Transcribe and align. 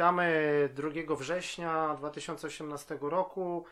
witamy 0.00 0.68
2 0.74 1.14
września 1.16 1.94
2018 1.98 2.98
roku 3.00 3.64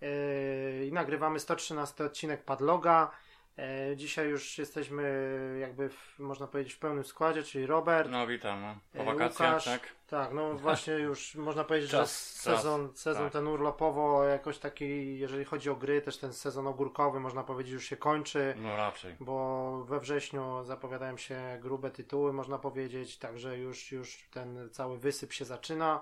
yy, 0.00 0.86
i 0.86 0.92
nagrywamy 0.92 1.40
113 1.40 2.04
odcinek 2.04 2.44
Padloga. 2.44 3.10
Yy, 3.56 3.96
dzisiaj 3.96 4.28
już 4.28 4.58
jesteśmy 4.58 5.58
jakby, 5.60 5.88
w, 5.88 6.18
można 6.18 6.46
powiedzieć, 6.46 6.74
w 6.74 6.78
pełnym 6.78 7.04
składzie, 7.04 7.42
czyli 7.42 7.66
Robert, 7.66 8.10
No 8.10 8.26
witam, 8.26 8.60
no. 8.62 8.76
po 8.92 8.98
yy, 8.98 9.04
wakacjach, 9.04 9.48
Łukasz. 9.50 9.64
tak? 9.64 9.96
Tak, 10.06 10.32
no 10.32 10.54
właśnie 10.66 10.94
już 10.94 11.34
można 11.34 11.64
powiedzieć, 11.64 11.90
Czas, 11.90 11.98
że 11.98 12.50
czas, 12.50 12.56
sezon, 12.56 12.90
sezon 12.94 13.22
tak. 13.24 13.32
ten 13.32 13.46
urlopowo 13.46 14.24
jakoś 14.24 14.58
taki, 14.58 15.18
jeżeli 15.18 15.44
chodzi 15.44 15.70
o 15.70 15.76
gry, 15.76 16.02
też 16.02 16.18
ten 16.18 16.32
sezon 16.32 16.66
ogórkowy 16.66 17.20
można 17.20 17.44
powiedzieć 17.44 17.72
już 17.72 17.84
się 17.84 17.96
kończy. 17.96 18.54
No 18.56 18.76
raczej. 18.76 19.16
bo 19.20 19.84
we 19.84 20.00
wrześniu 20.00 20.64
zapowiadają 20.64 21.16
się 21.16 21.58
grube 21.62 21.90
tytuły, 21.90 22.32
można 22.32 22.58
powiedzieć, 22.58 23.18
także 23.18 23.58
już, 23.58 23.92
już 23.92 24.18
ten 24.30 24.68
cały 24.72 24.98
wysyp 24.98 25.32
się 25.32 25.44
zaczyna. 25.44 26.00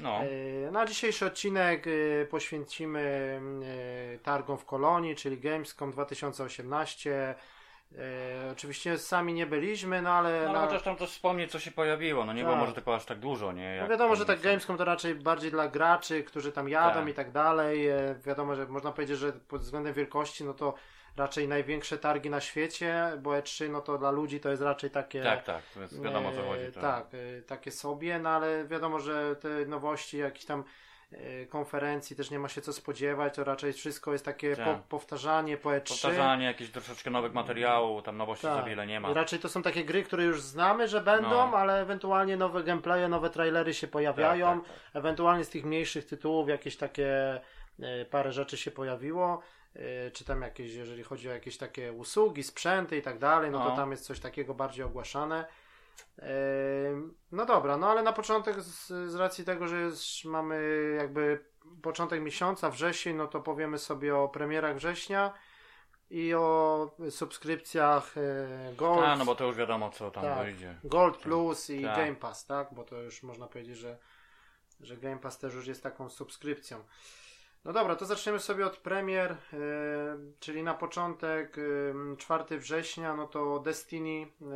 No, 0.00 0.20
E, 0.66 0.70
Na 0.70 0.86
dzisiejszy 0.86 1.26
odcinek 1.26 1.86
e, 1.86 2.24
poświęcimy 2.26 3.40
e, 4.14 4.18
targom 4.18 4.58
w 4.58 4.64
Kolonii, 4.64 5.16
czyli 5.16 5.38
Gamescom 5.38 5.90
2018. 5.92 7.34
E, 7.98 8.48
Oczywiście 8.52 8.98
sami 8.98 9.32
nie 9.32 9.46
byliśmy, 9.46 10.02
no 10.02 10.10
ale 10.10 10.42
no 10.46 10.52
na, 10.52 10.58
ale 10.58 10.68
chociaż 10.68 10.82
tam 10.82 10.96
coś 10.96 11.08
wspomnieć, 11.10 11.50
co 11.50 11.58
się 11.58 11.70
pojawiło. 11.70 12.24
No 12.24 12.32
nie 12.32 12.42
było 12.42 12.52
Tak. 12.54 12.60
może 12.60 12.72
tylko 12.72 12.94
aż 12.94 13.04
tak 13.04 13.18
dużo, 13.18 13.52
nie? 13.52 13.68
no 13.68 13.74
Jak 13.76 13.90
wiadomo, 13.90 14.16
że 14.16 14.26
tak 14.26 14.40
Gamescom 14.40 14.76
to 14.76 14.84
raczej 14.84 15.14
bardziej 15.14 15.50
dla 15.50 15.68
graczy, 15.68 16.22
którzy 16.22 16.52
tam 16.52 16.68
jadą 16.68 17.00
Tak. 17.00 17.08
i 17.08 17.14
tak 17.14 17.32
dalej. 17.32 17.88
E, 17.88 18.14
Wiadomo, 18.26 18.54
że 18.54 18.66
można 18.66 18.92
powiedzieć, 18.92 19.18
że 19.18 19.32
pod 19.32 19.60
względem 19.60 19.94
wielkości, 19.94 20.44
no 20.44 20.54
to 20.54 20.74
raczej 21.18 21.48
największe 21.48 21.98
targi 21.98 22.30
na 22.30 22.40
świecie, 22.40 23.12
bo 23.22 23.30
E3 23.30 23.70
no 23.70 23.80
to 23.80 23.98
dla 23.98 24.10
ludzi 24.10 24.40
to 24.40 24.48
jest 24.50 24.62
raczej 24.62 24.90
takie... 24.90 25.22
Tak, 25.22 25.44
tak, 25.44 25.62
to 25.74 25.80
jest 25.80 26.02
wiadomo 26.02 26.28
o 26.28 26.32
co 26.32 26.40
E, 26.40 26.48
chodzi. 26.48 26.72
To... 26.72 26.80
Tak, 26.80 27.06
e, 27.38 27.42
takie 27.42 27.70
sobie, 27.70 28.18
no 28.18 28.28
ale 28.30 28.64
wiadomo, 28.66 28.98
że 29.00 29.36
te 29.36 29.48
nowości, 29.66 30.18
jakieś 30.18 30.44
tam 30.44 30.64
e, 31.12 31.46
konferencji 31.46 32.16
też 32.16 32.30
nie 32.30 32.38
ma 32.38 32.48
się 32.48 32.60
co 32.60 32.72
spodziewać, 32.72 33.34
to 33.34 33.44
raczej 33.44 33.72
wszystko 33.72 34.12
jest 34.12 34.24
takie 34.24 34.56
Tak. 34.56 34.64
po, 34.64 34.78
powtarzanie 34.88 35.56
po 35.56 35.68
E3. 35.70 35.88
Powtarzanie, 35.88 36.44
jakieś 36.46 36.70
troszeczkę 36.70 37.10
nowych 37.10 37.32
materiałów, 37.34 38.02
tam 38.02 38.16
nowości 38.16 38.46
Tak. 38.46 38.56
za 38.56 38.62
wiele 38.62 38.86
nie 38.86 39.00
ma. 39.00 39.10
I 39.10 39.14
raczej 39.14 39.38
to 39.38 39.48
są 39.48 39.62
takie 39.62 39.84
gry, 39.84 40.02
które 40.02 40.24
już 40.24 40.42
znamy, 40.42 40.88
że 40.88 41.00
będą, 41.00 41.30
No. 41.30 41.56
ale 41.56 41.80
ewentualnie 41.80 42.36
nowe 42.36 42.62
gameplaye, 42.62 43.08
nowe 43.08 43.30
trailery 43.30 43.74
się 43.74 43.86
pojawiają. 43.88 44.46
Tak, 44.60 44.68
tak, 44.68 44.74
tak. 44.74 44.96
Ewentualnie 44.96 45.44
z 45.44 45.48
tych 45.50 45.64
mniejszych 45.64 46.06
tytułów 46.06 46.48
jakieś 46.48 46.76
takie 46.76 47.40
e, 47.80 48.04
parę 48.10 48.32
rzeczy 48.32 48.56
się 48.56 48.70
pojawiło. 48.70 49.42
E, 49.78 50.10
Czy 50.10 50.24
tam 50.24 50.42
jakieś, 50.42 50.74
jeżeli 50.74 51.02
chodzi 51.02 51.28
o 51.28 51.32
jakieś 51.32 51.58
takie 51.58 51.92
usługi, 51.92 52.42
sprzęty 52.42 52.96
i 52.96 53.02
tak 53.02 53.18
dalej, 53.18 53.50
no 53.50 53.58
to 53.64 53.68
No. 53.70 53.76
tam 53.76 53.90
jest 53.90 54.04
coś 54.04 54.20
takiego 54.20 54.54
bardziej 54.54 54.84
ogłaszane. 54.84 55.46
E, 56.18 56.30
No 57.32 57.46
dobra, 57.46 57.76
no 57.76 57.90
ale 57.90 58.02
na 58.02 58.12
początek 58.12 58.60
z, 58.60 58.86
z 59.10 59.14
racji 59.14 59.44
tego, 59.44 59.68
że 59.68 59.80
już 59.80 60.24
mamy 60.24 60.60
jakby 60.98 61.44
początek 61.82 62.20
miesiąca, 62.20 62.70
wrzesień, 62.70 63.16
no 63.16 63.26
to 63.26 63.40
powiemy 63.40 63.78
sobie 63.78 64.16
o 64.16 64.28
premierach 64.28 64.76
września 64.76 65.32
i 66.10 66.34
o 66.34 66.90
subskrypcjach 67.10 68.14
e, 68.18 68.74
Gold. 68.76 69.04
A, 69.04 69.16
no 69.16 69.24
bo 69.24 69.34
to 69.34 69.44
już 69.46 69.56
wiadomo 69.56 69.90
co 69.90 70.10
tam 70.10 70.22
Tak. 70.22 70.44
wyjdzie. 70.46 70.74
Gold 70.84 71.16
Plus 71.16 71.70
i 71.70 71.82
Tak. 71.82 71.96
Game 71.96 72.14
Pass, 72.14 72.46
tak? 72.46 72.68
Bo 72.74 72.84
to 72.84 73.02
już 73.02 73.22
można 73.22 73.46
powiedzieć, 73.46 73.76
że, 73.76 73.98
że 74.80 74.96
Game 74.96 75.18
Pass 75.18 75.38
też 75.38 75.54
już 75.54 75.66
jest 75.66 75.82
taką 75.82 76.08
subskrypcją. 76.08 76.84
No 77.68 77.74
dobra, 77.74 77.96
to 77.96 78.06
zaczniemy 78.06 78.38
sobie 78.38 78.66
od 78.66 78.76
premier, 78.76 79.32
e, 79.32 79.36
czyli 80.40 80.62
na 80.62 80.74
początek 80.74 81.56
e, 81.58 82.16
4 82.16 82.58
września, 82.58 83.14
no 83.14 83.26
to 83.26 83.58
Destiny, 83.58 84.26
e, 84.42 84.46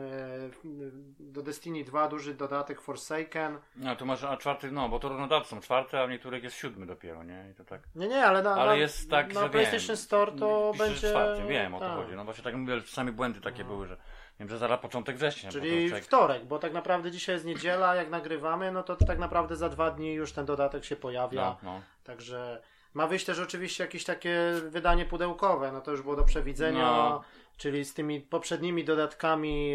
do 1.21 1.43
Destiny 1.43 1.84
2 1.84 2.09
duży 2.09 2.34
dodatek 2.34 2.81
Forsaken. 2.81 3.59
No 3.77 3.97
to 3.97 4.05
może, 4.05 4.28
a 4.28 4.37
czwarty, 4.37 4.71
no 4.71 4.89
bo 4.89 4.99
to 4.99 5.09
równodawcy 5.09 5.50
są 5.50 5.61
czwarte, 5.61 6.00
a 6.00 6.06
w 6.06 6.11
niektórych 6.11 6.45
jest 6.45 6.56
siódmy 6.56 6.87
dopiero, 6.87 7.25
nie? 7.25 7.49
I 7.53 7.55
to 7.55 7.65
tak. 7.65 7.81
Nie, 7.95 8.09
nie, 8.09 8.27
ale 8.27 8.43
na, 8.43 8.55
Ale 8.55 8.71
na, 8.71 8.77
jest 8.77 9.11
tak, 9.11 9.34
na 9.34 9.41
że 9.41 9.50
PlayStation. 9.50 9.97
Store 9.97 10.33
to 10.33 10.73
będzie... 10.79 11.11
czwarty, 11.11 11.43
wiem 11.49 11.75
o 11.75 11.81
to 11.81 11.89
chodzi. 11.89 12.17
No 12.17 12.25
właśnie 12.25 12.44
tak 12.44 12.55
mówię, 12.55 12.81
czasami 12.81 13.12
błędy 13.12 13.41
takie 13.41 13.65
były, 13.65 13.87
że 13.87 13.97
wiem, 14.41 14.49
że 14.49 14.59
zaraz 14.59 14.81
początek 14.81 15.17
września. 15.17 15.50
Czyli 15.50 15.89
człowiek- 15.89 16.05
wtorek, 16.05 16.44
bo 16.44 16.59
tak 16.59 16.73
naprawdę 16.73 17.11
dzisiaj 17.11 17.34
jest 17.34 17.44
niedziela, 17.44 17.94
jak 17.94 18.11
nagrywamy, 18.11 18.73
no 18.73 18.83
to 18.83 18.97
tak 18.97 19.19
naprawdę 19.19 19.56
za 19.56 19.69
dwa 19.69 19.91
dni 19.91 20.15
już 20.15 20.33
ten 20.33 20.47
dodatek 20.47 20.84
się 20.84 20.97
pojawia. 20.97 21.41
No, 21.43 21.59
no. 21.62 21.83
Także 22.05 22.62
ma 22.94 23.06
wyjść 23.06 23.25
też 23.26 23.38
oczywiście 23.38 23.84
jakieś 23.84 24.04
takie 24.04 24.53
wydanie 24.69 25.06
pudełkowe, 25.06 25.72
no 25.72 25.80
to 25.80 25.91
już 25.91 26.03
było 26.03 26.16
do 26.16 26.25
przewidzenia, 26.25 26.80
No. 26.92 27.25
czyli 27.56 27.84
z 27.84 27.94
tymi 27.94 28.20
poprzednimi 28.20 28.84
dodatkami 28.84 29.75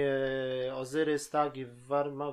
e, 0.68 0.76
Ozyrys, 0.76 1.30
tak, 1.30 1.58
i 1.58 1.66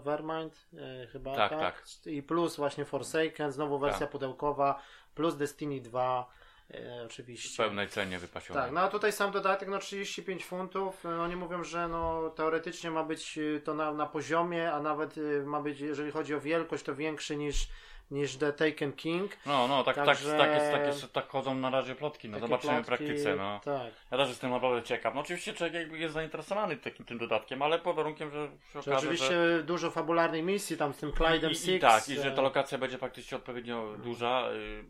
Vermind 0.04 0.66
e, 0.76 1.06
chyba, 1.06 1.34
Tak, 1.36 1.50
tak, 1.50 1.60
tak. 1.60 1.84
I 2.06 2.22
plus 2.22 2.56
właśnie 2.56 2.84
Forsaken, 2.84 3.52
znowu 3.52 3.78
wersja 3.78 4.00
Tak. 4.00 4.10
pudełkowa, 4.10 4.82
plus 5.14 5.36
Destiny 5.36 5.80
2 5.80 6.28
e, 6.70 7.02
W 7.02 7.06
oczywiście. 7.06 7.62
pełnej 7.62 7.88
cenie 7.88 8.18
wypasionej. 8.18 8.62
Tak, 8.62 8.72
no 8.72 8.80
a 8.80 8.88
tutaj 8.88 9.12
sam 9.12 9.30
dodatek, 9.32 9.68
no 9.68 9.78
35 9.78 10.44
funtów, 10.44 11.06
e, 11.06 11.20
oni 11.20 11.36
mówią, 11.36 11.64
że 11.64 11.88
no 11.88 12.30
teoretycznie 12.30 12.90
ma 12.90 13.04
być 13.04 13.38
e, 13.38 13.60
to 13.60 13.74
na, 13.74 13.92
na 13.92 14.06
poziomie, 14.06 14.72
a 14.72 14.80
nawet 14.80 15.14
e, 15.18 15.42
ma 15.46 15.60
być, 15.62 15.80
jeżeli 15.80 16.10
chodzi 16.12 16.34
o 16.34 16.40
wielkość, 16.40 16.84
to 16.84 16.94
większy 16.94 17.36
niż, 17.36 17.68
niż 18.10 18.36
The 18.36 18.52
Taken 18.52 18.92
King. 18.92 19.36
No, 19.46 19.68
no, 19.68 19.84
tak, 19.84 19.96
Także- 19.96 20.30
tak, 20.30 20.38
tak, 20.38 20.50
jest, 20.50 20.72
tak, 20.72 20.86
jest, 20.86 21.12
tak 21.12 21.28
chodzą 21.28 21.54
na 21.54 21.70
razie 21.70 21.94
plotki, 21.94 22.28
no 22.28 22.36
Takie 22.36 22.46
zobaczymy 22.46 22.82
w 22.82 22.86
plotki, 22.86 23.04
praktyce, 23.04 23.36
no. 23.36 23.60
Tak. 23.64 23.92
Ja 24.10 24.18
też 24.18 24.28
jestem 24.28 24.50
naprawdę 24.50 24.82
ciekaw. 24.82 25.14
No 25.14 25.20
oczywiście 25.20 25.52
człowiek 25.52 25.74
jakby 25.74 25.98
jest 25.98 26.14
zainteresowany 26.14 26.76
takim 26.76 27.06
tym 27.06 27.18
dodatkiem, 27.18 27.62
ale 27.62 27.78
pod 27.78 27.96
warunkiem, 27.96 28.30
że 28.30 28.48
się 28.72 28.80
okaże, 28.80 28.96
oczywiście 28.96 29.28
że... 29.28 29.62
dużo 29.62 29.90
fabularnej 29.90 30.42
misji 30.42 30.76
tam 30.76 30.94
z 30.94 30.96
tym 30.96 31.10
Clyde'em 31.10 31.48
I, 31.48 31.52
i, 31.52 31.54
Six. 31.54 31.68
I 31.68 31.80
tak, 31.80 32.08
i 32.08 32.14
że 32.14 32.32
e, 32.32 32.34
ta 32.34 32.42
lokacja 32.42 32.78
będzie 32.78 32.98
faktycznie 32.98 33.36
odpowiednio 33.36 33.94
duża, 33.98 34.48
yy, 34.52 34.84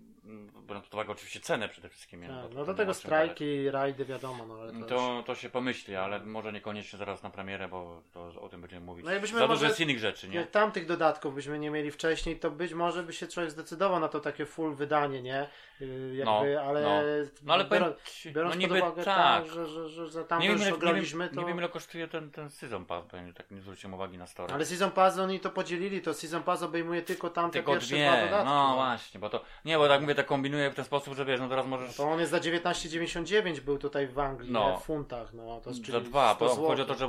biorąc 0.66 0.84
pod 0.84 0.94
uwagę 0.94 1.12
oczywiście 1.12 1.40
cenę 1.40 1.68
przede 1.68 1.88
wszystkim. 1.88 2.20
tak, 2.20 2.30
to 2.30 2.48
No 2.54 2.64
do 2.64 2.74
tego 2.74 2.94
strajki, 2.94 3.70
rajdy 3.70 4.04
wiadomo, 4.04 4.46
no 4.46 4.54
ale 4.60 4.72
to, 4.72 4.78
już... 4.78 4.88
To, 4.88 5.22
to 5.26 5.34
się 5.34 5.50
pomyśli, 5.50 5.96
ale 5.96 6.20
może 6.20 6.52
niekoniecznie 6.52 6.98
zaraz 6.98 7.22
na 7.22 7.30
premierę, 7.30 7.68
bo 7.68 8.02
to 8.12 8.40
o 8.40 8.48
tym 8.48 8.60
będziemy 8.60 8.86
mówić. 8.86 9.04
No 9.04 9.12
jakbyśmy 9.12 9.38
Za 9.38 9.48
dużo 9.48 9.66
jest 9.66 9.80
innych 9.80 9.98
rzeczy, 9.98 10.28
nie? 10.28 10.36
Jak 10.36 10.50
tamtych 10.50 10.86
dodatków 10.86 11.34
byśmy 11.34 11.58
nie 11.58 11.70
mieli 11.70 11.90
wcześniej, 11.90 12.38
to 12.38 12.50
być 12.50 12.74
może 12.74 13.02
by 13.02 13.12
się 13.12 13.26
człowiek 13.26 13.50
zdecydował 13.50 14.00
na 14.00 14.08
to 14.08 14.20
takie 14.20 14.46
full 14.46 14.74
wydanie, 14.74 15.22
nie? 15.22 15.48
Yy, 15.80 16.14
Jakby, 16.14 16.24
No, 16.24 16.60
ale, 16.62 16.82
no. 16.82 17.00
No 17.42 17.54
ale 17.54 17.64
biorąc, 17.64 17.96
biorąc 18.26 18.54
no 18.54 18.60
pod 18.60 18.70
niby 18.70 18.82
uwagę 18.82 19.04
tak. 19.04 19.46
że, 19.46 19.66
że, 19.66 19.88
że, 19.88 20.06
że 20.06 20.24
tam 20.24 20.40
Nie 20.40 20.46
już 20.46 20.60
wiem, 20.60 20.80
wiem, 20.80 21.28
to... 21.34 21.40
nie 21.40 21.46
wiem 21.46 21.58
ile 21.58 21.68
kosztuje 21.68 22.08
ten, 22.08 22.30
ten 22.30 22.50
Season 22.50 22.84
Pass, 22.84 23.04
bo 23.04 23.32
tak 23.34 23.50
nie 23.50 23.60
zwróciłem 23.60 23.94
uwagi 23.94 24.18
na 24.18 24.26
story. 24.26 24.54
Ale 24.54 24.64
Season 24.64 24.90
Pass 24.90 25.18
oni 25.18 25.40
to 25.40 25.50
podzielili, 25.50 26.00
to 26.02 26.14
Season 26.14 26.42
Pass 26.42 26.62
obejmuje 26.62 27.02
tylko 27.02 27.30
tamte 27.30 27.52
Tylko 27.52 27.72
pierwsze 27.72 27.94
dwie, 27.94 28.04
dwa 28.10 28.24
dodatki. 28.24 28.46
no 28.46 28.74
właśnie, 28.74 29.20
bo 29.20 29.30
to, 29.30 29.44
nie, 29.64 29.78
bo 29.78 29.88
tak 29.88 30.00
mówię, 30.00 30.13
tak 30.14 30.26
kombinuję 30.26 30.70
w 30.70 30.74
ten 30.74 30.84
sposób, 30.84 31.14
że 31.14 31.24
wiesz, 31.24 31.40
no 31.40 31.48
teraz 31.48 31.66
możesz 31.66 31.96
To 31.96 32.04
on 32.04 32.20
jest 32.20 32.30
za 32.30 32.38
19,99 32.38 33.60
był 33.60 33.78
tutaj 33.78 34.06
w 34.06 34.18
Anglii, 34.18 34.52
No. 34.52 34.70
nie? 34.70 34.78
w 34.78 34.82
funtach, 34.82 35.32
no 35.32 35.60
to 35.60 35.70
jest 35.70 35.86
za 35.86 36.00
dwa, 36.00 36.34
100 36.34 36.56
bo 36.56 36.66
chodzi 36.66 36.82
o 36.82 36.84
to, 36.84 36.94
że 36.94 37.08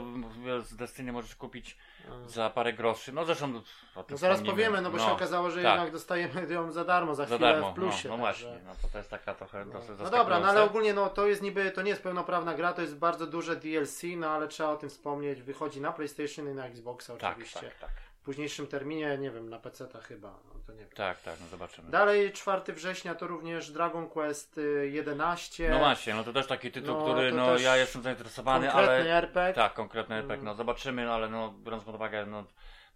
z 0.64 0.76
Destiny 0.76 1.12
możesz 1.12 1.36
kupić 1.36 1.78
Mm. 2.12 2.30
za 2.30 2.50
parę 2.50 2.74
groszy, 2.74 3.12
no 3.14 3.26
zresztą 3.26 3.62
No 4.10 4.18
zaraz 4.18 4.42
powiemy, 4.42 4.82
no 4.82 4.92
bo 4.92 5.00
się 5.00 5.12
okazało, 5.12 5.50
że 5.52 5.64
tak. 5.64 5.72
jednak 5.72 5.92
dostajemy 5.92 6.54
ją 6.54 6.72
za 6.72 6.86
darmo, 6.86 7.16
za 7.16 7.26
za 7.26 7.36
chwilę 7.36 7.52
darmo, 7.54 7.72
w 7.72 7.76
plusie. 7.76 8.10
no, 8.10 8.18
no 8.18 8.24
także- 8.26 8.46
właśnie, 8.48 8.66
no 8.68 8.72
to, 8.82 8.88
to 8.88 8.98
jest 8.98 9.10
taka 9.10 9.34
trochę 9.36 9.66
No, 9.66 9.80
no 10.04 10.10
dobra, 10.10 10.40
no 10.40 10.48
ale 10.48 10.64
ogólnie 10.64 10.94
no, 10.94 11.10
to 11.10 11.28
jest 11.28 11.42
niby, 11.42 11.72
to 11.72 11.82
nie 11.82 11.90
jest 11.90 12.04
pełnoprawna 12.04 12.54
gra, 12.54 12.74
to 12.74 12.82
jest 12.82 12.98
bardzo 12.98 13.28
duże 13.28 13.56
DLC, 13.56 14.04
no 14.18 14.30
ale 14.30 14.48
trzeba 14.48 14.70
o 14.70 14.78
tym 14.78 14.90
wspomnieć, 14.90 15.42
wychodzi 15.42 15.82
na 15.82 15.92
PlayStation 15.92 16.50
i 16.52 16.54
na 16.54 16.66
Xboxa 16.66 17.16
tak, 17.18 17.32
oczywiście. 17.32 17.60
tak, 17.60 17.76
tak, 17.80 17.90
W 18.05 18.05
późniejszym 18.26 18.68
terminie, 18.68 19.18
nie 19.18 19.32
wiem, 19.32 19.50
na 19.50 19.60
PC-ta 19.60 20.02
chyba, 20.02 20.30
no 20.30 20.60
to 20.68 20.74
nie 20.74 20.80
wiem. 20.80 20.90
tak, 20.96 21.22
tak, 21.22 21.40
no 21.42 21.48
zobaczymy. 21.48 21.92
Dalej 21.92 22.32
4 22.32 22.74
września 22.74 23.16
to 23.16 23.28
również 23.28 23.72
Dragon 23.72 24.10
Quest 24.10 24.58
y, 24.58 24.90
11. 24.94 25.70
No 25.70 25.80
właśnie, 25.80 26.14
no 26.14 26.24
to 26.24 26.34
też 26.34 26.48
taki 26.48 26.72
tytuł, 26.72 26.96
No, 26.98 27.04
który 27.04 27.32
no 27.32 27.58
ja 27.58 27.78
jestem 27.78 28.02
zainteresowany, 28.02 28.68
Konkretny 28.68 28.94
ale 28.94 29.14
RPG. 29.18 29.54
tak, 29.54 29.74
konkretny 29.74 30.16
RPG, 30.16 30.34
Mm. 30.36 30.46
no 30.46 30.56
zobaczymy, 30.56 31.12
ale 31.12 31.30
no 31.30 31.54
biorąc 31.64 31.84
pod 31.84 31.96
uwagę, 31.96 32.26
no 32.26 32.44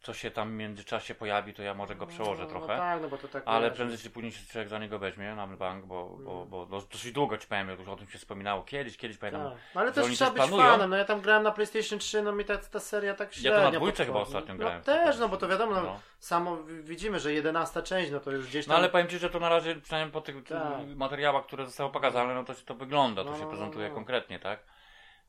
co 0.01 0.13
się 0.13 0.31
tam 0.31 0.49
w 0.49 0.53
międzyczasie 0.53 1.15
pojawi, 1.15 1.53
to 1.53 1.63
ja 1.63 1.73
może 1.73 1.95
go 1.95 2.07
przełożę 2.07 2.43
no, 2.43 2.49
trochę. 2.49 2.67
No 2.73 2.77
tak, 2.79 3.01
no 3.01 3.09
bo 3.09 3.17
to 3.17 3.27
tak 3.27 3.43
Ale 3.45 3.67
wiesz, 3.69 3.77
prędzej 3.77 3.97
czy 3.97 4.09
później 4.09 4.31
się 4.31 4.47
człowiek 4.51 4.69
za 4.69 4.79
niego 4.79 4.99
weźmie 4.99 5.35
na 5.35 5.47
bank, 5.47 5.85
bo, 5.85 6.05
bo, 6.05 6.31
Mm. 6.37 6.49
bo 6.49 6.67
no, 6.69 6.81
dosyć 6.81 7.11
długo 7.11 7.37
ci 7.37 7.47
powiem, 7.47 7.69
już 7.69 7.87
o 7.87 7.95
tym 7.95 8.07
się 8.07 8.17
wspominało 8.17 8.63
kiedyś, 8.63 8.97
kiedyś 8.97 9.17
pamiętam. 9.17 9.43
Tak. 9.51 9.59
No, 9.75 9.81
ale 9.81 9.91
też 9.91 10.15
trzeba 10.15 10.31
być 10.31 10.37
planują. 10.37 10.63
fanem. 10.71 10.89
No 10.89 10.95
ja 10.97 11.05
tam 11.05 11.21
grałem 11.21 11.43
na 11.43 11.51
PlayStation 11.51 11.99
3, 11.99 12.21
no 12.21 12.31
mi 12.31 12.45
ta, 12.45 12.57
ta 12.57 12.79
seria 12.79 13.13
tak 13.13 13.27
Ja 13.37 13.41
średnio 13.41 13.57
to 13.59 13.63
na 13.71 13.71
dwójce 13.71 14.05
chyba 14.05 14.19
ostatnio 14.19 14.55
grałem. 14.55 14.77
No 14.77 14.83
też, 14.83 15.17
no 15.19 15.29
bo 15.29 15.37
to 15.37 15.47
wiadomo, 15.47 15.75
no, 15.75 15.81
No. 15.81 15.99
samo 16.19 16.57
widzimy, 16.83 17.19
że 17.19 17.33
11 17.33 17.81
część, 17.83 18.11
no 18.11 18.19
to 18.19 18.31
już 18.31 18.47
gdzieś 18.47 18.65
tam... 18.65 18.71
No 18.73 18.77
ale 18.79 18.89
powiem 18.89 19.07
Ci, 19.07 19.17
że 19.19 19.29
to 19.29 19.39
na 19.39 19.49
razie, 19.49 19.75
przynajmniej 19.75 20.13
po 20.13 20.21
tych 20.21 20.43
Tak. 20.43 20.61
materiałach, 20.95 21.45
które 21.45 21.65
zostały 21.65 21.91
pokazane, 21.91 22.33
no 22.35 22.43
to 22.43 22.53
się 22.53 22.65
to 22.65 22.73
wygląda, 22.75 23.23
to 23.23 23.31
No, 23.31 23.37
się 23.37 23.43
no, 23.43 23.49
prezentuje 23.49 23.89
no. 23.89 23.95
konkretnie, 23.95 24.39
tak? 24.39 24.59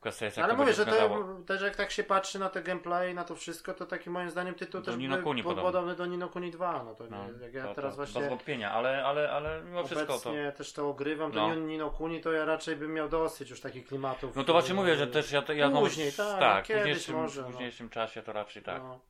Kwestia 0.00 0.26
jak 0.26 0.38
Ale 0.38 0.54
mówię, 0.56 0.72
że 0.72 0.86
to 0.86 0.90
wyglądało. 0.90 1.40
też 1.46 1.62
jak 1.62 1.76
tak 1.76 1.90
się 1.90 2.04
patrzy 2.04 2.38
na 2.38 2.48
te 2.48 2.62
gameplay, 2.62 3.14
na 3.14 3.24
to 3.24 3.34
wszystko, 3.34 3.74
to 3.74 3.86
taki 3.86 4.10
moim 4.10 4.30
zdaniem 4.30 4.54
tytuł 4.54 4.80
Do 4.80 4.86
też 4.86 4.96
Ni 4.96 5.08
no 5.08 5.16
by- 5.16 5.22
Kuni 5.22 5.42
pod- 5.42 5.50
podobny. 5.54 5.72
podobny 5.72 5.94
do 5.96 6.06
Nino 6.06 6.28
Kuni 6.28 6.50
2, 6.50 6.82
no 6.84 6.94
to 6.94 7.04
No, 7.10 7.24
nie, 7.24 7.44
jak 7.44 7.54
ja 7.54 7.64
to, 7.64 7.74
teraz 7.74 7.92
to, 7.92 7.96
właśnie 7.96 8.20
Bez 8.20 8.30
wątpienia, 8.30 8.72
ale, 8.72 9.04
ale, 9.04 9.30
ale 9.30 9.62
mimo 9.62 9.84
wszystko 9.84 10.18
to... 10.18 10.32
też 10.56 10.72
to 10.72 10.88
ogrywam, 10.88 11.32
to 11.32 11.48
No. 11.48 11.54
Ni- 11.54 11.62
Nino 11.66 11.90
Kuni 11.90 12.20
to 12.20 12.32
ja 12.32 12.44
raczej 12.44 12.76
bym 12.76 12.94
miał 12.94 13.08
dosyć 13.08 13.50
już 13.50 13.60
takich 13.60 13.86
klimatów. 13.86 14.36
No 14.36 14.44
to 14.44 14.52
właśnie 14.52 14.72
e, 14.72 14.76
mówię, 14.76 14.96
że 14.96 15.06
też 15.06 15.32
ja, 15.32 15.42
to- 15.42 15.52
ja 15.52 15.70
Później, 15.70 16.12
tak, 16.12 16.38
tak 16.40 16.64
kiedyś 16.64 16.82
w 16.82 16.86
późniejszym, 16.86 17.16
może, 17.16 17.40
w 17.42 17.44
no. 17.44 17.50
późniejszym 17.50 17.88
czasie 17.90 18.22
to 18.22 18.32
raczej 18.32 18.62
tak. 18.62 18.82
No. 18.82 19.00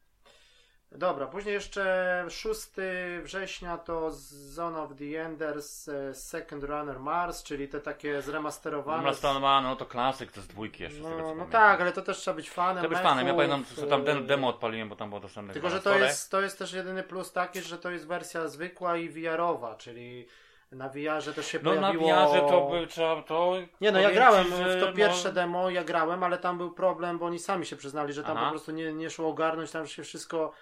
Dobra, 0.93 1.27
później 1.27 1.55
jeszcze 1.55 2.25
6 2.29 2.71
września 3.23 3.79
to 3.79 4.11
Zone 4.11 4.83
of 4.83 4.91
the 4.99 5.25
Enders 5.25 5.89
e, 5.89 6.15
Second 6.15 6.65
Runner 6.65 7.01
Mars, 7.01 7.43
czyli 7.43 7.69
te 7.69 7.81
takie 7.81 8.23
zremasterowane. 8.23 9.03
Remasterowane, 9.03 9.69
no 9.69 9.77
to 9.77 9.87
klasyk, 9.87 10.33
to 10.33 10.41
z 10.41 10.47
dwójki 10.47 10.83
jeszcze. 10.83 11.01
z 11.01 11.03
tego, 11.03 11.17
No, 11.17 11.35
no 11.35 11.47
tak, 11.47 11.81
ale 11.81 11.93
to 11.93 12.03
też 12.03 12.19
trzeba 12.19 12.35
być 12.35 12.51
fanem. 12.51 12.83
To 12.83 12.89
być 12.89 12.99
fanem, 12.99 13.27
ja 13.27 13.35
pamiętam, 13.35 13.65
że 13.77 13.87
tam 13.87 14.09
e, 14.09 14.21
demo 14.21 14.49
odpaliłem, 14.49 14.89
bo 14.89 14.97
tam 14.97 15.09
było 15.09 15.21
dostępne 15.21 15.53
Tylko, 15.53 15.71
że 15.71 15.77
na 15.77 15.83
to 15.83 15.99
jest, 15.99 16.31
to 16.31 16.41
jest 16.41 16.59
też 16.59 16.73
jedyny 16.73 17.03
plus 17.03 17.33
taki, 17.33 17.61
że 17.61 17.79
to 17.79 17.91
jest 17.91 18.07
wersja 18.07 18.49
zwykła 18.49 18.97
i 18.97 19.09
VR-owa, 19.09 19.75
czyli 19.75 20.27
na 20.73 20.89
VR-ze 20.89 21.33
też 21.33 21.47
się 21.47 21.59
No 21.63 21.75
na 21.75 21.81
pojawiło... 21.81 22.09
wiarze 22.09 22.41
to 22.41 22.69
by 22.71 22.87
trzeba, 22.87 23.23
to... 23.23 23.55
Nie 23.81 23.93
no, 23.93 24.01
ja 24.01 24.11
grałem 24.11 24.47
w 24.47 24.81
to 24.81 24.93
pierwsze 24.93 25.29
no, 25.29 25.35
demo, 25.35 25.71
ja 25.71 25.85
grałem, 25.85 26.23
ale 26.23 26.39
tam 26.39 26.59
był 26.59 26.71
problem, 26.71 27.19
bo 27.19 27.27
oni 27.27 27.39
sami 27.39 27.67
się 27.67 27.77
przyznali, 27.77 28.13
że 28.13 28.23
tam 28.23 28.37
Aha. 28.37 28.47
po 28.47 28.51
prostu 28.51 28.73
nie, 28.73 28.93
nie 28.93 29.11
szło 29.11 29.29
ogarnąć, 29.29 29.71
tam 29.71 29.87
się 29.87 30.03
wszystko 30.03 30.53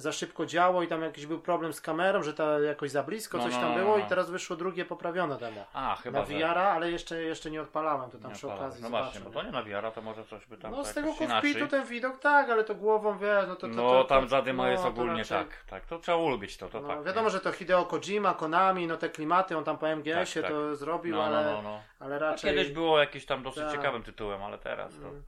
za 0.00 0.12
szybko 0.12 0.46
działo 0.46 0.82
i 0.82 0.86
tam 0.88 1.02
jakiś 1.02 1.26
był 1.26 1.40
problem 1.40 1.72
z 1.72 1.80
kamerą, 1.80 2.22
że 2.22 2.34
ta 2.34 2.58
jakoś 2.60 2.90
za 2.90 3.02
blisko 3.02 3.38
No, 3.38 3.44
coś 3.44 3.52
no, 3.54 3.60
tam 3.60 3.70
no, 3.70 3.78
było 3.78 3.98
no. 3.98 4.04
i 4.04 4.08
teraz 4.08 4.30
wyszło 4.30 4.56
drugie 4.56 4.84
poprawione 4.84 5.38
demo. 5.38 5.64
A, 5.72 5.96
chyba, 6.02 6.18
na. 6.18 6.24
VR-a, 6.24 6.70
ale 6.72 6.90
jeszcze, 6.90 7.22
jeszcze 7.22 7.50
nie 7.50 7.62
odpalałem, 7.62 8.10
to 8.10 8.18
tam 8.18 8.30
Nie 8.30 8.36
przy 8.36 8.46
odpalałem. 8.46 8.66
okazji 8.70 8.82
No 8.82 8.90
właśnie, 8.90 9.18
zobaczę. 9.20 9.34
bo 9.34 9.40
to 9.40 9.46
nie 9.46 9.52
na 9.52 9.62
wiara, 9.62 9.90
to 9.90 10.02
może 10.02 10.24
coś 10.24 10.46
by 10.46 10.56
tam 10.56 10.70
No 10.70 10.84
z 10.84 10.86
tak 10.86 10.94
tego 10.94 11.14
kokpitu 11.14 11.66
ten 11.66 11.84
widok 11.86 12.18
tak, 12.18 12.50
ale 12.50 12.64
to 12.64 12.74
głową 12.74 13.18
wiesz, 13.18 13.44
no 13.48 13.54
to... 13.56 13.60
to, 13.60 13.68
No 13.68 13.74
to, 13.90 14.02
to 14.02 14.04
tam 14.04 14.28
zadyma 14.28 14.62
no, 14.62 14.68
jest 14.70 14.84
ogólnie 14.84 15.18
raczej- 15.22 15.38
tak, 15.38 15.64
tak, 15.66 15.86
to 15.86 15.98
trzeba 15.98 16.18
ulubić 16.18 16.56
to, 16.56 16.68
to 16.68 16.80
No, 16.80 16.88
tak. 16.88 17.04
wiadomo, 17.04 17.26
nie? 17.26 17.30
że 17.32 17.40
to 17.40 17.52
Hideo 17.52 17.84
Kojima, 17.84 18.34
Konami, 18.34 18.86
no 18.86 18.96
te 18.96 19.08
klimaty, 19.08 19.56
on 19.56 19.64
tam 19.64 19.78
po 19.78 19.86
MGS-ie 19.88 20.42
Tak, 20.42 20.52
to 20.52 20.76
zrobił, 20.76 21.16
No, 21.16 21.24
ale, 21.24 21.44
no, 21.44 21.52
no, 21.52 21.62
no. 21.62 21.80
ale 22.00 22.16
A 22.16 22.18
raczej... 22.18 22.50
Kiedyś 22.50 22.70
było 22.72 22.98
jakieś 22.98 23.26
tam 23.26 23.42
dosyć 23.42 23.62
Tak. 23.62 23.72
ciekawym 23.72 24.02
tytułem, 24.02 24.42
ale 24.42 24.58
teraz 24.58 24.92
to... 24.98 25.08
Mm. 25.08 25.22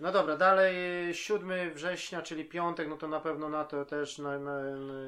No 0.00 0.12
dobra, 0.12 0.36
dalej 0.36 0.74
7 1.14 1.70
września, 1.74 2.22
czyli 2.22 2.44
piątek, 2.44 2.88
no 2.88 2.96
to 2.96 3.08
na 3.08 3.20
pewno 3.20 3.48
na 3.48 3.64
to 3.64 3.84
też 3.84 4.18
na, 4.18 4.38
na, 4.38 4.52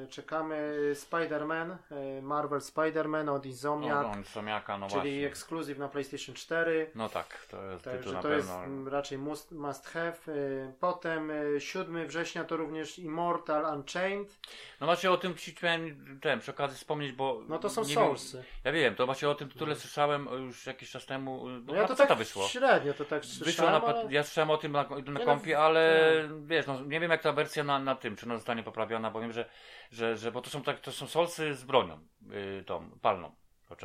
czekamy. 0.09 0.73
Spider-Man, 0.95 1.75
e, 1.91 2.21
Marvel 2.21 2.59
Spider-Man 2.59 3.29
od 3.29 3.45
Insomniac, 3.45 4.03
No, 4.03 4.11
no, 4.17 4.23
Somiaka, 4.23 4.77
no 4.77 4.87
czyli 4.87 4.99
właśnie. 5.01 5.27
ekskluzyw 5.27 5.77
na 5.77 5.87
PlayStation 5.89 6.35
4. 6.35 6.91
No 6.95 7.09
tak, 7.09 7.45
to 7.51 7.65
jest 7.65 7.83
tytuł 7.83 7.97
Także 7.97 8.13
na 8.13 8.21
to 8.21 8.29
jest 8.33 8.47
pewno. 8.47 8.63
mm, 8.63 8.87
raczej 8.87 9.17
must, 9.17 9.51
must 9.51 9.87
have. 9.87 10.13
E, 10.27 10.73
Potem 10.79 11.31
e, 11.31 11.61
7 11.61 12.07
września 12.07 12.43
to 12.43 12.57
również 12.57 12.99
Immortal 12.99 13.77
Unchained. 13.77 14.39
No 14.81 14.85
właśnie 14.87 15.11
o 15.11 15.17
tym 15.17 15.33
chciałem 15.33 16.19
ten, 16.21 16.39
przy 16.39 16.51
okazji 16.51 16.77
wspomnieć, 16.77 17.11
bo... 17.11 17.41
No 17.47 17.59
to 17.59 17.69
są 17.69 17.83
wiem- 17.83 17.95
Soulsy. 17.95 18.43
Ja 18.63 18.71
wiem, 18.71 18.95
to 18.95 19.05
właśnie 19.05 19.29
o 19.29 19.35
tym 19.35 19.49
tytule 19.49 19.75
słyszałem 19.75 20.27
już 20.45 20.65
jakiś 20.65 20.91
czas 20.91 21.05
temu, 21.05 21.39
bo 21.61 21.73
No 21.73 21.75
ja 21.75 21.81
na 21.81 21.87
to 21.87 21.95
tak 21.95 22.17
wyszło. 22.17 22.47
średnio, 22.47 22.93
to 22.93 23.05
tak 23.05 23.21
Wyszło 23.21 23.43
słyszałem, 23.43 23.81
na, 23.81 23.87
ale... 23.87 24.13
Ja 24.13 24.23
słyszałem 24.23 24.49
o 24.49 24.57
tym 24.57 24.71
na, 24.71 24.82
na 24.89 25.19
no, 25.19 25.25
kompie, 25.25 25.59
ale 25.59 26.13
tak. 26.27 26.45
wiesz, 26.45 26.67
no, 26.67 26.81
nie 26.81 26.99
wiem 26.99 27.11
jak 27.11 27.21
ta 27.21 27.31
wersja 27.31 27.63
na, 27.63 27.79
na 27.79 27.95
tym, 27.95 28.15
czy 28.15 28.25
ona 28.25 28.35
zostanie 28.35 28.63
poprawiona, 28.63 29.11
bo 29.11 29.21
wiem, 29.21 29.31
że, 29.31 29.45
że, 29.91 30.17
że 30.17 30.31
bo 30.31 30.41
to 30.41 30.49
są 30.49 30.61
tak, 30.61 30.79
to 30.79 30.91
są 30.91 31.07
solsy 31.07 31.55
z 31.55 31.63
bronią, 31.63 31.99
yy, 32.29 32.63
tą, 32.63 32.89
palną. 33.01 33.31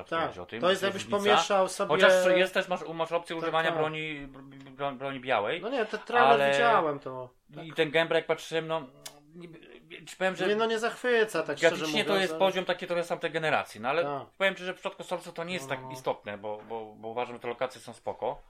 Tak, 0.09 0.39
o 0.39 0.47
tym. 0.47 0.61
to 0.61 0.71
jest 0.71 0.83
jakbyś 0.83 1.05
pomieszał 1.05 1.69
sobie... 1.69 1.89
Chociaż 1.89 2.13
jest 2.37 2.55
też, 2.55 2.69
masz, 2.69 2.81
masz 2.95 3.13
opcję 3.13 3.37
Tak, 3.37 3.43
używania 3.43 3.69
tak. 3.69 3.79
broni, 3.79 4.29
bro- 4.77 4.97
broni 4.97 5.21
białej. 5.21 5.61
No 5.61 5.69
nie, 5.69 5.87
ten 5.87 6.01
trailer 6.01 6.33
Ale- 6.33 6.53
widziałem 6.53 6.99
to. 6.99 7.31
I 7.63 7.73
ten 7.73 7.91
gameplay 7.91 8.19
jak 8.19 8.27
patrzyłem, 8.27 8.67
no, 8.67 8.87
powiem, 10.19 10.37
że 10.37 10.49
Nie, 10.49 10.57
no 10.57 10.67
nie 10.67 10.79
zachwyca, 10.79 11.43
tak 11.43 11.59
szczerze 11.59 11.77
graficznie 11.77 12.03
mówiąc. 12.03 12.09
to 12.09 12.21
jest 12.21 12.33
ale- 12.33 12.39
poziom 12.39 12.65
taki 12.65 12.87
trochę 12.87 13.05
sam 13.05 13.19
tej 13.19 13.31
generacji, 13.31 13.81
no 13.81 13.89
ale 13.89 14.03
Tak. 14.05 14.27
powiem 14.39 14.55
Ci, 14.55 14.65
że 14.65 14.73
w 14.73 14.77
przypadku 14.77 15.03
Soulsu 15.03 15.33
to 15.33 15.45
nie 15.45 15.55
jest 15.55 15.69
No, 15.69 15.75
tak 15.77 15.85
no. 15.85 15.91
istotne, 15.91 16.39
bo, 16.39 16.61
bo, 16.69 16.95
bo 16.97 17.09
uważam, 17.09 17.35
że 17.35 17.41
te 17.41 17.49
lokacje 17.49 17.81
są 17.81 17.93
spoko. 17.93 18.43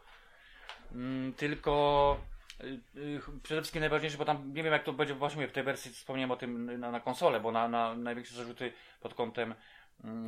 Mm, 0.92 1.32
tylko 1.34 2.16
przede 3.42 3.60
wszystkim 3.60 3.80
najważniejsze, 3.80 4.18
bo 4.18 4.24
tam 4.24 4.54
nie 4.54 4.62
wiem 4.62 4.72
jak 4.72 4.84
to 4.84 4.92
będzie 4.92 5.14
właśnie 5.14 5.48
w 5.48 5.52
tej 5.52 5.62
wersji 5.62 5.90
wspomniałem 5.90 6.30
o 6.30 6.36
tym 6.36 6.80
na, 6.80 6.90
na 6.90 7.00
konsolę, 7.00 7.40
bo 7.40 7.52
na, 7.52 7.68
na 7.68 7.94
największe 7.94 8.34
zarzuty 8.34 8.72
pod 9.00 9.14
kątem 9.14 9.54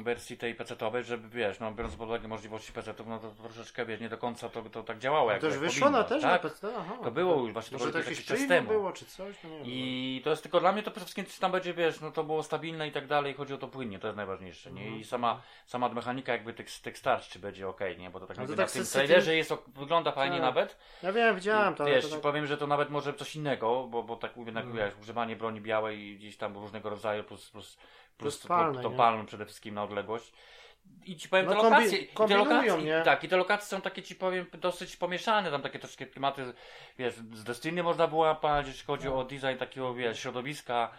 wersji 0.02 0.36
tej 0.38 0.54
PC-owej, 0.54 1.04
żeby 1.04 1.28
wiesz, 1.28 1.60
no 1.60 1.72
biorąc 1.72 1.96
pod 1.96 2.08
uwagę 2.08 2.28
możliwości 2.28 2.72
PC-ów, 2.72 3.06
no 3.06 3.18
to, 3.18 3.28
to 3.30 3.42
troszeczkę 3.42 3.86
wiesz, 3.86 4.00
nie 4.00 4.08
do 4.08 4.18
końca 4.18 4.48
to, 4.48 4.62
to 4.62 4.82
tak 4.82 4.98
działało 4.98 5.30
jak 5.32 5.40
To 5.40 5.46
już 5.46 5.54
jak 5.54 5.64
wyszło 5.64 5.80
powinno, 5.80 5.98
na 5.98 6.04
też 6.04 6.22
tak? 6.22 6.32
na 6.32 6.38
PC? 6.50 6.68
Aha. 6.78 6.94
To 7.04 7.10
było 7.10 7.36
już 7.36 7.52
właśnie, 7.52 7.78
to 7.78 7.90
to 7.90 7.98
jakiś 7.98 8.24
czas 8.24 8.46
temu. 8.48 8.68
było, 8.68 8.92
czy 8.92 9.06
coś? 9.06 9.36
No. 9.44 9.50
I 9.64 10.20
to 10.24 10.30
jest 10.30 10.42
tylko 10.42 10.60
dla 10.60 10.72
mnie 10.72 10.82
to 10.82 10.90
przede 10.90 11.04
wszystkim 11.06 11.24
czy 11.24 11.40
tam 11.40 11.52
będzie, 11.52 11.74
wiesz, 11.74 12.00
no 12.00 12.10
to 12.10 12.24
było 12.24 12.42
stabilne 12.42 12.88
i 12.88 12.92
tak 12.92 13.06
dalej, 13.06 13.34
chodzi 13.34 13.54
o 13.54 13.58
to 13.58 13.68
płynnie, 13.68 13.98
to 13.98 14.06
jest 14.06 14.16
najważniejsze, 14.16 14.72
nie? 14.72 14.82
Mhm. 14.82 15.00
I 15.00 15.04
sama, 15.04 15.40
sama 15.66 15.88
mechanika 15.88 16.32
jakby 16.32 16.54
tych, 16.54 16.80
tych 16.80 16.98
starć, 16.98 17.28
czy 17.28 17.38
będzie 17.38 17.68
ok, 17.68 17.80
nie? 17.98 18.10
Bo 18.10 18.20
to 18.20 18.26
tak, 18.26 18.38
Ale 18.38 18.46
to 18.48 18.56
tak 18.56 18.66
na 18.66 18.72
tym 18.72 18.84
trailerze 18.92 19.36
jest, 19.36 19.52
wygląda 19.76 20.12
fajnie 20.12 20.36
Tak. 20.36 20.44
nawet. 20.44 20.76
Ja 21.02 21.12
wiem, 21.12 21.34
widziałem 21.36 21.74
to, 21.74 21.84
wiesz, 21.84 22.04
to 22.04 22.10
tak... 22.10 22.20
powiem, 22.20 22.46
że 22.46 22.56
to 22.56 22.66
nawet 22.66 22.90
może 22.90 23.14
coś 23.14 23.36
innego, 23.36 23.86
bo, 23.90 24.02
bo 24.02 24.16
tak 24.16 24.36
mówię, 24.36 24.50
Mhm. 24.50 24.76
wiesz, 24.76 24.94
używanie 25.02 25.36
broni 25.36 25.60
białej 25.60 25.98
i 26.00 26.16
gdzieś 26.16 26.36
tam 26.36 26.54
różnego 26.54 26.90
rodzaju 26.90 27.24
plus, 27.24 27.50
plus, 27.50 27.78
plus, 28.20 28.46
palnej, 28.46 28.82
to, 28.82 28.90
to 28.90 28.96
palną 28.96 29.26
przede 29.26 29.44
wszystkim 29.46 29.74
na 29.74 29.82
odległość. 29.82 30.32
I 31.04 31.16
ci 31.16 31.28
powiem, 31.28 31.46
No 31.46 31.52
te 31.52 31.62
lokacje, 31.62 31.98
te 32.28 32.36
lokacje, 32.36 32.82
nie? 32.82 33.02
tak, 33.04 33.24
i 33.24 33.28
te 33.28 33.36
lokacje 33.36 33.66
są 33.66 33.80
takie, 33.80 34.02
ci 34.02 34.14
powiem, 34.14 34.46
dosyć 34.58 34.96
pomieszane, 34.96 35.50
tam 35.50 35.62
takie 35.62 35.78
troszkę 35.78 36.06
klimaty, 36.06 36.52
wiesz, 36.98 37.14
z 37.14 37.44
Destiny 37.44 37.82
można 37.82 38.06
było 38.06 38.22
łapać, 38.22 38.66
jeśli 38.66 38.86
chodzi 38.86 39.06
No. 39.06 39.18
o 39.18 39.24
design 39.24 39.56
takiego, 39.58 39.94
wiesz, 39.94 40.20
środowiska 40.20 40.90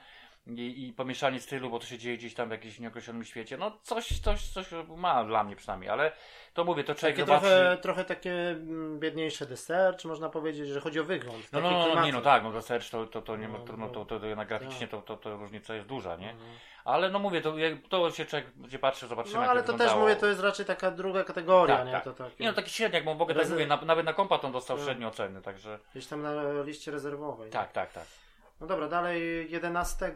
i, 0.47 0.87
i 0.87 0.93
pomieszanie 0.93 1.39
stylu, 1.39 1.69
bo 1.69 1.79
to 1.79 1.85
się 1.85 1.97
dzieje 1.97 2.17
gdzieś 2.17 2.33
tam 2.33 2.47
w 2.47 2.51
jakimś 2.51 2.79
nieokreślonym 2.79 3.23
świecie, 3.23 3.57
no 3.57 3.77
coś, 3.83 4.19
coś, 4.21 4.47
coś 4.47 4.67
ma 4.97 5.23
dla 5.23 5.43
mnie 5.43 5.55
przynajmniej, 5.55 5.89
ale 5.89 6.11
to 6.53 6.63
mówię, 6.63 6.83
to 6.83 6.95
człowiek 6.95 7.15
Takie 7.15 7.25
zobaczy... 7.27 7.41
trochę, 7.45 7.77
trochę 7.81 8.05
takie 8.05 8.33
mm, 8.49 8.99
biedniejsze 8.99 9.45
deser, 9.45 9.97
czy 9.97 10.07
można 10.07 10.29
powiedzieć, 10.29 10.67
że 10.67 10.81
chodzi 10.81 10.99
o 10.99 11.03
wygląd. 11.03 11.51
No, 11.51 11.61
no, 11.61 11.71
no, 11.71 11.95
no, 11.95 12.05
nie, 12.05 12.11
no 12.11 12.21
tak, 12.21 12.43
no 12.43 12.51
research 12.51 12.89
to, 12.89 13.05
to, 13.07 13.21
to 13.21 13.35
nie 13.37 13.47
ma 13.47 13.57
No, 13.57 13.63
trudno, 13.65 13.85
no. 13.87 13.93
to, 13.93 14.05
to, 14.05 14.19
to 14.19 14.25
jednak 14.25 14.47
graficznie 14.47 14.87
Tak. 14.87 14.89
to, 14.89 15.01
to, 15.01 15.17
to 15.17 15.37
różnica 15.37 15.75
jest 15.75 15.87
duża, 15.87 16.15
nie? 16.15 16.29
Mhm. 16.31 16.49
Ale 16.85 17.09
no 17.09 17.19
mówię, 17.19 17.41
to, 17.41 17.53
to 17.89 18.11
się 18.11 18.25
człowiek 18.25 18.51
będzie 18.55 18.79
patrzył, 18.79 19.09
zobaczymy 19.09 19.35
No 19.45 19.51
ale 19.51 19.61
to 19.61 19.65
to 19.67 19.71
też 19.71 19.77
wyglądało. 19.79 20.01
mówię, 20.01 20.15
to 20.15 20.27
jest 20.27 20.41
raczej 20.41 20.65
taka 20.65 20.91
druga 20.91 21.23
kategoria, 21.23 21.77
Tak, 21.77 21.85
nie? 21.85 21.91
tak. 21.91 22.03
To 22.03 22.13
takie, 22.13 22.35
Nie 22.43 22.47
no 22.47 22.53
taki 22.53 22.69
średniak, 22.69 23.03
bo 23.03 23.13
mogę 23.13 23.35
tak 23.35 23.49
mówię, 23.49 23.67
na, 23.67 23.81
nawet 23.81 24.05
na 24.05 24.13
kompa 24.13 24.37
to 24.37 24.49
dostał 24.49 24.77
Tak. 24.77 24.85
średnie 24.85 25.07
oceny, 25.07 25.41
także 25.41 25.79
Gdzieś 25.91 26.07
tam 26.07 26.21
na 26.21 26.61
liście 26.63 26.91
rezerwowej. 26.91 27.49
tak, 27.51 27.71
tak, 27.71 27.93
tak. 27.93 28.05
No 28.61 28.67
dobra, 28.67 28.87
dalej 28.87 29.51
11 29.51 30.11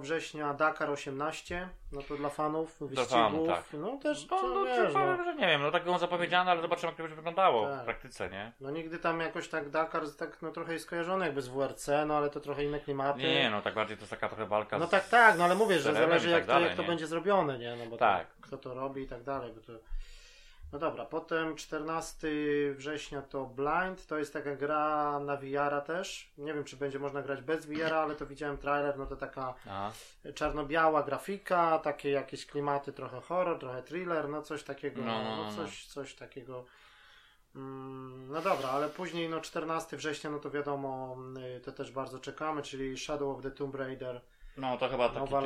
września 0.00 0.54
Dakar 0.54 0.90
18, 0.90 1.68
no 1.92 2.02
to 2.02 2.16
dla 2.16 2.28
fanów 2.28 2.80
wyścigów. 2.80 3.08
fanów, 3.08 3.48
tak. 3.48 3.64
No 3.72 3.96
też, 4.02 4.28
No, 4.30 4.36
to 4.40 4.48
no, 4.48 4.64
wiesz, 4.64 4.92
powiem, 4.92 5.16
no, 5.18 5.24
że 5.24 5.34
nie 5.34 5.46
wiem, 5.46 5.62
no 5.62 5.70
tak 5.70 5.84
było 5.84 5.98
zapowiedziane, 5.98 6.50
ale 6.50 6.62
zobaczymy 6.62 6.86
jak 6.88 6.96
to 6.96 7.02
będzie 7.02 7.16
wyglądało 7.16 7.66
Tak. 7.68 7.80
w 7.82 7.84
praktyce, 7.84 8.30
nie? 8.30 8.52
no 8.60 8.70
nigdy 8.70 8.98
tam 8.98 9.20
jakoś 9.20 9.48
tak 9.48 9.70
Dakar 9.70 10.02
tak 10.18 10.42
no 10.42 10.50
trochę 10.50 10.72
jest 10.72 10.84
skojarzony 10.84 11.24
jakby 11.24 11.42
z 11.42 11.48
WRC, 11.48 11.88
no 12.06 12.16
ale 12.16 12.30
to 12.30 12.40
trochę 12.40 12.64
inne 12.64 12.80
klimaty. 12.80 13.18
Nie, 13.18 13.34
nie, 13.34 13.50
no 13.50 13.62
tak 13.62 13.74
bardziej 13.74 13.96
to 13.96 14.00
jest 14.02 14.10
taka 14.10 14.28
trochę 14.28 14.46
walka 14.46 14.78
No 14.78 14.86
z... 14.86 14.90
tak, 14.90 15.08
tak, 15.08 15.38
no 15.38 15.44
ale 15.44 15.54
mówię, 15.54 15.78
że 15.78 15.94
zależy 15.94 16.28
i 16.28 16.30
jak, 16.30 16.40
tak 16.40 16.46
to, 16.46 16.52
dalej, 16.52 16.68
jak 16.68 16.76
to 16.76 16.82
będzie 16.82 17.06
zrobione, 17.06 17.58
nie? 17.58 17.76
No 17.76 17.86
bo 17.90 17.96
Tak. 17.96 18.26
to, 18.28 18.34
kto 18.40 18.58
to 18.58 18.74
robi 18.74 19.02
i 19.02 19.06
tak 19.06 19.22
dalej, 19.22 19.52
bo 19.52 19.60
to... 19.60 19.72
No 20.72 20.78
dobra, 20.78 21.04
potem 21.04 21.56
14 21.56 22.28
września 22.74 23.22
to 23.22 23.46
Blind, 23.46 24.06
to 24.06 24.18
jest 24.18 24.32
taka 24.32 24.56
gra 24.56 25.20
na 25.20 25.36
VR 25.36 25.82
też. 25.86 26.32
Nie 26.38 26.54
wiem, 26.54 26.64
czy 26.64 26.76
będzie 26.76 26.98
można 26.98 27.22
grać 27.22 27.42
bez 27.42 27.66
VR, 27.66 27.94
ale 27.94 28.14
to 28.14 28.26
widziałem 28.26 28.58
trailer, 28.58 28.98
no 28.98 29.06
to 29.06 29.16
taka 29.16 29.54
Aha. 29.66 29.92
czarno-biała 30.34 31.02
grafika, 31.02 31.78
takie 31.78 32.10
jakieś 32.10 32.46
klimaty, 32.46 32.92
trochę 32.92 33.20
horror, 33.20 33.58
trochę 33.58 33.82
thriller, 33.82 34.28
no 34.28 34.42
coś 34.42 34.62
takiego, 34.62 35.02
No, 35.02 35.06
no, 35.06 35.24
no, 35.24 35.36
no, 35.36 35.44
no. 35.44 35.52
coś, 35.56 35.86
coś 35.86 36.14
takiego. 36.14 36.64
Mm, 37.54 38.28
No 38.32 38.40
dobra, 38.42 38.68
ale 38.68 38.88
później 38.88 39.28
no 39.28 39.40
14 39.40 39.96
września, 39.96 40.30
no 40.30 40.38
to 40.38 40.50
wiadomo, 40.50 41.16
y, 41.56 41.60
to 41.60 41.72
też 41.72 41.90
bardzo 41.92 42.18
czekamy, 42.18 42.62
czyli 42.62 42.98
Shadow 42.98 43.36
of 43.36 43.42
the 43.42 43.50
Tomb 43.50 43.74
Raider. 43.74 44.20
No 44.58 44.76
to 44.78 44.88
chyba 44.88 45.08
taki 45.08 45.26
tytuł, 45.26 45.42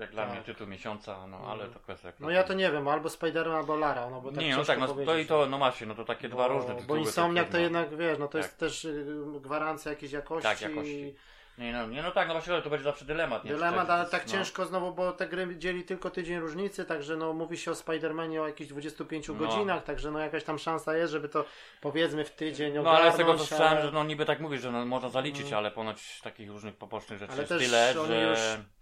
jak 0.00 0.10
dla 0.10 0.26
mnie 0.26 0.36
tak. 0.36 0.44
tytuł 0.44 0.66
miesiąca, 0.66 1.26
no 1.26 1.38
ale 1.38 1.66
to 1.66 1.78
kwestia... 1.80 2.12
No 2.20 2.30
ja 2.30 2.44
to 2.44 2.54
nie 2.54 2.72
wiem, 2.72 2.88
albo 2.88 3.08
Spider-Man, 3.08 3.56
albo 3.56 3.76
Lara, 3.76 4.10
no 4.10 4.20
bo 4.20 4.32
tak 4.32 4.40
Nie, 4.40 4.56
no 4.56 4.64
tak, 4.64 4.78
no 4.78 4.88
to 4.88 5.18
i 5.18 5.26
to, 5.26 5.46
no 5.46 5.58
macie, 5.58 5.86
no 5.86 5.94
to 5.94 6.04
takie 6.04 6.28
dwa 6.28 6.48
bo, 6.48 6.54
różne 6.54 6.74
tytuły. 6.74 6.86
Bo 6.86 6.96
Insomniak 6.96 7.46
takie, 7.46 7.52
to 7.52 7.58
no. 7.58 7.62
jednak, 7.62 7.98
wiesz, 7.98 8.18
no 8.18 8.28
to 8.28 8.32
Tak. 8.32 8.42
jest 8.42 8.58
też 8.58 8.84
y, 8.84 9.16
gwarancja 9.40 9.90
jakiejś 9.90 10.12
jakości. 10.12 10.48
Tak, 10.48 10.60
jakości. 10.60 11.14
Nie 11.58 11.72
no, 11.72 11.86
nie, 11.86 12.02
no 12.02 12.10
tak, 12.10 12.28
no 12.28 12.34
właśnie 12.34 12.62
to 12.62 12.70
będzie 12.70 12.84
zawsze 12.84 13.04
dylemat. 13.04 13.44
Nie? 13.44 13.50
Dylemat, 13.50 13.86
Czy 13.86 13.92
ale 13.92 14.06
tak 14.06 14.26
no. 14.26 14.32
ciężko 14.32 14.66
znowu, 14.66 14.92
bo 14.92 15.12
te 15.12 15.28
gry 15.28 15.56
dzieli 15.58 15.84
tylko 15.84 16.10
tydzień 16.10 16.38
różnicy, 16.40 16.84
także 16.84 17.16
no 17.16 17.32
mówi 17.32 17.56
się 17.58 17.70
o 17.70 17.74
Spider-Manie 17.74 18.40
o 18.42 18.46
jakichś 18.46 18.70
25 18.70 19.28
No. 19.28 19.34
godzinach, 19.34 19.84
także 19.84 20.10
no 20.10 20.18
jakaś 20.18 20.44
tam 20.44 20.58
szansa 20.58 20.96
jest, 20.96 21.12
żeby 21.12 21.28
to 21.28 21.44
powiedzmy 21.80 22.24
w 22.24 22.30
tydzień 22.30 22.74
No 22.74 22.90
ale 22.90 23.12
z 23.12 23.16
tego 23.16 23.32
co 23.34 23.44
słyszałem, 23.44 23.72
ale- 23.72 23.82
że 23.86 23.92
no 23.92 24.04
niby 24.04 24.24
tak 24.24 24.40
mówisz, 24.40 24.60
że 24.60 24.72
no, 24.72 24.86
można 24.86 25.08
zaliczyć, 25.08 25.46
Mm. 25.46 25.58
ale 25.58 25.70
ponoć 25.70 26.20
takich 26.20 26.50
różnych 26.50 26.76
pobocznych 26.76 27.18
rzeczy 27.18 27.32
Ale 27.32 27.42
jest 27.42 27.48
też 27.52 27.62
tyle, 27.64 27.92
że... 28.06 28.22
już 28.22 28.38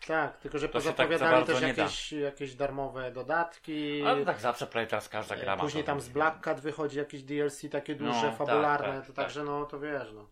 Tak, 0.07 0.37
tylko 0.37 0.59
że 0.59 0.69
to 0.69 0.73
tak 0.73 0.83
za 0.83 0.91
pozapowiadali 0.93 1.33
bardzo 1.33 1.52
też 1.52 1.62
jakieś, 1.62 2.12
jakieś 2.12 2.55
darmowe 2.55 3.11
dodatki. 3.11 4.02
Ale 4.07 4.25
tak 4.25 4.41
zawsze 4.41 4.67
prawie 4.67 4.87
teraz 4.87 5.09
każda 5.09 5.37
gra 5.37 5.57
ma 5.57 5.62
Później 5.62 5.85
to. 5.85 5.87
tam 5.87 6.00
z 6.00 6.09
Black 6.09 6.41
Cat 6.41 6.61
wychodzi 6.61 6.99
jakieś 6.99 7.23
DLC 7.23 7.69
takie 7.71 7.95
duże, 7.95 8.12
No, 8.12 8.23
tak, 8.23 8.37
fabularne, 8.37 8.97
tak, 8.97 9.07
to 9.07 9.12
tak. 9.12 9.25
także 9.25 9.45
no 9.45 9.64
to 9.67 9.81
wiesz, 9.81 10.12
no. 10.14 10.26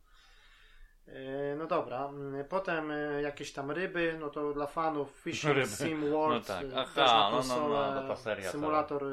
Yy, 1.13 1.57
No 1.57 1.67
dobra, 1.67 2.09
mm, 2.09 2.45
potem 2.45 2.91
y, 2.91 3.23
jakieś 3.23 3.53
tam 3.53 3.71
ryby, 3.71 4.17
no 4.21 4.31
to 4.31 4.53
dla 4.53 4.67
fanów 4.67 5.11
Fishing 5.11 5.55
Ryby. 5.55 5.67
Sim 5.69 6.11
World, 6.11 6.49
No 6.49 6.55
tak. 6.55 6.65
y, 6.67 6.73
Aha, 6.77 7.31
też 7.37 7.49
na 7.49 7.57
no, 7.57 7.69
no, 7.69 7.95
no, 8.03 8.09
ta 8.09 8.17
seria 8.17 8.51
symulator 8.51 9.05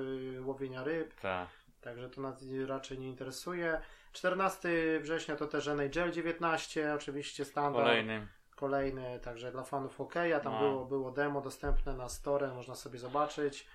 łowienia 0.46 0.84
ryb, 0.84 1.14
Tak. 1.22 1.48
także 1.82 2.10
to 2.10 2.22
nas 2.22 2.44
raczej 2.68 3.00
nie 3.00 3.08
interesuje. 3.08 3.82
14 4.12 4.70
września 5.02 5.36
to 5.36 5.48
też 5.48 5.68
NHL 5.68 6.12
19, 6.12 6.94
oczywiście 6.94 7.46
standard. 7.46 7.86
Kolejny. 7.86 8.28
kolejny, 8.56 9.20
także 9.20 9.52
dla 9.52 9.64
fanów 9.64 9.98
hokeja, 9.98 10.40
tam 10.40 10.54
No. 10.54 10.60
było, 10.60 10.86
było 10.86 11.12
demo 11.12 11.42
dostępne 11.42 11.94
na 11.94 12.10
store, 12.10 12.54
można 12.54 12.76
sobie 12.76 13.00
zobaczyć. 13.00 13.68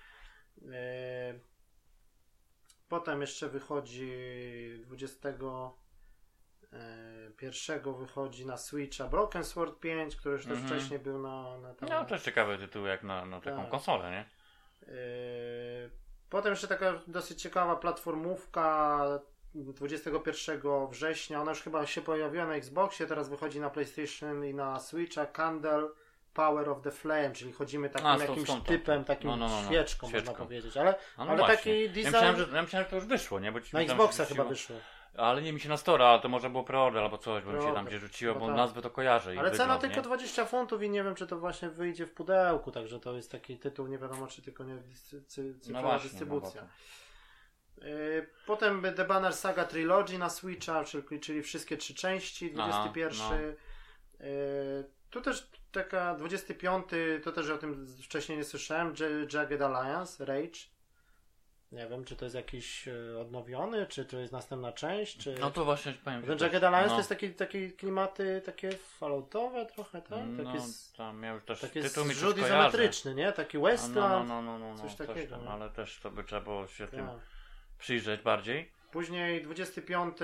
E, 0.71 1.33
Potem 2.89 3.21
jeszcze 3.21 3.49
wychodzi 3.49 4.11
21 7.29 7.93
wychodzi 7.95 8.45
na 8.45 8.57
Switcha 8.57 9.07
Broken 9.07 9.43
Sword 9.43 9.79
5, 9.79 10.15
który 10.15 10.33
już 10.35 10.43
też 10.45 10.51
Mhm. 10.57 10.69
wcześniej 10.69 10.99
był 10.99 11.19
na, 11.19 11.57
na 11.57 11.73
tam. 11.73 11.89
No 11.89 12.05
też 12.05 12.21
ciekawy 12.23 12.57
tytuł 12.57 12.85
jak 12.85 13.03
na, 13.03 13.25
na 13.25 13.41
taką 13.41 13.61
Tak. 13.61 13.69
konsolę, 13.69 14.11
nie? 14.11 14.25
Yy, 14.87 14.93
Potem 16.29 16.49
jeszcze 16.51 16.67
taka 16.67 16.93
dosyć 17.07 17.41
ciekawa 17.41 17.75
platformówka 17.75 18.99
21 19.55 20.61
września. 20.91 21.41
Ona 21.41 21.51
już 21.51 21.61
chyba 21.61 21.85
się 21.85 22.01
pojawiła 22.01 22.45
na 22.45 22.55
Xboxie, 22.55 23.05
teraz 23.07 23.29
wychodzi 23.29 23.59
na 23.59 23.69
PlayStation 23.69 24.45
i 24.45 24.53
na 24.53 24.79
Switcha. 24.79 25.25
Candle 25.25 25.87
Power 26.33 26.69
of 26.69 26.81
the 26.81 26.91
Flame, 26.91 27.31
czyli 27.31 27.51
chodzimy 27.53 27.89
takim 27.89 28.07
A, 28.07 28.17
jakimś 28.17 28.47
tą- 28.47 28.61
typem, 28.61 29.03
takim 29.05 29.29
no, 29.29 29.35
no, 29.37 29.47
no, 29.49 29.61
no. 29.61 29.67
świeczką, 29.67 30.07
można 30.07 30.19
Świeczką. 30.19 30.43
powiedzieć. 30.43 30.77
Ale, 30.77 30.95
A 31.17 31.21
ale 31.21 31.37
właśnie. 31.37 31.55
taki 31.57 31.81
Ja 31.83 31.87
design 31.89 32.05
myślałem, 32.05 32.35
że, 32.37 32.55
ja 32.55 32.61
myślałem, 32.61 32.85
że 32.85 32.89
to 32.89 32.95
już 32.95 33.05
wyszło, 33.05 33.39
nie? 33.39 33.51
Bo 33.51 33.61
ci 33.61 33.73
na 33.75 33.81
Xboxa 33.81 34.25
chyba 34.25 34.43
wyszło. 34.43 34.75
Ale 35.17 35.41
nie 35.41 35.53
mi 35.53 35.59
się 35.59 35.69
na 35.69 35.77
Store, 35.77 36.05
ale 36.07 36.21
to 36.21 36.29
może 36.29 36.49
było 36.49 36.63
preorder 36.63 37.03
albo 37.03 37.17
coś, 37.17 37.43
bo 37.43 37.51
mi 37.51 37.61
się 37.63 37.73
tam 37.73 37.85
gdzie 37.85 37.99
rzuciło, 37.99 38.33
No 38.33 38.39
bo 38.39 38.47
tak. 38.47 38.55
nazwę 38.55 38.81
to 38.81 38.89
kojarzę. 38.89 39.35
Ale 39.39 39.51
cena 39.51 39.77
tylko 39.77 39.95
nie? 39.95 40.01
20 40.01 40.45
funtów 40.45 40.83
i 40.83 40.89
nie 40.89 41.03
wiem, 41.03 41.15
czy 41.15 41.27
to 41.27 41.39
właśnie 41.39 41.69
wyjdzie 41.69 42.05
w 42.05 42.13
pudełku, 42.13 42.71
także 42.71 42.99
to 42.99 43.13
jest 43.15 43.31
taki 43.31 43.57
tytuł, 43.57 43.87
nie 43.87 43.97
wiadomo, 43.97 44.27
czy 44.27 44.41
tylko 44.41 44.63
nie 44.63 44.75
dyscy- 44.75 45.23
cy- 45.27 45.53
No 45.57 45.59
cyfrowa 45.63 45.81
właśnie, 45.89 46.09
dystrybucja. 46.09 46.61
no 46.61 46.67
bo 46.67 46.73
Potem 48.45 48.83
The 48.95 49.05
Banner 49.05 49.33
Saga 49.33 49.63
Trilogy 49.65 50.17
na 50.17 50.29
Switcha, 50.29 50.83
czyli, 50.83 51.19
czyli 51.19 51.43
wszystkie 51.43 51.77
trzy 51.77 51.93
części, 51.95 52.53
Aha, 52.57 52.67
21. 52.89 53.41
Yy, 54.19 54.25
Tu 55.09 55.21
też 55.21 55.47
taka 55.71 56.15
25, 56.15 56.85
to 57.23 57.31
też 57.31 57.49
o 57.49 57.57
tym 57.57 57.87
wcześniej 58.03 58.37
nie 58.37 58.43
słyszałem, 58.43 58.93
Jagged 59.33 59.61
Alliance, 59.61 60.25
Rage. 60.25 60.59
Nie 61.73 61.87
wiem, 61.87 62.05
czy 62.05 62.15
to 62.15 62.25
jest 62.25 62.35
jakiś 62.35 62.87
yy, 62.87 63.19
odnowiony, 63.21 63.85
czy 63.87 64.05
to 64.05 64.17
jest 64.17 64.33
następna 64.33 64.71
część, 64.71 65.17
czy... 65.17 65.35
No 65.39 65.51
to 65.51 65.65
właśnie 65.65 65.93
powiem. 65.93 66.23
Ten 66.23 66.39
że 66.39 66.45
Jagged 66.45 66.63
Alliance 66.63 66.87
no. 66.87 66.93
to 66.93 66.97
jest 66.97 67.09
taki, 67.09 67.29
takie 67.33 67.71
klimaty, 67.71 68.41
takie 68.45 68.71
falloutowe 68.71 69.65
trochę, 69.65 70.01
tak? 70.01 70.19
No, 70.27 70.43
Takie, 70.43 70.59
z, 70.59 70.93
tam 70.93 71.19
miał 71.19 71.41
też 71.41 71.59
takie 71.61 71.81
tytuł 71.81 72.05
mi 72.05 72.15
coś 72.15 72.21
kojarzy. 72.23 72.41
izometryczny, 72.45 73.15
nie? 73.15 73.31
Taki 73.31 73.57
No, 73.57 73.63
Westland. 73.63 74.27
no, 74.27 74.41
no, 74.41 74.59
no, 74.59 74.69
no, 74.69 74.81
coś 74.81 74.93
coś 74.95 75.07
takiego, 75.07 75.35
Tam, 75.35 75.45
no. 75.45 75.51
ale 75.51 75.69
też 75.69 75.99
to 75.99 76.11
by 76.11 76.23
trzeba 76.23 76.41
było 76.41 76.67
się 76.67 76.87
tym 76.87 77.07
Tak. 77.07 77.15
przyjrzeć 77.79 78.21
bardziej. 78.21 78.71
Później 78.91 79.41
25 79.43 80.17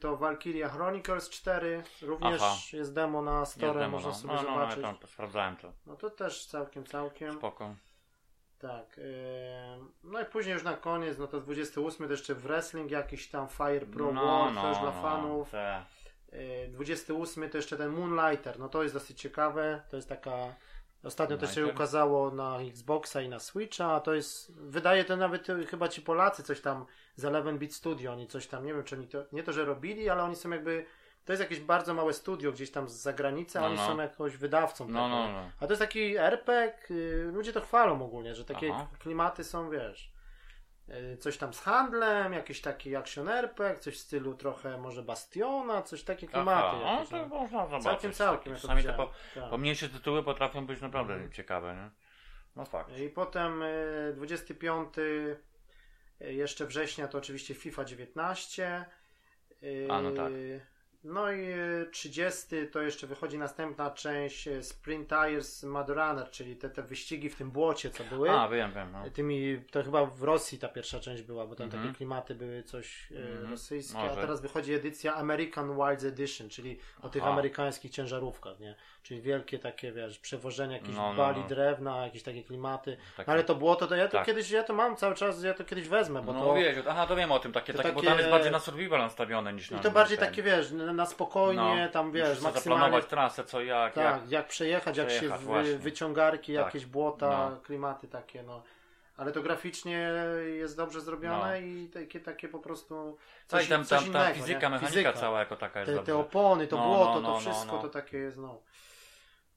to 0.00 0.16
Valkyria 0.16 0.68
Chronicles 0.68 1.30
4. 1.30 1.82
Również 2.02 2.40
Aha. 2.42 2.56
jest 2.72 2.94
demo 2.94 3.22
na 3.22 3.46
Store, 3.46 3.78
demo, 3.80 3.90
można 3.90 4.08
no. 4.08 4.14
sobie 4.14 4.34
no, 4.34 4.42
no, 4.42 4.48
no, 4.48 4.54
zobaczyć. 4.54 4.76
ja 4.82 4.92
tam 4.92 5.08
sprawdzałem 5.08 5.56
to. 5.56 5.72
No 5.86 5.96
to 5.96 6.10
też 6.10 6.46
całkiem, 6.46 6.84
całkiem. 6.86 7.32
Spoko. 7.32 7.74
Tak. 8.60 9.00
No 10.04 10.20
i 10.20 10.24
później 10.24 10.52
już 10.54 10.62
na 10.62 10.76
koniec, 10.76 11.18
no 11.18 11.26
to 11.26 11.40
28 11.40 12.06
to 12.06 12.12
jeszcze 12.12 12.34
wrestling 12.34 12.90
jakiś 12.90 13.28
tam 13.28 13.48
Fire 13.48 13.86
Pro 13.86 14.12
World, 14.12 14.54
to 14.60 14.68
już 14.68 14.78
dla 14.78 14.92
fanów. 15.02 15.50
te. 15.50 15.84
Yy, 16.32 16.68
28 16.68 17.50
to 17.50 17.56
jeszcze 17.56 17.76
ten 17.76 17.90
Moonlighter, 17.90 18.58
no 18.58 18.68
to 18.68 18.82
jest 18.82 18.94
dosyć 18.94 19.20
ciekawe. 19.20 19.82
To 19.90 19.96
jest 19.96 20.08
taka. 20.08 20.54
Ostatnio 21.04 21.36
też 21.38 21.54
się 21.54 21.66
ukazało 21.66 22.30
na 22.30 22.58
Xboxa 22.60 23.20
i 23.20 23.28
na 23.28 23.38
Switcha, 23.38 23.92
a 23.92 24.00
to 24.00 24.14
jest. 24.14 24.52
Wydaje 24.52 25.04
to 25.04 25.16
nawet 25.16 25.48
y, 25.50 25.66
chyba 25.66 25.88
ci 25.88 26.02
Polacy 26.02 26.42
coś 26.42 26.60
tam 26.60 26.86
z 27.16 27.22
11 27.22 27.58
Bit 27.58 27.74
Studio, 27.74 28.12
oni 28.12 28.26
coś 28.26 28.46
tam, 28.46 28.66
nie 28.66 28.74
wiem 28.74 28.84
czy 28.84 28.96
oni 28.96 29.08
to. 29.08 29.24
Nie 29.32 29.42
to, 29.42 29.52
że 29.52 29.64
robili, 29.64 30.08
ale 30.08 30.22
oni 30.22 30.36
są 30.36 30.50
jakby. 30.50 30.84
To 31.24 31.32
jest 31.32 31.42
jakieś 31.42 31.60
bardzo 31.60 31.94
małe 31.94 32.12
studio 32.12 32.52
gdzieś 32.52 32.70
tam 32.70 32.88
z 32.88 32.92
zagranicy, 32.92 33.58
a 33.58 33.60
No, 33.62 33.66
oni 33.66 33.76
no. 33.76 33.86
są 33.86 33.98
jakoś 34.00 34.36
wydawcą. 34.36 34.88
No, 34.88 34.92
tego. 34.94 35.08
no, 35.08 35.32
no. 35.32 35.50
A 35.60 35.66
to 35.66 35.72
jest 35.72 35.80
taki 35.80 36.16
RPG, 36.16 36.72
y, 36.90 37.30
ludzie 37.32 37.52
to 37.52 37.60
chwalą 37.60 38.02
ogólnie, 38.04 38.34
że 38.34 38.44
takie 38.44 38.70
Aha. 38.74 38.88
klimaty 38.98 39.44
są, 39.44 39.70
wiesz, 39.70 40.12
y, 40.88 41.16
coś 41.16 41.36
tam 41.38 41.54
z 41.54 41.60
handlem, 41.60 42.32
jakiś 42.32 42.60
taki 42.60 42.96
action 42.96 43.28
RPG, 43.28 43.78
coś 43.80 43.94
w 43.94 43.98
stylu 43.98 44.34
trochę 44.34 44.78
może 44.78 45.02
Bastiona, 45.02 45.82
coś 45.82 46.02
takie 46.02 46.26
klimaty 46.26 46.66
Aha, 46.66 46.78
no 46.82 46.92
jakieś. 46.92 47.08
to 47.10 47.16
no. 47.16 47.26
można 47.28 47.58
zobaczyć. 47.66 47.82
Całkiem, 47.84 48.12
całkiem. 48.12 48.52
ja 48.52 48.58
to 48.58 48.62
Czasami 48.62 48.82
te 48.82 48.92
po, 48.92 49.10
Tak. 49.34 49.50
pomniejsze 49.50 49.88
tytuły 49.88 50.22
potrafią 50.22 50.66
być 50.66 50.80
naprawdę 50.80 51.12
Mhm. 51.14 51.32
ciekawe, 51.32 51.74
nie? 51.74 51.90
No 52.56 52.64
fakt. 52.64 52.98
I 52.98 53.08
potem 53.08 53.62
y, 53.62 54.12
25 54.16 54.98
y, 54.98 55.36
jeszcze 56.20 56.66
września 56.66 57.08
to 57.08 57.18
oczywiście 57.18 57.54
FIFA 57.54 57.84
19. 57.84 58.84
y, 59.62 59.88
A, 59.90 60.02
no 60.02 60.10
tak. 60.12 60.32
No 61.04 61.32
i 61.32 61.40
y, 61.52 61.88
30 61.92 62.46
to 62.72 62.82
jeszcze 62.82 63.06
wychodzi 63.06 63.38
następna 63.38 63.90
część 63.90 64.48
y, 64.48 64.62
Sprint 64.62 65.08
Tires 65.08 65.62
Mud 65.62 65.88
Runner, 65.88 66.30
czyli 66.30 66.56
te, 66.56 66.70
te 66.70 66.82
wyścigi 66.82 67.30
w 67.30 67.36
tym 67.36 67.50
błocie, 67.50 67.90
co 67.90 68.04
były. 68.04 68.30
A, 68.30 68.48
wiem, 68.48 68.72
wiem. 68.72 68.92
No. 68.92 69.10
Tymi, 69.10 69.62
to 69.70 69.82
chyba 69.82 70.06
w 70.06 70.22
Rosji 70.22 70.58
ta 70.58 70.68
pierwsza 70.68 71.00
część 71.00 71.22
była, 71.22 71.46
bo 71.46 71.54
tam 71.54 71.64
Mhm. 71.64 71.82
takie 71.84 71.96
klimaty 71.96 72.34
były 72.34 72.62
coś 72.62 73.12
e, 73.12 73.16
Mhm. 73.28 73.50
rosyjskie, 73.50 73.98
a 73.98 74.02
Może. 74.06 74.20
teraz 74.20 74.40
wychodzi 74.40 74.72
edycja 74.74 75.14
American 75.14 75.76
Wilds 75.76 76.04
Edition, 76.04 76.48
czyli 76.48 76.78
o 77.02 77.08
tych 77.08 77.22
Aha. 77.22 77.32
amerykańskich 77.32 77.90
ciężarówkach, 77.92 78.60
nie? 78.60 78.74
Czyli 79.02 79.20
wielkie 79.22 79.58
takie, 79.58 79.92
wiesz, 79.92 80.18
przewożenie 80.18 80.74
jakichś 80.74 80.96
No, 80.96 81.12
no, 81.12 81.16
bali 81.18 81.40
no. 81.40 81.48
drewna, 81.48 82.04
jakieś 82.04 82.22
takie 82.22 82.42
klimaty. 82.42 82.96
Takie- 83.16 83.30
Ale 83.32 83.44
to 83.44 83.54
było 83.54 83.76
to, 83.76 83.86
to 83.86 83.96
ja 83.96 84.08
to 84.08 84.12
Tak. 84.12 84.26
kiedyś, 84.26 84.50
ja 84.50 84.62
to 84.64 84.72
mam 84.74 84.96
cały 84.96 85.14
czas, 85.14 85.42
ja 85.42 85.54
to 85.54 85.64
kiedyś 85.64 85.88
wezmę, 85.88 86.22
bo 86.22 86.32
no 86.32 86.44
to... 86.44 86.54
wiesz, 86.54 86.78
aha, 86.88 87.06
to 87.06 87.16
wiem 87.16 87.32
o 87.32 87.38
tym, 87.38 87.52
takie, 87.52 87.72
to 87.72 87.76
takie, 87.82 87.92
bo 87.94 88.00
takie- 88.00 88.08
tam 88.10 88.18
jest 88.18 88.30
bardziej 88.30 88.52
na 88.52 88.58
survival 88.58 88.98
nastawione 89.00 89.52
niż 89.52 89.70
I 89.70 89.74
na 89.74 89.80
to 89.80 89.90
bardziej 89.90 90.18
ten. 90.18 90.28
takie, 90.28 90.42
wiesz, 90.42 90.72
na 90.92 91.02
na 91.02 91.06
spokojnie, 91.06 91.82
No. 91.86 91.92
tam, 91.92 92.12
wiesz, 92.12 92.40
maksymalnie... 92.40 92.60
zaplanować 92.60 93.06
trasę, 93.06 93.44
co 93.44 93.60
jak, 93.60 93.96
jak. 93.96 94.20
Tak, 94.20 94.30
jak 94.30 94.48
przejechać, 94.48 94.96
jak 94.96 95.10
się 95.10 95.16
przejechać, 95.16 95.40
właśnie. 95.40 95.78
wyciągarki, 95.78 96.54
Tak. 96.54 96.64
jakieś 96.66 96.86
błota, 96.86 97.50
No. 97.50 97.56
klimaty 97.56 98.08
takie, 98.08 98.42
no. 98.42 98.62
Ale 99.16 99.32
to 99.32 99.42
graficznie 99.42 100.10
jest 100.58 100.76
dobrze 100.76 101.00
zrobione 101.00 101.60
No. 101.60 101.66
i 101.66 101.88
takie, 101.94 102.20
takie 102.20 102.48
po 102.48 102.58
prostu 102.58 103.16
coś, 103.46 103.68
tam, 103.68 103.84
coś 103.84 103.98
tam 103.98 104.08
innego, 104.08 104.24
ta 104.24 104.34
fizyka, 104.34 104.60
nie? 104.60 104.68
mechanika 104.68 104.88
Fizyka. 104.90 105.12
cała 105.12 105.38
jako 105.40 105.56
taka 105.56 105.80
jest 105.80 105.92
Te, 105.92 106.02
te 106.02 106.16
opony, 106.16 106.66
to 106.66 106.76
No, 106.76 106.86
błoto, 106.86 107.20
no, 107.20 107.32
to 107.34 107.40
wszystko 107.40 107.66
no, 107.66 107.72
no. 107.72 107.82
to 107.82 107.88
takie 107.88 108.18
jest, 108.18 108.38
no. 108.38 108.58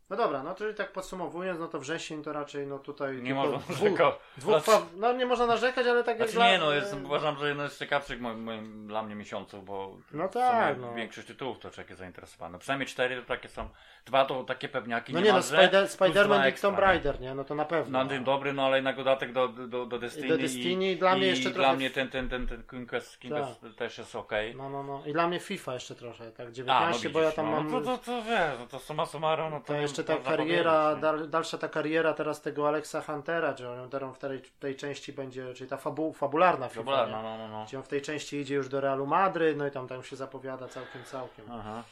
No 0.09 0.15
dobra, 0.17 0.43
no 0.43 0.55
czyli 0.55 0.73
tak 0.75 0.91
podsumowując, 0.91 1.59
no 1.59 1.67
to 1.67 1.79
wrzesień 1.79 2.23
to 2.23 2.33
raczej, 2.33 2.67
no 2.67 2.79
tutaj 2.79 3.21
Nie 3.21 3.33
można 3.33 3.59
narzekać. 3.69 4.15
dwóch 4.37 4.63
fa- 4.63 4.81
no 4.95 5.13
nie 5.13 5.25
można 5.25 5.45
narzekać, 5.45 5.87
ale 5.87 6.03
tak 6.03 6.19
jak 6.19 6.29
Znaczy 6.29 6.51
nie, 6.51 6.57
dla- 6.57 6.67
no 6.67 6.73
jest, 6.73 6.95
uważam, 7.05 7.37
że 7.37 7.47
jedno 7.47 7.69
z 7.69 7.79
ciekawszych 7.79 8.21
moim, 8.21 8.43
moim, 8.43 8.87
dla 8.87 9.03
mnie 9.03 9.15
miesiąców, 9.15 9.65
bo 9.65 9.97
No 10.11 10.27
tak, 10.27 10.79
no. 10.79 10.93
większość 10.93 11.27
tytułów 11.27 11.59
to 11.59 11.69
człowiek 11.71 11.89
jest 11.89 11.99
zainteresowany. 11.99 12.59
Przynajmniej 12.59 12.87
cztery 12.87 13.21
to 13.21 13.27
takie 13.27 13.49
są, 13.49 13.69
dwa 14.05 14.25
to 14.25 14.43
takie 14.43 14.69
pewniaki 14.69 15.13
No 15.13 15.19
nie, 15.19 15.23
no 15.23 15.27
niemalże, 15.27 15.57
Spider, 15.57 15.85
Spider-Man 15.85 16.49
i 16.49 16.53
Tomb 16.61 16.77
nie? 16.77 16.81
Raider, 16.81 17.21
nie? 17.21 17.35
No 17.35 17.43
to 17.43 17.55
na 17.55 17.65
pewno. 17.65 18.03
No 18.03 18.09
ten 18.09 18.23
dobry, 18.23 18.53
no 18.53 18.65
ale 18.65 18.81
na 18.81 18.93
dodatek 18.93 19.33
do, 19.33 19.47
do, 19.47 19.85
do 19.85 19.99
Destiny. 19.99 20.27
do 20.27 20.37
Destiny 20.37 20.91
i 20.91 20.97
dla 20.97 21.15
mnie 21.15 21.27
jeszcze 21.27 21.49
i 21.49 21.53
trochę- 21.53 21.67
dla 21.69 21.75
mnie 21.75 21.89
ten, 21.89 22.09
ten, 22.09 22.29
ten, 22.29 22.47
ten 22.47 22.63
King 22.69 22.89
Quest, 22.89 23.19
King 23.19 23.33
Tak. 23.33 23.43
Quest 23.43 23.77
też 23.77 23.97
jest 23.97 24.15
okej. 24.15 24.55
No, 24.55 24.69
no, 24.69 24.83
no. 24.83 25.03
I 25.05 25.13
dla 25.13 25.27
mnie 25.27 25.39
FIFA 25.39 25.73
jeszcze 25.73 25.95
trochę, 25.95 26.31
tak, 26.31 26.47
A, 26.47 26.51
19, 26.51 27.07
no 27.09 27.13
bo 27.13 27.19
ja 27.19 27.25
widzisz, 27.25 27.35
tam 27.35 27.45
no, 27.45 27.51
mam... 27.51 27.71
No 27.71 27.81
to, 27.81 27.97
to, 27.97 27.97
to 27.97 28.21
wiesz, 28.21 28.59
no 28.59 28.67
to 28.67 28.79
summa 28.79 29.05
summarum, 29.05 29.51
no 29.51 29.59
to... 29.59 29.65
To 29.65 29.73
jeszcze 29.97 30.03
ta 30.03 30.17
kariera, 30.17 30.95
dal, 30.95 31.29
dalsza 31.29 31.57
ta 31.57 31.69
kariera 31.69 32.13
teraz 32.13 32.41
tego 32.41 32.67
Alexa 32.67 33.01
Huntera, 33.01 33.53
gdzie 33.53 33.69
on 33.69 34.13
w 34.13 34.19
tej, 34.19 34.41
tej 34.59 34.75
części 34.75 35.13
będzie, 35.13 35.53
czyli 35.53 35.69
ta 35.69 35.77
fabu, 35.77 36.13
fabularna 36.13 36.69
FIFA, 36.69 37.05
nie? 37.05 37.11
no, 37.11 37.23
no, 37.23 37.37
no, 37.37 37.47
no. 37.47 37.65
gdzie 37.65 37.77
on 37.77 37.83
w 37.83 37.87
tej 37.87 38.01
części 38.01 38.37
idzie 38.37 38.55
już 38.55 38.69
do 38.69 38.81
Realu 38.81 39.05
Madryt, 39.05 39.57
no 39.57 39.67
i 39.67 39.71
tam, 39.71 39.87
tam 39.87 40.03
się 40.03 40.15
zapowiada 40.15 40.67
całkiem, 40.67 41.03
całkiem. 41.03 41.45
Aha. 41.51 41.83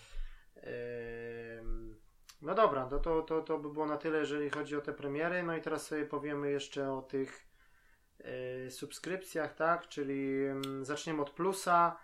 No 2.41 2.55
dobra, 2.55 2.86
to, 2.86 3.00
to, 3.00 3.22
to, 3.22 3.41
to 3.41 3.58
by 3.58 3.70
było 3.70 3.86
na 3.86 3.98
tyle, 3.98 4.20
jeżeli 4.20 4.50
chodzi 4.50 4.75
o 4.75 4.81
te 4.81 4.93
premiery. 4.93 5.43
No 5.43 5.55
i 5.55 5.62
teraz 5.62 5.88
sobie 5.88 6.05
powiemy 6.05 6.51
jeszcze 6.51 6.91
o 6.93 7.01
tych 7.01 7.48
y, 8.65 8.72
subskrypcjach, 8.72 9.55
tak? 9.55 9.88
Czyli 9.88 10.39
zaczniemy 10.81 11.22
od 11.22 11.29
plusa. 11.29 11.98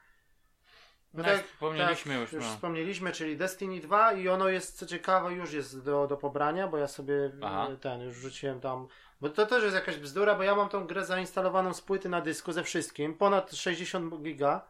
No 1.17 1.23
tak, 1.23 1.47
wspomnieliśmy 1.47 2.15
już, 2.15 2.33
już 2.33 2.43
no. 2.45 2.51
wspomnieliśmy, 2.51 3.11
czyli 3.11 3.37
Destiny 3.37 3.79
2 3.79 4.13
i 4.13 4.29
ono 4.29 4.49
jest, 4.49 4.77
co 4.77 4.85
ciekawe, 4.85 5.33
już 5.33 5.53
jest 5.53 5.83
do, 5.83 6.07
do 6.07 6.17
pobrania, 6.17 6.67
bo 6.67 6.77
ja 6.77 6.87
sobie 6.87 7.31
Aha. 7.43 7.67
y, 7.73 7.77
ten, 7.77 8.01
już 8.01 8.15
rzuciłem 8.15 8.59
tam, 8.59 8.87
bo 9.21 9.29
to 9.29 9.45
też 9.45 9.63
jest 9.63 9.75
jakaś 9.75 9.97
bzdura, 9.97 10.35
bo 10.35 10.43
ja 10.43 10.55
mam 10.55 10.69
tą 10.69 10.87
grę 10.87 11.05
zainstalowaną 11.05 11.73
z 11.73 11.81
płyty 11.81 12.09
na 12.09 12.21
dysku 12.21 12.51
ze 12.51 12.63
wszystkim, 12.63 13.13
ponad 13.13 13.55
60 13.55 14.21
giga 14.21 14.61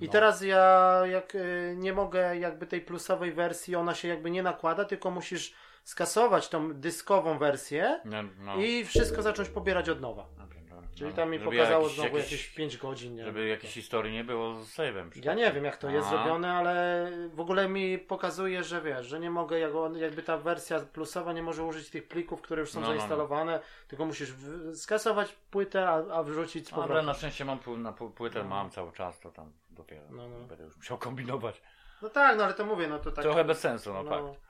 i 0.00 0.06
No. 0.06 0.12
teraz 0.12 0.42
ja 0.42 1.00
jak 1.06 1.34
y, 1.34 1.74
nie 1.78 1.92
mogę 1.92 2.38
jakby 2.38 2.66
tej 2.66 2.80
plusowej 2.80 3.32
wersji, 3.32 3.76
ona 3.76 3.94
się 3.94 4.08
jakby 4.08 4.30
nie 4.30 4.42
nakłada, 4.42 4.84
tylko 4.84 5.10
musisz 5.10 5.54
skasować 5.84 6.48
tą 6.48 6.72
dyskową 6.74 7.38
wersję 7.38 8.00
No, 8.04 8.22
no. 8.38 8.56
i 8.56 8.84
wszystko 8.84 9.22
zacząć 9.22 9.48
pobierać 9.48 9.88
od 9.88 10.00
nowa. 10.00 10.26
Dobra. 10.38 10.59
Czyli 11.00 11.10
No, 11.10 11.16
tam 11.16 11.30
mi 11.30 11.38
żeby 11.38 11.50
pokazało 11.50 11.82
jakiś- 11.84 11.98
znowu 12.00 12.16
jakieś 12.18 12.46
5 12.48 12.76
godzin. 12.76 13.14
Nie 13.14 13.24
Żeby 13.24 13.48
jakiejś 13.48 13.72
historii 13.74 14.12
nie 14.12 14.24
było 14.24 14.54
z 14.54 14.76
save'em. 14.76 15.10
Ja 15.24 15.34
nie 15.34 15.52
wiem 15.52 15.64
jak 15.64 15.76
to 15.76 15.90
jest 15.90 16.06
Aha. 16.08 16.16
zrobione, 16.16 16.52
ale 16.52 17.06
w 17.34 17.40
ogóle 17.40 17.68
mi 17.68 17.98
pokazuje, 17.98 18.64
że 18.64 18.80
wiesz, 18.82 19.06
że 19.06 19.20
nie 19.20 19.30
mogę, 19.30 19.58
jakby 19.96 20.22
ta 20.22 20.36
wersja 20.36 20.80
plusowa 20.80 21.32
nie 21.32 21.42
może 21.42 21.64
użyć 21.64 21.90
tych 21.90 22.08
plików, 22.08 22.42
które 22.42 22.60
już 22.60 22.70
są 22.70 22.80
No, 22.80 22.86
no, 22.86 22.92
no. 22.92 22.98
zainstalowane, 22.98 23.60
tylko 23.88 24.04
musisz 24.04 24.32
skasować 24.74 25.32
płytę, 25.50 25.88
a, 25.88 25.94
a 26.14 26.22
wrzucić 26.22 26.68
z 26.68 26.70
powrotem. 26.70 27.06
na 27.06 27.14
szczęście 27.14 27.44
mam 27.44 27.58
na 27.76 27.92
pł- 27.92 28.10
płytę, 28.12 28.38
No. 28.42 28.48
mam 28.48 28.70
cały 28.70 28.92
czas, 28.92 29.20
to 29.20 29.30
tam 29.30 29.52
dopiero 29.70 30.02
No, 30.10 30.28
no. 30.28 30.38
będę 30.46 30.64
już 30.64 30.76
musiał 30.76 30.98
kombinować. 30.98 31.62
No 32.02 32.08
tak, 32.08 32.36
no 32.38 32.44
ale 32.44 32.54
to 32.54 32.64
mówię, 32.66 32.88
no 32.88 32.98
to 32.98 33.10
tak. 33.12 33.24
Trochę 33.24 33.44
bez 33.44 33.60
sensu, 33.60 33.92
no, 33.92 34.02
no, 34.02 34.10
fakt. 34.10 34.40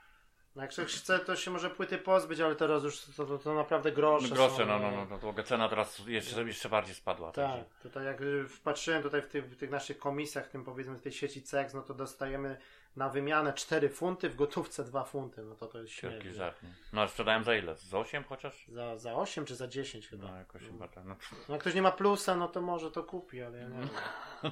No 0.55 0.61
jak 0.61 0.71
ktoś 0.71 0.93
chce, 0.95 1.19
to 1.19 1.35
się 1.35 1.51
może 1.51 1.69
płyty 1.69 1.97
pozbyć, 1.97 2.39
ale 2.39 2.55
teraz 2.55 2.83
już 2.83 3.01
to, 3.01 3.25
to, 3.25 3.37
to 3.37 3.53
naprawdę 3.53 3.91
grosze 3.91 4.27
Grosze, 4.29 4.55
są. 4.55 4.65
no, 4.65 4.79
no, 4.79 4.91
no, 4.91 5.05
no, 5.21 5.29
ogóle 5.29 5.43
cena 5.43 5.69
teraz 5.69 5.99
jeszcze, 6.07 6.43
jeszcze 6.43 6.69
bardziej 6.69 6.95
spadła. 6.95 7.31
Tak, 7.31 7.45
także- 7.51 7.65
tutaj 7.83 8.05
jak 8.05 8.21
y, 8.21 8.47
wpatrzyłem 8.47 9.03
tutaj 9.03 9.21
w 9.21 9.27
tych, 9.27 9.45
w 9.49 9.55
tych 9.57 9.69
naszych 9.69 9.97
komisjach, 9.97 10.47
tym 10.47 10.63
powiedzmy 10.63 10.95
w 10.95 11.01
tej 11.01 11.11
sieci 11.11 11.41
CEX, 11.41 11.73
no 11.73 11.81
to 11.81 11.93
dostajemy 11.93 12.57
na 12.95 13.09
wymianę 13.09 13.53
4 13.53 13.89
funty, 13.89 14.29
w 14.29 14.35
gotówce 14.35 14.83
2 14.83 15.03
funty, 15.03 15.43
no 15.43 15.55
to 15.55 15.67
to 15.67 15.79
jest 15.81 16.01
Wielki 16.01 16.21
śmieszne. 16.21 16.33
żart. 16.33 16.59
No 16.93 17.01
ale 17.01 17.09
sprzedałem 17.09 17.43
za 17.43 17.55
ile? 17.55 17.75
Z 17.75 17.93
8 17.93 18.23
chociaż? 18.23 18.67
Za, 18.67 18.97
za 18.97 19.13
8 19.15 19.45
czy 19.45 19.55
za 19.55 19.67
10 19.67 20.07
chyba. 20.07 20.27
No 20.31 20.37
jakoś 20.37 20.61
chyba 20.61 20.87
tak. 20.87 21.05
No, 21.05 21.15
No, 21.49 21.53
jak 21.55 21.61
ktoś 21.61 21.73
nie 21.75 21.81
ma 21.81 21.91
plusa, 21.91 22.35
no 22.35 22.47
to 22.47 22.61
może 22.61 22.91
to 22.91 23.03
kupi, 23.03 23.41
ale 23.41 23.57
ja 23.57 23.67
nie 23.69 23.79
wiem. 23.79 23.89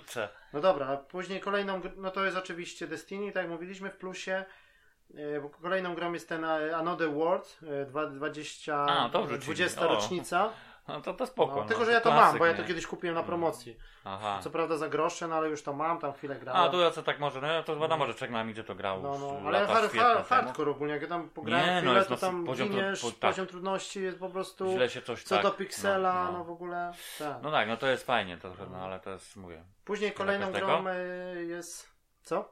co? 0.06 0.28
No 0.54 0.62
dobra, 0.62 0.88
a 0.88 0.98
później 0.98 1.40
kolejną, 1.40 1.82
no 1.98 2.12
to 2.12 2.26
jest 2.26 2.38
oczywiście 2.38 2.88
Destiny, 2.88 3.32
tak 3.32 3.44
jak 3.44 3.52
mówiliśmy 3.52 3.90
w 3.90 3.98
plusie. 3.98 4.46
E, 5.16 5.50
Kolejną 5.62 5.96
grą 5.96 6.14
jest 6.14 6.30
ten 6.30 6.46
e, 6.46 6.78
Another 6.78 7.12
World, 7.14 7.60
e, 7.64 7.86
dwa- 7.86 8.08
20, 8.12 8.86
A, 8.86 9.10
to 9.10 9.24
wrzucili. 9.24 9.46
20 9.46 9.82
O. 9.82 9.88
rocznica. 9.88 10.50
No 10.88 11.02
to 11.02 11.14
to 11.14 11.26
spoko. 11.26 11.56
No, 11.56 11.62
no, 11.62 11.68
tylko, 11.68 11.86
że 11.86 11.92
ja 11.92 12.02
to 12.02 12.12
mam, 12.12 12.38
bo 12.38 12.46
ja 12.46 12.54
to 12.54 12.64
kiedyś 12.64 12.88
kupiłem 12.88 13.16
na 13.16 13.24
promocji. 13.24 13.78
Aha. 14.06 14.40
Co 14.44 14.50
prawda 14.50 14.78
za 14.78 14.90
grosze, 14.90 15.28
no 15.28 15.36
ale 15.36 15.50
już 15.50 15.64
to 15.64 15.74
mam, 15.74 16.00
tam 16.00 16.14
chwilę 16.14 16.36
grałem. 16.36 16.62
A, 16.62 16.70
tu 16.70 16.80
ja 16.80 16.92
co 16.92 17.04
tak 17.04 17.20
może, 17.20 17.42
no 17.42 17.64
to 17.64 17.80
wiadomo, 17.80 18.06
że 18.08 18.14
czek 18.14 18.32
na 18.32 18.44
midzie 18.44 18.64
to 18.64 18.76
grał 18.76 19.02
No, 19.02 19.18
no, 19.20 19.48
ale 19.48 19.68
hard, 19.68 19.94
hard, 19.94 20.28
hardcore 20.28 20.72
ogólnie, 20.72 20.94
jak 20.94 21.02
ja 21.02 21.08
tam 21.08 21.30
pograłem 21.30 21.66
Nie, 21.66 21.74
no, 21.74 21.80
chwilę, 21.80 21.96
jest 21.96 22.10
to 22.10 22.18
tam 22.18 22.46
poziom 22.46 22.70
giniesz, 22.70 23.02
po- 23.02 23.12
tak. 23.12 23.20
poziom 23.20 23.48
trudności 23.48 24.04
jest 24.04 24.20
po 24.20 24.30
prostu, 24.30 24.72
Źle 24.72 24.90
się 24.90 25.02
coś 25.02 25.24
co 25.24 25.36
tak, 25.36 25.44
do 25.44 25.52
piksela, 25.52 26.14
no, 26.24 26.32
no, 26.32 26.38
no. 26.38 26.44
w 26.44 26.50
ogóle, 26.50 26.92
tak. 27.20 27.38
No 27.44 27.52
tak, 27.52 27.68
no 27.68 27.78
to 27.78 27.88
jest 27.88 28.06
fajnie, 28.06 28.38
to, 28.38 28.52
no 28.72 28.78
ale 28.78 29.00
to 29.00 29.10
jest, 29.10 29.36
mówię. 29.36 29.64
Później 29.86 30.12
kolejną 30.12 30.52
grą 30.52 30.88
e, 30.88 30.96
jest, 31.44 31.90
co? 32.24 32.52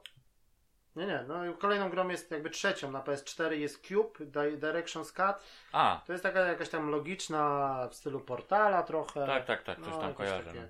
Nie, 0.96 1.06
nie, 1.06 1.24
no 1.28 1.54
kolejną 1.58 1.90
grą 1.90 2.08
jest 2.08 2.30
jakby 2.30 2.50
trzecią 2.50 2.90
na 2.90 3.02
PS4 3.02 3.50
jest 3.52 3.86
Cube, 3.88 4.18
Di- 4.24 4.58
Directions 4.58 5.12
Cut. 5.12 5.36
A, 5.72 6.02
To 6.06 6.12
jest 6.12 6.22
taka 6.22 6.40
jakaś 6.40 6.68
tam 6.68 6.90
logiczna 6.90 7.88
w 7.90 7.94
stylu 7.94 8.20
portala 8.20 8.82
trochę. 8.82 9.26
tak, 9.26 9.44
tak, 9.44 9.62
tak, 9.62 9.76
coś 9.78 9.88
No, 9.94 9.98
tam 10.00 10.14
kojarzę. 10.14 10.44
takie. 10.44 10.60
No. 10.60 10.68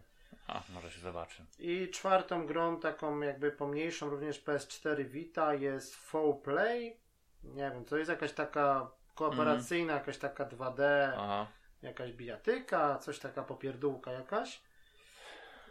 A, 0.55 0.63
może 0.75 0.91
się 0.91 1.01
zobaczy. 1.01 1.45
I 1.59 1.89
czwartą 1.91 2.47
grą, 2.47 2.81
taką 2.81 3.21
jakby 3.21 3.51
pomniejszą, 3.53 4.11
również 4.11 4.45
PS4 4.45 5.05
Vita 5.05 5.55
jest 5.55 5.97
Foul 5.97 6.41
Play. 6.43 6.97
Nie 7.45 7.71
wiem, 7.71 7.85
to 7.85 7.97
jest 7.97 8.11
jakaś 8.11 8.33
taka 8.33 8.91
kooperacyjna, 9.15 9.93
jakaś 9.93 10.19
taka 10.19 10.45
2D, 10.45 10.83
Aha. 11.17 11.47
jakaś 11.83 12.13
bijatyka, 12.13 12.99
coś 12.99 13.19
taka 13.19 13.43
popierdółka 13.43 14.13
jakaś. 14.13 14.63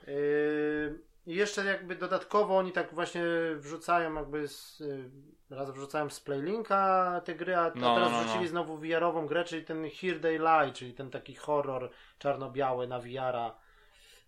Yy, 0.08 1.00
I 1.28 1.36
jeszcze 1.36 1.66
jakby 1.66 1.96
dodatkowo 1.96 2.58
oni 2.58 2.72
tak 2.72 2.94
właśnie 2.94 3.24
wrzucają 3.56 4.14
jakby 4.14 4.48
z, 4.48 4.80
yy, 4.80 5.10
raz 5.50 5.72
wrzucałem 5.72 6.12
z 6.12 6.20
Playlinka 6.20 7.22
te 7.26 7.36
gry, 7.36 7.56
a, 7.56 7.66
a 7.66 7.72
No, 7.76 7.96
teraz 7.96 8.12
no, 8.12 8.18
no. 8.18 8.24
wrzucili 8.24 8.48
znowu 8.48 8.78
VR-ową 8.78 9.28
grę, 9.28 9.44
czyli 9.44 9.66
ten 9.66 9.90
Here 10.02 10.20
They 10.20 10.38
Lie, 10.38 10.74
czyli 10.74 10.94
ten 10.94 11.10
taki 11.12 11.36
horror 11.36 11.90
czarno-biały 12.20 12.88
na 12.88 13.00
VR-a. 13.00 13.56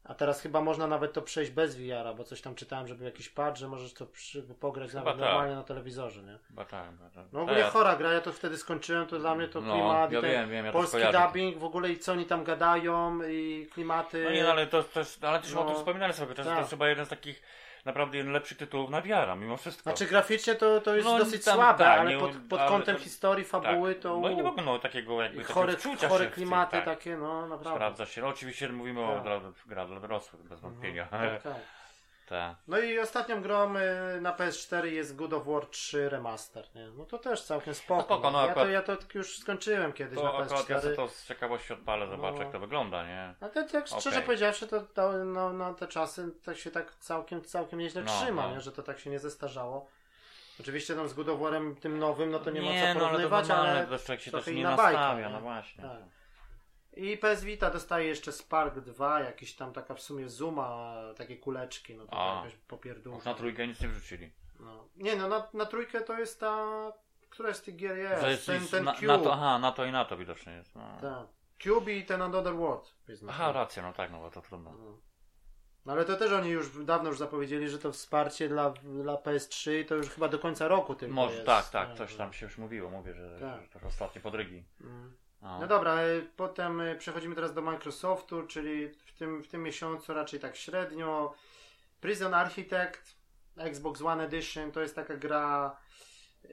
A 0.10 0.13
teraz 0.13 0.42
chyba 0.42 0.62
można 0.62 0.88
nawet 0.88 1.13
to 1.13 1.22
przejść 1.22 1.51
bez 1.51 1.75
VR-a, 1.75 2.13
bo 2.13 2.24
coś 2.24 2.42
tam 2.42 2.56
czytałem, 2.56 2.88
że 2.88 2.95
był 2.95 3.06
jakiś 3.06 3.30
patch, 3.30 3.58
że 3.60 3.67
możesz 3.67 3.93
to 3.93 4.06
przy, 4.06 4.43
pograć 4.43 4.93
nawet 4.93 5.10
tak. 5.13 5.19
normalnie 5.19 5.56
na 5.56 5.63
telewizorze, 5.63 6.24
nie? 6.24 6.38
Chyba 6.48 6.65
tak. 6.65 6.86
Chyba 6.89 7.10
tak. 7.10 7.26
No 7.34 7.41
ogólnie 7.41 7.62
Tak. 7.63 7.72
chora 7.72 7.95
gra, 7.95 8.13
ja 8.13 8.22
to 8.22 8.32
wtedy 8.34 8.58
skończyłem, 8.58 9.08
to 9.08 9.19
dla 9.19 9.36
mnie 9.36 9.48
to 9.48 9.62
No, 9.62 9.74
klimat, 9.74 10.12
ja 10.12 10.22
wiem, 10.22 10.50
wiem, 10.50 10.65
ja 10.65 10.72
polski 10.72 10.98
dubbing, 11.12 11.58
w 11.58 11.63
ogóle 11.63 11.89
i 11.89 12.00
co 12.00 12.12
oni 12.12 12.26
tam 12.26 12.43
gadają 12.43 13.19
i 13.30 13.67
klimaty. 13.74 14.24
No 14.24 14.32
nie, 14.32 14.43
no, 14.43 14.50
ale 14.52 14.67
to, 14.67 14.84
to 14.84 15.00
jest, 15.00 15.24
ale 15.24 15.39
też 15.39 15.54
o 15.54 15.56
No. 15.56 15.65
tym 15.65 15.76
wspominali 15.76 16.13
sobie, 16.13 16.36
to 16.36 16.43
Tak. 16.43 16.54
to 16.54 16.60
jest 16.60 16.69
chyba 16.69 16.89
jeden 16.89 17.06
z 17.06 17.10
takich 17.10 17.41
naprawdę 17.86 18.18
jeden 18.18 18.34
lepszych 18.34 18.58
tytułów 18.58 18.89
na 18.89 19.02
wiara, 19.02 19.36
mimo 19.36 19.58
wszystko. 19.58 19.84
Znaczy 19.84 20.06
graficznie 20.06 20.56
to, 20.56 20.82
to 20.82 20.96
jest 20.96 21.08
No, 21.08 21.18
dosyć 21.18 21.46
tam, 21.46 21.56
słabe, 21.56 21.84
tak, 21.84 22.00
ale 22.00 22.10
nie- 22.13 22.20
pod, 22.20 22.32
pod 22.50 22.60
ale- 22.60 22.70
kątem 22.70 22.98
historii, 22.98 23.46
fabuły 23.46 23.94
tak. 23.94 24.04
to 24.04 24.20
No 24.20 24.30
i 24.30 24.36
nie 24.36 24.44
mogą 24.44 24.62
no, 24.62 24.80
takiego 24.80 25.22
jakby 25.24 25.44
chore, 25.44 25.76
chore 26.10 26.28
klimaty 26.28 26.72
tak. 26.72 26.86
takie, 26.86 27.18
no 27.18 27.42
naprawdę. 27.48 27.76
Sprawdza 27.80 28.06
się. 28.06 28.22
No, 28.22 28.28
oczywiście 28.28 28.70
mówimy 28.70 29.02
o 29.06 29.13
Tak. 29.13 29.24
gra, 29.24 29.42
gra 29.65 29.86
dla 29.86 30.00
dorosłych, 30.00 30.44
bez 30.44 30.60
wątpienia. 30.60 31.06
Tak, 31.06 31.44
tak. 31.44 31.54
Tak. 32.30 32.56
No 32.68 32.80
i 32.80 33.00
ostatnią 33.00 33.42
grą 33.42 33.76
y, 33.76 34.22
na 34.22 34.34
PS4 34.34 34.84
jest 34.86 35.15
God 35.15 35.34
of 35.34 35.46
War 35.48 35.65
3 35.65 36.10
Remaster, 36.10 36.68
nie? 36.76 36.88
No 36.98 37.06
to 37.06 37.18
też 37.18 37.44
całkiem 37.44 37.74
spoko. 37.74 37.96
No 37.98 38.04
spoko, 38.04 38.32
no 38.32 38.46
ja, 38.46 38.52
akurat- 38.52 38.65
to, 38.68 38.70
ja 38.72 38.82
to 38.82 38.98
już 39.13 39.38
skończyłem 39.39 39.94
kiedyś 39.94 40.18
To 40.18 40.24
na 40.24 40.30
akurat 40.30 40.50
ja 40.70 40.78
PS4. 40.78 40.82
sobie 40.82 40.96
to 40.96 41.08
z 41.08 41.26
ciekawości 41.28 41.74
odpalę, 41.74 42.08
zobaczę 42.08 42.38
No. 42.38 42.44
jak 42.44 42.52
to 42.52 42.60
wygląda, 42.60 43.08
nie? 43.08 43.34
A 43.42 43.50
to 43.50 43.63
tak 43.63 43.88
szczerze 43.88 44.10
Okej. 44.10 44.22
powiedziawszy, 44.24 44.68
to, 44.68 44.82
to 44.82 45.12
no, 45.26 45.54
no, 45.54 45.74
te 45.74 45.88
czasy 45.88 46.32
tak 46.46 46.58
się 46.58 46.72
tak 46.72 46.96
całkiem, 46.96 47.42
całkiem 47.44 47.80
nieźle 47.80 48.02
No, 48.04 48.12
trzyma, 48.22 48.48
no. 48.48 48.54
Nie? 48.56 48.62
że 48.62 48.72
to 48.72 48.84
tak 48.84 49.00
się 49.00 49.10
nie 49.10 49.20
zestarzało. 49.20 49.89
Oczywiście 50.60 50.96
tam 50.96 51.08
z 51.10 51.13
God 51.13 51.30
of 51.30 51.39
War'em 51.39 51.76
tym 51.76 52.00
nowym, 52.00 52.32
no 52.32 52.39
to 52.39 52.52
nie, 52.52 52.62
ma 52.62 52.68
co 52.68 52.74
no 52.74 52.82
ale 52.86 52.94
to 52.94 53.00
porównywać, 53.00 53.48
normalne, 53.48 53.88
ale 53.88 53.98
to 54.00 54.18
się 54.18 54.32
też 54.32 54.48
nie 54.48 54.63
nastawia, 54.63 55.28
nie? 55.28 55.34
no 55.34 55.42
właśnie. 55.42 55.84
Tak. 55.84 56.18
I 56.95 57.17
PS 57.17 57.43
Vita 57.43 57.69
dostaje 57.71 58.08
jeszcze 58.08 58.32
Spark 58.32 58.80
2, 58.80 59.19
jakiś 59.19 59.56
tam 59.56 59.73
taka 59.73 59.95
w 59.95 60.02
sumie 60.02 60.30
Zuma, 60.30 60.95
takie 61.17 61.38
kuleczki, 61.38 61.95
no 61.95 62.06
to 62.08 62.36
jakaś 62.36 62.56
popierdółka. 62.56 63.17
Już 63.17 63.25
na 63.25 63.34
trójkę 63.34 63.67
nic 63.67 63.82
nie 63.82 63.88
wrzucili. 63.88 64.32
No. 64.60 64.88
Nie 64.95 65.15
no, 65.15 65.28
na, 65.28 65.47
na 65.54 65.65
trójkę 65.65 66.02
to 66.02 66.19
jest 66.19 66.39
ta, 66.39 66.67
która 67.30 67.54
z 67.54 67.62
tych 67.62 67.75
gier 67.75 67.97
jest, 67.97 68.21
To 68.21 68.30
jest 68.30 68.45
ten, 68.45 68.67
ten 68.67 68.84
na, 68.84 68.93
Cube. 68.93 69.08
na 69.08 69.17
to, 69.19 69.34
aha, 69.34 69.60
na 69.60 69.71
to 69.71 69.86
i 69.86 69.91
na 69.91 70.06
to 70.06 70.17
widocznie 70.17 70.54
jest. 70.54 70.75
No. 70.75 70.97
Tak. 71.02 71.28
Cube 71.63 71.91
i 71.93 72.06
ten 72.06 72.21
Another 72.21 72.54
World. 72.56 72.95
Aha, 73.30 73.52
racja, 73.52 73.84
no 73.84 73.93
tak, 73.93 74.12
no 74.12 74.19
bo 74.19 74.32
to 74.32 74.41
trudno. 74.41 74.71
No. 74.71 74.97
No 75.86 75.93
ale 75.93 76.06
to 76.06 76.15
też 76.17 76.32
oni 76.32 76.49
już 76.49 76.86
dawno 76.86 77.10
już 77.10 77.17
zapowiedzieli, 77.19 77.69
że 77.69 77.80
to 77.80 77.91
wsparcie 77.91 78.49
dla, 78.49 78.69
dla 78.69 79.15
PS3 79.15 79.86
to 79.86 79.95
już 79.95 80.10
chyba 80.10 80.28
do 80.28 80.39
końca 80.39 80.67
roku 80.67 80.95
tylko 80.95 81.15
Może 81.15 81.34
jest. 81.34 81.45
tak, 81.45 81.69
tak, 81.69 81.93
coś 81.93 82.15
tam 82.15 82.34
się 82.34 82.45
już 82.45 82.58
mówiło, 82.58 82.89
mówię, 82.89 83.13
że, 83.13 83.39
Tak. 83.39 83.62
że 83.62 83.80
to 83.80 83.88
ostatnie 83.88 84.21
podrygi. 84.21 84.63
Mm. 84.82 85.17
No. 85.41 85.60
No 85.60 85.67
dobra, 85.67 86.04
y, 86.04 86.28
potem 86.36 86.82
y, 86.82 86.95
przechodzimy 86.95 87.36
teraz 87.36 87.54
do 87.54 87.62
Microsoftu, 87.62 88.43
czyli 88.47 88.89
w 88.89 89.13
tym, 89.13 89.43
w 89.43 89.47
tym 89.47 89.63
miesiącu 89.63 90.13
raczej 90.13 90.39
tak 90.39 90.56
średnio. 90.56 91.34
Prison 92.02 92.34
Architect, 92.34 93.15
Xbox 93.58 94.02
One 94.02 94.23
Edition, 94.23 94.71
to 94.71 94.82
jest 94.82 94.95
taka 94.95 95.17
gra, 95.17 95.78
yy, 96.43 96.49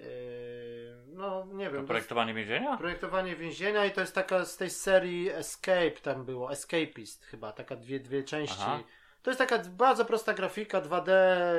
no 1.07 1.47
nie 1.53 1.71
wiem, 1.71 1.83
to 1.83 1.89
projektowanie 1.89 2.35
więzienia? 2.35 2.77
projektowanie 2.77 3.37
więzienia 3.37 3.85
i 3.85 3.93
to 3.93 4.01
jest 4.01 4.15
taka 4.15 4.45
z 4.45 4.57
tej 4.57 4.71
serii 4.71 5.31
Escape 5.31 5.91
tam 6.03 6.25
było, 6.25 6.53
Escapist 6.53 7.25
chyba, 7.25 7.53
taka 7.53 7.77
dwie, 7.77 8.01
dwie 8.01 8.23
części. 8.25 8.57
Aha. 8.61 8.79
To 9.23 9.31
jest 9.31 9.39
taka 9.39 9.59
bardzo 9.59 10.05
prosta 10.05 10.35
grafika, 10.35 10.81
2D 10.81 11.11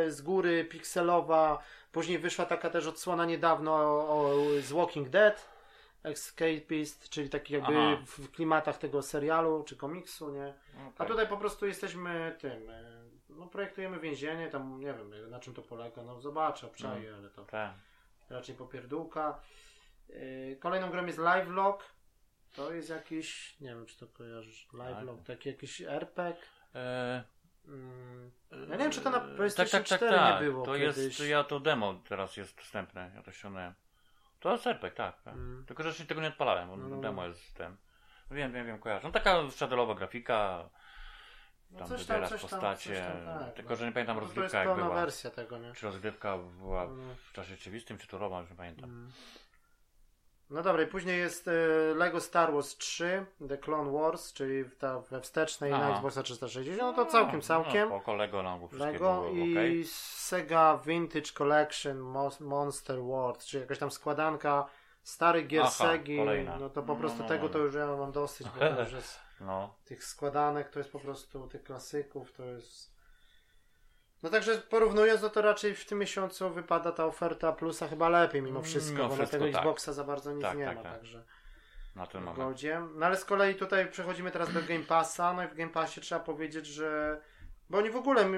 z 0.07 0.21
góry, 0.21 0.65
pikselowa. 0.65 1.63
Później 1.91 2.19
wyszła 2.19 2.45
taka 2.45 2.69
też 2.69 2.87
odsłona 2.87 3.25
niedawno 3.25 3.73
o, 3.73 4.09
o, 4.09 4.35
z 4.61 4.71
Walking 4.71 5.09
Dead. 5.09 5.56
Escapist, 6.07 7.09
czyli 7.09 7.29
taki 7.29 7.53
jakby 7.53 7.77
Aha. 7.77 7.97
w 8.05 8.31
klimatach 8.31 8.77
tego 8.77 9.01
serialu 9.01 9.63
czy 9.63 9.75
komiksu, 9.75 10.29
nie? 10.31 10.53
A 10.83 10.87
Okej. 10.87 11.07
tutaj 11.07 11.27
po 11.27 11.37
prostu 11.37 11.65
jesteśmy 11.65 12.35
tym, 12.39 12.69
e, 12.69 13.03
no 13.29 13.47
projektujemy 13.47 13.99
więzienie, 13.99 14.49
tam 14.49 14.79
nie 14.79 14.93
wiem 14.93 15.29
na 15.29 15.39
czym 15.39 15.53
to 15.53 15.61
polega, 15.61 16.03
no 16.03 16.21
zobaczę, 16.21 16.67
obczaję, 16.67 17.15
ale 17.15 17.29
to 17.29 17.45
Tak. 17.45 17.73
raczej 18.29 18.55
popierdółka. 18.55 19.39
Yy, 20.09 20.57
Kolejną 20.59 20.89
grą 20.89 21.05
jest 21.05 21.19
Livelog. 21.19 21.83
To 22.55 22.73
jest 22.73 22.89
jakiś, 22.89 23.59
nie 23.61 23.69
wiem 23.69 23.85
czy 23.85 23.97
to 23.97 24.07
kojarzysz, 24.07 24.67
Livelog, 24.73 25.23
taki 25.23 25.49
jakiś 25.49 25.81
RPG. 25.81 26.41
E, 26.75 27.23
Mm, 27.67 28.31
ja 28.51 28.71
nie 28.75 28.77
wiem 28.77 28.91
czy 28.91 29.01
to 29.01 29.09
na 29.09 29.19
tak, 29.19 29.35
PlayStation 29.35 29.79
tak, 29.81 29.89
tak, 29.89 29.97
4 29.99 30.15
tak. 30.17 30.41
nie 30.41 30.47
było 30.49 30.65
To 30.65 30.73
kiedyś. 30.75 30.97
jest, 31.19 31.19
ja 31.29 31.43
to 31.43 31.59
demo 31.59 31.93
teraz 32.09 32.37
jest 32.37 32.57
dostępne, 32.57 33.11
ja 33.15 33.23
to 33.23 33.31
ściągnąłem. 33.31 33.73
To 34.57 34.69
RPG, 34.69 34.91
tak, 34.97 35.21
tak. 35.21 35.33
Mm. 35.33 35.63
Tylko, 35.67 35.83
że 35.83 35.89
jeszcze 35.89 36.05
tego 36.05 36.21
nie 36.21 36.27
odpalałem, 36.27 36.69
bo 36.69 36.77
No, 36.77 36.87
no, 36.87 37.01
demo 37.01 37.21
no. 37.21 37.27
jest 37.27 37.55
ten. 37.55 37.75
Wiem, 38.31 38.53
wiem, 38.53 38.67
wiem, 38.67 38.79
kojarzę. 38.79 39.07
No 39.07 39.11
taka 39.13 39.51
szczadelowa 39.51 39.95
grafika, 39.95 40.69
No 41.71 41.79
tam 41.79 41.87
coś 41.87 42.05
tam, 42.05 42.21
coś 42.27 42.29
tam, 42.29 42.49
postacie, 42.49 42.95
coś 42.95 43.25
tam, 43.25 43.39
tak, 43.39 43.53
tylko, 43.53 43.69
no. 43.69 43.75
że 43.75 43.85
nie 43.85 43.91
pamiętam 43.91 44.15
No 44.15 44.21
to 44.21 44.25
jest 44.27 44.37
rozgrywka 44.37 44.63
jak 44.69 44.75
była. 44.77 44.95
wersja 44.95 45.29
tego, 45.29 45.57
nie? 45.57 45.73
Czy 45.73 45.85
rozgrywka 45.85 46.37
była 46.37 46.87
w 47.29 47.31
czasie 47.33 47.49
rzeczywistym, 47.49 47.97
czy 47.97 48.07
turowa, 48.07 48.41
już 48.41 48.49
nie 48.49 48.55
pamiętam. 48.55 48.89
Mm. 48.89 49.11
No 50.49 50.61
dobra, 50.61 50.83
i 50.83 50.87
później 50.87 51.19
jest 51.19 51.47
e, 51.47 51.51
Lego 51.95 52.21
Star 52.21 52.53
Wars 52.53 52.77
3, 52.77 53.25
The 53.49 53.57
Clone 53.57 53.91
Wars, 53.91 54.33
czyli 54.33 54.69
ta 54.79 54.99
we 54.99 55.21
wstecznej 55.21 55.71
na 55.71 55.77
Aha. 55.77 55.93
Xboxa 55.95 56.23
360, 56.23 56.81
no 56.81 56.93
to 56.93 57.05
całkiem, 57.05 57.41
całkiem. 57.41 57.89
No, 58.07 58.13
Lego, 58.13 58.43
no, 58.43 58.67
wszystkie 58.67 58.91
Lego 58.91 59.21
było 59.21 59.29
i 59.33 59.51
okej. 59.51 59.85
Sega 59.85 60.79
Vintage 60.85 61.31
Collection 61.33 61.97
Monster 62.39 63.01
World, 63.01 63.45
czyli 63.45 63.61
jakaś 63.61 63.79
tam 63.79 63.91
składanka 63.91 64.65
starych 65.03 65.47
gier 65.47 65.61
Aha, 65.61 65.71
Segi, 65.71 66.17
kolejna. 66.17 66.57
no 66.59 66.69
to 66.69 66.83
po 66.83 66.93
No, 66.93 66.99
prostu 66.99 67.21
no, 67.23 67.27
tego 67.27 67.43
no. 67.43 67.49
to 67.49 67.59
już 67.59 67.75
ja 67.75 67.87
mam 67.87 68.11
dosyć, 68.11 68.47
bo 68.49 68.65
już 68.65 68.91
jest 68.91 69.19
No, 69.41 69.73
tych 69.85 70.03
składanek, 70.03 70.69
to 70.69 70.79
jest 70.79 70.91
po 70.91 70.99
prostu 70.99 71.47
tych 71.47 71.63
klasyków, 71.63 72.31
to 72.31 72.45
jest... 72.45 72.96
No 74.23 74.29
także 74.29 74.57
porównując, 74.57 75.21
no 75.21 75.29
to 75.29 75.41
raczej 75.41 75.75
w 75.75 75.85
tym 75.85 75.99
miesiącu 75.99 76.49
wypada 76.49 76.91
ta 76.91 77.05
oferta 77.05 77.51
plusa 77.51 77.87
chyba 77.87 78.09
lepiej 78.09 78.41
mimo 78.41 78.61
wszystko, 78.61 78.93
Mimo 78.97 79.09
bo 79.09 79.15
wszystko, 79.15 79.37
na 79.37 79.43
tego 79.43 79.57
tak. 79.57 79.61
Xboxa 79.61 79.93
za 79.93 80.03
bardzo 80.03 80.33
nic 80.33 80.41
Tak, 80.43 80.57
nie 80.57 80.65
tak, 80.65 80.77
ma, 80.77 80.83
tak. 80.83 80.93
także 80.93 81.23
na 81.95 82.07
ten 82.07 82.23
moment. 82.23 82.61
No 82.95 83.05
ale 83.05 83.17
z 83.17 83.25
kolei 83.25 83.55
tutaj 83.55 83.91
przechodzimy 83.91 84.31
teraz 84.31 84.53
do 84.53 84.61
Game 84.63 84.83
Passa, 84.83 85.33
no 85.33 85.43
i 85.43 85.47
w 85.47 85.55
Game 85.55 85.71
Passie 85.71 86.01
trzeba 86.01 86.21
powiedzieć, 86.21 86.65
że 86.65 87.21
Bo 87.69 87.77
oni 87.77 87.89
w 87.89 87.95
ogóle, 87.95 88.29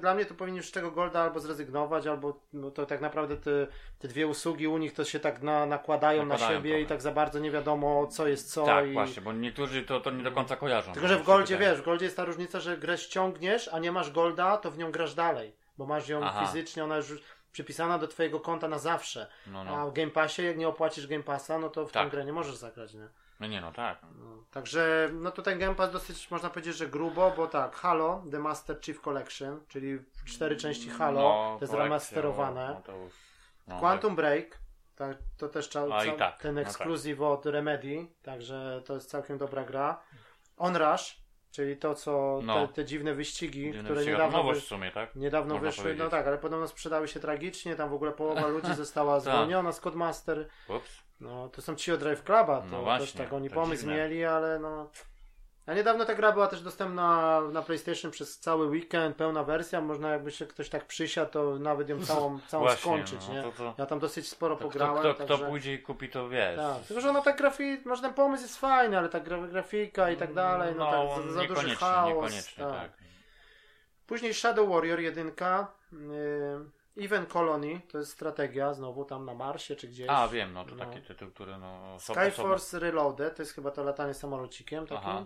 dla 0.00 0.14
mnie 0.14 0.24
to 0.24 0.34
powinni 0.34 0.56
już 0.56 0.68
z 0.68 0.72
tego 0.72 0.90
Golda 0.90 1.20
albo 1.20 1.40
zrezygnować, 1.40 2.06
albo 2.06 2.40
no 2.52 2.70
to 2.70 2.86
tak 2.86 3.00
naprawdę 3.00 3.36
te, 3.36 3.66
te 3.98 4.08
dwie 4.08 4.26
usługi 4.26 4.68
u 4.68 4.78
nich 4.78 4.92
to 4.92 5.04
się 5.04 5.20
tak 5.20 5.42
na, 5.42 5.66
nakładają, 5.66 6.22
na 6.22 6.28
Nakładają 6.28 6.58
siebie 6.58 6.70
trochę. 6.70 6.82
i 6.82 6.86
tak 6.86 7.02
za 7.02 7.12
bardzo 7.12 7.38
nie 7.38 7.50
wiadomo 7.50 8.06
co 8.06 8.26
jest 8.28 8.52
co. 8.52 8.64
tak, 8.64 8.86
i... 8.88 8.92
właśnie, 8.92 9.22
bo 9.22 9.32
niektórzy 9.32 9.82
to, 9.82 10.00
to 10.00 10.10
nie 10.10 10.22
do 10.22 10.32
końca 10.32 10.56
kojarzą. 10.56 10.92
Tylko, 10.92 11.08
tak 11.08 11.16
że 11.16 11.22
w 11.22 11.26
Goldzie, 11.26 11.58
wiesz, 11.58 11.80
w 11.80 11.84
Goldzie 11.84 12.04
jest 12.04 12.16
ta 12.16 12.24
różnica, 12.24 12.60
że 12.60 12.78
grę 12.78 12.98
ściągniesz, 12.98 13.68
a 13.72 13.78
nie 13.78 13.92
masz 13.92 14.10
Golda, 14.10 14.56
to 14.56 14.70
w 14.70 14.78
nią 14.78 14.92
grasz 14.92 15.14
dalej, 15.14 15.56
bo 15.78 15.86
masz 15.86 16.08
ją 16.08 16.20
Aha. 16.24 16.46
fizycznie, 16.46 16.84
ona 16.84 16.96
już 16.96 17.12
przypisana 17.52 17.98
do 17.98 18.08
twojego 18.08 18.40
konta 18.40 18.68
na 18.68 18.78
zawsze. 18.78 19.26
No, 19.46 19.60
A 19.60 19.64
no. 19.64 19.90
w 19.90 19.92
Game 19.94 20.10
Passie, 20.10 20.42
jak 20.44 20.58
nie 20.58 20.68
opłacisz 20.68 21.06
Game 21.06 21.22
Passa, 21.22 21.58
no 21.58 21.68
to 21.68 21.86
w 21.86 21.92
Tak. 21.92 22.04
tę 22.04 22.10
grę 22.10 22.24
nie 22.24 22.32
możesz 22.32 22.56
zagrać, 22.56 22.94
nie? 22.94 23.08
No 23.42 23.48
nie 23.48 23.60
no, 23.60 23.72
tak. 23.72 24.02
No, 24.02 24.44
także, 24.50 25.10
no 25.12 25.30
tutaj 25.30 25.58
Game 25.58 25.74
Pass 25.74 25.92
dosyć, 25.92 26.30
można 26.30 26.50
powiedzieć, 26.50 26.76
że 26.76 26.88
grubo, 26.88 27.32
bo 27.36 27.46
tak, 27.46 27.76
Halo, 27.76 28.22
The 28.30 28.38
Master 28.38 28.80
Chief 28.80 29.00
Collection, 29.00 29.60
czyli 29.68 29.98
cztery 30.24 30.56
części 30.56 30.90
Halo, 30.90 31.20
No, 31.20 31.56
to 31.58 31.64
jest 31.64 31.74
remasterowane. 31.74 32.68
No, 32.74 32.82
to 32.82 32.96
już, 32.96 33.12
no, 33.66 33.78
Quantum 33.78 34.16
Break, 34.16 34.58
tak, 34.96 35.16
to 35.36 35.48
też 35.48 35.68
cza, 35.68 35.86
tak, 36.18 36.38
ten 36.42 36.54
no 36.54 36.60
tak. 36.60 36.70
ekskluzyw 36.70 37.20
od 37.20 37.46
Remedy, 37.46 38.06
także 38.22 38.82
to 38.84 38.94
jest 38.94 39.10
całkiem 39.10 39.38
dobra 39.38 39.64
gra. 39.64 40.00
On 40.56 40.76
Rush, 40.76 41.21
czyli 41.52 41.76
to, 41.76 41.94
co 41.94 42.40
No. 42.42 42.66
te, 42.66 42.72
te 42.74 42.84
dziwne 42.84 43.14
wyścigi, 43.14 43.72
Tak. 43.72 43.84
które 43.84 44.04
Ciekawa 44.04 44.24
niedawno, 44.24 44.38
nowość 44.38 44.60
w 44.60 44.66
sumie, 44.68 44.90
tak? 44.90 45.16
niedawno 45.16 45.54
można 45.54 45.68
wyszły. 45.70 45.84
No 45.84 45.88
powiedzieć. 45.90 46.10
tak, 46.10 46.26
ale 46.26 46.38
podobno 46.38 46.68
sprzedały 46.68 47.08
się 47.08 47.20
tragicznie, 47.20 47.76
tam 47.76 47.90
w 47.90 47.94
ogóle 47.94 48.12
połowa 48.12 48.46
ludzi 48.56 48.74
została 48.74 49.14
Tak. 49.14 49.22
zwolniona 49.22 49.72
z 49.72 49.80
Codemaster. 49.80 50.48
Ups. 50.68 51.02
No, 51.20 51.48
to 51.48 51.62
są 51.62 51.74
ci 51.74 51.92
od 51.92 52.00
Drive 52.00 52.22
Cluba, 52.22 52.60
to 52.60 52.66
No 52.66 52.76
też 52.76 52.84
właśnie, 52.84 53.20
tak 53.24 53.32
oni 53.32 53.50
pomysł 53.50 53.80
dziwne. 53.82 53.96
mieli, 53.96 54.24
ale 54.24 54.58
no... 54.58 54.90
A 55.66 55.74
niedawno 55.74 56.04
ta 56.04 56.14
gra 56.14 56.32
była 56.32 56.46
też 56.46 56.62
dostępna 56.62 57.40
na 57.40 57.62
PlayStation 57.62 58.10
przez 58.10 58.38
cały 58.38 58.66
weekend, 58.66 59.16
pełna 59.16 59.44
wersja, 59.44 59.80
można 59.80 60.10
jakby 60.10 60.30
się 60.30 60.46
ktoś 60.46 60.68
tak 60.68 60.84
przysiadł, 60.86 61.30
to 61.32 61.58
nawet 61.58 61.88
ją 61.88 62.04
całą, 62.06 62.38
całą 62.48 62.64
Właśnie, 62.64 62.80
skończyć, 62.80 63.28
no, 63.28 63.34
nie? 63.34 63.42
to, 63.42 63.52
to, 63.52 63.74
Ja 63.78 63.86
tam 63.86 63.98
dosyć 63.98 64.28
sporo 64.28 64.54
to 64.56 64.58
kto, 64.58 64.68
pograłem, 64.68 64.98
kto, 64.98 65.14
kto 65.14 65.26
także... 65.26 65.46
pójdzie 65.46 65.74
i 65.74 65.78
kupi, 65.78 66.08
to 66.08 66.28
wiesz. 66.28 66.56
Tak, 66.56 66.82
tylko 66.82 67.00
że 67.00 67.10
ona 67.10 67.22
tak 67.22 67.38
grafi... 67.38 67.80
może 67.84 68.02
ten 68.02 68.14
pomysł 68.14 68.42
jest 68.42 68.58
fajny, 68.58 68.98
ale 68.98 69.08
ta 69.08 69.20
gra, 69.20 69.38
grafika 69.38 70.10
i 70.10 70.16
tak 70.16 70.34
dalej, 70.34 70.74
no, 70.78 70.90
tak 70.90 71.26
za, 71.26 71.32
za 71.32 71.44
duży 71.44 71.76
chaos. 71.76 72.08
niekoniecznie, 72.08 72.64
tak. 72.64 72.74
tak. 72.74 72.92
Później 74.06 74.34
Shadow 74.34 74.68
Warrior 74.68 75.00
1, 75.00 75.32
yy, 75.92 77.04
Even 77.04 77.26
Colony, 77.26 77.80
to 77.88 77.98
jest 77.98 78.12
strategia, 78.12 78.74
znowu 78.74 79.04
tam 79.04 79.24
na 79.24 79.34
Marsie 79.34 79.76
czy 79.76 79.88
gdzieś. 79.88 80.06
A, 80.10 80.28
wiem, 80.28 80.52
no 80.52 80.64
to 80.64 80.74
No. 80.74 80.84
taki 80.86 81.02
tytuł, 81.02 81.30
który 81.30 81.58
no... 81.58 81.98
Skyforce 81.98 82.78
Reloaded, 82.78 83.36
to 83.36 83.42
jest 83.42 83.54
chyba 83.54 83.70
to 83.70 83.84
latanie 83.84 84.14
samolocikiem 84.14 84.86
takim. 84.86 85.08
Aha. 85.08 85.24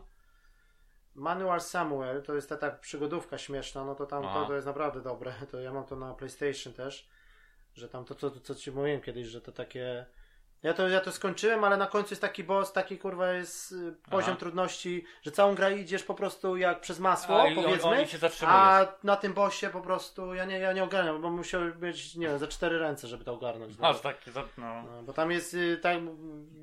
Manual 1.16 1.60
Samuel, 1.60 2.22
to 2.22 2.34
jest 2.34 2.48
ta 2.48 2.56
tak 2.56 2.80
przygodówka 2.80 3.38
śmieszna, 3.38 3.84
no 3.84 3.94
to 3.94 4.06
tam 4.06 4.22
to, 4.22 4.46
to 4.46 4.54
jest 4.54 4.66
naprawdę 4.66 5.00
dobre. 5.00 5.32
To 5.50 5.60
ja 5.60 5.72
mam 5.72 5.84
to 5.84 5.96
na 5.96 6.14
PlayStation 6.14 6.72
też, 6.72 7.08
że 7.74 7.88
tam 7.88 8.04
to 8.04 8.14
co, 8.14 8.30
to, 8.30 8.40
co 8.40 8.54
ci 8.54 8.72
mówiłem 8.72 9.00
kiedyś, 9.00 9.26
że 9.26 9.40
to 9.40 9.52
takie 9.52 10.06
ja 10.66 10.74
to, 10.74 10.88
ja 10.88 11.00
to 11.00 11.12
skończyłem, 11.12 11.64
ale 11.64 11.76
na 11.76 11.86
końcu 11.86 12.12
jest 12.12 12.22
taki 12.22 12.44
boss, 12.44 12.72
taki 12.72 12.98
kurwa 12.98 13.32
jest 13.32 13.72
y, 13.72 13.94
poziom 14.10 14.30
Aha. 14.30 14.40
trudności, 14.40 15.04
że 15.22 15.30
całą 15.30 15.54
grę 15.54 15.78
idziesz 15.78 16.02
po 16.02 16.14
prostu 16.14 16.56
jak 16.56 16.80
przez 16.80 16.98
masło, 16.98 17.42
A, 17.42 17.54
powiedzmy, 17.54 17.90
on 17.90 17.96
a 18.46 18.86
na 19.04 19.16
tym 19.16 19.32
bossie 19.34 19.66
po 19.66 19.80
prostu 19.80 20.34
ja 20.34 20.44
nie, 20.44 20.58
ja 20.58 20.72
nie 20.72 20.84
ogarniam, 20.84 21.22
bo 21.22 21.30
musiał 21.30 21.60
być, 21.76 22.14
nie 22.14 22.26
wiem, 22.26 22.38
za 22.38 22.46
cztery 22.46 22.78
ręce, 22.78 23.08
żeby 23.08 23.24
to 23.24 23.34
ogarnąć. 23.34 23.78
No. 23.78 23.88
Aż 23.88 24.00
taki, 24.00 24.30
no... 24.58 24.82
No, 24.82 25.02
bo 25.02 25.12
tam 25.12 25.30
jest 25.30 25.56
tak, 25.82 25.98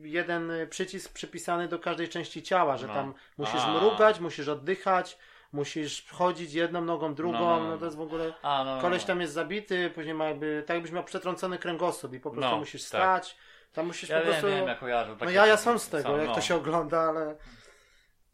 jeden 0.01 0.51
y, 0.51 0.67
przycisk 0.67 1.13
przypisany 1.13 1.67
do 1.67 1.79
każdej 1.79 2.09
części 2.09 2.43
ciała, 2.43 2.77
że 2.77 2.87
No. 2.87 2.93
tam 2.93 3.13
musisz 3.37 3.61
A. 3.61 3.73
mrugać, 3.73 4.19
musisz 4.19 4.47
oddychać, 4.47 5.17
musisz 5.53 6.05
chodzić 6.11 6.53
jedną 6.53 6.81
nogą, 6.81 7.15
drugą, 7.15 7.39
no, 7.39 7.57
No, 7.57 7.63
no, 7.63 7.69
no. 7.69 7.77
to 7.77 7.85
jest 7.85 7.97
w 7.97 8.01
ogóle... 8.01 8.33
A, 8.41 8.63
no, 8.63 8.75
no, 8.75 8.81
Koleś 8.81 9.01
no. 9.01 9.07
tam 9.07 9.21
jest 9.21 9.33
zabity, 9.33 9.91
później 9.95 10.13
ma 10.13 10.25
jakby, 10.25 10.63
tak 10.67 10.75
jakbyś 10.75 10.91
miał 10.91 11.03
przetrącony 11.03 11.57
kręgosłup 11.57 12.13
i 12.13 12.19
po 12.19 12.31
prostu 12.31 12.57
musisz 12.57 12.81
tak. 12.81 12.87
stać, 12.89 13.37
tam 13.73 13.85
musisz 13.85 14.09
Ja 14.09 14.17
po 14.19 14.23
wiem, 14.25 14.31
prostu... 14.33 14.47
wiem, 14.57 14.67
ja 14.67 14.75
kojarzę. 14.75 15.15
no 15.21 15.29
ja, 15.29 15.45
ja 15.47 15.57
sam 15.57 15.79
z 15.79 15.89
tego, 15.89 16.03
sam, 16.09 16.17
jak 16.17 16.27
no. 16.27 16.35
to 16.35 16.41
się 16.41 16.55
ogląda, 16.55 17.01
ale... 17.01 17.35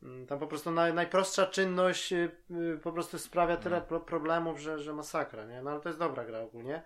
mm, 0.04 0.28
Tam 0.28 0.40
po 0.40 0.48
prostu 0.48 0.72
naj, 0.72 0.94
najprostsza 0.94 1.46
czynność 1.48 2.14
y, 2.14 2.32
y, 2.52 2.78
po 2.84 2.92
prostu 2.92 3.20
sprawia 3.20 3.58
tyle 3.58 3.78
No. 3.80 3.82
pro, 3.86 4.00
problemów, 4.00 4.60
że, 4.60 4.80
że 4.80 4.94
masakra, 4.94 5.46
nie? 5.46 5.62
No 5.62 5.72
ale 5.72 5.80
to 5.80 5.90
jest 5.90 6.00
dobra 6.00 6.26
gra 6.26 6.40
ogólnie. 6.40 6.82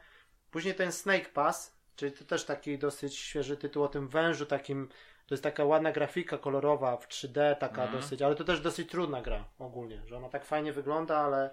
Później 0.52 0.76
ten 0.76 0.92
Snake 0.92 1.30
Pass, 1.30 1.76
czyli 1.96 2.12
to 2.12 2.26
też 2.26 2.46
taki 2.46 2.78
dosyć 2.78 3.18
świeży 3.18 3.58
tytuł 3.58 3.84
o 3.84 3.88
tym 3.88 4.08
wężu 4.08 4.46
takim, 4.46 4.88
to 5.28 5.34
jest 5.34 5.44
taka 5.44 5.63
ładna 5.66 5.92
grafika 5.92 6.38
kolorowa 6.38 6.98
w 6.98 7.08
3D, 7.08 7.56
taka 7.56 7.82
Mhm. 7.84 8.02
dosyć, 8.02 8.22
ale 8.22 8.36
to 8.36 8.44
też 8.44 8.62
dosyć 8.62 8.89
trudna 8.89 9.22
gra 9.22 9.44
ogólnie, 9.60 10.02
że 10.06 10.18
ona 10.18 10.30
tak 10.30 10.46
fajnie 10.46 10.74
wygląda, 10.74 11.18
ale 11.18 11.50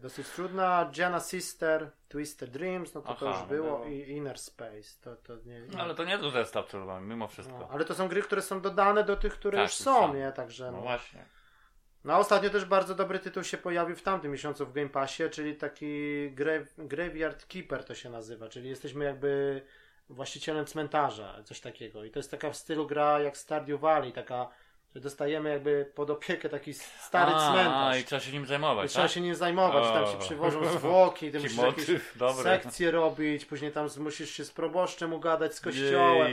dosyć 0.00 0.28
trudna. 0.28 0.90
Gianna 0.92 1.20
Sister, 1.20 1.90
Twisted 2.08 2.50
Dreams, 2.50 2.94
no 2.94 3.00
to 3.02 3.14
to 3.14 3.28
Aha, 3.28 3.38
już 3.40 3.50
no 3.50 3.56
było 3.56 3.78
było. 3.78 3.86
i 3.88 4.10
Inner 4.10 4.38
Space, 4.38 5.00
to, 5.02 5.16
to 5.16 5.36
nie. 5.46 5.60
No, 5.60 5.80
ale 5.82 5.94
to 5.94 6.04
nie 6.04 6.12
jest 6.12 6.24
zestaw, 6.32 6.72
mamy, 6.74 7.06
mimo 7.06 7.28
wszystko. 7.28 7.58
No, 7.58 7.68
ale 7.70 7.84
to 7.84 7.94
są 7.94 8.08
gry, 8.08 8.22
które 8.22 8.42
są 8.42 8.60
dodane 8.60 9.04
do 9.04 9.16
tych, 9.16 9.32
które 9.32 9.58
Tak, 9.58 9.66
już 9.68 9.72
już 9.72 9.84
są, 9.84 10.00
są. 10.00 10.14
nie? 10.14 10.32
Także 10.32 10.64
No 10.66 10.72
no. 10.72 10.80
właśnie. 10.82 11.24
No 12.04 12.12
a 12.14 12.18
ostatnio 12.18 12.50
też 12.50 12.64
bardzo 12.64 12.94
dobry 12.94 13.18
tytuł 13.18 13.44
się 13.44 13.56
pojawił 13.58 13.96
w 13.96 14.02
tamtym 14.02 14.32
miesiącu 14.32 14.66
w 14.66 14.72
Game 14.72 14.88
Passie, 14.88 15.22
czyli 15.30 15.56
taki 15.56 16.30
grave, 16.30 16.74
Graveyard 16.78 17.46
Keeper 17.46 17.84
to 17.84 17.94
się 17.94 18.10
nazywa, 18.10 18.48
czyli 18.48 18.68
jesteśmy 18.68 19.04
jakby 19.04 19.62
właścicielem 20.08 20.66
cmentarza, 20.66 21.42
coś 21.44 21.60
takiego. 21.60 22.04
I 22.04 22.10
to 22.10 22.18
jest 22.18 22.30
taka 22.30 22.50
w 22.50 22.56
stylu 22.56 22.86
gra 22.86 23.20
jak 23.20 23.36
Stardew 23.36 23.80
Valley, 23.80 24.12
taka, 24.12 24.48
że 24.94 25.00
dostajemy 25.00 25.50
jakby 25.50 25.90
pod 25.94 26.10
opiekę 26.10 26.48
taki 26.48 26.74
stary 26.74 27.32
a, 27.34 27.50
cmentarz. 27.52 27.94
A, 27.94 27.96
i 27.96 28.04
trzeba 28.04 28.20
się 28.20 28.32
nim 28.32 28.46
zajmować, 28.46 28.86
I 28.86 28.88
trzeba 28.88 29.04
tak? 29.04 29.12
się 29.12 29.20
nim 29.20 29.34
zajmować, 29.34 29.84
tam 29.84 30.04
O. 30.04 30.06
ci 30.12 30.18
przywożą 30.18 30.64
zwłoki, 30.64 31.30
ty 31.30 31.40
musisz 31.40 31.56
jakieś 31.58 31.88
motyw, 31.88 32.18
dobry. 32.18 32.42
sekcje 32.42 32.90
robić, 32.90 33.44
później 33.44 33.72
tam 33.72 33.88
musisz 33.98 34.30
się 34.30 34.44
z 34.44 34.50
proboszczem 34.50 35.12
ugadać, 35.12 35.54
z 35.54 35.60
kościołem. 35.60 36.32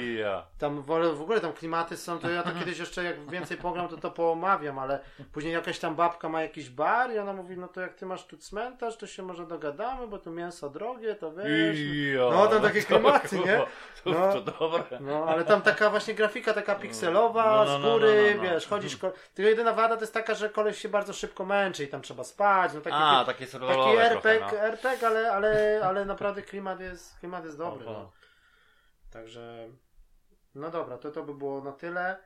Tam 0.59 0.81
w 0.81 1.21
ogóle 1.21 1.41
tam 1.41 1.53
klimaty 1.53 1.97
są, 1.97 2.19
to 2.19 2.29
ja 2.29 2.43
to 2.43 2.49
kiedyś 2.59 2.79
jeszcze 2.79 3.03
jak 3.03 3.29
więcej 3.29 3.57
pogram, 3.57 3.87
to 3.87 3.97
to 3.97 4.11
poomawiam, 4.11 4.79
ale 4.79 4.99
później 5.33 5.53
jakaś 5.53 5.79
tam 5.79 5.95
babka 5.95 6.29
ma 6.29 6.41
jakiś 6.41 6.69
bar 6.69 7.11
i 7.13 7.19
ona 7.19 7.33
mówi, 7.33 7.57
no 7.57 7.67
to 7.67 7.81
jak 7.81 7.93
ty 7.93 8.05
masz 8.05 8.25
tu 8.25 8.37
cmentarz, 8.37 8.97
to 8.97 9.07
się 9.07 9.23
może 9.23 9.47
dogadamy, 9.47 10.07
bo 10.07 10.17
tu 10.17 10.31
mięso 10.31 10.69
drogie, 10.69 11.15
to 11.15 11.31
wiesz. 11.31 11.79
Ja, 12.15 12.29
No, 12.29 12.47
tam 12.47 12.61
takie 12.61 12.81
klimaty, 12.89 13.39
nie? 13.39 13.61
No. 14.05 14.33
to 14.33 14.41
dobre. 14.41 14.83
No, 14.99 15.25
ale 15.27 15.45
tam 15.45 15.61
taka 15.61 15.89
właśnie 15.89 16.13
grafika 16.13 16.53
taka 16.53 16.75
pikselowa, 16.75 17.45
No, 17.45 17.65
no, 17.65 17.79
z 17.79 17.83
no, 17.83 17.91
góry, 17.91 18.23
no, 18.37 18.37
no, 18.37 18.43
no. 18.43 18.44
Wiesz, 18.53 18.67
chodzisz, 18.67 18.97
ko- 18.97 19.13
tylko 19.33 19.49
jedyna 19.49 19.73
wada 19.73 19.95
to 19.95 20.01
jest 20.01 20.13
taka, 20.13 20.33
że 20.35 20.49
koleś 20.49 20.77
się 20.77 20.89
bardzo 20.89 21.13
szybko 21.13 21.45
męczy 21.45 21.83
i 21.83 21.87
tam 21.87 22.01
trzeba 22.01 22.23
spać, 22.23 22.73
no 22.73 22.81
taki, 22.81 22.95
A, 22.99 23.23
takie 23.25 23.47
taki 23.47 23.97
RPG, 23.97 24.37
trochę, 24.37 24.55
no. 24.55 24.61
RPG 24.61 25.07
ale, 25.07 25.31
ale, 25.31 25.81
ale 25.83 26.05
naprawdę 26.05 26.41
klimat 26.41 26.79
jest, 26.79 27.19
klimat 27.19 27.45
jest 27.45 27.57
dobry. 27.57 27.85
No. 27.85 28.11
Także, 29.11 29.69
no 30.55 30.71
dobra, 30.71 30.97
to 30.97 31.11
to 31.11 31.23
by 31.23 31.33
było 31.33 31.61
na 31.61 31.71
tyle. 31.71 32.17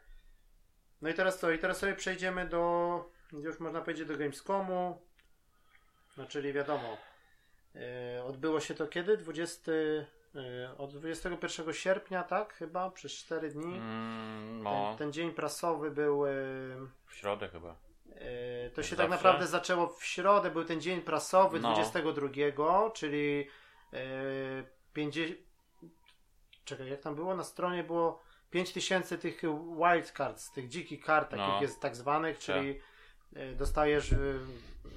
No 1.02 1.10
i 1.10 1.14
teraz 1.14 1.40
co? 1.40 1.52
I 1.52 1.60
teraz 1.60 1.78
sobie 1.78 1.96
przejdziemy 1.96 2.46
do, 2.46 3.06
już 3.34 3.60
można 3.60 3.82
powiedzieć 3.82 4.08
do 4.08 4.18
Gamescomu. 4.18 5.02
No 6.18 6.26
czyli 6.26 6.54
wiadomo, 6.54 6.98
yy, 7.76 7.82
odbyło 8.24 8.60
się 8.60 8.74
to 8.74 8.88
kiedy? 8.88 9.18
20, 9.18 9.72
yy, 9.72 10.06
od 10.78 10.98
21 10.98 11.74
sierpnia, 11.74 12.24
tak? 12.24 12.54
Chyba, 12.54 12.92
przez 12.92 13.12
4 13.12 13.50
dni. 13.50 13.78
Mm, 13.78 14.63
no, 14.63 14.88
Ten, 14.89 14.98
ten 14.98 15.13
dzień 15.13 15.32
prasowy 15.32 15.92
był... 15.92 16.26
Yy, 16.26 16.34
w 17.06 17.13
środę 17.13 17.48
chyba. 17.50 17.76
Yy, 18.06 18.15
to 18.15 18.22
Jak 18.22 18.76
się 18.76 18.82
zawsze? 18.82 18.96
tak 18.96 19.10
naprawdę 19.10 19.48
zaczęło 19.48 19.88
w 19.88 20.04
środę, 20.06 20.52
był 20.52 20.63
ten 20.65 20.82
dzień 20.82 21.02
prasowy 21.02 21.60
No. 21.60 21.74
22, 21.74 22.28
czyli 22.92 23.48
yy, 23.92 24.00
50. 24.94 25.38
Czekaj, 26.65 26.89
jak 26.89 27.02
tam 27.02 27.15
było? 27.15 27.36
Na 27.36 27.44
stronie 27.44 27.84
było 27.84 28.22
5000 28.50 29.18
tych 29.18 29.42
wildcards, 29.78 30.52
tych 30.52 30.68
dzikich 30.68 31.04
kart, 31.04 31.30
takich 31.30 31.46
No. 31.48 31.62
jest 31.62 31.82
tak 31.82 31.96
zwanych, 31.96 32.39
czyli 32.39 32.68
yy, 32.68 32.82
dostajesz. 33.56 34.12
Yy, 34.12 34.39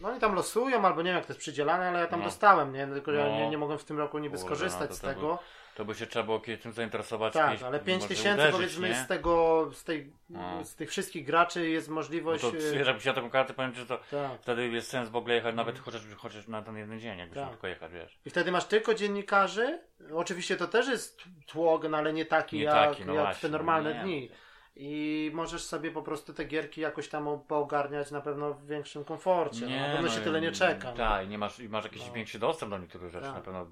no 0.02 0.08
oni 0.08 0.20
tam 0.20 0.34
losują, 0.34 0.84
albo 0.86 1.02
nie 1.02 1.06
wiem 1.10 1.16
jak 1.16 1.26
to 1.26 1.32
jest 1.32 1.40
przydzielane, 1.40 1.88
ale 1.88 2.00
ja 2.00 2.06
tam 2.06 2.18
No. 2.20 2.24
dostałem, 2.24 2.72
nie? 2.72 2.86
Tylko 2.86 3.12
ja 3.12 3.26
No. 3.26 3.32
nie, 3.36 3.50
nie 3.50 3.58
mogłem 3.58 3.78
w 3.78 3.84
tym 3.84 3.98
roku 3.98 4.18
niby 4.18 4.36
Kurde, 4.36 4.46
skorzystać 4.46 4.80
no 4.80 4.86
to 4.88 4.94
z 4.94 5.00
to 5.00 5.06
tego. 5.06 5.38
To 5.74 5.84
by 5.84 5.94
się 5.94 6.06
trzeba 6.06 6.24
było 6.24 6.40
kiedyś 6.40 6.62
tym 6.62 6.72
zainteresować. 6.72 7.32
Tak, 7.32 7.46
kiedyś 7.46 7.62
ale 7.62 7.72
może 7.72 7.84
5000 7.84 8.32
uderzyć, 8.34 8.52
powiedzmy 8.52 8.88
nie? 8.88 8.94
z 8.94 9.06
tego, 9.06 9.68
z, 9.74 9.84
tej, 9.84 10.12
No. 10.30 10.64
z 10.64 10.74
tych 10.74 10.90
wszystkich 10.90 11.26
graczy 11.26 11.68
jest 11.68 11.88
No 11.88 11.94
możliwość. 11.94 12.42
to 12.42 12.56
yy, 12.56 12.72
wiesz, 12.78 12.86
jakbyś 12.86 13.04
ja 13.04 13.12
taką 13.12 13.30
kartę 13.30 13.54
powiem, 13.54 13.74
że 13.74 13.86
to 13.86 13.98
tak. 14.10 14.40
wtedy 14.40 14.68
jest 14.68 14.90
sens 14.90 15.08
w 15.08 15.16
ogóle 15.16 15.34
jechać 15.34 15.54
nawet 15.54 15.78
chociaż, 15.78 16.02
chociaż 16.16 16.48
na 16.48 16.62
ten 16.62 16.76
jeden 16.76 17.00
dzień, 17.00 17.18
jakbyś 17.18 17.38
Tak. 17.38 17.50
tylko 17.50 17.66
jechać, 17.66 17.92
wiesz. 17.92 18.18
I 18.24 18.30
wtedy 18.30 18.52
masz 18.52 18.64
tylko 18.64 18.94
dziennikarzy. 18.94 19.80
Oczywiście 20.14 20.56
to 20.56 20.66
też 20.68 20.88
jest 20.88 21.22
tłok, 21.46 21.88
no 21.90 21.96
ale 21.98 22.12
nie 22.12 22.26
taki, 22.26 22.56
Nie 22.56 22.64
jak, 22.64 22.74
taki, 22.90 23.04
no 23.04 23.14
jak 23.14 23.24
właśnie, 23.24 23.40
te 23.48 23.52
normalne 23.52 23.94
dni. 23.94 24.30
I 24.76 25.30
możesz 25.34 25.64
sobie 25.64 25.90
po 25.90 26.02
prostu 26.02 26.34
te 26.34 26.44
gierki 26.44 26.80
jakoś 26.80 27.08
tam 27.08 27.40
poogarniać 27.48 28.10
na 28.10 28.20
pewno 28.20 28.54
w 28.54 28.66
większym 28.66 29.04
komforcie. 29.04 29.66
no, 29.66 29.86
na 29.88 29.92
pewno 29.94 30.08
się 30.08 30.20
tyle 30.20 30.40
nie 30.40 30.52
czeka. 30.52 30.90
no. 30.90 30.96
Tak, 30.96 31.24
i 31.26 31.28
nie 31.28 31.38
masz, 31.38 31.58
i 31.60 31.68
masz 31.68 31.84
jakiś 31.84 32.06
No. 32.06 32.12
większy 32.12 32.38
dostęp 32.38 32.70
do 32.70 32.78
niektórych 32.78 33.10
rzeczy 33.12 33.26
Tak. 33.26 33.34
na 33.34 33.40
pewno. 33.40 33.66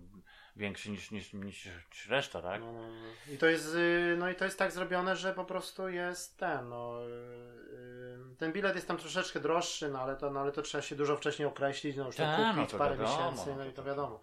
większy 0.57 0.91
niż, 0.91 1.11
niż, 1.11 1.33
niż, 1.33 1.65
niż 1.91 2.09
reszta, 2.09 2.43
tak? 2.43 2.61
No, 2.61 2.73
no, 2.73 2.81
no. 2.81 3.33
I 3.35 3.39
to 3.39 3.47
jest, 3.47 3.75
y, 3.75 4.17
no 4.19 4.31
i 4.31 4.35
to 4.35 4.45
jest 4.45 4.59
tak 4.59 4.73
zrobione, 4.73 5.17
że 5.17 5.35
po 5.35 5.45
prostu 5.45 5.89
jest 5.89 6.39
ten, 6.39 6.69
no, 6.69 7.07
y, 7.07 7.11
y, 8.33 8.37
ten 8.39 8.53
bilet 8.53 8.75
jest 8.75 8.89
tam 8.89 8.97
troszeczkę 8.97 9.41
droższy, 9.41 9.89
no 9.89 10.01
ale 10.01 10.17
to, 10.17 10.31
no, 10.31 10.41
ale 10.41 10.53
to 10.53 10.63
trzeba 10.63 10.83
się 10.83 10.97
dużo 10.97 11.17
wcześniej 11.17 11.49
określić, 11.49 11.97
no 11.97 12.07
już 12.07 12.17
to 12.17 12.23
Ta, 12.23 12.37
kupić 12.55 12.73
no 12.73 12.79
parę 12.79 12.97
wiadomo, 12.97 13.17
miesięcy, 13.19 13.51
no 13.51 13.57
no 13.57 13.65
i 13.65 13.71
to 13.73 13.77
tak. 13.77 13.87
wiadomo. 13.87 14.21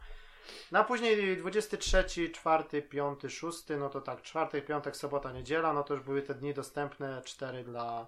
No 0.71 0.79
a 0.79 0.83
później 0.83 1.38
23, 1.38 2.29
4, 2.33 2.81
5, 2.81 3.19
6, 3.29 3.63
no 3.79 3.89
to 3.89 4.01
tak, 4.01 4.21
czwartek, 4.21 4.65
piątek, 4.65 4.95
sobota, 4.95 5.31
niedziela, 5.31 5.73
no 5.73 5.83
to 5.83 5.93
już 5.93 6.03
były 6.03 6.21
te 6.21 6.36
dni 6.36 6.53
dostępne, 6.53 7.21
cztery 7.25 7.63
dla, 7.63 8.07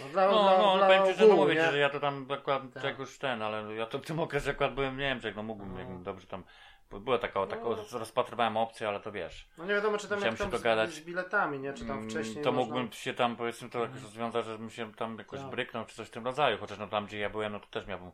no 0.00 0.08
dla, 0.08 0.26
No, 0.26 0.42
dla, 0.42 0.58
no, 0.58 0.76
dla 0.76 0.86
powiem 0.86 1.06
ci, 1.06 1.14
że 1.20 1.26
no 1.26 1.36
mówię 1.36 1.54
nie? 1.54 1.64
ci, 1.64 1.70
że 1.70 1.78
ja 1.78 1.90
to 1.90 2.00
tam 2.00 2.26
akurat 2.30 2.62
Tak. 2.82 2.98
już 2.98 3.18
ten, 3.18 3.42
ale 3.42 3.74
ja 3.74 3.86
to 3.86 3.98
w 3.98 4.02
tym 4.06 4.20
okresie 4.20 4.50
akurat 4.50 4.74
byłem 4.74 4.94
w 4.96 4.98
Niemczech, 4.98 5.36
no 5.36 5.42
mógłbym, 5.42 5.72
No. 5.72 5.78
jakbym 5.78 6.02
dobrze 6.02 6.26
tam, 6.26 6.44
była 6.90 7.18
taka, 7.18 7.46
taka 7.46 7.62
No. 7.64 7.98
rozpatrywałem 7.98 8.56
opcję, 8.56 8.88
ale 8.88 9.00
to 9.00 9.12
wiesz. 9.12 9.48
No 9.58 9.64
nie 9.64 9.74
wiadomo, 9.74 9.98
czy 9.98 10.08
tam 10.08 10.20
jak 10.20 10.38
tam 10.38 10.50
dogadać. 10.50 10.90
z 10.90 11.00
biletami, 11.00 11.58
nie? 11.58 11.72
Czy 11.72 11.86
tam 11.86 11.96
Mm, 11.98 12.10
wcześniej 12.10 12.44
To 12.44 12.52
można... 12.52 12.74
mógłbym 12.74 12.92
się 12.92 13.14
tam 13.14 13.36
powiedzmy 13.36 13.70
to 13.70 13.78
jakoś 13.80 14.02
rozwiązać, 14.02 14.46
żebym 14.46 14.70
się 14.70 14.94
tam 14.94 15.18
jakoś 15.18 15.40
Tak. 15.40 15.50
bryknął 15.50 15.84
czy 15.84 15.96
coś 15.96 16.06
w 16.08 16.10
tym 16.10 16.24
rodzaju, 16.24 16.58
chociaż 16.58 16.78
no 16.78 16.86
tam 16.88 17.06
gdzie 17.06 17.18
ja 17.18 17.30
byłem, 17.30 17.52
no 17.52 17.60
to 17.60 17.66
też 17.66 17.86
miałbym 17.86 18.10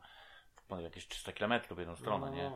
jakieś 0.80 1.08
300 1.08 1.32
km 1.32 1.52
w 1.70 1.78
jedną 1.78 1.96
stronę, 1.96 2.26
no, 2.30 2.36
nie? 2.36 2.50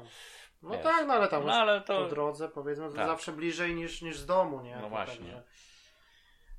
No, 0.62 0.70
Wiesz. 0.70 0.82
tak, 0.82 1.06
no 1.06 1.14
ale 1.14 1.28
tam 1.28 1.46
No 1.46 1.52
ale 1.52 1.80
po 1.80 1.86
to, 1.86 2.08
drodze 2.08 2.48
powiedzmy, 2.48 2.92
Tak. 2.94 3.06
zawsze 3.06 3.32
bliżej 3.32 3.74
niż, 3.74 4.02
niż 4.02 4.18
z 4.18 4.26
domu, 4.26 4.60
nie? 4.60 4.76
No 4.76 4.82
To 4.82 4.88
właśnie. 4.88 5.42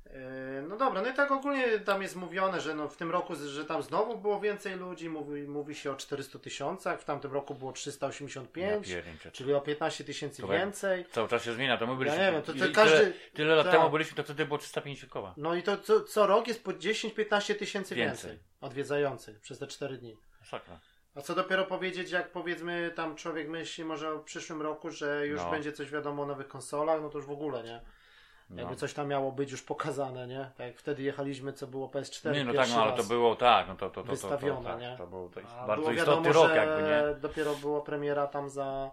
Yy, 0.06 0.62
no 0.68 0.76
dobra, 0.76 1.02
no 1.02 1.08
i 1.10 1.14
tak 1.14 1.30
ogólnie 1.30 1.78
tam 1.78 2.02
jest 2.02 2.16
mówione, 2.16 2.60
że 2.60 2.74
no 2.74 2.88
w 2.88 2.96
tym 2.96 3.10
roku, 3.10 3.34
że 3.34 3.64
tam 3.64 3.82
znowu 3.82 4.18
było 4.18 4.40
więcej 4.40 4.76
ludzi, 4.76 5.08
mówi, 5.08 5.42
mówi 5.42 5.74
się 5.74 5.90
o 5.90 5.96
400 5.96 6.38
tysiącach, 6.38 7.00
w 7.00 7.04
tamtym 7.04 7.32
roku 7.32 7.54
było 7.54 7.70
ja 7.70 7.74
385, 7.74 8.86
pierniczę. 8.88 9.32
czyli 9.32 9.54
o 9.54 9.60
15 9.60 10.04
tysięcy 10.04 10.42
więcej. 10.46 11.04
Cały 11.10 11.28
czas 11.28 11.44
się 11.44 11.52
zmienia, 11.52 11.76
to 11.78 11.86
my 11.86 11.96
byliśmy, 11.96 12.18
Ja 12.18 12.26
nie 12.26 12.32
wiem, 12.32 12.42
to, 12.42 12.52
to 12.52 12.72
każdy... 12.74 12.98
tyle, 12.98 13.12
tyle 13.34 13.54
lat 13.54 13.66
tak. 13.66 13.74
temu 13.74 13.90
byliśmy, 13.90 14.16
to 14.16 14.22
wtedy 14.22 14.46
było 14.46 14.58
350 14.58 15.12
koła. 15.12 15.34
No 15.36 15.54
i 15.54 15.62
to 15.62 15.78
co, 15.78 16.00
co 16.00 16.26
rok 16.26 16.48
jest 16.48 16.64
po 16.64 16.70
10-15 16.70 17.54
tysięcy 17.54 17.94
Więcej. 17.94 18.30
więcej 18.30 18.38
odwiedzających 18.60 19.40
przez 19.40 19.58
te 19.58 19.66
4 19.66 19.98
dni. 19.98 20.16
Sakra. 20.44 20.80
A 21.18 21.22
co 21.22 21.34
dopiero 21.34 21.64
powiedzieć, 21.64 22.10
jak 22.10 22.30
powiedzmy 22.32 22.90
tam 22.96 23.16
człowiek 23.16 23.48
myśli 23.48 23.84
może 23.84 24.12
o 24.14 24.18
przyszłym 24.18 24.62
roku, 24.62 24.90
że 24.90 25.26
już 25.26 25.40
No. 25.42 25.50
będzie 25.50 25.72
coś 25.72 25.90
wiadomo 25.90 26.22
o 26.22 26.26
nowych 26.26 26.48
konsolach, 26.48 27.00
no 27.02 27.08
to 27.08 27.18
już 27.18 27.26
w 27.26 27.30
ogóle, 27.30 27.62
nie? 27.62 27.80
Jakby 28.50 28.72
No. 28.72 28.76
coś 28.76 28.94
tam 28.94 29.08
miało 29.08 29.32
być 29.32 29.50
już 29.52 29.62
pokazane, 29.62 30.26
nie? 30.26 30.50
Tak 30.56 30.66
jak 30.66 30.76
wtedy 30.76 31.02
jechaliśmy, 31.02 31.52
co 31.52 31.66
było 31.66 31.88
PS4 31.88 32.32
Nie, 32.32 32.44
no 32.44 32.52
tak, 32.52 32.68
no 32.70 32.82
ale 32.82 32.92
to 32.92 33.04
było 33.04 33.36
tak, 33.36 33.68
no 33.68 33.74
to, 33.76 33.90
to, 33.90 33.90
to, 33.90 34.00
to, 34.00 34.06
to, 34.06 34.10
wystawione, 34.10 34.70
tak, 34.70 34.80
nie? 34.80 34.94
to 34.98 35.06
był 35.06 35.30
to 35.30 35.40
A 35.40 35.66
bardzo 35.66 35.92
istotny 35.92 36.22
wiadomo, 36.28 36.32
rok 36.48 36.56
jakby, 36.56 36.82
nie? 36.82 37.20
dopiero 37.20 37.54
była 37.54 37.80
premiera 37.80 38.26
tam 38.26 38.48
za 38.50 38.90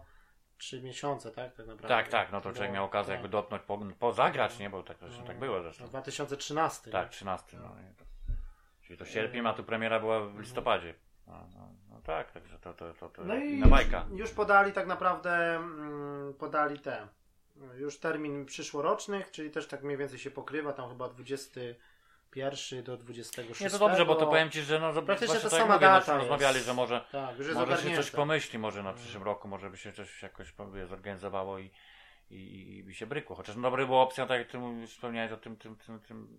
3 0.57 0.81
miesiące, 0.81 1.31
tak? 1.31 1.53
Tak 1.53 1.67
naprawdę. 1.67 1.88
Tak, 1.88 2.07
tak, 2.07 2.31
no 2.31 2.41
to 2.41 2.53
człowiek 2.53 2.71
miał 2.73 2.85
okazję 2.85 3.13
tak. 3.13 3.21
jakby 3.21 3.29
dotknąć, 3.29 3.63
po, 3.63 3.79
pozagrać, 3.99 4.59
nie? 4.59 4.69
Bo 4.69 4.83
tak, 4.83 4.97
zresztą 4.99 5.23
tak 5.23 5.39
było 5.39 5.57
No, 5.57 5.63
zresztą. 5.63 5.85
2013. 5.85 6.91
Tak, 6.91 7.05
nie? 7.05 7.11
13, 7.11 7.57
no. 7.57 7.69
to- 7.97 8.05
Czyli 8.81 8.97
to 8.99 9.05
sierpień, 9.05 9.47
a 9.47 9.53
tu 9.53 9.63
premiera 9.63 9.99
była 9.99 10.19
w 10.19 10.39
listopadzie. 10.39 10.93
No, 11.27 11.33
no, 11.55 11.67
no 11.84 11.84
tak, 12.05 12.31
także 12.31 12.59
to, 12.59 12.73
to, 12.73 12.93
to, 12.93 13.09
to 13.09 13.23
No 13.23 13.35
i 13.35 13.49
inna 13.53 13.67
bajka. 13.67 14.05
już 14.15 14.31
podali 14.31 14.71
tak 14.71 14.87
naprawdę, 14.87 15.55
mm, 15.55 16.33
podali 16.33 16.79
te, 16.79 17.07
już 17.77 17.99
termin 17.99 18.45
przyszłorocznych, 18.45 19.31
czyli 19.31 19.51
też 19.51 19.67
tak 19.67 19.83
mniej 19.83 19.97
więcej 19.97 20.19
się 20.19 20.31
pokrywa, 20.31 20.73
tam 20.73 20.89
chyba 20.89 21.09
21 21.09 22.83
do 22.83 22.97
26. 22.97 23.61
Nie, 23.61 23.69
to 23.69 23.79
dobrze, 23.79 24.05
bo 24.05 24.15
to 24.15 24.27
powiem 24.27 24.49
Ci, 24.51 24.61
że 24.61 24.79
no, 24.79 24.93
że 24.93 25.01
Praktycznie 25.01 25.33
właśnie 25.39 25.49
ta 25.49 25.55
tak 25.57 25.59
sama 25.65 25.73
mówię, 25.73 25.85
data 25.87 25.99
żeśmy 25.99 26.13
jest. 26.13 26.29
rozmawiali, 26.29 26.59
że 26.59 26.73
może, 26.73 27.01
Tak, 27.11 27.35
może 27.55 27.77
się 27.77 27.95
coś 27.95 28.11
pomyśli 28.11 28.59
może 28.59 28.83
na 28.83 28.93
przyszłym 28.93 29.23
roku, 29.23 29.47
może 29.47 29.69
by 29.69 29.77
się 29.77 29.91
coś 29.91 30.23
jakoś 30.23 30.53
zorganizowało 30.89 31.59
i, 31.59 31.71
i, 32.29 32.77
i 32.77 32.83
by 32.83 32.93
się 32.93 33.05
brykło. 33.05 33.35
Chociaż 33.35 33.55
no, 33.55 33.61
dobra 33.61 33.85
była 33.85 34.01
opcja, 34.01 34.25
tak 34.25 34.39
jak 34.39 34.47
Ty 34.47 34.57
mówisz, 34.57 34.89
wspomniałeś 34.89 35.31
o 35.31 35.38
tym, 35.38 35.57
tym, 35.57 35.75
tym, 35.75 35.99
tym, 35.99 36.38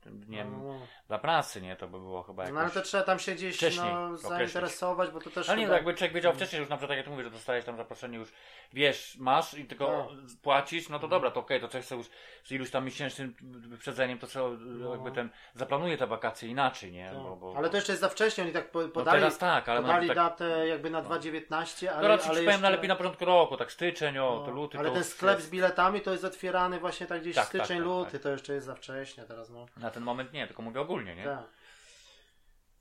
tym, 0.00 0.20
dniem 0.20 0.52
No, 0.52 0.72
no. 0.72 0.86
dla 1.08 1.18
pracy, 1.18 1.62
nie? 1.62 1.76
To 1.76 1.88
by 1.88 1.98
było 1.98 2.22
chyba 2.22 2.42
jakoś... 2.42 2.54
no 2.54 2.60
ale 2.60 2.70
to 2.70 2.82
trzeba 2.82 3.02
tam 3.02 3.18
się 3.18 3.34
gdzieś 3.34 3.76
no, 3.76 4.16
zainteresować, 4.16 5.10
bo 5.10 5.20
to 5.20 5.30
też 5.30 5.48
Ale 5.48 5.58
nie, 5.58 5.64
chyba... 5.64 5.72
no 5.72 5.76
jakby 5.76 5.94
człowiek 5.94 6.14
wiedział 6.14 6.32
wcześniej 6.32 6.60
już 6.60 6.68
na 6.68 6.76
przykład, 6.76 6.90
tak 6.90 6.96
jak 6.96 7.04
ty 7.04 7.10
mówisz, 7.10 7.24
że 7.24 7.30
dostajesz 7.30 7.64
tam 7.64 7.76
zaproszenie 7.76 8.18
już, 8.18 8.32
wiesz, 8.72 9.16
masz 9.18 9.54
i 9.54 9.64
tylko 9.64 9.86
Tak. 9.86 10.40
płacisz, 10.42 10.88
no 10.88 10.98
to 10.98 11.08
dobra, 11.08 11.30
to 11.30 11.40
okej, 11.40 11.60
to 11.60 11.68
coś 11.68 11.84
sobie 11.84 11.98
już 11.98 12.10
z 12.44 12.52
iluś 12.52 12.70
tam 12.70 12.84
miesięcznym 12.84 13.34
wyprzedzeniem, 13.42 14.18
to 14.18 14.26
trzeba 14.26 14.48
No. 14.60 14.90
jakby 14.90 15.12
ten, 15.12 15.30
zaplanuje 15.54 15.98
te 15.98 16.06
wakacje 16.06 16.48
inaczej, 16.48 16.92
nie? 16.92 17.10
Tak. 17.10 17.22
Bo, 17.22 17.36
bo, 17.36 17.54
Ale 17.56 17.70
to 17.70 17.76
jeszcze 17.76 17.92
jest 17.92 18.00
za 18.00 18.08
wcześnie, 18.08 18.44
oni 18.44 18.52
tak 18.52 18.74
no 18.74 18.88
podali, 18.88 19.18
teraz 19.18 19.38
tak, 19.38 19.68
ale 19.68 19.80
podali 19.80 20.08
tak, 20.08 20.16
datę 20.16 20.68
jakby 20.68 20.90
na 20.90 21.02
2.19, 21.02 21.86
ale, 21.86 22.02
to 22.02 22.08
raczej 22.08 22.30
ale 22.30 22.42
jeszcze... 22.42 22.58
na 22.60 22.70
lepiej 22.70 22.88
na 22.88 22.96
początku 22.96 23.24
roku, 23.24 23.56
tak 23.56 23.72
styczeń, 23.72 24.18
o, 24.18 24.34
no, 24.38 24.46
to 24.46 24.50
luty, 24.50 24.78
ale 24.78 24.90
to 24.90 24.98
już 24.98 25.06
sklep 25.22 25.36
jest- 25.38 25.48
z 25.48 25.50
biletami 25.50 26.00
to 26.00 26.12
jest 26.12 26.24
otwierany 26.24 26.80
właśnie 26.80 27.06
tak 27.06 27.20
gdzieś 27.20 27.34
Tak, 27.34 27.46
styczeń, 27.46 27.66
tak, 27.68 27.76
tak, 27.76 27.84
luty, 27.86 28.12
tak. 28.12 28.22
to 28.22 28.28
jeszcze 28.30 28.54
jest 28.54 28.66
za 28.66 28.74
wcześnie 28.74 29.24
teraz, 29.24 29.50
no. 29.50 29.66
Na 29.76 29.90
ten 29.90 30.02
moment 30.02 30.32
nie, 30.32 30.46
tylko 30.46 30.62
mówię 30.62 30.80
ogólnie, 30.80 31.14
nie? 31.16 31.24
Tak. 31.24 31.44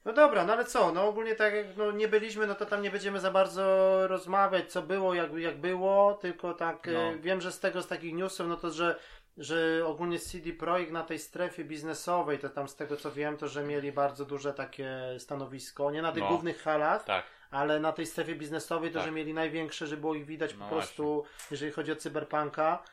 No 0.05 0.13
dobra, 0.13 0.45
no 0.45 0.53
ale 0.53 0.65
co, 0.65 0.91
no 0.91 1.07
ogólnie 1.07 1.35
tak 1.35 1.53
jak 1.53 1.77
no, 1.77 1.91
nie 1.91 2.07
byliśmy, 2.07 2.47
no 2.47 2.55
to 2.55 2.65
tam 2.65 2.81
nie 2.81 2.91
będziemy 2.91 3.19
za 3.19 3.31
bardzo 3.31 3.63
rozmawiać, 4.07 4.71
co 4.71 4.81
było, 4.81 5.13
jak, 5.13 5.33
jak 5.33 5.57
było, 5.57 6.13
tylko 6.13 6.53
tak 6.53 6.87
No. 6.93 6.99
e, 6.99 7.17
wiem, 7.17 7.41
że 7.41 7.51
z 7.51 7.59
tego, 7.59 7.81
z 7.81 7.87
takich 7.87 8.13
newsów, 8.13 8.47
no 8.47 8.55
to, 8.57 8.71
że, 8.71 8.95
że 9.37 9.83
ogólnie 9.85 10.19
CD 10.19 10.53
Projekt 10.53 10.91
na 10.91 11.03
tej 11.03 11.19
strefie 11.19 11.63
biznesowej, 11.63 12.39
to 12.39 12.49
tam 12.49 12.67
z 12.67 12.75
tego 12.75 12.97
co 12.97 13.11
wiem, 13.11 13.37
to 13.37 13.47
że 13.47 13.63
mieli 13.63 13.91
bardzo 13.91 14.25
duże 14.25 14.53
takie 14.53 14.99
stanowisko, 15.19 15.91
nie 15.91 16.01
na 16.01 16.11
tych 16.11 16.23
No. 16.23 16.29
głównych 16.29 16.61
halach, 16.61 17.03
Tak, 17.03 17.25
ale 17.51 17.79
na 17.79 17.91
tej 17.91 18.05
strefie 18.05 18.35
biznesowej 18.35 18.91
to, 18.91 18.99
Tak. 18.99 19.05
że 19.05 19.11
mieli 19.11 19.33
największe, 19.33 19.87
że 19.87 19.97
było 19.97 20.15
ich 20.15 20.25
widać 20.25 20.55
No 20.57 20.65
po 20.65 20.75
prostu, 20.75 21.23
jeżeli 21.51 21.71
chodzi 21.71 21.91
o 21.91 21.95
cyberpunka. 21.95 22.83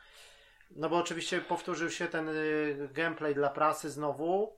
No 0.75 0.89
bo 0.89 0.97
oczywiście 0.97 1.41
powtórzył 1.41 1.89
się 1.89 2.07
ten 2.07 2.29
y, 2.29 2.89
gameplay 2.93 3.35
dla 3.35 3.49
prasy 3.49 3.89
znowu, 3.89 4.57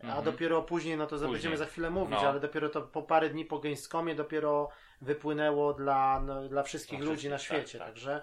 a 0.00 0.04
Mhm. 0.06 0.24
dopiero 0.24 0.62
później, 0.62 0.96
no 0.96 1.06
to 1.06 1.10
Później. 1.16 1.32
będziemy 1.32 1.56
za 1.56 1.66
chwilę 1.66 1.90
mówić, 1.90 2.18
No. 2.22 2.28
ale 2.28 2.40
dopiero 2.40 2.68
to 2.68 2.82
po 2.82 3.02
parę 3.02 3.28
dni 3.30 3.44
po 3.44 3.58
Gamescomie 3.58 4.14
dopiero 4.14 4.68
wypłynęło 5.00 5.72
dla, 5.74 6.20
no, 6.26 6.48
dla 6.48 6.62
wszystkich 6.62 6.98
Dla 7.00 7.10
ludzi 7.10 7.28
na 7.28 7.36
tak, 7.36 7.44
świecie, 7.44 7.78
tak. 7.78 7.88
także 7.88 8.22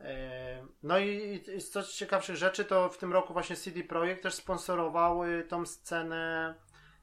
e, 0.00 0.66
no 0.82 0.98
i 0.98 1.40
i 1.56 1.60
z 1.60 1.70
co 1.70 1.82
ciekawszych 1.82 2.36
rzeczy, 2.36 2.64
to 2.64 2.88
w 2.88 2.98
tym 2.98 3.12
roku 3.12 3.32
właśnie 3.32 3.56
CD 3.56 3.82
Projekt 3.84 4.22
też 4.22 4.34
sponsorowały 4.34 5.44
tą 5.48 5.66
scenę, 5.66 6.54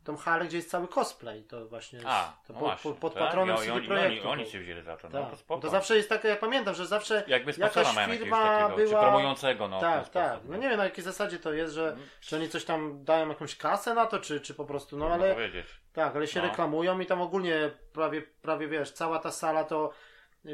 tą 0.08 0.18
halę, 0.18 0.46
gdzie 0.46 0.58
jest 0.58 0.70
cały 0.70 0.88
cosplay, 0.88 1.44
to 1.44 1.68
właśnie 1.68 2.00
a, 2.06 2.34
to 2.48 2.54
no 2.54 2.60
pod, 2.60 2.70
właśnie, 2.70 2.94
pod, 2.94 3.14
tak? 3.14 3.24
patronem 3.24 3.56
I 3.56 3.60
CD 3.60 3.72
oni, 3.72 3.80
oni, 3.80 3.88
Projektu. 3.88 4.30
oni 4.30 4.44
był. 4.44 4.52
się 4.52 4.60
wzięli 4.60 4.82
za 4.82 4.98
to, 4.98 5.02
Tak. 5.02 5.14
no 5.14 5.30
to 5.30 5.38
spoko. 5.38 5.62
To 5.62 5.70
zawsze 5.70 5.98
jest 5.98 6.10
takie, 6.10 6.28
ja 6.28 6.36
pamiętam, 6.36 6.76
że 6.76 6.86
zawsze 6.88 7.24
Jakby 7.28 7.54
jakaś 7.58 7.88
firma 7.88 8.44
takiego, 8.60 8.78
czy 8.78 8.88
była- 8.90 9.02
promującego, 9.02 9.68
no. 9.68 9.80
tak, 9.80 10.10
tak. 10.10 10.32
sposób, 10.34 10.50
No 10.50 10.58
nie 10.58 10.70
wiem 10.70 10.78
na 10.78 10.84
jakiej 10.84 11.04
zasadzie 11.04 11.40
to 11.40 11.54
jest, 11.54 11.74
że 11.74 11.88
Mhm. 11.90 12.08
czy 12.22 12.36
oni 12.36 12.50
coś 12.50 12.66
tam 12.66 13.04
dają 13.04 13.30
jakąś 13.30 13.56
kasę 13.58 13.94
na 13.94 14.06
to, 14.06 14.20
czy, 14.20 14.42
czy 14.42 14.54
po 14.54 14.66
prostu, 14.66 14.98
no 14.98 15.08
ale 15.10 15.34
powiedzieć. 15.34 15.68
tak, 15.94 16.16
ale 16.16 16.28
się 16.28 16.42
No. 16.42 16.48
reklamują 16.48 17.00
i 17.00 17.06
tam 17.06 17.22
ogólnie 17.22 17.72
prawie, 17.94 18.22
prawie 18.22 18.68
wiesz, 18.68 18.92
cała 18.92 19.20
ta 19.20 19.32
sala 19.32 19.64
to 19.64 19.92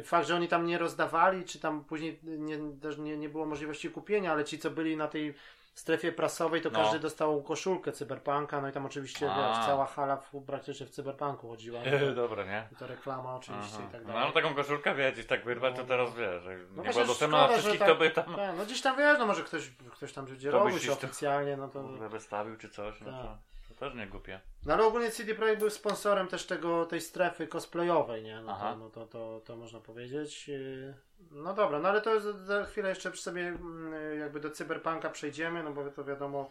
fakt, 0.03 0.27
że 0.27 0.35
oni 0.35 0.47
tam 0.47 0.65
nie 0.65 0.77
rozdawali, 0.77 1.45
czy 1.45 1.59
tam 1.59 1.83
później 1.85 2.19
nie, 2.23 2.57
też 2.81 2.97
nie, 2.97 3.17
nie 3.17 3.29
było 3.29 3.45
możliwości 3.45 3.89
kupienia, 3.89 4.31
ale 4.31 4.43
ci, 4.45 4.59
co 4.59 4.69
byli 4.71 4.97
na 4.97 5.07
tej 5.07 5.33
strefie 5.73 6.11
prasowej, 6.11 6.61
to 6.61 6.69
No. 6.69 6.79
każdy 6.79 6.99
dostał 6.99 7.43
koszulkę 7.43 7.91
cyberpunka, 7.91 8.61
no 8.61 8.69
i 8.69 8.71
tam 8.71 8.85
oczywiście 8.85 9.31
A. 9.31 9.35
wiesz, 9.57 9.65
cała 9.65 9.85
hala 9.85 10.17
w, 10.17 10.43
praktycznie 10.47 10.85
w 10.85 10.89
cyberpunku 10.89 11.49
chodziła. 11.49 11.79
No, 12.07 12.15
Dobra, 12.23 12.43
nie? 12.45 12.67
I 12.71 12.75
to 12.75 12.87
reklama 12.87 13.35
oczywiście 13.35 13.77
Aha. 13.79 13.87
i 13.89 13.91
tak 13.91 14.01
No 14.01 14.07
dalej. 14.07 14.23
ale 14.23 14.33
taką 14.33 14.55
koszulkę 14.55 14.95
wiecie, 14.95 15.23
tak 15.23 15.45
wyrwać, 15.45 15.75
to 15.75 15.81
No. 15.81 15.87
teraz 15.87 16.15
wiesz, 16.15 16.43
że 16.43 16.55
nie 16.57 16.89
była 16.91 17.05
dostępna 17.05 17.47
że 17.47 17.53
wszystkich, 17.53 17.79
tak- 17.79 17.87
to 17.89 17.95
by 17.95 18.09
tam 18.11 18.35
Tak, 18.35 18.57
no 18.57 18.65
gdzieś 18.65 18.81
tam 18.81 18.97
wiesz, 18.97 19.19
no 19.19 19.25
może 19.25 19.43
ktoś, 19.43 19.69
ktoś 19.91 20.13
tam 20.13 20.25
będzie 20.25 20.51
To 20.51 20.59
robił 20.59 20.79
się 20.79 20.87
to- 20.87 20.93
oficjalnie, 20.93 21.57
no 21.57 21.67
to... 21.67 21.83
wystawił 22.09 22.57
czy 22.57 22.69
coś, 22.69 23.01
no 23.01 23.11
Tak. 23.11 23.21
to, 23.21 23.27
to 23.27 23.37
też 23.83 23.93
nie 23.93 24.07
głupie. 24.07 24.39
No 24.65 24.73
ale 24.73 24.85
ogólnie 24.85 25.11
CD 25.11 25.35
Projekt 25.35 25.59
był 25.59 25.69
sponsorem 25.69 26.27
też 26.27 26.45
tego, 26.45 26.85
tej 26.85 27.01
strefy 27.01 27.47
cosplayowej, 27.47 28.23
nie? 28.23 28.41
No, 28.41 28.51
Aha. 28.51 28.71
to, 28.71 28.77
no 28.77 28.89
to, 28.89 29.07
to, 29.07 29.41
to 29.45 29.55
można 29.55 29.79
powiedzieć. 29.79 30.47
Yy, 30.47 30.93
No 31.31 31.53
dobra, 31.53 31.79
no 31.79 31.89
ale 31.89 32.01
to 32.01 32.21
za, 32.21 32.33
za 32.33 32.65
chwilę 32.65 32.89
jeszcze 32.89 33.11
przy 33.11 33.21
sobie 33.23 33.47
mm, 33.47 34.19
jakby 34.19 34.39
do 34.39 34.51
Cyberpunka 34.51 35.09
przejdziemy, 35.09 35.63
no 35.63 35.71
bo 35.71 35.91
to 35.91 36.03
wiadomo, 36.03 36.49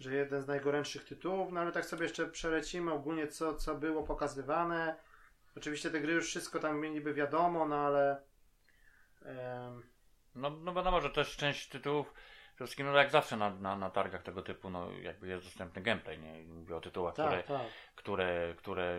że 0.00 0.14
jeden 0.14 0.42
z 0.42 0.46
najgorętszych 0.46 1.04
tytułów, 1.04 1.52
no 1.52 1.60
ale 1.60 1.72
tak 1.72 1.84
sobie 1.84 2.02
jeszcze 2.02 2.26
przelecimy 2.26 2.92
ogólnie 2.92 3.28
co, 3.28 3.54
co 3.54 3.74
było 3.74 4.02
pokazywane. 4.02 4.96
Oczywiście 5.56 5.90
te 5.90 6.00
gry 6.00 6.12
już 6.12 6.26
wszystko 6.26 6.58
tam 6.58 6.80
niby 6.84 7.14
wiadomo, 7.14 7.68
no 7.68 7.76
ale 7.76 8.22
em, 9.24 9.82
No, 10.34 10.50
no 10.50 10.74
wiadomo, 10.74 11.00
że 11.00 11.10
też 11.10 11.36
część 11.36 11.68
tytułów, 11.68 12.14
przede 12.54 12.66
wszystkim 12.66 12.86
no 12.86 12.98
jak 12.98 13.10
zawsze 13.10 13.36
na, 13.36 13.50
na, 13.50 13.76
na 13.76 13.90
targach 13.90 14.22
tego 14.22 14.42
typu, 14.42 14.70
no 14.70 14.90
jakby 15.02 15.28
jest 15.28 15.44
dostępny 15.44 15.82
gameplay, 15.82 16.18
nie? 16.18 16.42
Mówię 16.44 16.76
o 16.76 16.80
tytułach, 16.80 17.12
które, 17.12 17.36
tak, 17.36 17.46
tak. 17.46 17.66
które, 17.94 18.54
które 18.56 18.96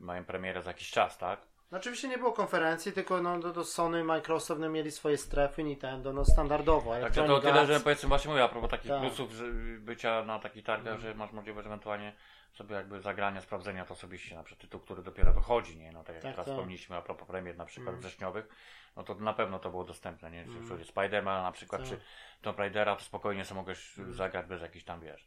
mają 0.00 0.24
premierę 0.24 0.62
za 0.62 0.70
jakiś 0.70 0.90
czas, 0.90 1.18
tak? 1.18 1.40
No 1.70 1.78
oczywiście 1.78 2.08
nie 2.08 2.18
było 2.18 2.32
konferencji, 2.32 2.92
tylko 2.92 3.22
no, 3.22 3.38
do, 3.38 3.52
do 3.52 3.64
Sony, 3.64 4.04
Microsoft 4.04 4.60
no, 4.60 4.68
mieli 4.68 4.90
swoje 4.90 5.18
strefy, 5.18 5.64
Nintendo, 5.64 6.12
no 6.12 6.24
standardowo. 6.24 6.90
Także 6.90 7.06
Electronic 7.06 7.42
to 7.42 7.48
tyle, 7.52 7.66
że 7.66 7.80
powiedzmy 7.80 8.08
właśnie 8.08 8.30
mówię 8.30 8.44
a 8.44 8.48
propos 8.48 8.70
takich 8.70 8.90
Tak. 8.90 9.00
plusów 9.00 9.32
że 9.32 9.44
bycia 9.78 10.24
na 10.24 10.38
takich 10.38 10.64
targach, 10.64 10.94
Mhm. 10.94 11.12
że 11.12 11.18
masz 11.18 11.32
możliwość 11.32 11.66
ewentualnie 11.66 12.12
sobie 12.52 12.74
jakby 12.76 13.00
zagrania, 13.00 13.40
sprawdzenia 13.40 13.84
to 13.84 13.94
osobiście 13.94 14.34
na 14.34 14.42
przykład 14.42 14.62
tytuł, 14.62 14.80
który 14.80 15.02
dopiero 15.02 15.32
wychodzi, 15.32 15.76
nie? 15.76 15.92
No 15.92 16.04
tak 16.04 16.14
jak 16.14 16.22
Tak, 16.22 16.32
teraz 16.32 16.46
tak. 16.46 16.54
wspomnieliśmy 16.54 16.96
a 16.96 17.02
propos 17.02 17.28
premier 17.28 17.56
na 17.56 17.64
przykład 17.64 17.88
Mhm. 17.94 18.00
wrześniowych, 18.02 18.48
no 18.96 19.02
to 19.02 19.14
na 19.14 19.32
pewno 19.32 19.58
to 19.58 19.70
było 19.70 19.84
dostępne, 19.84 20.30
nie? 20.30 20.44
Czy 20.44 20.72
mm. 20.74 20.84
Spiderman 20.84 21.42
na 21.42 21.52
przykład, 21.52 21.80
Tak. 21.80 21.90
czy 21.90 22.00
Tomb 22.42 22.58
Raidera, 22.58 22.96
to 22.96 23.04
spokojnie 23.04 23.44
sobie 23.44 23.60
mogłeś 23.60 23.94
zagrać 23.96 24.46
bez 24.46 24.62
jakichś 24.62 24.84
tam, 24.84 25.00
wiesz. 25.00 25.26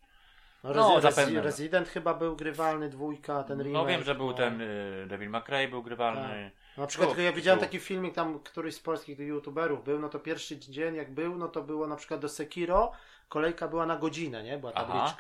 No, 0.64 0.74
No, 0.74 1.02
zapewne. 1.02 1.40
Resi- 1.40 1.44
Resident 1.44 1.88
chyba 1.90 2.14
był 2.14 2.36
grywalny, 2.36 2.90
dwójka, 2.90 3.44
ten 3.44 3.60
remake. 3.60 3.74
No 3.74 3.86
wiem, 3.86 4.04
że 4.04 4.16
był 4.16 4.28
no. 4.28 4.34
ten 4.34 4.62
y, 4.62 5.06
Devil 5.08 5.32
Cry 5.46 5.68
był 5.68 5.84
grywalny. 5.84 6.52
No, 6.78 6.82
na 6.84 6.88
przykład 6.88 7.18
ja 7.18 7.32
widziałem 7.34 7.60
taki 7.60 7.80
filmik, 7.80 8.16
tam 8.16 8.40
któryś 8.40 8.76
z 8.76 8.80
polskich 8.80 9.20
youtuberów 9.20 9.84
był, 9.84 10.00
no 10.00 10.10
to 10.10 10.20
pierwszy 10.20 10.60
dzień 10.60 10.96
jak 10.96 11.14
był, 11.14 11.36
no 11.38 11.48
to 11.48 11.62
było 11.62 11.88
na 11.88 11.96
przykład 11.96 12.20
do 12.20 12.30
Sekiro, 12.30 12.92
kolejka 13.30 13.68
była 13.68 13.86
na 13.86 13.98
godzinę, 13.98 14.44
nie? 14.44 14.58
Była 14.58 14.72
Aha. 14.76 15.16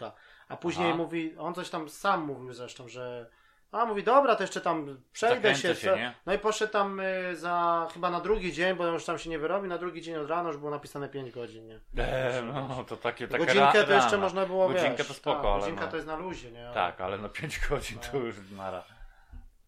A 0.50 0.58
później 0.58 0.88
Aha. 0.88 0.98
mówi, 0.98 1.36
on 1.38 1.54
coś 1.54 1.70
tam 1.70 1.90
sam 1.90 2.26
mówił 2.26 2.54
zresztą, 2.54 2.88
że 2.88 3.30
a 3.72 3.86
mówi, 3.86 4.04
dobra, 4.04 4.36
to 4.36 4.44
jeszcze 4.44 4.62
tam 4.62 4.98
przejdę 5.14 5.36
Zakręcę 5.36 5.76
się. 5.76 5.76
się? 5.76 6.14
No 6.26 6.34
i 6.34 6.40
poszedł 6.40 6.74
tam 6.74 7.00
y, 7.00 7.36
za 7.36 7.88
chyba 7.94 8.10
na 8.10 8.20
drugi 8.20 8.54
dzień, 8.54 8.76
bo 8.76 8.86
już 8.88 9.06
tam 9.06 9.20
się 9.20 9.30
nie 9.30 9.40
wyrobi, 9.40 9.68
na 9.68 9.78
drugi 9.78 10.02
dzień 10.02 10.16
od 10.16 10.30
rana 10.30 10.48
już 10.50 10.58
było 10.58 10.72
napisane 10.72 11.10
5 11.10 11.32
godzin, 11.32 11.68
nie? 11.68 11.80
E, 12.04 12.42
no 12.42 12.84
to 12.88 12.98
takie, 12.98 13.28
taka 13.28 13.38
Godzinkę 13.46 13.80
ra- 13.80 13.84
to 13.88 13.94
jeszcze 13.94 14.12
rana. 14.12 14.24
można 14.24 14.46
było, 14.46 14.68
Godzinkę 14.70 14.98
wiesz, 14.98 15.08
to 15.08 15.14
spoko, 15.14 15.38
tak, 15.42 15.46
ale 15.52 15.60
Godzinka 15.60 15.86
no. 15.86 15.92
to 15.92 15.96
jest 15.96 16.08
na 16.08 16.16
luzie, 16.16 16.52
nie? 16.52 16.70
Tak, 16.74 17.02
ale 17.02 17.18
no 17.18 17.30
5 17.30 17.60
godzin 17.70 18.00
to 18.00 18.08
No. 18.14 18.20
już 18.20 18.36
nara. 18.58 18.84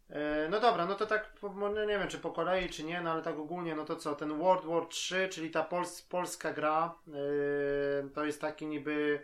E, 0.10 0.50
No 0.50 0.60
dobra, 0.60 0.86
no 0.86 0.96
to 0.96 1.06
tak, 1.06 1.30
no 1.56 1.70
nie 1.86 2.00
wiem 2.00 2.08
czy 2.08 2.18
po 2.20 2.32
kolei, 2.32 2.70
czy 2.70 2.84
nie, 2.84 3.02
no 3.02 3.12
ale 3.12 3.22
tak 3.22 3.38
ogólnie, 3.40 3.76
no 3.76 3.86
to 3.86 3.96
co, 3.96 4.16
ten 4.16 4.38
World 4.40 4.66
War 4.66 4.86
3, 4.86 5.30
czyli 5.32 5.52
ta 5.52 5.64
pols 5.64 6.02
polska 6.02 6.54
gra, 6.54 6.94
e, 7.08 8.10
to 8.10 8.26
jest 8.26 8.42
taki 8.42 8.68
niby, 8.68 9.24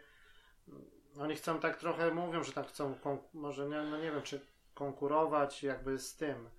oni 1.19 1.35
chcą 1.35 1.59
tak 1.59 1.77
trochę, 1.77 2.11
mówią, 2.11 2.43
że 2.43 2.51
tak 2.53 2.67
chcą, 2.67 2.95
może 3.33 3.65
nie, 3.67 3.81
no 3.81 3.97
nie 3.97 4.11
wiem, 4.11 4.21
czy 4.21 4.39
konkurować 4.73 5.63
jakby 5.63 5.99
z 5.99 6.15
tym, 6.15 6.49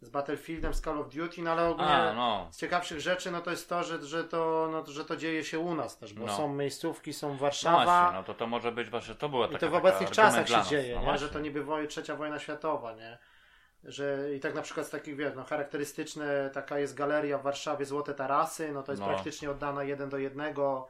z 0.00 0.08
Battlefieldem, 0.10 0.74
z 0.74 0.80
Call 0.80 0.98
of 0.98 1.08
Duty, 1.08 1.42
no 1.42 1.50
ale 1.50 1.68
ogólnie 1.68 1.92
A, 1.92 2.12
no. 2.14 2.48
z 2.50 2.56
ciekawszych 2.56 3.00
rzeczy, 3.00 3.30
no 3.30 3.40
to 3.40 3.50
jest 3.50 3.68
to, 3.68 3.82
że, 3.84 4.02
że, 4.06 4.24
to, 4.24 4.68
no, 4.72 4.84
że 4.86 5.04
to 5.04 5.16
dzieje 5.16 5.44
się 5.44 5.58
u 5.58 5.74
nas 5.74 5.98
też, 5.98 6.14
bo 6.14 6.26
No. 6.26 6.36
są 6.36 6.54
miejscówki, 6.54 7.12
są 7.12 7.28
No 7.32 7.38
Warszawa, 7.38 7.84
właśnie, 7.84 8.18
no 8.18 8.24
to 8.24 8.34
to 8.34 8.46
może 8.46 8.72
być 8.72 8.90
właśnie, 8.90 9.14
to 9.14 9.28
była 9.28 9.46
i 9.46 9.50
taka 9.52 9.66
to 9.66 9.70
w 9.72 9.74
obecnych 9.74 10.10
czasach 10.10 10.48
się 10.48 10.56
nas. 10.56 10.68
dzieje, 10.68 11.00
no 11.04 11.12
nie? 11.12 11.18
że 11.18 11.28
to 11.28 11.40
niby 11.40 11.64
woj, 11.64 11.88
trzecia 11.88 12.16
wojna 12.16 12.38
światowa, 12.38 12.92
nie? 12.92 13.18
Że 13.84 14.34
i 14.36 14.40
tak 14.40 14.54
na 14.54 14.62
przykład 14.62 14.86
z 14.86 14.90
takich, 14.90 15.16
wiesz, 15.16 15.32
no 15.36 15.44
charakterystyczne, 15.44 16.50
taka 16.54 16.78
jest 16.78 16.94
galeria 16.94 17.38
w 17.38 17.42
Warszawie, 17.42 17.84
Złote 17.86 18.14
Tarasy, 18.14 18.72
no 18.72 18.82
to 18.82 18.92
jest 18.92 19.02
No. 19.02 19.08
praktycznie 19.08 19.50
oddana 19.50 19.84
jeden 19.84 20.08
do 20.08 20.18
jednego, 20.18 20.88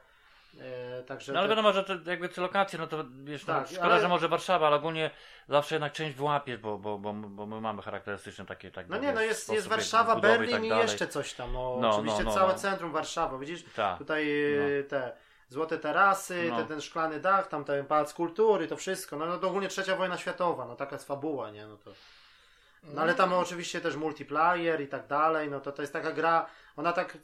e, 0.60 1.02
także... 1.02 1.32
No 1.32 1.38
ale 1.38 1.48
wiadomo, 1.48 1.72
że 1.72 1.84
te, 1.84 1.98
jakby 2.10 2.28
te 2.28 2.40
lokacje, 2.40 2.78
no 2.78 2.86
to 2.86 3.04
wiesz, 3.24 3.46
no, 3.46 3.54
Tak, 3.54 3.68
szkoda, 3.68 3.82
ale- 3.82 4.00
że 4.00 4.08
może 4.08 4.28
Warszawa, 4.28 4.66
ale 4.66 4.76
ogólnie 4.76 5.10
zawsze 5.48 5.74
jednak 5.74 5.92
część 5.92 6.16
wyłapiesz, 6.16 6.58
bo, 6.58 6.78
bo, 6.78 6.98
bo, 6.98 7.12
bo 7.12 7.46
my 7.46 7.60
mamy 7.60 7.82
charakterystyczne 7.82 8.46
takie 8.46 8.70
tak 8.70 8.88
no 8.88 8.96
wiesz, 8.96 9.06
nie, 9.06 9.12
no 9.12 9.20
jest, 9.20 9.52
jest 9.52 9.68
Warszawa, 9.68 10.16
Berlin 10.16 10.50
tak 10.50 10.64
i 10.64 10.68
jeszcze 10.68 11.06
coś 11.06 11.34
tam, 11.34 11.52
no, 11.52 11.76
No, 11.80 11.90
oczywiście 11.90 12.24
no, 12.24 12.30
no, 12.30 12.36
całe 12.36 12.52
no. 12.52 12.58
centrum 12.58 12.92
Warszawa, 12.92 13.38
widzisz? 13.38 13.64
Tak. 13.76 13.98
Tutaj 13.98 14.54
e, 14.80 14.82
te 14.82 15.12
Złote 15.48 15.78
Tarasy, 15.78 16.46
No. 16.50 16.56
te, 16.56 16.64
ten 16.64 16.80
szklany 16.80 17.20
dach, 17.20 17.48
tam 17.48 17.64
ten 17.64 17.86
Pałac 17.86 18.14
Kultury, 18.14 18.66
to 18.68 18.76
wszystko, 18.76 19.16
no, 19.16 19.26
no 19.26 19.38
to 19.38 19.48
ogólnie 19.48 19.68
trzecia 19.68 19.96
wojna 19.96 20.18
światowa, 20.18 20.66
no 20.66 20.76
taka 20.76 20.94
jest 20.96 21.06
fabuła, 21.06 21.50
nie? 21.50 21.66
No 21.66 21.76
to... 21.76 21.90
No 22.82 23.02
ale 23.02 23.14
tam 23.14 23.32
oczywiście 23.32 23.80
też 23.80 23.96
multiplayer 23.96 24.80
i 24.80 24.88
tak 24.88 25.06
dalej, 25.06 25.50
no 25.50 25.60
to 25.60 25.72
to 25.72 25.82
jest 25.82 25.92
taka 25.92 26.12
gra, 26.12 26.46
ona 26.76 26.92
tak, 26.92 27.18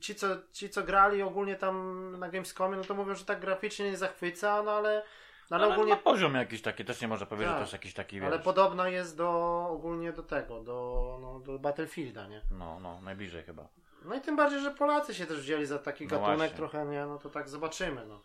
ci 0.00 0.14
co, 0.14 0.26
ci 0.52 0.70
co 0.70 0.82
grali 0.82 1.22
ogólnie 1.22 1.56
tam 1.56 2.14
na 2.18 2.28
Gamescomie, 2.28 2.76
no 2.76 2.84
to 2.84 2.94
mówią, 2.94 3.14
że 3.14 3.24
tak 3.24 3.40
graficznie 3.40 3.90
nie 3.90 3.96
zachwyca, 3.96 4.62
no 4.62 4.70
ale, 4.72 5.02
no, 5.50 5.56
ale 5.56 5.64
ale 5.64 5.74
ogólnie, 5.74 5.92
ma 5.92 5.98
poziom 5.98 6.34
jakiś 6.34 6.62
taki, 6.62 6.84
też 6.84 7.00
nie 7.00 7.08
można 7.08 7.26
powiedzieć, 7.26 7.46
że 7.48 7.52
Tak. 7.52 7.58
to 7.58 7.62
jest 7.62 7.72
jakiś 7.72 7.94
taki, 7.94 8.20
ale 8.20 8.36
wiesz, 8.36 8.44
podobna 8.44 8.88
jest 8.88 9.16
do, 9.16 9.30
ogólnie 9.70 10.12
do 10.12 10.22
tego, 10.22 10.60
do, 10.62 11.18
no, 11.20 11.40
do 11.40 11.58
Battlefielda, 11.58 12.26
nie? 12.26 12.42
no, 12.50 12.80
no, 12.80 13.00
najbliżej 13.00 13.42
chyba. 13.42 13.68
No 14.04 14.14
i 14.14 14.20
tym 14.20 14.36
bardziej, 14.36 14.60
że 14.60 14.70
Polacy 14.70 15.14
się 15.14 15.26
też 15.26 15.40
wzięli 15.40 15.66
za 15.66 15.78
taki 15.78 16.04
No 16.04 16.10
gatunek 16.10 16.36
właśnie. 16.38 16.56
trochę, 16.56 16.86
nie, 16.86 17.06
no 17.06 17.18
to 17.18 17.30
tak 17.30 17.48
zobaczymy, 17.48 18.06
no. 18.06 18.20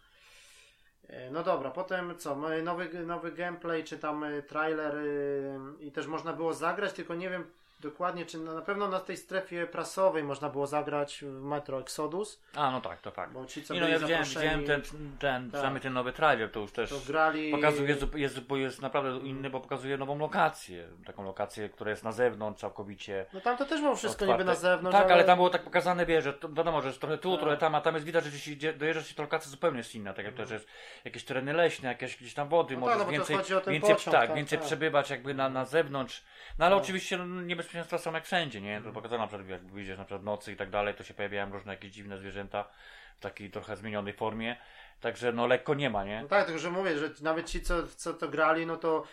E, 1.14 1.32
No 1.32 1.44
dobra, 1.44 1.72
potem 1.72 2.18
co, 2.18 2.36
mamy 2.36 2.64
nowy, 2.64 3.06
nowy 3.06 3.32
gameplay, 3.32 3.84
czy 3.84 3.98
tam 3.98 4.24
y, 4.24 4.44
trailer 4.44 4.96
y, 4.98 5.60
i 5.80 5.92
też 5.92 6.08
można 6.08 6.34
było 6.34 6.54
zagrać, 6.54 6.94
tylko 6.94 7.16
nie 7.16 7.30
wiem 7.30 7.44
dokładnie, 7.84 8.26
czy 8.26 8.38
na 8.38 8.54
na 8.54 8.62
pewno 8.62 8.88
na 8.88 9.00
tej 9.00 9.18
strefie 9.18 9.68
prasowej 9.68 10.24
można 10.24 10.50
było 10.50 10.68
zagrać 10.68 11.20
w 11.28 11.42
Metro 11.44 11.80
Exodus, 11.80 12.42
A, 12.56 12.72
no 12.72 12.82
tak, 12.82 13.02
to 13.02 13.12
tak. 13.12 13.32
bo 13.32 13.46
ci 13.46 13.64
co 13.64 13.74
Nie, 13.74 13.80
no 13.80 13.86
byli 13.86 13.94
ja 13.94 14.00
widziałem, 14.00 14.26
widziałem 14.26 14.66
ten, 14.66 14.82
ten, 15.20 15.52
Tak. 15.52 15.80
ten 15.82 15.94
nowy 15.94 16.14
trailer, 16.14 16.52
to 16.52 16.60
już 16.60 16.72
też 16.72 16.90
to 16.90 17.00
grali... 17.08 17.52
pokazuje, 17.52 17.90
jest, 17.90 18.16
jest, 18.16 18.40
bo 18.40 18.58
jest 18.58 18.82
naprawdę 18.82 19.20
inny, 19.20 19.50
bo 19.50 19.60
pokazuje 19.60 19.98
nową 19.98 20.20
lokację, 20.20 20.88
taką 21.06 21.24
lokację, 21.24 21.70
która 21.70 21.92
jest 21.92 22.04
na 22.04 22.12
zewnątrz 22.12 22.62
całkowicie. 22.62 23.26
No 23.34 23.42
tam 23.42 23.58
to 23.58 23.66
też 23.66 23.82
było 23.82 23.96
wszystko 23.96 24.26
otwarte. 24.26 24.44
niby 24.44 24.54
na 24.54 24.56
zewnątrz, 24.56 24.98
Tak, 25.00 25.12
ale 25.12 25.24
tam 25.24 25.38
było 25.38 25.50
tak 25.50 25.64
pokazane, 25.64 26.06
wiesz, 26.06 26.24
że 26.24 26.34
to, 26.34 26.50
wiadomo, 26.50 26.82
że 26.82 26.88
jest 26.88 27.00
trochę 27.00 27.18
tu, 27.18 27.32
Tak. 27.32 27.40
trochę 27.42 27.58
tam, 27.58 27.76
a 27.76 27.82
tam 27.82 27.94
jest 27.94 28.06
widać, 28.06 28.24
że 28.24 28.30
jeśli 28.30 28.58
dojeżdżasz 28.58 29.08
się 29.08 29.16
to 29.16 29.22
lokacja 29.24 29.52
zupełnie 29.52 29.78
jest 29.78 29.96
inna, 29.96 30.14
tak 30.14 30.26
jak 30.26 30.36
to, 30.36 30.46
że 30.46 30.54
jest 30.54 30.68
jakieś 31.06 31.24
tereny 31.24 31.54
leśne, 31.54 31.90
jakieś 31.90 32.18
gdzieś 32.18 32.34
tam 32.34 32.50
wody, 32.50 32.74
No 32.74 32.80
możesz 32.80 32.98
tak, 32.98 33.06
no 33.08 33.12
więcej, 33.12 33.38
więcej, 33.68 33.80
pociąg, 33.82 34.16
tak, 34.16 34.28
tak, 34.28 34.36
więcej 34.36 34.58
tak. 34.58 34.68
przebywać 34.68 35.10
jakby 35.10 35.34
na, 35.34 35.50
na 35.50 35.66
zewnątrz. 35.66 36.24
No 36.60 36.66
ale 36.66 36.76
Tak. 36.76 36.84
oczywiście 36.84 37.18
no, 37.18 37.42
niebezpieczeństwa 37.74 37.98
są 38.10 38.14
jak 38.14 38.26
wszędzie, 38.26 38.62
nie? 38.62 38.82
To 38.82 38.92
pokazano 38.92 39.22
na 39.22 39.28
przykład, 39.28 39.50
jak 39.50 39.62
wyjdziesz 39.66 39.98
na 39.98 40.06
przykład 40.06 40.24
nocy 40.24 40.52
i 40.52 40.56
tak 40.56 40.70
dalej, 40.70 40.94
to 40.96 41.04
się 41.04 41.14
pojawiają 41.14 41.52
różne 41.52 41.74
jakieś 41.74 41.92
dziwne 41.92 42.18
zwierzęta 42.18 42.66
w 43.18 43.20
takiej 43.20 43.52
trochę 43.52 43.76
zmienionej 43.76 44.14
formie. 44.14 44.56
Także 45.02 45.32
no 45.32 45.48
lekko 45.48 45.74
nie 45.74 45.90
ma, 45.90 46.04
nie? 46.04 46.22
No 46.22 46.28
tak, 46.28 46.46
tylko 46.46 46.60
że 46.60 46.72
mówię, 46.72 46.98
że 46.98 47.10
nawet 47.22 47.50
ci, 47.50 47.62
co, 47.62 47.88
co 47.88 48.14
to 48.14 48.28
grali, 48.30 48.66
no 48.66 48.78
to 48.78 49.04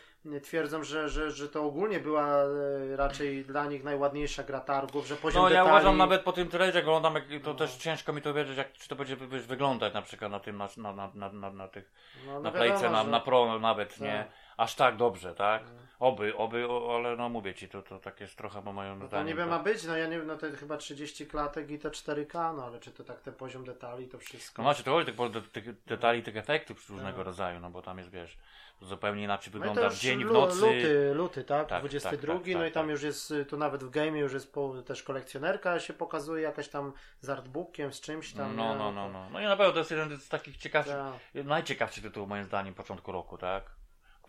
twierdzą, 0.42 0.84
że, 0.84 1.08
że, 1.08 1.30
że 1.30 1.48
to 1.48 1.64
ogólnie 1.64 2.00
była 2.00 2.26
e, 2.42 2.96
raczej 2.96 3.44
dla 3.44 3.66
nich 3.66 3.84
najładniejsza 3.84 4.42
gra 4.42 4.60
targów, 4.60 5.06
że 5.06 5.16
poziom 5.16 5.42
No 5.42 5.48
ja 5.48 5.54
detali... 5.54 5.68
uważam 5.70 5.96
nawet 5.96 6.22
po 6.22 6.32
tym 6.32 6.48
trailerze, 6.48 6.78
jak 6.78 6.88
oglądam, 6.88 7.14
jak, 7.14 7.24
to 7.42 7.50
No. 7.50 7.54
też 7.54 7.76
ciężko 7.76 8.12
mi 8.12 8.22
to 8.22 8.34
wierzyć, 8.34 8.56
jak, 8.58 8.72
czy 8.72 8.88
to 8.88 8.96
będzie 8.96 9.16
wiesz, 9.16 9.46
wyglądać 9.46 9.94
na 9.94 10.02
przykład 10.02 10.30
na 10.30 10.40
tym, 10.40 10.56
na, 10.58 10.68
na, 10.92 11.10
na, 11.14 11.32
na, 11.32 11.50
na, 11.50 11.68
tych, 11.68 11.92
no, 12.26 12.32
no 12.32 12.40
na 12.40 12.50
wiadomo, 12.50 12.64
playce, 12.64 12.90
na, 12.90 13.02
że- 13.04 13.10
na 13.10 13.20
pro 13.20 13.58
nawet, 13.58 13.88
Tak. 13.90 14.00
nie? 14.00 14.24
Aż 14.56 14.74
tak 14.74 14.96
dobrze, 14.96 15.34
tak? 15.34 15.62
No. 15.64 15.80
Oby, 16.00 16.36
oby, 16.36 16.68
o, 16.68 16.96
ale 16.96 17.16
no 17.16 17.28
mówię 17.28 17.54
ci, 17.54 17.68
to, 17.68 17.82
to 17.82 17.98
tak 17.98 18.20
jest 18.20 18.36
trochę, 18.36 18.62
bo 18.62 18.72
moim 18.72 18.98
No 18.98 19.08
to 19.08 19.22
niby 19.22 19.40
to- 19.40 19.46
ma 19.46 19.58
być, 19.58 19.84
no 19.84 19.96
ja 19.96 20.06
nie 20.06 20.18
wiem, 20.18 20.26
no 20.26 20.36
to 20.36 20.46
chyba 20.60 20.76
30 20.76 21.26
klatek 21.26 21.70
i 21.70 21.78
to 21.78 21.90
4K, 21.90 22.56
no 22.56 22.64
ale 22.64 22.80
czy 22.80 22.90
to 22.90 23.04
tak 23.04 23.20
ten 23.20 23.34
poziom 23.34 23.64
detali, 23.64 24.08
to 24.08 24.18
wszystko. 24.18 24.62
No 24.62 24.68
macie 24.68 24.82
to 24.82 24.90
chodzi 24.90 25.12
tych, 25.12 25.16
tych, 25.50 25.64
tych 25.64 25.84
detali, 25.84 26.22
tych 26.22 26.36
efektów 26.36 26.90
różnego 26.90 27.16
Tak. 27.16 27.26
rodzaju, 27.26 27.60
no 27.60 27.70
bo 27.70 27.82
tam 27.82 27.98
jest, 27.98 28.10
wiesz, 28.10 28.38
zupełnie 28.80 29.24
inaczej 29.24 29.52
No 29.54 29.58
wygląda 29.58 29.82
to 29.82 29.90
w 29.90 29.98
dzień, 29.98 30.24
w 30.24 30.32
nocy. 30.32 30.60
Luty, 30.60 31.12
luty, 31.14 31.44
tak? 31.44 31.68
Tak, 31.68 31.80
22, 31.80 32.34
tak, 32.34 32.42
tak, 32.42 32.54
no 32.54 32.60
i 32.60 32.64
tak, 32.66 32.74
tam 32.74 32.84
tak. 32.84 32.90
już 32.90 33.02
jest, 33.02 33.34
tu 33.48 33.56
nawet 33.56 33.84
w 33.84 33.90
game 33.90 34.18
już 34.18 34.32
jest 34.32 34.52
po, 34.52 34.82
też 34.82 35.02
kolekcjonerka 35.02 35.80
się 35.80 35.92
pokazuje, 35.92 36.42
jakaś 36.42 36.68
tam 36.68 36.92
z 37.20 37.28
artbookiem, 37.30 37.92
z 37.92 38.00
czymś 38.00 38.32
tam. 38.32 38.56
No, 38.56 38.74
no, 38.74 38.92
no, 38.92 39.08
no. 39.08 39.30
No 39.30 39.40
i 39.40 39.44
na 39.44 39.56
pewno 39.56 39.72
to 39.72 39.78
jest 39.78 39.90
jeden 39.90 40.16
z 40.18 40.28
takich 40.28 40.56
ciekawszych, 40.56 40.94
Tak. 41.34 41.44
najciekawszych 41.44 42.02
tytułów 42.04 42.28
moim 42.28 42.44
zdaniem 42.44 42.74
początku 42.74 43.12
roku, 43.12 43.38
tak? 43.38 43.79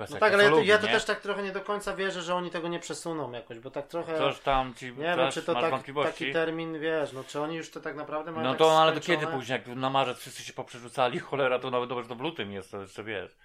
Kwestia 0.01 0.15
No 0.15 0.19
tak, 0.19 0.33
ale 0.33 0.43
ja, 0.43 0.49
to- 0.49 0.61
ja 0.61 0.77
to 0.77 0.87
nie? 0.87 0.93
też 0.93 1.05
tak 1.05 1.19
trochę 1.19 1.43
nie 1.43 1.51
do 1.51 1.61
końca 1.61 1.95
wierzę, 1.95 2.21
że 2.21 2.35
oni 2.35 2.49
tego 2.49 2.67
nie 2.67 2.79
przesuną 2.79 3.31
jakoś, 3.31 3.59
bo 3.59 3.71
tak 3.71 3.87
trochę... 3.87 4.17
Coś 4.17 4.39
tam 4.39 4.73
ci 4.73 4.85
Nie 4.85 4.93
wiem, 4.93 5.31
czy 5.31 5.43
to 5.43 5.53
tak, 5.53 5.73
taki 6.03 6.33
termin, 6.33 6.79
wiesz, 6.79 7.13
no 7.13 7.23
czy 7.23 7.41
oni 7.41 7.55
już 7.55 7.71
to 7.71 7.79
tak 7.81 7.95
naprawdę 7.95 8.31
mają 8.31 8.43
No 8.43 8.49
tak 8.51 8.59
to 8.59 8.81
ale 8.81 8.91
to 8.91 9.01
skończone? 9.01 9.25
kiedy 9.25 9.37
później, 9.37 9.59
jak 9.59 9.77
na 9.77 9.89
marzec 9.89 10.17
wszyscy 10.17 10.43
się 10.43 10.53
poprzerzucali, 10.53 11.19
cholera, 11.29 11.59
to 11.59 11.71
nawet 11.71 11.89
dobrze, 11.89 12.09
to 12.09 12.15
w 12.15 12.21
lutym 12.21 12.51
jest, 12.51 12.71
to 12.71 12.81
jeszcze 12.81 13.03
wiesz. 13.03 13.37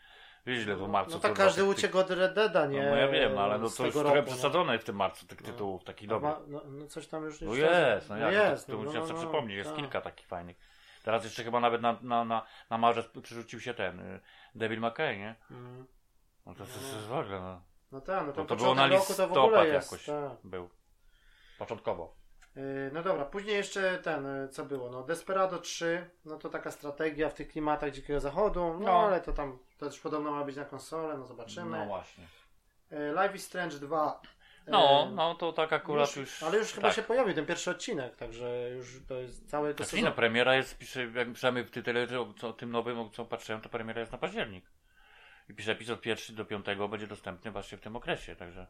Wiesz 0.46 0.62
ile 0.62 0.76
w 0.76 0.88
marcu. 0.88 1.10
No 1.10 1.16
to 1.16 1.28
tak 1.28 1.36
każdy 1.36 1.62
tych- 1.62 1.70
uciekł 1.70 1.98
od 1.98 2.10
Red 2.10 2.34
Deada, 2.34 2.66
nie? 2.66 2.82
No, 2.82 2.90
no 2.90 2.96
ja 2.96 3.08
wiem, 3.08 3.34
no, 3.34 3.42
ale 3.42 3.58
no 3.58 3.70
to 3.70 3.84
już 3.84 3.94
tego 3.94 4.00
trochę 4.00 4.16
roku, 4.16 4.30
no. 4.30 4.32
przesadzone 4.32 4.78
w 4.78 4.84
tym 4.84 4.96
marcu 4.96 5.26
tych 5.26 5.40
No. 5.40 5.46
tytułów, 5.46 5.82
No, 5.86 5.94
dobrych. 6.06 6.32
ma- 6.32 6.40
no, 6.46 6.60
no 6.66 6.86
coś 6.86 7.06
tam 7.06 7.24
już... 7.24 7.40
No 7.40 7.54
jest, 7.54 8.08
no 8.08 8.16
no 8.16 8.30
jak, 8.30 8.50
jest, 8.50 8.66
to, 8.66 8.72
to 8.72 8.78
no, 8.78 8.84
muszę 8.84 8.98
no, 8.98 9.06
no, 9.06 9.14
przypomnieć, 9.14 9.56
jest 9.56 9.70
tak. 9.70 9.78
kilka 9.78 10.00
takich 10.00 10.26
fajnych. 10.26 10.56
Teraz 11.04 11.24
jeszcze 11.24 11.44
chyba 11.44 11.60
nawet 11.60 11.82
na, 11.82 11.96
na, 12.02 12.24
na, 12.24 12.46
na 12.70 12.78
marzec 12.78 13.06
przerzucił 13.22 13.60
się 13.60 13.74
ten 13.74 14.00
y, 14.00 14.20
Devil 14.54 14.80
Cry, 14.94 15.16
nie? 15.16 15.34
Mm. 15.50 15.86
No 16.46 16.54
to, 16.54 16.64
to, 16.64 16.70
No. 16.82 16.88
to 16.90 16.96
jest 16.96 17.06
w 17.08 17.12
ogóle, 17.12 17.40
no. 17.40 17.62
No 17.92 18.00
tak, 18.00 18.26
no 18.26 18.32
to, 18.32 18.40
No 18.40 18.46
to 18.46 18.56
było 18.56 18.74
na 18.74 18.86
roku 18.86 19.14
to 19.14 19.28
w 19.28 19.32
ogóle 19.32 19.66
jest. 19.68 19.92
jakoś. 19.92 20.06
Tak. 20.06 20.38
Był. 20.44 20.70
Początkowo. 21.58 22.16
Yy, 22.56 22.90
No 22.92 23.02
dobra, 23.02 23.24
później 23.24 23.56
jeszcze 23.56 23.98
ten, 23.98 24.24
yy, 24.42 24.48
co 24.48 24.64
było, 24.64 24.90
no 24.90 25.02
Desperado 25.02 25.58
3, 25.58 26.10
no 26.24 26.36
to 26.38 26.48
taka 26.48 26.70
strategia 26.70 27.28
w 27.30 27.34
tych 27.34 27.48
klimatach 27.48 27.90
Dzikiego 27.90 28.20
Zachodu, 28.20 28.60
no, 28.60 28.78
No. 28.78 28.92
ale 28.92 29.20
to 29.20 29.32
tam, 29.32 29.58
to 29.78 29.86
też 29.90 30.00
podobno 30.00 30.30
ma 30.30 30.44
być 30.44 30.56
na 30.56 30.64
konsolę, 30.64 31.18
no 31.18 31.26
zobaczymy. 31.26 31.78
No 31.78 31.86
właśnie. 31.86 32.24
Yy, 32.90 33.12
Life 33.22 33.36
is 33.36 33.46
Strange 33.46 33.78
2. 33.78 34.20
No, 34.66 35.06
yy, 35.08 35.14
no 35.16 35.34
to 35.34 35.52
tak 35.52 35.72
akurat 35.72 36.08
już, 36.08 36.16
już. 36.16 36.42
Ale 36.42 36.58
już 36.58 36.72
chyba 36.72 36.88
tak. 36.88 36.96
się 36.96 37.02
pojawił 37.02 37.34
ten 37.34 37.46
pierwszy 37.46 37.70
odcinek, 37.70 38.16
także 38.16 38.70
już 38.70 39.06
to 39.08 39.14
jest 39.14 39.50
cały 39.50 39.74
to 39.74 39.84
Znaczy, 39.84 40.04
no, 40.04 40.12
premiera 40.12 40.54
jest, 40.54 40.78
pisze, 40.78 41.06
jak 41.14 41.32
przynajmniej 41.32 41.64
w 41.64 41.70
tytule, 41.70 42.06
że 42.06 42.20
o, 42.20 42.32
co, 42.38 42.52
tym 42.52 42.70
nowym, 42.70 42.98
o 42.98 43.10
co 43.10 43.24
patrzyłem, 43.24 43.60
to 43.60 43.68
premiera 43.68 44.00
jest 44.00 44.12
na 44.12 44.18
październik. 44.18 44.64
I 45.48 45.54
pisze 45.54 45.72
epizod 45.72 46.00
pierwszy 46.00 46.32
do 46.32 46.44
piątego 46.44 46.88
będzie 46.88 47.06
dostępny 47.06 47.50
właśnie 47.50 47.78
w 47.78 47.80
tym 47.80 47.96
okresie, 47.96 48.36
także 48.36 48.66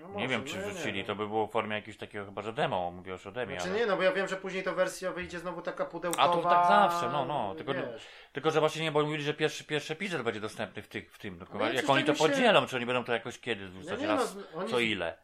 No 0.00 0.06
Nie 0.08 0.12
może, 0.14 0.28
wiem, 0.28 0.44
czy 0.44 0.56
no 0.58 0.66
nie 0.66 0.72
wrzucili, 0.72 1.04
to 1.04 1.14
by 1.16 1.26
było 1.28 1.46
w 1.46 1.52
formie 1.52 1.76
jakiegoś 1.76 1.98
takiego 1.98 2.24
chyba, 2.24 2.42
że 2.42 2.52
demo, 2.52 2.90
mówię 2.90 3.12
już 3.12 3.26
o 3.26 3.32
demie, 3.32 3.54
Znaczy 3.54 3.70
ale... 3.70 3.78
nie, 3.78 3.86
no 3.86 3.96
bo 3.96 4.02
ja 4.02 4.12
wiem, 4.12 4.28
że 4.28 4.36
później 4.36 4.62
to 4.62 4.74
wersja 4.74 5.12
wyjdzie 5.12 5.38
znowu 5.38 5.62
taka 5.62 5.84
pudełkowa. 5.84 6.24
A 6.24 6.28
to 6.28 6.42
tak 6.42 6.68
zawsze, 6.68 7.08
no, 7.08 7.24
no, 7.24 7.54
tylko- 7.54 7.74
wiesz. 7.74 8.06
Tylko, 8.32 8.50
że 8.50 8.60
właśnie 8.60 8.82
nie, 8.82 8.92
bo 8.92 9.02
mówili, 9.02 9.22
że 9.22 9.34
pierwszy, 9.34 9.64
pierwszy 9.64 9.92
epizod 9.92 10.22
będzie 10.22 10.40
dostępny 10.40 10.82
w, 10.82 10.88
tych, 10.88 11.12
w 11.12 11.18
tym. 11.18 11.38
Tylko 11.38 11.58
No 11.58 11.64
ja 11.66 11.72
jak 11.72 11.90
oni 11.90 12.04
tak 12.04 12.16
to 12.16 12.22
się- 12.22 12.28
podzielą, 12.30 12.66
czy 12.66 12.76
oni 12.76 12.86
będą 12.86 13.04
to 13.04 13.12
jakoś 13.12 13.38
kiedy 13.40 13.64
Ja 13.64 13.70
wrzucać 13.70 14.00
nie, 14.00 14.06
raz, 14.06 14.36
no, 14.36 14.60
oni... 14.60 14.70
co 14.70 14.78
ile. 14.80 15.16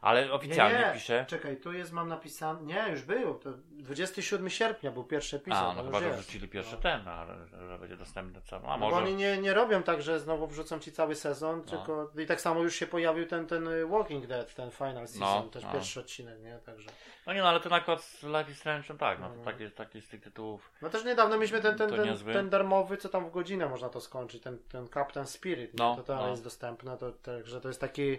Ale 0.00 0.32
oficjalnie 0.32 0.78
nie, 0.78 0.84
nie. 0.86 0.92
pisze... 0.92 1.24
Czekaj, 1.28 1.56
tu 1.56 1.72
jest, 1.72 1.92
mam 1.92 2.08
napisane. 2.08 2.62
Nie, 2.62 2.88
już 2.90 3.02
był. 3.02 3.34
To 3.34 3.50
27 3.70 4.50
sierpnia 4.50 4.90
był 4.90 5.04
pierwszy 5.04 5.36
epizod. 5.36 5.62
A, 5.62 5.72
no 5.72 5.74
to 5.74 5.84
chyba, 5.84 6.00
że 6.00 6.12
wrzucili 6.12 6.48
pierwszy 6.48 6.74
No. 6.74 6.80
ten, 6.80 7.08
ale 7.08 7.46
że, 7.68 7.78
będzie 7.78 7.96
dostępny 7.96 8.40
cały. 8.42 8.66
A 8.66 8.70
No 8.70 8.78
może... 8.78 8.96
oni 8.96 9.14
nie, 9.14 9.38
nie 9.38 9.54
robią 9.54 9.82
tak, 9.82 10.02
że 10.02 10.20
znowu 10.20 10.46
wrzucą 10.46 10.78
ci 10.78 10.92
cały 10.92 11.14
sezon, 11.14 11.58
No. 11.58 11.64
tylko 11.70 12.10
i 12.22 12.26
tak 12.26 12.40
samo 12.40 12.60
już 12.62 12.74
się 12.74 12.86
pojawił 12.86 13.26
ten, 13.26 13.46
ten 13.46 13.68
y, 13.68 13.86
Walking 13.86 14.26
Dead, 14.26 14.54
ten 14.54 14.70
final 14.70 15.08
season, 15.08 15.44
No, 15.44 15.50
też 15.50 15.62
no. 15.64 15.72
pierwszy 15.72 16.00
odcinek, 16.00 16.40
nie? 16.42 16.58
Także. 16.66 16.90
No 17.26 17.32
nie, 17.32 17.42
no 17.42 17.48
ale 17.48 17.60
ten 17.60 17.72
akurat 17.72 18.02
z 18.04 18.22
Life 18.22 18.50
is 18.50 18.58
Strange, 18.58 18.84
no 18.90 18.94
tak, 18.98 19.20
no 19.20 19.30
No. 19.36 19.44
taki, 19.44 19.70
taki 19.70 20.00
z 20.00 20.08
tych 20.08 20.20
tytułów. 20.20 20.70
No 20.82 20.90
też 20.90 21.04
niedawno 21.04 21.36
mieliśmy 21.36 21.60
ten, 21.60 21.78
ten, 21.78 21.90
ten, 21.90 22.18
ten 22.32 22.50
darmowy, 22.50 22.96
co 22.96 23.08
tam 23.08 23.26
w 23.26 23.30
godzinę 23.30 23.68
można 23.68 23.88
to 23.88 24.00
skończyć, 24.00 24.42
ten, 24.42 24.58
ten 24.58 24.88
Captain 24.88 25.26
Spirit, 25.26 25.70
No, 25.78 25.94
no, 25.98 26.02
to 26.02 26.14
no. 26.16 26.28
jest 26.30 26.44
dostępne, 26.44 26.96
to, 26.98 27.12
także 27.12 27.60
to 27.60 27.68
jest 27.68 27.80
taki, 27.80 28.18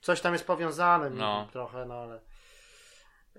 coś 0.00 0.20
tam 0.20 0.32
jest 0.32 0.46
powiązane 0.46 1.10
No. 1.10 1.16
no. 1.16 1.48
trochę, 1.52 1.84
no 1.86 1.94
ale... 1.94 2.20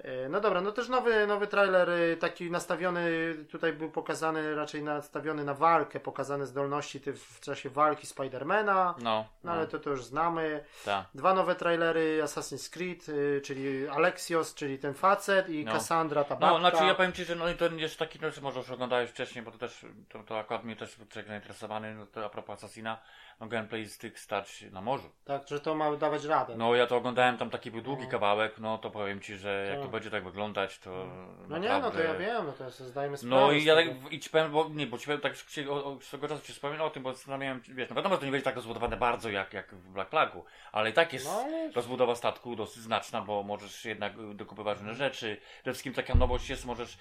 E, 0.03 0.30
No 0.30 0.39
dobra, 0.41 0.62
no 0.62 0.72
też 0.72 0.89
nowy, 0.89 1.28
nowy 1.28 1.47
trailer, 1.47 1.89
y, 1.89 2.18
taki 2.18 2.51
nastawiony, 2.51 3.36
tutaj 3.51 3.74
był 3.74 3.91
pokazany, 3.91 4.55
raczej 4.55 4.84
nastawiony 4.84 5.43
na 5.43 5.53
walkę, 5.53 5.99
pokazane 5.99 6.45
zdolności 6.45 7.01
ty 7.01 7.14
w 7.14 7.39
czasie 7.39 7.70
walki 7.70 8.08
Spidermana, 8.08 8.95
No, 8.99 9.26
no 9.43 9.51
ale 9.51 9.68
to, 9.68 9.80
to 9.80 9.89
już 9.89 10.05
znamy. 10.05 10.64
tak. 10.86 11.05
Dwa 11.14 11.34
nowe 11.34 11.55
trailery 11.55 12.22
Assassin's 12.24 12.74
Creed, 12.74 13.10
y, 13.10 13.41
czyli 13.45 13.88
Alexios, 13.88 14.53
czyli 14.55 14.80
ten 14.80 14.93
facet 14.93 15.49
i 15.49 15.66
No. 15.66 15.72
Cassandra, 15.72 16.24
ta 16.24 16.36
babka. 16.36 16.47
No, 16.47 16.60
znaczy 16.60 16.86
ja 16.86 16.95
powiem 16.95 17.14
Ci, 17.14 17.26
że 17.26 17.36
no 17.36 17.49
i 17.49 17.55
ten 17.55 17.80
jest 17.80 17.99
taki, 17.99 18.20
no, 18.22 18.28
może 18.41 18.60
już 18.60 18.70
oglądałeś 18.70 19.10
wcześniej, 19.10 19.45
bo 19.45 19.51
to 19.51 19.58
też, 19.58 19.86
to, 20.10 20.24
to 20.24 20.39
akurat 20.39 20.64
mnie 20.64 20.76
też 20.76 20.95
człowiek 21.10 21.28
zainteresowany, 21.28 21.95
no 21.95 22.05
to 22.05 22.26
a 22.26 22.30
propos 22.30 22.58
Assassina, 22.58 22.97
no 23.39 23.47
gameplay 23.47 23.85
z 23.85 23.97
tych 23.97 24.19
stać 24.19 24.61
na 24.71 24.81
morzu. 24.81 25.09
Tak, 25.25 25.47
że 25.47 25.59
to 25.59 25.75
ma 25.75 25.95
dawać 25.95 26.23
radę. 26.25 26.55
No 26.57 26.75
ja 26.75 26.88
to 26.88 26.95
oglądałem, 26.97 27.38
tam 27.38 27.49
taki 27.49 27.71
był 27.71 27.81
długi 27.81 28.03
No. 28.03 28.09
kawałek, 28.09 28.59
no 28.59 28.77
to 28.77 28.89
powiem 28.91 29.21
Ci, 29.21 29.35
że 29.35 29.65
jak 29.69 29.75
Tak. 29.75 29.85
to 29.85 29.91
będzie 29.91 30.09
tak 30.11 30.23
wyglądać, 30.23 30.79
to 30.79 31.07
No 31.47 31.57
nie, 31.57 31.69
no 31.69 31.75
to 31.75 31.81
naprawdę- 31.81 32.03
ja 32.03 32.13
wiem, 32.15 32.45
no 32.45 32.51
to 32.53 32.63
ja 32.63 32.69
sobie 32.71 32.89
zdajemy 32.89 33.17
sprawę. 33.17 33.35
No 33.35 33.51
i 33.51 33.63
ja 33.63 33.75
tak 33.75 33.85
i 34.11 34.19
ci 34.19 34.29
powiem, 34.29 34.51
bo 34.51 34.69
nie, 34.69 34.88
bo 34.88 34.97
ci 34.97 35.05
powiem 35.05 35.21
tak 35.21 35.35
się, 35.35 35.69
o, 35.71 35.85
o, 35.85 35.99
swego 36.01 36.27
czasu 36.27 36.41
ci 36.45 36.53
wspominał 36.53 36.88
o 36.88 36.89
tym, 36.89 37.03
bo 37.03 37.13
zastanawiałem, 37.13 37.61
wiesz, 37.67 37.89
no 37.89 37.95
wiadomo, 37.95 38.15
że 38.15 38.19
to 38.19 38.25
nie 38.25 38.31
będzie 38.31 38.45
tak 38.45 38.55
rozbudowane 38.55 38.97
bardzo 38.97 39.29
jak, 39.29 39.53
jak 39.53 39.75
w 39.75 39.89
Black 39.89 40.09
Flagu, 40.09 40.45
ale 40.71 40.89
i 40.89 40.93
tak 40.93 41.13
jest 41.13 41.25
No, 41.25 41.31
ale- 41.31 41.71
rozbudowa 41.71 42.15
statku 42.15 42.55
dosyć 42.55 42.83
znaczna, 42.83 43.21
bo 43.21 43.43
możesz 43.43 43.85
jednak 43.85 44.13
dokupywać 44.35 44.77
różne 44.77 44.93
rzeczy. 44.95 45.38
Przede 45.61 45.71
wszystkim 45.73 45.93
taka 45.93 46.15
nowość 46.15 46.49
jest, 46.49 46.65
możesz 46.65 46.97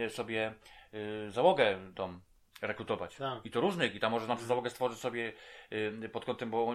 y, 0.00 0.10
sobie 0.10 0.54
y, 0.94 1.30
załogę 1.30 1.78
tą 1.94 2.20
rekrutować. 2.62 3.16
Tak. 3.16 3.38
I 3.46 3.50
to 3.50 3.60
różnych, 3.60 3.94
i 3.94 4.00
tam 4.00 4.12
możesz 4.12 4.28
na 4.28 4.34
przykład 4.36 4.48
załogę 4.48 4.70
stworzyć 4.70 4.98
sobie 4.98 5.32
y, 6.04 6.08
pod 6.08 6.24
kątem, 6.24 6.50
bo 6.50 6.74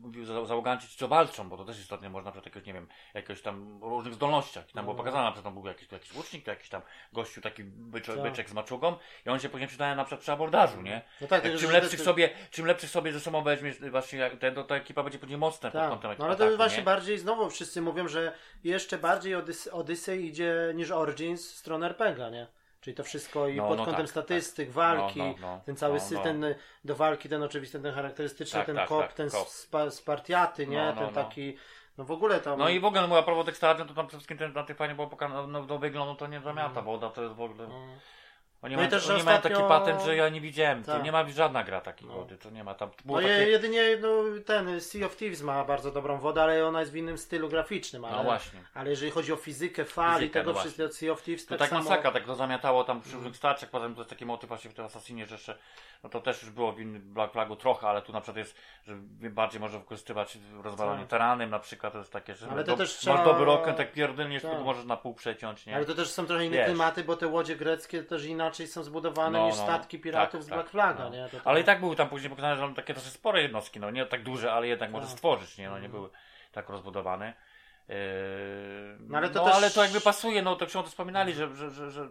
mówił 0.00 0.24
załoganci, 0.24 0.88
ci 0.88 0.96
co 0.98 1.08
walczą, 1.08 1.48
bo 1.48 1.56
to 1.56 1.64
też 1.64 1.80
istotnie 1.80 2.10
można 2.10 2.26
na 2.28 2.32
przykład 2.32 2.46
jakiegoś, 2.46 2.66
nie 2.66 2.72
wiem, 2.72 2.88
jakoś 3.14 3.42
tam 3.42 3.78
różnych 3.82 4.14
zdolnościach. 4.14 4.70
I 4.70 4.72
tam 4.72 4.84
było 4.84 4.94
No. 4.94 4.98
pokazane, 4.98 5.24
na 5.24 5.32
przykład 5.32 5.44
tam 5.54 5.62
był 5.62 5.66
jakiś, 5.70 5.92
jakiś 5.92 6.14
łucznik, 6.14 6.44
to 6.44 6.50
jakiś 6.50 6.68
tam 6.68 6.82
gościu 7.12 7.40
taki 7.40 7.64
byczek, 7.64 8.14
Tak. 8.14 8.24
byczek 8.24 8.50
z 8.50 8.52
maczugą 8.52 8.96
i 9.26 9.28
on 9.28 9.38
się 9.40 9.48
później 9.48 9.68
przydaje 9.68 9.94
na 9.96 10.04
przykład 10.04 10.20
przy 10.20 10.32
abordażu, 10.32 10.82
nie? 10.82 11.02
No 11.20 11.26
tak, 11.26 11.42
tylko, 11.42 11.58
czym 11.58 11.70
lepszych 11.70 12.00
sobie, 12.00 12.30
czym 12.50 12.66
lepszych 12.66 12.90
sobie 12.90 13.12
ze 13.12 13.20
sobą 13.20 13.42
weźmiesz 13.42 13.80
właśnie 13.90 14.18
jak 14.18 14.38
ten, 14.38 14.54
to 14.54 14.64
ta 14.64 14.76
ekipa 14.76 15.02
będzie 15.02 15.18
później 15.18 15.38
mocna 15.38 15.70
pod 15.70 15.80
Tak, 15.80 15.90
kątem 15.90 16.14
no 16.18 16.24
ale 16.24 16.36
to 16.36 16.44
ataku, 16.44 16.56
właśnie 16.56 16.78
nie? 16.78 16.84
bardziej 16.84 17.18
znowu 17.18 17.50
wszyscy 17.50 17.82
mówią, 17.82 18.08
że 18.08 18.32
jeszcze 18.64 18.98
bardziej 18.98 19.34
Odys 19.34 19.66
Odyssey 19.66 20.26
idzie 20.26 20.54
niż 20.74 20.90
Origins 20.90 21.52
w 21.52 21.56
stronę 21.56 21.86
RPGa, 21.86 22.30
nie? 22.30 22.46
Czyli 22.82 22.94
to 22.96 23.04
wszystko 23.04 23.48
i 23.48 23.56
No, 23.56 23.68
pod 23.68 23.78
no 23.78 23.84
kątem 23.84 24.02
tak, 24.02 24.10
statystyk, 24.10 24.70
walki, 24.70 25.18
No, 25.18 25.24
no, 25.26 25.34
no, 25.40 25.60
ten 25.64 25.76
cały 25.76 25.94
no, 25.94 26.00
system 26.00 26.40
no. 26.40 26.46
do 26.84 26.94
walki, 26.94 27.28
ten 27.28 27.42
oczywiście 27.42 27.78
ten 27.80 27.94
charakterystyczny, 27.94 28.58
Tak, 28.58 28.66
ten 28.66 28.76
tak, 28.76 28.88
kop, 28.88 29.00
tak, 29.00 29.12
ten 29.12 29.30
kop. 29.30 29.48
spa, 29.48 29.90
spartiaty, 29.90 30.66
nie? 30.66 30.94
Ten 30.98 31.14
taki, 31.14 31.56
no 31.98 32.04
w 32.04 32.10
ogóle 32.10 32.40
tam... 32.40 32.58
No 32.58 32.68
i 32.68 32.80
w 32.80 32.84
ogóle, 32.84 33.08
no, 33.08 33.18
a 33.18 33.22
propos 33.22 33.46
tych 33.46 33.56
stadion, 33.56 33.88
to 33.88 33.94
tam 33.94 34.06
przede 34.06 34.18
wszystkim 34.18 34.38
ten, 34.38 34.52
na 34.52 34.62
tych 34.62 34.76
fajnie 34.76 34.94
było 34.94 35.06
pokazane, 35.06 35.46
no, 35.46 35.62
do 35.62 35.78
wyglądu 35.78 36.14
to 36.14 36.26
nie 36.26 36.40
zamiata, 36.40 36.74
No. 36.74 36.82
bo 36.82 37.10
to 37.10 37.22
jest 37.22 37.34
w 37.34 37.40
ogóle... 37.40 37.68
No. 37.68 37.86
Oni, 38.62 38.74
No 38.76 38.82
i 38.82 38.84
mają, 38.84 38.90
też, 38.90 39.10
oni 39.10 39.22
mają 39.22 39.38
ostatnio- 39.38 39.56
taki 39.56 39.68
patent, 39.68 40.02
że 40.02 40.16
ja 40.16 40.28
nie 40.28 40.40
widziałem, 40.40 40.84
to 40.84 40.92
Tak. 40.92 41.02
nie 41.04 41.12
ma 41.12 41.28
żadna 41.28 41.64
gra 41.64 41.80
takiej 41.80 42.08
No. 42.08 42.14
wody, 42.14 42.36
to 42.38 42.50
nie 42.50 42.64
ma 42.64 42.74
tam... 42.74 42.90
Było 43.04 43.20
No 43.20 43.28
takie... 43.28 43.48
jedynie 43.50 43.82
no, 44.00 44.08
ten 44.46 44.80
Sea 44.80 45.06
of 45.06 45.16
Thieves 45.16 45.42
ma 45.42 45.64
bardzo 45.64 45.90
dobrą 45.90 46.18
wodę, 46.18 46.42
ale 46.42 46.66
ona 46.66 46.80
jest 46.80 46.92
w 46.92 46.96
innym 46.96 47.18
stylu 47.18 47.48
graficznym, 47.48 48.04
ale, 48.04 48.16
No 48.16 48.22
właśnie. 48.24 48.60
ale 48.74 48.90
jeżeli 48.90 49.10
chodzi 49.10 49.32
o 49.32 49.36
fizykę, 49.36 49.84
fali, 49.84 50.20
Fizykę, 50.20 50.40
tego 50.40 50.52
no 50.52 50.58
wszystkiego 50.60 50.92
Sea 50.92 51.12
of 51.12 51.22
Thieves 51.22 51.46
To 51.46 51.48
tak, 51.48 51.58
tak 51.58 51.68
samo... 51.68 51.80
Mm. 51.80 51.90
masakra, 51.90 52.10
tak 52.10 52.24
to 52.24 52.34
zamiatało 52.34 52.84
tam 52.84 53.00
przy 53.00 53.12
różnych 53.14 53.36
starciach, 53.36 53.70
potem 53.70 53.94
to 53.94 54.00
jest 54.00 54.10
taki 54.10 54.26
motyw 54.26 54.48
właśnie 54.48 54.70
w 54.70 54.74
tym 54.74 54.84
Assassinie, 54.84 55.26
że 55.26 55.34
jeszcze, 55.34 55.58
no 56.04 56.10
to 56.10 56.20
też 56.20 56.42
już 56.42 56.50
było 56.50 56.72
w 56.72 56.80
innym 56.80 57.02
Black 57.14 57.32
Flagu 57.32 57.56
trochę, 57.56 57.88
ale 57.88 58.02
tu 58.02 58.12
na 58.12 58.20
przykład 58.20 58.36
jest, 58.36 58.56
że 58.86 58.94
bardziej 59.30 59.60
może 59.60 59.78
wykorzystywać 59.78 60.38
rozwalanie 60.62 61.00
Tak. 61.00 61.08
teranem 61.10 61.50
na 61.50 61.58
przykład, 61.58 61.92
to 61.92 61.98
jest 61.98 62.12
takie, 62.12 62.34
że 62.34 62.48
Ale 62.50 62.64
to 62.64 62.70
do, 62.70 62.76
też 62.76 62.88
masz 62.94 62.98
trzeba- 63.00 63.24
dobry 63.24 63.50
okręt, 63.50 63.76
tak 63.78 63.92
pierdolniesz, 63.92 64.42
Tak. 64.42 64.52
to 64.52 64.60
możesz 64.64 64.84
na 64.84 64.96
pół 64.96 65.14
przeciąć, 65.14 65.66
nie? 65.66 65.76
Ale 65.76 65.84
to 65.84 65.94
też 65.94 66.10
są 66.10 66.26
trochę 66.26 66.44
inne 66.46 66.56
Wiesz. 66.56 66.66
klimaty, 66.66 67.04
bo 67.04 67.16
te 67.16 67.26
łodzie 67.26 67.56
greckie 67.56 68.02
też 68.02 68.24
inaczej 68.24 68.51
są 68.66 68.82
zbudowane 68.82 69.38
No, 69.38 69.46
niż 69.46 69.56
no, 69.56 69.62
statki 69.62 69.98
piratów 70.00 70.32
tak, 70.40 70.42
z 70.42 70.48
Black 70.48 70.62
tak, 70.62 70.70
Flaga, 70.70 71.04
no. 71.04 71.10
nie? 71.10 71.28
To, 71.28 71.38
Ale 71.44 71.60
i 71.60 71.64
tak 71.64 71.80
były 71.80 71.96
tam 71.96 72.08
później 72.08 72.30
pokazane, 72.30 72.56
że 72.68 72.74
takie 72.74 72.94
dosyć 72.94 73.12
spore 73.12 73.42
jednostki, 73.42 73.80
no 73.80 73.90
nie 73.90 74.06
tak 74.06 74.22
duże, 74.22 74.52
ale 74.52 74.66
jednak 74.68 74.90
może 74.90 75.06
Tak. 75.06 75.12
stworzyć, 75.16 75.58
nie? 75.58 75.66
No 75.66 75.78
nie 75.78 75.86
Mhm. 75.86 75.92
były 75.92 76.10
tak 76.52 76.68
rozbudowane. 76.68 77.34
Yy, 77.88 77.94
No, 79.00 79.18
ale 79.18 79.28
to 79.30 79.38
no 79.40 79.44
też- 79.46 79.54
ale 79.54 79.70
to 79.70 79.82
jakby 79.82 80.00
pasuje, 80.00 80.42
no 80.42 80.56
to 80.56 80.66
ksiądz 80.66 80.88
wspominali, 80.88 81.34
że, 81.34 81.54
że, 81.56 81.70
że, 81.70 81.90
że 81.90 82.08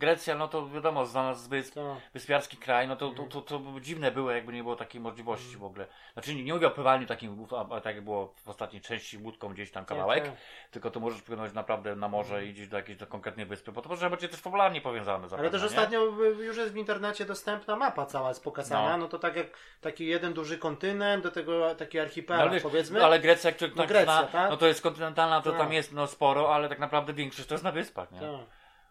Grecja, 0.00 0.34
no 0.34 0.48
to 0.48 0.68
wiadomo, 0.68 1.06
znana 1.06 1.34
z 1.34 1.48
wysp, 1.48 1.74
to, 1.74 1.96
wyspiarski 2.14 2.56
kraj, 2.56 2.88
no 2.88 2.96
to, 2.96 3.06
to, 3.06 3.22
Mhm. 3.22 3.28
to, 3.30 3.40
to 3.42 3.60
dziwne 3.80 4.10
było, 4.10 4.30
jakby 4.30 4.52
nie 4.52 4.62
było 4.62 4.76
takiej 4.76 5.00
możliwości 5.00 5.56
w 5.56 5.64
ogóle. 5.64 5.86
Znaczy 6.12 6.34
nie, 6.34 6.44
nie 6.44 6.54
mówię 6.54 6.66
o 6.66 6.70
pływaniu 6.70 7.06
takim, 7.06 7.46
a, 7.70 7.80
tak 7.80 7.94
jak 7.94 8.04
było 8.04 8.34
w 8.44 8.48
ostatniej 8.48 8.82
części 8.82 9.18
łódką 9.18 9.48
gdzieś 9.48 9.70
tam 9.70 9.84
kawałek, 9.84 10.24
tak. 10.24 10.32
tylko 10.70 10.90
to 10.90 11.00
możesz 11.00 11.22
płynąć 11.22 11.52
naprawdę 11.54 11.96
na 11.96 12.08
morze 12.08 12.46
i 12.46 12.52
gdzieś 12.52 12.68
do 12.68 12.76
jakiejś 12.76 12.98
do 12.98 13.06
konkretnej 13.06 13.46
wyspy, 13.46 13.72
bo 13.72 13.82
to 13.82 13.88
może 13.88 14.10
być 14.10 14.20
też 14.20 14.40
popularnie 14.40 14.80
powiązane 14.80 15.28
zapewne, 15.28 15.40
Ale 15.42 15.50
też 15.50 15.60
nie? 15.60 15.66
ostatnio 15.66 16.00
już 16.40 16.56
jest 16.56 16.72
w 16.72 16.76
internecie 16.76 17.24
dostępna 17.24 17.76
mapa 17.76 18.06
cała 18.06 18.28
jest 18.28 18.44
pokazana, 18.44 18.90
No. 18.90 18.96
no, 18.98 19.08
to 19.08 19.18
tak 19.18 19.36
jak 19.36 19.46
taki 19.80 20.06
jeden 20.06 20.32
duży 20.32 20.58
kontynent, 20.58 21.22
do 21.24 21.30
tego 21.30 21.74
taki 21.74 21.96
No, 21.98 22.02
archipelag 22.02 22.52
wiesz, 22.52 22.62
powiedzmy. 22.62 22.98
no, 22.98 23.04
ale 23.04 23.20
Grecja, 23.20 23.50
jak 23.50 23.58
człowiek 23.58 23.76
No 23.76 23.82
tak 23.82 23.88
Grecja, 23.88 24.18
zna, 24.18 24.26
tak? 24.26 24.50
no 24.50 24.56
to 24.56 24.66
jest 24.66 24.82
kontynentalna, 24.82 25.40
to 25.42 25.50
Tak. 25.50 25.60
tam 25.60 25.72
jest 25.72 25.92
no 25.92 26.06
sporo, 26.06 26.54
ale 26.54 26.68
tak 26.68 26.78
naprawdę 26.78 27.12
większość 27.12 27.48
to 27.48 27.54
jest 27.54 27.64
na 27.64 27.72
wyspach, 27.72 28.12
nie? 28.12 28.20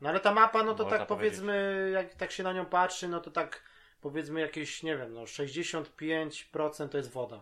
No 0.02 0.10
ale 0.10 0.20
ta 0.20 0.34
mapa, 0.34 0.64
no 0.64 0.76
to 0.76 0.84
Można 0.84 0.98
tak 0.98 1.08
powiedzieć. 1.08 1.30
powiedzmy, 1.40 1.90
jak 1.94 2.14
tak 2.14 2.32
się 2.32 2.44
na 2.44 2.54
nią 2.54 2.66
patrzy, 2.66 3.08
no 3.08 3.20
to 3.20 3.32
tak 3.32 3.62
powiedzmy 4.02 4.40
jakieś, 4.40 4.84
nie 4.84 4.98
wiem, 4.98 5.14
no 5.14 5.22
65% 5.24 6.90
to 6.90 6.98
jest 6.98 7.12
woda. 7.12 7.42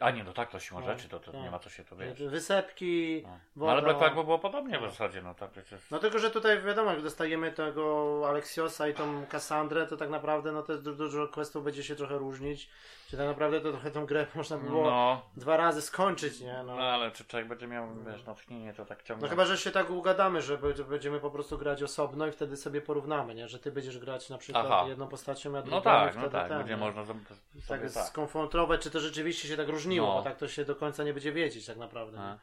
A 0.00 0.10
nie, 0.10 0.24
no 0.24 0.32
tak, 0.32 0.50
to 0.50 0.58
siłą 0.60 0.80
No, 0.80 0.86
rzeczy, 0.86 1.08
to, 1.08 1.20
to 1.20 1.32
tak. 1.32 1.40
nie 1.40 1.50
ma 1.50 1.58
co 1.58 1.70
się 1.70 1.84
to 1.84 1.96
wiesz. 1.96 2.22
Wysepki, 2.22 3.22
No. 3.24 3.28
No, 3.30 3.38
woda. 3.56 3.72
ale 3.72 3.82
Black 3.82 3.98
Flag 3.98 4.14
było 4.14 4.38
podobnie 4.38 4.78
w 4.78 4.82
No. 4.82 4.90
zasadzie, 4.90 5.22
no 5.22 5.34
tak 5.34 5.50
przecież. 5.50 5.80
No 5.90 5.98
tylko, 5.98 6.18
że 6.18 6.30
tutaj 6.30 6.62
wiadomo, 6.62 6.90
jak 6.90 7.02
dostajemy 7.02 7.52
tego 7.52 8.22
Aleksiosa 8.28 8.88
i 8.88 8.94
tą 8.94 9.26
Kassandrę, 9.26 9.86
to 9.86 9.96
tak 9.96 10.10
naprawdę 10.10 10.52
no 10.52 10.62
to 10.62 10.72
jest 10.72 10.84
du- 10.84 10.94
dużo 10.94 11.28
questów 11.28 11.64
będzie 11.64 11.82
się 11.82 11.96
trochę 11.96 12.18
różnić. 12.18 12.68
Czy 13.10 13.16
tak 13.16 13.26
naprawdę 13.26 13.60
to 13.60 13.70
trochę 13.70 13.90
tą 13.90 14.06
grę 14.06 14.26
można 14.34 14.58
by 14.58 14.66
było 14.68 14.90
No, 14.90 15.22
dwa 15.36 15.56
razy 15.56 15.82
skończyć, 15.82 16.40
nie? 16.40 16.62
no 16.66 16.76
No. 16.76 16.82
ale 16.82 17.10
czy 17.10 17.24
człowiek 17.24 17.48
będzie 17.48 17.66
miał, 17.66 17.88
wiesz, 18.06 18.24
natchnienie, 18.24 18.74
to 18.74 18.84
tak 18.84 19.02
ciągle. 19.02 19.26
No 19.26 19.30
chyba, 19.30 19.44
że 19.44 19.58
się 19.58 19.70
tak 19.70 19.90
ugadamy, 19.90 20.42
że 20.42 20.58
będzie- 20.58 20.84
będziemy 20.84 21.20
po 21.20 21.30
prostu 21.30 21.58
grać 21.58 21.82
osobno 21.82 22.26
i 22.26 22.32
wtedy 22.32 22.56
sobie 22.56 22.80
porównamy, 22.80 23.34
nie? 23.34 23.48
Że 23.48 23.58
ty 23.58 23.72
będziesz 23.72 23.98
grać 23.98 24.30
na 24.30 24.38
przykład 24.38 24.66
Aha. 24.70 24.84
jedną 24.88 25.08
postacią, 25.08 25.58
a 25.58 25.62
drugą 25.62 25.76
No 25.76 25.82
tak, 25.82 26.16
no 26.16 26.28
tak, 26.28 26.48
ten, 26.48 26.58
będzie 26.58 26.74
nie? 26.74 26.80
można 26.80 27.04
sobie, 27.06 27.20
tak, 27.28 27.36
sobie 27.78 27.90
tak. 27.90 28.04
skonfrontować, 28.06 28.80
czy 28.80 28.90
to 28.90 29.00
rzeczywiście 29.00 29.48
się 29.48 29.56
tak 29.56 29.68
różniło, 29.90 30.06
No. 30.08 30.14
bo 30.14 30.22
tak 30.22 30.36
to 30.36 30.48
się 30.48 30.64
do 30.64 30.76
końca 30.76 31.04
nie 31.04 31.12
będzie 31.12 31.32
wiedzieć 31.32 31.66
tak 31.66 31.76
naprawdę. 31.76 32.18
A. 32.18 32.38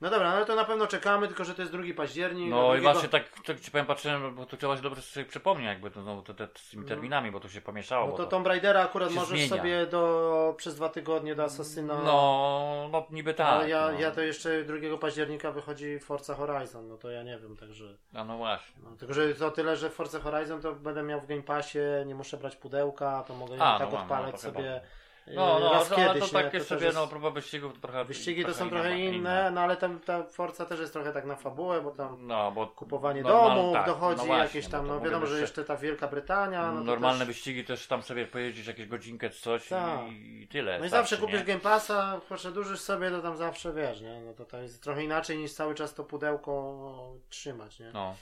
No 0.00 0.10
dobra, 0.10 0.38
no 0.38 0.44
to 0.44 0.54
na 0.54 0.64
pewno 0.64 0.86
czekamy, 0.86 1.26
tylko 1.28 1.44
że 1.44 1.54
to 1.54 1.62
jest 1.62 1.72
2 1.72 1.82
październik. 1.96 2.50
No 2.50 2.70
a 2.70 2.76
i 2.76 2.80
2 2.80 2.92
właśnie 2.92 3.08
tak, 3.08 3.24
tak 3.46 3.60
ci 3.60 3.70
powiem, 3.70 3.86
patrzyłem, 3.86 4.34
bo 4.34 4.46
tu 4.46 4.56
trzeba 4.56 4.76
się 4.76 4.82
dobrze 4.82 5.02
sobie 5.02 5.26
przypomnieć, 5.26 5.68
jakby 5.68 5.90
to 5.90 6.02
znowu 6.02 6.22
te, 6.22 6.34
te, 6.34 6.48
z 6.54 6.70
tymi 6.70 6.86
terminami, 6.86 7.30
bo 7.30 7.40
tu 7.40 7.48
się 7.48 7.60
pomieszało. 7.60 8.06
No 8.06 8.12
to 8.12 8.24
to- 8.24 8.30
Tomb 8.30 8.46
Raidera 8.46 8.82
akurat 8.82 9.12
możesz 9.12 9.28
zmienia. 9.28 9.48
sobie 9.48 9.86
do, 9.86 10.54
przez 10.56 10.74
dwa 10.74 10.88
tygodnie 10.88 11.34
do 11.34 11.44
Assassina. 11.44 11.94
No, 11.94 12.88
no 12.92 13.06
niby 13.10 13.34
tak. 13.34 13.46
ale 13.46 13.68
ja, 13.68 13.92
no. 13.92 14.00
ja 14.00 14.10
to 14.10 14.20
jeszcze 14.20 14.64
2 14.64 14.98
października 14.98 15.52
wychodzi 15.52 15.98
Forza 15.98 16.34
Horizon, 16.34 16.88
no 16.88 16.96
to 16.96 17.10
ja 17.10 17.22
nie 17.22 17.38
wiem, 17.38 17.56
także. 17.56 17.96
A 18.14 18.24
no 18.24 18.36
właśnie. 18.36 18.82
No, 18.84 18.96
tylko, 18.96 19.14
że 19.14 19.34
to 19.34 19.50
tyle, 19.50 19.76
że 19.76 19.90
Forza 19.90 20.20
Horizon 20.20 20.60
to 20.60 20.72
będę 20.72 21.02
miał 21.02 21.20
w 21.20 21.26
Game 21.26 21.42
Passie, 21.42 21.78
nie 22.06 22.14
muszę 22.14 22.36
brać 22.36 22.56
pudełka, 22.56 23.24
to 23.28 23.34
mogę 23.34 23.62
A, 23.62 23.78
tak 23.78 23.90
no, 23.90 23.96
no, 23.96 24.02
odpalać 24.02 24.32
to 24.32 24.38
sobie. 24.40 24.80
No, 25.26 25.58
no, 25.60 25.72
raz 25.72 25.90
no, 25.90 25.96
kiedyś, 25.96 26.10
ale 26.10 26.20
to 26.20 26.28
takie 26.28 26.60
sobie, 26.60 26.80
też 26.80 26.94
no, 26.94 27.00
jest- 27.00 27.10
próba 27.12 27.30
wyścigów 27.30 27.72
to 27.74 27.80
trochę... 27.80 28.04
Wyścigi 28.04 28.44
to 28.44 28.54
są 28.54 28.70
trochę 28.70 28.90
inna- 28.90 29.14
inne, 29.16 29.50
no 29.50 29.60
ale 29.60 29.76
tam 29.76 30.00
ta 30.00 30.22
Forza 30.22 30.64
też 30.66 30.80
jest 30.80 30.92
trochę 30.92 31.12
tak 31.12 31.24
na 31.24 31.36
fabułę, 31.36 31.80
bo 31.82 31.90
tam 31.90 32.26
No, 32.26 32.52
bo 32.52 32.66
kupowanie 32.66 33.22
normal- 33.22 33.54
domów 33.56 33.74
tak, 33.74 33.86
dochodzi, 33.86 34.18
no 34.18 34.24
właśnie, 34.24 34.44
jakieś 34.44 34.64
bo 34.64 34.70
tam, 34.70 34.86
no 34.86 35.00
wiadomo, 35.00 35.26
że 35.26 35.40
jeszcze- 35.40 35.64
ta 35.64 35.76
Wielka 35.76 36.08
Brytania. 36.08 36.72
No 36.72 36.80
Normalne 36.80 37.18
też... 37.18 37.28
wyścigi 37.28 37.64
też 37.64 37.86
tam 37.86 38.02
sobie 38.02 38.26
pojeździć 38.26 38.66
jakieś 38.66 38.86
godzinkę 38.86 39.30
czy 39.30 39.40
coś 39.42 39.68
Tak. 39.68 40.00
i, 40.12 40.42
i 40.42 40.48
tyle. 40.48 40.78
No 40.78 40.84
i 40.84 40.88
starczy, 40.88 41.10
zawsze 41.10 41.16
kupisz 41.26 41.38
nie? 41.40 41.44
Game 41.46 41.60
Passa, 41.60 42.20
przedłużysz 42.34 42.80
sobie, 42.80 43.10
to 43.10 43.22
tam 43.22 43.36
zawsze 43.36 43.72
wiesz, 43.72 44.00
nie? 44.00 44.20
No 44.20 44.32
to, 44.34 44.44
to 44.44 44.58
jest 44.58 44.82
trochę 44.82 45.04
inaczej 45.04 45.38
niż 45.38 45.52
cały 45.52 45.74
czas 45.74 45.94
to 45.94 46.04
pudełko 46.04 47.12
trzymać, 47.28 47.78
nie? 47.80 47.90
No, 47.94 48.14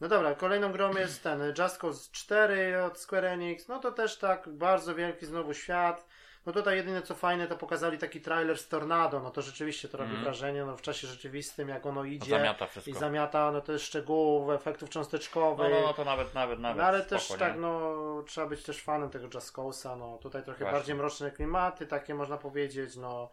No 0.00 0.08
dobra, 0.08 0.34
kolejną 0.34 0.72
grą 0.72 0.94
jest 0.96 1.22
ten 1.22 1.40
Just 1.58 1.78
Cause 1.78 2.08
4 2.12 2.82
od 2.82 2.98
Square 2.98 3.24
Enix. 3.24 3.68
No 3.68 3.78
to 3.78 3.92
też 3.92 4.18
tak 4.18 4.48
bardzo 4.48 4.94
wielki 4.94 5.26
znowu 5.26 5.54
świat. 5.54 6.06
No 6.46 6.52
tutaj 6.52 6.76
jedyne 6.76 7.02
co 7.02 7.14
fajne 7.14 7.46
to 7.46 7.56
pokazali 7.56 7.98
taki 7.98 8.20
trailer 8.20 8.58
z 8.58 8.68
Tornado. 8.68 9.20
No 9.20 9.30
to 9.30 9.42
rzeczywiście 9.42 9.88
to 9.88 9.98
robi 9.98 10.10
Mhm. 10.10 10.24
wrażenie 10.24 10.64
no 10.64 10.76
w 10.76 10.82
czasie 10.82 11.06
rzeczywistym 11.06 11.68
jak 11.68 11.86
ono 11.86 12.04
idzie 12.04 12.30
zamiata 12.30 12.64
i 12.64 12.68
wszystko. 12.68 12.98
zamiata 13.00 13.52
no 13.52 13.60
to 13.60 13.72
jest 13.72 13.84
szczegółów, 13.84 14.50
efektów 14.50 14.88
No, 14.88 14.92
cząsteczkowych. 14.92 15.70
no, 15.72 15.80
no, 15.80 15.94
to 15.94 16.04
nawet, 16.04 16.34
nawet, 16.34 16.58
nawet 16.58 16.78
No 16.78 16.84
ale 16.84 16.98
spoko, 17.00 17.10
też 17.16 17.30
nie? 17.30 17.36
tak, 17.36 17.56
no 17.58 17.90
trzeba 18.26 18.46
być 18.46 18.62
też 18.62 18.82
fanem 18.82 19.10
tego 19.10 19.28
Just 19.34 19.52
Cause'a, 19.56 19.98
no 19.98 20.18
tutaj 20.18 20.42
trochę 20.42 20.58
Właśnie. 20.58 20.78
bardziej 20.78 20.94
mroczne 20.94 21.30
klimaty, 21.30 21.86
takie 21.86 22.14
można 22.14 22.36
powiedzieć, 22.38 22.96
no 22.96 23.30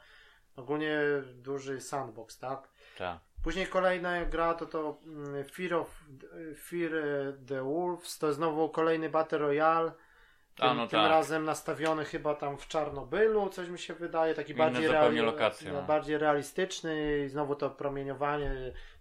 ogólnie 0.56 1.00
duży 1.34 1.82
sandbox, 1.82 2.38
tak? 2.40 2.68
Tak. 2.98 3.18
Później 3.44 3.68
kolejna 3.68 4.26
gra 4.26 4.54
to 4.54 4.66
to 4.66 4.98
mm, 5.06 5.44
Fear 5.46 5.74
of 5.74 6.04
Fear 6.64 6.92
the 7.48 7.64
Wolves, 7.64 8.18
to 8.18 8.34
znowu 8.34 8.70
kolejny 8.70 9.10
Battle 9.10 9.38
Royale. 9.40 9.92
Tym, 10.62 10.70
A, 10.70 10.74
no 10.74 10.88
tym 10.88 11.00
tak. 11.00 11.10
razem 11.10 11.46
nastawiony 11.46 12.06
chyba 12.06 12.36
tam 12.36 12.58
w 12.58 12.68
Czarnobylu, 12.68 13.50
coś 13.50 13.70
mi 13.70 13.80
się 13.80 13.94
wydaje, 13.94 14.34
taki 14.34 14.52
Inne 14.52 14.64
bardziej, 14.64 14.90
reali- 14.90 15.24
lokacje, 15.24 15.72
no, 15.74 15.82
no. 15.82 15.88
bardziej 15.88 16.18
realistyczny 16.18 17.24
i 17.26 17.30
znowu 17.30 17.56
to 17.56 17.70
promieniowanie, 17.70 18.52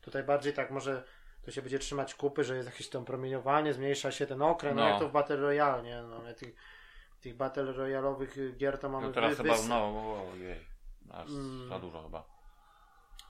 tutaj 0.00 0.22
bardziej 0.22 0.52
tak 0.52 0.70
może 0.70 1.02
to 1.44 1.50
się 1.50 1.62
będzie 1.62 1.78
trzymać 1.78 2.14
kupy, 2.14 2.44
że 2.44 2.56
jest 2.56 2.68
jakieś 2.68 2.88
tam 2.88 3.04
promieniowanie, 3.04 3.72
zmniejsza 3.74 4.10
się 4.10 4.26
ten 4.26 4.42
okręt, 4.42 4.76
no, 4.76 4.82
No. 4.82 4.88
jak 4.88 4.98
to 4.98 5.08
w 5.08 5.12
Battle 5.12 5.36
Royale, 5.36 5.82
nie? 5.82 6.02
No, 6.02 6.16
ale 6.16 6.34
tych, 6.34 6.54
tych 7.20 7.36
Battle 7.36 7.72
Royalowych 7.72 8.56
gier 8.56 8.78
to 8.78 8.88
mamy 8.88 9.06
No 9.06 9.12
teraz 9.12 9.36
chyba, 9.36 9.54
no, 9.68 10.16
ojej, 10.32 10.60
aż 11.12 11.28
Mm. 11.30 11.68
za 11.68 11.78
dużo 11.78 12.02
chyba. 12.02 12.24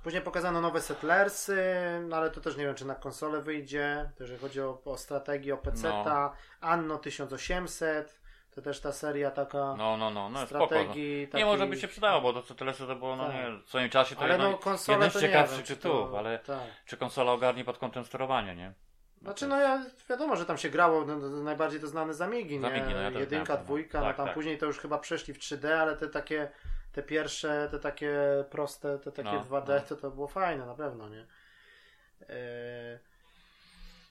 Później 0.03 0.23
pokazano 0.23 0.61
nowe 0.61 0.81
Settlersy, 0.81 1.63
no 2.09 2.17
ale 2.17 2.31
to 2.31 2.41
też 2.41 2.57
nie 2.57 2.65
wiem, 2.65 2.75
czy 2.75 2.85
na 2.87 2.95
konsolę 2.95 3.43
wyjdzie. 3.43 4.11
Jeżeli 4.21 4.39
chodzi 4.39 4.61
o, 4.61 4.83
o 4.85 4.97
strategię, 4.97 5.55
o 5.55 5.57
PC-ta. 5.57 6.33
Anno 6.61 6.99
1800, 6.99 8.20
to 8.55 8.63
też 8.63 8.81
ta 8.81 8.93
seria 8.93 9.31
taka 9.31 9.59
No, 9.59 9.97
no, 9.97 10.11
no, 10.11 10.29
no 10.29 10.47
spoko. 10.47 10.59
No. 10.61 10.67
strategii. 10.67 11.29
Nie, 11.35 11.45
może 11.45 11.67
by 11.67 11.77
się 11.77 11.89
przydało, 11.89 12.21
bo 12.21 12.33
to 12.33 12.43
co 12.43 12.55
tyle 12.55 12.73
to 12.73 12.97
było, 12.97 13.17
no 13.17 13.27
Tak. 13.27 13.35
nie, 13.35 13.59
w 13.65 13.69
swoim 13.69 13.91
czasie 13.91 14.17
to 14.17 14.23
Ale 14.23 14.33
jedno, 14.33 14.59
no 14.67 14.77
jeden 14.89 15.11
z 15.11 15.21
ciekawszych 15.21 15.67
tytułów, 15.67 16.15
ale 16.15 16.39
Tak. 16.39 16.61
czy 16.87 16.97
konsola 16.97 17.33
ogarnie 17.33 17.65
pod 17.65 17.79
kątem 17.79 18.05
sterowania, 18.05 18.55
nie? 18.55 18.73
Znaczy 19.23 19.47
no 19.47 19.61
ja, 19.61 19.85
wiadomo, 20.11 20.37
że 20.37 20.47
tam 20.47 20.59
się 20.59 20.71
grało, 20.71 21.05
no, 21.05 21.17
no, 21.17 21.29
najbardziej 21.43 21.81
to 21.81 21.87
znane 21.87 22.15
Zamigi, 22.15 22.55
nie? 22.55 22.61
Zamigi, 22.61 22.95
no 22.95 23.01
ja 23.01 23.11
Jedynka, 23.11 23.55
no. 23.55 23.61
dwójka, 23.65 24.01
no 24.01 24.07
Tak, 24.07 24.17
tam 24.17 24.27
tak. 24.27 24.35
później 24.35 24.59
to 24.59 24.67
już 24.67 24.79
chyba 24.79 24.99
przeszli 24.99 25.35
w 25.35 25.39
3D, 25.39 25.69
ale 25.69 25.97
te 25.97 26.09
takie, 26.09 26.49
te 26.93 27.03
pierwsze, 27.03 27.69
te 27.71 27.79
takie 27.79 28.15
proste, 28.51 28.99
te 28.99 29.13
takie 29.13 29.33
No, 29.33 29.41
2D, 29.41 29.69
no. 29.69 29.81
to 29.89 29.97
to 29.97 30.11
było 30.11 30.29
fajne, 30.29 30.67
na 30.67 30.75
pewno, 30.75 31.09
nie? 31.09 31.27
E, 32.29 32.99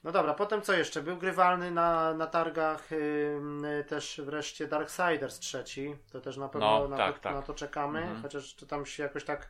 No 0.04 0.12
dobra, 0.12 0.34
potem 0.34 0.62
co 0.62 0.74
jeszcze? 0.74 1.02
Był 1.02 1.18
grywalny 1.18 1.72
na, 1.72 2.14
na 2.14 2.28
targach 2.28 2.92
ym, 2.92 3.66
też 3.88 4.22
wreszcie 4.24 4.68
Darksiders 4.68 5.40
trzeci, 5.40 5.96
to 6.12 6.22
też 6.22 6.38
na 6.38 6.50
pewno 6.50 6.80
No, 6.80 6.88
na, 6.88 6.98
tak, 6.98 7.16
to, 7.16 7.22
tak. 7.24 7.34
na 7.36 7.42
to 7.42 7.54
czekamy, 7.54 8.00
Mhm. 8.00 8.22
chociaż 8.22 8.54
to 8.56 8.66
tam 8.66 8.86
się 8.86 9.04
jakoś 9.04 9.24
tak, 9.24 9.50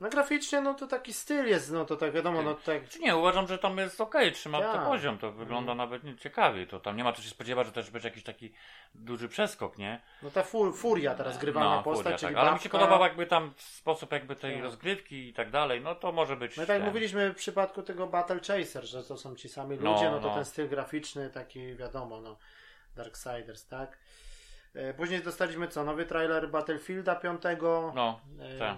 no 0.00 0.08
graficznie, 0.08 0.60
no 0.60 0.74
to 0.74 0.86
taki 0.86 1.12
styl 1.12 1.46
jest, 1.46 1.72
no 1.72 1.84
to 1.84 1.96
tak 1.96 2.12
wiadomo, 2.12 2.42
no 2.42 2.54
tak 2.54 2.88
Czy 2.88 2.98
nie, 2.98 3.16
uważam, 3.16 3.46
że 3.48 3.58
tam 3.58 3.78
jest 3.78 4.00
okej, 4.00 4.32
trzyma 4.32 4.60
Tak. 4.60 4.72
to 4.72 4.90
poziom, 4.90 5.18
to 5.18 5.32
wygląda 5.32 5.74
nawet 5.74 6.04
nie- 6.04 6.16
ciekawie, 6.16 6.66
to 6.66 6.80
tam 6.80 6.96
nie 6.96 7.04
ma 7.04 7.12
co 7.12 7.22
się 7.22 7.28
spodziewać, 7.28 7.66
że 7.66 7.72
też 7.72 7.90
będzie 7.90 8.08
jakiś 8.08 8.22
taki 8.24 8.52
duży 8.94 9.28
przeskok, 9.28 9.78
nie? 9.78 10.00
No 10.22 10.30
ta 10.30 10.42
fur, 10.42 10.76
furia 10.76 11.14
teraz 11.14 11.38
grywalna 11.38 11.76
no, 11.76 11.82
postać, 11.82 12.04
furia, 12.04 12.18
czyli 12.18 12.34
tak. 12.34 12.42
Ale 12.44 12.52
mi 12.54 12.60
się 12.60 12.68
podobał 12.68 13.00
jakby 13.00 13.26
tam 13.26 13.52
sposób 13.58 14.12
jakby 14.12 14.36
tej 14.36 14.54
Tak. 14.54 14.62
rozgrywki 14.62 15.28
i 15.28 15.34
tak 15.34 15.50
dalej, 15.50 15.80
no 15.80 15.94
to 15.94 16.12
może 16.12 16.36
być... 16.36 16.56
No 16.56 16.66
tak 16.66 16.76
ten. 16.78 16.86
mówiliśmy 16.86 17.32
w 17.32 17.36
przypadku 17.36 17.82
tego 17.82 18.06
Battle 18.06 18.40
Chaser, 18.40 18.84
że 18.84 19.04
to 19.04 19.16
są 19.16 19.36
ci 19.36 19.48
sami 19.48 19.78
No, 19.80 19.92
ludzie, 19.92 20.10
no, 20.10 20.20
to 20.20 20.28
no. 20.28 20.34
ten 20.34 20.44
styl 20.44 20.68
graficzny 20.68 21.30
taki 21.30 21.76
wiadomo, 21.76 22.20
no 22.20 22.36
Darksiders, 22.96 23.66
tak? 23.66 23.98
E, 24.76 24.94
Później 24.94 25.22
dostaliśmy 25.22 25.68
co? 25.68 25.84
Nowy 25.84 26.06
trailer 26.06 26.50
Battlefielda 26.50 27.14
5. 27.14 27.42
No, 27.94 28.20
E, 28.40 28.58
tak. 28.58 28.76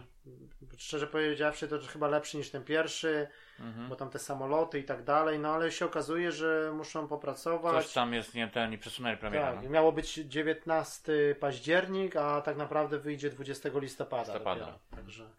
Szczerze 0.79 1.07
powiedziawszy, 1.07 1.69
to 1.69 1.79
chyba 1.79 2.09
lepszy 2.09 2.37
niż 2.37 2.51
ten 2.51 2.65
pierwszy, 2.65 3.29
mhm. 3.61 3.89
bo 3.89 3.97
tam 3.97 4.11
te 4.11 4.19
samoloty 4.19 4.79
i 4.79 4.85
tak 4.85 5.05
dalej, 5.05 5.39
no 5.39 5.49
ale 5.55 5.73
się 5.73 5.87
okazuje, 5.87 6.33
że 6.33 6.73
muszą 6.75 7.09
popracować. 7.09 7.85
Coś 7.85 7.93
tam 7.93 8.15
jest, 8.15 8.35
nie 8.35 8.49
ten, 8.49 8.73
i 8.73 8.79
przesunęli 8.79 9.17
premierę. 9.17 9.53
Tak, 9.55 9.65
no. 9.65 9.71
miało 9.71 9.93
być 9.93 10.15
19 10.15 11.13
październik, 11.41 12.17
a 12.17 12.41
tak 12.41 12.57
naprawdę 12.57 12.99
wyjdzie 12.99 13.31
20 13.31 13.69
listopada. 13.75 14.23
Listopada. 14.23 14.61
Dopiero, 14.61 14.79
także. 14.91 15.31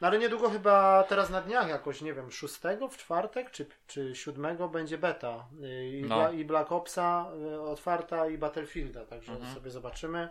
No 0.00 0.06
ale 0.08 0.18
niedługo 0.18 0.50
chyba 0.50 1.04
teraz 1.08 1.30
na 1.30 1.40
dniach 1.40 1.68
jakoś, 1.68 2.00
nie 2.02 2.14
wiem, 2.14 2.30
6 2.30 2.60
w 2.90 2.96
czwartek 2.96 3.50
czy, 3.50 3.66
czy 3.86 4.14
7 4.14 4.68
będzie 4.72 4.98
beta. 4.98 5.46
y, 5.64 5.88
I, 5.88 6.02
No. 6.02 6.16
Bla, 6.16 6.30
i 6.30 6.44
Black 6.44 6.72
Opsa 6.72 7.26
y, 7.54 7.60
otwarta 7.60 8.26
i 8.28 8.38
Battlefielda, 8.38 9.06
także 9.06 9.32
Mhm. 9.32 9.54
sobie 9.54 9.70
zobaczymy. 9.70 10.28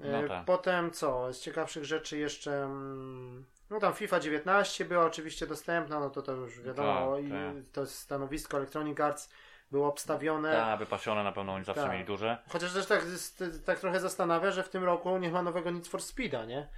Y, 0.00 0.04
No 0.22 0.28
tak. 0.28 0.44
Potem 0.44 0.90
co? 0.90 1.32
Z 1.32 1.40
ciekawszych 1.40 1.84
rzeczy 1.84 2.18
jeszcze. 2.18 2.62
mm, 2.64 3.44
No 3.70 3.78
tam 3.80 3.92
FIFA 3.94 4.20
19 4.20 4.84
była 4.84 5.04
oczywiście 5.04 5.46
dostępna, 5.46 6.00
no 6.00 6.10
to 6.10 6.22
to 6.22 6.32
już 6.32 6.60
wiadomo. 6.60 7.16
Tak, 7.16 7.24
i 7.24 7.30
tak. 7.30 7.38
to 7.72 7.86
stanowisko 7.86 8.56
Electronic 8.56 9.00
Arts 9.00 9.30
było 9.70 9.88
obstawione. 9.88 10.52
Tak, 10.52 10.78
wypasione 10.78 11.24
na 11.24 11.32
pewno 11.32 11.52
oni 11.54 11.64
zawsze 11.64 11.82
Tak. 11.82 11.92
mieli 11.92 12.04
duże. 12.04 12.38
Chociaż 12.48 12.72
też 12.72 12.86
tak, 12.86 13.04
jest- 13.04 13.44
tak 13.66 13.78
trochę 13.78 14.00
zastanawia, 14.00 14.50
że 14.50 14.62
w 14.62 14.68
tym 14.68 14.84
roku 14.84 15.18
nie 15.18 15.30
ma 15.30 15.42
nowego 15.42 15.70
Need 15.70 15.88
for 15.88 16.02
Speeda, 16.02 16.44
nie? 16.44 16.68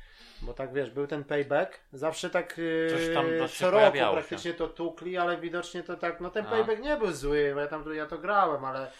Bo 0.43 0.55
tak 0.55 0.73
wiesz, 0.73 0.91
był 0.91 1.07
ten 1.07 1.25
payback, 1.25 1.81
zawsze 1.93 2.31
tak 2.31 2.59
yy, 2.59 3.49
co 3.59 3.65
roku 3.71 3.77
pojawiało 3.77 4.15
się. 4.17 4.19
praktycznie 4.21 4.55
to 4.55 4.69
tukli, 4.69 5.19
ale 5.19 5.37
widocznie 5.37 5.83
to 5.83 5.97
tak, 5.97 6.21
no 6.21 6.31
ten 6.31 6.47
A. 6.47 6.51
payback 6.51 6.81
nie 6.83 6.97
był 6.97 7.13
zły, 7.13 7.51
bo 7.55 7.61
ja 7.61 7.67
tam 7.67 7.95
ja 7.95 8.07
to 8.07 8.19
grałem, 8.19 8.65
ale, 8.65 8.91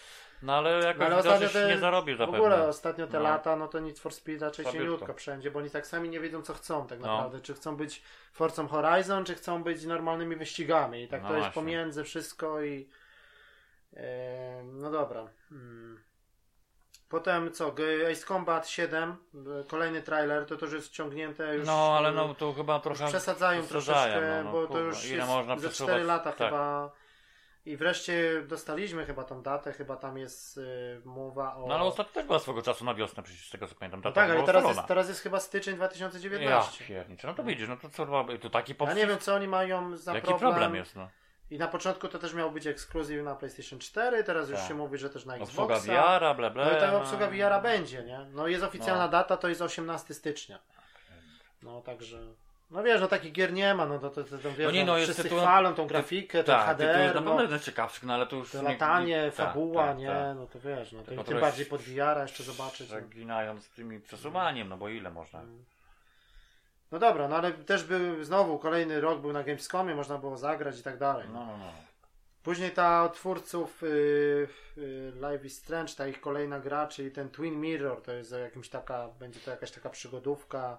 No 0.41 0.53
ale 0.55 0.79
jakoś 0.85 1.09
no, 1.09 1.31
ale 1.31 1.49
te, 1.49 1.67
nie 1.67 1.77
zarobił 1.77 2.15
w 2.15 2.17
zapewne. 2.17 2.39
ogóle 2.39 2.67
ostatnio 2.67 3.07
te 3.07 3.17
No. 3.17 3.23
lata, 3.23 3.55
no 3.55 3.67
to 3.67 3.79
Need 3.79 3.99
for 3.99 4.13
Speed 4.13 4.41
raczej 4.41 4.65
cieniutko 4.65 5.13
wszędzie, 5.13 5.51
bo 5.51 5.59
oni 5.59 5.69
tak 5.69 5.87
sami 5.87 6.09
nie 6.09 6.19
wiedzą 6.19 6.41
co 6.41 6.53
chcą 6.53 6.87
tak 6.87 6.99
No. 6.99 7.07
naprawdę, 7.07 7.39
czy 7.41 7.53
chcą 7.53 7.75
być 7.77 8.01
Forcą 8.33 8.67
Horizon, 8.67 9.25
czy 9.25 9.35
chcą 9.35 9.63
być 9.63 9.85
normalnymi 9.85 10.35
wyścigami 10.35 11.03
i 11.03 11.07
tak 11.07 11.21
No 11.21 11.27
to 11.27 11.33
jest 11.33 11.45
właśnie. 11.45 11.61
pomiędzy 11.61 12.03
wszystko 12.03 12.61
i 12.61 12.89
e, 13.93 14.63
no 14.63 14.91
dobra. 14.91 15.27
Hmm. 15.49 15.99
Potem 17.13 17.51
co, 17.51 17.75
Ace 18.11 18.25
Combat 18.27 18.67
7, 18.69 19.17
e, 19.35 19.63
kolejny 19.67 20.01
trailer, 20.01 20.45
to 20.45 20.57
też 20.57 20.73
jest 20.73 20.91
ciągnięte 20.91 21.55
już. 21.55 21.67
No 21.67 21.95
ale 21.97 22.11
no 22.11 22.35
to 22.35 22.53
chyba 22.53 22.79
trochę 22.79 23.07
przesadzają 23.07 23.63
troszeczkę, 23.63 24.21
no, 24.21 24.43
no, 24.43 24.51
bo 24.51 24.61
to 24.61 24.67
kurwa, 24.67 24.85
już 24.85 25.05
ile 25.05 25.15
jest 25.15 25.27
można 25.27 25.59
ze 25.59 25.67
przesuwać? 25.67 25.93
4 25.93 26.03
lata 26.03 26.31
Tak. 26.31 26.49
chyba. 26.49 26.91
I 27.65 27.77
wreszcie 27.77 28.41
dostaliśmy 28.47 29.05
chyba 29.05 29.23
tą 29.23 29.41
datę, 29.41 29.73
chyba 29.73 29.95
tam 29.95 30.17
jest 30.17 30.57
y, 30.57 31.01
mowa 31.05 31.55
o. 31.55 31.67
No 31.67 31.75
ale 31.75 31.83
ostatnio 31.83 32.13
też 32.13 32.25
była 32.25 32.39
swego 32.39 32.61
czasu 32.61 32.85
na 32.85 32.93
wiosnę, 32.93 33.23
przecież 33.23 33.47
z 33.47 33.51
tego 33.51 33.67
co 33.67 33.75
pamiętam. 33.75 34.01
No 34.03 34.11
tak, 34.11 34.29
ale 34.29 34.43
teraz 34.43 34.65
jest, 34.65 34.87
teraz 34.87 35.07
jest 35.07 35.21
chyba 35.21 35.39
styczeń 35.39 35.73
Ja 35.73 35.77
2019. 35.77 36.85
pierniczę, 36.85 37.27
no 37.27 37.33
to 37.33 37.43
widzisz, 37.43 37.69
no 37.69 37.77
to 37.77 37.89
co 37.89 38.05
robi, 38.05 38.39
to 38.39 38.49
taki 38.49 38.71
Ja 38.71 38.77
poprzez... 38.77 38.97
nie 38.97 39.07
wiem, 39.07 39.19
co 39.19 39.35
oni 39.35 39.47
mają 39.47 39.97
za 39.97 40.13
Jaki 40.13 40.27
problem. 40.27 40.51
problem 40.51 40.75
jest, 40.75 40.95
no. 40.95 41.09
I 41.53 41.57
na 41.57 41.67
początku 41.67 42.07
to 42.07 42.19
też 42.19 42.33
miał 42.33 42.51
być 42.51 42.67
ekskluzyw 42.67 43.23
na 43.23 43.35
PlayStation 43.35 43.79
4, 43.79 44.23
teraz 44.23 44.49
już 44.49 44.59
Tak. 44.59 44.67
się 44.67 44.73
mówi, 44.73 44.97
że 44.97 45.09
też 45.09 45.25
na 45.25 45.35
Obsługa 45.35 45.75
Xboxa. 45.75 46.19
VR, 46.19 46.35
bla 46.35 46.49
bla. 46.49 46.65
No 46.65 46.77
i 46.77 46.79
ta 46.79 46.97
obsługa 46.97 47.27
VR 47.27 47.61
będzie, 47.63 48.03
nie? 48.03 48.19
No 48.33 48.47
jest 48.47 48.63
oficjalna 48.63 49.03
No. 49.05 49.09
data, 49.11 49.37
to 49.37 49.49
jest 49.49 49.61
18 49.61 50.13
stycznia. 50.13 50.59
No 51.63 51.81
także... 51.81 52.19
No 52.71 52.83
wiesz, 52.83 53.01
no 53.01 53.07
takich 53.07 53.31
gier 53.33 53.53
nie 53.53 53.73
ma, 53.75 53.85
no 53.85 53.99
to, 53.99 54.09
to, 54.09 54.23
to, 54.23 54.37
to 54.37 54.51
wiesz, 54.51 54.65
No 54.65 54.71
nie, 54.71 54.85
no, 54.85 54.97
jest 54.97 55.05
wszyscy 55.11 55.23
tytułem- 55.23 55.43
chwalą 55.45 55.73
tą 55.75 55.87
grafikę, 55.87 56.43
ten 56.43 56.55
Tak, 56.55 56.77
to 56.77 56.83
jest 56.83 56.95
HDR, 56.95 57.07
na 57.07 57.21
no, 57.21 57.37
pewno 57.37 57.57
no 58.03 58.13
ale 58.13 58.25
to 58.27 58.35
już... 58.35 58.51
to 58.51 58.57
nie- 58.61 58.69
latanie, 58.69 59.07
nie- 59.07 59.31
tak, 59.31 59.35
fabuła, 59.47 59.87
tak, 59.87 59.97
nie? 59.97 60.07
tak. 60.07 60.35
No 60.35 60.47
to 60.47 60.59
wiesz, 60.59 60.91
no 60.91 61.03
to 61.03 61.23
tym 61.23 61.39
bardziej 61.39 61.65
pod 61.65 61.81
VR 61.81 62.17
jeszcze 62.21 62.43
zobaczyć. 62.43 62.89
No. 62.89 62.95
Zaginają 62.99 63.59
z 63.61 63.69
tymi 63.69 63.99
przesuwaniem, 63.99 64.69
no 64.69 64.77
bo 64.77 64.89
ile 64.89 65.11
można. 65.11 65.41
No 66.93 66.99
dobra, 66.99 67.27
no 67.27 67.35
ale 67.35 67.51
też 67.51 67.83
był 67.83 68.23
znowu 68.23 68.59
kolejny 68.59 69.01
rok 69.01 69.19
był 69.21 69.33
na 69.33 69.43
Gamescomie, 69.43 69.95
można 69.95 70.17
było 70.17 70.37
zagrać 70.37 70.79
i 70.79 70.83
tak 70.83 70.97
dalej. 70.97 71.27
No, 71.33 71.45
no, 71.45 71.57
no. 71.57 71.71
Później 72.43 72.71
ta 72.71 73.03
od 73.03 73.13
twórców 73.13 73.83
y, 73.83 73.87
y, 74.77 75.11
Live 75.15 75.45
is 75.45 75.57
Strange, 75.57 75.93
ta 75.93 76.07
ich 76.07 76.21
kolejna 76.21 76.59
gra, 76.59 76.87
czyli 76.87 77.11
ten 77.11 77.29
Twin 77.29 77.61
Mirror, 77.61 78.01
to 78.01 78.11
jest 78.11 78.31
jakimś 78.31 78.69
taka, 78.69 79.07
będzie 79.19 79.39
to 79.39 79.51
jakaś 79.51 79.71
taka 79.71 79.89
przygodówka. 79.89 80.77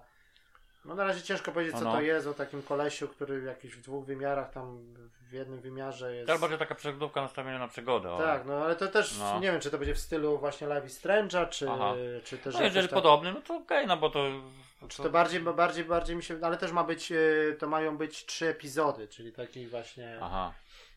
No 0.85 0.95
na 0.95 1.03
razie 1.03 1.21
ciężko 1.21 1.51
powiedzieć, 1.51 1.75
co 1.75 1.83
No, 1.83 1.89
no. 1.89 1.95
to 1.95 2.01
jest 2.01 2.27
o 2.27 2.33
takim 2.33 2.61
kolesiu, 2.63 3.07
który 3.07 3.55
w 3.63 3.81
dwóch 3.81 4.05
wymiarach, 4.05 4.51
tam 4.51 4.77
w 5.29 5.33
jednym 5.33 5.59
wymiarze 5.61 6.15
jest... 6.15 6.27
To 6.27 6.39
bardziej 6.39 6.59
taka 6.59 6.75
przygodówka 6.75 7.21
nastawiona 7.21 7.59
na 7.59 7.67
przygodę. 7.67 8.11
o. 8.13 8.17
Tak, 8.17 8.45
no 8.45 8.53
ale 8.65 8.75
to 8.75 8.87
też 8.87 9.17
No. 9.19 9.39
nie 9.39 9.51
wiem, 9.51 9.61
czy 9.61 9.71
to 9.71 9.77
będzie 9.77 9.95
w 9.95 9.99
stylu 9.99 10.37
właśnie 10.37 10.67
Life 10.67 10.85
is 10.85 11.01
Strange'a, 11.03 11.49
czy, 11.49 11.69
Aha. 11.69 11.93
czy 12.23 12.37
też 12.37 12.53
No 12.55 12.61
jeżeli 12.63 12.87
tak- 12.87 12.95
podobny, 12.95 13.33
no 13.33 13.41
to 13.41 13.55
okej, 13.55 13.87
no 13.87 13.97
bo 13.97 14.09
to... 14.09 14.25
Czy 14.87 15.03
to 15.03 15.09
bardziej, 15.09 15.39
bo 15.39 15.53
bardziej, 15.53 15.85
bardziej 15.85 16.15
mi 16.15 16.23
się, 16.23 16.39
ale 16.41 16.57
też 16.57 16.71
ma 16.71 16.83
być, 16.83 17.11
e, 17.11 17.17
to 17.59 17.67
mają 17.67 17.97
być 17.97 18.25
trzy 18.25 18.47
epizody, 18.47 19.07
czyli 19.07 19.31
taki 19.33 19.67
właśnie, 19.67 20.17
Aha, 20.21 20.53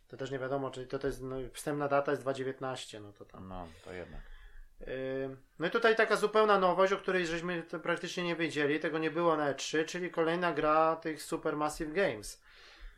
to 0.09 0.17
też 0.17 0.31
nie 0.31 0.39
wiadomo, 0.39 0.71
czyli 0.71 0.87
to, 0.87 0.99
to 0.99 1.07
jest, 1.07 1.23
no, 1.23 1.37
wstępna 1.53 1.89
data 1.89 2.11
jest 2.11 2.25
2.19, 2.25 3.03
no 3.03 3.13
to 3.13 3.25
tam. 3.25 3.49
no 3.49 3.69
to 3.85 3.93
jednak. 3.93 4.21
Yy, 4.81 5.37
No 5.59 5.67
i 5.67 5.71
tutaj 5.71 5.97
taka 5.97 6.17
zupełna 6.17 6.59
nowość, 6.59 6.93
o 6.93 6.97
której 6.97 7.27
żeśmy 7.27 7.63
to 7.63 7.81
praktycznie 7.81 8.25
nie 8.25 8.37
wiedzieli, 8.37 8.81
tego 8.81 8.99
nie 8.99 9.11
było 9.11 9.37
na 9.37 9.53
E3, 9.55 9.85
czyli 9.85 10.11
kolejna 10.11 10.53
gra 10.53 10.97
tych 10.97 11.23
Supermassive 11.23 11.93
Games. 11.93 12.43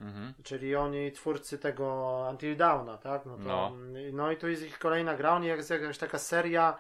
Mhm. 0.01 0.35
Czyli 0.45 0.77
oni 0.77 1.13
twórcy 1.13 1.59
tego 1.59 2.27
Until 2.31 2.57
Dawna, 2.57 2.99
tak? 2.99 3.27
No, 3.27 3.37
to, 3.37 3.43
No. 3.43 3.73
no 4.13 4.33
i 4.33 4.37
tu 4.37 4.49
jest 4.49 4.63
ich 4.63 4.79
kolejna 4.79 5.17
gra, 5.17 5.33
oni 5.33 5.47
jest 5.47 5.71
jakaś 5.71 5.99
taka 5.99 6.19
seria, 6.19 6.79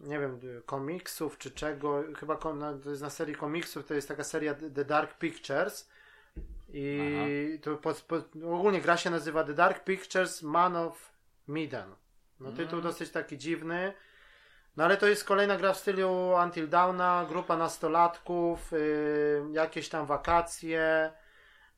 nie 0.00 0.18
wiem, 0.18 0.40
komiksów 0.66 1.38
czy 1.38 1.50
czego, 1.50 2.02
chyba 2.18 2.36
to 2.36 2.90
jest 2.90 3.02
na 3.02 3.10
serii 3.10 3.34
komiksów, 3.34 3.86
to 3.86 3.94
jest 3.94 4.08
taka 4.08 4.24
seria 4.24 4.54
The 4.54 4.84
Dark 4.84 5.18
Pictures 5.18 5.90
i 6.68 7.58
to 7.62 7.76
po, 7.76 7.94
po, 7.94 8.16
ogólnie 8.54 8.80
gra 8.80 8.96
się 8.96 9.10
nazywa 9.10 9.44
The 9.44 9.54
Dark 9.54 9.84
Pictures 9.84 10.42
Man 10.42 10.76
of 10.76 11.12
Medan. 11.46 11.94
No 12.40 12.52
tytuł 12.52 12.78
Mm. 12.78 12.82
dosyć 12.82 13.10
taki 13.10 13.38
dziwny. 13.38 13.92
No 14.76 14.84
ale 14.84 14.96
to 14.96 15.06
jest 15.06 15.24
kolejna 15.24 15.56
gra 15.56 15.72
w 15.72 15.76
stylu 15.76 16.32
Until 16.44 16.68
Dawna, 16.68 17.26
grupa 17.28 17.56
nastolatków, 17.56 18.72
y, 18.72 19.42
jakieś 19.52 19.88
tam 19.88 20.06
wakacje 20.06 21.12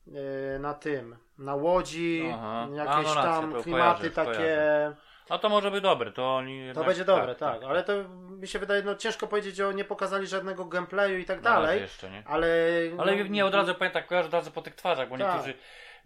y, 0.07 0.59
na 0.59 0.73
tym, 0.73 1.15
na 1.37 1.55
łodzi, 1.55 2.29
Aha. 2.33 2.67
jakieś 2.73 2.95
A, 2.95 3.01
no 3.01 3.15
racja, 3.15 3.23
tam 3.23 3.53
to 3.53 3.63
klimaty 3.63 4.11
takie. 4.11 4.95
A 5.29 5.37
to 5.37 5.49
może 5.49 5.71
być 5.71 5.81
dobre, 5.81 6.11
to 6.11 6.35
oni 6.35 6.59
To 6.59 6.65
jednak- 6.65 6.85
będzie 6.87 7.05
dobre, 7.05 7.35
tak, 7.35 7.63
ale 7.63 7.83
to 7.83 7.93
mi 8.29 8.47
się 8.47 8.59
wydaje, 8.59 8.83
no 8.83 8.95
ciężko 8.95 9.27
powiedzieć, 9.27 9.55
że 9.55 9.73
nie 9.73 9.85
pokazali 9.85 10.27
żadnego 10.27 10.65
gameplayu 10.65 11.17
i 11.17 11.25
tak 11.25 11.37
razie 11.37 11.49
dalej, 11.55 11.81
jeszcze, 11.81 12.09
nie? 12.09 12.23
ale... 12.27 12.47
Ale 12.97 13.15
no, 13.15 13.23
nie 13.23 13.45
od 13.45 13.53
razu 13.53 13.75
pamiętam, 13.75 14.03
kojarzę 14.03 14.27
od 14.27 14.33
razu 14.33 14.51
po 14.51 14.61
tych 14.61 14.75
twarzach, 14.75 15.09
bo 15.09 15.17
Tak. 15.17 15.27
niektórzy, 15.27 15.53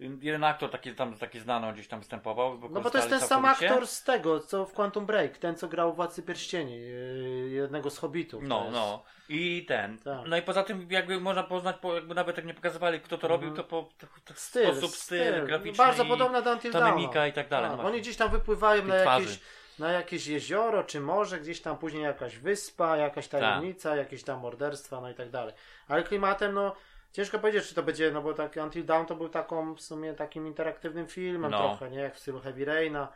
jeden 0.00 0.44
aktor 0.44 0.70
taki 0.70 0.94
tam 0.94 1.14
taki 1.18 1.40
znany 1.40 1.72
gdzieś 1.72 1.88
tam 1.88 1.98
występował. 1.98 2.58
No 2.70 2.80
bo 2.80 2.90
to 2.90 2.98
jest 2.98 3.10
ten 3.10 3.20
sam 3.20 3.44
aktor 3.44 3.86
z 3.86 4.02
tego, 4.02 4.40
co 4.40 4.66
w 4.66 4.72
Quantum 4.72 5.06
Break, 5.06 5.38
ten 5.38 5.56
co 5.56 5.68
grał 5.68 5.92
w 5.92 5.96
Władcy 5.96 6.22
Pierścieni, 6.22 6.80
yy, 6.80 7.50
jednego 7.50 7.90
z 7.90 7.98
Hobbitów. 7.98 8.42
No, 8.46 8.60
jest. 8.60 8.72
no. 8.72 9.02
I 9.28 9.64
ten. 9.68 9.98
Tak. 9.98 10.18
No 10.26 10.36
i 10.36 10.42
poza 10.42 10.62
tym 10.62 10.86
jakby 10.90 11.20
można 11.20 11.42
poznać, 11.42 11.76
po, 11.76 11.94
jakby 11.94 12.14
nawet 12.14 12.36
jak 12.36 12.46
nie 12.46 12.54
pokazywali 12.54 13.00
kto 13.00 13.18
to 13.18 13.28
robił, 13.28 13.54
to 13.54 13.64
po 13.64 13.88
to, 13.98 14.06
to 14.06 14.34
Mhm. 14.34 14.36
Styl, 14.36 14.72
sposób, 14.72 14.96
styl, 14.96 15.46
graficzny 15.46 15.84
Bardzo 15.84 16.04
podobna 16.04 16.42
do 16.42 16.52
Until 16.52 16.72
ta 16.72 16.94
mimika 16.94 17.26
i 17.26 17.32
tak 17.32 17.48
dalej. 17.48 17.70
Tak, 17.70 17.78
no 17.78 17.84
oni 17.84 18.00
gdzieś 18.00 18.16
tam 18.16 18.30
wypływają 18.30 18.84
na 18.84 19.00
twarzy. 19.00 19.26
jakieś, 19.26 19.40
na 19.78 19.92
jakieś 19.92 20.26
jezioro 20.26 20.84
czy 20.84 21.00
morze, 21.00 21.40
gdzieś 21.40 21.60
tam 21.60 21.78
później 21.78 22.02
jakaś 22.02 22.38
wyspa, 22.38 22.96
jakaś 22.96 23.28
Tak. 23.28 23.40
tajemnica, 23.40 23.96
jakieś 23.96 24.22
tam 24.24 24.40
morderstwa, 24.40 25.00
no 25.00 25.10
i 25.10 25.14
tak 25.14 25.30
dalej. 25.30 25.54
Ale 25.88 26.02
klimatem, 26.02 26.54
no 26.54 26.74
ciężko 27.14 27.38
powiedzieć, 27.38 27.68
czy 27.68 27.74
to 27.74 27.82
będzie, 27.82 28.10
no 28.10 28.22
bo 28.22 28.34
tak 28.34 28.56
Until 28.56 28.84
Dawn 28.84 29.06
to 29.06 29.16
był 29.16 29.28
taką 29.28 29.74
w 29.74 29.80
sumie 29.80 30.14
takim 30.14 30.46
interaktywnym 30.46 31.06
filmem 31.06 31.50
No. 31.50 31.58
trochę, 31.58 31.90
nie? 31.90 31.98
Jak 32.00 32.14
w 32.14 32.18
stylu 32.18 32.40
Heavy 32.40 32.64
Raina, 32.64 33.08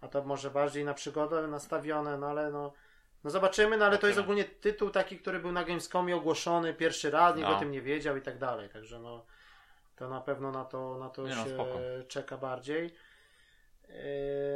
a 0.00 0.08
to 0.08 0.22
może 0.24 0.50
bardziej 0.50 0.84
na 0.84 0.94
przygodę 0.94 1.46
nastawione, 1.46 2.18
no 2.18 2.26
ale 2.28 2.50
no 2.50 2.72
no 3.24 3.30
zobaczymy, 3.30 3.76
no 3.76 3.84
ale 3.84 3.98
to 3.98 4.06
jest 4.06 4.18
ogólnie 4.18 4.44
tytuł 4.44 4.90
taki, 4.90 5.18
który 5.18 5.38
był 5.38 5.52
na 5.52 5.64
Gamescomie 5.64 6.16
ogłoszony 6.16 6.74
pierwszy 6.74 7.10
raz, 7.10 7.36
nikt 7.36 7.48
No. 7.48 7.56
o 7.56 7.58
tym 7.58 7.70
nie 7.70 7.80
wiedział 7.82 8.16
i 8.16 8.22
tak 8.22 8.38
dalej, 8.38 8.68
także 8.68 8.98
no 9.00 9.24
to 9.96 10.08
na 10.08 10.20
pewno 10.20 10.50
na 10.50 10.64
to, 10.64 10.98
na 10.98 11.10
to 11.10 11.26
Nie 11.26 11.34
no, 11.36 11.44
się 11.44 11.50
spoko. 11.50 11.78
czeka 12.08 12.36
bardziej. 12.36 12.94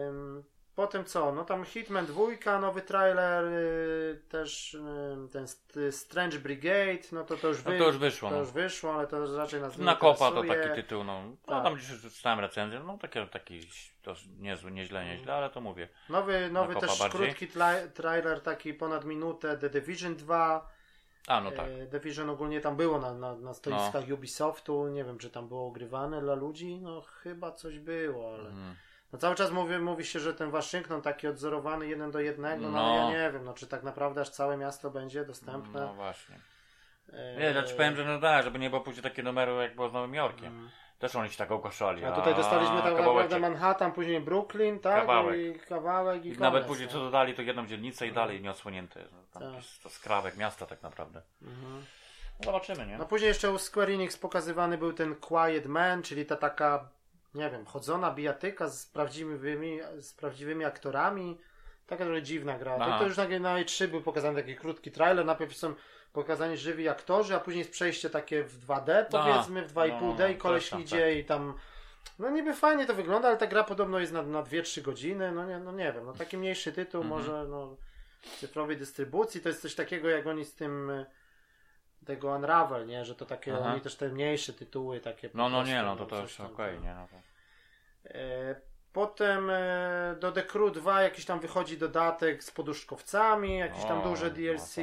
Ym, 0.09 0.45
Potem 0.81 1.05
co? 1.05 1.33
No 1.33 1.45
tam 1.45 1.65
Hitman 1.65 2.07
2, 2.07 2.59
nowy 2.61 2.83
trailer, 2.83 3.45
y, 3.45 4.21
też 4.29 4.75
y, 4.75 4.81
ten 5.33 5.45
st- 5.45 5.93
Strange 5.95 6.39
Brigade, 6.39 6.99
no 7.13 7.25
to 7.25 7.37
to 7.37 7.49
już, 7.49 7.65
No 7.65 7.71
wy, 7.71 7.79
to 7.79 7.85
już 7.87 7.99
wyszło. 7.99 8.29
to 8.29 8.35
No. 8.35 8.41
już 8.41 8.51
wyszło, 8.51 8.95
ale 8.95 9.07
to 9.07 9.37
raczej 9.37 9.61
nas 9.61 9.79
nie 9.79 9.85
Na 9.85 9.97
kopa 9.97 10.31
to 10.31 10.45
taki 10.45 10.75
tytuł, 10.75 11.05
no. 11.05 11.23
no 11.23 11.37
Tak. 11.47 11.65
tam 11.65 11.75
gdzieś 11.75 12.15
czytałem 12.17 12.41
recenzję, 12.41 12.81
no 12.87 12.99
takie, 12.99 13.27
taki 13.27 13.61
to 14.03 14.15
niezły, 14.39 14.71
nieźle, 14.71 15.05
nieźle, 15.05 15.35
ale 15.35 15.51
to 15.51 15.61
mówię. 15.61 15.89
Nowy, 16.09 16.51
nowy 16.51 16.77
też 16.77 16.99
bardziej. 16.99 17.21
krótki 17.21 17.49
trailer, 17.95 18.41
taki 18.41 18.75
ponad 18.75 19.05
minutę, 19.05 19.59
The 19.59 19.71
Division 19.71 20.15
2. 20.17 20.71
A 21.27 21.41
no 21.41 21.51
tak. 21.51 21.67
E, 21.69 21.87
Division 21.87 22.31
ogólnie 22.31 22.61
tam 22.61 22.77
było 22.77 22.99
na, 22.99 23.15
na, 23.15 23.37
na 23.37 23.55
stoiskach 23.55 24.05
Ubisoftu, 24.15 24.89
nie 24.89 25.05
wiem 25.05 25.19
czy 25.19 25.31
tam 25.31 25.49
było 25.49 25.67
ogrywane 25.67 26.21
dla 26.21 26.35
ludzi, 26.35 26.79
no 26.83 27.01
chyba 27.01 27.53
coś 27.53 27.79
było, 27.79 28.35
ale... 28.35 28.49
Mhm. 28.49 28.75
No 29.13 29.19
cały 29.19 29.35
czas 29.35 29.51
mówi, 29.51 29.79
mówi 29.79 30.05
się, 30.05 30.21
że 30.21 30.35
ten 30.35 30.51
Waszyngton 30.51 31.03
taki 31.03 31.29
odzorowany 31.29 31.87
jeden 31.87 32.11
do 32.11 32.21
jednego, 32.21 32.63
no, 32.63 32.71
No. 32.71 32.81
ale 32.81 32.97
ja 33.15 33.27
nie 33.27 33.33
wiem, 33.33 33.45
no 33.45 33.55
czy 33.55 33.67
tak 33.67 33.83
naprawdę 33.83 34.21
aż 34.21 34.29
całe 34.31 34.57
miasto 34.57 34.91
będzie 34.91 35.25
dostępne. 35.25 35.81
No 35.81 35.95
właśnie. 35.95 36.37
E, 37.13 37.37
Nie, 37.37 37.45
ja 37.45 37.63
ci 37.63 37.75
powiem, 37.75 37.97
że 37.97 38.05
no 38.05 38.21
tak, 38.21 38.45
żeby 38.45 38.59
nie 38.59 38.71
było 38.71 38.83
później 38.83 39.03
takie 39.03 39.23
numeru 39.23 39.61
jak 39.61 39.75
było 39.75 39.89
z 39.89 39.93
Nowym 39.93 40.15
Jorkiem. 40.15 40.47
mm. 40.53 40.71
Też 40.99 41.17
oni 41.17 41.31
się 41.31 41.39
tak 41.39 41.51
ogłaszali. 41.51 42.05
A 42.05 42.13
tutaj 42.13 42.35
dostaliśmy 42.35 42.83
tak 42.83 42.95
naprawdę. 42.99 43.39
Manhattan, 43.41 43.93
później 43.93 44.21
Brooklyn, 44.21 44.79
tak? 44.81 45.01
Kawałek. 45.01 45.41
I 45.41 45.61
kawałek 45.61 46.17
i, 46.17 46.29
I 46.29 46.31
koniec, 46.31 46.41
nawet 46.41 46.65
później 46.65 46.87
no. 46.87 46.93
co 46.93 47.01
dodali, 47.01 47.35
to 47.35 47.43
jedną 47.43 47.67
dzielnicę 47.67 48.07
i 48.07 48.13
dalej 48.13 48.41
nieodsłonięte. 48.43 49.01
No, 49.13 49.19
Tam 49.33 49.43
Tak. 49.43 49.53
jakiś 49.55 49.79
to 49.79 49.89
skrawek 49.91 50.37
miasta 50.37 50.67
tak 50.67 50.83
naprawdę. 50.83 51.23
Mhm. 51.43 51.85
No 52.41 52.45
zobaczymy, 52.45 52.87
nie? 52.87 52.99
No 52.99 53.05
później 53.07 53.29
jeszcze 53.29 53.51
u 53.51 53.59
Square 53.59 53.91
Enix 53.91 54.17
pokazywany 54.17 54.79
był 54.79 54.93
ten 54.93 55.15
Quiet 55.17 55.67
Man, 55.67 56.03
czyli 56.03 56.27
ta 56.27 56.37
taka, 56.37 56.89
nie 57.35 57.51
wiem, 57.51 57.67
chodzona 57.67 58.11
bijatyka 58.15 58.69
z 58.69 58.87
prawdziwymi, 58.87 59.81
z 60.01 60.13
prawdziwymi 60.13 60.65
aktorami. 60.65 61.39
Taka 61.87 62.05
trochę 62.05 62.23
dziwna 62.23 62.59
gra. 62.59 62.79
To, 62.79 62.99
to 62.99 63.05
już 63.05 63.17
na, 63.17 63.25
na 63.25 63.57
E3 63.57 63.87
był 63.87 64.01
pokazany 64.03 64.43
taki 64.43 64.57
krótki 64.57 64.91
trailer. 64.91 65.27
Najpierw 65.27 65.57
są 65.57 65.75
pokazani 66.13 66.57
żywi 66.57 66.89
aktorzy, 66.89 67.35
a 67.37 67.41
później 67.41 67.59
jest 67.59 67.71
przejście 67.71 68.11
takie 68.11 68.45
w 68.45 68.67
2D, 68.67 69.05
powiedzmy, 69.11 69.63
w 69.63 69.73
2,5D 69.75 70.19
no, 70.19 70.29
i 70.29 70.37
koleś 70.37 70.63
coś 70.63 70.71
tam, 70.71 70.81
idzie 70.81 71.19
i 71.19 71.25
tam. 71.25 71.55
No 72.19 72.31
niby 72.31 72.55
fajnie 72.55 72.87
to 72.87 72.95
wygląda, 72.95 73.29
ale 73.29 73.37
ta 73.37 73.47
gra 73.47 73.65
podobno 73.65 73.99
jest 73.99 74.13
na, 74.13 74.23
na 74.23 74.43
2-3 74.43 74.83
godziny. 74.83 75.33
No 75.33 75.47
nie, 75.47 75.59
no 75.59 75.73
nie 75.73 75.93
wiem, 75.93 76.07
no 76.07 76.13
taki 76.13 76.39
mniejszy 76.39 76.73
tytuł, 76.73 77.03
Mhm. 77.03 77.21
może 77.21 77.49
no, 77.49 77.77
cyfrowej 78.39 78.77
dystrybucji. 78.77 79.41
To 79.41 79.49
jest 79.49 79.63
coś 79.63 79.75
takiego 79.75 80.09
jak 80.09 80.27
oni 80.27 80.45
z 80.45 80.55
tym 80.55 80.91
y, 80.91 81.07
tego 82.07 82.29
Unravel, 82.29 82.87
nie? 82.87 83.05
Że 83.05 83.15
to 83.15 83.27
takie, 83.27 83.55
Aha. 83.55 83.73
oni 83.73 83.81
też 83.81 83.97
te 83.97 84.09
mniejsze 84.09 84.53
tytuły 84.53 85.01
takie. 85.01 85.31
No, 85.35 85.49
no 85.49 85.57
prostu, 85.59 85.75
nie, 85.75 85.83
no 85.83 85.97
to 85.97 86.07
tam, 86.07 86.27
okej, 86.47 86.75
tak. 86.75 86.85
nie? 86.85 86.95
No 86.95 87.09
to... 87.11 87.17
Potem 88.93 89.51
e, 89.51 90.17
do 90.21 90.33
The 90.33 90.43
Crew 90.43 90.73
2 90.73 91.03
jakiś 91.03 91.25
tam 91.25 91.41
wychodzi 91.41 91.79
dodatek 91.79 92.45
z 92.45 92.51
poduszkowcami, 92.51 93.59
jakieś 93.59 93.85
tam 93.85 94.01
O, 94.01 94.05
duże 94.05 94.31
DLC. 94.31 94.77
no 94.77 94.83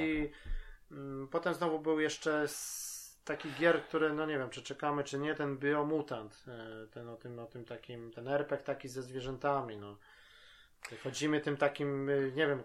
Mm, 0.91 1.28
Potem 1.28 1.53
znowu 1.53 1.80
był 1.80 1.99
jeszcze 1.99 2.47
z 2.47 3.22
takich 3.26 3.55
gier, 3.57 3.84
które 3.84 4.13
no 4.13 4.26
nie 4.26 4.38
wiem, 4.38 4.49
czy 4.49 4.61
czekamy, 4.61 5.03
czy 5.03 5.20
nie, 5.20 5.36
ten 5.36 5.57
Biomutant, 5.57 6.43
e, 6.47 6.88
ten 6.88 7.09
o 7.09 7.15
tym, 7.15 7.39
o 7.39 7.45
tym 7.45 7.65
takim, 7.65 8.11
ten 8.11 8.28
RPG 8.28 8.65
taki 8.65 8.89
ze 8.89 9.01
zwierzętami, 9.01 9.78
no. 9.78 9.97
Chodzimy 11.03 11.41
tym 11.41 11.57
takim, 11.57 12.09
e, 12.09 12.13
nie 12.32 12.47
wiem, 12.47 12.63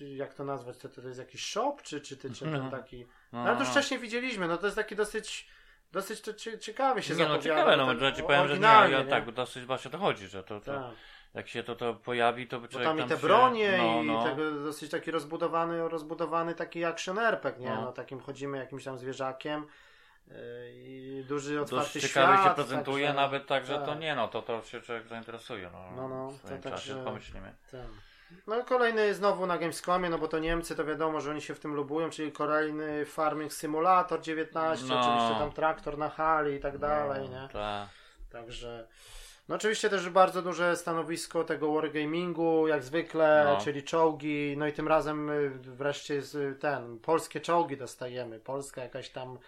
jak 0.00 0.34
to 0.34 0.44
nazwać, 0.44 0.78
to, 0.78 0.88
to 0.88 1.00
jest 1.08 1.18
jakiś 1.18 1.44
shop, 1.46 1.76
czy, 1.82 2.00
czy, 2.00 2.16
czy, 2.16 2.30
czy 2.30 2.44
ten 2.44 2.54
Mhm. 2.54 2.70
taki... 2.70 3.06
No, 3.32 3.38
No, 3.38 3.40
ale 3.40 3.48
to 3.52 3.54
no, 3.54 3.60
już 3.60 3.68
wcześniej 3.68 4.00
widzieliśmy, 4.00 4.48
no 4.48 4.56
to 4.56 4.66
jest 4.66 4.76
taki 4.76 4.96
dosyć, 4.96 5.48
dosyć 5.92 6.20
to 6.20 6.38
się 6.38 6.50
Nie, 7.14 7.28
no 7.28 7.38
ciekawe, 7.38 7.76
no 7.76 7.86
tak 7.86 7.98
że 8.00 8.12
ci 8.12 8.22
powiem, 8.22 8.48
że 8.48 8.58
nie, 8.58 8.62
ja, 8.66 8.88
nie? 8.88 9.04
tak, 9.04 9.24
bo 9.24 9.32
dosyć 9.32 9.64
właśnie 9.64 9.90
to 9.90 9.98
chodzi, 9.98 10.28
że 10.28 10.42
to, 10.44 10.60
to 10.60 10.72
Tak. 10.74 10.84
jak 11.34 11.48
się 11.48 11.62
to, 11.62 11.76
to 11.76 11.94
pojawi, 11.94 12.46
to 12.48 12.60
by 12.60 12.66
Bo 12.66 12.72
człowiek 12.72 12.88
tam 12.88 12.98
i 12.98 13.02
te 13.08 13.16
się- 13.16 13.22
bronie 13.22 13.74
no, 13.78 14.02
i 14.02 14.06
no. 14.06 14.24
tego 14.24 14.50
dosyć 14.50 14.90
taki 14.90 15.10
rozbudowany, 15.10 15.88
rozbudowany 15.88 16.54
taki 16.54 16.84
action 16.84 17.18
RPG, 17.18 17.64
nie? 17.68 17.74
No. 17.74 17.80
No. 17.80 17.92
takim 17.92 18.20
chodzimy 18.20 18.58
jakimś 18.58 18.84
tam 18.84 18.98
zwierzakiem 18.98 19.66
yy, 20.28 20.34
i 20.74 21.24
duży 21.28 21.60
otwarty 21.60 21.92
Dość 21.94 22.06
świat. 22.06 22.24
ciekawie 22.26 22.48
się 22.48 22.54
prezentuje, 22.54 23.06
także- 23.06 23.20
nawet 23.20 23.46
tak, 23.46 23.66
że 23.66 23.78
to 23.78 23.86
tak. 23.86 24.00
nie, 24.00 24.14
no 24.14 24.28
to, 24.28 24.42
to 24.42 24.62
się 24.62 24.80
człowiek 24.80 25.06
zainteresuje, 25.08 25.70
no, 25.72 25.90
No, 25.96 26.08
no, 26.08 26.28
w 26.30 26.36
swoim 26.36 26.62
to 26.62 26.70
czasie 26.70 26.88
także- 26.90 27.04
pomyślimy. 27.04 27.54
Tak. 27.70 27.80
No 28.46 28.60
i 28.60 28.64
kolejny 28.64 29.14
znowu 29.14 29.46
na 29.46 29.58
Gamescomie, 29.58 30.10
no 30.10 30.18
bo 30.18 30.28
to 30.28 30.38
Niemcy 30.38 30.76
to 30.76 30.84
wiadomo, 30.84 31.20
że 31.20 31.30
oni 31.30 31.40
się 31.40 31.54
w 31.54 31.60
tym 31.60 31.74
lubują, 31.74 32.10
czyli 32.10 32.32
kolejny 32.32 33.06
Farming 33.06 33.52
Simulator 33.52 34.20
19, 34.20 34.86
No. 34.88 35.00
oczywiście 35.00 35.38
tam 35.38 35.52
traktor 35.52 35.98
na 35.98 36.08
hali 36.08 36.54
i 36.54 36.60
tak 36.60 36.78
dalej, 36.78 37.28
nie? 37.28 37.48
Tak. 37.52 37.88
Także. 38.30 38.88
No 39.48 39.56
oczywiście 39.56 39.90
też 39.90 40.08
bardzo 40.08 40.42
duże 40.42 40.76
stanowisko 40.76 41.44
tego 41.44 41.72
wargamingu, 41.72 42.68
jak 42.68 42.82
zwykle, 42.82 43.42
No. 43.44 43.64
czyli 43.64 43.82
czołgi, 43.82 44.54
no 44.58 44.66
i 44.66 44.72
tym 44.72 44.88
razem 44.88 45.30
y, 45.30 45.50
wreszcie 45.50 46.22
ten, 46.60 46.98
polskie 46.98 47.40
czołgi 47.40 47.76
dostajemy, 47.76 48.38
polska 48.40 48.82
jakaś 48.82 49.10
tam 49.10 49.38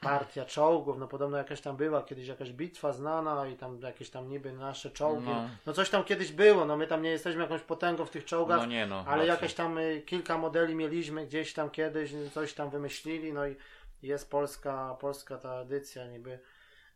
partia 0.00 0.44
czołgów, 0.44 0.98
no 0.98 1.08
podobno 1.08 1.36
jakaś 1.38 1.60
tam 1.60 1.76
była 1.76 2.02
kiedyś 2.02 2.26
jakaś 2.28 2.52
bitwa 2.52 2.92
znana 2.92 3.46
i 3.46 3.56
tam 3.56 3.80
jakieś 3.80 4.10
tam 4.10 4.28
niby 4.28 4.52
nasze 4.52 4.90
czołgi, 4.90 5.26
no, 5.26 5.48
No. 5.66 5.72
coś 5.72 5.90
tam 5.90 6.04
kiedyś 6.04 6.32
było, 6.32 6.64
no 6.64 6.76
my 6.76 6.86
tam 6.86 7.02
nie 7.02 7.10
jesteśmy 7.10 7.42
jakąś 7.42 7.60
potęgą 7.60 8.04
w 8.06 8.10
tych 8.10 8.24
czołgach, 8.24 8.58
No 8.60 8.66
nie 8.66 8.86
no. 8.86 9.04
ale 9.08 9.26
jakieś 9.26 9.54
tam 9.54 9.78
y, 9.78 10.02
kilka 10.06 10.38
modeli 10.38 10.74
mieliśmy 10.74 11.26
gdzieś 11.26 11.52
tam 11.52 11.70
kiedyś, 11.70 12.12
coś 12.34 12.54
tam 12.54 12.70
wymyślili, 12.70 13.32
no 13.32 13.46
i 13.46 13.56
jest 14.02 14.30
polska, 14.30 14.96
polska 15.00 15.38
ta 15.38 15.54
edycja 15.54 16.06
niby 16.06 16.38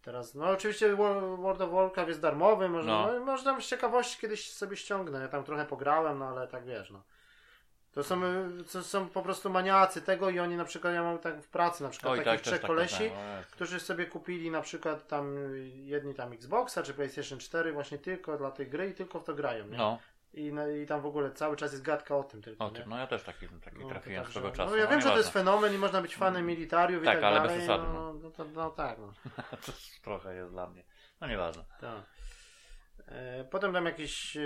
teraz. 0.02 0.34
No 0.34 0.44
oczywiście 0.50 0.96
Wo- 0.96 1.36
World 1.36 1.60
of 1.60 1.70
Warcraft 1.70 2.08
jest 2.08 2.20
darmowy, 2.20 2.68
można, 2.68 3.06
No. 3.06 3.12
no. 3.12 3.24
można 3.24 3.60
z 3.60 3.64
ciekawości 3.66 4.20
kiedyś 4.20 4.52
sobie 4.52 4.76
ściągnę. 4.76 5.20
Ja 5.20 5.28
tam 5.28 5.44
trochę 5.44 5.64
pograłem, 5.64 6.18
no 6.18 6.28
ale 6.28 6.48
tak 6.48 6.64
wiesz, 6.64 6.90
no. 6.90 7.02
To 7.94 8.04
są, 8.04 8.20
to 8.72 8.82
są 8.82 9.08
po 9.08 9.22
prostu 9.22 9.50
maniacy 9.50 10.02
tego 10.02 10.30
i 10.30 10.38
oni 10.40 10.56
na 10.56 10.64
przykład, 10.64 10.94
ja 10.94 11.02
mam 11.02 11.18
tak 11.18 11.42
w 11.42 11.48
pracy 11.48 11.82
na 11.82 11.88
przykład 11.88 12.12
Oj, 12.12 12.18
takich 12.18 12.32
tak, 12.32 12.40
trzech 12.40 12.60
tak 12.60 12.66
kolesi, 12.66 13.02
myślałem, 13.02 13.34
o 13.34 13.36
Jezu. 13.38 13.48
którzy 13.52 13.80
sobie 13.80 14.06
kupili 14.06 14.50
na 14.50 14.60
przykład 14.60 15.06
tam 15.08 15.36
jedni 15.84 16.14
tam 16.14 16.32
Xboxa 16.32 16.82
czy 16.82 16.94
PlayStation 16.94 17.38
4 17.38 17.72
właśnie 17.72 17.98
tylko 17.98 18.36
dla 18.38 18.50
tej 18.50 18.66
gry 18.66 18.90
i 18.90 18.94
tylko 18.94 19.20
w 19.20 19.24
to 19.24 19.34
grają, 19.34 19.66
nie? 19.66 19.76
No, 19.76 19.98
I, 20.34 20.52
no, 20.52 20.68
I 20.68 20.86
tam 20.86 21.00
w 21.00 21.06
ogóle 21.06 21.30
cały 21.30 21.56
czas 21.56 21.72
jest 21.72 21.84
gadka 21.84 22.16
o 22.16 22.22
tym 22.24 22.42
tylko, 22.42 22.64
o 22.64 22.68
nie? 22.70 22.76
tym, 22.80 22.88
no 22.90 22.98
ja 22.98 23.06
też 23.06 23.22
taki, 23.22 23.48
taki 23.48 23.78
No, 23.78 23.88
trafiłem 23.88 24.24
to 24.24 24.30
swego 24.30 24.46
także- 24.48 24.62
czasu. 24.64 24.70
No 24.70 24.76
ja 24.76 24.86
wiem, 24.86 25.00
że 25.00 25.08
to 25.10 25.16
jest 25.16 25.30
fenomen 25.30 25.74
i 25.74 25.78
można 25.78 26.02
być 26.02 26.16
fanem 26.16 26.46
militariów 26.46 27.02
i 27.02 27.06
Tak, 27.06 27.14
tak 27.14 27.24
ale 27.24 27.40
bez 27.40 27.48
dalej. 27.48 27.58
przesady, 27.58 27.84
no, 27.94 28.12
no, 28.14 28.30
to, 28.30 28.44
no 28.44 28.70
tak, 28.70 28.98
no. 28.98 29.12
To 29.66 29.72
trochę 30.02 30.34
jest 30.34 30.50
dla 30.50 30.66
mnie. 30.66 30.84
No 31.20 31.26
nieważne. 31.26 31.64
tak. 31.80 32.02
E, 33.08 33.44
Potem 33.44 33.72
tam 33.72 33.86
jakiś, 33.86 34.36
e, 34.36 34.40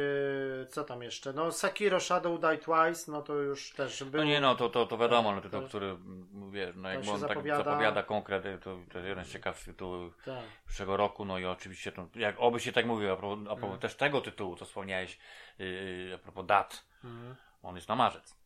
co 0.69 0.85
tam 0.85 1.03
jeszcze? 1.03 1.33
No 1.33 1.53
Sakiro 1.53 2.01
Shadow 2.01 2.41
Die 2.41 2.59
Twice, 2.59 3.13
no 3.13 3.23
to 3.23 3.35
już 3.35 3.73
też 3.73 4.05
był. 4.05 4.21
No 4.21 4.25
nie 4.27 4.41
no, 4.41 4.55
to, 4.55 4.69
to, 4.69 4.87
to 4.87 4.99
wiadomo, 4.99 5.35
no 5.35 5.41
tytuł, 5.41 5.61
to- 5.63 5.69
który 5.69 5.87
mm, 5.87 6.51
wiesz, 6.53 6.71
no 6.77 7.03
się 7.03 7.13
on 7.13 7.21
tak 7.21 7.29
zapowiada. 7.29 7.65
zapowiada 7.65 8.03
konkrety, 8.03 8.59
to, 8.65 8.79
to 8.93 8.99
jeden 8.99 9.25
z 9.25 9.33
ciekawszych 9.33 9.65
tytułów 9.67 10.19
Tak. 10.25 10.39
przyszłego 10.67 10.97
roku, 10.97 11.25
no 11.25 11.39
i 11.39 11.45
oczywiście 11.45 11.93
to, 11.93 12.09
jak 12.15 12.37
oby 12.39 12.61
się 12.61 12.73
tak 12.73 12.87
mówiło, 12.87 13.13
a 13.13 13.17
propos, 13.17 13.39
a 13.41 13.45
propos 13.45 13.63
Mhm. 13.63 13.81
też 13.81 13.95
tego 13.95 14.21
tytułu, 14.21 14.57
co 14.57 14.65
wspomniałeś, 14.65 15.19
yy, 15.59 16.13
a 16.15 16.19
propos 16.19 16.47
dat, 16.47 16.85
Mhm. 17.05 17.37
on 17.63 17.75
jest 17.77 17.89
na 17.89 17.97
marzec. 17.97 18.38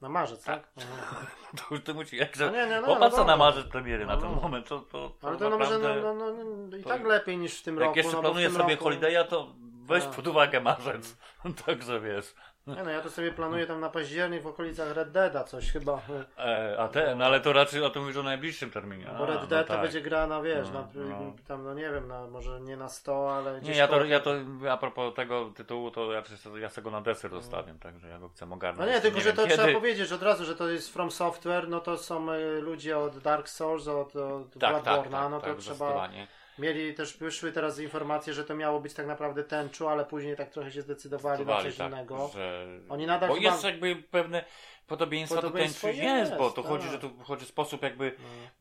Na 0.00 0.08
marzec, 0.08 0.44
tak? 0.44 0.68
Aha. 0.78 1.26
To 1.56 1.74
już 1.74 1.84
ty 1.84 1.94
musi, 1.94 2.16
jak 2.16 2.38
No 2.38 2.50
nie, 2.50 2.66
nie, 2.66 2.80
no, 2.80 2.86
popatrz 2.86 3.16
no 3.16 3.24
na 3.24 3.36
marzec 3.36 3.66
premiery 3.66 4.06
na 4.06 4.14
No, 4.14 4.20
ten 4.20 4.30
no. 4.30 4.40
moment, 4.40 4.68
to, 4.68 4.80
to, 4.80 5.10
to 5.20 5.28
Ale 5.28 5.36
to 5.38 5.50
no 5.50 5.58
może 5.58 5.78
naprawdę, 5.78 6.02
no, 6.02 6.14
no, 6.14 6.44
no, 6.70 6.76
i 6.76 6.82
to- 6.82 6.88
tak 6.88 7.04
lepiej 7.04 7.38
niż 7.38 7.60
w 7.60 7.62
tym 7.62 7.74
jak 7.76 7.84
roku. 7.84 7.98
jeszcze 7.98 8.22
no, 8.22 8.34
tym 8.34 8.52
sobie 8.52 8.74
roku... 8.76 8.90
holiday'a, 8.90 9.24
to 9.24 9.46
weź 9.84 10.04
Tak. 10.04 10.12
pod 10.12 10.26
uwagę 10.26 10.60
marzec, 10.60 11.16
także 11.66 12.00
wiesz. 12.00 12.34
Nie 12.76 12.82
no, 12.82 12.90
ja 12.90 13.00
to 13.00 13.10
sobie 13.10 13.32
planuję 13.32 13.66
tam 13.66 13.80
na 13.80 13.90
październik 13.90 14.42
w 14.42 14.46
okolicach 14.46 14.92
Red 14.96 15.10
Deada 15.10 15.44
coś 15.44 15.72
chyba. 15.72 16.00
E, 16.38 16.76
a 16.78 16.88
ten, 16.88 17.22
ale 17.22 17.40
to 17.40 17.52
raczej 17.52 17.82
o 17.82 17.90
tym 17.90 18.02
mówisz 18.02 18.16
o 18.16 18.22
najbliższym 18.22 18.70
terminie. 18.70 19.04
Bo 19.18 19.24
A, 19.24 19.26
Red 19.26 19.40
no 19.40 19.46
Dead 19.46 19.66
to 19.66 19.72
tak. 19.72 19.82
będzie 19.82 20.00
gra 20.00 20.26
na 20.26 20.42
wiesz, 20.42 20.68
No, 20.72 20.80
na, 20.94 21.04
no. 21.08 21.32
tam 21.48 21.64
no 21.64 21.74
nie 21.74 21.90
wiem, 21.90 22.08
na, 22.08 22.26
może 22.26 22.60
nie 22.60 22.76
na 22.76 22.88
100, 22.88 23.36
ale 23.36 23.54
Nie, 23.54 23.60
gdzieś 23.60 23.76
ja 23.76 23.88
to, 23.88 24.04
ja 24.04 24.20
to 24.20 24.30
a 24.70 24.76
propos 24.76 25.14
tego 25.14 25.50
tytułu, 25.56 25.90
to 25.90 26.12
ja, 26.12 26.22
sobie- 26.24 26.60
ja 26.60 26.68
sobie 26.68 26.84
go 26.84 26.90
na 26.90 27.00
deser 27.00 27.30
zostawiam, 27.30 27.78
także 27.78 28.08
ja 28.08 28.18
go 28.18 28.28
chcę 28.28 28.46
No 28.46 28.54
ogarnąć. 28.54 28.90
nie, 28.90 29.00
tylko 29.00 29.18
że 29.20 29.24
wiem 29.26 29.36
to 29.36 29.42
kiedy. 29.42 29.54
trzeba 29.56 29.72
powiedzieć 29.78 30.12
od 30.12 30.22
razu, 30.22 30.44
że 30.44 30.56
to 30.56 30.68
jest 30.68 30.92
From 30.92 31.10
Software, 31.10 31.68
no 31.68 31.80
to 31.80 31.96
są 31.98 32.32
y, 32.32 32.60
ludzie 32.60 32.98
od 32.98 33.18
Dark 33.18 33.48
Souls, 33.48 33.88
od, 33.88 34.16
od 34.16 34.58
Tak, 34.60 34.60
tak, 34.60 34.84
Bloodborne'a, 34.84 35.10
tak, 35.10 35.30
no 35.30 35.40
to 35.40 35.46
tak, 35.46 35.56
trzeba... 35.56 35.74
zdecydowanie. 35.76 36.26
Mieli 36.58 36.94
też, 36.94 37.16
wyszły 37.16 37.52
teraz 37.52 37.78
informacje, 37.78 38.32
że 38.32 38.44
to 38.44 38.54
miało 38.54 38.80
być 38.80 38.94
tak 38.94 39.06
naprawdę 39.06 39.44
tęczu, 39.44 39.88
ale 39.88 40.04
później 40.04 40.36
tak 40.36 40.50
trochę 40.50 40.72
się 40.72 40.82
zdecydowali 40.82 41.46
na 41.46 41.62
coś 41.62 41.76
tak, 41.76 41.92
innego. 41.92 42.30
że... 42.34 42.66
Oni 42.88 43.06
nadal 43.06 43.28
Bo 43.28 43.34
chyba- 43.34 43.50
jest 43.50 43.64
jakby 43.64 43.96
pewne 43.96 44.44
podobieństwa 44.86 45.34
do 45.36 45.42
Podobieństwo 45.42 45.86
tęczy 45.86 46.02
jest, 46.02 46.36
bo 46.36 46.44
jest, 46.44 46.56
to 46.56 46.62
tak. 46.62 46.70
chodzi, 46.72 46.88
że 46.88 46.98
tu 46.98 47.10
chodzi 47.24 47.46
sposób 47.46 47.82
jakby 47.82 48.12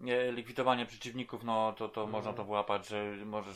No. 0.02 0.12
e, 0.14 0.32
likwidowania 0.32 0.86
przeciwników, 0.86 1.43
no 1.43 1.74
to, 1.78 1.89
to 1.89 2.08
można 2.08 2.34
to 2.34 2.43
wyłapać, 2.43 2.88
że 2.88 3.04
możesz 3.26 3.56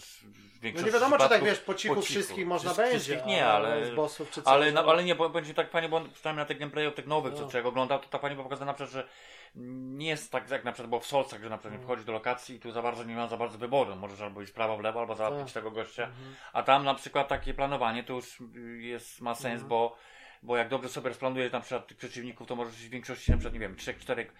w 0.61 0.63
No 0.75 0.81
nie 0.81 0.91
wiadomo, 0.91 1.17
czy 1.17 1.29
tak 1.29 1.43
wiesz, 1.43 1.59
po 1.59 1.73
cichu, 1.73 1.95
po 1.95 2.01
cichu. 2.01 2.13
wszystkich 2.13 2.47
można 2.47 2.73
Wszystkich 2.73 3.09
będzie, 3.17 3.25
nie, 3.25 3.47
ale- 3.47 3.85
z 3.85 3.95
bossów 3.95 4.31
czy 4.31 4.41
coś. 4.41 4.53
Ale, 4.53 4.71
no, 4.71 4.83
no. 4.83 4.91
ale 4.91 5.03
nie, 5.03 5.15
bo 5.15 5.29
będzie 5.29 5.53
tak 5.53 5.69
fajnie, 5.69 5.89
bo 5.89 6.01
przynajmniej 6.13 6.43
na 6.43 6.45
tych 6.47 6.59
gameplayów, 6.59 6.93
tych 6.95 7.07
nowych, 7.07 7.33
co 7.33 7.41
No. 7.41 7.47
człowiek 7.49 7.65
oglądał, 7.65 7.99
to 7.99 8.07
ta 8.09 8.19
pani 8.19 8.35
była 8.35 8.43
pokazana 8.43 8.65
na 8.71 8.73
przykład, 8.73 8.93
że 8.93 9.07
nie 9.55 10.07
jest 10.07 10.31
tak 10.31 10.49
jak 10.49 10.63
na 10.63 10.71
przykład 10.71 10.89
było 10.89 11.01
w 11.01 11.05
Solcach, 11.05 11.41
że 11.43 11.49
na 11.49 11.57
przykład 11.57 11.81
No. 11.81 11.85
wchodzi 11.87 12.05
do 12.05 12.11
lokacji 12.11 12.55
i 12.55 12.59
tu 12.59 12.71
za 12.71 12.81
bardzo 12.81 13.03
nie 13.03 13.15
ma 13.15 13.27
za 13.27 13.37
bardzo 13.37 13.57
wyboru. 13.57 13.95
Możesz 13.95 14.21
albo 14.21 14.41
iść 14.41 14.51
prawo, 14.51 14.77
w 14.77 14.81
lewo, 14.81 14.99
albo 14.99 15.15
załatwić 15.15 15.53
Tak. 15.53 15.63
tego 15.63 15.71
gościa. 15.71 16.03
Mhm. 16.03 16.35
A 16.53 16.63
tam 16.63 16.83
na 16.85 16.95
przykład 16.95 17.27
takie 17.27 17.53
planowanie 17.53 18.03
to 18.03 18.13
już 18.13 18.37
jest, 18.79 19.21
ma 19.21 19.35
sens, 19.35 19.45
Mhm. 19.53 19.67
bo, 19.69 19.97
bo 20.43 20.57
jak 20.57 20.69
dobrze 20.69 20.89
sobie 20.89 21.09
rozplanujesz 21.09 21.51
na 21.51 21.59
przykład 21.59 21.87
tych 21.87 21.97
przeciwników, 21.97 22.47
to 22.47 22.55
możesz 22.55 22.75
w 22.75 22.89
większości 22.89 23.31
na 23.31 23.37
przykład, 23.37 23.53
nie 23.53 23.59
wiem, 23.59 23.75
trzech, 23.75 23.99
czterech 23.99 24.33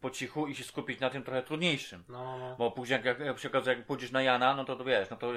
po 0.00 0.10
cichu 0.10 0.46
i 0.46 0.54
się 0.54 0.64
skupić 0.64 1.00
na 1.00 1.10
tym 1.10 1.22
trochę 1.22 1.42
trudniejszym. 1.42 2.04
No, 2.08 2.38
no. 2.38 2.56
Bo 2.56 2.70
później, 2.70 3.00
jak, 3.04 3.18
jak 3.20 3.38
się 3.38 3.48
okazuje, 3.48 3.76
jak 3.76 3.86
pójdziesz 3.86 4.10
na 4.10 4.22
Jana, 4.22 4.54
no 4.54 4.64
to, 4.64 4.76
to 4.76 4.84
wiesz, 4.84 5.10
no 5.10 5.16
to 5.16 5.32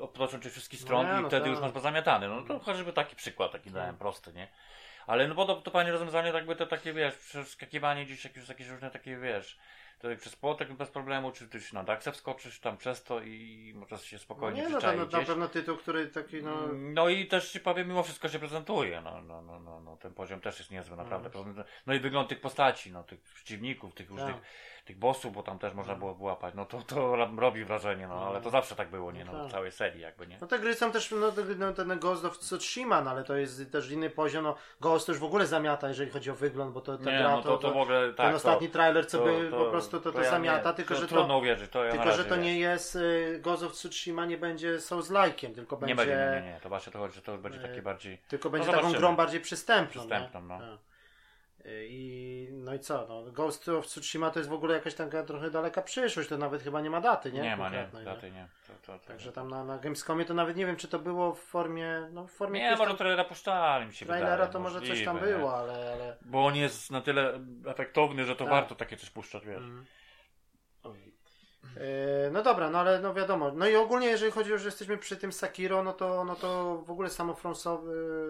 obtoczą 0.00 0.40
cię 0.40 0.50
wszystkich 0.50 0.80
stron 0.80 1.06
nie, 1.06 1.18
i 1.18 1.22
no 1.22 1.28
wtedy 1.28 1.42
tak. 1.42 1.50
już 1.50 1.60
masz 1.60 1.72
pozamiatany. 1.72 2.28
No 2.28 2.42
to 2.42 2.58
chociażby 2.58 2.92
taki 2.92 3.16
przykład, 3.16 3.52
taki 3.52 3.70
dałem 3.70 3.96
prosty, 3.96 4.32
nie? 4.32 4.48
Ale 5.06 5.28
no 5.28 5.34
bo 5.34 5.60
to, 5.60 5.70
fajne 5.70 5.92
rozwiązanie, 5.92 6.32
tak 6.32 6.46
by 6.46 6.56
to 6.56 6.66
takie, 6.66 6.92
wiesz, 6.92 7.14
przeskakiwanie 7.14 8.04
gdzieś 8.04 8.24
jakieś, 8.24 8.48
jakieś 8.48 8.68
różne 8.68 8.90
takie, 8.90 9.16
wiesz, 9.16 9.58
to 9.98 10.08
przez 10.16 10.36
płotek 10.36 10.72
bez 10.72 10.90
problemu, 10.90 11.32
czy 11.32 11.48
ty 11.48 11.60
się 11.60 11.74
na 11.74 11.84
Daxa 11.84 12.12
wskoczysz 12.12 12.60
tam 12.60 12.76
przez 12.76 13.02
to 13.02 13.20
i 13.20 13.72
możesz 13.76 14.04
się 14.04 14.16
No 14.16 14.20
spokojnie 14.20 14.62
nie, 14.62 14.68
no 14.68 14.80
to 14.80 14.86
na, 14.86 15.04
na 15.04 15.24
pewno 15.24 15.48
tytuł, 15.48 15.76
który 15.76 16.06
taki, 16.06 16.42
no... 16.42 16.66
No 16.72 17.08
i 17.08 17.26
też 17.26 17.50
ci 17.50 17.60
powiem, 17.60 17.88
mimo 17.88 18.02
wszystko 18.02 18.28
się 18.28 18.38
prezentuje. 18.38 19.00
No, 19.00 19.22
no, 19.22 19.42
no, 19.42 19.60
no, 19.60 19.80
no 19.80 19.96
ten 19.96 20.14
poziom 20.14 20.40
też 20.40 20.58
jest 20.58 20.70
niezły, 20.70 20.96
naprawdę. 20.96 21.30
No 21.86 21.94
i 21.94 21.98
wygląd 21.98 22.28
tych 22.28 22.40
postaci, 22.40 22.92
no, 22.92 23.04
tych 23.04 23.20
przeciwników, 23.20 23.94
tych 23.94 24.10
różnych, 24.10 24.34
Tak. 24.34 24.44
Tych 24.86 24.98
bossów, 24.98 25.32
bo 25.32 25.42
tam 25.42 25.58
też 25.58 25.74
można 25.74 25.94
było 25.94 26.14
wyłapać. 26.14 26.54
No 26.54 26.64
to, 26.64 26.82
to 26.82 27.16
robi 27.36 27.64
wrażenie, 27.64 28.08
no 28.08 28.26
ale 28.26 28.40
to 28.40 28.50
zawsze 28.50 28.76
tak 28.76 28.90
było, 28.90 29.12
nie? 29.12 29.24
No, 29.24 29.32
tak. 29.32 29.48
w 29.48 29.52
całej 29.52 29.72
serii 29.72 30.00
jakby, 30.00 30.26
nie? 30.26 30.38
No 30.40 30.46
te 30.46 30.58
gry 30.58 30.74
są 30.74 30.92
też, 30.92 31.10
no, 31.10 31.32
no 31.58 31.72
ten 31.72 31.98
Ghost 31.98 32.24
of 32.24 32.38
Tsushima, 32.38 33.02
no, 33.02 33.10
ale 33.10 33.24
to 33.24 33.36
jest 33.36 33.72
też 33.72 33.90
inny 33.90 34.10
poziom, 34.10 34.44
no 34.44 34.54
Ghost 34.80 35.06
to 35.06 35.12
już 35.12 35.20
w 35.20 35.24
ogóle 35.24 35.46
zamiata, 35.46 35.88
jeżeli 35.88 36.10
chodzi 36.10 36.30
o 36.30 36.34
wygląd, 36.34 36.72
bo 36.72 36.80
to 36.80 36.98
ta 36.98 37.10
Nie, 37.10 37.18
gra, 37.18 37.30
no 37.30 37.42
to, 37.42 37.58
to 37.58 37.72
w 37.72 37.76
ogóle 37.76 38.12
tak. 38.12 38.26
ten 38.26 38.34
ostatni 38.34 38.68
to, 38.68 38.72
trailer, 38.72 39.06
co 39.06 39.18
to- 39.18 39.24
by 39.24 39.50
to- 39.50 39.64
po 39.64 39.70
prostu 39.70 40.00
to, 40.00 40.12
to, 40.12 40.22
ja 40.22 40.30
zamiata, 40.30 40.70
nie, 40.70 40.76
tylko 40.76 40.94
to 40.94 41.00
że 41.00 41.08
to, 41.08 41.14
Trudno 41.14 41.38
uwierzyć, 41.38 41.70
to 41.70 41.84
ja 41.84 41.92
tylko, 41.92 42.12
że 42.12 42.24
to 42.24 42.36
nie 42.36 42.58
jest, 42.58 42.96
y, 42.96 43.40
Ghost 43.42 43.62
of 43.62 43.72
Tsushima 43.72 44.26
nie 44.26 44.38
będzie 44.38 44.76
Souls-like'iem, 44.76 45.54
tylko 45.54 45.76
Nie 45.76 45.94
będzie, 45.94 45.96
będzie, 45.96 46.40
nie, 46.40 46.46
nie, 46.46 46.52
nie, 46.54 46.60
to 46.60 46.68
właśnie 46.68 46.92
to 46.92 46.98
chodzi, 46.98 47.14
że 47.14 47.22
to 47.22 47.32
już 47.32 47.40
będzie 47.40 47.58
e, 47.58 47.68
takie 47.68 47.82
bardziej... 47.82 48.18
tylko 48.28 48.50
będzie 48.50 48.72
taką 48.72 48.92
grą 48.92 49.16
bardziej 49.16 49.40
przystępną. 49.40 50.00
Przystępną, 50.00 50.42
no. 50.42 50.58
I, 51.68 52.48
no 52.52 52.74
i 52.74 52.78
co, 52.78 53.06
no, 53.08 53.32
Ghost 53.32 53.68
of 53.68 53.86
Tsushima 53.86 54.30
to 54.30 54.38
jest 54.38 54.50
w 54.50 54.52
ogóle 54.52 54.74
jakaś 54.74 54.94
taka 54.94 55.22
trochę 55.22 55.50
daleka 55.50 55.82
przyszłość, 55.82 56.28
to 56.28 56.38
nawet 56.38 56.62
chyba 56.62 56.80
nie 56.80 56.90
ma 56.90 57.00
daty, 57.00 57.32
nie? 57.32 57.40
Nie, 57.40 57.56
ma, 57.56 57.68
nie, 57.68 57.88
daty 58.04 58.30
nie. 58.30 58.48
To, 58.66 58.72
to, 58.92 58.98
to, 58.98 59.06
Także 59.06 59.32
tam 59.32 59.48
na, 59.48 59.64
na 59.64 59.78
Gamescomie 59.78 60.24
to 60.24 60.34
nawet 60.34 60.56
nie 60.56 60.66
wiem, 60.66 60.76
czy 60.76 60.88
to 60.88 60.98
było 60.98 61.34
w 61.34 61.40
formie, 61.40 62.08
no 62.12 62.26
w 62.26 62.30
formie 62.32 62.60
Nie, 62.60 62.70
może 62.70 62.86
tam 62.86 62.96
trailera 62.96 63.24
puszczali 63.24 63.86
mi 63.86 63.94
się 63.94 64.06
trailera, 64.06 64.32
wydaje. 64.32 64.52
to 64.52 64.60
może 64.60 64.80
coś 64.80 65.04
tam 65.04 65.18
było, 65.18 65.56
ale... 65.58 65.92
ale... 65.92 66.16
Bo 66.24 66.46
on 66.46 66.56
jest 66.56 66.90
na 66.90 67.00
tyle 67.00 67.40
efektowny, 67.66 68.24
że 68.24 68.36
to 68.36 68.44
Tak. 68.44 68.52
warto 68.52 68.74
takie 68.74 68.96
coś 68.96 69.10
puszczać, 69.10 69.46
wiesz. 69.46 69.64
Mm. 69.64 69.84
Yy, 71.76 72.30
No 72.32 72.42
dobra, 72.42 72.70
no 72.70 72.78
ale 72.78 73.00
no 73.00 73.14
wiadomo. 73.14 73.52
No 73.54 73.68
i 73.68 73.76
ogólnie 73.76 74.06
jeżeli 74.06 74.32
chodzi 74.32 74.54
o, 74.54 74.58
że 74.58 74.64
jesteśmy 74.68 74.98
przy 74.98 75.16
tym 75.16 75.32
Sakiro, 75.32 75.82
no 75.82 75.92
to, 75.92 76.24
no 76.24 76.34
to 76.36 76.78
w 76.86 76.90
ogóle 76.90 77.10
samo 77.10 77.34
From, 77.34 77.52
Sof- 77.54 77.88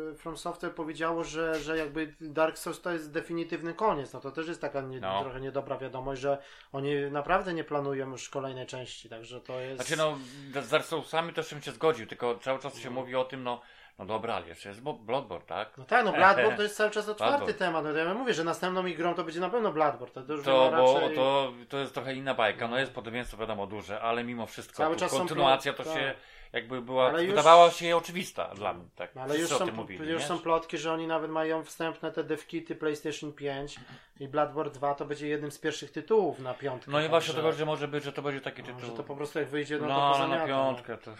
yy, 0.09 0.15
From 0.19 0.37
Software 0.37 0.75
powiedziało, 0.75 1.25
że, 1.25 1.55
że 1.61 1.77
jakby 1.79 2.15
Dark 2.21 2.59
Souls 2.59 2.81
to 2.81 2.93
jest 2.93 3.13
definitywny 3.13 3.75
koniec. 3.75 4.13
No 4.13 4.21
to 4.21 4.31
też 4.31 4.49
jest 4.49 4.61
taka 4.61 4.81
nie, 4.81 5.01
No. 5.01 5.23
trochę 5.23 5.41
niedobra 5.41 5.79
wiadomość, 5.79 6.21
że 6.21 6.39
oni 6.73 6.95
naprawdę 7.11 7.55
nie 7.55 7.65
planują 7.65 8.11
już 8.11 8.29
kolejnej 8.29 8.67
części, 8.67 9.09
także 9.09 9.41
to 9.41 9.61
jest... 9.61 9.77
Znaczy 9.77 9.97
no, 9.97 10.19
z 10.63 10.69
Dark 10.69 10.85
Soulsami 10.87 11.33
też 11.33 11.51
bym 11.51 11.63
się 11.63 11.73
zgodził, 11.73 12.07
tylko 12.07 12.39
cały 12.39 12.59
czas 12.59 12.79
się 12.79 12.91
mówi 12.91 13.15
o 13.15 13.25
tym, 13.25 13.43
no, 13.43 13.61
no 13.99 14.05
dobra, 14.07 14.35
ale 14.35 14.49
jeszcze 14.49 14.69
jest 14.69 14.81
Bo- 14.83 14.93
Bloodborne, 14.95 15.47
tak? 15.47 15.79
No 15.79 15.85
tak, 15.85 16.05
no 16.05 16.13
Bloodborne 16.13 16.57
to 16.57 16.63
jest 16.63 16.77
cały 16.77 16.91
czas 16.91 17.09
otwarty 17.09 17.37
Bloodborne. 17.37 17.55
temat. 17.59 17.85
No 17.85 17.93
to 17.93 17.99
ja 17.99 18.15
mówię, 18.15 18.35
że 18.35 18.45
następną 18.45 18.87
ich 18.87 18.97
grą 18.97 19.15
to 19.15 19.25
będzie 19.25 19.41
na 19.41 19.51
pewno 19.51 19.73
Bloodborne. 19.73 20.15
To, 20.15 20.23
to 20.23 20.33
już 20.33 20.45
To, 20.45 20.71
bo 20.77 20.95
raczej... 21.01 21.17
to, 21.17 21.53
to 21.69 21.79
jest 21.79 21.95
trochę 21.95 22.15
inna 22.15 22.35
bajka, 22.35 22.69
no 22.69 22.79
jest 22.79 22.93
podobieństwo 22.93 23.37
wiadomo 23.37 23.67
duże, 23.67 24.01
ale 24.01 24.25
mimo 24.25 24.47
wszystko 24.47 24.77
Cały 24.77 24.97
czas 24.97 25.11
kontynuacja 25.13 25.73
plot- 25.73 25.77
to 25.77 25.85
tak. 25.85 25.95
się 25.95 26.15
jakby 26.53 26.83
była, 26.83 27.09
Ale 27.09 27.23
już- 27.23 27.31
wydawała 27.31 27.71
się 27.71 27.97
oczywista 27.97 28.55
dla 28.55 28.73
mnie, 28.75 28.85
tak? 28.97 29.15
No, 29.15 29.23
ale 29.23 29.39
już, 29.39 29.45
Wszyscy 29.49 29.67
są, 29.67 29.73
mówili, 29.73 30.11
już 30.13 30.23
są 30.25 30.39
plotki, 30.39 30.79
że 30.79 30.93
oni 30.93 31.07
nawet 31.07 31.31
mają 31.31 31.65
wstępne 31.65 32.13
te 32.13 32.25
devkity 32.25 32.75
PlayStation 32.75 33.33
5 33.33 33.77
i 34.21 34.29
Bloodborne 34.29 34.73
2 34.73 34.95
to 34.95 35.05
będzie 35.05 35.29
jednym 35.29 35.51
z 35.51 35.59
pierwszych 35.59 35.91
tytułów 35.93 36.39
na 36.39 36.55
piątkę. 36.55 36.91
No 36.91 37.01
i 37.01 37.09
właśnie 37.09 37.35
także- 37.35 37.51
to 37.51 37.59
że 37.59 37.67
może 37.67 37.89
być, 37.89 38.05
że 38.05 38.13
to 38.13 38.23
będzie 38.23 38.41
taki 38.41 38.63
no, 38.63 38.67
tytuł. 38.69 38.81
że 38.81 38.93
to 38.97 39.03
po 39.05 39.17
prostu 39.17 39.39
jak 39.39 39.49
wyjdzie, 39.49 39.79
no, 39.79 39.87
no, 39.89 39.95
to 39.95 40.03
ale 40.07 40.13
pozamiata, 40.15 40.41
na 40.43 40.47
piątkę 40.49 40.97
to... 40.99 41.11
No. 41.11 41.17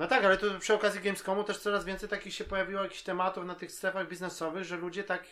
No 0.00 0.06
tak, 0.06 0.24
ale 0.24 0.36
tu 0.36 0.58
przy 0.58 0.74
okazji 0.74 1.00
Gamescomu 1.00 1.44
też 1.44 1.58
coraz 1.58 1.84
więcej 1.84 2.08
takich 2.08 2.34
się 2.34 2.44
pojawiło 2.44 2.82
jakichś 2.82 3.02
tematów 3.02 3.44
na 3.44 3.54
tych 3.54 3.72
strefach 3.72 4.08
biznesowych, 4.08 4.64
że 4.64 4.76
ludzie 4.76 5.04
tak, 5.04 5.24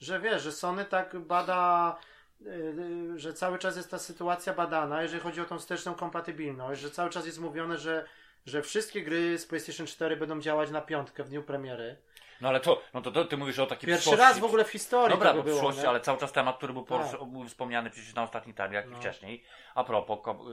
że 0.00 0.20
wiesz, 0.20 0.42
że 0.42 0.52
Sony 0.52 0.84
tak 0.84 1.18
bada 1.18 1.96
yy, 2.40 3.18
że 3.18 3.34
cały 3.34 3.58
czas 3.58 3.76
jest 3.76 3.90
ta 3.90 3.98
sytuacja 3.98 4.54
badana, 4.54 5.02
jeżeli 5.02 5.22
chodzi 5.22 5.40
o 5.40 5.44
tą 5.44 5.58
wsteczną 5.58 5.94
kompatybilność, 5.94 6.80
że 6.80 6.90
cały 6.90 7.10
czas 7.10 7.26
jest 7.26 7.38
mówione, 7.38 7.78
że, 7.78 8.04
że 8.46 8.62
wszystkie 8.62 9.02
gry 9.02 9.38
z 9.38 9.46
PlayStation 9.46 9.86
4 9.86 10.16
będą 10.16 10.40
działać 10.40 10.70
na 10.70 10.80
piątkę 10.80 11.24
w 11.24 11.28
dniu 11.28 11.42
premiery. 11.42 11.96
No 12.42 12.48
ale 12.48 12.60
to, 12.60 12.82
no 12.94 13.00
to, 13.02 13.10
to 13.10 13.24
ty 13.24 13.36
mówisz 13.36 13.58
o 13.58 13.66
takiej 13.66 13.86
Pierwszy 13.86 14.00
przyszłości. 14.10 14.20
raz 14.26 14.38
w 14.38 14.44
ogóle 14.44 14.64
w 14.64 14.68
historii 14.70 15.14
Dobra, 15.14 15.30
tego 15.30 15.42
w 15.42 15.44
było. 15.44 15.56
przyszłości, 15.56 15.82
nie? 15.82 15.88
ale 15.88 16.00
cały 16.00 16.18
czas 16.18 16.32
temat, 16.32 16.56
który 16.56 16.72
był, 16.72 16.82
Tak. 16.82 16.88
poruszy, 16.88 17.16
był 17.26 17.48
wspomniany 17.48 17.90
przecież 17.90 18.14
na 18.14 18.22
ostatnich 18.22 18.56
targach 18.56 18.84
No. 18.88 18.96
i 18.96 19.00
wcześniej. 19.00 19.44
A 19.74 19.84
propos 19.84 20.18
ko- 20.22 20.44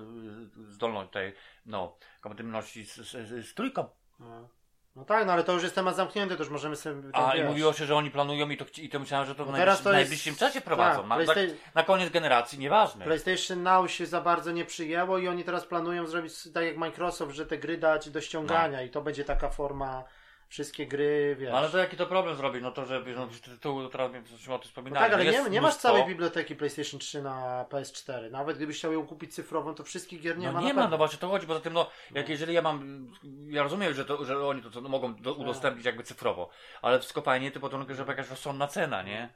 y, 0.67 0.73
zdolności 0.73 1.13
tej, 1.13 1.33
no, 1.65 1.95
kompatybilności 2.21 2.85
z, 2.85 2.95
z, 2.95 3.11
z, 3.27 3.47
z 3.47 3.53
trójką. 3.53 3.85
No. 4.19 4.49
No 4.95 5.05
tak, 5.05 5.25
no 5.27 5.33
ale 5.33 5.43
to 5.43 5.53
już 5.53 5.63
jest 5.63 5.75
temat 5.75 5.95
zamknięty, 5.95 6.35
to 6.35 6.43
już 6.43 6.51
możemy 6.51 6.75
sobie... 6.75 7.01
A 7.13 7.35
i 7.35 7.43
mówiło 7.43 7.73
się, 7.73 7.85
że 7.85 7.95
oni 7.95 8.11
planują 8.11 8.49
i 8.49 8.57
to, 8.57 8.65
i 8.81 8.89
to 8.89 8.99
myślałem, 8.99 9.27
że 9.27 9.35
to 9.35 9.43
w 9.43 9.47
No 9.47 9.51
najbliższym, 9.51 9.65
teraz 9.65 9.77
to 9.77 9.89
w 9.89 9.93
jest- 9.93 10.01
najbliższym 10.09 10.35
czasie 10.35 10.61
prowadzą. 10.61 10.99
Tak, 10.99 11.09
na, 11.09 11.17
tak, 11.17 11.25
PlayStation- 11.25 11.55
na 11.75 11.83
koniec 11.83 12.09
generacji, 12.09 12.59
nieważne. 12.59 13.05
PlayStation 13.05 13.63
Now 13.63 13.91
się 13.91 14.05
za 14.05 14.21
bardzo 14.21 14.51
nie 14.51 14.65
przyjęło 14.65 15.17
i 15.17 15.27
oni 15.27 15.43
teraz 15.43 15.65
planują 15.65 16.07
zrobić 16.07 16.33
tak 16.53 16.63
jak 16.65 16.77
Microsoft, 16.77 17.31
że 17.35 17.45
te 17.45 17.57
gry 17.57 17.77
dać 17.77 18.09
do 18.09 18.21
ściągania 18.21 18.81
i 18.83 18.89
to 18.89 19.01
będzie 19.01 19.23
taka 19.25 19.49
forma 19.49 20.03
wszystkie 20.49 20.87
gry, 20.87 21.35
wiesz. 21.39 21.51
No 21.51 21.57
ale 21.57 21.69
to 21.69 21.77
jaki 21.77 21.97
to 21.97 22.05
problem 22.05 22.35
zrobić? 22.35 22.61
No 22.63 22.71
to, 22.71 22.85
że 22.85 23.01
no, 23.15 23.27
tytuł, 23.43 23.83
to 23.83 23.89
teraz 23.89 24.09
o 24.09 24.13
tym 24.13 24.23
no 24.47 24.59
wspominali. 24.59 25.05
tak, 25.05 25.13
ale 25.13 25.25
nie, 25.25 25.49
nie 25.49 25.61
masz 25.61 25.75
całej 25.75 26.05
biblioteki 26.05 26.55
PlayStation 26.55 26.99
3 26.99 27.21
na 27.21 27.65
PS4. 27.69 28.31
Nawet 28.31 28.57
gdybyś 28.57 28.77
chciał 28.77 28.93
ją 28.93 29.07
kupić 29.07 29.35
cyfrową, 29.35 29.75
to 29.75 29.83
wszystkich 29.83 30.21
gier 30.21 30.37
nie 30.37 30.47
no 30.47 30.53
ma. 30.53 30.61
nie 30.61 30.73
ma, 30.73 30.87
no 30.87 30.97
właśnie 30.97 31.19
to 31.19 31.29
chodzi, 31.29 31.47
poza 31.47 31.59
tym, 31.59 31.73
no, 31.73 31.89
jak 32.11 32.29
jeżeli 32.29 32.53
ja 32.53 32.61
mam, 32.61 33.07
ja 33.47 33.63
rozumiem, 33.63 33.93
że, 33.93 34.05
to, 34.05 34.25
że 34.25 34.47
oni 34.47 34.61
to, 34.61 34.69
to 34.69 34.81
mogą 34.81 35.15
do, 35.15 35.31
Tak. 35.31 35.41
udostępnić 35.41 35.85
jakby 35.85 36.03
cyfrowo, 36.03 36.49
ale 36.81 36.99
wszystko 36.99 37.21
fajnie, 37.21 37.51
ty 37.51 37.59
potem, 37.59 37.95
żeby 37.95 38.11
jakaś 38.11 38.29
rozsądna 38.29 38.67
cena, 38.67 39.03
nie? 39.03 39.29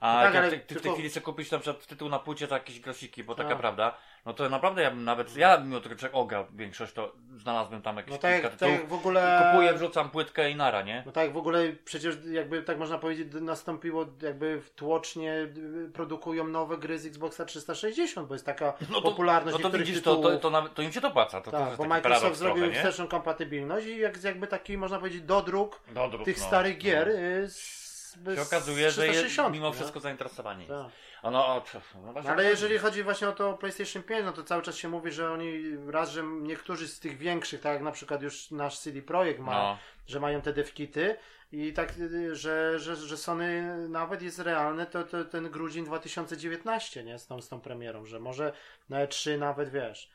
A 0.00 0.14
No 0.16 0.22
tak, 0.22 0.34
jak 0.34 0.50
ty, 0.50 0.58
ty 0.58 0.74
w 0.74 0.82
tej 0.82 0.92
chwili 0.92 1.08
chcesz 1.08 1.22
kupić 1.22 1.50
na 1.50 1.58
przykład 1.58 1.86
tytuł 1.86 2.08
na 2.08 2.18
płycie, 2.18 2.48
to 2.48 2.54
jakieś 2.54 2.80
grafiki, 2.80 3.24
bo 3.24 3.34
taka 3.34 3.48
Tak. 3.48 3.58
prawda, 3.58 3.96
no 4.26 4.32
to 4.34 4.48
naprawdę 4.48 4.82
ja 4.82 4.90
bym 4.90 5.04
nawet, 5.04 5.36
ja 5.36 5.58
mimo 5.58 5.80
tego, 5.80 5.98
że 5.98 6.12
ograł 6.12 6.44
większość, 6.54 6.92
to 6.92 7.12
znalazłem 7.36 7.82
tam 7.82 7.96
jakieś 7.96 8.12
No 8.12 8.18
tak, 8.18 8.32
kilka 8.34 8.48
tak 8.48 8.58
tytułów, 8.58 8.80
jak 8.80 8.88
w 8.88 8.92
ogóle. 8.92 9.50
kupuję, 9.50 9.74
wrzucam 9.74 10.10
płytkę 10.10 10.50
i 10.50 10.56
nara, 10.56 10.82
nie? 10.82 11.02
No 11.06 11.12
tak, 11.12 11.32
w 11.32 11.36
ogóle 11.36 11.72
przecież 11.84 12.16
jakby 12.30 12.62
tak 12.62 12.78
można 12.78 12.98
powiedzieć, 12.98 13.28
nastąpiło 13.40 14.06
jakby 14.22 14.60
w 14.60 14.70
tłocznie 14.70 15.32
y, 15.86 15.90
produkują 15.94 16.48
nowe 16.48 16.78
gry 16.78 16.98
z 16.98 17.06
Xboxa 17.06 17.44
360, 17.44 18.28
bo 18.28 18.34
jest 18.34 18.46
taka 18.46 18.72
No 18.90 19.00
to, 19.00 19.02
popularność 19.10 19.52
no 19.52 19.58
to 19.58 19.68
niektórych 19.68 19.86
widzisz, 19.86 20.02
to, 20.02 20.16
tytułów. 20.16 20.32
to, 20.34 20.38
to, 20.40 20.50
nawet, 20.50 20.74
to 20.74 20.82
im 20.82 20.92
się 20.92 21.00
to 21.00 21.10
płaca, 21.10 21.40
to, 21.40 21.50
to 21.50 21.58
tak, 21.58 21.66
jest 21.66 21.78
bo 21.78 21.84
Microsoft 21.84 22.36
zrobił 22.38 22.64
trochę, 22.64 22.78
wsteczną 22.78 23.06
kompatybilność 23.08 23.86
i 23.86 23.98
jak, 23.98 24.24
jakby 24.24 24.46
taki 24.46 24.78
można 24.78 24.98
powiedzieć 24.98 25.22
dodruk 25.22 25.80
Dodruk, 25.94 26.24
tych 26.24 26.38
no. 26.38 26.44
starych 26.46 26.78
gier 26.78 27.06
No. 27.08 27.12
y, 27.14 27.48
z, 28.24 28.36
się 28.36 28.42
okazuje, 28.42 28.90
że 28.90 29.06
jest 29.06 29.18
360, 29.18 29.54
mimo 29.54 29.66
nie? 29.68 29.74
wszystko 29.74 30.00
zainteresowanie 30.00 30.60
jest. 30.64 30.74
Tak. 30.74 30.92
A 31.22 31.30
no, 31.30 31.46
o, 31.46 31.64
no 31.74 32.12
właśnie 32.12 32.30
No, 32.30 32.34
ale 32.34 32.36
chodzi. 32.36 32.48
jeżeli 32.48 32.78
chodzi 32.78 33.02
właśnie 33.02 33.28
o 33.28 33.32
to 33.32 33.54
PlayStation 33.54 34.02
5, 34.02 34.24
no 34.24 34.32
to 34.32 34.42
cały 34.42 34.62
czas 34.62 34.76
się 34.76 34.88
mówi, 34.88 35.12
że 35.12 35.30
oni 35.32 35.62
raz, 35.86 36.10
że 36.10 36.22
niektórzy 36.22 36.88
z 36.88 37.00
tych 37.00 37.18
większych, 37.18 37.60
tak 37.60 37.72
jak 37.72 37.82
na 37.82 37.92
przykład 37.92 38.22
już 38.22 38.50
nasz 38.50 38.78
CD 38.78 39.02
Projekt 39.02 39.40
ma, 39.40 39.52
No, 39.52 39.78
że 40.06 40.20
mają 40.20 40.40
te 40.42 40.52
devkity 40.52 41.16
i 41.52 41.72
tak, 41.72 41.92
że, 42.32 42.78
że, 42.78 42.96
że 42.96 43.16
Sony 43.16 43.78
nawet 43.88 44.22
jest 44.22 44.38
realne, 44.38 44.86
to, 44.86 45.04
to 45.04 45.24
ten 45.24 45.50
grudzień 45.50 45.84
2019, 45.84 47.04
nie, 47.04 47.18
z 47.18 47.26
tą, 47.26 47.42
z 47.42 47.48
tą 47.48 47.60
premierą, 47.60 48.04
że 48.06 48.20
może 48.20 48.52
na 48.88 49.06
E3 49.06 49.38
nawet, 49.38 49.68
wiesz, 49.68 50.10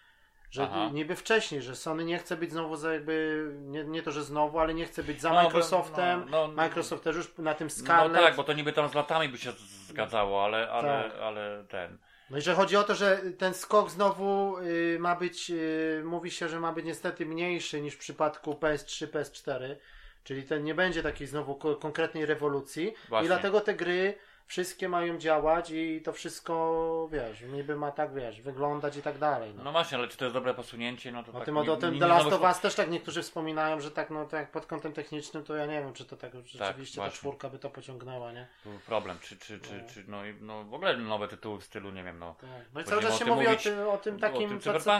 że 0.54 0.64
Aha. 0.64 0.89
niby 0.93 1.16
wcześniej, 1.16 1.62
że 1.62 1.76
Sony 1.76 2.04
nie 2.06 2.20
chce 2.20 2.38
być 2.38 2.51
znowu 2.51 2.76
za 2.76 2.93
jakby, 2.93 3.47
nie, 3.62 3.84
nie 3.84 4.01
to, 4.04 4.12
że 4.12 4.24
znowu, 4.24 4.60
ale 4.60 4.74
nie 4.74 4.86
chce 4.86 5.04
być 5.04 5.22
za 5.22 5.30
No, 5.30 5.43
Microsoftem, 5.43 6.26
no, 6.30 6.47
no, 6.47 6.54
Microsoft 6.54 7.04
też 7.04 7.16
już 7.16 7.38
na 7.38 7.54
tym 7.54 7.68
no 7.68 7.74
Scarlett. 7.74 8.24
tak, 8.24 8.36
bo 8.36 8.43
to 8.43 8.54
niby 8.54 8.74
tam 8.74 8.89
z 8.89 8.93
latami 8.93 9.30
by 9.30 9.38
się 9.38 9.51
zgadzało, 9.88 10.43
ale, 10.45 10.70
ale, 10.72 11.10
Tak. 11.10 11.22
ale 11.22 11.64
ten. 11.70 11.97
No 12.30 12.38
i 12.38 12.41
że 12.41 12.54
chodzi 12.56 12.78
o 12.78 12.84
to, 12.84 12.95
że 12.95 13.18
ten 13.38 13.54
skok 13.54 13.89
znowu 13.91 14.58
y, 14.58 14.97
ma 14.99 15.16
być, 15.16 15.49
y, 15.49 16.01
mówi 16.06 16.32
się, 16.32 16.49
że 16.49 16.60
ma 16.60 16.72
być 16.74 16.86
niestety 16.86 17.26
mniejszy 17.26 17.82
niż 17.82 17.93
w 17.93 17.97
przypadku 17.97 18.51
PS3, 18.54 19.08
PS4, 19.08 19.76
czyli 20.24 20.43
ten 20.43 20.64
nie 20.64 20.76
będzie 20.76 21.04
takiej 21.04 21.28
znowu 21.28 21.56
ko- 21.56 21.76
konkretnej 21.76 22.26
rewolucji 22.26 22.93
Właśnie. 23.10 23.26
i 23.26 23.28
dlatego 23.28 23.62
te 23.62 23.74
gry 23.74 24.16
wszystkie 24.48 24.89
mają 24.89 25.18
działać 25.18 25.72
i 25.72 26.02
to 26.02 26.14
wszystko, 26.14 27.10
wiesz, 27.12 27.41
niby 27.41 27.76
ma 27.76 27.91
tak, 27.91 28.14
wiesz, 28.14 28.41
wyglądać 28.41 28.98
i 28.98 29.02
tak 29.02 29.18
dalej. 29.18 29.54
No. 29.58 29.64
No 29.64 29.72
właśnie, 29.72 29.98
ale 29.98 30.08
czy 30.08 30.18
to 30.18 30.26
jest 30.26 30.34
dobre 30.34 30.54
posunięcie? 30.54 31.12
No 31.12 31.24
to 31.24 31.32
O 31.32 31.36
tak, 31.36 31.46
tym, 31.46 31.58
o 31.58 31.76
tym 31.78 32.00
The 32.00 32.08
Last 32.08 32.34
of 32.34 32.41
Us 32.41 32.60
też 32.60 32.76
tak 32.76 32.89
niektórzy 32.89 33.22
wspominają, 33.22 33.80
że 33.80 33.91
tak, 33.91 34.10
no 34.10 34.26
tak 34.26 34.52
pod 34.52 34.66
kątem 34.66 34.94
technicznym 34.94 35.44
to 35.44 35.56
ja 35.56 35.66
nie 35.66 35.82
wiem, 35.82 35.94
czy 35.94 36.06
to 36.06 36.18
tak 36.18 36.32
rzeczywiście 36.46 37.02
ta 37.02 37.10
czwórka 37.10 37.50
by 37.50 37.60
to 37.60 37.70
pociągnęła, 37.70 38.32
nie? 38.32 38.48
Problem, 38.86 39.18
czy, 39.22 39.38
czy, 39.38 39.60
czy, 39.60 39.74
No. 39.82 39.89
czy 39.94 40.04
no, 40.08 40.26
i- 40.26 40.36
no 40.41 40.64
w 40.64 40.74
ogóle 40.74 40.98
nowe 40.98 41.28
tytuły 41.28 41.60
w 41.60 41.64
stylu, 41.64 41.91
nie 41.91 42.04
wiem, 42.04 42.20
no. 42.20 42.36
Tak. 42.41 42.50
No 42.74 42.82
i 42.82 42.84
cały 42.84 43.02
czas 43.02 43.20
się 43.20 43.26
mówi 43.26 43.48
o 43.48 43.56
tym, 43.56 43.88
o 43.88 43.98
tym 43.98 44.20
takim 44.20 44.60
o 44.60 44.60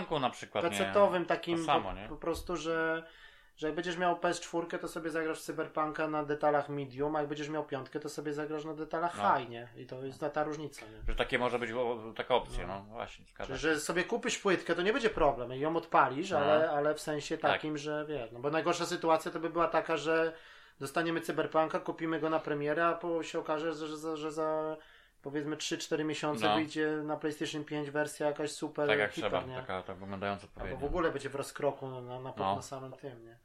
tym 0.10 0.22
na 0.22 0.30
przykład, 0.30 0.64
nie? 0.64 0.70
pecetowym 0.70 1.26
takim 1.26 1.66
samo, 1.66 1.94
po, 2.04 2.10
po 2.10 2.16
prostu, 2.16 2.58
że, 2.58 3.04
że 3.64 3.68
jak 3.68 3.76
będziesz 3.76 3.97
miał 3.97 4.16
PS4, 4.16 4.80
to 4.80 4.88
sobie 4.88 5.09
zagrasz 5.09 5.39
w 5.39 5.41
Cyberpunka 5.41 6.07
na 6.07 6.24
detalach 6.24 6.70
medium, 6.70 7.16
a 7.16 7.20
jak 7.20 7.28
będziesz 7.28 7.49
miał 7.49 7.64
piątkę, 7.66 7.99
to 7.99 8.09
sobie 8.09 8.34
zagrasz 8.34 8.66
na 8.66 8.74
detalach 8.74 9.18
No. 9.18 9.38
high, 9.38 9.49
nie? 9.49 9.68
I 9.78 9.86
to 9.86 10.03
jest 10.05 10.20
ta, 10.20 10.30
ta 10.30 10.43
różnica, 10.43 10.86
nie? 10.86 10.97
Że 11.07 11.16
takie 11.16 11.39
może 11.39 11.59
być 11.59 11.72
o, 11.72 12.14
taka 12.16 12.36
opcja, 12.36 12.68
No. 12.68 12.74
no, 12.74 12.93
właśnie, 12.93 13.26
Że, 13.49 13.57
że 13.57 13.80
sobie 13.80 14.03
kupisz 14.03 14.38
płytkę, 14.39 14.76
to 14.76 14.82
nie 14.82 14.93
będzie 14.93 15.09
problem 15.09 15.53
i 15.53 15.59
ją 15.59 15.76
odpalisz, 15.76 16.32
No. 16.32 16.38
ale, 16.38 16.72
ale 16.72 16.93
w 16.95 17.01
sensie 17.01 17.38
Tak. 17.38 17.51
takim, 17.51 17.78
że 17.78 18.05
wiesz, 18.07 18.32
no 18.32 18.39
bo 18.39 18.49
najgorsza 18.49 18.86
sytuacja 18.86 19.32
to 19.32 19.39
by 19.39 19.49
była 19.49 19.68
taka, 19.68 19.97
że 19.97 20.34
dostaniemy 20.80 21.22
Cyberpunka, 21.22 21.80
kupimy 21.80 22.20
go 22.20 22.30
na 22.30 22.39
premierę, 22.39 22.86
a 22.86 22.93
po, 22.93 23.24
się 23.24 23.39
okaże, 23.39 23.74
że, 23.74 23.88
że, 23.88 23.97
za- 23.97 24.16
że 24.16 24.32
za 24.32 24.78
powiedzmy 25.22 25.55
3-4 25.57 26.03
miesiące 26.05 26.47
No. 26.47 26.55
wyjdzie 26.55 26.88
na 27.03 27.18
PlayStation 27.18 27.64
5 27.64 27.91
wersja 27.91 28.28
jakaś 28.28 28.51
super 28.51 28.88
Tak 28.88 28.99
jak 28.99 29.11
hiper, 29.11 29.32
trzeba, 29.32 29.45
nie? 29.45 29.55
taka 29.55 29.82
tak 29.84 29.97
wyglądająca 29.97 30.41
Albo 30.43 30.53
odpowiednio. 30.55 30.80
w 30.80 30.84
ogóle 30.84 31.11
będzie 31.11 31.30
w 31.30 31.36
rozkroku 31.36 31.88
na, 31.88 32.01
na, 32.01 32.20
na, 32.20 32.34
No. 32.38 32.55
na 32.55 32.61
samym 32.61 32.91
tym, 32.93 33.26
nie? 33.26 33.38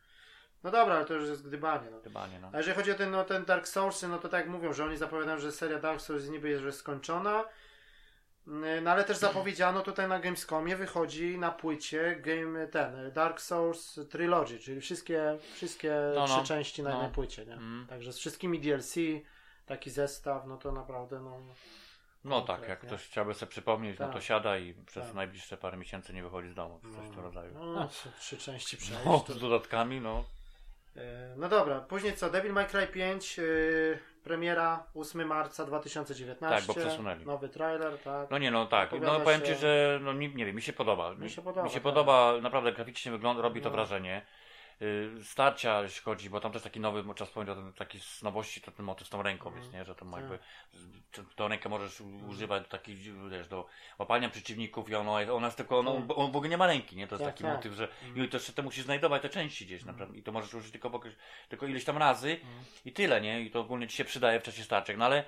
No 0.64 0.70
dobra, 0.70 0.94
ale 0.94 1.04
to 1.04 1.14
już 1.14 1.28
jest 1.28 1.46
gdybanie. 1.48 1.90
No. 1.90 2.00
Chyba 2.04 2.26
nie, 2.26 2.38
no. 2.40 2.50
A 2.52 2.59
jeżeli 2.59 2.76
chodzi 2.76 2.90
o 2.92 2.94
ten, 2.94 3.11
no, 3.11 3.24
ten 3.24 3.44
Dark 3.44 3.68
Soulsy, 3.68 4.09
no 4.09 4.18
to 4.18 4.28
tak 4.28 4.40
jak 4.40 4.48
mówią, 4.50 4.72
że 4.72 4.84
oni 4.84 4.96
zapowiadają, 4.96 5.38
że 5.38 5.52
seria 5.52 5.78
Dark 5.78 6.00
Souls 6.00 6.28
niby 6.28 6.48
jest 6.48 6.62
już 6.64 6.74
skończona. 6.74 7.44
Yy, 8.46 8.80
No 8.80 8.90
ale 8.90 9.04
też 9.04 9.16
zapowiedziano 9.16 9.80
tutaj 9.82 10.09
na 10.09 10.18
Gamescomie 10.20 10.76
wychodzi 10.76 11.38
na 11.38 11.50
płycie 11.50 12.16
game 12.16 12.66
ten 12.66 13.12
Dark 13.12 13.40
Souls 13.40 14.00
Trilogy, 14.11 14.59
czyli 14.59 14.80
wszystkie, 14.80 15.38
wszystkie 15.54 15.94
No, 16.14 16.26
no. 16.26 16.36
trzy 16.36 16.46
części 16.46 16.82
na 16.82 16.90
No. 16.90 16.96
jednej 16.96 17.12
płycie, 17.14 17.46
nie? 17.46 17.52
Mm. 17.52 17.86
Także 17.88 18.12
z 18.12 18.18
wszystkimi 18.18 18.61
DLC, 18.61 18.94
taki 19.66 19.90
zestaw, 19.90 20.46
no 20.46 20.56
to 20.56 20.72
naprawdę 20.72 21.20
no. 21.20 21.38
No 22.24 22.40
tak, 22.40 22.48
jak 22.48 22.59
Konkretnie. 22.59 22.88
ktoś 22.88 23.06
chciałby 23.09 23.34
sobie 23.34 23.50
przypomnieć, 23.50 23.98
no 23.98 24.06
to 24.06 24.12
Tak. 24.12 24.22
siada 24.22 24.59
i 24.59 24.74
przez 24.74 25.04
Tak. 25.06 25.14
najbliższe 25.14 25.56
parę 25.56 25.76
miesięcy 25.76 26.12
nie 26.14 26.22
wychodzi 26.22 26.48
z 26.48 26.54
domu, 26.54 26.80
coś 26.82 27.06
w 27.06 27.11
tym 27.14 27.20
rodzaju. 27.24 27.54
No, 27.54 27.88
trzy 28.20 28.36
części 28.38 28.76
przejść. 28.76 29.02
No, 29.04 29.24
z 29.28 29.38
dodatkami, 29.40 30.00
no. 30.00 30.24
E, 30.97 31.34
No 31.36 31.49
dobra, 31.49 31.80
później 31.80 32.12
co? 32.12 32.30
Devil 32.30 32.53
May 32.53 32.66
Cry 32.66 32.86
5, 32.86 33.39
yy, 33.39 33.99
premiera 34.24 34.86
8 34.95 35.24
marca 35.26 35.64
2019. 35.64 36.57
Tak, 36.57 36.64
bo 36.66 36.74
przesunęli. 36.74 37.24
Nowy 37.26 37.49
trailer, 37.49 37.99
tak. 37.99 38.30
No 38.30 38.39
nie, 38.39 38.51
no 38.51 38.66
tak. 38.66 38.89
Opowiada 38.93 39.12
No 39.18 39.20
powiem 39.24 39.41
się- 39.41 39.47
Ci, 39.47 39.55
że 39.55 39.99
no 40.03 40.12
nie, 40.12 40.28
nie 40.28 40.47
wiem, 40.47 40.57
mi 40.57 40.62
się 40.62 40.72
podoba. 40.72 41.14
Mi 41.14 41.30
się 41.30 41.43
podoba, 41.43 41.62
Mi 41.62 41.68
się 41.70 41.74
tak. 41.74 41.82
podoba, 41.82 42.34
naprawdę 42.43 42.72
graficznie 42.72 43.12
wygląda, 43.12 43.43
robi 43.43 43.61
to 43.61 43.68
No. 43.68 43.72
wrażenie. 43.74 44.22
Y, 44.82 45.24
Starcia, 45.24 45.82
jeśli 45.82 46.02
chodzi, 46.02 46.30
bo 46.30 46.40
tam 46.40 46.52
też 46.52 46.62
taki 46.62 46.80
nowy, 46.80 47.04
o 47.10 47.54
tym, 47.54 47.72
taki 47.72 48.00
z 48.00 48.22
nowości, 48.22 48.60
to 48.60 48.70
ten 48.70 48.86
motyw 48.86 49.06
z 49.06 49.10
tą 49.10 49.22
ręką 49.22 49.46
Mhm. 49.48 49.62
jest, 49.64 49.74
nie? 49.74 49.84
Że 49.84 49.94
tam 49.94 50.10
Tak. 50.10 50.20
jakby 50.20 50.38
tą 51.36 51.48
rękę 51.48 51.68
możesz 51.68 52.00
używać 52.28 52.62
do 52.62 52.68
takich, 52.68 52.98
wiesz, 53.30 53.48
do 53.48 53.66
łapania 53.98 54.28
przeciwników 54.28 54.90
i 54.90 54.94
ona, 54.94 55.32
ona 55.32 55.46
jest 55.46 55.56
tylko, 55.56 55.78
ono, 55.78 55.92
Tak. 55.94 56.18
on 56.18 56.32
w 56.32 56.36
ogóle 56.36 56.48
nie 56.48 56.56
ma 56.58 56.66
ręki, 56.66 56.96
nie? 56.96 57.06
To 57.06 57.14
jest 57.14 57.24
Tak, 57.24 57.34
taki 57.34 57.44
tak. 57.44 57.56
motyw, 57.56 57.72
że 57.72 57.88
Mhm. 58.06 58.26
i 58.26 58.28
to 58.28 58.36
jeszcze 58.36 58.52
ty 58.52 58.62
musisz 58.62 58.84
znajdować 58.84 59.22
te 59.22 59.28
części 59.28 59.66
gdzieś 59.66 59.84
naprawdę 59.84 60.18
i 60.18 60.22
to 60.22 60.32
możesz 60.32 60.54
użyć 60.54 60.72
tylko, 60.72 61.00
tylko 61.48 61.66
ileś 61.66 61.84
tam 61.84 61.98
razy 61.98 62.40
i 62.84 62.92
tyle, 62.92 63.20
nie? 63.20 63.40
I 63.40 63.50
to 63.50 63.60
ogólnie 63.60 63.88
ci 63.88 63.96
się 63.96 64.04
przydaje 64.04 64.40
w 64.40 64.42
czasie 64.42 64.62
starczek, 64.62 64.96
no 64.96 65.04
ale 65.04 65.24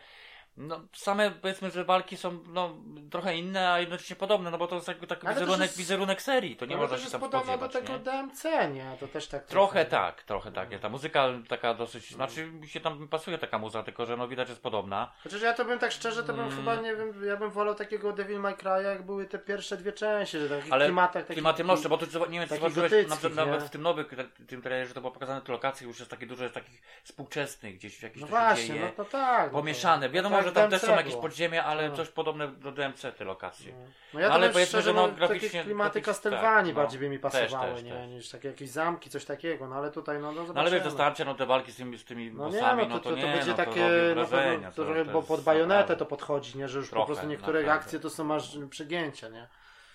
no, 0.57 0.81
same 0.93 1.31
powiedzmy, 1.31 1.71
że 1.71 1.85
walki 1.85 2.17
są 2.17 2.39
no, 2.47 2.77
trochę 3.11 3.37
inne, 3.37 3.73
a 3.73 3.81
jednocześnie 3.81 4.17
podobne, 4.17 4.51
no 4.51 4.59
bo 4.59 4.67
to 4.67 4.75
jest 4.75 4.89
jakby 4.89 5.07
taki 5.07 5.27
to 5.27 5.33
wizerunek, 5.33 5.61
jest- 5.61 5.79
wizerunek 5.79 6.23
serii, 6.23 6.57
to 6.57 6.67
nie 6.67 6.75
Ale 6.75 6.81
można 6.83 6.97
to 6.97 6.99
się 7.01 7.05
jest 7.05 7.13
tam 7.13 7.21
podobno 7.21 7.59
do 7.59 7.65
spodziewać, 7.71 7.87
tego 8.03 8.13
nie? 8.13 8.23
DMC, 8.23 8.45
nie? 8.75 8.97
To 9.01 9.09
też 9.09 9.29
tak 9.29 9.47
Trochę 9.47 9.85
tak, 9.85 10.23
trochę 10.23 10.53
tak. 10.53 10.71
No. 10.73 10.79
Ta 10.79 10.89
muzyka 10.89 11.29
taka 11.49 11.75
dosyć, 11.75 12.11
znaczy 12.11 12.47
mi 12.47 12.69
się 12.69 12.81
tam 12.81 13.09
pasuje 13.09 13.39
taka 13.39 13.59
muza, 13.59 13.83
tylko 13.83 14.07
że 14.07 14.17
no 14.17 14.29
widać 14.29 14.49
jest 14.49 14.63
podobna. 14.63 15.13
Chociaż 15.23 15.43
ja 15.43 15.53
to 15.55 15.65
bym 15.65 15.79
tak 15.79 15.93
szczerze, 15.93 16.23
to 16.23 16.33
bym 16.33 16.45
Mm. 16.45 16.57
chyba, 16.57 16.77
nie 16.77 16.97
wiem, 16.97 17.25
ja 17.27 17.37
bym 17.37 17.51
wolał 17.51 17.75
takiego 17.75 18.13
Devil 18.13 18.41
May 18.41 18.55
Cry'a, 18.55 18.83
jak 18.83 19.07
były 19.07 19.27
te 19.27 19.39
pierwsze 19.39 19.77
dwie 19.77 19.93
części, 19.93 20.39
że 20.39 20.49
takich 20.49 20.73
Ale 20.73 20.85
klimatach 20.85 21.23
takich... 21.23 21.35
Klimaty 21.35 21.65
bo 21.89 21.99
tu 21.99 22.07
nie 22.31 22.39
wiem, 22.41 22.49
czy 22.49 22.55
zobaczyłeś, 22.55 22.91
gotyckich, 22.91 23.37
na 23.37 23.45
nawet 23.45 23.63
w 23.63 23.71
tym 23.71 23.83
nowym, 23.83 24.05
tym 24.49 24.63
trailerze 24.63 24.95
to 24.95 25.01
było 25.01 25.13
pokazane, 25.13 25.41
te 25.41 25.53
lokacje 25.53 25.87
już 25.87 25.99
jest 25.99 26.11
takie 26.11 26.27
dużo, 26.27 26.43
jest 26.43 26.55
takich 26.55 26.83
współczesnych, 27.05 27.75
gdzieś 27.75 28.03
jakieś 28.03 28.21
No 28.21 28.27
to 28.27 28.31
właśnie, 28.31 28.67
dzieje. 28.67 28.81
no 28.99 29.05
to 29.05 29.11
tak. 29.11 29.43
no 29.43 29.49
to- 29.49 29.55
Pomieszane. 29.61 30.11
Wiadomo, 30.11 30.40
tak 30.45 30.55
że 30.55 30.61
tam 30.61 30.71
też 30.71 30.83
są 30.83 30.93
jakieś 30.93 31.11
było. 31.13 31.23
podziemia, 31.23 31.65
ale 31.65 31.89
No. 31.89 31.97
coś 31.97 32.09
podobne 32.09 32.49
do 32.49 32.73
DMC 32.73 33.13
te 33.13 33.25
lokacje. 33.25 33.73
No. 33.73 33.79
No 34.15 34.21
ja 34.21 34.27
No 34.27 34.31
to 34.31 34.35
ale 34.35 34.45
ale 34.45 34.53
powiedzmy, 34.53 34.69
szczerze, 34.69 34.83
że 34.83 34.93
no, 34.93 35.07
no, 35.07 35.13
graficznie- 35.15 35.49
takie 35.51 35.65
klimaty 35.65 36.03
Castlevanii 36.03 36.73
tak, 36.73 36.77
no. 36.77 36.83
bardziej 36.83 37.01
by 37.01 37.09
mi 37.09 37.19
Też, 37.19 37.33
pasowały, 37.33 37.75
też, 37.75 37.83
nie? 37.83 37.93
też. 37.93 38.09
Niż 38.09 38.31
takie 38.31 38.49
jakieś 38.49 38.71
zamki, 38.71 39.11
coś 39.11 39.25
takiego, 39.25 39.69
no 39.69 39.77
ale 39.77 39.91
tutaj, 39.91 40.19
no, 40.19 40.33
no 40.33 40.43
No 40.43 40.61
ale 40.61 40.71
wiesz, 40.71 40.83
dostarcie 40.83 41.25
no 41.25 41.35
te 41.35 41.47
walki 41.47 41.73
z 41.73 41.77
tymi, 41.77 41.99
z 41.99 42.05
tymi 42.05 42.33
No 42.33 42.47
nie, 42.49 42.53
bossami, 42.53 42.87
no 42.89 42.99
to, 42.99 43.05
to, 43.05 43.11
to, 43.11 43.17
nie, 43.17 43.23
będzie 43.33 43.51
no, 43.51 43.57
takie, 43.57 43.89
no, 44.17 44.27
wrażenie, 44.27 44.69
to, 44.77 44.85
to, 44.85 45.05
bo 45.13 45.23
pod 45.23 45.41
bajonetę 45.41 45.75
naprawdę 45.79 45.97
to 45.97 46.07
podchodzi, 46.07 46.59
nie? 46.59 46.69
Że 46.69 46.79
już 46.79 46.91
po 46.91 47.07
prostu 47.07 47.27
niektóre 47.27 47.73
akcje 47.73 48.01
to 48.01 48.11
są 48.11 48.25
masz 48.25 48.59
przegięcia, 48.71 49.29
nie? 49.29 49.49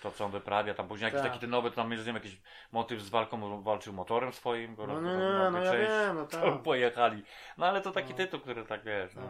To 0.03 0.11
co 0.11 0.25
on 0.25 0.31
wyprawia, 0.31 0.73
tam 0.73 0.87
później 0.87 1.05
jakiś 1.05 1.21
Tak. 1.21 1.29
taki 1.29 1.39
ten 1.39 1.49
nowy, 1.49 1.71
tam 1.71 1.91
jest 1.91 2.07
jakiś 2.07 2.37
motyw 2.71 3.01
z 3.01 3.09
walką, 3.09 3.63
walczył 3.63 3.93
motorem 3.93 4.33
swoim, 4.33 4.75
go 4.75 4.87
No 4.87 5.01
nie, 5.01 5.09
nie, 5.09 5.15
roz- 5.17 5.53
no 5.53 5.59
ja 5.63 5.71
wiem, 5.71 6.15
no 6.15 6.25
to 6.27 6.37
tak. 6.51 6.61
pojechali. 6.63 7.23
No 7.57 7.65
ale 7.65 7.81
to 7.81 7.91
taki 7.91 8.09
No. 8.11 8.17
tytuł, 8.17 8.39
który 8.39 8.65
tak 8.65 8.83
wiesz, 8.83 9.15
no. 9.15 9.21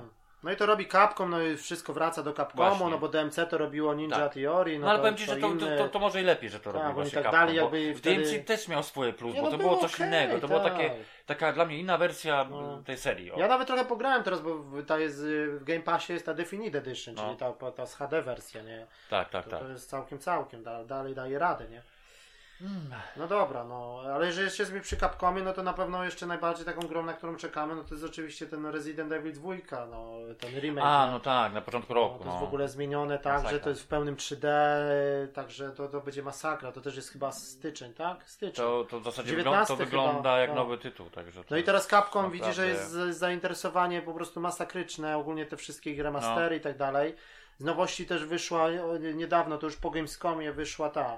No 0.46 0.52
i 0.52 0.56
to 0.56 0.66
robi 0.66 0.88
Capcom, 0.88 1.30
no 1.30 1.42
i 1.42 1.58
wszystko 1.58 1.94
wraca 1.94 2.24
do 2.24 2.34
Capcomu, 2.34 2.70
Właśnie. 2.70 2.90
no 2.90 2.98
bo 2.98 3.08
DMC 3.08 3.36
to 3.50 3.58
robiło 3.58 3.94
Ninja 3.94 4.18
Tak. 4.18 4.34
Theory, 4.34 4.80
No, 4.80 4.86
no, 4.86 4.90
ale 4.90 4.98
to, 5.00 5.02
powiem 5.04 5.18
Ci, 5.18 5.26
że 5.26 5.36
to, 5.38 5.50
to, 5.78 5.90
to, 5.90 6.00
może 6.00 6.22
i 6.22 6.24
lepiej, 6.24 6.50
że 6.50 6.60
to 6.60 6.74
Tak, 6.74 6.82
robi 6.82 6.94
właśnie 6.94 7.12
tak 7.14 7.24
Capcom, 7.24 7.40
dali 7.40 7.56
bo 7.60 7.62
jakby 7.64 7.94
w 7.94 7.98
wtedy- 7.98 8.16
DMC 8.24 8.46
też 8.46 8.68
miał 8.68 8.84
swoje 8.84 9.14
plus, 9.14 9.36
bo 9.36 9.42
no 9.42 9.52
to 9.52 9.58
było 9.58 9.70
było 9.70 9.82
coś 9.82 9.94
okej, 9.94 10.08
innego, 10.08 10.40
to 10.40 10.48
było 10.48 10.60
tak. 10.60 10.74
takie, 10.74 10.92
taka 11.26 11.54
dla 11.54 11.66
mnie 11.66 11.78
inna 11.80 11.98
wersja 11.98 12.46
No. 12.50 12.82
tej 12.86 12.98
serii. 12.98 13.32
O. 13.32 13.40
Ja 13.40 13.48
nawet 13.48 13.68
trochę 13.68 13.86
pograłem 13.86 14.24
teraz, 14.24 14.42
bo 14.42 14.56
w- 14.56 14.86
ta 14.86 15.00
jest, 15.00 15.20
y, 15.24 15.48
w 15.60 15.64
Game 15.64 15.80
Passie 15.82 16.14
jest 16.14 16.26
ta 16.26 16.34
Definite 16.34 16.78
Edition, 16.78 17.16
No. 17.16 17.24
czyli 17.26 17.38
ta, 17.38 17.72
ta 17.72 17.86
z 17.86 17.96
HD 17.96 18.22
wersja, 18.22 18.62
nie? 18.62 18.86
Tak, 19.10 19.30
tak, 19.30 19.44
To, 19.46 19.52
tak. 19.52 19.60
to 19.60 19.68
jest 19.70 19.90
całkiem, 19.90 20.20
całkiem, 20.20 20.64
da, 20.64 20.84
dalej 20.84 21.16
daje 21.16 21.40
radę, 21.40 21.68
nie? 21.70 21.82
Mm. 22.62 22.92
No 23.18 23.28
dobra, 23.28 23.64
no, 23.64 24.02
ale 24.14 24.26
jeżeli 24.26 24.46
jeszcze 24.46 24.64
jest 24.64 24.74
mi 24.74 24.82
przy 24.82 24.98
Capcomie, 24.98 25.44
no 25.44 25.54
to 25.54 25.64
na 25.64 25.74
pewno 25.74 26.04
jeszcze 26.04 26.26
najbardziej 26.26 26.66
taką 26.66 26.88
grą, 26.88 27.06
na 27.06 27.14
którą 27.14 27.36
czekamy, 27.36 27.76
no 27.76 27.84
to 27.84 27.94
jest 27.96 28.06
oczywiście 28.06 28.48
ten 28.48 28.66
Resident 28.66 29.12
Evil 29.12 29.34
2, 29.34 29.54
no, 29.92 30.12
ten 30.40 30.60
remake. 30.60 30.86
A, 30.86 31.08
no 31.12 31.20
tak, 31.20 31.54
na 31.54 31.62
początku 31.62 31.94
No, 31.94 32.00
roku. 32.00 32.18
to 32.18 32.24
jest 32.26 32.36
no. 32.36 32.40
w 32.40 32.44
ogóle 32.44 32.70
zmienione 32.70 33.20
tak, 33.20 33.34
Masakra. 33.34 33.52
że 33.52 33.60
to 33.60 33.70
jest 33.70 33.84
w 33.84 33.88
pełnym 33.88 34.16
3D, 34.16 34.48
także 35.34 35.72
to, 35.72 35.88
to 35.88 36.02
będzie 36.02 36.24
masakra. 36.24 36.72
To 36.72 36.82
też 36.82 36.96
jest 36.96 37.10
chyba 37.10 37.32
styczeń, 37.32 37.94
tak? 37.94 38.30
Styczeń. 38.30 38.66
To, 38.66 38.86
to 38.90 39.00
w 39.00 39.04
zasadzie 39.04 39.30
19 39.30 39.36
wygląda, 39.36 39.66
to 39.66 39.76
wygląda 39.76 40.30
chyba, 40.30 40.40
jak 40.40 40.50
no. 40.50 40.56
nowy 40.56 40.78
tytuł. 40.78 41.10
Także 41.10 41.42
No 41.50 41.58
i 41.58 41.64
teraz 41.64 41.88
Capcom 41.88 42.24
naprawdę- 42.24 42.46
widzi, 42.46 42.56
że 42.56 42.68
jest 42.68 42.92
zainteresowanie 43.20 44.02
po 44.02 44.14
prostu 44.14 44.40
masakryczne, 44.40 45.18
ogólnie 45.18 45.46
te 45.46 45.58
wszystkie 45.58 46.04
remastery 46.04 46.56
i 46.56 46.62
tak 46.62 46.78
dalej. 46.78 47.16
Z 47.58 47.64
nowości 47.64 48.06
też 48.06 48.26
wyszła 48.26 48.68
niedawno, 49.14 49.58
to 49.58 49.66
już 49.68 49.76
po 49.78 49.90
Gamescomie 49.90 50.52
wyszła 50.52 50.90
ta. 50.90 51.18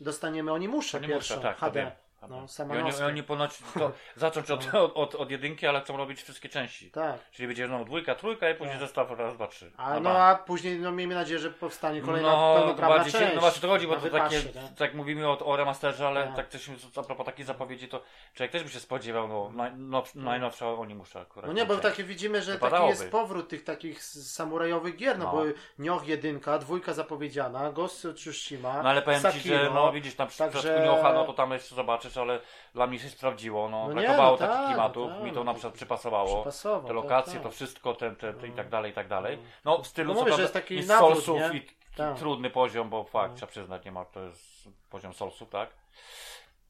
Dostaniemy 0.00 0.52
nie 0.58 0.68
muszę, 0.68 1.00
pierwszą, 1.00 1.40
tak, 1.40 1.60
to 1.60 1.66
HD. 1.66 1.80
wiem. 1.80 2.09
No, 2.28 2.44
I 2.44 2.48
sama 2.48 2.74
oni, 2.74 2.92
oni 3.06 3.22
ponoć 3.22 3.58
to 3.74 3.92
zacząć 4.16 4.50
od, 4.50 4.74
od, 4.74 4.92
od, 4.96 5.14
od 5.14 5.30
jedynki, 5.30 5.66
ale 5.66 5.80
chcą 5.80 5.96
robić 5.96 6.22
wszystkie 6.22 6.48
części. 6.48 6.90
Tak. 6.90 7.30
Czyli 7.30 7.48
będzie 7.48 7.66
znowu 7.66 7.84
dwójka, 7.84 8.14
trójka 8.14 8.50
i 8.50 8.54
później 8.54 8.78
Tak. 8.78 8.80
zestaw 8.86 9.10
raz, 9.10 9.34
dwa, 9.34 9.46
trzy. 9.46 9.72
A, 9.76 10.00
no 10.00 10.10
a 10.10 10.34
później 10.34 10.78
no, 10.78 10.92
miejmy 10.92 11.14
nadzieję, 11.14 11.38
że 11.40 11.50
powstanie 11.50 12.00
kolejna 12.02 12.30
no, 12.32 12.54
pełnoprawna 12.58 12.96
bardziej 12.96 13.12
część. 13.12 13.28
się, 13.28 13.34
no 13.34 13.40
właśnie 13.40 13.62
to 13.62 13.68
chodzi, 13.68 13.86
bo 13.86 13.96
to 13.96 14.00
takie, 14.10 14.38
wypasie, 14.40 14.60
nie? 14.70 14.76
tak 14.76 14.94
mówimy 14.94 15.28
o, 15.28 15.38
o 15.46 15.56
remasterze, 15.56 16.06
ale 16.06 16.24
Tak. 16.26 16.36
tak 16.36 16.48
coś, 16.48 16.68
a 16.96 17.02
propos 17.02 17.26
takiej 17.26 17.44
zapowiedzi, 17.46 17.88
to 17.88 18.02
człowiek 18.34 18.52
też 18.52 18.64
by 18.64 18.70
się 18.70 18.80
spodziewał, 18.80 19.28
no, 19.28 19.50
naj, 19.54 19.72
now, 19.76 20.14
najnowsza 20.14 20.72
oni 20.72 20.94
muszę 20.94 21.20
akurat. 21.20 21.46
No 21.46 21.52
nie, 21.52 21.66
bo 21.66 21.76
takie 21.76 22.04
widzimy, 22.04 22.42
że 22.42 22.58
taki 22.58 22.86
jest 22.86 23.10
powrót 23.10 23.48
tych 23.48 23.64
takich 23.64 24.04
samurajowych 24.04 24.96
gier, 24.96 25.18
no, 25.18 25.24
No. 25.24 25.32
bo 25.32 25.42
Nioh 25.78 26.08
jedynka, 26.08 26.58
dwójka 26.58 26.92
zapowiedziana, 26.92 27.72
Ghost 27.72 28.04
of 28.04 28.14
Tsushima, 28.14 28.82
No 28.82 28.88
ale 28.88 29.02
powiem 29.02 29.22
Ci, 29.32 29.48
że 29.48 29.70
no 29.74 29.92
widzisz, 29.92 30.16
na 30.16 30.26
przykład 30.26 30.52
także- 30.52 30.68
także... 30.68 30.84
Niocha, 30.84 31.12
no 31.12 31.24
to 31.24 31.32
tam 31.32 31.52
jeszcze 31.52 31.74
zobaczysz, 31.74 32.09
ale 32.16 32.40
dla 32.74 32.86
mnie 32.86 32.98
się 32.98 33.08
sprawdziło, 33.08 33.68
no, 33.68 33.88
No 33.88 33.88
nie, 33.88 34.00
brakowało 34.06 34.30
no 34.30 34.36
takich 34.38 34.56
tak, 34.56 34.66
klimatów, 34.66 35.10
tak. 35.10 35.22
mi 35.22 35.32
to 35.32 35.44
na 35.44 35.52
przykład 35.54 35.74
przypasowało. 35.74 36.36
Przypasowo, 36.36 36.80
te 36.80 36.86
tak, 36.86 36.96
lokacje, 36.96 37.32
tak. 37.34 37.42
to 37.42 37.50
wszystko, 37.50 37.94
te, 37.94 38.10
te, 38.16 38.34
te 38.34 38.48
i 38.48 38.52
tak 38.52 38.68
dalej, 38.68 38.90
i 38.90 38.94
tak 38.94 39.08
dalej. 39.08 39.38
No. 39.64 39.76
No 39.76 39.82
w 39.82 39.86
stylu 39.86 40.14
No 40.14 40.24
co 40.24 40.30
mówię, 40.30 40.48
taki 40.48 40.76
jest 40.76 40.88
nawrót, 40.88 41.24
solsów 41.24 41.54
i 41.54 41.66
Tak. 41.96 42.18
trudny 42.18 42.50
poziom, 42.50 42.90
bo 42.90 43.04
fakt, 43.04 43.30
No. 43.30 43.36
trzeba 43.36 43.50
przyznać, 43.50 43.84
nie 43.84 43.92
ma, 43.92 44.04
to 44.04 44.20
jest 44.20 44.68
poziom 44.90 45.12
solsów, 45.14 45.48
tak? 45.48 45.70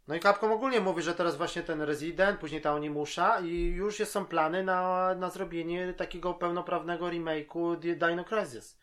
No 0.08 0.14
i 0.14 0.20
Capcom 0.20 0.52
ogólnie 0.52 0.80
mówi, 0.80 1.02
że 1.02 1.14
teraz 1.14 1.36
właśnie 1.36 1.62
ten 1.62 1.82
Resident, 1.82 2.40
później 2.40 2.60
ta 2.60 2.74
Onimusza 2.74 3.40
i 3.40 3.54
już 3.64 3.96
są 3.96 4.26
plany 4.26 4.64
na, 4.64 5.14
na 5.14 5.30
zrobienie 5.30 5.94
takiego 5.94 6.34
pełnoprawnego 6.34 7.06
remake'u 7.06 7.76
Di- 7.76 7.96
Dino 7.96 8.24
Crisis. 8.24 8.79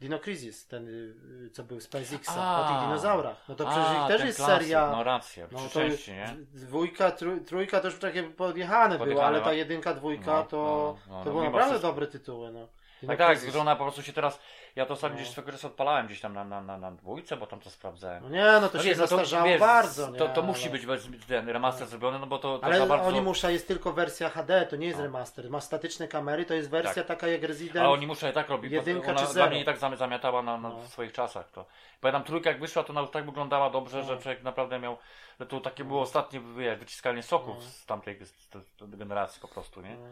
Dino 0.00 0.18
Crisis, 0.18 0.66
ten 0.66 0.88
y, 0.88 1.50
co 1.50 1.64
był 1.64 1.80
z 1.80 1.88
PSX 1.88 2.28
o 2.28 2.68
tych 2.68 2.80
dinozaurach. 2.86 3.36
No 3.48 3.54
to 3.54 3.64
przecież 3.66 3.86
A, 3.88 4.02
ich 4.02 4.08
też 4.08 4.24
jest 4.26 4.36
klasyk, 4.38 4.56
seria. 4.58 4.90
No 4.90 5.04
racja, 5.04 5.46
No 5.52 5.58
przy 5.58 5.68
to 5.68 5.74
części, 5.74 6.12
nie? 6.12 6.36
dwójka, 6.54 7.10
trój, 7.10 7.40
trójka 7.40 7.80
to 7.80 7.88
już 7.88 7.98
takie 7.98 8.22
podjechane 8.22 8.88
były, 8.88 8.98
Podjechane, 8.98 9.26
ale 9.26 9.40
ta 9.40 9.46
no. 9.46 9.52
jedynka, 9.52 9.94
dwójka 9.94 10.32
No, 10.32 10.42
to, 10.44 10.96
no, 11.08 11.16
no, 11.16 11.24
to 11.24 11.24
no, 11.24 11.32
były 11.32 11.44
naprawdę 11.44 11.78
dobre 11.78 12.06
tytuły. 12.06 12.52
No. 12.52 12.68
Dino 13.00 13.10
Tak, 13.12 13.18
tak, 13.18 13.36
Crisis. 13.38 13.54
że 13.54 13.60
ona 13.60 13.76
po 13.76 13.82
prostu 13.84 14.02
się 14.02 14.12
teraz, 14.12 14.40
ja 14.76 14.86
to 14.86 14.92
ostatnio 14.94 15.16
No. 15.16 15.20
gdzieś 15.22 15.32
swego 15.32 15.52
czasu 15.52 15.66
odpalałem 15.66 16.06
gdzieś 16.06 16.20
tam 16.20 16.32
na, 16.34 16.44
na, 16.44 16.60
na, 16.62 16.78
na 16.78 16.90
dwójce, 16.90 17.36
bo 17.36 17.46
tam 17.46 17.60
to 17.60 17.70
sprawdzałem. 17.70 18.22
No 18.22 18.28
nie, 18.28 18.44
no 18.44 18.68
to 18.68 18.76
No 18.78 18.82
się 18.82 18.88
wiesz, 18.88 18.98
no 18.98 19.04
to, 19.04 19.08
zastarzało 19.08 19.44
wiesz, 19.44 19.60
bardzo. 19.60 20.10
Nie? 20.10 20.18
To, 20.18 20.28
to 20.28 20.42
musi 20.42 20.62
ale... 20.62 20.70
być 20.72 20.86
bez- 20.86 21.08
ten 21.28 21.48
remaster 21.48 21.86
zrobiony, 21.88 22.18
no 22.18 22.26
bo 22.26 22.38
to, 22.38 22.58
to 22.58 22.64
Ale 22.64 22.78
za 22.78 22.86
bardzo... 22.86 23.06
Onimusza 23.08 23.50
jest 23.50 23.68
tylko 23.68 23.92
wersja 23.92 24.28
HD, 24.30 24.66
to 24.66 24.76
nie 24.76 24.86
jest 24.86 24.98
No. 24.98 25.04
remaster. 25.04 25.50
Ma 25.50 25.60
statyczne 25.60 26.08
kamery, 26.08 26.44
to 26.44 26.54
jest 26.54 26.70
wersja 26.70 26.94
Tak. 26.94 27.06
taka 27.06 27.28
jak 27.28 27.42
Resident. 27.42 27.86
A 27.86 27.90
oni 27.90 28.06
muszą 28.06 28.30
i 28.30 28.32
tak 28.32 28.48
robić, 28.48 28.72
Jedynka 28.72 29.06
bo 29.06 29.10
ona 29.10 29.18
czy 29.20 29.24
dla 29.24 29.32
zero? 29.34 29.50
mnie 29.50 29.60
i 29.60 29.64
tak 29.64 29.78
zamiatała 29.78 30.42
na, 30.42 30.58
na 30.58 30.68
No. 30.68 30.80
w 30.80 30.88
swoich 30.88 31.12
czasach. 31.12 31.50
To. 31.50 31.64
Pamiętam 32.00 32.24
trójka 32.24 32.50
jak 32.50 32.60
wyszła, 32.60 32.84
to 32.84 32.90
ona 32.90 33.00
już 33.00 33.10
tak 33.10 33.26
wyglądała 33.26 33.70
dobrze, 33.70 33.98
No. 33.98 34.04
że 34.04 34.18
człowiek 34.18 34.42
naprawdę 34.42 34.78
miał, 34.78 34.96
że 35.40 35.46
to 35.46 35.60
takie 35.60 35.84
było 35.84 36.02
ostatnie 36.02 36.40
wiesz, 36.58 36.78
wyciskanie 36.78 37.22
soków 37.22 37.56
No. 37.58 37.62
z 37.62 37.86
tamtej 37.86 38.24
z, 38.24 38.28
z, 38.30 38.52
z 38.80 38.96
generacji 38.96 39.40
po 39.40 39.48
prostu, 39.48 39.80
nie? 39.80 39.96
No 39.96 40.06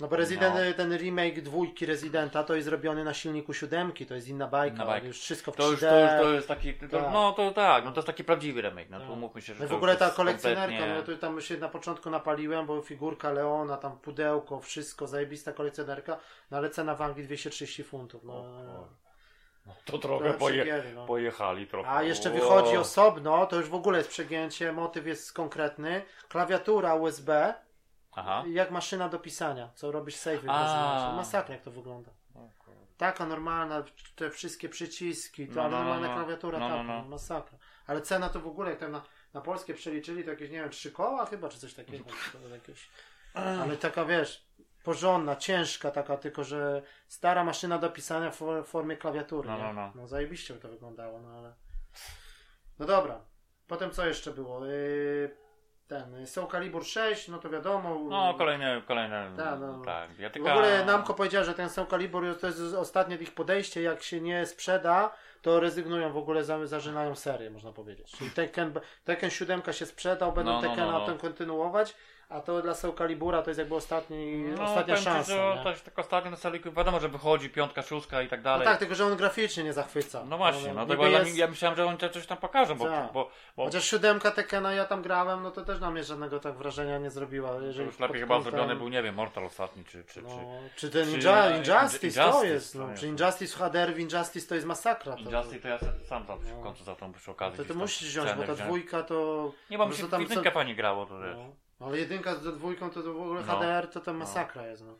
bo 0.00 0.16
Resident, 0.16 0.54
No. 0.54 0.74
ten 0.76 0.96
remake 0.98 1.42
dwójki 1.42 1.86
Residenta 1.86 2.44
to 2.44 2.54
jest 2.54 2.68
robiony 2.68 3.04
na 3.04 3.14
silniku 3.14 3.54
siódemki, 3.54 4.06
to 4.06 4.14
jest 4.14 4.28
inna 4.28 4.46
bajka, 4.46 4.76
Inna 4.76 4.86
bajka. 4.86 5.06
już 5.06 5.20
wszystko 5.20 5.52
w 5.52 5.56
To 5.56 5.62
3D. 5.62 5.70
już, 5.70 5.80
to 5.80 6.00
już 6.00 6.10
to 6.22 6.32
jest 6.32 6.48
taki, 6.48 6.74
to, 6.74 6.88
Tak. 7.00 7.12
no 7.12 7.32
to 7.32 7.50
tak, 7.52 7.84
no 7.84 7.90
to 7.92 7.96
jest 7.96 8.06
taki 8.06 8.24
prawdziwy 8.24 8.60
remake, 8.62 8.90
no 8.90 8.98
Tak. 8.98 9.06
to 9.06 9.12
umówmy 9.12 9.42
się, 9.42 9.54
że 9.54 9.60
No 9.60 9.66
w 9.66 9.70
to 9.70 9.76
ogóle 9.76 9.96
ta 9.96 10.10
kolekcjonerka, 10.10 10.76
kompletnie- 10.76 10.94
no 10.94 11.02
to 11.02 11.16
tam 11.16 11.40
się 11.40 11.56
na 11.56 11.68
początku 11.68 12.10
napaliłem, 12.10 12.66
bo 12.66 12.82
figurka 12.82 13.30
Leona, 13.30 13.76
tam 13.76 13.98
pudełko, 13.98 14.60
wszystko, 14.60 15.06
zajebista 15.06 15.52
kolekcjonerka, 15.52 16.16
no 16.50 16.56
ale 16.56 16.70
cena 16.70 16.94
w 16.94 17.02
Anglii 17.02 17.24
230 17.26 17.84
funtów. 17.84 18.24
No, 18.24 18.32
O, 18.32 18.86
No, 19.66 19.72
to 19.84 19.92
to 19.92 19.98
trochę 19.98 20.34
poje, 20.34 20.54
przegiery, 20.56 20.92
no. 20.94 21.06
pojechali 21.06 21.66
trochę. 21.66 21.90
A 21.90 22.02
jeszcze 22.02 22.30
wychodzi 22.30 22.76
osobno, 22.76 23.46
to 23.46 23.56
już 23.56 23.68
w 23.68 23.74
ogóle 23.74 23.98
jest 23.98 24.10
przegięcie, 24.10 24.72
motyw 24.72 25.06
jest 25.06 25.32
konkretny, 25.32 26.02
klawiatura 26.28 26.94
USB, 26.94 27.54
Aha. 28.16 28.44
jak 28.46 28.70
maszyna 28.70 29.08
do 29.08 29.18
pisania, 29.18 29.70
co 29.74 29.92
robisz 29.92 30.16
save 30.16 30.40
A. 30.48 31.12
Masakra 31.16 31.54
jak 31.54 31.64
to 31.64 31.70
wygląda. 31.70 32.10
Taka 32.96 33.26
normalna, 33.26 33.84
te 34.16 34.30
wszystkie 34.30 34.68
przyciski, 34.68 35.48
to 35.48 35.54
No, 35.54 35.62
no, 35.62 35.70
no, 35.70 35.78
normalna 35.78 36.08
no. 36.08 36.14
klawiatura, 36.14 36.58
No, 36.58 36.68
no, 36.68 36.74
taka, 36.76 36.84
no. 36.88 37.04
masakra. 37.04 37.58
Ale 37.86 38.00
cena 38.02 38.28
to 38.28 38.40
w 38.40 38.46
ogóle, 38.46 38.70
jak 38.70 38.80
tam 38.80 38.92
na, 38.92 39.02
na 39.34 39.40
polskie 39.40 39.74
przeliczyli, 39.74 40.24
to 40.24 40.30
jakieś, 40.30 40.50
nie 40.50 40.60
wiem, 40.60 40.70
trzy 40.70 40.92
koła 40.92 41.26
chyba, 41.26 41.48
czy 41.48 41.58
coś 41.58 41.74
takiego. 41.74 42.04
jakieś, 42.52 42.88
ale 43.34 43.76
taka, 43.76 44.04
wiesz, 44.04 44.46
porządna, 44.84 45.36
ciężka 45.36 45.90
taka, 45.90 46.16
tylko 46.16 46.44
że 46.44 46.82
stara 47.08 47.44
maszyna 47.44 47.78
do 47.78 47.90
pisania 47.90 48.30
w 48.30 48.36
for- 48.36 48.64
w 48.64 48.68
formie 48.68 48.96
klawiatury. 48.96 49.48
No, 49.48 49.56
nie? 49.56 49.62
no, 49.62 49.72
no. 49.72 49.92
no 49.94 50.06
zajebiście 50.06 50.54
by 50.54 50.60
to 50.60 50.68
wyglądało, 50.68 51.20
no 51.20 51.28
ale... 51.28 51.54
No 52.78 52.86
dobra. 52.86 53.20
Potem 53.66 53.90
co 53.90 54.06
jeszcze 54.06 54.30
było? 54.32 54.66
Yy, 54.66 55.36
ten, 55.88 56.26
Soul 56.26 56.46
Calibur 56.50 56.84
6, 56.84 57.28
no 57.28 57.38
to 57.38 57.50
wiadomo. 57.50 57.98
No, 58.10 58.34
kolejne, 58.38 58.82
kolejne, 58.86 59.30
Tak, 59.36 59.60
no. 59.60 59.82
tak. 59.84 60.10
W 60.10 60.18
bijatyka- 60.18 60.52
ogóle 60.52 60.84
Namco 60.84 61.14
powiedział, 61.14 61.44
że 61.44 61.54
ten 61.54 61.68
Soul 61.70 61.86
Calibur 61.86 62.38
to 62.40 62.46
jest 62.46 62.60
ostatnie 62.74 63.16
ich 63.16 63.34
podejście, 63.34 63.82
jak 63.82 64.02
się 64.02 64.20
nie 64.20 64.46
sprzeda, 64.46 65.10
to 65.46 65.60
rezygnują 65.60 66.12
w 66.12 66.16
ogóle, 66.16 66.44
za- 66.44 66.66
zażynają 66.66 67.14
serię, 67.14 67.50
można 67.50 67.72
powiedzieć. 67.72 68.10
Czyli 68.18 68.30
Tekken, 68.30 68.72
Tekken 69.04 69.30
7 69.30 69.62
się 69.72 69.86
sprzedał, 69.86 70.32
będą 70.32 70.52
No, 70.52 70.60
no, 70.62 70.68
Tekkena 70.68 70.86
no, 70.86 70.92
no. 70.92 71.00
potem 71.00 71.18
kontynuować, 71.18 71.94
a 72.28 72.40
to 72.40 72.62
dla 72.62 72.74
Soul 72.74 72.94
Calibura 72.94 73.42
to 73.42 73.50
jest 73.50 73.58
jakby 73.58 73.74
ostatni, 73.74 74.36
No, 74.58 74.64
ostatnia 74.64 74.96
szansa. 74.96 75.32
że 75.32 75.54
nie? 75.58 75.64
tak, 75.64 75.80
tak 75.80 75.98
ostatnio 75.98 76.30
na 76.30 76.36
Seliku 76.36 76.72
wiadomo, 76.72 77.00
że 77.00 77.08
wychodzi 77.08 77.50
piątka, 77.50 77.82
szóstka 77.82 78.22
i 78.22 78.28
tak 78.28 78.40
No 78.40 78.44
dalej. 78.44 78.64
tak, 78.66 78.78
tylko 78.78 78.94
że 78.94 79.06
on 79.06 79.16
graficznie 79.16 79.64
nie 79.64 79.72
zachwyca. 79.72 80.24
No 80.24 80.36
właśnie, 80.36 80.72
no 80.74 81.04
ja, 81.06 81.18
jest- 81.18 81.36
ja 81.36 81.46
myślałem, 81.46 81.76
że 81.76 81.86
oni 81.86 81.98
coś 82.12 82.26
tam 82.26 82.38
pokażą, 82.38 82.74
bo, 82.74 82.84
Tak. 82.84 83.12
bo, 83.12 83.30
bo 83.56 83.64
Chociaż 83.64 83.84
siódemka 83.84 84.30
Tekkena 84.30 84.72
ja 84.72 84.84
tam 84.84 85.02
grałem, 85.02 85.42
no 85.42 85.50
to 85.50 85.64
też 85.64 85.80
na 85.80 85.90
mnie 85.90 86.04
żadnego 86.04 86.40
tak 86.40 86.54
wrażenia 86.54 86.98
nie 86.98 87.10
zrobiła. 87.10 87.48
to 87.48 87.60
Jeżeli 87.60 87.86
już 87.86 87.98
lepiej 87.98 88.20
chyba 88.20 88.40
zrobiony 88.40 88.76
był, 88.76 88.88
nie 88.88 89.02
wiem, 89.02 89.14
Mortal 89.14 89.44
ostatni, 89.44 89.84
czy, 89.84 90.04
czy, 90.04 90.22
No, 90.22 90.28
czy 90.74 90.80
czy 90.80 90.90
ten 90.90 91.04
czy- 91.06 91.12
Ninja, 91.12 91.46
e, 91.46 91.56
Injustice, 91.58 92.20
to 92.20 92.26
Injustice 92.26 92.46
jest, 92.48 92.72
to 92.72 92.78
no, 92.78 92.88
jest, 92.88 93.00
czy 93.00 93.06
no. 93.06 93.12
Injustice 93.12 93.54
w 93.56 93.58
HDR 93.58 93.94
w 93.94 93.98
Injustice 93.98 94.48
to 94.48 94.54
jest 94.54 94.66
masakra. 94.66 95.16
To, 95.16 95.22
Injustice 95.36 95.62
to 95.62 95.68
ja 95.68 95.78
sam 96.08 96.26
tam 96.26 96.38
w 96.38 96.52
No. 96.56 96.62
końcu 96.62 96.84
za 96.84 96.94
tą 96.94 97.12
przy 97.12 97.30
okazji. 97.30 97.56
to 97.56 97.62
ty 97.62 97.68
tam 97.68 97.78
musisz 97.78 98.08
wziąć, 98.08 98.32
bo 98.32 98.42
ta 98.42 98.54
dwójka 98.54 99.02
to... 99.02 99.52
Nie, 99.70 99.78
bo 99.78 99.84
mi 99.84 99.90
no 99.90 99.96
się 99.96 100.08
tam 100.08 100.20
jedynkę 100.22 100.50
co- 100.50 100.54
pani 100.54 100.74
grało, 100.76 101.06
to 101.06 101.18
wiesz. 101.20 101.36
No, 101.80 101.86
ale 101.86 101.98
jedynka 101.98 102.34
z 102.34 102.42
dwójką 102.42 102.90
to, 102.90 103.02
to 103.02 103.12
w 103.12 103.20
ogóle 103.20 103.42
No. 103.46 103.56
HDR 103.56 103.86
to 103.88 104.00
to 104.00 104.12
masakra 104.12 104.66
jest, 104.66 104.84
no. 104.86 104.92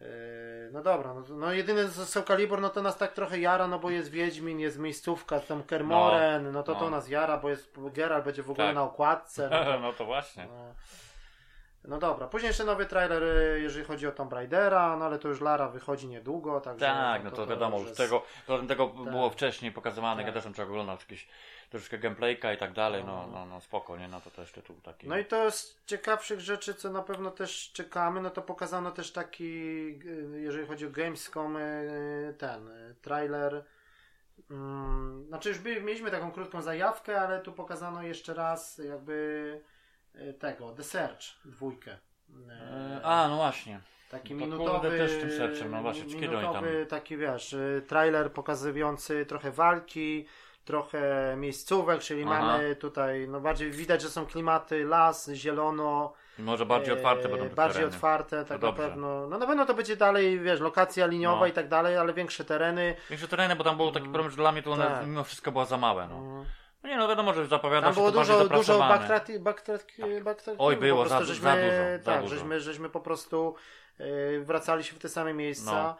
Yy, 0.00 0.70
no 0.72 0.82
dobra, 0.82 1.14
no, 1.14 1.22
to- 1.22 1.34
no 1.34 1.52
jedyny 1.52 1.88
z 1.88 2.08
Soul 2.08 2.24
Calibur, 2.24 2.60
no 2.60 2.68
to 2.68 2.82
nas 2.82 2.96
tak 2.96 3.12
trochę 3.12 3.38
jara, 3.38 3.66
no 3.68 3.78
bo 3.78 3.90
jest 3.90 4.10
Wiedźmin, 4.10 4.60
jest 4.60 4.78
miejscówka, 4.78 5.40
tam 5.40 5.62
Kermoren, 5.62 6.52
no, 6.52 6.62
to 6.62 6.72
no. 6.72 6.78
to 6.80 6.90
nas 6.90 7.08
jara, 7.08 7.36
bo 7.38 7.48
jest 7.50 7.72
Geralt 7.92 8.24
będzie 8.24 8.42
w 8.42 8.50
ogóle 8.50 8.66
Tak. 8.66 8.74
na 8.74 8.82
okładce. 8.82 9.48
No, 9.50 9.64
to- 9.64 9.80
No 9.86 9.92
to 9.92 10.04
właśnie. 10.04 10.46
no. 10.46 10.74
No 11.84 11.98
dobra, 11.98 12.26
później 12.26 12.48
jeszcze 12.48 12.64
nowy 12.64 12.86
trailer, 12.86 13.22
y, 13.22 13.60
jeżeli 13.60 13.84
chodzi 13.84 14.06
o 14.06 14.12
Tomb 14.12 14.32
Raidera, 14.32 14.96
no 14.96 15.04
ale 15.04 15.18
to 15.18 15.28
już 15.28 15.40
Lara 15.40 15.68
wychodzi 15.68 16.08
niedługo, 16.08 16.60
także... 16.60 16.86
Tak, 16.86 17.24
no 17.24 17.30
to 17.30 17.46
wiadomo, 17.46 17.78
już 17.78 17.86
jest- 17.88 17.98
tego, 18.00 18.22
to, 18.46 18.62
tego 18.62 18.86
Tak. 18.86 19.12
było 19.12 19.30
wcześniej 19.30 19.72
pokazywane, 19.72 20.22
ja 20.22 20.26
Tak. 20.28 20.34
też 20.34 20.44
bym 20.44 20.52
trzeba 20.52 20.68
oglądać 20.68 21.00
jakieś 21.00 21.28
troszeczkę 21.70 21.98
gameplayka 21.98 22.52
i 22.52 22.58
tak 22.58 22.72
dalej, 22.72 23.04
no, 23.04 23.26
No. 23.26 23.32
no, 23.32 23.46
no 23.46 23.60
spoko, 23.60 23.96
nie, 23.96 24.08
no 24.08 24.20
to 24.20 24.30
też 24.30 24.52
tytuł 24.52 24.76
taki. 24.82 25.08
No 25.08 25.18
i 25.18 25.24
to 25.24 25.50
z 25.50 25.76
ciekawszych 25.86 26.40
rzeczy, 26.40 26.74
co 26.74 26.90
na 26.90 27.02
pewno 27.02 27.30
też 27.30 27.72
czekamy, 27.72 28.20
no 28.20 28.30
to 28.30 28.42
pokazano 28.42 28.90
też 28.90 29.12
taki, 29.12 29.44
y, 30.06 30.40
jeżeli 30.40 30.66
chodzi 30.66 30.86
o 30.86 30.90
Gamescom, 30.90 31.56
y, 31.56 32.34
ten 32.38 32.70
trailer. 33.02 33.64
Mm, 34.50 35.24
Znaczy 35.28 35.48
już 35.48 35.60
mieliśmy 35.60 36.10
taką 36.10 36.32
krótką 36.32 36.62
zajawkę, 36.62 37.20
ale 37.20 37.40
tu 37.40 37.52
pokazano 37.52 38.02
jeszcze 38.02 38.34
raz 38.34 38.78
jakby 38.78 39.60
tego, 40.38 40.72
The 40.72 40.82
Search 40.84 41.22
dwójkę. 41.44 41.96
E, 42.50 43.00
A, 43.04 43.28
no 43.28 43.36
właśnie. 43.36 43.80
Taki 44.10 44.34
No 44.34 44.40
to 44.40 44.46
minutowy, 44.46 44.90
też 44.98 45.12
tym 45.20 45.30
sercem, 45.30 45.70
no 45.70 45.82
właśnie, 45.82 46.20
minutowy 46.20 46.86
taki 46.86 47.16
wiesz, 47.16 47.52
y, 47.52 47.82
trailer 47.88 48.32
pokazujący 48.32 49.26
trochę 49.26 49.50
walki, 49.50 50.26
trochę 50.64 51.34
miejscówek, 51.36 52.00
czyli 52.00 52.22
Aha. 52.22 52.30
mamy 52.40 52.76
tutaj, 52.76 53.28
no 53.28 53.40
bardziej 53.40 53.70
widać, 53.70 54.02
że 54.02 54.08
są 54.10 54.26
klimaty, 54.26 54.84
las, 54.84 55.30
zielono, 55.34 56.12
I 56.38 56.42
może 56.42 56.66
bardziej 56.66 56.94
otwarte 56.94 57.24
e, 57.24 57.28
będą 57.28 57.48
te 57.48 57.54
bardziej 57.54 57.74
tereny. 57.80 57.94
otwarte, 57.96 58.44
tak 58.44 58.62
na 58.62 58.72
pewno, 58.72 59.26
no 59.28 59.38
na 59.38 59.46
pewno 59.46 59.66
to 59.66 59.74
będzie 59.74 59.96
dalej, 59.96 60.40
wiesz, 60.40 60.60
lokacja 60.60 61.06
liniowa 61.06 61.40
No. 61.40 61.46
i 61.46 61.52
tak 61.52 61.68
dalej, 61.68 61.96
ale 61.96 62.14
większe 62.14 62.44
tereny, 62.44 62.94
Większe 63.10 63.28
tereny, 63.28 63.56
bo 63.56 63.64
tam 63.64 63.76
był 63.76 63.92
taki 63.92 64.08
problem, 64.08 64.30
że 64.30 64.36
dla 64.36 64.52
mnie 64.52 64.62
to 64.62 64.72
one 64.72 64.84
Tak. 64.86 65.06
mimo 65.06 65.24
wszystko 65.24 65.52
było 65.52 65.64
za 65.66 65.76
małe. 65.76 66.08
No, 66.08 66.16
Mm. 66.16 66.44
No 66.88 66.94
nie 66.94 66.98
no 66.98 67.08
wiadomo, 67.08 67.34
że 67.34 67.46
zapowiada 67.46 67.86
Tam 67.86 67.94
się 67.94 68.00
było 68.00 68.10
to 68.12 68.16
bardziej 68.16 68.34
dużo, 68.34 68.48
dużo 68.48 68.58
dopracowane. 68.58 68.98
backtrack, 69.08 69.38
backtrack, 69.38 69.84
backtrack, 70.22 70.56
Oj, 70.60 70.74
po 70.74 70.80
było, 70.80 71.00
prostu 71.04 71.18
za- 71.18 71.24
żeśmy, 71.24 71.42
za 71.42 71.56
dużo, 71.56 71.98
za 71.98 72.04
tak, 72.04 72.22
dużo. 72.22 72.34
Żeśmy, 72.34 72.60
żeśmy 72.60 72.88
po 72.88 73.00
prostu 73.00 73.54
e, 73.98 74.04
wracali 74.40 74.84
się 74.84 74.94
w 74.94 74.98
te 74.98 75.08
same 75.08 75.34
miejsca. 75.34 75.96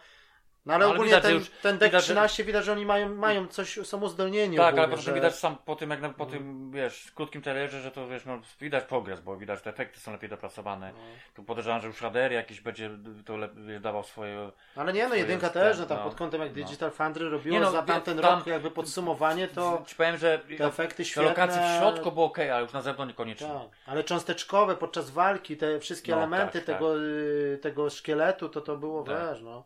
No. 0.66 0.74
Ale 0.74 0.84
No, 0.84 0.84
ale 0.84 0.94
ogólnie 0.94 1.10
widać, 1.10 1.22
ten, 1.22 1.34
już- 1.34 1.50
ten 1.62 1.78
deck 1.78 1.88
widać, 1.92 2.04
że- 2.04 2.14
13 2.14 2.44
widać, 2.44 2.64
że 2.64 2.72
oni 2.72 2.86
mają, 2.86 3.14
mają 3.14 3.46
coś, 3.48 3.78
są 3.86 4.00
uzdolnieni 4.00 4.56
Tak, 4.56 4.66
ogólnie, 4.66 4.80
ale 4.82 4.88
potem 4.90 5.04
że... 5.04 5.12
widać 5.14 5.34
sam 5.34 5.56
po 5.64 5.76
tym, 5.76 5.90
jak 5.90 6.00
na, 6.00 6.08
po 6.08 6.26
tym, 6.26 6.70
wiesz, 6.70 7.12
krótkim 7.14 7.42
trailerze, 7.42 7.80
że 7.80 7.90
to 7.90 8.08
wiesz, 8.08 8.24
no, 8.24 8.38
widać 8.60 8.84
progres, 8.84 9.20
bo 9.20 9.36
widać, 9.36 9.58
że 9.58 9.62
te 9.64 9.70
efekty 9.70 10.00
są 10.00 10.12
lepiej 10.12 10.30
dopracowane. 10.30 10.92
No. 10.92 10.98
Tu 11.34 11.42
podejrzewam, 11.44 11.80
że 11.80 11.86
już 11.86 11.96
Shader 11.96 12.32
jakiś 12.32 12.60
będzie 12.60 12.90
to 13.24 13.36
lepiej 13.36 13.80
dawał 13.80 14.02
swoje. 14.02 14.50
Ale 14.76 14.92
nie, 14.92 15.08
no 15.08 15.14
jedynka 15.14 15.48
też, 15.50 15.78
no 15.78 15.86
tam 15.86 15.98
no. 15.98 16.04
pod 16.04 16.14
kątem 16.14 16.40
jak. 16.40 16.52
Digital 16.52 16.90
Foundry 16.90 17.28
robiło 17.30 17.54
Nie 17.54 17.60
no, 17.60 17.70
za 17.70 17.82
tamten 17.82 18.18
tam- 18.18 18.38
rok 18.38 18.46
jakby 18.46 18.70
podsumowanie, 18.70 19.48
to 19.48 19.82
Ci 19.86 19.94
powiem, 19.96 20.16
że 20.16 20.38
te 20.58 20.64
efekty 20.66 21.04
świetne. 21.04 21.28
lokacje 21.28 21.62
w 21.62 21.78
środku 21.78 22.12
było 22.12 22.26
ok, 22.26 22.38
ale 22.38 22.62
już 22.62 22.72
na 22.72 22.82
zewnątrz 22.82 23.08
niekoniecznie. 23.12 23.46
Tak, 23.48 23.68
ale 23.86 24.04
cząsteczkowe 24.04 24.76
podczas 24.76 25.10
walki, 25.10 25.56
te 25.56 25.80
wszystkie 25.80 26.12
elementy 26.12 26.58
tak, 26.58 26.66
tego, 26.66 27.02
y, 27.02 27.58
tego 27.62 27.90
szkieletu, 27.90 28.48
to 28.48 28.60
to 28.60 28.76
było, 28.76 29.02
Tak. 29.02 29.16
wiesz, 29.28 29.42
no. 29.42 29.64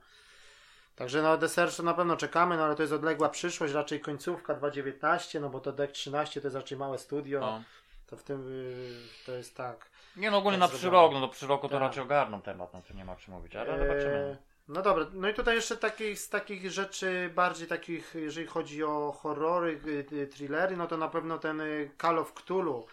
Także 0.97 1.23
no 1.23 1.37
Desertion 1.37 1.87
na 1.87 1.95
pewno 1.95 2.17
czekamy, 2.17 2.57
no 2.57 2.65
ale 2.65 2.75
to 2.77 2.83
jest 2.83 2.93
odległa 2.93 3.29
przyszłość, 3.29 3.75
raczej 3.75 4.01
końcówka 4.01 4.55
2.19, 4.55 5.41
no 5.41 5.49
bo 5.51 5.61
to 5.61 5.73
Deck 5.73 5.93
13 5.93 6.41
to 6.41 6.47
jest 6.47 6.57
raczej 6.57 6.79
małe 6.79 6.99
studio, 6.99 7.41
No. 7.41 7.63
to 8.07 8.17
w 8.17 8.23
tym 8.23 8.49
y, 8.49 9.25
to 9.27 9.33
jest 9.33 9.57
tak. 9.57 9.87
Nie 10.17 10.31
no, 10.31 10.39
ogólnie 10.39 10.59
Tak 10.59 10.71
na 10.73 10.77
zrobione. 10.79 10.91
przy 11.09 11.15
rok, 11.15 11.21
no 11.21 11.27
to 11.27 11.33
przy 11.33 11.47
roku 11.47 11.69
to 11.69 11.73
Tak. 11.75 11.81
raczej 11.83 12.03
ogarną 12.03 12.43
temat, 12.43 12.75
no 12.75 12.83
to 12.89 12.95
nie 12.95 13.05
ma 13.05 13.13
o 13.13 13.17
czym 13.17 13.35
mówić, 13.35 13.57
ale 13.57 13.73
Eee, 13.73 13.79
zobaczymy. 13.89 14.37
No 14.69 14.83
dobra, 14.83 15.07
no 15.13 15.29
i 15.29 15.35
tutaj 15.35 15.55
jeszcze 15.55 15.77
takich, 15.77 16.19
z 16.19 16.29
takich 16.29 16.71
rzeczy 16.71 17.31
bardziej 17.35 17.69
takich, 17.69 18.15
jeżeli 18.15 18.47
chodzi 18.47 18.85
o 18.85 19.13
horrory, 19.23 19.81
y, 19.87 20.07
y, 20.17 20.27
thrillery, 20.27 20.77
no 20.77 20.87
to 20.87 20.97
na 20.97 21.09
pewno 21.09 21.39
ten 21.39 21.63
Call 22.03 22.19
of 22.19 22.33
Cthulhu, 22.35 22.87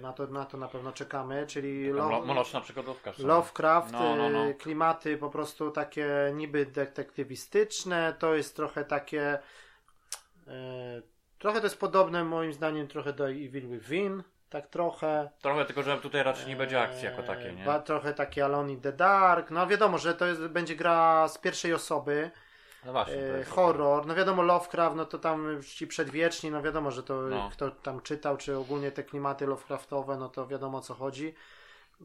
na 0.00 0.12
to, 0.12 0.26
na 0.26 0.44
to 0.44 0.56
na 0.58 0.68
pewno 0.68 0.92
czekamy, 0.92 1.46
czyli 1.46 1.92
Lo- 1.92 2.22
Mroczna 2.26 2.60
przygodówka. 2.60 3.12
Lovecraft, 3.18 3.92
No, 3.92 4.16
no, 4.16 4.30
no. 4.30 4.46
y, 4.46 4.54
klimaty 4.54 5.16
po 5.16 5.30
prostu 5.30 5.70
takie 5.70 6.06
niby 6.34 6.66
detektywistyczne, 6.66 8.14
to 8.18 8.34
jest 8.34 8.56
trochę 8.56 8.84
takie, 8.84 9.38
y, 10.48 11.02
trochę 11.38 11.60
to 11.60 11.66
jest 11.66 11.80
podobne 11.80 12.24
moim 12.24 12.52
zdaniem 12.52 12.88
trochę 12.88 13.12
do 13.12 13.28
Evil 13.30 13.68
Within, 13.68 14.22
tak 14.50 14.66
trochę. 14.66 15.30
Trochę 15.42 15.64
tylko, 15.64 15.82
że 15.82 15.98
tutaj 15.98 16.22
raczej 16.22 16.46
nie 16.46 16.56
będzie 16.56 16.80
akcji 16.80 17.04
jako 17.04 17.22
takiej, 17.22 17.56
nie? 17.56 17.64
Trochę 17.84 18.14
takie 18.14 18.44
Alone 18.44 18.72
in 18.72 18.80
the 18.80 18.92
Dark. 18.92 19.50
No 19.50 19.66
wiadomo, 19.66 19.98
że 19.98 20.14
to 20.14 20.26
jest, 20.26 20.46
będzie 20.46 20.76
gra 20.76 21.28
z 21.28 21.38
pierwszej 21.38 21.74
osoby. 21.74 22.30
No 22.84 22.92
właśnie. 22.92 23.14
E, 23.16 23.38
jest- 23.38 23.50
horror. 23.50 24.06
No 24.06 24.14
wiadomo, 24.14 24.42
Lovecraft, 24.42 24.96
no 24.96 25.04
to 25.04 25.18
tam 25.18 25.62
ci 25.62 25.86
przedwieczni, 25.86 26.50
no 26.50 26.62
wiadomo, 26.62 26.90
że 26.90 27.02
to 27.02 27.14
No. 27.22 27.50
kto 27.52 27.70
tam 27.70 28.00
czytał, 28.00 28.36
czy 28.36 28.56
ogólnie 28.58 28.92
te 28.92 29.02
klimaty 29.02 29.46
Lovecraftowe, 29.46 30.16
no 30.16 30.28
to 30.28 30.46
wiadomo 30.46 30.78
o 30.78 30.80
co 30.80 30.94
chodzi. 30.94 31.34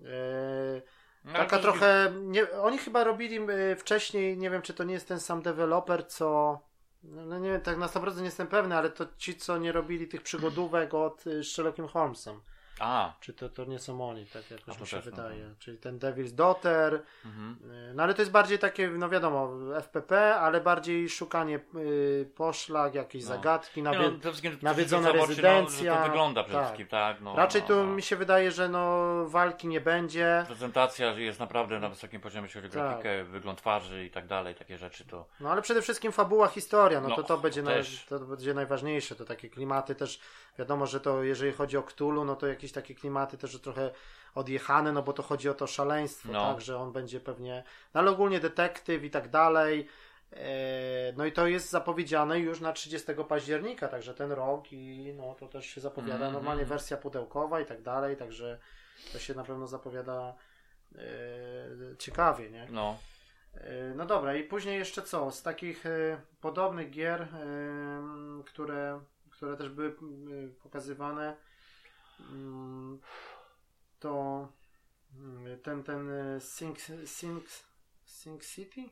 E, 0.06 0.82
No, 1.26 1.34
taka 1.34 1.58
to- 1.58 1.64
trochę. 1.64 2.12
Nie, 2.22 2.52
oni 2.52 2.78
chyba 2.78 3.04
robili 3.04 3.40
e, 3.72 3.76
wcześniej, 3.76 4.38
nie 4.38 4.50
wiem 4.50 4.62
czy 4.62 4.74
to 4.74 4.84
nie 4.84 4.94
jest 4.94 5.08
ten 5.08 5.20
sam 5.20 5.42
deweloper, 5.42 6.08
co. 6.08 6.60
No 7.04 7.40
nie 7.40 7.52
wiem, 7.52 7.62
tak 7.62 7.78
na 7.78 7.88
100% 7.88 8.18
nie 8.18 8.26
jestem 8.26 8.48
pewny, 8.48 8.76
ale 8.78 8.90
to 8.90 9.06
ci, 9.18 9.36
co 9.36 9.58
nie 9.58 9.72
robili 9.72 10.08
tych 10.08 10.22
przygodówek 10.22 10.94
od 10.94 11.28
y, 11.28 11.44
z 11.44 11.48
Sherlockiem 11.52 11.88
Holmesem. 11.88 12.42
A, 12.80 13.14
Czy 13.20 13.34
to, 13.34 13.50
to 13.50 13.66
nie 13.66 13.80
są 13.80 14.10
oni, 14.10 14.26
tak 14.26 14.52
jakoś 14.52 14.78
A 14.78 14.82
mi 14.82 14.88
się 14.88 14.98
też, 14.98 15.06
no 15.06 15.12
wydaje. 15.12 15.54
Czyli 15.60 15.78
ten 15.78 16.00
Devil's 16.00 16.32
Daughter. 16.32 17.02
mhm. 17.26 17.58
y, 17.92 17.94
No 17.94 18.04
ale 18.04 18.14
to 18.14 18.22
jest 18.22 18.32
bardziej 18.32 18.60
takie, 18.60 18.88
no 18.90 19.10
wiadomo, 19.10 19.50
FPP, 19.82 20.36
ale 20.36 20.62
bardziej 20.62 21.10
szukanie 21.10 21.60
y, 21.76 22.30
poszlak, 22.36 22.96
jakieś 22.96 23.24
No. 23.24 23.28
zagadki, 23.30 23.80
Nie, 23.80 23.84
nawie... 23.84 24.12
no, 24.12 24.20
wszystkim 24.22 24.58
nawiedzona 24.62 25.12
rezydencja, 25.12 25.96
No, 25.96 26.02
to 26.02 26.08
wygląda 26.08 26.44
przede 26.44 26.60
tak. 26.60 26.66
wszystkim, 26.68 26.88
tak. 26.88 27.22
No, 27.22 27.36
Raczej 27.36 27.62
no, 27.62 27.68
tu 27.68 27.76
no. 27.76 27.84
mi 27.84 28.02
się 28.02 28.16
wydaje, 28.16 28.52
że 28.52 28.70
no 28.70 29.06
walki 29.26 29.68
nie 29.68 29.82
będzie. 29.82 30.44
Prezentacja 30.48 31.12
jest 31.12 31.40
naprawdę 31.40 31.80
na 31.80 31.90
wysokim 31.90 32.22
poziomie, 32.22 32.46
jeśli 32.46 32.62
chodzi 32.62 32.78
o 32.80 32.82
Tak. 32.82 32.90
grafikę, 32.90 33.24
wygląd 33.24 33.58
twarzy 33.60 34.06
i 34.06 34.10
tak 34.12 34.28
dalej, 34.28 34.56
takie 34.56 34.78
rzeczy 34.78 35.06
to... 35.06 35.26
No 35.40 35.52
ale 35.52 35.62
przede 35.62 35.82
wszystkim 35.82 36.12
fabuła, 36.12 36.48
historia, 36.48 37.02
no, 37.02 37.10
No, 37.10 37.16
to 37.16 37.24
to 37.24 37.38
będzie, 37.38 37.62
naj, 37.62 37.84
to 38.10 38.20
będzie 38.20 38.54
najważniejsze, 38.54 39.16
to 39.16 39.26
takie 39.26 39.50
klimaty 39.50 39.96
też, 39.96 40.20
wiadomo, 40.60 40.86
że 40.88 41.00
to 41.00 41.24
jeżeli 41.24 41.52
chodzi 41.54 41.78
o 41.78 41.84
Cthulhu, 41.84 42.26
no 42.26 42.36
to 42.36 42.48
jakieś 42.48 42.69
takie 42.72 42.96
klimaty 42.96 43.38
też 43.38 43.62
trochę 43.62 43.92
odjechane, 44.36 44.92
no 44.92 45.04
bo 45.04 45.14
to 45.14 45.24
chodzi 45.24 45.50
o 45.50 45.54
to 45.54 45.68
szaleństwo, 45.68 46.32
No. 46.32 46.54
tak, 46.54 46.62
że 46.62 46.78
on 46.78 46.92
będzie 46.92 47.20
pewnie, 47.20 47.64
no 47.94 48.00
ale 48.02 48.12
ogólnie 48.12 48.40
detektyw 48.40 49.04
i 49.04 49.10
tak 49.10 49.30
dalej, 49.30 49.88
e, 50.34 51.14
no 51.18 51.26
i 51.26 51.32
to 51.32 51.48
jest 51.48 51.70
zapowiedziane 51.70 52.40
już 52.40 52.62
na 52.62 52.74
30 52.74 53.08
października, 53.28 53.88
także 53.88 54.14
ten 54.14 54.32
rok 54.32 54.74
i 54.74 55.14
no 55.18 55.36
to 55.40 55.48
też 55.48 55.66
się 55.66 55.82
zapowiada, 55.82 56.14
Mhm, 56.14 56.34
normalnie 56.34 56.62
mhm. 56.62 56.70
wersja 56.78 56.98
pudełkowa 56.98 57.62
i 57.62 57.66
tak 57.66 57.82
dalej, 57.82 58.18
także 58.18 58.60
to 59.14 59.20
się 59.20 59.34
na 59.34 59.44
pewno 59.44 59.68
zapowiada 59.68 60.34
e, 60.96 61.00
ciekawie, 61.98 62.50
nie? 62.50 62.68
No, 62.72 62.98
E, 63.54 63.94
No 63.96 64.06
dobra, 64.06 64.36
i 64.36 64.44
później 64.44 64.78
jeszcze 64.80 65.02
co? 65.02 65.32
Z 65.32 65.44
takich 65.44 65.84
podobnych 66.42 66.90
gier, 66.90 67.28
które, 68.46 69.00
które 69.30 69.58
też 69.58 69.70
były 69.70 69.96
pokazywane, 70.64 71.24
mm, 71.24 71.36
to 74.00 74.48
mm, 75.16 75.60
ten, 75.62 75.84
ten 75.84 76.10
Sync, 76.40 76.92
Sync, 77.06 77.64
Sync 78.06 78.46
City? 78.56 78.90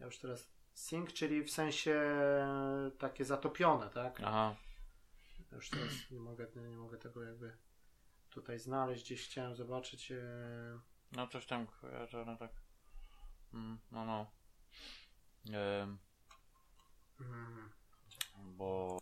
Ja 0.00 0.06
już 0.06 0.18
teraz. 0.18 0.50
Sync, 0.74 1.12
czyli 1.12 1.42
w 1.42 1.50
sensie 1.50 1.92
e, 1.92 2.90
takie 2.98 3.24
zatopione, 3.24 3.90
tak? 3.90 4.20
aha. 4.24 4.56
Ja 5.50 5.56
Już 5.56 5.70
teraz 5.70 6.10
nie 6.10 6.20
mogę, 6.20 6.46
nie 6.56 6.76
mogę 6.76 6.98
tego 6.98 7.22
jakby 7.22 7.56
tutaj 8.30 8.58
znaleźć, 8.58 9.04
gdzieś 9.04 9.26
chciałem 9.28 9.54
zobaczyć. 9.54 10.12
e, 10.12 10.80
No 11.12 11.26
coś 11.28 11.46
tam 11.46 11.66
kojarzę, 11.66 12.24
no 12.26 12.36
tak. 12.36 12.50
Mm, 13.54 13.78
no, 13.92 14.04
no. 14.04 14.30
Em, 15.48 15.98
mm, 17.20 17.70
bo... 18.36 18.98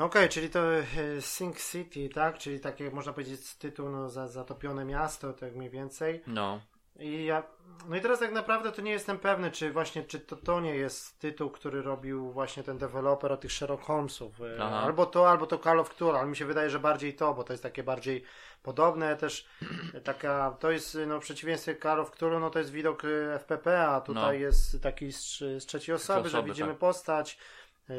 No 0.00 0.06
okej, 0.06 0.28
czyli 0.28 0.50
to 0.50 0.60
e, 0.74 0.84
Sing 1.20 1.56
City, 1.60 2.08
tak? 2.08 2.38
Czyli 2.38 2.60
takie 2.60 2.90
można 2.90 3.12
powiedzieć 3.12 3.54
tytuł 3.54 3.88
no, 3.88 4.10
za, 4.10 4.28
zatopione 4.28 4.84
miasto, 4.84 5.32
tak 5.32 5.56
mniej 5.56 5.70
więcej. 5.70 6.22
No, 6.26 6.60
I 6.98 7.24
ja, 7.24 7.42
no 7.88 7.96
i 7.96 8.00
teraz 8.00 8.18
tak 8.18 8.32
naprawdę 8.32 8.72
to 8.72 8.82
nie 8.82 8.90
jestem 8.90 9.18
pewny, 9.18 9.50
czy 9.50 9.72
właśnie, 9.72 10.02
czy 10.04 10.20
to, 10.20 10.36
to 10.36 10.60
nie 10.60 10.74
jest 10.74 11.18
tytuł, 11.18 11.50
który 11.50 11.82
robił 11.82 12.32
właśnie 12.32 12.62
ten 12.62 12.78
deweloper 12.78 13.32
o 13.32 13.36
tych 13.36 13.52
Sherlock 13.52 13.82
Holmesów. 13.82 14.40
E, 14.40 14.44
Aha. 14.60 14.80
Albo 14.80 15.06
to, 15.06 15.30
albo 15.30 15.46
to 15.46 15.58
Call 15.58 15.80
of 15.80 15.90
Cthulhu, 15.90 16.16
ale 16.16 16.28
mi 16.28 16.36
się 16.36 16.44
wydaje, 16.44 16.70
że 16.70 16.78
bardziej 16.78 17.14
to, 17.14 17.34
bo 17.34 17.44
to 17.44 17.52
jest 17.52 17.62
takie 17.62 17.82
bardziej 17.82 18.24
podobne 18.62 19.16
też, 19.16 19.46
taka, 20.04 20.56
to 20.60 20.70
jest 20.70 20.98
no 21.06 21.20
w 21.20 21.22
przeciwieństwie 21.22 21.76
Call 21.76 22.00
of 22.00 22.10
Cthulhu, 22.10 22.38
no 22.40 22.50
to 22.50 22.58
jest 22.58 22.70
widok 22.70 23.04
e, 23.04 23.34
FPP, 23.34 23.88
a 23.88 24.00
tutaj 24.00 24.24
No. 24.24 24.32
jest 24.32 24.82
taki 24.82 25.12
z, 25.12 25.38
z 25.38 25.66
trzeciej 25.66 25.94
osoby, 25.94 26.28
że 26.28 26.38
osoby, 26.38 26.48
widzimy 26.48 26.70
tak. 26.70 26.78
postać, 26.78 27.38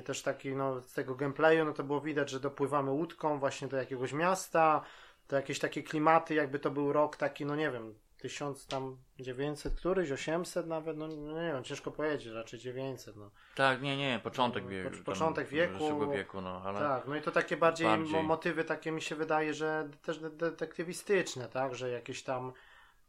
też 0.06 0.22
taki, 0.22 0.56
no 0.56 0.82
z 0.82 0.94
tego 0.94 1.16
gameplayu, 1.16 1.66
no 1.66 1.74
to 1.74 1.84
było 1.84 2.02
widać, 2.02 2.30
że 2.30 2.40
dopływamy 2.40 2.92
łódką 2.92 3.40
właśnie 3.40 3.68
do 3.68 3.78
jakiegoś 3.78 4.14
miasta, 4.14 4.82
to 5.28 5.36
jakieś 5.36 5.60
takie 5.60 5.84
klimaty, 5.84 6.34
jakby 6.34 6.60
to 6.60 6.72
był 6.72 6.94
rok 6.94 7.16
taki, 7.16 7.46
no 7.46 7.56
nie 7.56 7.72
wiem, 7.72 7.96
1000 8.18 8.68
tam 8.68 8.98
900 9.20 9.76
któryś, 9.76 10.12
800 10.12 10.68
nawet, 10.68 10.98
no, 10.98 11.08
nie 11.08 11.52
wiem, 11.54 11.64
ciężko 11.64 11.92
powiedzieć, 11.92 12.34
raczej 12.34 12.60
900, 12.60 13.16
no. 13.16 13.32
tak, 13.56 13.82
nie, 13.82 13.98
nie, 13.98 14.20
początek 14.24 14.64
No, 14.64 14.70
wieku. 14.70 14.98
po- 14.98 15.04
początek 15.04 15.48
wieku. 15.48 16.12
wieku, 16.12 16.42
no, 16.42 16.62
ale... 16.66 16.80
Tak, 16.80 17.08
no 17.08 17.16
i 17.16 17.22
to 17.22 17.32
takie 17.32 17.58
bardziej, 17.58 17.88
Bardziej. 17.88 18.14
Mo 18.14 18.24
motywy 18.24 18.64
takie 18.64 18.92
mi 18.92 19.02
się 19.02 19.16
wydaje, 19.16 19.54
że 19.54 19.90
też 20.02 20.20
de 20.20 20.30
detektywistyczne, 20.30 21.48
tak, 21.50 21.76
że 21.76 21.90
jakieś 21.90 22.24
tam 22.24 22.54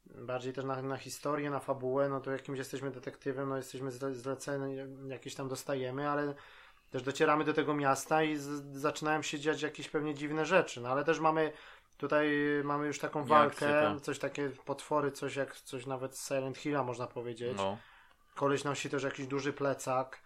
bardziej 0.06 0.52
też 0.52 0.64
na, 0.64 0.82
na 0.82 0.96
historię, 0.96 1.50
na 1.50 1.60
fabułę, 1.60 2.08
no 2.08 2.20
to 2.20 2.30
jakimś 2.30 2.58
jesteśmy 2.58 2.90
detektywem, 2.90 3.48
no 3.48 3.56
jesteśmy 3.56 3.90
zle 3.90 4.14
zleceni, 4.14 4.76
jakieś 5.08 5.34
tam 5.34 5.48
dostajemy, 5.48 6.08
ale 6.08 6.34
też 6.92 7.02
docieramy 7.02 7.44
do 7.44 7.54
tego 7.54 7.74
miasta 7.74 8.22
i 8.22 8.36
z 8.36 8.76
zaczynają 8.76 9.22
się 9.22 9.40
dziać 9.40 9.62
jakieś 9.62 9.88
pewnie 9.88 10.14
dziwne 10.14 10.46
rzeczy, 10.46 10.80
no 10.80 10.88
ale 10.88 11.04
też 11.04 11.20
mamy 11.20 11.52
tutaj 11.98 12.30
mamy 12.64 12.86
już 12.86 12.98
taką 12.98 13.24
walkę, 13.24 13.92
tak. 13.94 14.00
coś 14.00 14.18
takie 14.18 14.50
potwory, 14.50 15.12
coś 15.12 15.36
jak 15.36 15.56
coś 15.56 15.86
nawet 15.86 16.16
z 16.16 16.28
Silent 16.28 16.58
Hilla 16.58 16.84
można 16.84 17.06
powiedzieć. 17.06 17.56
No, 17.56 17.78
Koleś 18.34 18.64
nosi 18.64 18.90
też 18.90 19.02
jakiś 19.02 19.26
duży 19.26 19.52
plecak. 19.52 20.20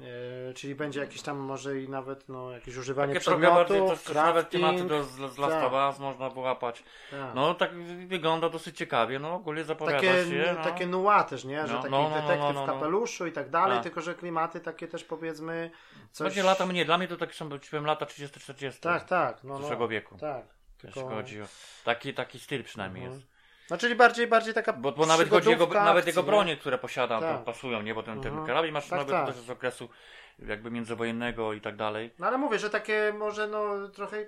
E, 0.00 0.54
czyli 0.54 0.74
będzie 0.74 1.00
jakieś 1.00 1.22
tam 1.22 1.38
może 1.38 1.80
i 1.80 1.88
nawet 1.88 2.28
no, 2.28 2.50
jakieś 2.50 2.76
używanie 2.76 3.14
Takie 3.14 3.24
trochę 3.24 3.40
bardziej 3.46 3.64
przedmiotów, 3.64 3.98
też, 3.98 4.06
też 4.06 4.14
nawet 4.14 4.50
tematy 4.50 4.84
do, 4.84 5.04
z, 5.04 5.08
z 5.08 5.38
Last 5.38 5.56
tak. 5.56 5.98
można 5.98 6.30
wyłapać. 6.30 6.82
Tak. 7.10 7.34
No 7.34 7.54
tak 7.54 7.74
wygląda 8.06 8.48
dosyć 8.48 8.76
ciekawie, 8.76 9.18
no 9.18 9.34
ogólnie 9.34 9.64
zapowiada 9.64 9.98
takie, 9.98 10.24
się. 10.24 10.54
No. 10.56 10.64
takie 10.64 10.86
nua 10.86 11.24
też, 11.24 11.44
nie? 11.44 11.66
Że 11.66 11.72
No, 11.72 11.78
taki 11.78 11.90
no, 11.90 12.02
no, 12.02 12.08
no, 12.08 12.22
detektyw 12.22 12.54
no, 12.54 12.62
w 12.62 12.66
kapeluszu 12.66 13.26
i 13.26 13.32
tak 13.32 13.50
dalej, 13.50 13.76
Tak. 13.76 13.82
tylko 13.82 14.00
że 14.00 14.14
klimaty 14.14 14.60
takie 14.60 14.88
też 14.88 15.04
powiedzmy 15.04 15.70
coś... 16.10 16.24
Właśnie 16.24 16.42
lata 16.42 16.66
mnie, 16.66 16.84
dla 16.84 16.98
mnie 16.98 17.08
to 17.08 17.16
tak 17.16 17.34
są, 17.34 17.48
powiem, 17.48 17.86
lata 17.86 18.04
30-40 18.06 18.80
Tak, 18.80 19.04
tak. 19.04 19.44
No, 19.44 19.62
zeszłego 19.62 19.88
wieku. 19.88 20.18
Tak. 20.18 20.46
Jeśli 20.84 21.02
chodzi 21.02 21.42
o 21.42 21.46
taki, 21.84 22.14
taki 22.14 22.40
styl 22.40 22.64
przynajmniej 22.64 23.04
Mhm. 23.04 23.20
jest. 23.20 23.35
No 23.70 23.78
czyli 23.78 23.94
bardziej, 23.94 24.26
bardziej 24.26 24.54
taka 24.54 24.72
Bo, 24.72 24.92
bo 24.92 25.06
nawet 25.06 25.28
chodzi 25.28 25.50
jego, 25.50 25.64
przygodówka 25.66 25.84
nawet 25.84 25.98
akcji, 26.04 26.10
jego 26.10 26.22
nie? 26.22 26.26
bronie, 26.26 26.56
które 26.56 26.78
posiada, 26.78 27.20
Tak. 27.20 27.38
to 27.38 27.44
pasują, 27.44 27.82
nie? 27.82 27.94
Bo 27.94 28.02
ten, 28.02 28.20
ten 28.20 28.30
Mhm. 28.30 28.46
karabin 28.46 28.72
maszynowy 28.72 29.10
Tak, 29.12 29.12
tak. 29.12 29.20
to 29.20 29.26
też 29.26 29.36
jest 29.36 29.46
z 29.46 29.50
okresu 29.50 29.88
jakby 30.38 30.70
międzywojennego 30.70 31.52
i 31.52 31.60
tak 31.60 31.76
dalej. 31.76 32.10
No 32.18 32.26
ale 32.26 32.38
mówię, 32.38 32.58
że 32.58 32.70
takie 32.70 33.14
może 33.18 33.46
no 33.48 33.88
trochę, 33.88 34.26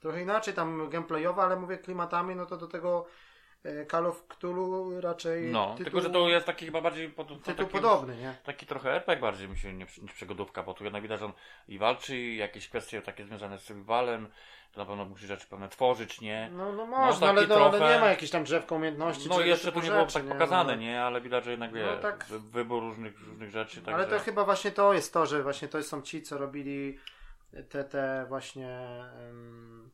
trochę 0.00 0.22
inaczej 0.22 0.54
tam 0.54 0.88
gameplayowe, 0.90 1.42
ale 1.42 1.56
mówię 1.56 1.78
klimatami, 1.78 2.36
no 2.36 2.46
to 2.46 2.56
do 2.56 2.66
tego 2.66 3.06
Call 3.90 4.06
of 4.06 4.26
Cthulhu 4.28 5.00
raczej 5.00 5.50
No, 5.50 5.66
tytuł, 5.70 5.84
tylko 5.84 6.00
że 6.00 6.10
to 6.10 6.28
jest 6.28 6.46
taki 6.46 6.66
chyba 6.66 6.80
bardziej 6.80 7.08
pod, 7.10 7.28
tytuł 7.28 7.54
taki, 7.66 7.70
podobny, 7.70 8.16
nie? 8.16 8.34
taki 8.44 8.66
trochę 8.66 8.90
RPG 8.92 9.16
bardziej 9.22 9.48
mi 9.48 9.58
się 9.58 9.72
niż, 9.72 9.98
niż 9.98 10.12
przygodówka, 10.12 10.62
bo 10.62 10.74
tu 10.74 10.84
jednak 10.84 11.02
widać, 11.02 11.18
że 11.20 11.26
on 11.26 11.32
i 11.68 11.78
walczy, 11.78 12.16
i 12.16 12.36
jakieś 12.36 12.68
kwestie 12.68 13.02
takie 13.02 13.24
związane 13.24 13.58
z 13.58 13.62
survivalem, 13.62 14.28
to 14.72 14.80
na 14.80 14.86
pewno 14.86 15.04
musi 15.04 15.26
rzeczy 15.26 15.46
pewne 15.46 15.68
tworzyć, 15.68 16.20
nie? 16.20 16.50
No, 16.52 16.72
no 16.72 16.86
No, 16.86 16.96
ale, 16.96 17.16
no, 17.20 17.26
ale 17.26 17.46
trochę- 17.46 17.94
nie 17.94 18.00
ma 18.00 18.06
jakichś 18.10 18.30
tam 18.32 18.44
drzewka 18.44 18.74
umiejętności. 18.74 19.28
No 19.28 19.40
jeszcze 19.40 19.66
typu 19.72 19.80
nie 19.80 19.90
było 19.90 20.00
rzeczy, 20.00 20.14
tak 20.14 20.24
pokazane, 20.24 20.72
No. 20.76 20.80
nie? 20.82 21.02
Ale 21.02 21.20
widać, 21.20 21.44
że 21.44 21.50
jednak 21.50 21.72
wie, 21.72 21.86
No 21.86 21.96
tak. 21.96 22.24
wy- 22.24 22.40
wybór 22.40 22.82
różnych, 22.82 23.20
różnych 23.20 23.50
rzeczy. 23.50 23.82
Ale 23.86 23.96
także- 24.04 24.18
to 24.18 24.24
chyba 24.24 24.44
właśnie 24.44 24.70
to 24.70 24.92
jest 24.94 25.12
to, 25.12 25.26
że 25.26 25.42
właśnie 25.42 25.68
to 25.68 25.82
są 25.82 26.02
ci, 26.02 26.22
co 26.22 26.38
robili 26.38 26.98
te, 27.68 27.84
te 27.84 28.26
właśnie 28.28 28.68
em, 29.28 29.90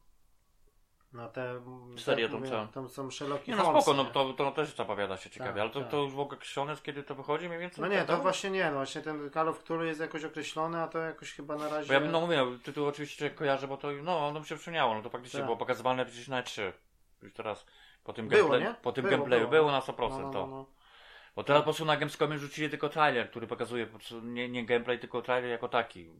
no 1.12 1.28
te 1.28 1.60
Serię 1.97 2.28
tą 2.28 2.43
całą. 2.43 2.68
tam 2.68 2.89
są 2.89 3.10
Sherlocki 3.10 3.51
Nie 3.51 3.56
no 3.56 3.64
spoko, 3.64 3.94
no 3.94 4.05
to, 4.05 4.32
to 4.32 4.51
też 4.51 4.74
zapowiada 4.76 5.16
się 5.16 5.30
ciekawie, 5.30 5.52
Tak, 5.52 5.60
ale 5.60 5.70
to, 5.70 5.80
tak. 5.80 5.90
to 5.90 5.97
już 5.97 6.12
było 6.12 6.24
określone, 6.24 6.76
z 6.76 6.82
kiedy 6.82 7.02
to 7.02 7.14
wychodzi 7.14 7.48
mniej 7.48 7.60
więcej? 7.60 7.82
No 7.82 7.89
nie, 7.89 8.05
to 8.05 8.16
właśnie 8.16 8.51
nie, 8.51 8.64
no 8.70 8.76
właśnie 8.76 9.01
ten 9.01 9.30
Call 9.30 9.48
of 9.48 9.59
Cthulhu 9.59 9.85
jest 9.85 10.01
jakoś 10.01 10.24
określony, 10.24 10.82
a 10.82 10.89
to 10.89 10.98
jakoś 10.98 11.32
chyba 11.32 11.56
na 11.56 11.68
razie... 11.68 11.89
Bo 11.89 11.94
ja 11.94 12.01
bym, 12.01 12.10
no 12.10 12.20
mówię, 12.20 12.47
tytuł 12.64 12.86
oczywiście 12.86 13.30
kojarzę, 13.30 13.68
bo 13.68 13.76
to, 13.76 13.89
no, 14.02 14.32
no 14.32 14.40
mi 14.40 14.47
się 14.47 14.56
przypomniało, 14.56 14.94
no 14.94 15.02
to 15.02 15.10
faktycznie 15.10 15.39
Tak. 15.39 15.47
było 15.47 15.56
pokazywane 15.56 16.06
przecież 16.06 16.28
na 16.28 16.43
3. 16.43 16.72
Już 17.22 17.32
teraz 17.35 17.66
po 18.05 18.12
tym, 18.12 18.28
Było, 18.28 18.48
gameplay, 18.48 18.74
po 18.82 18.93
tym 18.93 19.05
Było, 19.05 19.16
gameplayu 19.16 19.48
było. 19.48 19.51
było, 19.62 19.72
na 19.72 19.80
100% 19.80 20.10
no, 20.10 20.18
no, 20.18 20.30
to. 20.32 20.47
no, 20.47 20.56
no. 20.56 20.66
Bo 21.36 21.44
teraz 21.44 21.60
po 21.60 21.64
prostu 21.64 21.85
na 21.85 21.97
Gamescomie 21.97 22.39
rzucili 22.39 22.70
tylko 22.70 22.89
trailer, 22.89 23.30
który 23.30 23.47
pokazuje 23.47 23.86
nie, 24.22 24.48
nie 24.48 24.66
gameplay, 24.66 24.98
tylko 24.98 25.22
trailer 25.22 25.51
jako 25.51 25.68
taki. 25.68 26.10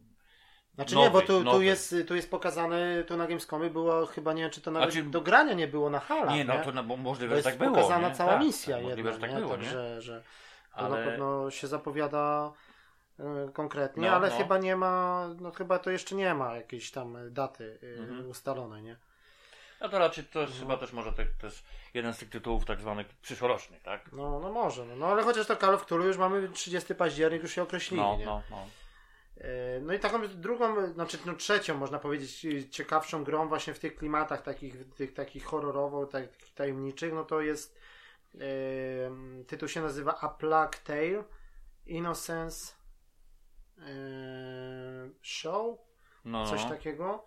Znaczy 0.79 0.95
Nowy, 0.95 1.07
nie, 1.07 1.11
bo 1.11 1.21
tu, 1.21 1.43
tu, 1.43 1.61
jest, 1.61 1.95
tu 2.07 2.15
jest 2.15 2.31
pokazane, 2.31 3.03
tu 3.03 3.17
na 3.17 3.27
Gamescomie 3.27 3.69
było 3.69 4.05
chyba, 4.05 4.33
nie 4.33 4.41
wiem 4.41 4.51
czy 4.51 4.61
to 4.61 4.71
nawet 4.71 4.93
Znaczy- 4.93 5.09
do 5.09 5.21
grania 5.21 5.53
nie 5.53 5.67
było 5.67 5.89
na 5.89 5.99
halach, 5.99 6.35
Nie, 6.35 6.45
no 6.45 6.53
to 6.63 6.71
no, 6.71 6.83
bo 6.83 6.95
To 6.95 7.01
możliwe, 7.01 7.29
że 7.29 7.35
jest 7.35 7.47
tak 7.47 7.57
było. 7.57 7.75
pokazana 7.75 8.09
nie? 8.09 8.15
cała 8.15 8.31
tak, 8.33 8.41
misja 8.41 8.75
tak, 8.75 8.85
jedna, 8.85 8.89
Możliwe, 8.89 9.13
że 9.13 9.19
tak 9.19 9.35
było, 9.41 9.57
nie? 9.57 9.63
Także, 9.63 10.01
że 10.01 10.23
to 10.75 10.89
na 10.89 10.95
Ale 10.95 11.05
pewno 11.05 11.51
się 11.51 11.67
zapowiada 11.67 12.51
e, 13.19 13.23
konkretnie, 13.53 14.07
No, 14.09 14.15
ale 14.15 14.29
no. 14.29 14.35
chyba 14.37 14.57
nie 14.57 14.75
ma, 14.75 15.27
no 15.39 15.51
chyba 15.51 15.79
to 15.79 15.91
jeszcze 15.91 16.15
nie 16.15 16.33
ma 16.33 16.55
jakiejś 16.55 16.91
tam 16.91 17.17
daty 17.33 17.79
e, 17.97 17.99
Mhm. 18.01 18.29
ustalonej, 18.29 18.83
nie? 18.83 18.95
no 19.81 19.89
to 19.89 19.99
raczej 19.99 20.23
to 20.23 20.39
jest 20.41 20.53
No. 20.53 20.59
chyba 20.59 20.77
też 20.77 20.93
może 20.93 21.11
te, 21.13 21.25
to 21.25 21.45
jest 21.47 21.63
jeden 21.93 22.13
z 22.13 22.17
tych 22.17 22.29
tytułów 22.29 22.65
tak 22.65 22.81
zwanych 22.81 23.07
przyszłorocznych, 23.07 23.81
tak? 23.81 24.11
No, 24.11 24.39
no 24.39 24.51
może, 24.51 24.85
no, 24.85 24.95
no 24.95 25.07
ale 25.07 25.23
chociaż 25.23 25.47
to 25.47 25.55
Call 25.55 25.73
of 25.75 25.85
Cthulhu 25.85 26.05
już 26.07 26.17
mamy 26.17 26.49
30 26.49 26.95
październik, 26.95 27.43
już 27.43 27.51
się 27.51 27.63
określili, 27.63 28.03
No, 28.03 28.17
nie? 28.17 28.25
no, 28.25 28.41
no. 28.51 28.65
E, 29.39 29.79
No 29.79 29.93
i 29.93 29.99
taką 29.99 30.27
drugą, 30.27 30.93
znaczy 30.93 31.17
no 31.25 31.33
trzecią 31.33 31.77
można 31.77 31.99
powiedzieć 31.99 32.45
e, 32.45 32.69
ciekawszą 32.69 33.23
grą 33.23 33.47
właśnie 33.47 33.73
w 33.73 33.79
tych 33.79 33.95
klimatach 33.95 34.41
takich, 34.41 34.93
tych, 34.95 35.13
takich 35.13 35.45
horrorowo, 35.45 36.05
takich 36.05 36.53
tajemniczych, 36.53 37.13
no 37.13 37.23
to 37.23 37.41
jest 37.41 37.79
tytuł 39.47 39.67
się 39.67 39.81
nazywa 39.81 40.19
A 40.21 40.29
Plague 40.29 40.77
Tale 40.83 41.23
Innocence 41.85 42.73
Show, 45.21 45.77
no, 46.25 46.45
coś 46.45 46.65
takiego. 46.65 47.25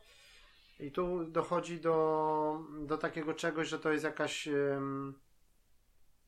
I 0.80 0.92
tu 0.92 1.24
dochodzi 1.24 1.80
do, 1.80 2.60
do 2.80 2.98
takiego 2.98 3.34
czegoś, 3.34 3.68
że 3.68 3.78
to 3.78 3.92
jest 3.92 4.04
jakaś 4.04 4.48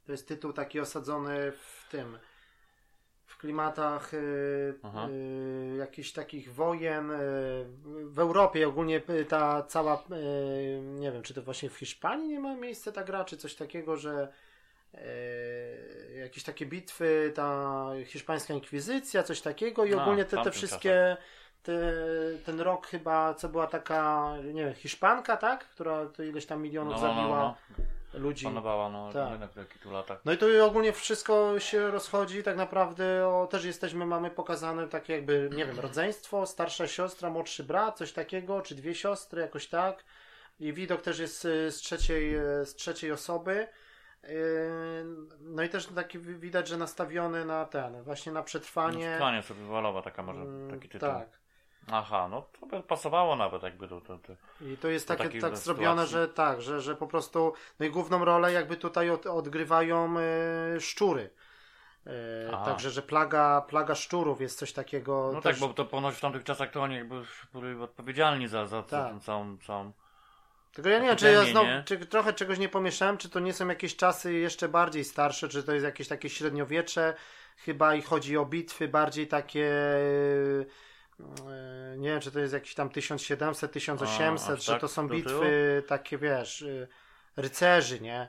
to 0.06 0.12
jest 0.12 0.28
tytuł 0.28 0.52
taki 0.52 0.80
osadzony 0.80 1.52
w 1.52 1.88
tym 1.90 2.18
klimatach 3.44 4.14
y, 4.14 4.74
y, 5.10 5.76
jakichś 5.76 6.12
takich 6.12 6.54
wojen 6.54 7.10
y, 7.10 7.14
w 8.04 8.18
Europie 8.18 8.68
ogólnie 8.68 9.02
y, 9.10 9.24
ta 9.24 9.62
cała 9.62 10.04
nie 10.80 11.12
wiem, 11.12 11.22
czy 11.22 11.34
to 11.34 11.42
właśnie 11.42 11.70
w 11.70 11.76
Hiszpanii 11.76 12.28
nie 12.28 12.40
ma 12.40 12.56
miejsca 12.56 12.92
ta 12.92 13.04
gra, 13.04 13.24
czy 13.24 13.36
coś 13.36 13.54
takiego, 13.54 13.96
że 13.96 14.28
jakieś 16.18 16.42
takie 16.42 16.66
bitwy, 16.66 17.32
ta 17.34 17.86
hiszpańska 18.06 18.54
inkwizycja, 18.54 19.22
coś 19.22 19.40
takiego 19.40 19.84
i 19.84 19.94
ogólnie 19.94 20.24
te, 20.24 20.42
te 20.42 20.50
wszystkie 20.50 21.16
te, 21.62 21.78
ten 22.44 22.60
rok 22.60 22.86
chyba, 22.86 23.34
co 23.34 23.48
była 23.48 23.66
taka, 23.66 24.32
nie 24.54 24.64
wiem, 24.64 24.74
Hiszpanka, 24.74 25.36
tak? 25.36 25.68
Która 25.68 26.06
to 26.06 26.22
ileś 26.22 26.46
tam 26.46 26.62
milionów 26.62 26.94
No, 26.94 27.00
no, 27.00 27.08
no, 27.08 27.14
zabiła 27.14 27.38
no. 27.38 27.84
Ludzi. 28.14 28.44
Panowała, 28.44 28.88
no, 28.88 29.12
Tak. 29.12 29.40
na 29.56 29.64
kilku 29.64 29.90
latach. 29.90 30.20
No 30.24 30.32
i 30.32 30.38
tu 30.38 30.46
ogólnie 30.64 30.92
wszystko 30.92 31.60
się 31.60 31.90
rozchodzi 31.90 32.42
tak 32.42 32.56
naprawdę, 32.56 33.28
o, 33.28 33.46
też 33.46 33.64
jesteśmy, 33.64 34.06
mamy 34.06 34.30
pokazane 34.30 34.88
takie 34.88 35.12
jakby, 35.12 35.50
nie 35.56 35.66
wiem, 35.66 35.80
rodzeństwo, 35.80 36.46
starsza 36.46 36.86
siostra, 36.86 37.30
młodszy 37.30 37.64
brat, 37.64 37.98
coś 37.98 38.12
takiego, 38.12 38.62
czy 38.62 38.74
dwie 38.74 38.94
siostry, 38.94 39.40
jakoś 39.42 39.66
tak. 39.66 40.04
I 40.60 40.72
widok 40.72 41.02
też 41.02 41.18
jest 41.18 41.44
y, 41.44 41.72
z 41.72 41.76
trzeciej, 41.76 42.36
y, 42.36 42.66
z 42.66 42.74
trzeciej 42.74 43.12
osoby. 43.12 43.68
Yy, 44.22 44.28
No 45.40 45.62
i 45.62 45.68
też 45.68 45.86
taki 45.86 46.18
wi- 46.18 46.34
widać, 46.34 46.68
że 46.68 46.76
nastawiony 46.76 47.44
na 47.44 47.64
ten, 47.64 48.02
właśnie 48.02 48.32
na 48.32 48.42
przetrwanie. 48.42 49.12
Trwanie 49.16 49.42
sobie 49.42 49.60
wywalowa 49.60 50.02
taka 50.02 50.22
może, 50.22 50.40
Mm, 50.40 50.70
taki 50.70 50.88
tytuł. 50.88 51.08
Tak. 51.08 51.28
Aha, 51.92 52.28
no 52.30 52.46
to 52.60 52.66
by 52.66 52.82
pasowało 52.82 53.36
nawet 53.36 53.62
jakby 53.62 53.88
do, 53.88 54.00
do, 54.00 54.16
do. 54.16 54.34
I 54.66 54.76
to 54.76 54.88
jest 54.88 55.08
takie 55.08 55.22
tak 55.24 55.32
sytuacji. 55.32 55.64
zrobione, 55.64 56.06
że 56.06 56.28
tak, 56.28 56.62
że, 56.62 56.80
że 56.80 56.96
po 56.96 57.06
prostu 57.06 57.52
no 57.80 57.86
i 57.86 57.90
główną 57.90 58.24
rolę 58.24 58.52
jakby 58.52 58.76
tutaj 58.76 59.10
od, 59.10 59.26
odgrywają 59.26 60.14
e, 60.18 60.80
szczury. 60.80 61.30
E, 62.06 62.10
Aha. 62.52 62.64
także, 62.64 62.90
że 62.90 63.02
plaga, 63.02 63.60
plaga 63.68 63.94
szczurów 63.94 64.40
jest 64.40 64.58
coś 64.58 64.72
takiego. 64.72 65.30
No 65.34 65.40
też, 65.40 65.60
tak, 65.60 65.68
bo 65.68 65.74
to 65.74 65.84
ponoć 65.84 66.14
w 66.14 66.20
tamtych 66.20 66.44
czasach 66.44 66.70
to 66.70 66.82
oni 66.82 66.94
jakby 66.94 67.22
byli 67.54 67.80
odpowiedzialni 67.82 68.48
za, 68.48 68.66
za 68.66 68.82
Tak. 68.82 69.12
tę 69.12 69.20
całą, 69.20 69.58
całą... 69.58 69.92
Tylko 70.72 70.90
ja 70.90 70.98
nie 70.98 71.06
wiem, 71.06 71.16
czy 71.16 71.32
ja 71.32 71.44
znowu, 71.44 71.68
czy 71.84 71.98
trochę 72.06 72.32
czegoś 72.32 72.58
nie 72.58 72.68
pomieszałem, 72.68 73.18
czy 73.18 73.30
to 73.30 73.40
nie 73.40 73.52
są 73.52 73.68
jakieś 73.68 73.96
czasy 73.96 74.32
jeszcze 74.32 74.68
bardziej 74.68 75.04
starsze, 75.04 75.48
czy 75.48 75.62
to 75.62 75.72
jest 75.72 75.84
jakieś 75.84 76.08
takie 76.08 76.30
średniowiecze, 76.30 77.14
chyba 77.56 77.94
i 77.94 78.02
chodzi 78.02 78.36
o 78.36 78.46
bitwy 78.46 78.88
bardziej 78.88 79.28
takie. 79.28 79.70
E, 81.20 81.98
Nie 81.98 82.08
wiem, 82.08 82.20
czy 82.20 82.30
to 82.30 82.40
jest 82.40 82.52
jakiś 82.54 82.74
tam 82.74 82.88
1700, 82.90 83.72
1800, 83.72 84.58
A, 84.58 84.60
że 84.62 84.72
tak 84.72 84.80
to 84.80 84.88
są 84.88 85.08
bitwy 85.08 85.82
takie, 85.86 86.18
wiesz, 86.18 86.62
y, 86.62 86.88
rycerzy, 87.36 88.00
nie? 88.00 88.28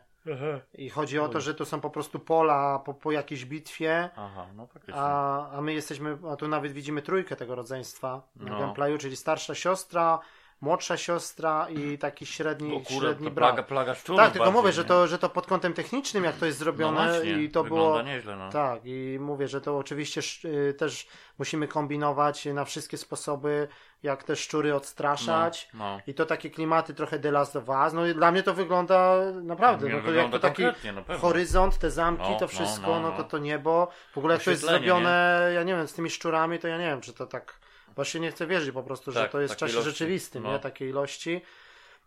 I 0.73 0.89
chodzi 0.89 1.19
o 1.19 1.29
to, 1.29 1.41
że 1.41 1.53
to 1.55 1.65
są 1.65 1.81
po 1.81 1.89
prostu 1.89 2.19
pola 2.19 2.79
po, 2.79 2.93
po 2.93 3.11
jakiejś 3.11 3.45
bitwie, 3.45 4.09
Aha, 4.15 4.47
no 4.55 4.67
a, 4.93 5.49
a 5.57 5.61
my 5.61 5.73
jesteśmy, 5.73 6.17
a 6.31 6.35
tu 6.35 6.47
nawet 6.47 6.71
widzimy 6.71 7.01
trójkę 7.01 7.35
tego 7.35 7.55
rodzeństwa 7.55 8.21
na 8.35 8.51
No. 8.51 8.59
gameplayu, 8.59 8.97
czyli 8.97 9.15
starsza 9.15 9.55
siostra, 9.55 10.19
młodsza 10.61 10.97
siostra 10.97 11.67
i 11.69 11.97
taki 11.97 12.25
średni, 12.25 12.75
o 12.75 12.79
kurde, 12.79 12.93
średni 12.93 13.31
brat. 13.31 13.49
plaga, 13.49 13.63
plaga 13.63 13.95
szczurów 13.95 14.21
tak, 14.21 14.31
tylko 14.31 14.45
bardziej, 14.45 14.61
mówię, 14.61 14.73
że 14.73 14.81
nie? 14.81 14.87
to, 14.87 15.07
że 15.07 15.19
to 15.19 15.29
pod 15.29 15.47
kątem 15.47 15.73
technicznym, 15.73 16.23
jak 16.23 16.35
to 16.35 16.45
jest 16.45 16.59
no 16.59 16.63
zrobione 16.63 17.07
właśnie, 17.13 17.43
i 17.43 17.49
to 17.49 17.63
było... 17.63 18.01
nieźle, 18.01 18.35
no. 18.35 18.49
Tak, 18.49 18.81
i 18.85 19.17
mówię, 19.19 19.47
że 19.47 19.61
to 19.61 19.77
oczywiście 19.77 20.21
y, 20.45 20.73
też 20.73 21.07
musimy 21.39 21.67
kombinować 21.67 22.45
na 22.45 22.65
wszystkie 22.65 22.97
sposoby, 22.97 23.67
jak 24.03 24.23
te 24.23 24.35
szczury 24.35 24.75
odstraszać. 24.75 25.69
No, 25.73 25.79
no. 25.79 26.01
I 26.07 26.13
to 26.13 26.25
takie 26.25 26.49
klimaty 26.49 26.93
trochę 26.93 27.19
The 27.19 27.31
Last 27.31 27.55
of 27.55 27.69
Us. 27.69 27.93
No 27.93 28.07
i 28.07 28.13
dla 28.13 28.31
mnie 28.31 28.43
to 28.43 28.53
wygląda 28.53 29.17
naprawdę. 29.43 29.87
Nie, 29.87 29.93
No 29.93 29.99
to 29.99 30.05
jak 30.05 30.13
wygląda 30.13 30.39
to 30.39 30.47
taki 30.47 30.63
no 30.93 31.17
horyzont, 31.17 31.77
te 31.77 31.91
zamki, 31.91 32.31
No, 32.31 32.39
to 32.39 32.45
no, 32.45 32.47
wszystko, 32.47 32.87
no, 32.87 32.99
no, 32.99 33.09
no. 33.09 33.17
to 33.17 33.23
to 33.23 33.37
niebo. 33.37 33.87
W 34.13 34.17
ogóle 34.17 34.33
jak 34.33 34.43
to 34.43 34.51
jest 34.51 34.65
zrobione, 34.65 35.51
ja 35.53 35.63
nie 35.63 35.75
wiem, 35.75 35.87
z 35.87 35.93
tymi 35.93 36.09
szczurami, 36.09 36.59
to 36.59 36.67
ja 36.67 36.77
nie 36.77 36.85
wiem, 36.85 37.01
czy 37.01 37.13
to 37.13 37.27
tak. 37.27 37.59
Właśnie 37.95 38.19
nie 38.19 38.31
chcę 38.31 38.47
wierzyć 38.47 38.71
po 38.71 38.83
prostu, 38.83 39.11
że 39.11 39.21
Tak, 39.21 39.31
to 39.31 39.41
jest 39.41 39.53
w 39.53 39.57
czasie 39.57 39.73
ilości. 39.73 39.89
rzeczywistym, 39.91 40.43
No. 40.43 40.51
nie? 40.51 40.59
Takiej 40.59 40.89
ilości. 40.89 41.41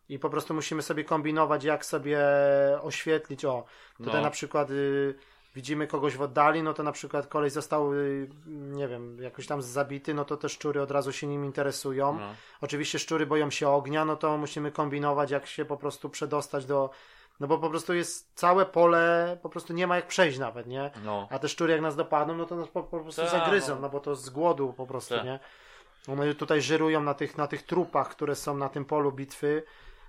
I 0.09 0.19
po 0.19 0.31
prostu 0.31 0.55
musimy 0.55 0.82
sobie 0.82 1.05
kombinować, 1.05 1.65
jak 1.65 1.85
sobie 1.85 2.19
oświetlić. 2.82 3.44
O, 3.44 3.65
tutaj 3.98 4.15
No. 4.15 4.20
na 4.23 4.31
przykład 4.31 4.70
y, 4.70 5.15
widzimy 5.55 5.86
kogoś 5.86 6.16
w 6.16 6.23
oddali, 6.23 6.62
no 6.62 6.74
to 6.74 6.82
na 6.82 6.93
przykład 6.93 7.27
kolej 7.27 7.51
został, 7.51 7.94
y, 7.94 8.28
nie 8.47 8.89
wiem, 8.89 9.23
jakoś 9.23 9.47
tam 9.47 9.62
zabity, 9.62 10.15
no 10.15 10.24
to 10.24 10.36
te 10.36 10.48
szczury 10.48 10.82
od 10.82 10.90
razu 10.90 11.12
się 11.12 11.27
nim 11.27 11.44
interesują. 11.44 12.19
No. 12.19 12.35
Oczywiście 12.60 12.98
szczury 12.98 13.27
boją 13.27 13.51
się 13.51 13.69
ognia, 13.69 14.05
no 14.05 14.16
to 14.16 14.36
musimy 14.39 14.73
kombinować, 14.73 15.31
jak 15.31 15.47
się 15.47 15.65
po 15.65 15.77
prostu 15.77 16.10
przedostać 16.10 16.65
do, 16.66 16.90
No 17.40 17.47
bo 17.47 17.59
po 17.59 17.70
prostu 17.70 17.94
jest 17.94 18.31
całe 18.35 18.66
pole, 18.66 19.39
po 19.43 19.48
prostu 19.48 19.73
nie 19.73 19.86
ma 19.86 19.97
jak 19.97 20.06
przejść 20.06 20.39
nawet, 20.39 20.66
nie? 20.66 20.90
No. 21.05 21.28
A 21.31 21.39
te 21.39 21.48
szczury 21.48 21.73
jak 21.73 21.82
nas 21.82 21.97
dopadną, 21.97 22.35
no 22.35 22.44
to 22.47 22.56
nas 22.56 22.69
po, 22.69 22.82
po 22.82 23.01
prostu 23.01 23.23
Tak, 23.23 23.31
zagryzą, 23.31 23.74
no. 23.74 23.81
no 23.81 23.89
bo 23.89 24.01
to 24.01 24.16
z 24.16 24.31
głodu 24.31 24.73
po 24.77 24.86
prostu, 24.86 25.15
Tak. 25.15 25.24
nie? 25.24 25.40
One 26.09 26.35
tutaj 26.35 26.62
żerują 26.62 27.01
na 27.02 27.14
tych, 27.14 27.36
na 27.39 27.47
tych 27.47 27.62
trupach, 27.62 28.09
które 28.09 28.35
są 28.36 28.56
na 28.56 28.68
tym 28.68 28.85
polu 28.85 29.12
bitwy, 29.12 29.62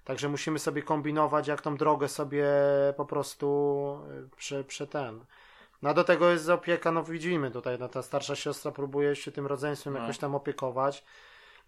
także 0.06 0.30
musimy 0.30 0.60
sobie 0.60 0.84
kombinować, 0.84 1.48
jak 1.48 1.62
tą 1.62 1.78
drogę 1.78 2.08
sobie 2.08 2.46
po 2.98 3.06
prostu 3.06 4.00
y, 4.34 4.36
prze, 4.38 4.64
prze 4.64 4.88
ten. 4.88 5.26
No 5.82 5.90
a 5.90 5.94
do 5.94 6.04
tego 6.04 6.30
jest 6.30 6.50
opieka, 6.50 6.92
no 6.92 7.04
widzimy 7.04 7.52
tutaj, 7.52 7.78
no 7.80 7.90
ta 7.90 8.02
starsza 8.02 8.36
siostra 8.36 8.72
próbuje 8.72 9.16
się 9.16 9.32
tym 9.32 9.48
rodzeństwem 9.48 9.94
No. 9.94 10.00
jakoś 10.00 10.18
tam 10.18 10.36
opiekować. 10.36 11.04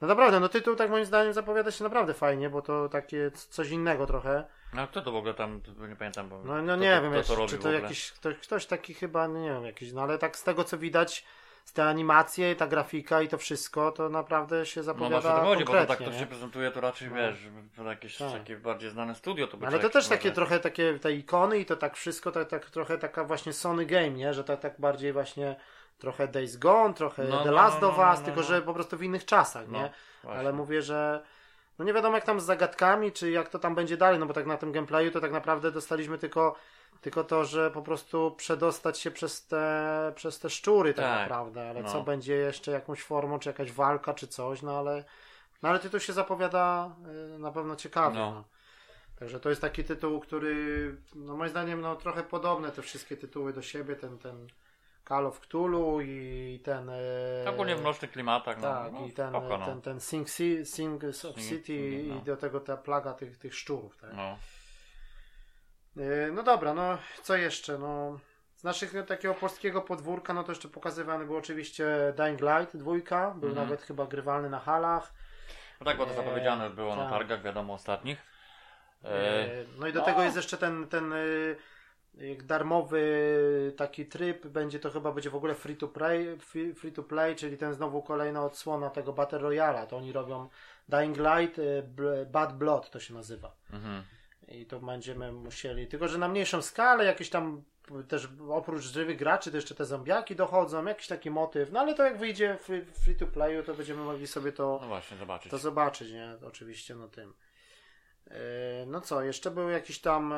No 0.02 0.08
naprawdę, 0.08 0.40
no 0.40 0.50
tytuł 0.50 0.76
tak 0.76 0.90
moim 0.90 1.06
zdaniem 1.06 1.34
zapowiada 1.34 1.72
się 1.72 1.84
naprawdę 1.84 2.14
fajnie, 2.14 2.50
bo 2.50 2.62
to 2.62 2.90
takie 2.90 3.32
coś 3.32 3.70
innego 3.70 4.08
trochę. 4.08 4.44
No 4.74 4.82
a 4.82 4.88
kto 4.88 5.02
to 5.02 5.12
w 5.12 5.16
ogóle 5.16 5.34
tam, 5.34 5.62
nie 5.90 5.96
pamiętam, 5.96 6.30
bo 6.30 6.44
No, 6.44 6.62
no 6.62 6.76
nie 6.76 6.96
to, 6.96 7.02
wiem, 7.02 7.24
to 7.24 7.36
robi 7.36 7.50
czy 7.50 7.58
to 7.58 7.72
jakiś 7.72 8.12
ktoś, 8.12 8.36
ktoś 8.38 8.66
taki 8.66 8.94
chyba, 8.94 9.28
no 9.28 9.40
nie 9.40 9.50
wiem, 9.50 9.66
jakiś, 9.66 9.94
no 9.94 10.02
ale 10.02 10.18
tak 10.18 10.38
z 10.38 10.44
tego 10.44 10.64
co 10.64 10.78
widać, 10.78 11.26
z 11.66 11.74
tej 11.74 11.86
animacje, 11.88 12.56
ta 12.56 12.68
grafika 12.68 13.22
i 13.22 13.28
to 13.28 13.38
wszystko, 13.38 13.92
to 13.92 14.10
naprawdę 14.10 14.66
się 14.66 14.80
No 14.80 14.84
zapowiada 14.84 15.22
właśnie 15.22 15.32
o 15.32 15.40
to 15.40 15.46
chodzi, 15.46 15.66
bo 15.66 15.74
to 15.74 15.86
tak 15.86 15.98
to 16.00 16.10
nie? 16.12 16.20
się 16.20 16.26
prezentuje, 16.26 16.72
to 16.72 16.82
raczej 16.82 17.10
No. 17.10 17.16
wiesz, 17.16 17.38
to 17.76 17.84
jakieś 17.84 18.18
Tak. 18.18 18.32
takie 18.32 18.58
bardziej 18.58 18.90
znane 18.90 19.16
studio 19.16 19.48
to 19.48 19.58
by 19.58 19.68
Ale 19.68 19.80
to 19.80 19.90
też 19.90 19.96
może- 20.06 20.10
takie 20.10 20.32
trochę 20.32 20.60
takie 20.60 21.00
te 21.00 21.12
ikony 21.14 21.60
i 21.60 21.66
to 21.66 21.76
tak 21.76 21.96
wszystko, 21.96 22.32
tak, 22.32 22.50
tak 22.50 22.70
trochę 22.70 22.98
taka 22.98 23.24
właśnie 23.24 23.54
Sony 23.54 23.86
Game, 23.86 24.10
nie? 24.10 24.34
Że 24.34 24.44
tak, 24.44 24.60
tak 24.60 24.74
bardziej 24.80 25.14
właśnie 25.14 25.56
trochę 26.00 26.28
Days 26.28 26.58
Gone, 26.58 26.94
trochę 26.94 27.24
No, 27.24 27.38
The 27.40 27.46
no, 27.46 27.52
Last 27.52 27.82
no, 27.82 27.90
of 27.90 27.98
no, 27.98 28.10
Us, 28.12 28.20
no, 28.20 28.26
tylko 28.26 28.42
no. 28.42 28.48
że 28.48 28.62
po 28.62 28.74
prostu 28.74 28.98
w 28.98 29.04
innych 29.04 29.26
czasach, 29.26 29.68
No, 29.68 29.80
nie? 29.82 29.90
właśnie. 30.24 30.40
Ale 30.40 30.54
mówię, 30.54 30.82
że 30.82 31.24
no 31.80 31.86
nie 31.86 31.94
wiadomo 31.94 32.16
jak 32.16 32.26
tam 32.26 32.40
z 32.40 32.44
zagadkami, 32.44 33.12
czy 33.12 33.32
jak 33.32 33.50
to 33.50 33.60
tam 33.60 33.76
będzie 33.76 33.98
dalej, 33.98 34.20
no 34.20 34.26
bo 34.26 34.34
tak 34.34 34.46
na 34.46 34.58
tym 34.58 34.72
gameplayu 34.72 35.12
to 35.12 35.22
tak 35.22 35.32
naprawdę 35.32 35.72
dostaliśmy 35.72 36.18
tylko, 36.18 36.56
tylko 37.02 37.24
to, 37.24 37.46
że 37.46 37.72
po 37.72 37.82
prostu 37.82 38.32
przedostać 38.38 39.00
się 39.00 39.12
przez 39.12 39.48
te, 39.48 40.12
przez 40.16 40.40
te 40.40 40.50
szczury 40.50 40.94
tak, 40.94 41.06
Tak, 41.06 41.22
naprawdę, 41.22 41.70
ale 41.70 41.82
no. 41.82 41.92
co 41.92 42.04
będzie 42.04 42.36
jeszcze 42.36 42.72
jakąś 42.72 43.02
formą, 43.04 43.40
czy 43.40 43.50
jakaś 43.50 43.72
walka, 43.72 44.14
czy 44.14 44.28
coś, 44.28 44.62
no 44.62 44.78
ale 44.80 45.04
no 45.62 45.70
ale 45.70 45.80
tytuł 45.80 46.00
się 46.00 46.14
zapowiada 46.14 46.96
y, 47.36 47.40
na 47.40 47.52
pewno 47.52 47.76
ciekawy. 47.76 48.16
No. 48.16 48.32
No. 48.32 48.44
Także 49.20 49.40
to 49.40 49.50
jest 49.50 49.62
taki 49.62 49.84
tytuł, 49.84 50.20
który 50.20 50.96
no 51.16 51.38
moim 51.38 51.50
zdaniem 51.50 51.82
no 51.82 51.96
trochę 51.96 52.24
podobne 52.24 52.72
te 52.72 52.82
wszystkie 52.82 53.18
tytuły 53.18 53.54
do 53.54 53.62
siebie, 53.62 53.96
ten, 53.96 54.18
ten 54.18 54.48
Call 55.08 55.26
of 55.28 55.40
Cthulhu 55.40 56.02
i 56.02 56.60
ten... 56.64 56.90
e, 56.90 57.50
Ogólnie 57.50 57.76
w 57.76 57.82
mrocznych 57.82 58.12
klimatach, 58.12 58.58
no, 58.58 58.62
tak, 58.62 58.94
no, 58.94 59.06
i 59.06 59.12
ten, 59.12 59.30
spoko, 59.30 59.58
no. 59.58 59.66
ten, 59.66 59.82
ten 59.82 60.00
Sing, 60.00 60.28
Ci- 60.28 60.66
Sing 60.66 61.04
of 61.04 61.10
Sing- 61.10 61.50
City 61.50 61.66
Sing, 61.66 62.22
i 62.22 62.26
do 62.26 62.38
tego 62.38 62.60
ta 62.60 62.78
plaga 62.78 63.14
tych, 63.14 63.38
tych 63.38 63.56
szczurów. 63.56 63.98
Tak? 63.98 64.14
no. 64.14 64.38
E, 65.98 66.32
No 66.32 66.44
dobra, 66.44 66.74
no 66.74 66.98
co 67.24 67.36
jeszcze? 67.38 67.78
No, 67.78 68.20
z 68.56 68.64
naszych 68.64 68.94
no, 68.94 69.04
takiego 69.04 69.34
polskiego 69.34 69.82
podwórka, 69.82 70.34
no 70.34 70.44
to 70.44 70.52
jeszcze 70.52 70.68
pokazywany 70.68 71.26
był 71.26 71.38
oczywiście 71.38 72.14
Dying 72.18 72.42
Light 72.42 72.78
dwójka, 72.78 73.32
był 73.32 73.50
Mhm. 73.50 73.68
nawet 73.68 73.82
chyba 73.82 74.06
grywalny 74.06 74.50
na 74.50 74.60
halach. 74.60 75.14
no 75.80 75.86
tak, 75.86 75.98
bo 75.98 76.06
to 76.06 76.12
Eee, 76.12 76.18
zapowiedziane 76.18 76.70
było 76.70 76.96
na 76.96 77.02
tak. 77.04 77.12
targach, 77.12 77.42
wiadomo, 77.42 77.74
ostatnich. 77.74 78.18
E, 79.04 79.08
E, 79.10 79.50
No 79.80 79.88
i 79.88 79.94
do 79.94 80.00
no. 80.00 80.06
tego 80.06 80.24
jest 80.24 80.36
jeszcze 80.36 80.58
ten, 80.58 80.88
ten 80.88 81.14
e, 81.14 81.18
darmowy 82.44 83.74
taki 83.78 84.06
tryb, 84.06 84.48
będzie 84.48 84.80
to 84.80 84.92
chyba 84.92 85.12
będzie 85.12 85.30
w 85.30 85.36
ogóle 85.36 85.56
free 85.56 85.76
to 85.78 85.88
play, 85.88 86.38
free, 86.40 86.74
free 86.74 86.92
to 86.92 87.04
play, 87.04 87.36
czyli 87.36 87.58
ten 87.58 87.74
znowu 87.74 88.02
kolejna 88.04 88.46
odsłona 88.46 88.90
tego 88.90 89.14
Battle 89.14 89.40
Royale'a. 89.40 89.88
To 89.88 89.98
oni 89.98 90.12
robią 90.14 90.50
Dying 90.90 91.18
Light, 91.18 91.60
e, 91.60 92.26
Bad 92.26 92.58
Blood 92.58 92.90
to 92.92 93.00
się 93.00 93.14
nazywa. 93.14 93.52
mhm. 93.74 94.04
I 94.52 94.66
to 94.66 94.80
będziemy 94.80 95.32
musieli, 95.32 95.88
tylko 95.88 96.08
że 96.08 96.18
na 96.18 96.28
mniejszą 96.28 96.62
skalę, 96.62 97.06
jakieś 97.06 97.30
tam 97.30 97.64
też 98.08 98.30
oprócz 98.50 98.82
żywych 98.84 99.18
graczy, 99.18 99.52
to 99.52 99.58
jeszcze 99.58 99.76
te 99.76 99.86
zombiaki 99.86 100.36
dochodzą, 100.36 100.86
jakiś 100.86 101.08
taki 101.08 101.32
motyw. 101.32 101.72
No 101.72 101.80
ale 101.80 101.96
to 101.96 102.04
jak 102.04 102.18
wyjdzie 102.18 102.58
free, 102.58 102.86
free 102.86 103.16
to 103.16 103.28
playu, 103.28 103.64
to 103.64 103.74
będziemy 103.74 104.04
mogli 104.04 104.28
sobie 104.28 104.52
to 104.52 104.78
No 104.82 104.88
właśnie, 104.88 105.18
zobaczyć. 105.18 105.52
to 105.52 105.58
zobaczyć, 105.58 106.12
nie? 106.12 106.34
Oczywiście, 106.48 106.96
no 106.96 107.08
tym. 107.08 107.34
E, 108.28 108.34
No 108.88 109.02
co, 109.02 109.22
jeszcze 109.22 109.52
był 109.52 109.70
jakiś 109.70 110.00
tam. 110.00 110.34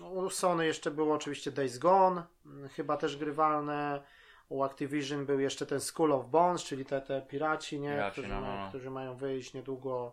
no, 0.00 0.08
U 0.10 0.30
Sony 0.30 0.66
jeszcze 0.66 0.90
było 0.90 1.14
oczywiście 1.14 1.50
Days 1.52 1.78
Gone, 1.78 2.22
m, 2.46 2.68
chyba 2.68 2.96
też 2.96 3.16
grywalne. 3.16 4.02
U 4.48 4.62
Activision 4.62 5.26
był 5.26 5.40
jeszcze 5.40 5.66
ten 5.66 5.80
School 5.80 6.12
of 6.12 6.26
Bones, 6.26 6.62
czyli 6.64 6.84
te, 6.84 7.00
te 7.00 7.22
piraci, 7.22 7.80
nie? 7.80 7.90
Piraci, 7.90 8.12
którzy, 8.12 8.28
no, 8.28 8.40
no. 8.40 8.68
którzy 8.68 8.90
mają 8.90 9.16
wyjść 9.16 9.54
niedługo. 9.54 10.12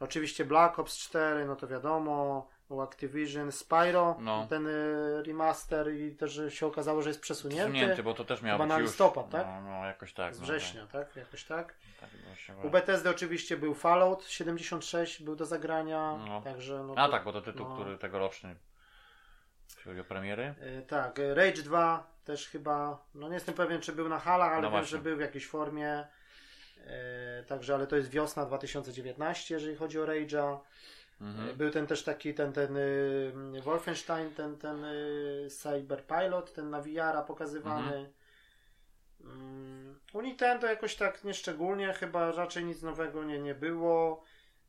Oczywiście 0.00 0.44
Black 0.44 0.78
Ops 0.78 0.96
4, 0.98 1.44
no 1.46 1.56
to 1.56 1.66
wiadomo. 1.68 2.48
U 2.68 2.80
Activision 2.80 3.52
Spyro, 3.52 4.16
No. 4.20 4.46
ten 4.50 4.66
e, 4.66 4.70
remaster 5.22 5.94
i 5.94 6.16
też 6.16 6.40
się 6.48 6.66
okazało, 6.66 7.02
że 7.02 7.10
jest 7.10 7.20
przesunięty. 7.20 7.72
Przesunięty, 7.72 8.02
bo 8.02 8.14
to 8.14 8.24
też 8.24 8.42
miało 8.42 8.58
być 8.58 8.68
na 8.68 8.78
już. 8.78 8.88
listopad, 8.90 9.30
tak? 9.30 9.46
No, 9.46 9.60
no 9.60 9.86
jakoś 9.86 10.12
tak. 10.12 10.34
Z 10.34 10.38
no, 10.40 10.44
września, 10.44 10.86
tak? 10.86 11.16
Jakoś 11.16 11.44
tak. 11.44 11.74
Tak, 12.00 12.10
tak 12.10 12.20
właśnie, 12.26 12.54
U 12.56 12.70
Bethesdy 12.70 13.10
oczywiście 13.10 13.56
był 13.56 13.74
Fallout 13.74 14.24
76, 14.26 15.22
był 15.22 15.36
do 15.36 15.46
zagrania, 15.46 16.18
No. 16.26 16.42
także... 16.42 16.82
No 16.86 16.94
A 16.96 17.06
to- 17.06 17.12
tak, 17.12 17.24
bo 17.24 17.32
to 17.32 17.40
tytuł, 17.42 17.68
no. 17.68 17.74
który 17.74 17.98
tegoroczny, 17.98 18.56
jeśli 19.68 19.82
chodzi 19.84 20.00
o 20.00 20.04
premiery. 20.04 20.54
E, 20.60 20.82
tak, 20.82 21.18
Rage 21.34 21.62
2 21.62 22.06
też 22.24 22.48
chyba, 22.48 23.04
no 23.14 23.28
nie 23.28 23.34
jestem 23.34 23.54
pewien 23.54 23.80
czy 23.80 23.92
był 23.92 24.08
na 24.08 24.18
halach, 24.18 24.52
ale 24.52 24.62
No 24.62 24.70
wiem, 24.70 24.84
że 24.84 24.98
był 24.98 25.16
w 25.16 25.20
jakiejś 25.20 25.46
formie. 25.46 26.06
Także, 27.46 27.74
ale 27.74 27.86
to 27.86 27.96
jest 27.96 28.10
wiosna 28.10 28.44
2019, 28.46 29.54
jeżeli 29.54 29.76
chodzi 29.76 30.00
o 30.00 30.04
Rage'a. 30.06 30.58
Mhm. 31.20 31.48
E, 31.50 31.54
Był 31.54 31.70
ten 31.70 31.86
też 31.86 32.02
taki, 32.04 32.34
ten, 32.34 32.52
ten 32.52 32.76
y, 32.76 33.32
Wolfenstein, 33.64 34.34
ten, 34.34 34.56
ten 34.58 34.84
y, 34.84 35.46
Cyberpilot, 35.50 36.52
ten 36.52 36.70
na 36.70 36.80
VR-a 36.80 37.22
pokazywany. 37.22 38.10
Mm, 39.24 39.98
U 40.12 40.20
Nintendo 40.20 40.66
jakoś 40.66 40.94
tak 40.96 41.24
nieszczególnie, 41.24 41.92
chyba 41.92 42.32
raczej 42.32 42.64
nic 42.64 42.82
nowego 42.82 43.24
nie, 43.24 43.38
nie 43.38 43.54
było. 43.54 44.22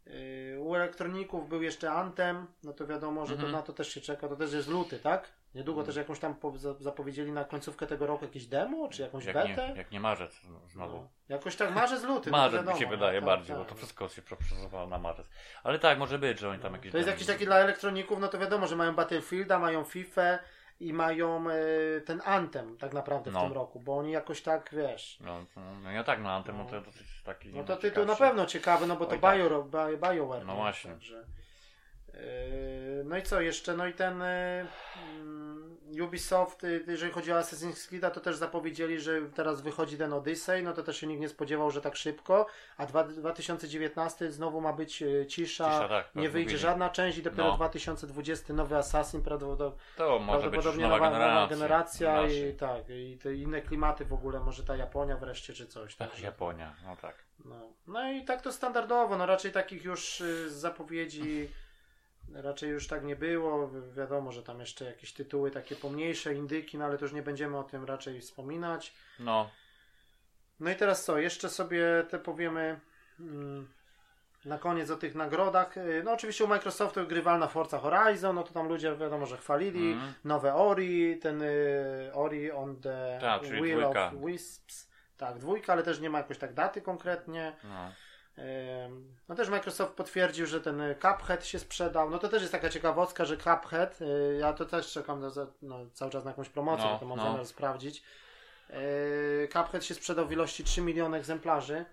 Y, 0.08 0.58
U 0.60 0.76
elektroników 0.76 1.50
był 1.50 1.62
jeszcze 1.62 1.92
Anthem, 1.92 2.48
no 2.64 2.74
to 2.74 2.88
wiadomo, 2.88 3.26
że 3.26 3.34
Mhm. 3.34 3.52
to 3.52 3.58
na 3.58 3.64
to 3.64 3.74
też 3.74 3.90
się 3.94 4.02
czeka, 4.02 4.28
to 4.28 4.36
też 4.36 4.54
jest 4.54 4.68
luty, 4.68 5.00
tak? 5.00 5.30
Niedługo 5.56 5.84
też 5.84 5.96
jakąś 5.96 6.20
tam 6.20 6.36
po, 6.36 6.58
za- 6.58 6.74
zapowiedzieli 6.74 7.32
na 7.32 7.46
końcówkę 7.46 7.88
tego 7.88 8.08
roku 8.08 8.26
jakieś 8.26 8.46
demo, 8.46 8.88
czy 8.88 9.02
jakąś 9.02 9.26
Jak 9.26 9.36
betę? 9.36 9.70
nie, 9.70 9.76
jak 9.78 9.92
nie 9.92 10.00
marzec 10.00 10.42
znowu. 10.68 10.98
No, 10.98 11.08
jakoś 11.30 11.56
tak 11.56 11.76
marzec 11.76 12.04
luty. 12.04 12.32
no 12.32 12.38
Marzec 12.38 12.60
wiadomo, 12.60 12.74
mi 12.76 12.80
się 12.80 12.86
no, 12.86 12.92
wydaje 12.92 13.20
tak, 13.20 13.26
bardziej, 13.26 13.48
tak. 13.56 13.58
bo 13.58 13.66
to 13.66 13.76
wszystko 13.76 14.10
się 14.10 14.22
przesuwało 14.22 14.88
na 14.88 14.98
marzec. 14.98 15.28
Ale 15.64 15.80
tak, 15.80 16.00
może 16.00 16.20
być, 16.20 16.40
że 16.40 16.50
oni 16.50 16.60
tam 16.60 16.74
jakieś... 16.74 16.92
To 16.92 16.98
jest 16.98 17.10
jakiś 17.10 17.28
taki 17.28 17.46
dla 17.46 17.56
elektroników, 17.58 18.20
no 18.20 18.28
to 18.28 18.38
wiadomo, 18.40 18.68
że 18.68 18.76
mają 18.76 18.96
Battlefielda, 18.96 19.60
mają 19.60 19.84
FIFA 19.84 20.40
i 20.80 20.94
mają 20.94 21.50
e, 21.50 21.56
ten 22.02 22.22
Anthem 22.26 22.78
tak 22.78 22.94
naprawdę 22.94 23.32
w 23.32 23.34
No. 23.34 23.42
tym 23.42 23.54
roku, 23.54 23.80
bo 23.80 23.98
oni 23.98 24.12
jakoś 24.12 24.42
tak, 24.42 24.70
wiesz... 24.74 25.20
No, 25.22 25.46
to, 25.56 25.62
no 25.84 25.92
ja 25.92 26.04
tak, 26.04 26.22
no 26.22 26.32
Anthem, 26.32 26.58
no 26.58 26.64
No. 26.64 26.70
to 26.70 26.82
dosyć 26.82 27.22
taki... 27.24 27.50
No 27.50 27.64
to 27.64 27.78
tytuł 27.78 28.06
na 28.06 28.16
pewno 28.16 28.46
ciekawy, 28.46 28.88
no 28.88 28.96
bo 28.96 29.06
to 29.06 29.12
Oj, 29.12 29.20
tak. 29.20 29.38
Bio, 29.38 29.64
Bio, 29.64 29.98
BioWare. 29.98 30.46
No 30.46 30.54
nie? 30.54 30.60
właśnie. 30.60 30.92
Także, 30.92 31.26
yy, 32.14 33.04
no 33.06 33.18
i 33.18 33.24
co 33.24 33.42
jeszcze? 33.42 33.76
No 33.78 33.88
i 33.88 33.94
ten 33.94 34.22
mm, 34.22 34.68
Ubisoft, 36.04 36.62
jeżeli 36.88 37.12
chodzi 37.12 37.32
o 37.34 37.36
Assassin's 37.36 37.88
Creed, 37.90 38.14
to 38.14 38.20
też 38.20 38.36
zapowiedzieli, 38.36 39.00
że 39.00 39.22
teraz 39.22 39.62
wychodzi 39.62 39.98
ten 39.98 40.14
Odyssey, 40.14 40.64
no 40.64 40.74
to 40.74 40.84
też 40.84 40.98
się 40.98 41.08
nikt 41.08 41.22
nie 41.22 41.30
spodziewał, 41.30 41.72
że 41.72 41.82
tak 41.82 41.96
szybko, 41.96 42.46
a 42.78 42.86
dwa, 42.86 43.04
2019 43.04 44.32
znowu 44.32 44.62
ma 44.62 44.74
być 44.74 45.02
yy, 45.02 45.26
cisza, 45.26 45.66
Cisza, 45.72 45.88
tak, 45.88 46.16
nie 46.16 46.24
tak 46.24 46.32
wyjdzie 46.32 46.46
mówili. 46.46 46.60
żadna 46.62 46.90
część 46.90 47.18
i 47.18 47.24
dopiero 47.24 47.44
No. 47.44 47.56
2020 47.56 48.54
nowy 48.54 48.78
Assassin, 48.78 49.22
prawdopodobnie 49.22 49.80
To 49.98 50.20
może 50.20 50.40
prawdopodobnie 50.40 50.84
nowa, 50.88 51.10
nowa, 51.10 51.20
nowa 51.28 51.48
generacja. 51.48 52.08
generacja 52.14 52.50
i 52.50 52.54
tak, 52.54 52.90
i 52.90 53.18
te 53.18 53.36
inne 53.36 53.62
klimaty 53.62 54.06
w 54.06 54.14
ogóle, 54.14 54.40
może 54.40 54.64
ta 54.64 54.76
Japonia 54.76 55.18
wreszcie 55.18 55.54
czy 55.54 55.68
coś. 55.68 55.96
Tak, 55.96 56.20
Japonia, 56.22 56.76
no 56.86 56.96
tak. 57.02 57.16
no, 57.46 57.56
no 57.88 58.12
i 58.12 58.26
tak 58.26 58.42
to 58.42 58.52
standardowo, 58.52 59.18
no 59.18 59.26
raczej 59.26 59.52
takich 59.52 59.84
już 59.84 60.22
y, 60.22 60.50
zapowiedzi 60.60 61.50
raczej 62.34 62.70
już 62.70 62.88
tak 62.88 63.04
nie 63.04 63.16
było. 63.16 63.68
Wi- 63.68 63.92
Wiadomo, 63.94 64.32
że 64.32 64.44
tam 64.44 64.60
jeszcze 64.60 64.86
jakieś 64.86 65.14
tytuły 65.14 65.52
takie 65.52 65.76
pomniejsze, 65.76 66.34
indyki, 66.34 66.78
no 66.78 66.86
ale 66.86 66.98
to 66.98 67.06
już 67.06 67.14
nie 67.14 67.22
będziemy 67.22 67.58
o 67.58 67.64
tym 67.64 67.86
raczej 67.86 68.22
wspominać. 68.22 68.94
No, 69.20 69.50
No 70.60 70.70
i 70.72 70.76
teraz 70.76 71.04
co, 71.06 71.18
jeszcze 71.18 71.50
sobie 71.50 71.84
te 72.10 72.20
powiemy 72.20 72.80
mm, 73.20 73.68
na 74.46 74.58
koniec 74.58 74.90
o 74.90 74.96
tych 74.96 75.16
nagrodach. 75.16 75.78
Y, 75.78 76.02
No 76.06 76.12
oczywiście 76.12 76.44
u 76.44 76.48
Microsoftu 76.48 77.08
grywalna 77.08 77.48
Forza 77.48 77.80
Horizon, 77.80 78.36
no 78.36 78.44
to 78.44 78.54
tam 78.54 78.68
ludzie 78.68 78.96
wiadomo, 78.96 79.26
że 79.26 79.38
chwalili. 79.38 79.92
Mhm. 79.92 80.14
Nowe 80.24 80.56
Ori, 80.56 81.18
ten 81.20 81.42
y, 81.42 82.12
Ori 82.14 82.52
on 82.52 82.82
the 82.82 83.18
Tak, 83.22 83.42
Wheel 83.42 83.80
dwójka. 83.82 84.08
of 84.08 84.14
Wisps. 84.26 84.90
Tak, 85.18 85.38
dwójka, 85.38 85.74
ale 85.74 85.84
też 85.84 86.00
nie 86.00 86.10
ma 86.10 86.18
jakoś 86.18 86.38
tak 86.38 86.54
daty 86.54 86.82
konkretnie. 86.82 87.56
no. 87.64 87.92
No 89.30 89.36
też 89.36 89.50
Microsoft 89.50 89.94
potwierdził, 89.94 90.46
że 90.46 90.62
ten 90.62 90.82
Cuphead 91.02 91.46
się 91.46 91.60
sprzedał. 91.60 92.10
No 92.10 92.18
to 92.20 92.28
też 92.30 92.42
jest 92.42 92.52
taka 92.52 92.70
ciekawostka, 92.70 93.26
że 93.26 93.38
Cuphead, 93.38 94.02
y, 94.02 94.38
ja 94.40 94.54
to 94.54 94.66
też 94.66 94.92
czekam 94.92 95.20
na, 95.22 95.30
no, 95.62 95.80
cały 95.94 96.12
czas 96.12 96.24
na 96.26 96.32
jakąś 96.32 96.50
promocję, 96.50 96.86
No, 96.86 97.00
to 97.00 97.06
mam 97.06 97.18
no. 97.18 97.24
zamiar 97.24 97.46
sprawdzić. 97.46 98.04
Y, 98.70 99.48
Cuphead 99.54 99.86
się 99.86 99.94
sprzedał 99.94 100.28
w 100.28 100.32
ilości 100.32 100.64
3 100.64 100.82
miliony 100.82 101.18
egzemplarzy. 101.18 101.86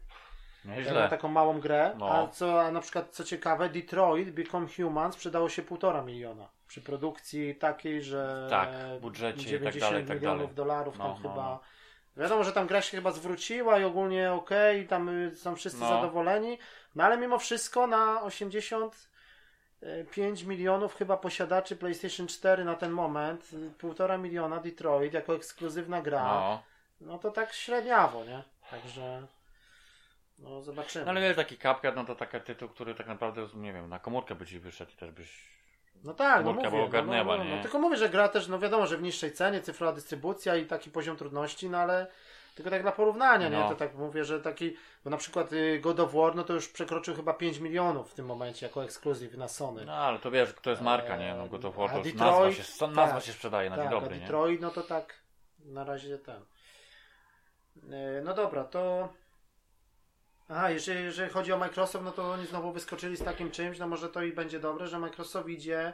Jak 0.64 0.74
na 0.74 0.76
Nieźle. 0.76 1.08
taką 1.08 1.28
małą 1.28 1.60
grę. 1.60 1.94
No. 1.98 2.08
A 2.10 2.28
co, 2.28 2.62
a 2.62 2.70
na 2.70 2.80
przykład 2.80 3.10
co 3.10 3.24
ciekawe, 3.24 3.68
Detroit 3.68 4.30
Become 4.30 4.66
Human 4.76 5.12
sprzedało 5.12 5.48
się 5.48 5.62
1,5 5.62 6.04
miliona. 6.04 6.48
przy 6.68 6.80
produkcji 6.82 7.54
takiej, 7.54 8.02
że 8.02 8.46
Tak, 8.50 8.68
budżecie 9.00 9.40
i 9.40 9.44
tak 9.44 9.48
90 9.74 9.80
dalej, 9.92 10.06
tak 10.06 10.16
milionów 10.16 10.40
dalej. 10.40 10.54
dolarów 10.54 10.98
tam 10.98 11.06
No, 11.06 11.12
no, 11.22 11.22
chyba. 11.22 11.60
Wiadomo, 12.16 12.44
że 12.44 12.52
tam 12.52 12.66
gra 12.66 12.82
się 12.82 12.96
chyba 12.96 13.12
zwróciła 13.12 13.78
i 13.78 13.84
ogólnie 13.84 14.32
okej, 14.32 14.82
i 14.82 14.86
tam 14.88 15.08
y, 15.08 15.36
są 15.36 15.56
wszyscy 15.56 15.80
No. 15.80 15.88
zadowoleni, 15.88 16.58
no 16.94 17.04
ale 17.04 17.18
mimo 17.18 17.38
wszystko 17.38 17.86
na 17.86 18.22
85 18.22 20.42
milionów 20.42 20.94
chyba 20.96 21.16
posiadaczy 21.16 21.76
PlayStation 21.76 22.26
4 22.26 22.64
na 22.64 22.74
ten 22.74 22.90
moment, 22.90 23.52
y, 23.52 23.70
półtora 23.78 24.18
miliona 24.18 24.60
Detroit 24.60 25.14
jako 25.14 25.34
ekskluzywna 25.36 26.02
gra, 26.02 26.24
no. 26.24 26.62
No. 27.00 27.18
to 27.18 27.30
tak 27.30 27.52
średniawo, 27.52 28.24
nie? 28.24 28.42
Także 28.70 29.26
no 30.38 30.62
zobaczymy. 30.62 31.04
no 31.04 31.10
ale 31.10 31.20
wiesz, 31.20 31.36
taki 31.36 31.56
Cuphead, 31.58 31.96
no 31.96 32.04
to 32.04 32.14
taki 32.14 32.40
tytuł, 32.40 32.68
który 32.68 32.94
tak 32.94 33.06
naprawdę, 33.06 33.46
nie 33.54 33.72
wiem, 33.72 33.88
na 33.88 33.98
komórkę 33.98 34.34
by 34.34 34.46
ci 34.46 34.58
wyszedł 34.58 34.92
i 34.92 34.96
też 34.96 35.10
byś... 35.10 35.55
No 36.04 36.14
tak, 36.14 36.44
no 36.44 36.52
mówię, 36.52 36.70
by 36.70 36.76
ogarnęła, 36.76 37.36
no, 37.36 37.38
no, 37.38 37.44
no, 37.44 37.50
nie? 37.50 37.56
no, 37.56 37.62
tylko 37.62 37.78
mówię, 37.78 37.96
że 37.96 38.08
gra 38.08 38.28
też, 38.28 38.48
no 38.48 38.58
wiadomo, 38.58 38.86
że 38.86 38.96
w 38.96 39.02
niższej 39.02 39.32
cenie, 39.32 39.60
cyfrowa 39.60 39.92
dystrybucja 39.92 40.56
i 40.56 40.66
taki 40.66 40.90
poziom 40.90 41.16
trudności, 41.16 41.70
no 41.70 41.78
ale 41.78 42.06
tylko 42.54 42.70
tak 42.70 42.82
dla 42.82 42.92
porównania, 42.92 43.48
nie? 43.48 43.58
No. 43.58 43.68
To 43.68 43.74
tak 43.74 43.94
mówię, 43.94 44.24
że 44.24 44.40
taki, 44.40 44.76
bo 45.04 45.10
na 45.10 45.16
przykład 45.16 45.52
y, 45.52 45.78
God 45.82 46.00
of 46.00 46.14
War, 46.14 46.34
no 46.34 46.44
to 46.44 46.52
już 46.52 46.68
przekroczył 46.68 47.14
chyba 47.16 47.34
5 47.34 47.58
milionów 47.58 48.10
w 48.10 48.14
tym 48.14 48.26
momencie 48.26 48.66
jako 48.66 48.84
ekskluzyw 48.84 49.36
na 49.36 49.48
Sony. 49.48 49.84
No 49.84 49.94
ale 49.94 50.18
to 50.18 50.30
wiesz, 50.30 50.54
to 50.62 50.70
jest 50.70 50.82
marka, 50.82 51.16
nie? 51.16 51.34
No 51.34 51.46
God 51.46 51.64
of 51.64 51.76
War 51.76 51.90
to 51.90 51.98
już 51.98 52.12
Detroit? 52.12 52.58
nazwa 52.58 52.62
się, 52.62 52.86
nazwa 52.86 53.14
Tak. 53.14 53.24
się 53.24 53.32
sprzedaje 53.32 53.70
na 53.70 53.76
dzień 53.76 53.84
tak, 53.84 53.92
dobry, 53.92 54.14
a 54.14 54.18
nie? 54.18 54.20
Detroit, 54.20 54.60
no 54.60 54.70
to 54.70 54.82
tak, 54.82 55.14
na 55.64 55.84
razie 55.84 56.18
ten. 56.18 56.42
Y, 57.92 58.22
No 58.24 58.34
dobra, 58.34 58.64
to... 58.64 59.08
Aha, 60.48 60.70
jeżeli, 60.70 61.04
jeżeli 61.04 61.30
chodzi 61.30 61.52
o 61.52 61.58
Microsoft, 61.58 62.04
no 62.04 62.12
to 62.12 62.30
oni 62.30 62.46
znowu 62.46 62.72
wyskoczyli 62.72 63.16
z 63.16 63.24
takim 63.24 63.50
czymś, 63.50 63.78
no 63.78 63.86
może 63.86 64.08
to 64.08 64.22
i 64.22 64.32
będzie 64.32 64.60
dobre, 64.60 64.86
że 64.86 64.98
Microsoft 64.98 65.48
idzie, 65.48 65.92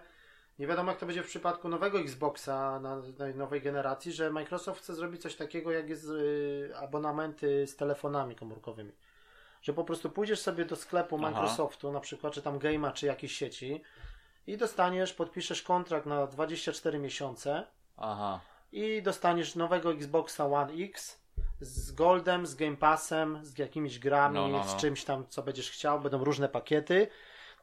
nie 0.58 0.66
wiadomo 0.66 0.90
jak 0.90 1.00
to 1.00 1.06
będzie 1.06 1.22
w 1.22 1.26
przypadku 1.26 1.68
nowego 1.68 2.00
Xboxa 2.00 2.80
na, 2.80 2.96
na 2.96 3.28
nowej 3.34 3.62
generacji, 3.62 4.12
że 4.12 4.30
Microsoft 4.30 4.82
chce 4.82 4.94
zrobić 4.94 5.22
coś 5.22 5.36
takiego 5.36 5.72
jak 5.72 5.88
jest 5.88 6.08
y, 6.08 6.72
abonamenty 6.76 7.66
z 7.66 7.76
telefonami 7.76 8.36
komórkowymi. 8.36 8.92
Że 9.62 9.72
po 9.72 9.84
prostu 9.84 10.10
pójdziesz 10.10 10.40
sobie 10.40 10.64
do 10.64 10.76
sklepu 10.76 11.16
Aha. 11.16 11.30
Microsoftu, 11.30 11.92
na 11.92 12.00
przykład, 12.00 12.32
czy 12.32 12.42
tam 12.42 12.58
Game'a, 12.58 12.92
czy 12.92 13.06
jakiejś 13.06 13.32
sieci 13.32 13.82
i 14.46 14.56
dostaniesz, 14.56 15.12
podpiszesz 15.12 15.62
kontrakt 15.62 16.06
na 16.06 16.26
24 16.26 16.98
miesiące 16.98 17.66
Aha. 17.96 18.40
i 18.72 19.02
dostaniesz 19.02 19.54
nowego 19.54 19.92
Xboxa 19.92 20.46
One 20.46 20.72
X 20.72 21.21
z 21.62 21.92
Goldem, 21.92 22.46
z 22.46 22.54
Game 22.54 22.76
Passem, 22.76 23.38
z 23.42 23.58
jakimiś 23.58 23.98
grami, 23.98 24.34
No, 24.34 24.48
no, 24.48 24.58
no. 24.58 24.64
z 24.64 24.76
czymś 24.76 25.04
tam, 25.04 25.26
co 25.28 25.42
będziesz 25.42 25.70
chciał. 25.70 26.00
Będą 26.00 26.24
różne 26.24 26.48
pakiety, 26.48 27.08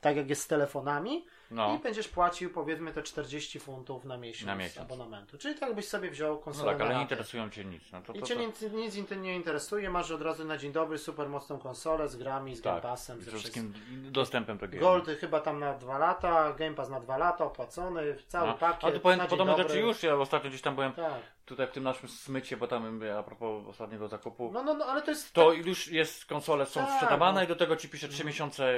tak 0.02 0.16
jak 0.16 0.30
jest 0.30 0.42
z 0.42 0.48
telefonami. 0.48 1.26
No. 1.52 1.76
I 1.76 1.80
będziesz 1.84 2.08
płacił 2.08 2.50
powiedzmy 2.50 2.94
te 2.94 3.04
40 3.04 3.60
funtów 3.60 4.06
na 4.06 4.18
miesiąc, 4.18 4.48
Na 4.48 4.56
miesiąc. 4.56 4.86
abonamentu. 4.92 5.38
Czyli 5.38 5.56
tak 5.60 5.76
byś 5.76 5.88
sobie 5.88 6.10
wziął 6.12 6.36
No 6.36 6.42
konsolę 6.42 6.72
tak, 6.72 6.80
na 6.80 6.86
ale 6.86 6.96
nie 6.96 7.02
interesują 7.02 7.50
cię 7.50 7.66
nic. 7.66 7.92
No 7.92 8.02
to, 8.02 8.14
I 8.14 8.20
to, 8.20 8.26
cię 8.26 8.36
to, 8.36 8.42
nic, 8.42 8.62
nic 8.96 9.12
nie 9.22 9.36
interesuje, 9.36 9.90
masz 9.90 10.12
od 10.12 10.22
razu 10.22 10.46
na 10.46 10.58
dzień 10.58 10.72
dobry 10.72 10.98
super 10.98 11.30
mocną 11.30 11.58
konsolę 11.60 12.08
z 12.08 12.16
grami, 12.16 12.56
z 12.56 12.62
Game 12.62 12.76
tak, 12.76 12.84
Passem, 12.84 13.22
z 13.22 13.28
wszystkim 13.28 13.74
wszystkim. 13.74 14.12
dostępem 14.12 14.58
do 14.58 14.68
gier. 14.68 14.82
Gold 14.82 15.06
chyba 15.20 15.40
tam 15.42 15.60
na 15.60 15.74
dwa 15.74 15.98
lata, 15.98 16.54
Game 16.54 16.76
Pass 16.76 16.90
na 16.90 17.00
dwa 17.00 17.18
lata, 17.18 17.46
opłacony, 17.46 18.16
cały 18.28 18.48
No. 18.48 18.54
pakiet. 18.54 18.84
Ale 18.84 18.94
to 18.94 19.00
powiem 19.00 19.20
podobne 19.20 19.52
dobry. 19.54 19.64
rzeczy 19.70 19.80
już. 19.80 20.04
Ja 20.04 20.16
ostatnio 20.16 20.50
gdzieś 20.50 20.62
tam 20.62 20.76
byłem 20.76 20.94
Tak. 20.94 21.14
Tutaj 21.50 21.68
w 21.68 21.72
tym 21.72 21.84
naszym 21.84 22.10
smycie, 22.10 22.58
bo 22.58 22.68
tam 22.68 23.02
a 23.20 23.24
propos 23.24 23.68
ostatniego 23.68 24.08
zakupu. 24.08 24.52
No, 24.54 24.64
no, 24.64 24.74
no, 24.74 24.86
ale 24.86 25.02
to 25.02 25.12
jest 25.12 25.34
To 25.34 25.54
już 25.54 25.88
jest, 25.88 26.26
konsole 26.26 26.66
są 26.66 26.80
Tak, 26.80 26.94
sprzedawane 26.96 27.40
no. 27.40 27.44
i 27.46 27.48
do 27.48 27.56
tego 27.56 27.76
ci 27.76 27.90
pisze 27.90 28.08
3 28.08 28.26
miesiące 28.26 28.74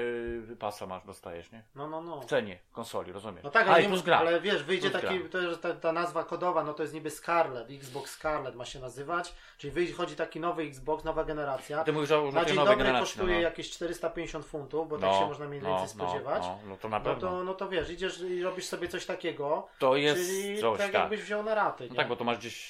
y, 0.52 0.56
pasa 0.60 0.86
masz, 0.86 1.06
dostajesz, 1.06 1.52
nie? 1.52 1.64
No, 1.76 1.88
no, 1.88 2.02
no. 2.02 2.22
W 2.22 2.26
cenie 2.26 2.60
konsoli, 2.72 3.12
rozumiesz? 3.12 3.44
No 3.44 3.50
tak, 3.50 3.68
ale, 3.68 3.84
i 3.84 3.88
nie, 3.92 3.98
gra. 4.02 4.18
ale 4.18 4.42
wiesz, 4.42 4.64
wyjdzie 4.64 4.92
taki, 4.92 5.20
to 5.20 5.58
ta, 5.58 5.74
ta 5.74 5.92
nazwa 5.92 6.24
kodowa, 6.24 6.64
no 6.64 6.74
to 6.74 6.84
jest 6.84 6.94
niby 6.94 7.10
Scarlet, 7.10 7.68
Xbox 7.72 8.12
Scarlet 8.12 8.56
ma 8.56 8.66
się 8.66 8.80
nazywać, 8.80 9.34
czyli 9.58 9.72
wyjdzie, 9.72 9.94
chodzi 9.94 10.16
taki 10.16 10.40
nowy 10.40 10.64
Xbox, 10.64 11.04
nowa 11.04 11.24
generacja. 11.24 11.84
Ty 11.84 11.94
mówisz 11.94 12.12
o 12.12 12.32
Na 12.32 12.46
dzień 12.46 12.56
dobry 12.56 12.92
kosztuje 13.00 13.36
no. 13.36 13.42
jakieś 13.42 13.72
450 13.72 14.46
funtów, 14.46 14.90
bo 14.90 14.98
no, 14.98 15.08
tak 15.12 15.20
się 15.20 15.28
można 15.28 15.48
mniej 15.48 15.62
więcej 15.62 15.88
spodziewać. 15.88 16.44
No, 16.44 16.60
no, 16.64 16.70
no 16.70 16.78
to 16.78 16.90
na 16.90 17.00
No 17.00 17.06
pewno. 17.06 17.30
to, 17.30 17.44
no 17.44 17.54
to 17.54 17.70
wiesz, 17.70 17.90
idziesz 17.90 18.22
i 18.22 18.44
robisz 18.44 18.66
sobie 18.66 18.88
coś 18.88 19.06
takiego, 19.06 19.68
To 19.80 19.96
jest 19.96 20.30
czyli 20.30 20.60
coś, 20.62 20.78
tak 20.78 20.92
tak. 20.92 21.02
jakbyś 21.02 21.22
wziął 21.22 21.44
na 21.44 21.56
raty. 21.56 21.84
No 21.84 21.90
nie? 21.90 21.96
tak, 21.96 22.08
bo 22.08 22.16
to 22.16 22.24
masz 22.24 22.38
gdzieś. 22.38 22.61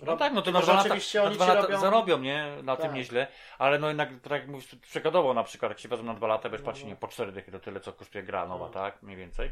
No 0.00 0.06
Rob- 0.12 0.18
tak, 0.18 0.32
no 0.32 0.42
to 0.42 0.50
na 0.50 0.60
dwa 0.60 0.72
lata, 0.72 0.88
na 1.14 1.22
oni 1.24 1.34
dwa 1.34 1.46
lata 1.46 1.60
robią- 1.66 1.80
zarobią, 1.80 2.18
nie? 2.18 2.46
Na 2.62 2.76
Tak. 2.76 2.84
tym 2.86 2.94
nieźle, 2.94 3.26
ale 3.58 3.78
no 3.78 3.88
jednak, 3.88 4.08
tak 4.22 4.32
jak 4.32 4.48
mówisz, 4.48 4.68
przykładowo 4.82 5.34
na 5.34 5.44
przykład, 5.44 5.70
jak 5.70 5.78
się 5.78 5.88
wezmą 5.88 6.06
na 6.06 6.14
dwa 6.14 6.26
lata, 6.26 6.48
będziesz 6.48 6.64
płacić 6.64 6.82
No. 6.82 6.88
nie, 6.88 6.96
po 6.96 7.08
cztery 7.08 7.32
dychy, 7.32 7.52
to 7.52 7.58
tyle 7.58 7.80
co 7.80 7.92
kosztuje 7.92 8.24
gra 8.24 8.46
nowa, 8.46 8.64
No. 8.66 8.70
tak? 8.72 9.02
Mniej 9.02 9.16
więcej. 9.16 9.50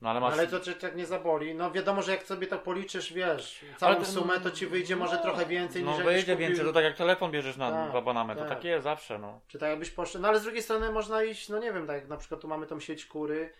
No 0.00 0.10
ale 0.10 0.20
No 0.20 0.26
masz... 0.26 0.38
ale 0.38 0.46
to 0.48 0.60
cię 0.60 0.74
tak 0.74 0.96
nie 0.96 1.06
zaboli. 1.06 1.54
No 1.54 1.70
wiadomo, 1.70 2.02
że 2.02 2.12
jak 2.12 2.22
sobie 2.22 2.46
to 2.46 2.58
policzysz, 2.58 3.12
wiesz, 3.12 3.64
całą 3.76 3.94
to- 3.94 4.04
sumę, 4.04 4.40
to 4.40 4.50
ci 4.50 4.66
wyjdzie 4.66 4.96
może 4.96 5.16
no, 5.16 5.22
trochę 5.22 5.46
więcej 5.46 5.82
No 5.84 5.90
niż 5.90 5.98
jakbyś 5.98 6.14
wyjdzie 6.16 6.32
kupił... 6.32 6.48
więcej, 6.48 6.64
to 6.66 6.72
tak 6.72 6.84
jak 6.84 6.96
telefon 6.96 7.30
bierzesz 7.30 7.56
na 7.56 7.70
Tak, 7.86 7.94
abonament, 7.94 8.38
to 8.40 8.44
tak. 8.46 8.54
tak 8.54 8.64
jest 8.64 8.84
zawsze, 8.84 9.18
no. 9.18 9.40
Czy 9.48 9.58
tak 9.58 9.68
jakbyś 9.70 9.90
poszedł. 9.90 10.22
No 10.22 10.28
ale 10.28 10.38
z 10.40 10.42
drugiej 10.42 10.62
strony 10.62 10.90
można 10.90 11.22
iść, 11.22 11.48
no 11.48 11.58
nie 11.58 11.72
wiem, 11.72 11.86
tak 11.86 11.96
jak 11.96 12.08
na 12.08 12.16
przykład 12.16 12.40
tu 12.40 12.48
mamy 12.48 12.66
tą 12.66 12.80
sieć 12.80 13.06
kury, 13.06 13.52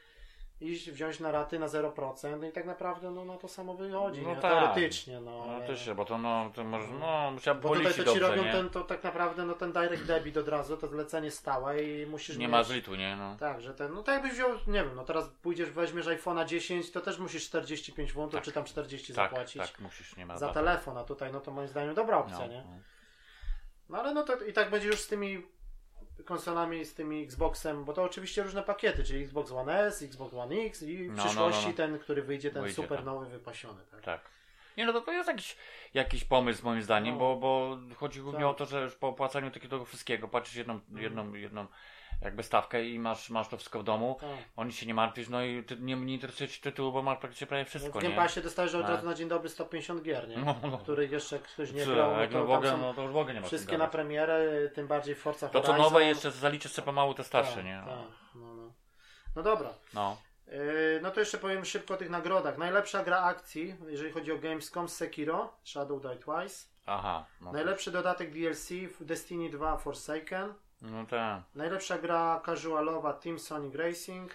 iść, 0.62 0.90
wziąć 0.90 1.20
na 1.20 1.32
raty 1.32 1.58
na 1.58 1.66
0%, 1.66 2.40
no 2.40 2.46
i 2.46 2.52
tak 2.52 2.64
naprawdę 2.66 3.10
no, 3.10 3.24
na 3.24 3.36
to 3.36 3.48
samo 3.48 3.74
wychodzi, 3.74 4.22
No 4.22 4.28
nie? 4.28 4.34
tak. 4.40 4.42
Teoretycznie, 4.52 5.20
no. 5.20 5.44
No 5.46 5.52
ale- 5.54 5.66
też 5.66 5.84
się, 5.84 5.94
bo 5.94 6.04
to 6.04 6.18
no, 6.18 6.50
to 6.54 6.64
może, 6.64 6.86
no, 7.00 7.30
musiała 7.30 7.58
Bo 7.58 7.68
tutaj 7.68 7.84
to 7.86 7.98
ci 7.98 8.04
dobrze, 8.04 8.28
robią 8.28 8.44
nie? 8.44 8.52
ten, 8.52 8.70
to 8.70 8.80
tak 8.84 9.04
naprawdę 9.04 9.44
no 9.46 9.54
ten 9.54 9.72
direct 9.72 10.04
debit 10.04 10.36
od 10.36 10.48
razu, 10.48 10.76
to 10.76 10.86
zlecenie 10.86 11.30
stałe 11.30 11.82
i 11.82 12.06
musisz 12.06 12.36
Nie 12.36 12.44
mieć... 12.46 12.52
ma 12.52 12.62
zlitu, 12.64 12.94
nie? 12.94 13.16
No. 13.16 13.36
Tak, 13.36 13.60
że 13.60 13.74
ten, 13.74 13.94
no 13.94 14.02
tak 14.02 14.14
jakbyś 14.14 14.32
wziął, 14.32 14.50
nie 14.66 14.84
wiem, 14.84 14.94
no 14.96 15.04
teraz 15.04 15.28
pójdziesz, 15.28 15.70
weźmiesz 15.70 16.06
iPhone'a 16.06 16.44
10, 16.46 16.90
to 16.90 17.00
też 17.00 17.18
musisz 17.18 17.44
45 17.44 18.12
funtów, 18.12 18.34
Tak. 18.34 18.44
czy 18.44 18.52
tam 18.52 18.64
40 18.64 19.14
Tak, 19.14 19.30
zapłacić 19.30 19.62
tak, 19.62 19.80
musisz, 19.80 20.16
nie 20.16 20.26
ma 20.26 20.38
za 20.38 20.46
za- 20.46 20.52
telefon, 20.52 20.98
a 20.98 21.04
tutaj 21.04 21.32
no 21.32 21.40
to 21.40 21.50
moim 21.50 21.68
zdaniem 21.68 21.94
dobra 21.94 22.18
opcja, 22.18 22.38
no, 22.38 22.46
nie? 22.46 22.58
no. 22.66 22.78
No 23.88 23.98
ale 23.98 24.14
no 24.14 24.22
to 24.22 24.44
i 24.44 24.52
tak 24.52 24.70
będzie 24.70 24.86
już 24.88 25.00
z 25.00 25.08
tymi 25.08 25.42
konsolami, 26.24 26.84
z 26.84 26.94
tymi 26.94 27.22
Xboxem, 27.22 27.84
bo 27.84 27.92
to 27.92 28.02
oczywiście 28.02 28.42
różne 28.42 28.62
pakiety, 28.62 29.04
czyli 29.04 29.24
Xbox 29.24 29.52
One 29.52 29.80
S, 29.86 30.02
Xbox 30.02 30.34
One 30.34 30.54
X 30.54 30.82
i 30.82 30.96
w 30.96 31.08
No, 31.08 31.16
no, 31.16 31.24
przyszłości 31.24 31.62
no, 31.64 31.70
no. 31.70 31.76
ten, 31.76 31.98
który 31.98 32.22
wyjdzie, 32.22 32.50
ten 32.50 32.62
Wyjdzie, 32.62 32.76
super 32.76 32.96
tak. 32.98 33.06
nowy, 33.06 33.26
wypasiony, 33.26 33.80
tak? 33.90 34.00
Tak. 34.00 34.20
Nie 34.76 34.86
no 34.86 34.92
to, 34.92 35.00
to 35.00 35.12
jest 35.12 35.28
jakiś, 35.28 35.56
jakiś 35.94 36.24
pomysł 36.24 36.64
moim 36.64 36.82
zdaniem, 36.82 37.14
No. 37.14 37.18
bo, 37.20 37.36
bo 37.36 37.78
chodzi 37.96 38.20
głównie 38.20 38.40
Tak. 38.40 38.48
o 38.48 38.54
to, 38.54 38.66
że 38.66 38.82
już 38.82 38.94
po 38.94 39.08
opłacaniu 39.08 39.50
takiego 39.50 39.84
wszystkiego 39.84 40.28
płacisz 40.28 40.54
jedną, 40.54 40.80
jedną, 40.96 41.32
jedną 41.32 41.66
jakby 42.24 42.42
stawkę 42.42 42.84
i 42.84 42.98
masz, 42.98 43.30
masz 43.30 43.48
to 43.48 43.56
wszystko 43.56 43.80
w 43.80 43.84
domu. 43.84 44.16
Tak. 44.20 44.30
Oni 44.56 44.72
się 44.72 44.86
nie 44.86 44.94
martwisz, 44.94 45.28
no 45.28 45.44
i 45.44 45.64
ty, 45.64 45.76
nie, 45.76 45.96
nie 45.96 46.14
interesuje 46.14 46.48
ci 46.48 46.60
tytułu, 46.60 46.92
bo 46.92 47.02
masz 47.02 47.18
praktycznie 47.18 47.46
prawie 47.46 47.64
W 47.64 47.68
wszystko, 47.68 47.98
Game 47.98 48.08
nie? 48.08 48.16
Passie 48.16 48.40
dostajesz 48.40 48.74
od 48.74 48.82
Tak. 48.82 48.90
razu 48.90 49.06
na 49.06 49.14
dzień 49.14 49.28
dobry 49.28 49.48
150 49.48 50.02
gier, 50.02 50.28
nie? 50.28 50.38
No, 50.38 50.56
no. 50.62 50.78
Których 50.78 51.12
jeszcze 51.12 51.38
ktoś 51.38 51.72
nie 51.72 51.86
grał, 51.86 52.10
no 52.10 52.20
jak 52.20 52.32
no 52.32 52.40
to 52.40 52.46
w 52.46 52.50
ogóle, 52.50 52.76
no 52.76 52.94
to 52.94 53.02
już 53.02 53.12
w 53.12 53.16
ogóle 53.16 53.34
nie 53.34 53.40
ma 53.40 53.46
wszystkie 53.46 53.78
na 53.78 53.86
premierę, 53.86 54.68
tym 54.74 54.86
bardziej 54.86 55.14
Forza 55.14 55.48
To 55.48 55.60
co 55.60 55.76
nowe 55.76 56.04
jeszcze 56.04 56.30
zaliczysz 56.30 56.72
sobie 56.72 56.86
pomału 56.86 57.14
te 57.14 57.24
starsze, 57.24 57.56
tak, 57.56 57.64
nie? 57.64 57.82
Tak, 57.86 57.98
no, 58.34 58.54
no. 58.54 58.72
no 59.36 59.42
dobra. 59.42 59.70
No. 59.94 60.16
Yy, 60.46 61.00
no 61.02 61.10
to 61.10 61.20
jeszcze 61.20 61.38
powiem 61.38 61.64
szybko 61.64 61.94
o 61.94 61.96
tych 61.96 62.10
nagrodach. 62.10 62.58
Najlepsza 62.58 63.04
gra 63.04 63.18
akcji, 63.18 63.74
jeżeli 63.88 64.12
chodzi 64.12 64.32
o 64.32 64.38
Gamescom, 64.38 64.88
Sekiro, 64.88 65.52
Shadow 65.64 66.02
Die 66.02 66.16
Twice. 66.16 66.66
Aha. 66.86 67.26
No, 67.40 67.52
Najlepszy 67.52 67.90
dodatek 67.90 68.32
DLC 68.32 68.68
w 68.70 69.04
Destiny 69.04 69.50
2 69.50 69.76
Forsaken. 69.76 70.54
No 70.82 71.06
tak. 71.06 71.42
Najlepsza 71.54 71.98
gra 71.98 72.40
casualowa 72.46 73.12
Team 73.12 73.38
Sonic 73.38 73.74
Racing. 73.74 74.30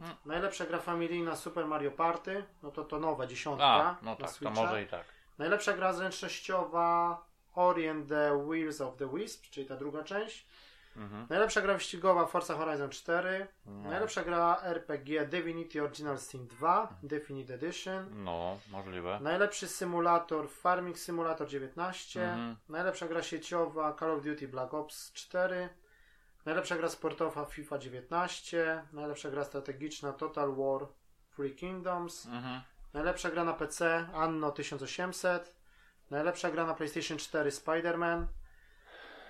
Mm. 0.00 0.10
Najlepsza 0.26 0.66
gra 0.66 0.78
familijna 0.78 1.36
Super 1.36 1.66
Mario 1.66 1.90
Party. 1.90 2.44
No 2.62 2.70
to 2.70 2.84
to 2.84 2.98
nowe, 2.98 3.28
dziesiątka 3.28 3.66
A, 3.66 3.96
no 4.02 4.16
tak, 4.16 4.32
to 4.32 4.50
może 4.50 4.82
i 4.82 4.86
tak. 4.86 5.04
Najlepsza 5.38 5.72
gra 5.72 5.92
zręcznościowa 5.92 7.18
Ori 7.54 7.88
and 7.88 8.08
the 8.08 8.46
Wheels 8.48 8.80
of 8.80 8.96
the 8.96 9.08
Wisp, 9.08 9.50
czyli 9.50 9.66
ta 9.66 9.76
druga 9.76 10.04
część. 10.04 10.46
Mhm. 10.96 11.26
Najlepsza 11.30 11.60
gra 11.60 11.74
wyścigowa 11.74 12.26
Forza 12.26 12.54
Horizon 12.54 12.90
4. 12.90 13.46
No. 13.66 13.90
Najlepsza 13.90 14.24
gra 14.24 14.60
RPG 14.62 15.26
Divinity 15.26 15.82
Original 15.82 16.18
Sin 16.18 16.46
2 16.46 16.88
Definite 17.02 17.54
Edition. 17.54 18.24
No, 18.24 18.58
możliwe. 18.70 19.18
Najlepszy 19.20 19.68
symulator 19.68 20.48
Farming 20.48 20.98
Simulator 20.98 21.48
19. 21.48 22.32
Mhm. 22.32 22.56
Najlepsza 22.68 23.08
gra 23.08 23.22
sieciowa 23.22 23.92
Call 23.92 24.10
of 24.10 24.24
Duty 24.24 24.48
Black 24.48 24.74
Ops 24.74 25.12
4. 25.12 25.68
Najlepsza 26.46 26.76
gra 26.76 26.88
sportowa 26.88 27.44
FIFA 27.44 27.78
19. 27.78 28.82
Najlepsza 28.92 29.30
gra 29.30 29.44
strategiczna 29.44 30.12
Total 30.12 30.54
War 30.56 30.86
Free 31.30 31.54
Kingdoms. 31.54 32.26
Mhm. 32.26 32.60
Najlepsza 32.94 33.30
gra 33.30 33.44
na 33.44 33.52
PC 33.52 33.80
Anno 34.14 34.52
1800. 34.52 35.54
Najlepsza 36.10 36.50
gra 36.50 36.66
na 36.66 36.74
PlayStation 36.74 37.18
4 37.18 37.50
Spider-Man. 37.50 38.26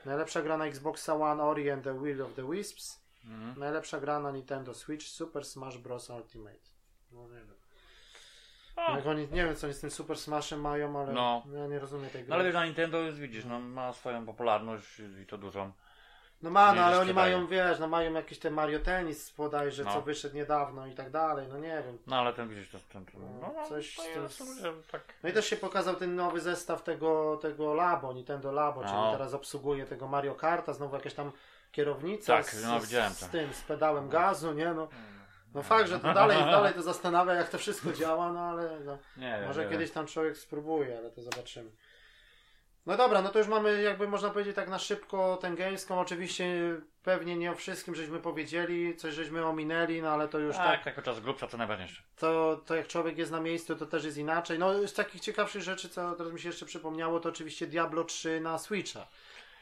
Najlepsza 0.05 0.43
gra 0.43 0.57
na 0.57 0.65
Xboxa 0.71 1.15
One 1.15 1.43
Ori 1.43 1.71
and 1.71 1.85
the 1.85 1.93
Will 1.95 2.23
of 2.23 2.35
the 2.35 2.43
Wisps. 2.45 3.01
Mhm. 3.25 3.59
Najlepsza 3.61 4.01
gra 4.01 4.19
na 4.21 4.31
Nintendo 4.31 4.75
Switch 4.75 5.07
Super 5.09 5.45
Smash 5.45 5.79
Bros. 5.79 6.11
Ultimate. 6.11 6.61
No 7.13 7.23
nie 7.29 7.35
wiem. 7.35 7.55
A. 8.77 8.97
Jak 8.97 9.07
oni, 9.07 9.29
nie 9.33 9.45
wiem 9.45 9.57
co 9.57 9.67
oni 9.67 9.75
z 9.75 9.81
tym 9.81 9.91
Super 9.91 10.19
Smashem 10.19 10.61
mają, 10.61 11.01
ale 11.01 11.13
No. 11.13 11.43
ja 11.55 11.67
nie 11.67 11.79
rozumiem 11.79 12.11
tej 12.11 12.21
gry. 12.23 12.29
No 12.31 12.35
ale 12.35 12.45
wiesz, 12.45 12.55
na 12.55 12.65
Nintendo 12.65 12.99
jest, 12.99 13.19
widzisz, 13.19 13.45
no, 13.45 13.61
ma 13.61 13.93
swoją 13.93 14.27
popularność 14.27 15.01
i 15.23 15.27
to 15.27 15.39
dużą. 15.39 15.73
No 16.43 16.51
ma, 16.51 16.73
no 16.73 16.83
ale 16.85 16.97
oni 16.99 17.09
sprzedają. 17.11 17.37
mają, 17.39 17.47
wiesz, 17.47 17.79
no 17.79 17.89
mają 17.89 18.13
jakiś 18.13 18.39
ten 18.39 18.53
Mario 18.55 18.79
Tennis 18.81 19.31
bodajże, 19.31 19.85
No. 19.85 19.93
co 19.95 20.01
wyszedł 20.03 20.35
niedawno 20.37 20.87
i 20.87 20.95
tak 20.95 21.11
dalej, 21.11 21.47
no 21.49 21.59
nie 21.59 21.83
wiem. 21.87 21.99
No 22.07 22.17
ale 22.17 22.33
ten 22.33 22.49
widzisz, 22.49 22.71
to, 22.71 22.79
ten, 22.93 23.05
ten, 23.07 23.21
no, 23.41 23.53
no, 23.57 23.69
Coś 23.69 23.97
to 23.97 24.03
z 24.03 24.07
tym- 24.15 24.23
jest, 24.23 24.43
tak. 24.91 25.03
No 25.23 25.29
i 25.29 25.33
też 25.33 25.47
się 25.47 25.57
pokazał 25.57 25.95
ten 25.97 26.15
nowy 26.17 26.41
zestaw 26.41 26.83
tego, 26.83 27.37
tego 27.43 27.75
Labo, 27.75 28.13
Nintendo 28.13 28.53
Labo, 28.53 28.81
czyli 28.83 28.95
No. 28.95 29.13
teraz 29.13 29.35
obsługuje 29.35 29.87
tego 29.87 30.09
Mario 30.09 30.35
Karta, 30.35 30.73
znowu 30.73 30.97
jakaś 30.97 31.15
tam 31.15 31.33
kierownica 31.73 32.37
Tak, 32.37 32.47
z, 32.51 32.65
no, 32.65 32.81
z, 32.81 32.85
widziałem 32.85 33.13
z 33.13 33.19
to. 33.21 33.27
tym, 33.27 33.53
z 33.55 33.63
pedałem 33.63 34.09
gazu, 34.09 34.53
nie 34.53 34.75
no. 34.75 34.89
No 35.55 35.63
fakt, 35.63 35.89
że 35.89 36.01
to 36.01 36.15
dalej, 36.15 36.37
dalej 36.57 36.75
to 36.75 36.83
zastanawia 36.83 37.35
jak 37.35 37.49
to 37.49 37.59
wszystko 37.59 37.93
działa, 37.93 38.33
no 38.33 38.41
ale 38.41 38.81
no, 38.81 38.99
Nie 39.17 39.45
może 39.47 39.65
nie 39.65 39.71
kiedyś 39.71 39.91
tam 39.91 40.07
człowiek 40.07 40.37
spróbuje, 40.39 40.99
ale 40.99 41.11
to 41.11 41.23
zobaczymy. 41.23 41.71
No 42.87 42.97
dobra, 42.97 43.23
no 43.23 43.29
to 43.29 43.39
już 43.39 43.49
mamy 43.49 43.83
jakby 43.83 44.09
można 44.09 44.31
powiedzieć 44.31 44.57
tak 44.57 44.69
na 44.69 44.79
szybko 44.79 45.39
Gamescom, 45.43 45.99
oczywiście 45.99 46.47
pewnie 47.03 47.37
nie 47.37 47.51
o 47.53 47.55
wszystkim 47.55 47.95
żeśmy 47.95 48.19
powiedzieli, 48.21 48.97
coś 48.97 49.15
żeśmy 49.15 49.47
ominęli, 49.47 50.03
no 50.03 50.09
ale 50.11 50.29
to 50.29 50.39
już 50.39 50.57
tak 50.57 50.67
Tak, 50.67 50.85
tak, 50.85 50.95
podczas 50.95 51.21
grubsza 51.21 51.47
to 51.47 51.57
najważniejsze. 51.57 52.03
to, 52.17 52.61
to 52.67 52.75
jak 52.75 52.87
człowiek 52.87 53.19
jest 53.19 53.33
na 53.33 53.41
miejscu, 53.41 53.77
to 53.77 53.87
też 53.87 54.05
jest 54.05 54.17
inaczej. 54.19 54.59
No, 54.59 54.89
z 54.89 54.95
takich 54.95 55.21
ciekawszych 55.21 55.63
rzeczy, 55.63 55.89
co 55.89 56.13
teraz 56.13 56.33
mi 56.33 56.41
się 56.41 56.49
jeszcze 56.49 56.67
przypomniało, 56.67 57.21
to 57.21 57.29
oczywiście 57.29 57.67
Diablo 57.67 58.05
3 58.05 58.41
na 58.41 58.59
Switcha. 58.59 59.07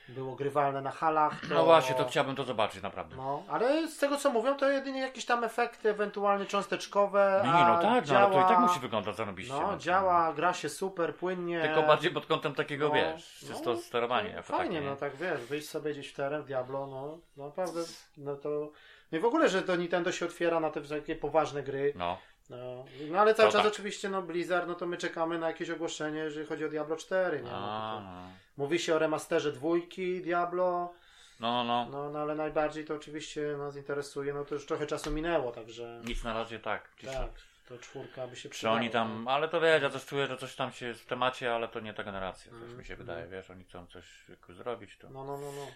Było 0.09 0.35
grywalne 0.35 0.80
na 0.80 0.90
halach. 0.90 1.40
To... 1.48 1.55
No 1.55 1.64
właśnie, 1.64 1.94
to 1.94 2.05
chciałbym 2.05 2.36
to 2.36 2.44
zobaczyć 2.44 2.82
naprawdę. 2.82 3.16
No, 3.16 3.43
ale 3.48 3.89
z 3.89 3.98
tego 3.98 4.16
co 4.16 4.30
mówią, 4.30 4.56
to 4.56 4.70
jedynie 4.70 5.01
jakieś 5.01 5.24
tam 5.24 5.44
efekty, 5.44 5.90
ewentualnie 5.90 6.47
cząsteczkowe. 6.47 7.43
Nie, 7.44 7.51
no 7.51 7.78
tak, 7.82 8.05
działa... 8.05 8.20
no, 8.20 8.26
ale 8.26 8.35
to 8.35 8.52
i 8.52 8.55
tak 8.55 8.59
musi 8.59 8.80
wyglądać 8.80 9.16
zarobiście. 9.16 9.52
No, 9.52 9.78
działa, 9.78 10.32
gra 10.32 10.52
się 10.52 10.68
super, 10.68 11.16
płynnie. 11.16 11.60
Tylko 11.60 11.82
bardziej 11.82 12.10
pod 12.10 12.26
kątem 12.26 12.55
takiego, 12.55 12.89
No, 12.89 12.94
wiesz, 12.94 13.44
no, 13.51 13.60
to 13.60 13.76
sterowanie. 13.76 14.32
no, 14.36 14.43
Fajnie, 14.43 14.80
no 14.80 14.97
tak 14.97 15.16
wiesz, 15.16 15.40
wyjść 15.40 15.68
sobie 15.68 15.93
gdzieś 15.93 16.09
w 16.09 16.14
teren, 16.14 16.43
w 16.43 16.47
Diablo, 16.47 16.86
no, 16.86 17.18
no 17.36 17.47
naprawdę, 17.47 17.80
no 18.16 18.36
to... 18.36 18.70
No 19.12 19.18
i 19.18 19.20
w 19.20 19.24
ogóle, 19.24 19.48
że 19.48 19.62
to 19.62 19.76
Nintendo 19.76 20.12
się 20.12 20.26
otwiera 20.26 20.60
na 20.60 20.70
te 20.70 20.80
takie 20.80 21.16
poważne 21.16 21.62
gry. 21.62 21.93
No, 21.97 22.18
No, 22.50 22.84
no 23.10 23.18
ale 23.20 23.34
cały 23.34 23.48
To 23.48 23.52
czas 23.52 23.62
tak. 23.62 23.72
oczywiście 23.72 24.08
no 24.08 24.22
Blizzard, 24.22 24.68
no 24.68 24.74
to 24.74 24.86
my 24.86 24.96
czekamy 24.96 25.38
na 25.38 25.46
jakieś 25.46 25.70
ogłoszenie, 25.70 26.18
jeżeli 26.18 26.46
chodzi 26.46 26.64
o 26.64 26.68
Diablo 26.68 26.96
4, 26.96 27.36
nie? 27.42 27.50
No, 27.50 28.00
no, 28.00 28.28
mówi 28.56 28.78
się 28.78 28.94
o 28.94 28.98
remasterze 28.98 29.52
dwójki 29.52 30.20
Diablo, 30.22 30.92
no, 31.40 31.64
no. 31.64 31.86
no, 31.90 32.10
no 32.10 32.18
ale 32.18 32.34
najbardziej 32.34 32.84
to 32.84 32.94
oczywiście 32.94 33.56
nas 33.58 33.76
interesuje, 33.76 34.34
no 34.34 34.44
to 34.44 34.54
już 34.54 34.66
trochę 34.66 34.86
czasu 34.86 35.10
minęło, 35.10 35.52
także 35.52 36.00
Nic 36.04 36.24
na 36.24 36.32
razie 36.34 36.58
tak. 36.58 36.88
Tak, 37.04 37.30
to 37.68 37.78
czwórka 37.78 38.26
by 38.26 38.36
się 38.36 38.42
Czy 38.42 38.48
przydała. 38.48 38.76
oni 38.76 38.90
tam, 38.90 39.28
ale 39.28 39.48
to 39.48 39.60
wiesz, 39.60 39.82
ja 39.82 39.90
też 39.90 40.06
czuję, 40.06 40.26
że 40.26 40.36
coś 40.36 40.54
tam 40.54 40.72
się 40.72 40.94
w 40.94 41.06
temacie, 41.06 41.54
ale 41.54 41.68
to 41.68 41.80
nie 41.80 41.94
ta 41.94 42.04
generacja, 42.04 42.52
coś 42.52 42.62
Mm, 42.62 42.78
mi 42.78 42.84
się 42.84 42.96
wydaje, 42.96 43.26
wiesz, 43.26 43.50
oni 43.50 43.64
chcą 43.64 43.86
coś 43.86 44.04
zrobić, 44.48 44.96
to 44.98 45.10
No, 45.10 45.24
no, 45.24 45.38
no, 45.38 45.52
no. 45.52 45.66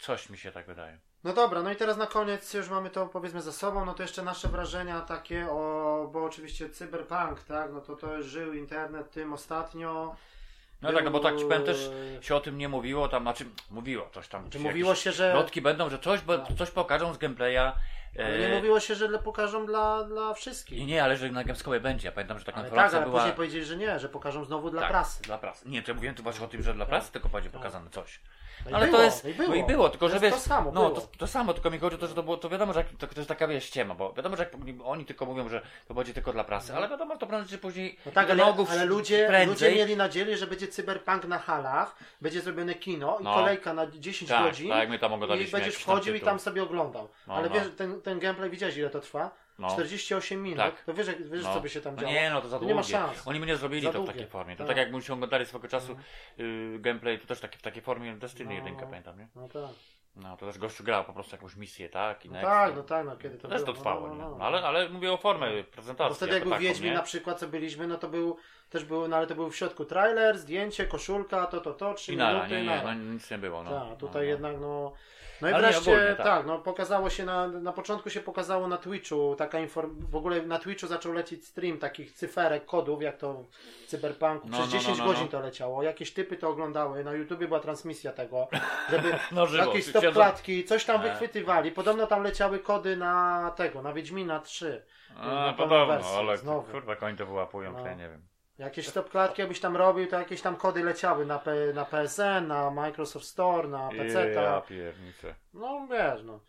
coś 0.00 0.30
mi 0.30 0.38
się 0.38 0.52
tak 0.52 0.66
wydaje. 0.66 0.98
No 1.24 1.32
dobra, 1.32 1.62
no 1.62 1.70
i 1.72 1.76
teraz 1.76 1.96
na 1.96 2.06
koniec 2.06 2.54
już 2.54 2.68
mamy 2.68 2.90
to 2.90 3.06
powiedzmy 3.06 3.42
za 3.42 3.52
sobą, 3.52 3.84
no 3.84 3.94
to 3.94 4.02
jeszcze 4.02 4.22
nasze 4.22 4.48
wrażenia 4.48 5.00
takie 5.00 5.46
o, 5.50 6.08
bo 6.12 6.24
oczywiście 6.24 6.70
cyberpunk, 6.70 7.42
tak, 7.42 7.72
no 7.72 7.80
to 7.80 7.96
to 7.96 8.22
żył 8.22 8.54
internet 8.54 9.10
tym 9.10 9.32
ostatnio. 9.32 10.16
No 10.82 10.92
tak, 10.92 11.04
no 11.04 11.10
bo 11.10 11.20
tak 11.20 11.36
ci 11.36 11.44
powiem 11.44 11.64
też 11.64 11.88
Był- 11.88 12.22
się 12.22 12.34
o 12.36 12.40
tym 12.40 12.58
nie 12.58 12.68
mówiło, 12.68 13.08
tam, 13.08 13.22
znaczy 13.22 13.46
mówiło 13.70 14.08
coś 14.14 14.28
tam. 14.28 14.44
Czy 14.44 14.50
czy 14.50 14.58
mówiło 14.58 14.94
się, 14.94 15.12
że... 15.12 15.32
Plotki 15.32 15.60
będą, 15.62 15.90
że 15.90 15.98
coś, 15.98 16.20
bo, 16.20 16.38
Tak. 16.38 16.56
coś 16.58 16.70
pokażą 16.70 17.14
z 17.14 17.18
gameplaya. 17.18 17.72
Ale 18.18 18.28
e, 18.28 18.38
nie 18.38 18.56
mówiło 18.56 18.80
się, 18.80 18.94
że 18.94 19.08
le- 19.08 19.18
pokażą 19.18 19.66
dla, 19.66 20.04
dla 20.04 20.28
Nie, 20.28 20.34
wszystkich. 20.34 20.86
nie, 20.86 21.04
ale 21.04 21.16
że 21.16 21.30
na 21.30 21.44
Gamescomie 21.44 21.80
będzie. 21.80 22.08
Ja 22.08 22.12
pamiętam, 22.12 22.38
że 22.38 22.44
taka 22.44 22.56
Ale 22.58 22.64
tak, 22.64 22.72
informacja 22.72 22.98
ale 22.98 23.06
była. 23.06 23.18
później 23.20 23.36
powiedzieli, 23.36 23.64
że 23.64 23.76
nie, 23.76 23.98
że 23.98 24.08
pokażą 24.08 24.44
znowu 24.44 24.70
dla 24.70 24.80
tak, 24.80 24.90
prasy. 24.90 25.22
Dla 25.22 25.38
prasy. 25.38 25.68
Nie, 25.68 25.82
to 25.82 25.90
ja 25.90 25.94
mówiłem 25.94 26.14
tu 26.16 26.22
właśnie 26.22 26.44
o 26.44 26.48
tym, 26.48 26.62
że 26.62 26.74
dla 26.74 26.86
prasy 26.86 27.12
tylko 27.12 27.28
będzie 27.28 27.50
pokazane 27.50 27.90
coś. 27.90 28.20
No 28.64 28.70
i 28.70 28.74
Ale 28.74 28.86
było, 28.86 28.98
to 28.98 29.04
jest. 29.04 29.24
no 29.24 29.30
i 29.30 29.34
było. 29.34 29.48
No 29.48 29.54
i 29.54 29.64
było, 29.64 29.88
tylko 29.88 30.06
To 30.08 30.14
że 30.14 30.20
wiesz. 30.20 30.34
to 30.34 30.40
samo 30.40 30.70
no, 30.72 30.90
to, 30.90 31.00
to 31.18 31.26
samo, 31.26 31.54
tylko 31.54 31.70
mi 31.70 31.78
chodzi 31.78 31.96
o 31.96 31.98
to, 31.98 32.06
że 32.06 32.14
to 32.14 32.22
było. 32.22 32.36
To 32.36 32.48
wiadomo, 32.48 32.72
że 32.72 32.80
jak, 32.80 32.88
to, 32.98 33.06
to 33.06 33.14
jest 33.16 33.28
taka 33.28 33.46
wiesz 33.46 33.64
ściema, 33.64 33.94
bo 33.94 34.12
wiadomo, 34.12 34.36
że 34.36 34.42
jak 34.42 34.52
oni 34.84 35.04
tylko 35.04 35.26
mówią, 35.26 35.48
że 35.48 35.62
to 35.88 35.94
będzie 35.94 36.14
tylko 36.14 36.32
dla 36.32 36.44
prasy, 36.44 36.74
ale 36.74 36.88
wiadomo, 36.88 37.16
to 37.16 37.26
prędzej 37.26 37.48
czy 37.50 37.58
później. 37.58 37.98
No 38.06 38.12
tak, 38.12 38.30
ale, 38.30 38.44
nogów 38.44 38.70
ale 38.70 38.84
ludzie, 38.84 39.24
prędzej. 39.28 39.46
ludzie 39.70 39.80
mieli 39.80 39.96
nadzieję, 39.96 40.36
że 40.36 40.46
będzie 40.46 40.68
cyberpunk 40.68 41.24
na 41.24 41.38
halach, 41.38 41.96
będzie 42.20 42.40
zrobione 42.40 42.74
kino 42.74 43.18
i 43.20 43.24
No. 43.24 43.34
kolejka 43.34 43.74
na 43.74 43.86
10 43.86 44.30
Tak, 44.30 44.42
godzin 44.44 44.68
tak, 44.68 44.78
jak 44.78 44.88
my 44.88 44.98
tam 44.98 45.10
i 45.10 45.14
oglądaliśmy 45.14 45.52
będziesz 45.52 45.74
jakiś 45.74 45.84
tam 45.86 45.94
wchodził 45.96 46.14
i 46.14 46.20
tam 46.20 46.38
sobie 46.40 46.62
oglądał. 46.62 47.08
No, 47.26 47.34
ale 47.34 47.48
no. 47.48 47.54
wiesz, 47.54 47.68
ten, 47.76 48.02
ten 48.02 48.18
gameplay 48.18 48.50
widziałeś 48.50 48.76
ile 48.76 48.90
to 48.90 49.00
trwa? 49.00 49.30
No. 49.60 49.68
48 49.70 50.42
minut. 50.42 50.58
Tak. 50.58 50.82
To 50.84 50.94
wiesz, 50.94 51.06
jak- 51.06 51.28
wiesz 51.30 51.44
No. 51.44 51.54
co 51.54 51.60
by 51.60 51.68
się 51.68 51.80
tam 51.80 51.94
No 51.94 52.00
działo? 52.00 52.12
nie, 52.12 52.30
no 52.30 52.40
to 52.40 52.48
za 52.48 52.56
To 52.56 52.60
długie. 52.60 52.74
nie 52.74 52.80
ma 52.80 52.82
szans. 52.82 53.22
Oni 53.28 53.40
by 53.40 53.46
nie 53.46 53.56
zrobili 53.56 53.82
Za 53.82 53.88
to 53.88 53.92
w 53.92 53.94
długie. 53.96 54.12
takiej 54.12 54.26
formie. 54.26 54.56
To 54.56 54.58
Tak. 54.58 54.68
tak 54.68 54.76
jak 54.76 54.92
myśmy 54.92 55.14
oglądali 55.14 55.46
swego 55.46 55.68
czasu 55.68 55.96
y, 56.40 56.76
gameplay, 56.80 57.18
to 57.18 57.26
też 57.26 57.40
taki, 57.40 57.58
w 57.58 57.62
takiej 57.62 57.82
formie 57.82 58.14
Destiny 58.16 58.48
No. 58.48 58.54
1 58.54 58.76
pamiętam, 58.76 59.18
nie? 59.18 59.28
No 59.36 59.48
tak. 59.48 59.62
No 60.16 60.36
to 60.36 60.46
też 60.46 60.58
gościu 60.58 60.84
grał 60.84 61.04
po 61.04 61.12
prostu 61.12 61.34
jakąś 61.36 61.56
misję, 61.56 61.88
tak? 61.88 62.24
I 62.24 62.28
No 62.28 62.32
next, 62.34 62.48
tak, 62.48 62.76
no 62.76 62.82
tak, 62.82 63.06
no 63.06 63.16
kiedy 63.16 63.36
to, 63.36 63.42
To 63.42 63.48
też 63.48 63.64
to 63.64 63.72
trwało, 63.72 64.08
no, 64.08 64.14
no, 64.14 64.30
no. 64.30 64.36
No, 64.38 64.44
ale, 64.44 64.62
ale 64.62 64.88
mówię 64.88 65.12
o 65.12 65.16
formie 65.16 65.64
prezentacji. 65.64 66.10
Bo 66.10 66.14
wtedy 66.14 66.32
jak 66.32 66.42
był 66.42 66.52
taką, 66.52 66.62
Wiedźmin 66.62 66.90
nie? 66.90 66.96
na 66.96 67.02
przykład, 67.02 67.38
co 67.38 67.48
byliśmy, 67.48 67.86
no 67.86 67.98
to 67.98 68.08
był, 68.08 68.36
też 68.70 68.84
był, 68.84 69.08
no 69.08 69.16
ale 69.16 69.26
to 69.26 69.34
był 69.34 69.50
w 69.50 69.56
środku 69.56 69.84
trailer, 69.84 70.38
zdjęcie, 70.38 70.86
koszulka, 70.86 71.46
to, 71.46 71.60
to, 71.60 71.74
to, 71.74 71.94
3 71.94 72.12
I 72.12 72.16
nara, 72.16 72.32
minuty, 72.34 72.54
nie, 72.54 72.62
nie, 72.64 72.82
no, 72.84 72.94
nic 72.94 73.30
nie 73.30 73.38
było. 73.38 73.62
No. 73.62 73.88
Tak, 73.88 73.98
tutaj 73.98 74.12
no, 74.14 74.18
no. 74.20 74.30
jednak 74.30 74.60
no. 74.60 74.92
No 75.42 75.48
i 75.48 75.52
Ale 75.52 75.62
wreszcie, 75.62 75.90
ogólnie, 75.92 76.14
tak. 76.14 76.26
tak. 76.26 76.46
no 76.46 76.58
pokazało 76.58 77.10
się 77.10 77.24
na, 77.24 77.46
na 77.48 77.72
początku 77.72 78.10
się 78.10 78.20
pokazało 78.20 78.68
na 78.68 78.76
Twitchu 78.76 79.34
taka 79.38 79.58
inform... 79.60 80.06
w 80.10 80.16
ogóle 80.16 80.42
na 80.42 80.58
Twitchu 80.58 80.86
zaczął 80.86 81.12
lecieć 81.12 81.46
stream 81.46 81.78
takich 81.78 82.12
cyferek, 82.12 82.64
kodów, 82.66 83.02
jak 83.02 83.16
to 83.16 83.44
w 83.84 83.86
Cyberpunku. 83.86 84.48
No, 84.48 84.58
Przez 84.58 84.72
no, 84.72 84.78
10 84.80 84.98
no, 84.98 85.04
no, 85.04 85.10
godzin 85.10 85.24
no. 85.24 85.30
to 85.30 85.40
leciało. 85.40 85.82
Jakieś 85.82 86.12
typy 86.14 86.36
to 86.36 86.48
oglądały. 86.48 87.04
Na 87.04 87.12
YouTubie 87.12 87.48
była 87.48 87.60
transmisja 87.60 88.12
tego, 88.12 88.48
żeby 88.90 89.14
No 89.32 89.46
żywo. 89.46 89.64
jakieś 89.64 89.86
Siedzą- 89.86 89.98
stopklatki, 90.00 90.64
coś 90.64 90.84
tam 90.84 91.00
E. 91.00 91.02
wychwytywali. 91.08 91.72
Podobno 91.72 92.06
tam 92.06 92.22
leciały 92.22 92.58
kody 92.58 92.96
na 92.96 93.52
tego, 93.56 93.82
na 93.82 93.92
Wiedźmina 93.92 94.40
3. 94.40 94.82
A, 95.16 95.26
na 95.46 95.52
podobno, 95.52 95.86
wersję, 95.86 96.18
ale 96.18 96.36
znowu. 96.38 96.72
kurwa 96.72 96.96
koń 96.96 97.16
to 97.16 97.26
wyłapują, 97.26 97.72
No. 97.72 97.86
ja 97.86 97.94
nie 97.94 98.08
wiem. 98.08 98.22
Jakieś 98.60 98.88
stopklatki 98.88 99.40
jakbyś 99.40 99.60
tam 99.60 99.76
robił, 99.76 100.06
to 100.06 100.18
jakieś 100.18 100.42
tam 100.42 100.56
kody 100.56 100.84
leciały 100.84 101.26
na, 101.26 101.38
P, 101.38 101.72
na 101.74 101.84
PSN, 101.84 102.46
na 102.46 102.70
Microsoft 102.70 103.26
Store, 103.26 103.68
na 103.68 103.88
PC. 103.88 104.30
Ja 104.30 104.60
pierniczę. 104.60 105.34
No 105.54 105.86
wiesz, 105.90 106.22
no. 106.24 106.40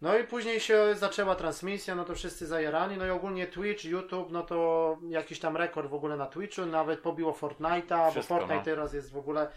No 0.00 0.18
i 0.18 0.24
później 0.24 0.60
się 0.60 0.94
zaczęła 0.94 1.34
transmisja, 1.34 1.94
no 1.94 2.04
to 2.04 2.14
wszyscy 2.14 2.46
zajarani, 2.46 2.96
no 2.96 3.06
i 3.06 3.10
ogólnie 3.10 3.46
Twitch, 3.46 3.84
YouTube, 3.84 4.30
no 4.30 4.42
to 4.42 4.98
jakiś 5.08 5.40
tam 5.40 5.56
rekord 5.56 5.90
w 5.90 5.94
ogóle 5.94 6.16
na 6.16 6.26
Twitchu, 6.26 6.66
nawet 6.66 7.00
pobiło 7.00 7.32
Fortnite'a, 7.32 8.14
bo 8.14 8.22
Fortnite 8.22 8.56
no. 8.56 8.62
teraz 8.62 8.94
jest 8.94 9.12
w 9.12 9.16
ogóle 9.16 9.48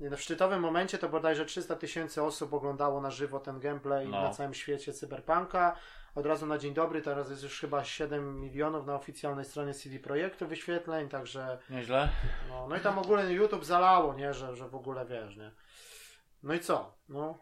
w 0.00 0.16
szczytowym 0.20 0.60
momencie 0.60 0.98
to 0.98 1.08
bodajże 1.08 1.44
300 1.44 1.76
tysięcy 1.76 2.22
osób 2.22 2.54
oglądało 2.54 3.00
na 3.00 3.10
żywo 3.10 3.40
ten 3.40 3.60
gameplay 3.60 4.08
No. 4.08 4.22
na 4.22 4.30
całym 4.30 4.54
świecie 4.54 4.92
Cyberpunka. 4.92 5.76
Od 6.14 6.26
razu 6.26 6.46
na 6.46 6.58
dzień 6.58 6.74
dobry, 6.74 7.02
teraz 7.02 7.30
jest 7.30 7.42
już 7.42 7.60
chyba 7.60 7.84
7 7.84 8.40
milionów 8.40 8.86
na 8.86 8.94
oficjalnej 8.94 9.44
stronie 9.44 9.74
CD 9.74 9.98
Projektu 9.98 10.46
wyświetleń, 10.48 11.08
także 11.08 11.58
Nieźle? 11.70 12.08
no, 12.48 12.66
no 12.68 12.76
i 12.76 12.80
tam 12.80 12.98
ogólnie 12.98 13.32
YouTube 13.34 13.64
zalało, 13.64 14.14
nie, 14.14 14.34
że, 14.34 14.56
że 14.56 14.68
w 14.68 14.74
ogóle 14.74 15.06
wiesz, 15.06 15.36
nie. 15.36 15.50
No 16.42 16.54
i 16.54 16.60
co? 16.60 16.94
No, 17.08 17.38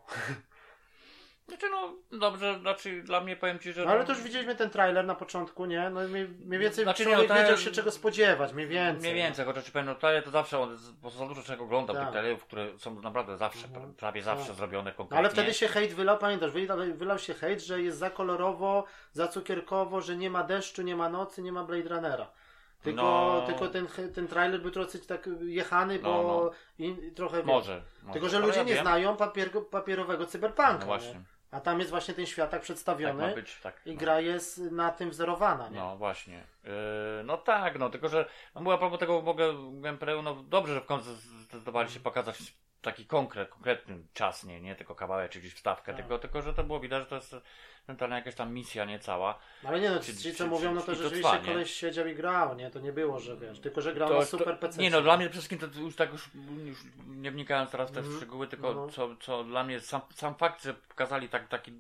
Znaczy 1.48 1.66
no, 1.70 1.94
dobrze, 2.19 2.59
znaczy 2.60 3.02
dla 3.02 3.20
mnie 3.20 3.36
powiem 3.36 3.59
Ci, 3.59 3.73
że... 3.73 3.85
No, 3.85 3.90
ale 3.90 4.05
to 4.05 4.12
już 4.12 4.23
widzieliśmy 4.23 4.55
ten 4.56 4.70
trailer 4.70 5.05
na 5.06 5.14
początku, 5.14 5.66
nie? 5.66 5.90
No 5.90 6.05
i 6.05 6.09
mniej, 6.09 6.28
mniej 6.28 6.60
więcej 6.60 6.85
Znaczy, 6.85 7.06
nie, 7.06 7.12
człowiek 7.12 7.28
no 7.31 7.35
wiedział 7.36 7.56
się 7.56 7.70
czego 7.70 7.90
spodziewać, 7.90 8.52
mniej 8.52 8.66
więcej. 8.66 9.01
Mniej 9.12 9.14
więcej, 9.24 9.44
chociaż 9.47 9.64
ci 9.64 9.73
powiem, 9.73 9.86
no 9.86 9.94
trailer 9.94 10.24
to 10.24 10.31
zawsze, 10.31 10.59
on- 10.59 10.78
bo 11.02 11.10
za 11.10 11.27
dużo 11.27 11.43
czego 11.43 11.64
oglądam 11.64 11.97
Tak. 11.97 12.05
tych 12.05 12.12
trailerów, 12.12 12.44
które 12.44 12.78
są 12.78 13.01
naprawdę 13.01 13.36
zawsze, 13.36 13.66
Mhm. 13.66 13.94
prawie 13.94 14.23
zawsze 14.23 14.47
Tak. 14.47 14.56
zrobione 14.56 14.90
No, 14.90 14.97
konkretnie. 14.97 15.19
ale 15.19 15.31
wtedy 15.31 15.55
się 15.55 15.69
hejt 15.69 15.93
wylał, 15.94 16.19
pamiętasz, 16.19 16.51
wylał, 16.51 16.78
wylał 16.94 17.19
się 17.19 17.35
hejt, 17.35 17.60
że 17.62 17.82
jest 17.82 17.98
za 17.98 18.10
kolorowo, 18.10 18.85
za 19.12 19.28
cukierkowo, 19.28 20.01
że 20.01 20.16
nie 20.16 20.31
ma 20.31 20.43
deszczu, 20.43 20.82
nie 20.82 20.97
ma 20.97 21.09
nocy, 21.09 21.43
nie 21.43 21.52
ma 21.52 21.64
Blade 21.64 21.89
Runnera. 21.89 22.27
Tylko, 22.83 23.03
No. 23.03 23.47
tylko 23.47 23.69
ten, 23.69 23.87
ten 24.15 24.29
trailer 24.29 24.63
był 24.63 24.71
trochę 24.71 24.99
tak 24.99 25.29
jechany, 25.41 25.99
bo 25.99 26.09
No, 26.09 26.23
no. 26.23 26.51
i 26.87 27.13
trochę 27.15 27.43
Może, 27.43 27.83
może. 28.03 28.13
Tylko, 28.13 28.29
że 28.29 28.39
ludzie 28.39 28.59
ja 28.59 28.65
nie 28.65 28.75
wiem. 28.75 28.83
znają 28.85 29.17
papier, 29.17 29.51
papierowego 29.71 30.27
cyberpunka. 30.27 30.79
No 30.79 30.87
właśnie, 30.87 31.15
Nie? 31.15 31.21
A 31.51 31.61
tam 31.61 31.79
jest 31.79 31.91
właśnie 31.91 32.15
ten 32.15 32.27
świat 32.27 32.51
tak 32.51 32.61
tak 32.61 32.63
przedstawiony 32.63 33.29
ma 33.29 33.35
być, 33.35 33.61
tak. 33.61 33.81
i 33.87 33.93
no. 33.93 34.01
gra 34.01 34.21
jest 34.21 34.59
na 34.59 34.91
tym 34.91 35.11
wzorowana. 35.11 35.69
Nie? 35.69 35.79
No 35.79 35.97
właśnie. 35.97 36.45
Yy, 36.65 36.71
no 37.25 37.37
tak, 37.39 37.79
no 37.79 37.91
tylko, 37.91 38.09
że 38.09 38.27
no, 38.55 38.73
a 38.73 38.79
propos 38.79 39.01
tego 39.01 39.23
mogę 39.23 39.55
gameplayu, 39.73 40.23
no 40.23 40.35
dobrze, 40.35 40.75
że 40.75 40.81
w 40.81 40.87
końcu 40.87 41.15
zdecydowali 41.15 41.91
się 41.91 42.01
pokazać 42.01 42.55
taki 42.83 43.07
konkret, 43.07 43.49
konkretny 43.49 43.99
czas, 44.15 44.45
nie, 44.45 44.61
nie 44.61 44.75
tylko 44.77 44.95
kawałek 44.95 45.31
czy 45.33 45.41
gdzieś 45.41 45.55
wstawkę, 45.55 45.93
Tak. 45.93 46.01
tylko, 46.01 46.19
tylko, 46.19 46.43
że 46.43 46.55
to 46.55 46.65
było 46.65 46.81
widać, 46.81 47.03
że 47.03 47.07
to 47.07 47.15
jest 47.15 47.37
mentalna 47.89 48.17
jakaś 48.17 48.35
tam 48.35 48.55
misja, 48.55 48.85
nie 48.85 48.99
cała. 48.99 49.39
Ale 49.65 49.81
nie 49.81 49.91
no, 49.91 49.99
ci 50.01 50.35
co 50.35 50.47
mówią, 50.47 50.75
no 50.75 50.81
to 50.81 50.95
rzeczywiście 50.95 51.31
trwa, 51.31 51.39
nie? 51.39 51.53
koleś 51.53 51.75
siedział 51.75 52.07
i 52.07 52.15
grał, 52.15 52.55
nie? 52.55 52.71
To 52.71 52.81
nie 52.81 52.93
było, 52.93 53.21
że 53.21 53.37
wiesz, 53.37 53.61
tylko 53.61 53.81
że 53.81 53.95
grał 53.95 54.09
To- 54.09 54.19
na 54.19 54.25
super 54.25 54.59
PC. 54.59 54.83
Nie 54.83 54.91
no, 54.91 55.03
dla 55.03 55.17
mnie 55.17 55.27
przede 55.27 55.41
wszystkim 55.43 55.59
to 55.59 55.81
już 55.81 55.97
tak 55.97 56.13
już, 56.13 56.31
już 56.65 56.79
nie 57.07 57.31
wnikając 57.31 57.71
teraz 57.71 57.91
w 57.91 57.95
te 57.95 58.01
Mhm. 58.01 58.17
szczegóły, 58.17 58.47
tylko 58.47 58.75
No. 58.75 58.89
co, 58.89 59.17
co 59.17 59.45
dla 59.45 59.65
mnie 59.65 59.81
sam, 59.81 60.01
sam 60.15 60.35
fakt, 60.35 60.63
że 60.65 60.75
pokazali 60.75 61.29
tak, 61.29 61.49
taki 61.49 61.73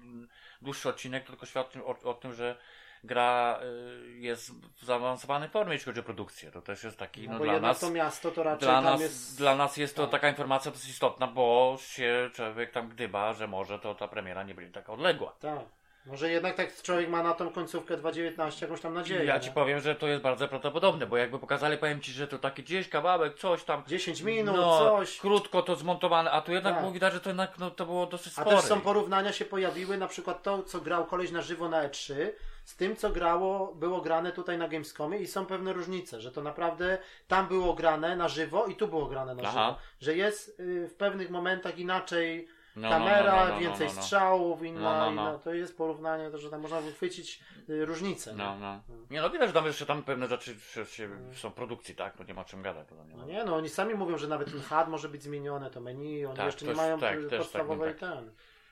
dłuższy 0.62 0.88
odcinek, 0.88 1.24
to 1.24 1.30
tylko 1.30 1.46
świadczy 1.46 1.84
o, 1.84 1.96
o 2.04 2.14
tym, 2.14 2.34
że 2.34 2.56
gra 3.04 3.60
y, 3.62 4.18
jest 4.18 4.50
w 4.52 4.84
zaawansowanej 4.84 5.48
formie, 5.48 5.72
jeśli 5.72 5.84
chodzi 5.84 6.00
o 6.00 6.02
produkcję. 6.02 6.50
To 6.50 6.62
też 6.62 6.84
jest 6.84 6.98
taki, 6.98 7.26
No, 7.26 7.32
no, 7.32 7.38
bo 7.38 7.44
dla 7.44 7.60
nas, 7.60 7.80
to 7.80 7.90
miasto 7.90 8.30
to 8.30 8.42
raczej 8.42 8.68
dla 8.68 8.80
nas, 8.80 9.00
jest... 9.00 9.38
dla 9.38 9.56
nas 9.56 9.76
jest 9.76 9.96
to 9.96 10.02
tak. 10.02 10.10
taka 10.10 10.28
informacja 10.28 10.70
dosyć 10.70 10.90
istotna, 10.90 11.26
bo 11.26 11.76
się 11.80 12.30
człowiek 12.34 12.70
tam 12.70 12.88
gdyba, 12.88 13.32
że 13.32 13.48
może 13.48 13.78
to 13.78 13.94
ta 13.94 14.08
premiera 14.08 14.42
nie 14.42 14.54
będzie 14.54 14.72
taka 14.72 14.92
odległa. 14.92 15.32
Tak. 15.40 15.60
Może 16.06 16.30
jednak 16.30 16.56
tak 16.56 16.82
człowiek 16.82 17.08
ma 17.08 17.22
na 17.22 17.34
tą 17.34 17.50
końcówkę 17.50 17.96
2.19 17.96 18.62
jakąś 18.62 18.80
tam 18.80 18.94
nadzieję. 18.94 19.24
Ja 19.24 19.34
nie? 19.34 19.40
ci 19.40 19.50
powiem, 19.50 19.80
że 19.80 19.94
to 19.94 20.06
jest 20.06 20.22
bardzo 20.22 20.48
prawdopodobne, 20.48 21.06
bo 21.06 21.16
jakby 21.16 21.38
pokazali, 21.38 21.78
powiem 21.78 22.00
ci, 22.00 22.12
że 22.12 22.28
to 22.28 22.38
taki 22.38 22.62
gdzieś 22.62 22.88
kawałek, 22.88 23.38
coś 23.38 23.64
tam. 23.64 23.82
10 23.86 24.20
minut, 24.20 24.56
no, 24.56 24.78
coś. 24.78 25.18
Krótko 25.18 25.62
to 25.62 25.76
zmontowane, 25.76 26.30
a 26.30 26.40
tu 26.40 26.52
jednak 26.52 26.72
Tak. 26.74 26.82
było 26.82 26.92
widać, 26.92 27.12
że 27.12 27.20
to 27.20 27.30
jednak 27.30 27.58
no, 27.58 27.70
to 27.70 27.86
było 27.86 28.06
dosyć 28.06 28.32
A 28.36 28.40
spore. 28.40 28.56
też 28.56 28.64
są 28.64 28.80
porównania 28.80 29.32
się 29.32 29.44
pojawiły, 29.44 29.98
na 29.98 30.08
przykład 30.08 30.42
to, 30.42 30.62
co 30.62 30.80
grał 30.80 31.06
koleś 31.06 31.30
na 31.30 31.42
żywo 31.42 31.68
na 31.68 31.88
E3, 31.88 32.14
z 32.64 32.76
tym, 32.76 32.96
co 32.96 33.10
grało, 33.10 33.74
było 33.74 34.00
grane 34.00 34.32
tutaj 34.32 34.58
na 34.58 34.68
Gamescomie 34.68 35.18
i 35.18 35.26
są 35.26 35.46
pewne 35.46 35.72
różnice, 35.72 36.20
że 36.20 36.32
to 36.32 36.42
naprawdę 36.42 36.98
tam 37.28 37.48
było 37.48 37.74
grane 37.74 38.16
na 38.16 38.28
żywo 38.28 38.66
i 38.66 38.76
tu 38.76 38.88
było 38.88 39.06
grane 39.06 39.34
na 39.34 39.42
Aha. 39.42 39.50
żywo. 39.68 39.78
Że 40.00 40.16
jest 40.16 40.60
y, 40.60 40.88
w 40.88 40.94
pewnych 40.94 41.30
momentach 41.30 41.78
inaczej 41.78 42.48
No, 42.76 42.82
no, 42.82 42.94
kamera, 42.96 43.36
no, 43.36 43.44
no, 43.48 43.54
no, 43.54 43.60
więcej 43.60 43.86
no, 43.88 43.92
no. 43.94 44.02
strzałów, 44.02 44.62
inna, 44.62 44.80
No, 44.80 44.98
no, 44.98 45.10
no. 45.10 45.12
inna. 45.30 45.38
To 45.38 45.54
jest 45.54 45.76
porównanie, 45.76 46.30
to, 46.30 46.38
że 46.38 46.50
tam 46.50 46.60
można 46.60 46.80
wychwycić 46.80 47.40
y, 47.68 47.84
różnice. 47.86 48.34
No, 48.34 48.54
nie? 48.54 48.60
no. 48.60 48.80
Nie 49.10 49.20
no, 49.20 49.30
widać, 49.30 49.48
że 49.48 49.54
tam 49.54 49.66
jeszcze 49.66 49.86
tam 49.86 50.02
pewne 50.02 50.26
rzeczy 50.26 50.56
się, 50.86 51.08
są 51.34 51.50
produkcji, 51.50 51.94
tak? 51.94 52.18
No 52.18 52.24
nie 52.24 52.34
ma 52.34 52.44
czym 52.44 52.62
gadać. 52.62 52.86
No, 52.96 53.04
nie 53.04 53.10
No 53.16 53.26
ma. 53.26 53.32
nie, 53.32 53.44
no 53.44 53.56
oni 53.56 53.68
sami 53.68 53.94
mówią, 53.94 54.18
że 54.18 54.28
nawet 54.28 54.50
ten 54.52 54.60
HUD 54.62 54.88
może 54.88 55.08
być 55.08 55.22
zmienione, 55.22 55.70
to 55.70 55.80
menu, 55.80 56.26
oni 56.26 56.36
Tak, 56.36 56.46
jeszcze 56.46 56.66
nie 56.66 56.74
mają 56.74 56.98
tak, 56.98 57.18
też 57.28 57.38
podstawowej 57.38 57.90
tak, 57.90 58.00
tak. 58.00 58.10
ten. 58.14 58.30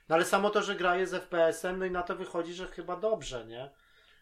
No 0.08 0.14
ale 0.14 0.24
samo 0.24 0.50
to, 0.50 0.62
że 0.62 0.74
gra 0.76 0.96
jest 0.96 1.14
FPS-em, 1.14 1.78
no 1.78 1.84
i 1.84 1.90
na 1.90 2.02
to 2.02 2.16
wychodzi, 2.16 2.54
że 2.54 2.66
chyba 2.66 2.96
dobrze, 2.96 3.46
nie? 3.46 3.70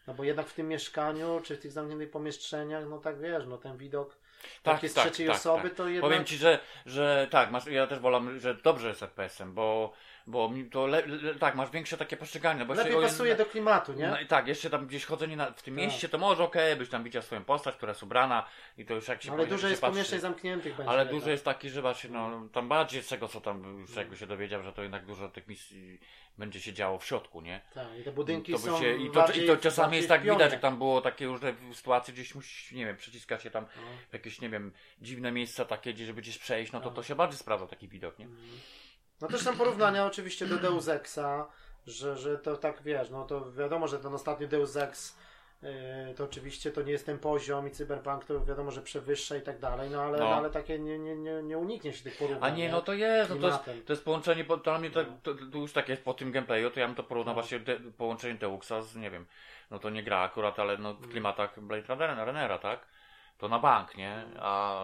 No 0.09 0.15
bo 0.15 0.23
jednak 0.23 0.47
w 0.47 0.53
tym 0.53 0.67
mieszkaniu, 0.67 1.41
czy 1.43 1.55
w 1.55 1.59
tych 1.59 1.71
zamkniętych 1.71 2.11
pomieszczeniach, 2.11 2.83
no 2.89 2.97
tak 2.97 3.19
wiesz, 3.19 3.43
no 3.47 3.57
ten 3.57 3.77
widok 3.77 4.17
Tak, 4.63 4.81
z 4.89 4.93
tak, 4.93 5.05
trzeciej 5.05 5.27
tak, 5.27 5.35
osoby, 5.35 5.69
tak. 5.69 5.77
to 5.77 5.87
jednak... 5.87 6.11
Powiem 6.11 6.25
ci, 6.25 6.37
że, 6.37 6.59
że 6.85 7.27
tak, 7.31 7.51
masz, 7.51 7.65
ja 7.65 7.87
też 7.87 7.99
wolę, 7.99 8.39
że 8.39 8.55
dobrze 8.55 8.87
jest 8.87 8.99
FPS-em, 9.01 9.53
bo, 9.53 9.93
bo 10.27 10.49
mi 10.49 10.69
to 10.69 10.87
le, 10.87 11.05
le, 11.05 11.35
tak, 11.35 11.55
masz 11.55 11.69
większe 11.71 11.97
takie 11.97 12.17
postrzeganie. 12.17 12.65
Bo 12.65 12.73
Lepiej 12.73 12.95
pasuje 13.01 13.35
do 13.35 13.45
klimatu, 13.45 13.93
nie? 13.93 14.07
No, 14.07 14.19
i 14.19 14.25
tak, 14.25 14.47
jeszcze 14.47 14.69
tam 14.69 14.87
gdzieś 14.87 15.05
chodzenie 15.05 15.37
na, 15.37 15.51
w 15.51 15.61
tym 15.63 15.75
Tak. 15.75 15.83
mieście, 15.83 16.09
to 16.09 16.17
może 16.17 16.43
okej, 16.43 16.75
byś 16.75 16.89
tam 16.89 17.03
widział 17.03 17.21
swoją 17.21 17.43
postać, 17.43 17.75
która 17.75 17.89
jest 17.91 18.03
ubrana 18.03 18.45
i 18.77 18.85
to 18.85 18.93
już 18.93 19.07
jak 19.07 19.23
się 19.23 19.31
ale 19.31 19.41
jak 19.41 19.49
dużo 19.49 19.67
jest 19.67 19.81
patrzy- 19.81 19.89
pomieszczeń 19.89 20.19
zamkniętych 20.19 20.75
będzie. 20.75 20.91
Ale 20.91 21.05
dużo 21.05 21.29
jest 21.29 21.45
taki, 21.45 21.69
że 21.69 21.81
właśnie, 21.81 22.09
no, 22.09 22.47
tam 22.53 22.69
bardziej 22.69 23.03
z 23.03 23.07
tego, 23.07 23.27
co 23.27 23.41
tam 23.41 23.79
już 23.79 23.95
jakby 23.95 24.17
się 24.17 24.27
dowiedział, 24.27 24.63
że 24.63 24.73
to 24.73 24.81
jednak 24.81 25.05
dużo 25.05 25.29
tych 25.29 25.47
misji 25.47 25.99
będzie 26.39 26.61
się 26.61 26.73
działo 26.73 26.99
w 26.99 27.05
środku, 27.05 27.41
nie? 27.41 27.61
Tak, 27.73 27.87
i 27.99 28.03
te 28.03 28.11
budynki 28.11 28.51
To 28.51 28.59
są 28.59 28.79
się, 28.79 28.95
i, 28.97 29.07
to, 29.07 29.13
bardziej, 29.13 29.43
I 29.43 29.47
to 29.47 29.57
czasami 29.57 29.97
jest 29.97 30.09
tak 30.09 30.21
widać, 30.23 30.51
jak 30.51 30.61
tam 30.61 30.77
było 30.77 31.01
takie 31.01 31.25
różne 31.27 31.53
sytuacje, 31.73 32.13
gdzieś 32.13 32.35
musisz, 32.35 32.71
nie 32.71 32.85
wiem, 32.85 32.97
przeciskać 32.97 33.43
się 33.43 33.51
tam 33.51 33.65
No. 33.75 33.81
w 34.09 34.13
jakieś, 34.13 34.41
nie 34.41 34.49
wiem, 34.49 34.73
dziwne 35.01 35.31
miejsca 35.31 35.65
takie, 35.65 35.93
gdzie 35.93 36.05
żeby 36.05 36.21
gdzieś 36.21 36.37
przejść, 36.37 36.71
no 36.71 36.79
to 36.79 36.85
Tak. 36.85 36.95
to 36.95 37.03
się 37.03 37.15
bardziej 37.15 37.39
sprawdza 37.39 37.67
taki 37.67 37.87
widok, 37.87 38.19
nie? 38.19 38.27
No 39.21 39.27
też 39.27 39.41
są 39.41 39.57
porównania 39.57 40.05
oczywiście 40.05 40.45
do 40.45 40.57
Deus 40.57 40.87
Exa, 40.87 41.47
że, 41.87 42.17
że 42.17 42.37
to 42.37 42.57
tak 42.57 42.83
wiesz, 42.83 43.09
no 43.09 43.25
to 43.25 43.51
wiadomo, 43.51 43.87
że 43.87 43.99
ten 43.99 44.13
ostatni 44.13 44.47
Deus 44.47 44.75
Ex 44.75 45.17
to 46.17 46.23
oczywiście 46.23 46.71
to 46.71 46.81
nie 46.81 46.91
jest 46.91 47.05
ten 47.05 47.19
poziom 47.19 47.67
i 47.67 47.71
Cyberpunk 47.71 48.25
to 48.25 48.45
wiadomo, 48.45 48.71
że 48.71 48.81
przewyższa 48.81 49.37
i 49.37 49.41
tak 49.41 49.59
dalej, 49.59 49.89
no 49.89 50.01
ale, 50.01 50.17
No. 50.17 50.23
no. 50.29 50.35
ale 50.35 50.49
takie 50.49 50.79
nie, 50.79 50.99
nie, 50.99 51.15
nie, 51.15 51.43
nie 51.43 51.57
uniknie 51.57 51.93
się 51.93 52.03
tych 52.03 52.17
porównań. 52.17 52.51
A 52.51 52.55
nie, 52.55 52.69
no 52.69 52.81
to 52.81 52.93
jest, 52.93 53.29
no 53.29 53.35
to 53.35 53.47
jest, 53.47 53.85
to 53.87 53.93
jest 53.93 54.05
połączenie, 54.05 54.43
po- 54.43 54.57
to 54.57 54.63
dla 54.63 54.79
mnie 54.79 54.91
to, 54.91 55.03
No. 55.03 55.07
to, 55.23 55.33
to 55.51 55.57
już 55.57 55.73
tak 55.73 55.89
jest 55.89 56.03
po 56.03 56.13
tym 56.13 56.31
gameplayu, 56.31 56.69
to 56.71 56.79
ja 56.79 56.87
bym 56.87 56.95
to 56.95 57.03
porównał 57.03 57.35
No. 57.35 57.41
właśnie 57.41 57.59
de, 57.59 57.79
połączenie 57.97 58.35
Deuxa 58.35 58.81
z, 58.81 58.95
nie 58.95 59.11
wiem, 59.11 59.25
no 59.71 59.79
to 59.79 59.89
nie 59.89 60.03
gra 60.03 60.19
akurat, 60.19 60.59
ale 60.59 60.77
no 60.77 60.93
w 60.93 60.97
Mm. 60.97 61.09
klimatach 61.11 61.59
Blade 61.59 61.87
Runnera, 61.87 62.25
Runnera, 62.25 62.57
tak? 62.57 62.79
To 63.39 63.47
na 63.47 63.59
bank, 63.59 63.97
nie? 63.97 64.23
A, 64.39 64.81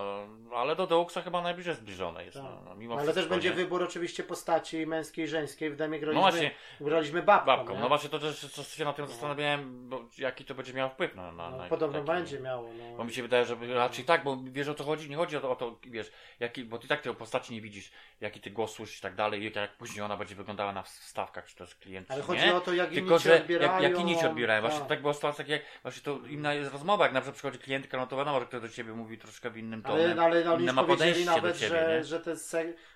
ale 0.56 0.76
do 0.76 0.88
Deuxa 0.88 1.22
chyba 1.22 1.42
najbliżej 1.42 1.76
zbliżone 1.76 2.26
jest, 2.26 2.38
Tak. 2.38 2.44
no, 2.44 2.62
no, 2.66 2.76
mimo 2.76 2.96
No, 2.96 3.02
ale 3.02 3.14
też 3.14 3.28
będzie 3.28 3.50
nie? 3.50 3.56
wybór 3.56 3.84
oczywiście 3.84 4.24
postaci 4.24 4.86
męskiej 4.88 5.26
i 5.26 5.28
żeńskiej. 5.28 5.70
W 5.70 5.76
demie 5.76 5.98
No 5.98 6.02
graliśmy, 6.02 6.22
właśnie, 6.22 6.52
graliśmy 6.82 7.24
babką. 7.24 7.46
babką, 7.58 7.80
no 7.80 7.88
właśnie 7.88 8.10
to 8.10 8.20
też 8.20 8.40
co 8.52 8.64
się 8.64 8.86
na 8.86 8.94
tym 8.94 9.08
zastanawiałem, 9.08 9.90
bo 9.90 10.02
jaki 10.18 10.46
to 10.46 10.56
będzie 10.56 10.74
miało 10.74 10.90
wpływ 10.90 11.16
na, 11.16 11.32
na, 11.32 11.50
No, 11.50 11.58
na 11.58 11.68
podobno 11.68 11.94
taki- 12.00 12.08
będzie 12.08 12.40
miało. 12.40 12.70
No. 12.92 12.98
Bo 12.98 13.04
mi 13.04 13.14
się 13.14 13.22
wydaje, 13.22 13.46
że 13.46 13.56
raczej 13.74 14.06
tak, 14.06 14.24
bo 14.24 14.38
wiesz 14.44 14.68
o 14.68 14.74
co 14.76 14.84
chodzi? 14.84 15.10
Nie 15.10 15.16
chodzi 15.16 15.38
o 15.38 15.42
to, 15.42 15.52
o 15.52 15.56
to 15.56 15.80
wiesz, 15.88 16.12
jaki, 16.40 16.64
bo 16.66 16.78
ty 16.78 16.88
tak 16.88 17.02
tej 17.02 17.16
postaci 17.16 17.54
nie 17.54 17.62
widzisz, 17.62 17.92
jaki 18.22 18.42
ty 18.42 18.52
głos 18.52 18.74
słyszysz 18.74 19.00
i 19.00 19.02
tak 19.02 19.16
dalej, 19.16 19.42
i 19.42 19.52
jak 19.56 19.78
później 19.78 20.02
ona 20.06 20.18
będzie 20.18 20.36
wyglądała 20.36 20.72
na 20.72 20.84
wstawkach, 20.84 21.46
czy 21.46 21.56
to 21.56 21.64
jest 21.64 21.76
klient, 21.76 22.12
Ale 22.12 22.22
chodzi 22.22 22.50
o 22.50 22.62
to, 22.62 22.74
jak 22.74 22.90
Tylko, 22.90 23.20
że 23.20 23.36
odbierają. 23.42 23.74
jak, 23.74 23.82
jak 23.92 24.00
inni 24.02 24.26
odbierają. 24.26 24.62
Właśnie 24.62 24.80
tak. 24.80 24.90
tak 24.90 25.02
była 25.02 25.14
sytuacja, 25.14 25.46
jak 25.48 25.62
właśnie 25.82 26.04
to 26.04 26.20
inna 26.28 26.54
jest 26.54 26.72
rozmowa, 26.72 27.04
jak 27.04 27.14
na 27.14 27.22
przykład 27.22 27.36
przychodzi 27.38 27.60
klientka, 27.60 27.98
no 27.98 28.08
to 28.08 28.18
wiadomo, 28.18 28.45
że 28.46 28.60
ktoś 28.60 28.62
do 28.62 28.70
ciebie 28.76 28.94
mówi 28.94 29.18
troszkę 29.18 29.50
w 29.50 29.58
innym 29.58 29.82
tonie. 29.84 30.22
Ale, 30.22 30.22
ale 30.22 30.42
inne 30.42 30.66
już 30.66 30.74
ma 30.74 30.84
podejście 30.84 31.26
nawet, 31.26 31.54
do 31.54 31.60
ciebie, 31.60 31.70
że, 31.80 31.98
nie? 31.98 32.04
że, 32.04 32.20
te, 32.20 32.36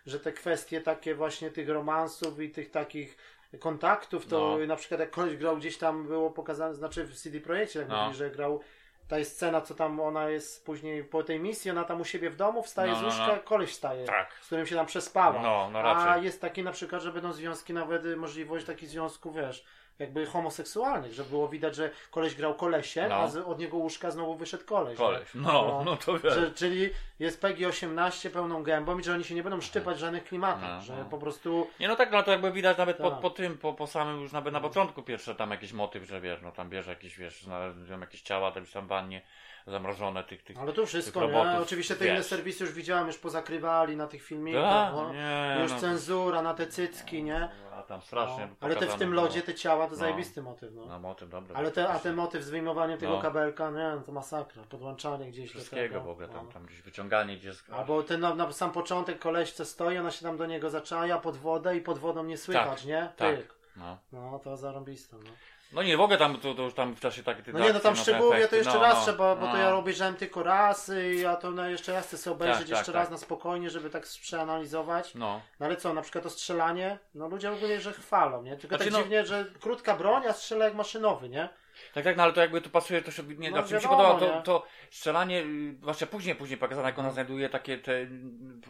że 0.06 0.20
te 0.20 0.32
kwestie 0.34 0.82
takie 0.82 1.16
właśnie 1.16 1.52
tych 1.52 1.70
romansów 1.70 2.40
i 2.40 2.50
tych 2.50 2.72
takich 2.72 3.18
kontaktów, 3.60 4.26
to 4.26 4.58
No. 4.60 4.66
na 4.66 4.76
przykład 4.76 5.00
jak 5.00 5.12
koleś 5.12 5.38
grał 5.38 5.58
gdzieś 5.58 5.78
tam 5.78 6.08
było 6.08 6.32
pokazane, 6.32 6.76
znaczy 6.76 7.04
w 7.06 7.16
CD 7.16 7.40
Projekcie, 7.40 7.80
jak 7.80 7.90
No. 7.90 7.98
mówili, 7.98 8.18
że 8.18 8.32
grał 8.32 8.62
ta 9.08 9.20
jest 9.20 9.36
scena, 9.36 9.62
co 9.62 9.76
tam 9.76 10.00
ona 10.00 10.30
jest 10.30 10.66
później 10.66 11.04
po 11.04 11.24
tej 11.24 11.40
misji, 11.40 11.72
ona 11.72 11.84
tam 11.84 12.02
u 12.02 12.06
siebie 12.06 12.30
w 12.30 12.36
domu 12.36 12.64
wstaje 12.64 12.92
No, 12.92 12.98
z 12.98 13.02
no, 13.02 13.08
łóżka, 13.08 13.28
no. 13.28 13.38
koleś 13.44 13.70
wstaje, 13.70 14.06
Tak. 14.06 14.34
z 14.42 14.46
którym 14.46 14.66
się 14.66 14.76
tam 14.76 14.86
przespała. 14.86 15.42
No, 15.42 15.70
no 15.74 15.80
A 15.80 16.18
jest 16.18 16.42
taki 16.42 16.64
na 16.64 16.72
przykład, 16.72 17.02
że 17.02 17.12
będą 17.12 17.34
związki 17.34 17.74
nawet 17.74 18.18
możliwość 18.18 18.66
takich 18.66 18.90
związków, 18.90 19.36
wiesz, 19.36 19.66
jakby 20.00 20.26
homoseksualnych, 20.26 21.14
że 21.14 21.24
było 21.24 21.48
widać, 21.48 21.76
że 21.76 21.90
koleś 22.12 22.36
grał 22.36 22.54
kolesie, 22.56 23.06
No. 23.10 23.16
a 23.16 23.28
z, 23.28 23.38
od 23.38 23.60
niego 23.60 23.78
łóżka 23.78 24.12
znowu 24.12 24.36
wyszedł 24.36 24.66
koleś. 24.66 24.98
Koleś. 24.98 25.34
nie? 25.36 25.42
No, 25.42 25.82
no 25.86 25.98
to. 25.98 26.18
Że, 26.18 26.52
czyli 26.52 26.90
jest 27.20 27.42
PEGI 27.42 27.66
18 27.66 28.30
pełną 28.30 28.64
gębą 28.64 29.00
i 29.00 29.04
że 29.04 29.14
oni 29.14 29.24
się 29.24 29.36
nie 29.36 29.44
będą 29.44 29.62
szczypać 29.62 30.00
żadnych 30.00 30.24
klimatów, 30.24 30.64
No, 30.70 30.82
że 30.82 30.96
no. 30.98 31.06
po 31.06 31.18
prostu 31.18 31.68
Nie 31.80 31.88
no 31.88 31.96
tak, 31.96 32.12
no 32.12 32.24
to 32.24 32.32
jakby 32.32 32.52
widać 32.52 32.78
nawet 32.78 32.98
po, 32.98 33.12
Tak. 33.12 33.20
po 33.20 33.30
tym, 33.30 33.58
po, 33.58 33.74
po 33.74 33.88
samym 33.88 34.22
już 34.22 34.32
nawet 34.32 34.54
na 34.54 34.60
początku 34.60 35.04
pierwsze 35.04 35.36
tam 35.36 35.52
jakiś 35.52 35.74
motyw, 35.74 36.04
że 36.04 36.22
wiesz, 36.22 36.40
no 36.42 36.52
tam 36.52 36.70
bierze 36.70 36.90
jakieś, 36.92 37.18
wiesz, 37.18 37.42
znalazłem 37.44 38.02
jakieś 38.02 38.22
ciała, 38.22 38.52
tam 38.52 38.66
tam 38.66 38.86
w 38.86 38.90
wannie 38.90 39.22
zamrożone 39.68 40.24
tych, 40.24 40.44
tych... 40.44 40.58
ale 40.60 40.74
to 40.74 40.86
wszystko, 40.86 41.20
robotów, 41.20 41.62
Oczywiście 41.64 41.96
te 41.96 42.06
wiesz. 42.06 42.14
inne 42.14 42.24
serwisy 42.24 42.64
już 42.64 42.74
widziałem, 42.74 43.08
już 43.08 43.18
pozakrywali 43.18 43.98
na 43.98 44.08
tych 44.08 44.24
filmikach, 44.24 44.94
no. 44.94 45.14
nie, 45.14 45.58
już 45.62 45.72
no. 45.72 45.80
cenzura 45.80 46.42
na 46.42 46.54
te 46.54 46.68
cycki, 46.68 47.24
nie? 47.24 47.50
A 47.74 47.84
tam 47.84 48.02
strasznie 48.02 48.48
No. 48.48 48.56
Ale 48.60 48.76
te 48.76 48.88
w 48.88 48.96
tym 48.96 49.14
lodzie, 49.14 49.42
te 49.42 49.54
ciała, 49.56 49.86
to 49.86 49.92
No. 49.92 49.98
zajebisty 49.98 50.42
motyw, 50.42 50.74
no. 50.74 50.86
No 50.86 51.00
motyw. 51.00 51.30
Ale 51.54 51.72
te, 51.72 51.90
a 51.90 52.00
ten 52.00 52.16
motyw 52.16 52.44
z 52.44 52.50
wyjmowaniem 52.50 52.98
tego 53.00 53.14
No. 53.16 53.22
kabelka, 53.22 53.72
nie, 53.72 54.02
to 54.06 54.12
masakra, 54.12 54.64
podłączanie 54.70 55.28
gdzieś 55.32 55.50
Wszystkiego 55.52 55.82
do 55.82 55.88
tego. 56.00 56.02
w 56.06 56.10
ogóle, 56.10 56.28
tam, 56.28 56.46
no. 56.46 56.52
tam 56.52 56.66
gdzieś 56.66 56.82
wyciąganie 56.82 57.38
gdzieś... 57.38 57.56
Albo 57.72 58.04
ten 58.04 58.20
na, 58.20 58.36
na 58.36 58.52
sam 58.52 58.72
początek 58.72 59.20
koleś 59.20 59.52
co 59.52 59.66
stoi, 59.66 59.98
ona 59.98 60.12
się 60.12 60.26
tam 60.26 60.38
do 60.38 60.46
niego 60.46 60.70
zaczaja 60.70 61.18
pod 61.18 61.38
wodę 61.38 61.78
i 61.78 61.82
pod 61.82 61.98
wodą 62.00 62.24
nie 62.24 62.38
słychać, 62.38 62.80
Tak, 62.80 62.86
nie? 62.86 63.10
tak. 63.18 63.36
No. 63.76 63.98
No 64.12 64.40
to 64.44 64.58
zarąbiste, 64.58 65.18
no. 65.18 65.30
No 65.72 65.84
nie, 65.84 65.98
w 65.98 66.02
ogóle 66.02 66.18
tam, 66.18 66.38
to, 66.38 66.54
to 66.54 66.62
już 66.62 66.74
tam 66.74 66.96
w 66.96 67.00
czasie 67.00 67.24
takie... 67.24 67.44
te 67.44 67.52
No 67.52 67.60
nie, 67.60 67.74
no 67.74 67.80
tam 67.80 67.96
te 67.96 68.02
szczegółowo 68.02 68.32
to 68.32 68.38
efekty, 68.38 68.58
jeszcze 68.58 68.74
no, 68.74 68.82
raz 68.82 68.96
no, 68.96 69.04
trzeba, 69.04 69.36
bo 69.36 69.46
to 69.46 69.54
no. 69.54 69.58
ja 69.58 69.76
obejrzałem 69.76 70.16
tylko 70.16 70.44
raz 70.44 70.92
i 71.14 71.20
ja 71.20 71.36
to 71.36 71.52
no, 71.52 71.70
jeszcze 71.70 71.94
raz 71.94 72.08
chcę 72.08 72.18
sobie 72.18 72.36
obejrzeć 72.36 72.60
Tak, 72.60 72.70
tak, 72.70 72.78
jeszcze 72.78 72.92
tak. 72.92 73.02
raz 73.02 73.10
na 73.10 73.18
spokojnie, 73.18 73.70
żeby 73.70 73.90
tak 73.90 74.04
przeanalizować. 74.04 75.16
No. 75.16 75.42
No 75.60 75.66
ale 75.66 75.76
co, 75.76 75.94
na 75.94 76.02
przykład 76.02 76.24
to 76.24 76.30
strzelanie, 76.30 77.00
no 77.16 77.28
ludzie 77.28 77.52
ogólnie, 77.52 77.82
że 77.82 77.94
chwalą, 77.94 78.44
nie? 78.44 78.58
Tylko 78.58 78.76
Znaczy, 78.76 78.84
tak 78.84 78.94
no- 78.94 79.00
dziwnie, 79.04 79.26
że 79.26 79.46
krótka 79.60 79.96
broń, 79.96 80.24
a 80.28 80.34
strzela 80.34 80.66
jak 80.66 80.76
maszynowy, 80.76 81.30
nie? 81.30 81.50
Tak, 81.94 82.04
tak, 82.04 82.18
no 82.18 82.24
ale 82.24 82.34
to 82.34 82.42
jakby 82.42 82.62
tu 82.62 82.70
pasuje, 82.70 83.02
to 83.02 83.12
się, 83.12 83.24
nie, 83.24 83.52
No, 83.52 83.58
znaczy 83.58 83.76
mi 83.76 83.82
się 83.82 83.90
wiadomo, 83.90 84.14
podoba 84.14 84.42
to, 84.42 84.42
to 84.42 84.68
strzelanie, 84.92 85.42
y, 85.42 85.76
zwłaszcza 85.82 86.08
później, 86.08 86.36
później 86.36 86.58
pokazane, 86.58 86.88
jak 86.90 87.00
ona 87.00 87.12
znajduje 87.12 87.50
takie 87.50 87.78
te 87.78 88.06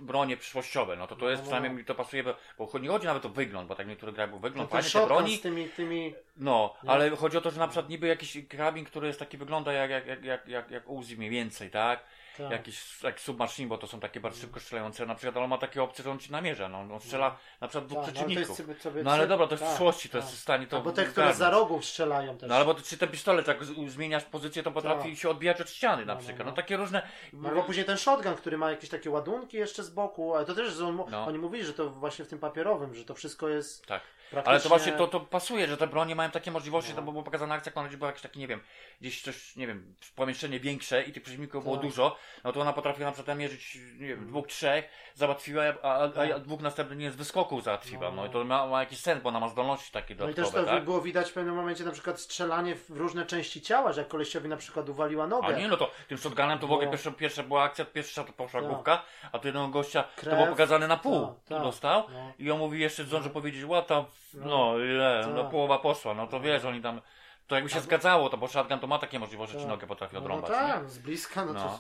bronie 0.02 0.38
przyszłościowe, 0.38 0.96
no 0.96 1.08
to 1.08 1.16
to 1.16 1.26
No, 1.26 1.32
jest, 1.32 1.42
no, 1.42 1.44
przynajmniej 1.44 1.72
no. 1.72 1.78
mi 1.78 1.86
to 1.86 1.96
pasuje, 1.96 2.24
bo, 2.24 2.36
bo 2.58 2.80
nie 2.80 2.90
chodzi 2.90 3.06
nawet 3.06 3.26
o 3.26 3.30
wygląd, 3.30 3.68
bo 3.68 3.76
tak 3.76 3.88
niektóre 3.88 4.12
był 4.12 4.36
No, 4.36 4.40
wygląd, 4.40 4.72
ten 4.72 4.82
fajnie 4.82 5.00
te 5.02 5.06
broni, 5.08 5.38
z 5.38 5.42
tymi, 5.42 5.70
tymi... 5.70 6.14
no, 6.38 6.74
ale 6.88 7.10
chodzi 7.10 7.38
o 7.38 7.42
to, 7.42 7.52
że 7.52 7.60
na 7.60 7.68
przykład 7.68 7.90
niby 7.90 8.08
jakiś 8.08 8.38
karabin, 8.50 8.86
który 8.86 9.08
jest 9.08 9.20
taki, 9.20 9.38
wygląda 9.38 9.74
jak, 9.74 9.92
jak, 9.92 10.08
jak, 10.08 10.24
jak, 10.24 10.48
jak, 10.48 10.72
jak 10.72 10.90
Uzi 10.90 11.18
mniej 11.18 11.30
więcej, 11.30 11.70
tak? 11.70 12.04
Tak. 12.44 12.52
Jakiś 12.52 13.04
jak 13.04 13.20
submachine, 13.20 13.70
bo 13.70 13.78
to 13.78 13.88
są 13.88 14.00
takie 14.00 14.20
bardzo 14.20 14.42
szybko 14.42 14.60
strzelające, 14.60 15.06
na 15.06 15.16
przykład, 15.16 15.36
ale 15.36 15.44
on 15.44 15.50
ma 15.50 15.58
takie 15.58 15.84
opcje, 15.84 16.04
że 16.04 16.12
on 16.12 16.20
ci 16.20 16.32
namierza, 16.32 16.70
no, 16.70 16.80
on 16.80 17.00
strzela 17.00 17.38
na 17.62 17.68
przykład 17.68 17.86
dwóch 17.88 18.06
Tak, 18.06 18.16
no, 18.16 18.22
ale 18.22 18.30
to 18.30 18.34
przeciwników. 18.36 18.68
jest 18.70 18.82
sobie, 18.82 19.04
No 19.04 19.12
ale 19.12 19.28
dobra, 19.28 19.48
to 19.48 19.58
w 19.58 19.60
tak, 19.60 19.70
przyszłości, 19.70 20.10
to 20.10 20.18
tak. 20.18 20.22
jest 20.28 20.38
w 20.38 20.42
stanie 20.42 20.68
to 20.68 20.78
Albo 20.78 20.92
te, 20.92 21.06
które 21.06 21.34
za 21.34 21.50
rogów 21.50 21.86
strzelają 21.86 22.38
też. 22.38 22.50
No 22.50 22.56
albo 22.56 22.74
czy 22.76 22.98
ten 22.98 23.10
pistolet, 23.10 23.48
jak 23.48 23.64
zmieniasz 23.88 24.24
pozycję, 24.24 24.64
to 24.64 24.72
potrafi 24.72 25.10
Tak. 25.10 25.20
się 25.20 25.30
odbijać 25.30 25.62
od 25.62 25.70
ściany 25.70 26.06
na 26.06 26.14
No, 26.14 26.20
no, 26.20 26.26
przykład. 26.26 26.46
no. 26.46 26.52
No 26.52 26.56
takie 26.56 26.78
różne. 26.78 27.02
No, 27.34 27.50
Albo 27.50 27.64
później 27.64 27.86
ten 27.86 27.98
shotgun, 27.98 28.36
który 28.36 28.58
ma 28.58 28.72
jakieś 28.72 28.90
takie 28.90 29.10
ładunki 29.10 29.58
jeszcze 29.58 29.84
z 29.84 29.90
boku, 29.90 30.36
ale 30.36 30.46
to 30.46 30.56
też, 30.56 30.80
on, 30.80 31.04
No. 31.10 31.26
oni 31.26 31.38
mówili, 31.38 31.66
że 31.66 31.74
to 31.74 31.90
właśnie 31.90 32.26
w 32.26 32.28
tym 32.28 32.40
papierowym, 32.40 32.96
że 32.96 33.06
to 33.06 33.14
wszystko 33.16 33.50
jest 33.50 33.86
Tak. 33.86 34.02
Praktycznie... 34.32 34.52
Ale 34.52 34.60
to 34.62 34.70
właśnie 34.70 34.92
to, 34.92 35.08
to 35.08 35.20
pasuje, 35.20 35.68
że 35.68 35.78
te 35.78 35.88
bronie 35.88 36.16
mają 36.16 36.32
takie 36.32 36.52
możliwości, 36.52 36.94
to 36.94 37.02
była 37.02 37.24
pokazana 37.24 37.56
akcja, 37.56 37.72
ona 37.76 37.90
była 37.90 38.08
jakieś 38.08 38.22
takie, 38.22 38.40
nie 38.40 38.48
wiem, 38.48 38.62
gdzieś 39.02 39.22
coś, 39.22 39.56
nie 39.56 39.68
wiem, 39.68 39.96
pomieszczenie 40.16 40.60
większe 40.60 41.04
i 41.04 41.14
tych 41.14 41.24
przeciwników 41.24 41.64
było 41.64 41.76
Tak. 41.76 41.86
dużo, 41.86 42.16
no 42.44 42.52
to 42.54 42.62
ona 42.62 42.74
potrafiła 42.74 43.06
na 43.10 43.14
przykład 43.14 43.38
mierzyć, 43.38 43.78
nie 44.00 44.08
wiem, 44.08 44.28
dwóch, 44.28 44.48
trzech, 44.48 44.90
załatwiła, 45.16 45.64
a, 45.84 45.88
a, 45.88 46.10
a, 46.16 46.36
a 46.36 46.40
dwóch 46.40 46.62
następnych 46.62 47.12
z 47.12 47.16
wyskoku 47.16 47.62
załatwiła, 47.62 48.10
No. 48.10 48.16
no 48.16 48.26
i 48.26 48.30
to 48.30 48.44
ma, 48.44 48.68
ma 48.68 48.80
jakiś 48.80 49.00
sens, 49.00 49.24
bo 49.24 49.30
ona 49.30 49.40
ma 49.40 49.50
zdolności 49.50 49.92
takie 49.92 50.16
No 50.16 50.26
i 50.30 50.34
też 50.34 50.36
dodatkowe, 50.36 50.66
to 50.66 50.72
tak? 50.72 50.84
było 50.86 51.02
widać 51.02 51.30
w 51.30 51.34
pewnym 51.34 51.56
momencie 51.56 51.84
na 51.84 51.92
przykład 51.92 52.20
strzelanie 52.20 52.76
w 52.76 52.90
różne 52.90 53.26
części 53.26 53.62
ciała, 53.62 53.94
że 53.94 54.02
jak 54.02 54.08
koleściowi 54.08 54.50
na 54.50 54.58
przykład 54.58 54.90
uwaliła 54.90 55.28
nogę. 55.28 55.48
A 55.48 55.52
nie, 55.60 55.68
no 55.68 55.78
to 55.78 55.92
tym 56.08 56.18
shotgunem 56.18 56.60
to 56.60 56.68
w 56.68 56.72
ogóle 56.72 56.86
No. 56.86 56.92
pierwsza, 56.92 57.12
pierwsza 57.12 57.44
była 57.44 57.64
akcja, 57.64 57.86
pierwsza 57.86 58.24
to 58.24 58.34
poszła 58.34 58.62
Tak. 58.62 58.70
główka, 58.70 59.04
a 59.32 59.40
tu 59.40 59.48
jednego 59.48 59.68
gościa 59.68 60.04
to 60.04 60.22
Krew. 60.22 60.36
było 60.36 60.48
pokazane 60.48 60.88
na 60.88 60.98
pół, 60.98 61.26
Tak, 61.28 61.36
tak. 61.50 61.62
dostał 61.64 62.04
No. 62.14 62.32
i 62.40 62.52
on 62.52 62.60
mówi 62.60 62.80
jeszcze 62.80 63.04
zdąży 63.04 63.30
powiedzieć, 63.30 63.66
łata, 63.66 63.96
No. 63.96 64.06
No 64.34 64.78
ile, 64.80 65.22
Tak. 65.26 65.34
no 65.36 65.46
połowa 65.46 65.80
poszła, 65.80 66.14
no 66.14 66.28
to 66.28 66.40
wiesz, 66.40 66.66
oni 66.66 66.82
tam, 66.82 67.02
to 67.48 67.56
jakby 67.56 67.70
się 67.70 67.80
zgadzało, 67.80 68.30
to 68.30 68.38
bo 68.38 68.48
shotgun 68.48 68.80
to 68.80 68.88
ma 68.88 69.00
takie 69.00 69.20
możliwości, 69.20 69.54
że 69.54 69.60
ci 69.60 69.66
Tak. 69.66 69.72
nogę 69.72 69.88
potrafi 69.88 70.16
No, 70.16 70.20
no 70.20 70.26
odrąbać, 70.26 70.52
tak, 70.52 70.84
nie? 70.84 70.90
z 70.90 70.98
bliska, 70.98 71.46
no, 71.46 71.54
No. 71.54 71.60
to... 71.60 71.80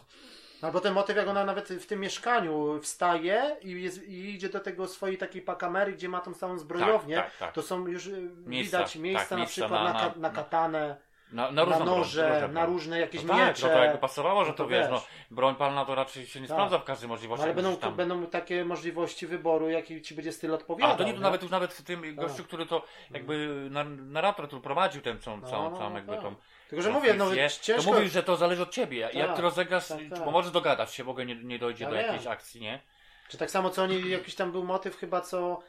Albo 0.67 0.81
ten 0.81 0.93
motyw, 0.93 1.17
jak 1.17 1.27
ona 1.27 1.43
nawet 1.45 1.69
w 1.69 1.85
tym 1.85 1.99
mieszkaniu 1.99 2.79
wstaje 2.81 3.57
i, 3.61 3.83
jest, 3.83 4.03
i 4.03 4.29
idzie 4.35 4.49
do 4.49 4.59
tego 4.59 4.87
swojej 4.87 5.17
takiej 5.17 5.41
pakamery, 5.41 5.93
gdzie 5.93 6.09
ma 6.09 6.19
tą 6.21 6.33
samą 6.33 6.57
zbrojownię, 6.57 7.15
tak, 7.15 7.37
tak. 7.37 7.53
to 7.53 7.61
są 7.61 7.87
już 7.87 8.05
y, 8.07 8.29
Miejsca, 8.45 8.77
widać 8.77 8.95
miejsca 8.95 9.21
tak, 9.23 9.31
na 9.31 9.37
miejsca 9.37 9.61
przykład 9.61 9.83
na- 9.83 9.93
na- 9.93 10.13
na 10.15 10.29
katanę, 10.29 10.95
Na, 11.31 11.51
na, 11.51 11.65
na, 11.65 11.65
broń, 11.65 11.85
noże, 11.85 12.30
różne 12.30 12.41
na 12.47 12.47
broń. 12.61 12.73
różne 12.73 12.99
jakieś 12.99 13.23
no 13.23 13.34
tak, 13.34 13.47
miecze. 13.47 13.68
no 13.68 13.73
to 13.73 13.84
jakby 13.84 13.97
pasowało, 13.97 14.45
że 14.45 14.51
No 14.51 14.57
to, 14.57 14.64
to 14.64 14.69
wiesz, 14.69 14.81
wiesz. 14.81 14.89
no, 14.91 15.01
broń 15.31 15.56
palna 15.56 15.85
to 15.85 15.95
raczej 15.95 16.27
się 16.27 16.41
nie 16.41 16.47
Tak. 16.47 16.56
sprawdza 16.56 16.77
w 16.80 16.84
każdej 16.84 17.10
możliwości. 17.10 17.41
No, 17.41 17.45
ale 17.45 17.53
będą, 17.56 17.77
tam... 17.77 17.95
będą 17.95 18.26
takie 18.26 18.65
możliwości 18.65 19.27
wyboru, 19.27 19.69
jaki 19.69 20.01
ci 20.01 20.15
będzie 20.15 20.31
styl 20.31 20.53
odpowiadał. 20.53 20.89
Ale 20.89 20.97
to 20.97 21.03
nie, 21.03 21.14
nie? 21.14 21.19
nawet 21.19 21.41
już 21.41 21.51
nawet 21.51 21.73
w 21.73 21.84
tym 21.84 22.15
gościu, 22.15 22.43
który 22.43 22.65
to 22.65 22.84
jakby 23.11 23.68
na, 23.72 23.84
narrator, 23.84 24.47
który 24.47 24.61
prowadził 24.61 25.01
tę 25.01 25.19
całą, 25.19 25.38
No, 25.38 25.47
całą, 25.49 25.72
no, 25.72 25.77
całą 25.77 25.89
no 25.89 25.95
jakby 25.95 26.14
tak. 26.14 26.22
tą 26.22 26.35
Tylko, 26.69 26.81
że 26.81 26.91
mówię, 26.91 27.14
no 27.14 27.26
ciężko... 27.61 27.84
To 27.91 27.93
mówisz, 27.93 28.11
że 28.11 28.23
to 28.23 28.35
zależy 28.35 28.61
od 28.61 28.72
ciebie. 28.72 28.97
Jak 29.14 29.27
Tak, 29.27 29.35
ty 29.35 29.41
rozegrasz, 29.41 29.88
tak, 29.88 29.97
tak. 30.10 30.26
bo 30.26 30.31
możesz 30.31 30.51
dogadać 30.51 30.93
się, 30.93 31.03
w 31.03 31.10
ogóle 31.10 31.26
nie, 31.26 31.35
nie 31.35 31.60
dojdzie 31.60 31.85
do 31.85 31.95
jakiejś 31.95 32.27
akcji, 32.27 32.61
nie? 32.61 32.80
Czy 33.30 33.38
tak 33.38 33.51
samo 33.51 33.69
co 33.69 33.84
oni, 33.84 34.10
jakiś 34.10 34.35
tam 34.35 34.51
był 34.51 34.64
motyw 34.64 34.97
chyba 34.97 35.22
co, 35.22 35.60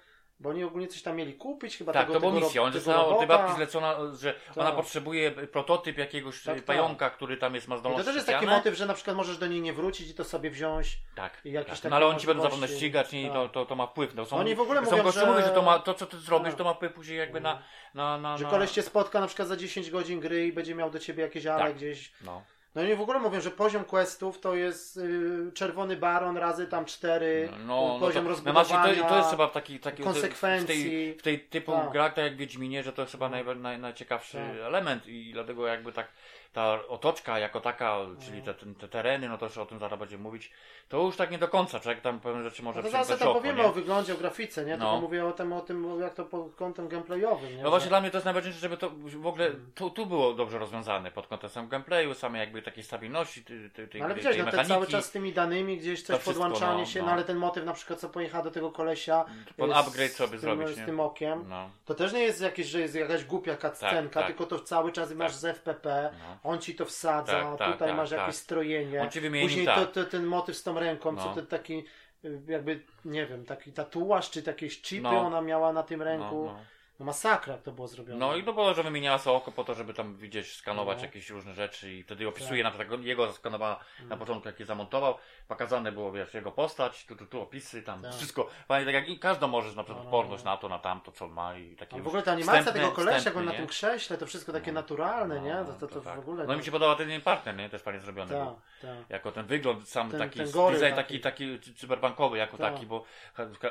bo 0.41 0.51
oni 0.51 0.65
ogólnie 0.65 0.89
coś 0.89 1.03
tam 1.03 1.17
mieli 1.17 1.35
kupić, 1.35 1.77
chyba 1.77 1.93
Tak, 1.93 2.03
tego, 2.03 2.15
to 2.15 2.21
była 2.21 2.33
misja. 2.33 2.63
On 2.63 2.73
tego 2.73 2.85
został 2.85 3.19
od 3.19 3.29
tej 3.29 3.55
zlecona, 3.57 3.97
że 4.21 4.35
ona 4.57 4.67
Tak. 4.67 4.77
potrzebuje 4.77 5.31
prototyp 5.31 5.99
jakiegoś 5.99 6.43
Tak, 6.43 6.57
tak. 6.57 6.65
pająka, 6.65 7.11
który 7.11 7.37
tam 7.37 7.55
jest 7.55 7.69
ma 7.69 7.77
I 7.77 7.83
to 7.83 8.05
też 8.05 8.15
jest 8.15 8.27
taki 8.27 8.47
motyw, 8.47 8.75
że 8.77 8.87
na 8.87 8.95
przykład 8.95 9.17
możesz 9.17 9.39
do 9.39 9.47
niej 9.47 9.61
nie 9.61 9.73
wrócić 9.73 10.11
i 10.11 10.15
to 10.15 10.25
sobie 10.25 10.51
wziąć. 10.51 10.99
Tak, 11.15 11.41
I 11.45 11.53
jakieś 11.53 11.81
tak. 11.81 11.91
No 11.91 11.97
ale 11.97 12.07
oni 12.07 12.21
ci 12.21 12.27
będą 12.27 12.43
zapewne 12.43 12.69
ścigać 12.69 13.13
nie? 13.13 13.23
i 13.23 13.29
to, 13.29 13.43
Tak. 13.43 13.53
to, 13.53 13.67
to 13.67 13.77
ma 13.77 13.87
wpływ. 13.87 14.15
No, 14.15 14.25
są, 14.25 14.37
Oni 14.37 14.55
w 14.55 14.61
ogóle 14.61 14.87
są 14.87 14.97
mówią, 14.97 15.11
że- 15.13 15.27
mówią, 15.27 15.41
że 15.43 15.49
to, 15.51 15.63
ma, 15.63 15.79
to 15.79 15.95
co 15.95 16.07
ty 16.07 16.19
zrobisz, 16.19 16.49
Tak. 16.49 16.59
to 16.59 16.65
ma 16.65 16.75
wpływ 16.75 16.93
później 16.93 17.19
jakby 17.19 17.41
na... 17.41 17.63
na, 17.95 18.19
na, 18.19 18.39
Że 18.39 18.45
na... 18.45 18.51
koleś 18.51 18.71
cię 18.71 18.83
spotka 18.83 19.21
na 19.21 19.27
przykład 19.27 19.49
za 19.49 19.57
10 19.57 19.91
godzin 19.91 20.21
gry 20.21 20.47
i 20.47 20.53
będzie 20.53 20.75
miał 20.75 20.91
do 20.91 20.99
ciebie 20.99 21.23
jakieś 21.23 21.47
ale 21.47 21.65
Tak. 21.65 21.75
gdzieś. 21.75 22.13
No. 22.25 22.43
No 22.75 22.83
i 22.83 22.95
w 22.97 23.01
ogóle 23.01 23.19
mówią, 23.19 23.41
że 23.41 23.51
poziom 23.51 23.85
questów 23.85 24.41
to 24.41 24.55
jest 24.55 24.97
y, 24.97 25.53
czerwony 25.55 25.97
baron 25.97 26.37
razy 26.37 26.67
tam 26.67 26.85
4, 26.85 27.49
No, 27.67 27.89
no 27.89 27.99
poziom 28.01 28.15
to, 28.15 28.23
no 28.23 28.29
rozbudowania. 28.29 28.65
właśnie, 28.65 29.03
to, 29.03 29.09
to 29.09 29.17
jest 29.17 29.31
chyba 29.31 29.49
taki, 29.49 29.81
taki 29.81 30.03
konsekwencji. 30.03 30.85
w 30.85 30.91
tej, 30.91 31.15
w 31.19 31.23
tej 31.23 31.41
typu 31.41 31.73
Tak. 31.73 31.93
grach, 31.93 32.15
tak 32.15 32.25
jak 32.25 32.37
Wiedźminie, 32.37 32.83
że 32.83 32.93
to 32.93 33.03
jest 33.03 33.13
chyba 33.13 33.29
naj, 33.29 33.45
naj, 33.57 33.79
najciekawszy 33.79 34.37
Tak. 34.37 34.67
element 34.67 35.07
i 35.07 35.31
dlatego 35.33 35.67
jakby 35.67 35.93
tak 35.93 36.09
ta 36.53 36.79
otoczka 36.89 37.39
jako 37.39 37.61
taka, 37.61 37.97
No. 38.09 38.21
czyli 38.27 38.43
te, 38.43 38.55
te, 38.55 38.67
te 38.75 38.89
tereny, 38.89 39.29
no 39.29 39.39
to 39.39 39.47
już 39.47 39.59
o 39.59 39.67
tym 39.67 39.79
zaraz 39.79 39.99
będziemy 39.99 40.23
mówić, 40.23 40.51
to 40.89 41.03
już 41.03 41.17
tak 41.17 41.31
nie 41.31 41.39
do 41.39 41.49
końca, 41.49 41.81
człowiek 41.81 42.01
tam 42.01 42.21
pewne 42.21 42.43
rzeczy 42.43 42.63
może 42.63 42.79
No 42.79 42.85
to 42.85 42.91
zaraz 42.91 43.07
za 43.07 43.17
tam 43.17 43.33
powiemy 43.35 43.59
nie? 43.59 43.65
o 43.69 43.73
wyglądzie, 43.73 44.15
o 44.15 44.17
grafice, 44.17 44.65
nie? 44.65 44.77
No. 44.77 44.85
Tylko 44.91 45.01
mówię 45.01 45.27
o 45.27 45.33
tym, 45.33 45.53
o 45.53 45.61
tym, 45.61 46.01
jak 46.01 46.15
to 46.15 46.25
pod 46.25 46.55
kątem 46.55 46.89
gameplayowym, 46.89 47.57
nie? 47.57 47.63
No 47.63 47.71
właśnie 47.71 47.85
Że- 47.85 47.89
dla 47.91 48.01
mnie 48.01 48.11
to 48.11 48.17
jest 48.17 48.25
najważniejsze, 48.25 48.61
żeby 48.61 48.77
to 48.77 48.91
w 49.07 49.27
ogóle 49.27 49.47
Mm. 49.47 49.73
tu, 49.75 49.91
tu 49.91 50.07
było 50.07 50.33
dobrze 50.35 50.59
rozwiązane 50.59 51.11
pod 51.11 51.27
kątem 51.27 51.51
sam 51.51 51.69
gameplayu, 51.69 52.15
samej 52.15 52.41
jakby 52.41 52.63
takiej 52.63 52.85
stabilności 52.85 53.45
tej, 53.45 53.71
tej, 53.71 53.89
tej, 53.89 54.01
No 54.01 54.05
ale 54.05 54.15
tej, 54.15 54.21
widziałeś, 54.21 54.37
tej 54.37 54.45
no 54.45 54.51
mechaniki. 54.51 54.75
cały 54.75 54.87
czas 54.87 55.05
z 55.05 55.11
tymi 55.11 55.33
danymi 55.33 55.79
gdzieś 55.79 56.03
coś 56.03 56.17
wszystko, 56.21 56.31
podłączanie 56.45 56.81
no, 56.81 56.87
się, 56.87 57.01
no. 57.01 57.07
no. 57.07 57.13
ale 57.13 57.25
ten 57.25 57.37
motyw 57.37 57.65
na 57.65 57.73
przykład 57.73 58.01
co 58.01 58.09
pojechała 58.09 58.45
do 58.45 58.51
tego 58.51 58.71
kolesia 58.73 59.25
Pod 59.57 59.71
upgrade 59.73 60.11
z 60.13 60.17
sobie 60.17 60.31
tym, 60.31 60.41
zrobić, 60.41 60.69
z 60.69 60.79
nie? 60.79 60.87
tym 60.87 61.01
okiem, 61.01 61.45
No, 61.49 61.71
to 61.85 61.95
też 61.95 62.13
nie 62.13 62.21
jest 62.23 62.41
jakieś, 62.41 62.67
że 62.67 62.81
jest 62.81 62.95
jakaś 62.95 63.25
głupia 63.25 63.57
cutscenka, 63.57 64.21
tak. 64.21 64.27
tylko 64.27 64.47
to 64.47 64.59
cały 64.61 64.93
czas 64.93 65.13
masz 65.13 65.35
z 65.35 65.45
FPP, 65.45 66.11
no. 66.19 66.37
On 66.43 66.59
ci 66.59 66.75
to 66.75 66.85
wsadza, 66.85 67.33
Tak, 67.33 67.59
tak, 67.59 67.73
tutaj 67.73 67.89
tak, 67.89 67.97
masz 67.97 68.11
tak. 68.11 68.19
jakieś 68.19 68.37
strojenie, 68.37 69.03
On 69.03 69.11
ci 69.11 69.21
wymieni, 69.21 69.47
później 69.49 69.67
tak. 69.67 69.79
to, 69.79 69.87
to, 70.05 70.11
ten 70.11 70.25
motyw 70.27 70.57
z 70.57 70.63
tą 70.63 70.81
ręką, 70.81 71.13
No. 71.13 71.23
co 71.23 71.41
to 71.41 71.47
taki 71.47 71.85
y, 72.25 72.41
jakby, 72.47 72.81
nie 73.05 73.27
wiem, 73.27 73.45
taki 73.45 73.73
tatuaż, 73.73 74.31
czy 74.31 74.43
jakieś 74.47 74.83
chipy 74.83 75.03
No. 75.03 75.21
ona 75.27 75.41
miała 75.41 75.73
na 75.73 75.83
tym 75.83 76.03
ręku, 76.03 76.45
No, 76.47 76.59
no, 77.01 77.05
no. 77.05 77.11
masakra 77.11 77.53
jak 77.53 77.63
to 77.63 77.73
było 77.73 77.89
zrobione. 77.89 78.19
No 78.19 78.37
i 78.37 78.45
to 78.45 78.53
było, 78.53 78.75
że 78.75 78.83
wymieniała 78.83 79.19
sobie 79.19 79.37
oko 79.37 79.53
po 79.53 79.65
to, 79.65 79.75
żeby 79.75 79.95
tam 79.95 80.17
widzieć, 80.17 80.57
skanować 80.57 80.99
No. 80.99 81.05
jakieś 81.05 81.31
różne 81.31 81.55
rzeczy 81.55 81.93
i 81.95 82.03
wtedy 82.03 82.29
opisuje 82.29 82.63
Tak. 82.65 82.73
na 82.73 82.79
przykład 82.79 83.03
jego 83.03 83.27
zaskanowała 83.27 83.81
na 83.99 84.05
Mm. 84.05 84.19
początku, 84.19 84.49
jak 84.49 84.61
je 84.61 84.67
zamontował, 84.67 85.15
pokazane 85.49 85.93
było, 85.93 86.13
wiesz, 86.13 86.35
jego 86.35 86.53
postać, 86.53 87.07
tu, 87.07 87.17
tu, 87.17 87.27
tu 87.27 87.41
opisy, 87.41 87.83
tam 87.83 88.03
Tak. 88.03 88.15
wszystko, 88.15 88.49
tak 88.69 88.87
jak 88.87 89.09
i 89.09 89.19
każdy 89.19 89.47
może 89.47 89.69
na 89.77 89.85
przykład 89.85 89.89
No, 89.89 90.11
no, 90.11 90.19
odporność 90.19 90.45
no. 90.45 90.51
na 90.51 90.57
to, 90.57 90.69
na 90.69 90.79
tamto, 90.79 91.13
co 91.13 91.29
ma 91.29 91.57
i 91.59 91.77
takie 91.77 91.97
już 91.97 92.05
w 92.05 92.09
ogóle 92.09 92.23
ta 92.23 92.33
animacja 92.33 92.61
wstępne- 92.63 92.73
tego 92.73 92.93
kolesia, 92.93 93.29
jak 93.31 93.37
on 93.37 93.45
na 93.45 93.53
tym 93.53 93.67
krześle, 93.67 94.19
to 94.19 94.27
wszystko 94.27 94.53
takie 94.53 94.73
naturalne, 94.73 95.41
nie? 95.41 95.55
To, 95.67 95.73
to, 95.87 95.95
to, 95.95 96.01
tak. 96.01 96.17
w 96.17 96.19
ogóle... 96.19 96.47
No 96.47 96.55
i 96.55 96.57
mi 96.57 96.65
się 96.65 96.71
podoba 96.71 96.95
ten 96.97 97.21
partner, 97.21 97.57
nie? 97.57 97.69
Też 97.69 97.83
fajnie 97.83 98.01
zrobiony. 98.01 98.35
Jako 99.09 99.33
ten 99.33 99.47
wygląd 99.47 99.89
sam 99.89 100.11
Ten- 100.11 100.21
taki, 100.21 100.39
ten 100.39 100.51
goryl 100.51 100.81
design 100.81 100.97
taki. 100.97 101.21
taki, 101.21 101.59
taki 101.59 101.75
cyberbankowy 101.75 102.39
jako 102.39 102.57
Tak. 102.59 102.73
taki, 102.75 102.87
bo 102.87 103.05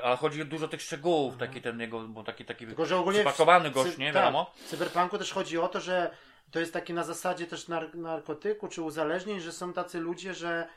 ale 0.04 0.18
chodzi 0.18 0.42
o 0.42 0.46
dużo 0.46 0.68
tych 0.68 0.82
szczegółów, 0.82 1.38
taki 1.38 1.62
ten 1.62 1.80
jego, 1.80 2.00
bo 2.00 2.24
taki, 2.24 2.46
taki 2.46 2.66
Tylko, 2.66 2.86
że 2.86 2.98
ogólnie 2.98 3.19
w 3.24 3.26
przypakowany 3.26 3.72
gość, 3.72 3.98
nie? 3.98 4.06
tak, 4.14 4.16
Wiadomo? 4.16 4.52
W 4.66 4.70
cyberpunku 4.70 5.18
też 5.18 5.34
chodzi 5.34 5.58
o 5.58 5.68
to, 5.68 5.80
że 5.82 6.12
to 6.52 6.60
jest 6.60 6.74
takie 6.74 6.94
na 6.94 7.04
zasadzie 7.04 7.48
też 7.48 7.68
nar- 7.68 7.96
narkotyku 7.96 8.68
czy 8.68 8.82
uzależnień, 8.82 9.40
że 9.40 9.52
są 9.52 9.74
tacy 9.74 10.00
ludzie, 10.00 10.34
że 10.34 10.68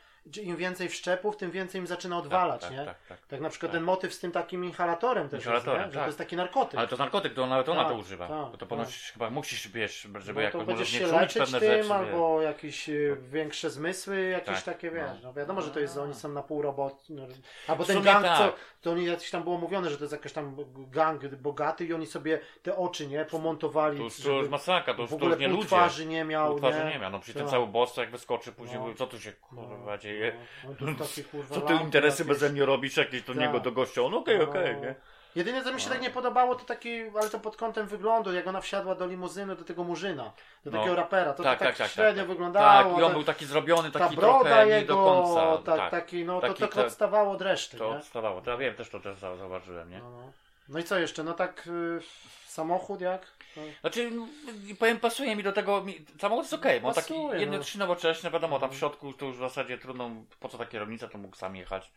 im 0.42 0.56
więcej 0.56 0.88
wszczepów, 0.88 1.36
tym 1.36 1.50
więcej 1.50 1.80
im 1.80 1.86
zaczyna 1.86 2.18
odwalać, 2.18 2.60
tak, 2.60 2.70
nie? 2.70 2.76
tak, 2.76 2.86
Tak, 2.86 3.06
tak, 3.08 3.26
tak. 3.26 3.40
na 3.40 3.48
przykład 3.50 3.72
tak. 3.72 3.76
ten 3.78 3.84
motyw 3.84 4.14
z 4.14 4.18
tym 4.20 4.32
takim 4.32 4.64
inhalatorem 4.64 5.28
też 5.28 5.40
Inhalatorem, 5.44 5.80
jest, 5.80 5.86
nie? 5.88 5.92
Że 5.92 5.98
tak. 5.98 6.04
to 6.04 6.08
jest 6.08 6.18
taki 6.18 6.36
narkotyk. 6.36 6.78
Ale 6.78 6.88
to 6.88 6.96
narkotyk, 6.96 7.34
to 7.34 7.46
nawet 7.46 7.68
ona 7.68 7.82
Tak, 7.84 7.92
to 7.92 7.98
używa. 7.98 8.28
tak, 8.28 8.50
bo 8.50 8.56
to 8.56 8.66
ponoć 8.66 9.10
chyba 9.12 9.30
musisz, 9.30 9.68
wiesz, 9.68 10.08
żeby 10.18 10.34
no 10.34 10.40
jakoś 10.40 10.66
możesz 10.66 10.88
się 10.88 11.06
leczyć 11.06 11.38
pewne 11.38 11.60
tym, 11.60 11.70
rzeczy. 11.70 11.88
wie. 11.88 11.94
albo 11.94 12.42
jakieś 12.42 12.88
y, 12.88 13.16
większe 13.30 13.70
zmysły, 13.70 14.22
jakieś 14.28 14.54
Tak, 14.54 14.64
takie, 14.64 14.90
wiesz, 14.90 15.10
no. 15.14 15.18
no 15.28 15.32
wiadomo, 15.32 15.62
że 15.62 15.70
to 15.70 15.80
jest, 15.80 15.96
oni 15.96 16.14
są 16.14 16.28
na 16.28 16.42
pół 16.42 16.62
robot, 16.62 17.04
no, 17.10 17.22
albo 17.68 17.84
ten 17.84 18.02
gang, 18.02 18.24
tak. 18.24 18.38
co, 18.38 18.52
to 18.80 18.90
oni 18.90 19.04
jakiś 19.04 19.30
tam 19.30 19.42
było 19.42 19.58
mówione, 19.58 19.90
że 19.90 19.96
to 19.96 20.04
jest 20.04 20.12
jakiś 20.12 20.32
tam 20.32 20.56
gang 20.76 21.26
bogaty 21.26 21.84
i 21.84 21.94
oni 21.94 22.06
sobie 22.06 22.40
te 22.62 22.76
oczy, 22.76 23.06
nie, 23.06 23.24
pomontowali, 23.24 23.98
To 23.98 24.04
już, 24.04 24.16
to 24.20 24.30
już 24.30 24.48
masakra, 24.48 24.94
to 24.94 25.02
już, 25.02 25.10
w 25.10 25.10
to 25.10 25.16
ogóle 25.16 25.30
już 25.30 25.40
nie 25.40 25.48
ludzie. 25.48 25.66
twarzy 25.66 26.06
nie 26.06 26.24
miał, 26.24 26.58
nie? 26.58 26.90
nie 26.92 26.98
miał, 26.98 27.10
no 27.10 27.18
przy 27.20 27.32
tym 27.32 27.42
Tak. 27.42 27.50
cały 27.50 27.66
boss 27.66 27.96
jak 27.96 28.10
wyskoczy 28.10 28.52
później, 28.52 28.78
No. 28.80 28.94
co 28.94 29.06
tu 29.06 29.20
się 29.20 29.32
kurwa 29.32 29.98
dzieje? 29.98 30.11
No, 30.64 30.70
no 30.80 30.94
to 30.98 31.04
takie, 31.04 31.24
kurwa, 31.24 31.54
Co 31.54 31.60
ty 31.60 31.72
lampy 31.72 31.84
interesy 31.84 32.22
jakieś. 32.22 32.26
beze 32.40 32.52
mnie 32.52 32.64
robisz 32.64 32.96
jakieś 32.96 33.22
do 33.22 33.32
Tak. 33.32 33.42
niego, 33.42 33.60
do 33.60 33.72
gościa? 33.72 34.02
On 34.02 34.14
okej, 34.14 34.38
No. 34.38 34.44
okej, 34.44 34.76
nie? 34.76 34.94
Jedyne 35.36 35.64
co 35.64 35.72
mi 35.72 35.80
się 35.80 35.86
No. 35.88 35.92
tak 35.92 36.02
nie 36.02 36.10
podobało 36.10 36.54
to 36.54 36.64
taki, 36.64 37.02
ale 37.20 37.30
to 37.30 37.38
pod 37.40 37.56
kątem 37.56 37.86
wyglądu, 37.86 38.32
jak 38.32 38.46
ona 38.46 38.60
wsiadła 38.60 38.94
do 38.94 39.06
limuzyny 39.06 39.56
do 39.56 39.64
tego 39.64 39.84
murzyna, 39.84 40.32
do 40.64 40.70
No. 40.70 40.78
takiego 40.78 40.96
rapera, 40.96 41.32
to 41.32 41.42
Tak, 41.42 41.58
tak, 41.58 41.68
tak, 41.68 41.76
tak, 41.78 41.90
średnio 41.90 42.22
tak. 42.22 42.28
wyglądało. 42.30 42.66
Tak, 42.66 42.86
i 43.00 43.02
on 43.02 43.08
ta- 43.08 43.14
był 43.14 43.24
taki 43.24 43.46
zrobiony, 43.46 43.90
ta 43.90 43.98
taki 43.98 44.16
broda 44.16 44.38
trochę 44.44 44.66
nie 44.66 44.72
jego, 44.72 44.94
do 44.94 45.04
końca. 45.04 45.56
tak, 45.66 45.76
tak. 45.80 45.90
taki, 45.90 46.24
no 46.24 46.40
Taki 46.40 46.54
to 46.54 46.60
tak 46.60 46.74
te- 46.74 46.86
odstawało 46.86 47.32
od 47.32 47.42
reszty, 47.42 47.76
To 47.78 47.90
nie? 47.92 47.98
odstawało. 47.98 48.40
To 48.40 48.50
ja 48.50 48.56
wiem, 48.56 48.74
też 48.74 48.88
to 48.90 49.00
też 49.00 49.18
zau- 49.18 49.38
zauważyłem, 49.38 49.90
nie? 49.90 49.98
No, 49.98 50.10
no. 50.10 50.32
no 50.68 50.78
i 50.78 50.84
co 50.84 50.98
jeszcze, 50.98 51.24
no 51.24 51.32
tak 51.34 51.66
y, 51.66 52.00
samochód 52.46 53.00
jak? 53.00 53.26
Znaczy, 53.80 54.10
powiem, 54.78 55.00
pasuje 55.00 55.36
mi 55.36 55.42
do 55.42 55.52
tego, 55.52 55.84
mi, 55.84 55.94
samochód 56.20 56.44
jest 56.44 56.54
okej, 56.54 56.80
bo 56.80 56.88
on 56.88 56.94
taki 56.94 57.14
no. 57.46 57.58
trzy 57.58 57.78
nowocześne, 57.78 58.30
wiadomo, 58.30 58.58
tam 58.58 58.70
w 58.70 58.76
środku 58.76 59.12
to 59.12 59.26
już 59.26 59.36
w 59.36 59.40
zasadzie 59.40 59.78
trudno, 59.78 60.10
po 60.40 60.48
co 60.48 60.58
ta 60.58 60.66
kierownica, 60.66 61.08
to 61.08 61.18
mógł 61.18 61.36
sam 61.36 61.56
jechać. 61.56 61.90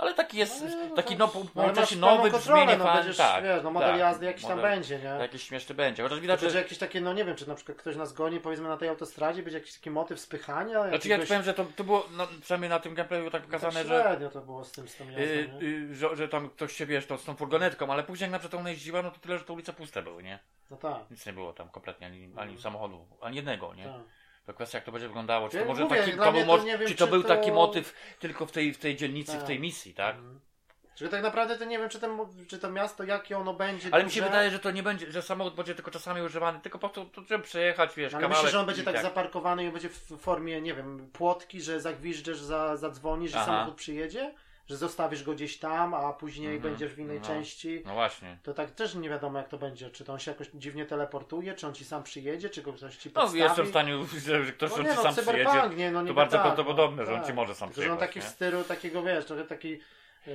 Ale 0.00 0.14
taki 0.14 0.38
jest, 0.38 0.62
no, 0.62 0.86
no 0.88 0.96
taki 0.96 1.16
to- 1.16 1.18
no, 1.26 1.32
no, 1.34 1.50
połączenie 1.54 1.80
masz 1.80 1.96
nowy, 1.96 2.30
brzmienie 2.30 2.76
no 2.76 2.92
będziesz, 2.94 3.16
tak. 3.16 3.44
wiesz, 3.44 3.62
no 3.64 3.70
model 3.70 3.90
tak, 3.90 3.98
jazdy 3.98 4.26
jakiś 4.26 4.42
tam 4.42 4.58
model- 4.58 4.70
będzie, 4.70 4.98
nie? 4.98 5.04
Jakiś 5.04 5.42
śmieszny 5.42 5.74
będzie. 5.74 6.02
Chociaż 6.02 6.20
widać, 6.20 6.40
Tylko, 6.40 6.50
że 6.50 6.58
że 6.58 6.62
jakieś 6.62 6.78
takie, 6.78 7.00
no 7.00 7.12
nie 7.12 7.24
wiem, 7.24 7.36
czy 7.36 7.48
na 7.48 7.54
przykład 7.54 7.78
ktoś 7.78 7.96
nas 7.96 8.12
goni, 8.12 8.40
powiedzmy 8.40 8.68
na 8.68 8.76
tej 8.76 8.88
autostradzie, 8.88 9.42
będzie 9.42 9.58
jakiś 9.58 9.74
taki 9.74 9.90
motyw 9.90 10.20
spychania, 10.20 10.72
Znaczy 10.88 11.08
ja 11.08 11.16
jakiegoś- 11.16 11.20
ci 11.20 11.28
powiem, 11.28 11.42
że 11.42 11.54
to, 11.54 11.64
to 11.76 11.84
było 11.84 12.06
no, 12.16 12.26
przynajmniej 12.40 12.70
na 12.70 12.80
tym 12.80 12.94
gameplayu 12.94 13.24
tak 13.24 13.32
tak 13.32 13.42
pokazane, 13.42 13.84
że, 13.84 14.02
średnio 14.02 14.30
to 14.30 14.40
było 14.40 14.64
z 14.64 14.72
tym, 14.72 14.88
z 14.88 14.96
tą 14.96 15.04
jazdą, 15.04 15.20
yy, 15.22 15.48
yy, 15.60 15.94
że, 15.94 16.16
że 16.16 16.28
tam 16.28 16.50
ktoś 16.50 16.72
się 16.72 16.86
wiesz, 16.86 17.06
to 17.06 17.18
z 17.18 17.24
tą 17.24 17.34
furgonetką, 17.36 17.92
ale 17.92 18.02
później 18.02 18.24
jak 18.24 18.32
na 18.32 18.38
przykład 18.38 18.60
ona 18.60 18.70
jeździła, 18.70 19.02
no 19.02 19.10
to 19.10 19.18
tyle, 19.18 19.38
że 19.38 19.44
te 19.44 19.52
ulice 19.52 19.72
puste 19.72 20.02
były, 20.02 20.22
nie? 20.22 20.38
No 20.70 20.76
tak. 20.76 21.10
Nic 21.10 21.26
nie 21.26 21.32
było 21.32 21.52
tam 21.52 21.68
kompletnie, 21.68 22.06
ani, 22.06 22.32
ani 22.36 22.60
samochodu, 22.60 23.06
ani 23.20 23.36
jednego, 23.36 23.74
nie? 23.74 23.84
tak. 23.84 24.00
To 24.46 24.54
kwestia 24.54 24.78
jak 24.78 24.84
to 24.84 24.92
będzie 24.92 25.08
wyglądało, 25.08 25.48
czy 25.48 25.58
to 25.58 25.64
może 25.64 25.84
mówię, 25.84 25.96
taki, 25.96 26.12
to 26.12 26.32
był, 26.32 26.46
to 26.46 26.64
wiem, 26.64 26.88
czy 26.88 26.94
to 26.94 27.06
był 27.06 27.22
to- 27.22 27.28
taki 27.28 27.52
motyw 27.52 27.94
tylko 28.18 28.46
w 28.46 28.52
tej, 28.52 28.74
w 28.74 28.78
tej 28.78 28.96
dzielnicy, 28.96 29.32
Tak. 29.32 29.40
w 29.40 29.44
tej 29.44 29.60
misji, 29.60 29.94
tak? 29.94 30.16
Mhm. 30.16 30.40
Czyli 30.94 31.10
tak 31.10 31.22
naprawdę 31.22 31.58
to 31.58 31.64
nie 31.64 31.78
wiem, 31.78 31.88
czy, 31.88 32.00
ten, 32.00 32.18
czy 32.48 32.58
to 32.58 32.70
miasto, 32.70 33.04
jakie 33.04 33.38
ono 33.38 33.54
będzie. 33.54 33.88
Ale 33.92 34.04
mi 34.04 34.10
się 34.10 34.20
duże. 34.20 34.30
wydaje, 34.30 34.50
że 34.50 34.58
to 34.58 34.70
nie 34.70 34.82
będzie, 34.82 35.12
że 35.12 35.22
samochód 35.22 35.54
będzie 35.54 35.74
tylko 35.74 35.90
czasami 35.90 36.22
używany, 36.22 36.60
tylko 36.60 36.78
po 36.78 36.88
prostu, 36.88 37.10
to, 37.12 37.28
żeby 37.28 37.44
przejechać, 37.44 37.94
wiesz, 37.96 38.14
Ale 38.14 38.22
kawałek 38.22 38.38
myślę, 38.38 38.50
że 38.52 38.60
on 38.60 38.66
będzie 38.66 38.82
i 38.82 38.84
tak, 38.84 39.02
zaparkowany 39.02 39.64
i 39.64 39.70
będzie 39.70 39.88
w 39.88 40.16
formie, 40.18 40.60
nie 40.60 40.74
wiem, 40.74 41.10
płotki, 41.12 41.60
że 41.62 41.80
zagwiżdżesz, 41.80 42.40
za, 42.40 42.76
zadzwonisz, 42.76 43.30
że 43.32 43.36
Aha. 43.38 43.46
samochód 43.46 43.74
przyjedzie? 43.74 44.34
Że 44.70 44.76
zostawisz 44.76 45.22
go 45.24 45.32
gdzieś 45.32 45.58
tam, 45.58 45.94
a 45.94 46.12
później 46.12 46.54
Mhm. 46.54 46.62
będziesz 46.72 46.94
w 46.94 46.98
innej 46.98 47.20
No. 47.20 47.26
części. 47.26 47.82
No 47.86 47.94
właśnie. 47.94 48.38
To 48.42 48.54
tak 48.54 48.70
też 48.70 48.94
nie 48.94 49.08
wiadomo 49.10 49.38
jak 49.38 49.48
to 49.48 49.58
będzie, 49.58 49.90
czy 49.90 50.04
to 50.04 50.12
on 50.12 50.18
się 50.18 50.30
jakoś 50.30 50.46
dziwnie 50.54 50.86
teleportuje, 50.86 51.54
czy 51.54 51.66
on 51.66 51.74
ci 51.74 51.84
sam 51.84 52.02
przyjedzie, 52.02 52.50
czy 52.50 52.62
go 52.62 52.72
ktoś 52.72 52.96
ci 52.96 53.08
No 53.14 53.20
podstawi. 53.20 53.40
jestem 53.40 53.66
w 53.66 53.68
stanie, 53.68 53.98
że 54.26 54.44
że 54.44 54.52
ktoś 54.52 54.70
no 54.70 54.76
on 54.76 54.82
nie, 54.82 54.90
ci 54.90 54.96
no, 54.96 55.02
sam 55.12 55.24
przyjedzie. 55.24 55.76
nie, 55.76 55.90
no 55.90 55.98
To 55.98 56.02
niby 56.02 56.14
bardzo 56.14 56.36
tak, 56.36 56.42
prawdopodobne, 56.46 57.02
no, 57.02 57.06
że 57.06 57.12
on 57.12 57.18
tak. 57.18 57.26
ci 57.28 57.32
może 57.34 57.54
sam 57.54 57.68
Tylko, 57.68 57.82
że 57.82 57.92
on 57.92 57.96
przyjechać. 57.98 58.08
taki 58.14 58.20
w 58.20 58.24
nie? 58.24 58.30
stylu 58.30 58.64
takiego, 58.64 59.02
wiesz, 59.02 59.24
trochę 59.24 59.44
taki... 59.44 59.78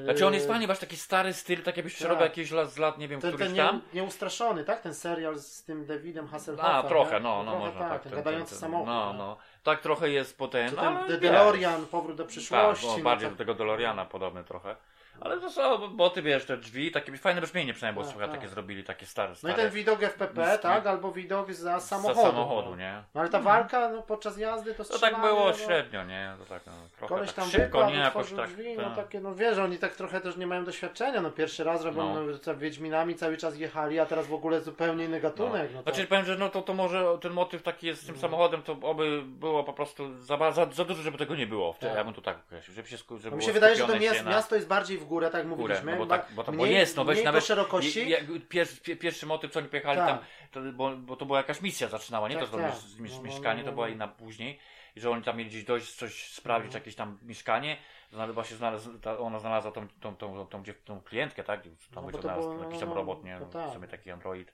Znaczy 0.03 0.25
on 0.27 0.33
jest 0.33 0.45
yy, 0.45 0.51
fajny, 0.51 0.67
masz 0.67 0.79
taki 0.79 0.97
stary 0.97 1.33
styl, 1.33 1.63
tak 1.63 1.77
jakbyś 1.77 1.93
tak. 1.93 1.97
przerobił 1.97 2.23
jakieś 2.23 2.51
lat, 2.51 2.71
z 2.71 2.77
lat, 2.77 2.97
nie 2.97 3.07
wiem, 3.07 3.21
Ten, 3.21 3.31
któryś 3.33 3.47
ten 3.47 3.57
tam. 3.57 3.81
nie, 3.93 4.01
nieustraszony, 4.01 4.63
tak? 4.63 4.81
Ten 4.81 4.93
serial 4.93 5.39
z 5.39 5.63
tym 5.63 5.85
Davidem 5.85 6.27
Hasselhoffem. 6.27 6.75
A, 6.75 6.83
trochę, 6.83 7.13
nie? 7.13 7.19
no, 7.19 7.43
no, 7.43 7.51
trochę 7.51 7.65
można 7.65 7.79
tak. 7.79 7.89
tak. 7.89 8.01
Ten 8.03 8.11
ten- 8.11 8.19
gadający 8.23 8.49
ten- 8.51 8.59
samochód. 8.59 8.87
No, 8.87 9.11
nie? 9.11 9.17
no. 9.17 9.37
Tak 9.65 9.81
trochę 9.81 10.09
jest 10.09 10.37
potem. 10.37 10.69
Czy 10.69 10.75
no, 10.75 10.81
ten 10.81 10.97
ale 10.97 11.07
The 11.07 11.11
wiesz. 11.11 11.21
DeLorean, 11.21 11.85
powrót 11.85 12.17
do 12.17 12.23
Tak, 12.23 12.29
przyszłości. 12.29 12.87
no, 12.87 12.97
no 12.97 13.03
bardziej 13.03 13.29
to- 13.29 13.35
do 13.35 13.37
tego 13.37 13.53
DeLoreana 13.53 14.05
podobny 14.05 14.43
trochę. 14.43 14.75
Ale 15.21 15.37
to 15.41 15.49
są, 15.49 15.87
bo 15.87 16.09
ty 16.09 16.21
wiesz, 16.21 16.45
te 16.45 16.57
drzwi, 16.57 16.91
takie 16.91 17.17
fajne 17.17 17.41
brzmienie 17.41 17.73
przynajmniej, 17.73 18.03
bo 18.03 18.05
Tak, 18.07 18.11
słuchaj, 18.11 18.29
tak. 18.29 18.37
takie 18.37 18.49
zrobili, 18.49 18.83
takie 18.83 19.05
stare, 19.05 19.29
No 19.29 19.35
stare. 19.35 19.53
i 19.53 19.55
ten 19.55 19.69
widok 19.69 20.03
FPP, 20.03 20.33
Bliski. 20.33 20.59
tak? 20.59 20.87
Albo 20.87 21.11
widok 21.11 21.53
za 21.53 21.79
z 21.79 21.87
samochodu. 21.87 22.21
samochodu, 22.21 22.69
no. 22.69 22.75
nie? 22.75 23.03
No 23.13 23.21
ale 23.21 23.29
ta 23.29 23.39
walka 23.39 23.89
no, 23.89 24.01
podczas 24.01 24.37
jazdy 24.37 24.71
to 24.71 24.77
To 24.77 24.83
strzelanie, 24.83 25.15
tak 25.15 25.25
było 25.25 25.45
no, 25.45 25.53
średnio, 25.53 26.03
nie? 26.03 26.33
To 26.39 26.45
tak, 26.45 26.65
no, 26.65 26.71
trochę 26.97 27.15
Koleś 27.15 27.27
tak 27.27 27.35
tam 27.35 27.49
szybko, 27.49 27.77
wypadł, 27.77 27.93
nie? 27.95 27.99
Jakoś 27.99 28.33
tak. 28.33 28.49
drzwi, 28.49 28.75
tak. 28.75 28.85
no 28.85 28.95
takie, 28.95 29.19
no 29.19 29.35
wiesz, 29.35 29.57
oni 29.57 29.77
tak 29.77 29.95
trochę 29.95 30.21
też 30.21 30.37
nie 30.37 30.47
mają 30.47 30.65
doświadczenia, 30.65 31.21
no 31.21 31.31
pierwszy 31.31 31.63
raz 31.63 31.83
robią, 31.83 32.13
No. 32.13 32.21
no. 32.25 32.31
no 32.47 32.55
Wiedźminami 32.55 33.15
cały 33.15 33.37
czas 33.37 33.57
jechali, 33.57 33.99
a 33.99 34.05
teraz 34.05 34.27
w 34.27 34.33
ogóle 34.33 34.61
zupełnie 34.61 35.05
inny 35.05 35.19
gatunek, 35.19 35.69
no, 35.73 35.83
to... 35.83 35.91
Znaczy 35.91 36.07
powiem, 36.07 36.25
że 36.25 36.37
no 36.37 36.49
to, 36.49 36.61
to 36.61 36.73
może 36.73 37.17
ten 37.21 37.33
motyw 37.33 37.63
taki 37.63 37.87
jest 37.87 38.03
z 38.03 38.05
tym 38.07 38.17
samochodem, 38.17 38.61
to 38.61 38.77
oby 38.81 39.21
było 39.25 39.63
po 39.63 39.73
prostu 39.73 40.17
za, 40.21 40.51
za, 40.51 40.65
za 40.71 40.85
dużo, 40.85 41.01
żeby 41.01 41.17
tego 41.17 41.35
nie 41.35 41.47
było. 41.47 41.75
Tak. 41.79 41.95
Ja 41.95 42.03
bym 42.03 42.13
to 42.13 42.21
tak 42.21 42.37
określił, 42.45 42.75
żeby 42.75 42.87
się, 42.87 42.97
żeby 42.97 43.29
No 43.31 43.37
mi 43.37 43.43
się 43.43 43.53
wydaje, 43.53 43.75
że 43.75 43.81
to 43.81 43.87
skupione 43.87 44.05
miast, 44.05 44.17
się 44.17 44.23
na 44.25 44.31
miasto 44.31 44.55
jest 44.55 44.67
bardziej 44.67 44.97
w 45.05 45.07
górę, 45.07 45.29
tak 45.31 45.45
mówiliśmy. 45.47 45.91
no 45.91 45.97
bo, 45.97 46.05
tak, 46.05 46.27
bo, 46.35 46.43
to, 46.43 46.51
bo 46.51 46.63
mniej, 46.63 46.75
jest, 46.75 46.95
no 46.97 47.05
weź 47.05 47.23
nawet 47.23 47.45
szerokości. 47.45 47.99
je- 48.09 48.19
je- 48.19 48.39
pier, 48.39 48.67
pier, 48.83 48.99
pierwszy 48.99 49.25
motyw, 49.25 49.51
co 49.51 49.59
oni 49.59 49.69
pojechali 49.69 49.97
Tak. 49.97 50.07
tam, 50.07 50.19
to, 50.51 50.71
bo, 50.73 50.95
bo 50.97 51.15
to 51.15 51.25
była 51.25 51.37
jakaś 51.37 51.61
misja 51.61 51.87
zaczynała, 51.87 52.29
nie 52.29 52.35
Tak, 52.37 52.49
to 52.49 52.57
tak. 52.57 52.75
z, 52.75 52.79
z, 52.85 52.99
No, 52.99 53.05
no, 53.17 53.21
mieszkanie, 53.23 53.59
no, 53.59 53.65
to 53.65 53.71
no. 53.71 53.75
była 53.75 53.89
inna 53.89 54.07
później. 54.07 54.59
I 54.95 54.99
że 55.01 55.09
oni 55.09 55.23
tam 55.23 55.37
mieli 55.37 55.49
gdzieś 55.49 55.63
dojść, 55.63 55.95
coś 55.95 56.27
sprawdzić, 56.33 56.67
Mhm. 56.67 56.81
jakieś 56.81 56.95
tam 56.95 57.17
mieszkanie. 57.21 57.77
Znalazła 58.11 58.43
się 58.43 58.55
znalazł, 58.55 58.99
ta, 58.99 59.17
ona 59.19 59.39
znalazła 59.39 59.71
tą, 59.71 59.87
tą, 60.01 60.15
tą, 60.15 60.45
tą, 60.47 60.63
tą, 60.63 60.73
tą 60.85 61.01
klientkę, 61.01 61.43
tak? 61.43 61.63
Tam 61.63 61.71
No, 61.95 62.01
bo 62.01 62.07
no, 62.07 62.11
to 62.17 62.21
znalazł 62.21 62.49
było- 62.49 62.63
jakiś 62.63 62.79
no, 62.79 62.85
tam 62.87 62.95
robot, 62.95 63.23
nie? 63.23 63.39
to 63.39 63.45
tak. 63.45 63.69
W 63.69 63.73
sumie 63.73 63.87
taki 63.87 64.11
android. 64.11 64.53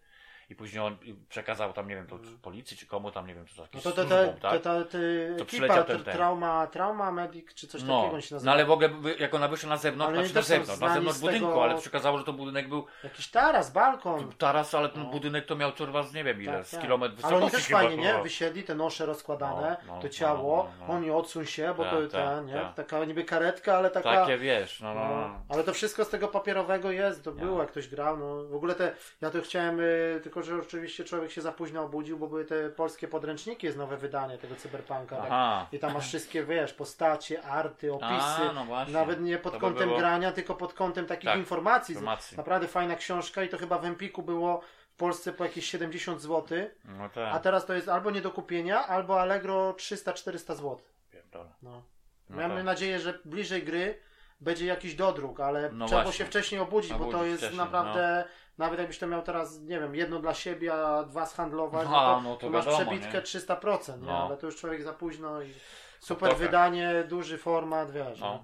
I 0.52 0.56
później 0.56 0.84
on 0.84 0.98
przekazał 1.30 1.74
tam, 1.74 1.88
nie 1.88 1.96
wiem, 1.96 2.08
to 2.08 2.20
policji 2.42 2.78
czy 2.78 2.86
komu 2.86 3.12
tam, 3.12 3.28
nie 3.28 3.36
wiem, 3.36 3.46
to 3.46 3.52
No 3.58 3.64
jakieś 3.64 3.84
to 3.84 3.92
służbom, 3.92 4.10
te, 4.10 4.34
tak? 4.42 4.52
te, 4.52 4.60
te, 4.60 4.86
te 4.86 5.36
To 5.38 5.44
ekipa, 5.44 5.68
ten- 5.84 5.98
te, 5.98 6.04
ten. 6.04 6.14
trauma, 6.14 6.68
trauma 6.68 7.12
medic, 7.12 7.54
czy 7.54 7.68
coś 7.68 7.84
No, 7.84 8.02
takiego 8.02 8.22
się 8.22 8.28
no 8.32 8.36
nazywa. 8.36 8.52
ale 8.52 8.66
w 8.66 8.72
ogóle 8.72 8.90
jak 9.20 9.34
ona 9.34 9.48
wyszła 9.48 9.70
na 9.70 9.78
zewnątrz, 9.78 10.18
Ale 10.18 10.28
znaczy 10.28 10.36
na 10.36 10.42
zewnątrz, 10.42 10.82
na 10.82 10.94
zewnątrz 10.94 11.20
budynku, 11.20 11.48
tego- 11.48 11.64
ale 11.64 11.78
przekazało, 11.78 12.18
że 12.18 12.24
to 12.24 12.34
budynek 12.34 12.70
był 12.70 12.86
Jakiś 13.04 13.28
taras, 13.32 13.72
balkon. 13.72 14.32
taras, 14.38 14.76
ale 14.76 14.90
ten 14.90 15.04
No. 15.04 15.10
budynek 15.10 15.46
to 15.46 15.56
miał 15.56 15.72
kurwa 15.72 16.04
z 16.04 16.14
nie 16.14 16.24
wiem 16.24 16.42
ile, 16.42 16.54
Tak, 16.54 16.68
z 16.68 16.72
tak. 16.72 16.82
kilometr 16.82 17.14
Ale 17.24 17.36
wysokości 17.36 17.44
oni 17.44 17.52
też 17.52 17.68
fajnie, 17.90 18.04
nie? 18.18 18.24
Wysiedli, 18.24 18.64
te 18.64 18.76
nosze 18.76 19.06
rozkładane, 19.06 19.78
No, 19.88 19.96
no, 19.96 20.02
to 20.02 20.10
ciało, 20.10 20.64
no, 20.64 20.70
no, 20.80 20.88
no. 20.88 20.94
oni 20.94 21.12
odsuń 21.12 21.46
się, 21.46 21.74
bo 21.78 21.86
to 21.86 22.08
ta, 22.08 22.42
nie? 22.42 22.54
tak. 22.54 22.74
Taka 22.76 23.06
niby 23.06 23.24
karetka, 23.24 23.78
ale 23.78 23.92
taka... 23.92 24.16
Takie 24.16 24.38
wiesz, 24.38 24.82
no, 24.82 24.94
no, 24.94 25.02
No, 25.08 25.16
no. 25.28 25.40
ale 25.50 25.64
to 25.64 25.74
wszystko 25.74 26.06
z 26.06 26.10
tego 26.10 26.28
papierowego 26.28 26.92
jest, 26.92 27.24
to 27.24 27.32
było, 27.32 27.60
jak 27.62 27.72
ktoś 27.72 27.88
grał, 27.88 28.18
no 28.18 28.44
w 28.44 28.56
ogóle 28.56 28.76
te, 28.76 28.96
ja 29.22 29.30
to 29.30 29.42
chciałem, 29.42 29.80
y, 29.80 30.22
tylko 30.42 30.62
że 30.62 30.68
oczywiście 30.68 31.04
człowiek 31.04 31.32
się 31.32 31.42
za 31.42 31.52
późno 31.52 31.82
obudził, 31.84 32.18
bo 32.20 32.28
były 32.28 32.46
te 32.46 32.70
polskie 32.70 33.08
podręczniki, 33.08 33.66
jest 33.66 33.78
nowe 33.78 33.98
wydanie 33.98 34.38
tego 34.38 34.56
cyberpunka, 34.56 35.16
tak? 35.18 35.74
I 35.74 35.80
tam 35.80 35.94
masz 35.94 36.08
wszystkie, 36.08 36.44
wiesz, 36.44 36.74
postacie, 36.74 37.44
arty, 37.44 37.94
opisy, 37.94 38.50
A, 38.50 38.54
no 38.54 38.66
właśnie. 38.66 38.94
nawet 38.94 39.22
nie 39.22 39.38
pod 39.38 39.54
To 39.54 39.60
by 39.60 39.66
kątem 39.66 39.88
było- 39.88 40.00
grania, 40.00 40.32
tylko 40.32 40.56
pod 40.56 40.74
kątem 40.74 41.06
takich 41.06 41.30
Tak, 41.30 41.40
informacji, 41.40 41.94
informacji. 41.94 42.38
naprawdę 42.38 42.68
fajna 42.68 42.96
książka 42.96 43.44
i 43.44 43.50
to 43.50 43.58
chyba 43.58 43.78
w 43.78 43.86
Empiku 43.86 44.24
było 44.24 44.62
w 44.92 44.96
Polsce 44.96 45.34
po 45.34 45.44
jakieś 45.44 45.66
70 45.70 46.22
zł, 46.22 46.58
No 46.86 47.04
a 47.04 47.10
tak. 47.10 47.44
teraz 47.44 47.66
to 47.66 47.74
jest 47.74 47.90
albo 47.90 48.12
nie 48.12 48.22
do 48.22 48.32
kupienia, 48.32 48.88
albo 48.88 49.22
Allegro 49.22 49.74
300-400 49.74 50.56
zł. 50.56 50.78
Pierdolę. 51.12 51.50
No. 51.62 51.84
No 52.30 52.38
Mamy 52.38 52.56
tak. 52.56 52.64
nadzieję, 52.64 53.00
że 53.00 53.20
bliżej 53.26 53.64
gry 53.64 54.00
będzie 54.42 54.66
jakiś 54.66 54.96
dodruk, 54.96 55.40
ale 55.40 55.70
No 55.72 55.86
trzeba 55.86 56.04
właśnie. 56.04 56.18
się 56.18 56.26
wcześniej 56.26 56.62
obudzić, 56.62 56.94
bo 56.94 57.00
to 57.00 57.04
Obudzić 57.06 57.26
jest 57.28 57.38
wcześniej, 57.44 57.60
naprawdę, 57.66 58.24
nawet 58.62 58.80
jakbyś 58.80 59.00
to 59.00 59.08
miał 59.08 59.22
teraz, 59.22 59.60
nie 59.60 59.80
wiem, 59.80 59.96
jedno 59.96 60.20
dla 60.20 60.34
siebie, 60.34 60.74
a 60.74 61.04
dwa 61.04 61.26
zhandlować, 61.26 61.88
No, 61.90 61.92
no 61.92 62.00
to, 62.16 62.22
no 62.22 62.36
to 62.36 62.42
to 62.42 62.50
masz 62.50 62.66
wiadomo, 62.66 62.82
przebitkę 62.86 63.18
nie? 63.18 63.22
300%, 63.22 64.02
nie? 64.02 64.08
No. 64.08 64.26
ale 64.26 64.38
to 64.38 64.46
już 64.46 64.56
człowiek 64.58 64.84
za 64.84 64.94
późno 64.94 65.42
i 65.42 65.54
super 66.00 66.30
trochę. 66.30 66.46
wydanie, 66.46 67.04
duży 67.08 67.38
format, 67.38 67.92
wiesz. 67.92 68.20
No. 68.20 68.28
No. 68.28 68.44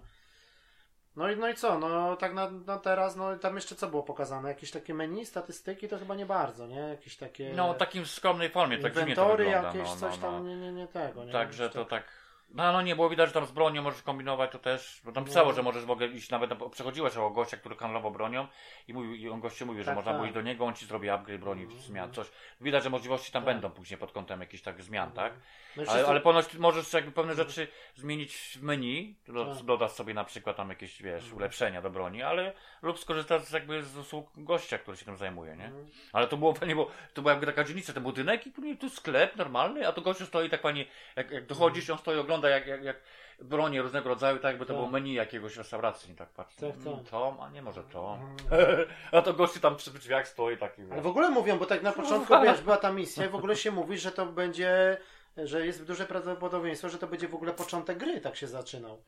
No 1.15 1.31
i, 1.31 1.38
no 1.38 1.49
i 1.49 1.56
co, 1.56 1.80
no 1.80 2.15
tak 2.15 2.34
na, 2.34 2.49
na 2.49 2.77
teraz, 2.77 3.15
no 3.15 3.35
tam 3.38 3.56
jeszcze 3.56 3.76
co 3.76 3.88
było 3.88 4.03
pokazane? 4.03 4.49
Jakieś 4.49 4.72
takie 4.72 4.94
menu, 4.94 5.26
statystyki 5.26 5.88
to 5.88 5.98
chyba 5.98 6.15
nie 6.15 6.26
bardzo, 6.26 6.68
nie? 6.68 6.80
Jakieś 6.80 7.18
takie 7.18 7.53
No 7.56 7.73
w 7.73 7.77
takim 7.77 8.06
skromnej 8.06 8.49
formie, 8.49 8.77
tak 8.77 8.94
to 8.94 9.06
wygląda. 9.06 9.44
jakieś, 9.44 9.89
no, 9.89 9.95
coś 9.95 10.19
no, 10.19 10.31
no. 10.31 10.38
tam, 10.38 10.48
nie, 10.48 10.56
nie, 10.56 10.72
nie 10.72 10.88
tego, 10.88 11.26
nie? 11.26 11.31
Także 11.31 11.69
to 11.69 11.85
tak- 11.85 12.03
tak. 12.03 12.27
No, 12.49 12.72
no 12.74 12.82
nie 12.82 12.95
było 12.95 13.10
widać, 13.10 13.28
że 13.30 13.34
tam 13.34 13.45
z 13.45 13.52
bronią 13.52 13.82
możesz 13.82 14.02
kombinować, 14.02 14.52
to 14.52 14.60
też. 14.60 15.02
Bo 15.03 15.11
tam 15.11 15.24
No. 15.24 15.28
pisało, 15.28 15.53
że 15.53 15.64
możesz 15.64 15.86
w 15.86 15.91
ogóle 15.91 16.07
iść 16.07 16.30
nawet. 16.30 16.49
na- 16.60 16.69
Przechodziłeś 16.69 17.18
o 17.18 17.30
gościa, 17.30 17.57
który 17.57 17.76
handlował 17.76 18.11
bronią 18.11 18.48
i, 18.88 18.94
mówił, 18.94 19.14
i 19.15 19.30
on 19.30 19.40
goście 19.40 19.65
mówił, 19.65 19.82
że 19.84 19.86
Tak, 19.86 19.95
można 19.95 20.11
tak. 20.11 20.15
było 20.18 20.26
iść 20.26 20.34
do 20.34 20.41
niego, 20.41 20.65
on 20.65 20.74
ci 20.74 20.86
zrobi 20.86 21.10
upgrade 21.10 21.41
broni, 21.41 21.64
Mhm. 21.64 21.82
zmian, 21.82 22.14
coś. 22.14 22.28
Widać, 22.61 22.84
że 22.84 22.90
możliwości 22.90 23.32
tam 23.32 23.44
Tak. 23.45 23.53
będą 23.53 23.69
później 23.69 23.98
pod 23.98 24.11
kątem 24.11 24.40
jakichś 24.40 24.64
tak 24.64 24.82
zmian, 24.82 25.11
tak? 25.11 25.34
No 25.34 25.84
i 25.84 25.86
Ale, 25.86 25.95
wszyscy- 25.95 26.11
ale 26.11 26.22
ponoć 26.22 26.53
możesz 26.56 26.94
jakby 26.94 27.11
pewne 27.11 27.36
rzeczy 27.36 27.68
zmienić 27.95 28.57
w 28.60 28.64
menu, 28.64 29.15
do, 29.28 29.45
Tak. 29.56 29.64
dodasz 29.65 29.91
sobie 29.91 30.14
na 30.14 30.24
przykład 30.24 30.57
tam 30.57 30.69
jakieś, 30.69 31.02
wiesz, 31.02 31.34
ulepszenia 31.34 31.82
do 31.82 31.90
broni, 31.90 32.24
ale 32.24 32.53
lub 32.82 32.99
skorzystać 32.99 33.45
z 33.48 33.52
jakby 33.52 33.84
z 33.84 33.98
usług 33.98 34.30
gościa, 34.38 34.78
który 34.78 34.98
się 34.98 35.06
tym 35.06 35.18
zajmuje, 35.18 35.56
nie? 35.56 35.65
Mhm. 35.65 35.88
Ale 36.14 36.28
to 36.28 36.38
było 36.38 36.53
fajnie, 36.53 36.76
bo 36.76 36.91
to 37.14 37.22
była 37.22 37.32
jakby 37.32 37.45
taka 37.45 37.64
dzielnica, 37.64 37.94
ten 37.94 38.03
budynek 38.03 38.48
i 38.48 38.52
później 38.52 38.78
tu 38.78 38.90
sklep 38.90 39.36
normalny, 39.36 39.88
a 39.88 39.91
tu 39.91 40.02
gościu 40.02 40.26
stoi 40.26 40.49
tak 40.49 40.61
fajnie, 40.61 40.86
jak, 41.15 41.32
jak 41.32 41.45
dochodzisz, 41.45 41.90
on 41.90 41.98
stoi, 41.98 42.18
ogląda 42.19 42.36
jak, 42.43 42.68
jak, 42.68 42.84
jak 42.84 42.95
bronie 43.41 43.81
różnego 43.81 44.09
rodzaju, 44.09 44.38
tak 44.39 44.43
jakby 44.51 44.65
to 44.65 44.73
Tak. 44.73 44.77
było 44.77 44.91
menu 44.91 45.14
jakiegoś 45.14 45.57
restauracji, 45.57 46.15
tak 46.15 46.30
patrzę. 46.30 46.72
Tak, 46.72 46.88
mm, 46.88 46.99
tak. 46.99 47.09
To, 47.11 47.38
a 47.41 47.49
nie 47.49 47.61
może 47.61 47.84
to. 47.84 48.18
Mhm. 48.22 48.88
a 49.11 49.22
to 49.22 49.34
gościu 49.34 49.59
tam 49.59 49.76
przy 49.76 49.91
drzwiach 49.91 50.27
stoi 50.27 50.57
taki. 50.57 50.81
Ale 50.91 51.01
w 51.01 51.07
ogóle 51.07 51.30
mówią, 51.30 51.57
bo 51.57 51.65
tak 51.65 51.84
na 51.84 51.91
początku, 52.01 52.34
wiesz, 52.43 52.61
była 52.61 52.77
ta 52.77 52.91
misja 52.91 53.26
i 53.26 53.30
w 53.30 53.35
ogóle 53.35 53.55
się 53.55 53.72
mówi, 53.72 53.97
że 53.97 54.11
to 54.11 54.26
będzie, 54.26 54.97
że 55.38 55.65
jest 55.65 55.85
duże 55.85 56.05
prawdopodobieństwo, 56.05 56.89
że 56.89 56.97
to 56.97 57.07
będzie 57.07 57.27
w 57.27 57.35
ogóle 57.35 57.53
początek 57.53 57.97
gry, 57.97 58.22
tak 58.22 58.35
się 58.35 58.47
zaczynał. 58.47 59.01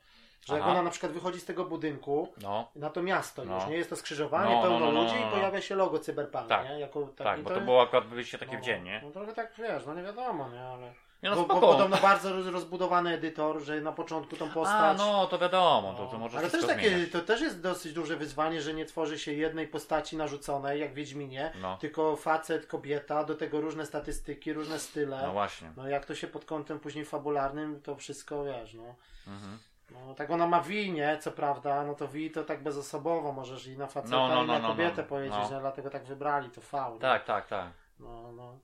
Że 0.46 0.54
jak 0.54 0.62
Aha. 0.62 0.72
ona 0.72 0.82
na 0.82 0.90
przykład 0.90 1.12
wychodzi 1.12 1.40
z 1.40 1.44
tego 1.44 1.64
budynku 1.64 2.32
No, 2.42 2.70
na 2.76 2.90
to 2.90 3.02
miasto 3.02 3.44
No. 3.44 3.54
już, 3.54 3.66
nie? 3.66 3.76
Jest 3.76 3.90
to 3.90 3.96
skrzyżowanie, 3.96 4.50
No, 4.50 4.56
no, 4.56 4.62
pełno 4.62 4.78
no, 4.86 4.92
no, 4.92 5.02
ludzi 5.02 5.14
no, 5.14 5.20
i 5.20 5.24
no. 5.24 5.30
pojawia 5.30 5.60
się 5.60 5.74
logo 5.74 5.98
Cyberpunk, 5.98 6.46
Tak. 6.48 6.68
nie? 6.68 6.80
Jako 6.80 7.02
taki, 7.02 7.16
tak, 7.24 7.40
bo 7.42 7.48
to 7.48 7.54
jest- 7.54 7.64
było 7.64 7.82
akurat 7.82 8.06
wyjście 8.06 8.38
takie 8.38 8.52
no, 8.54 8.58
w 8.58 8.62
dzień, 8.62 8.82
nie? 8.84 9.00
No 9.04 9.10
trochę 9.10 9.32
tak, 9.32 9.52
wiesz, 9.58 9.86
no 9.86 9.94
nie 9.94 10.02
wiadomo, 10.02 10.48
nie? 10.48 10.60
Ale... 10.62 10.92
Nie 11.22 11.30
no, 11.30 11.36
bo, 11.36 11.44
bo 11.54 11.60
podobno 11.60 11.96
bardzo 11.96 12.32
roz- 12.32 12.46
rozbudowany 12.46 13.14
edytor, 13.14 13.60
że 13.60 13.80
na 13.80 13.92
początku 13.92 14.36
tą 14.36 14.50
postać... 14.50 14.76
A, 14.76 14.94
no, 14.94 15.26
to 15.26 15.38
wiadomo, 15.38 15.94
to, 15.94 16.06
to 16.06 16.18
może 16.18 16.38
Ale 16.38 16.50
też 16.50 16.66
takie, 16.66 16.88
zmieniać. 16.90 17.10
to 17.10 17.20
też 17.20 17.40
jest 17.40 17.60
dosyć 17.60 17.92
duże 17.92 18.16
wyzwanie, 18.16 18.60
że 18.60 18.74
nie 18.74 18.86
tworzy 18.86 19.18
się 19.18 19.32
jednej 19.32 19.68
postaci 19.68 20.16
narzuconej, 20.16 20.80
jak 20.80 20.90
w 20.90 20.94
Wiedźminie, 20.94 21.52
No, 21.60 21.76
tylko 21.76 22.16
facet, 22.16 22.66
kobieta, 22.66 23.24
do 23.24 23.34
tego 23.34 23.60
różne 23.60 23.86
statystyki, 23.86 24.52
różne 24.52 24.78
style. 24.78 25.22
no 25.26 25.32
właśnie. 25.32 25.72
No 25.76 25.88
jak 25.88 26.06
to 26.06 26.14
się 26.14 26.26
pod 26.26 26.44
kątem 26.44 26.80
później 26.80 27.04
fabularnym, 27.04 27.80
to 27.82 27.96
wszystko 27.96 28.44
wiesz, 28.44 28.74
no. 28.74 28.94
Mhm. 29.26 29.58
no 29.90 30.14
tak 30.14 30.30
ona 30.30 30.46
ma 30.46 30.60
wi, 30.60 30.92
nie? 30.92 31.18
Co 31.18 31.30
prawda, 31.32 31.84
no 31.84 31.94
to 31.94 32.08
wi 32.08 32.30
to 32.30 32.44
tak 32.44 32.62
bezosobowo, 32.62 33.32
możesz 33.32 33.66
i 33.66 33.78
na 33.78 33.86
faceta, 33.86 34.16
No, 34.16 34.28
no, 34.28 34.34
i 34.44 34.46
no, 34.46 34.52
na 34.52 34.58
no, 34.58 34.68
kobietę 34.68 35.02
no. 35.02 35.08
powiedzieć, 35.08 35.38
No. 35.42 35.50
no. 35.50 35.60
dlatego 35.60 35.90
tak 35.90 36.04
wybrali, 36.04 36.50
to 36.50 36.60
V. 36.60 36.90
nie? 36.94 36.98
Tak, 37.00 37.24
tak, 37.24 37.46
tak. 37.46 37.66
No, 38.00 38.32
no. 38.32 38.58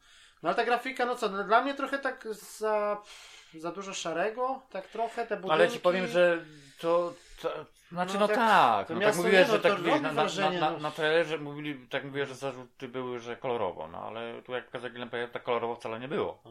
No 0.46 0.50
ale 0.50 0.56
ta 0.56 0.64
grafika, 0.64 1.06
no 1.06 1.14
co, 1.14 1.28
no, 1.28 1.44
dla 1.44 1.62
mnie 1.62 1.74
trochę 1.74 1.98
tak 1.98 2.28
za, 2.30 3.02
za 3.54 3.72
dużo 3.72 3.94
szarego, 3.94 4.60
tak 4.70 4.86
trochę, 4.86 5.26
te 5.26 5.36
budynki. 5.36 5.52
Ale 5.52 5.68
ci 5.68 5.80
powiem, 5.80 6.06
że 6.06 6.38
to. 6.80 7.12
to 7.42 7.50
znaczy, 7.92 8.14
no, 8.14 8.20
No 8.20 8.28
tak, 8.28 8.36
tak. 8.36 8.88
No, 8.88 9.00
tak 9.00 9.16
mówiłeś, 9.16 9.46
że 9.46 9.52
no 9.52 9.58
to 9.58 9.68
tak 9.68 9.82
wiesz, 9.82 10.00
na, 10.00 10.12
na, 10.12 10.22
wrażenie, 10.22 10.60
na, 10.60 10.70
no. 10.70 10.78
na 10.78 10.90
trailerze 10.90 11.38
mówili, 11.38 11.86
tak 11.88 12.04
mówię, 12.04 12.26
że 12.26 12.34
zarzuty 12.34 12.88
były, 12.88 13.18
że 13.18 13.36
kolorowo, 13.36 13.88
no 13.88 13.98
ale 13.98 14.42
tu 14.42 14.52
jak 14.52 14.64
pokazał 14.64 14.90
gameplay, 14.90 15.28
tak 15.28 15.42
kolorowo 15.42 15.74
wcale 15.74 16.00
nie 16.00 16.08
było. 16.08 16.38
No. 16.44 16.50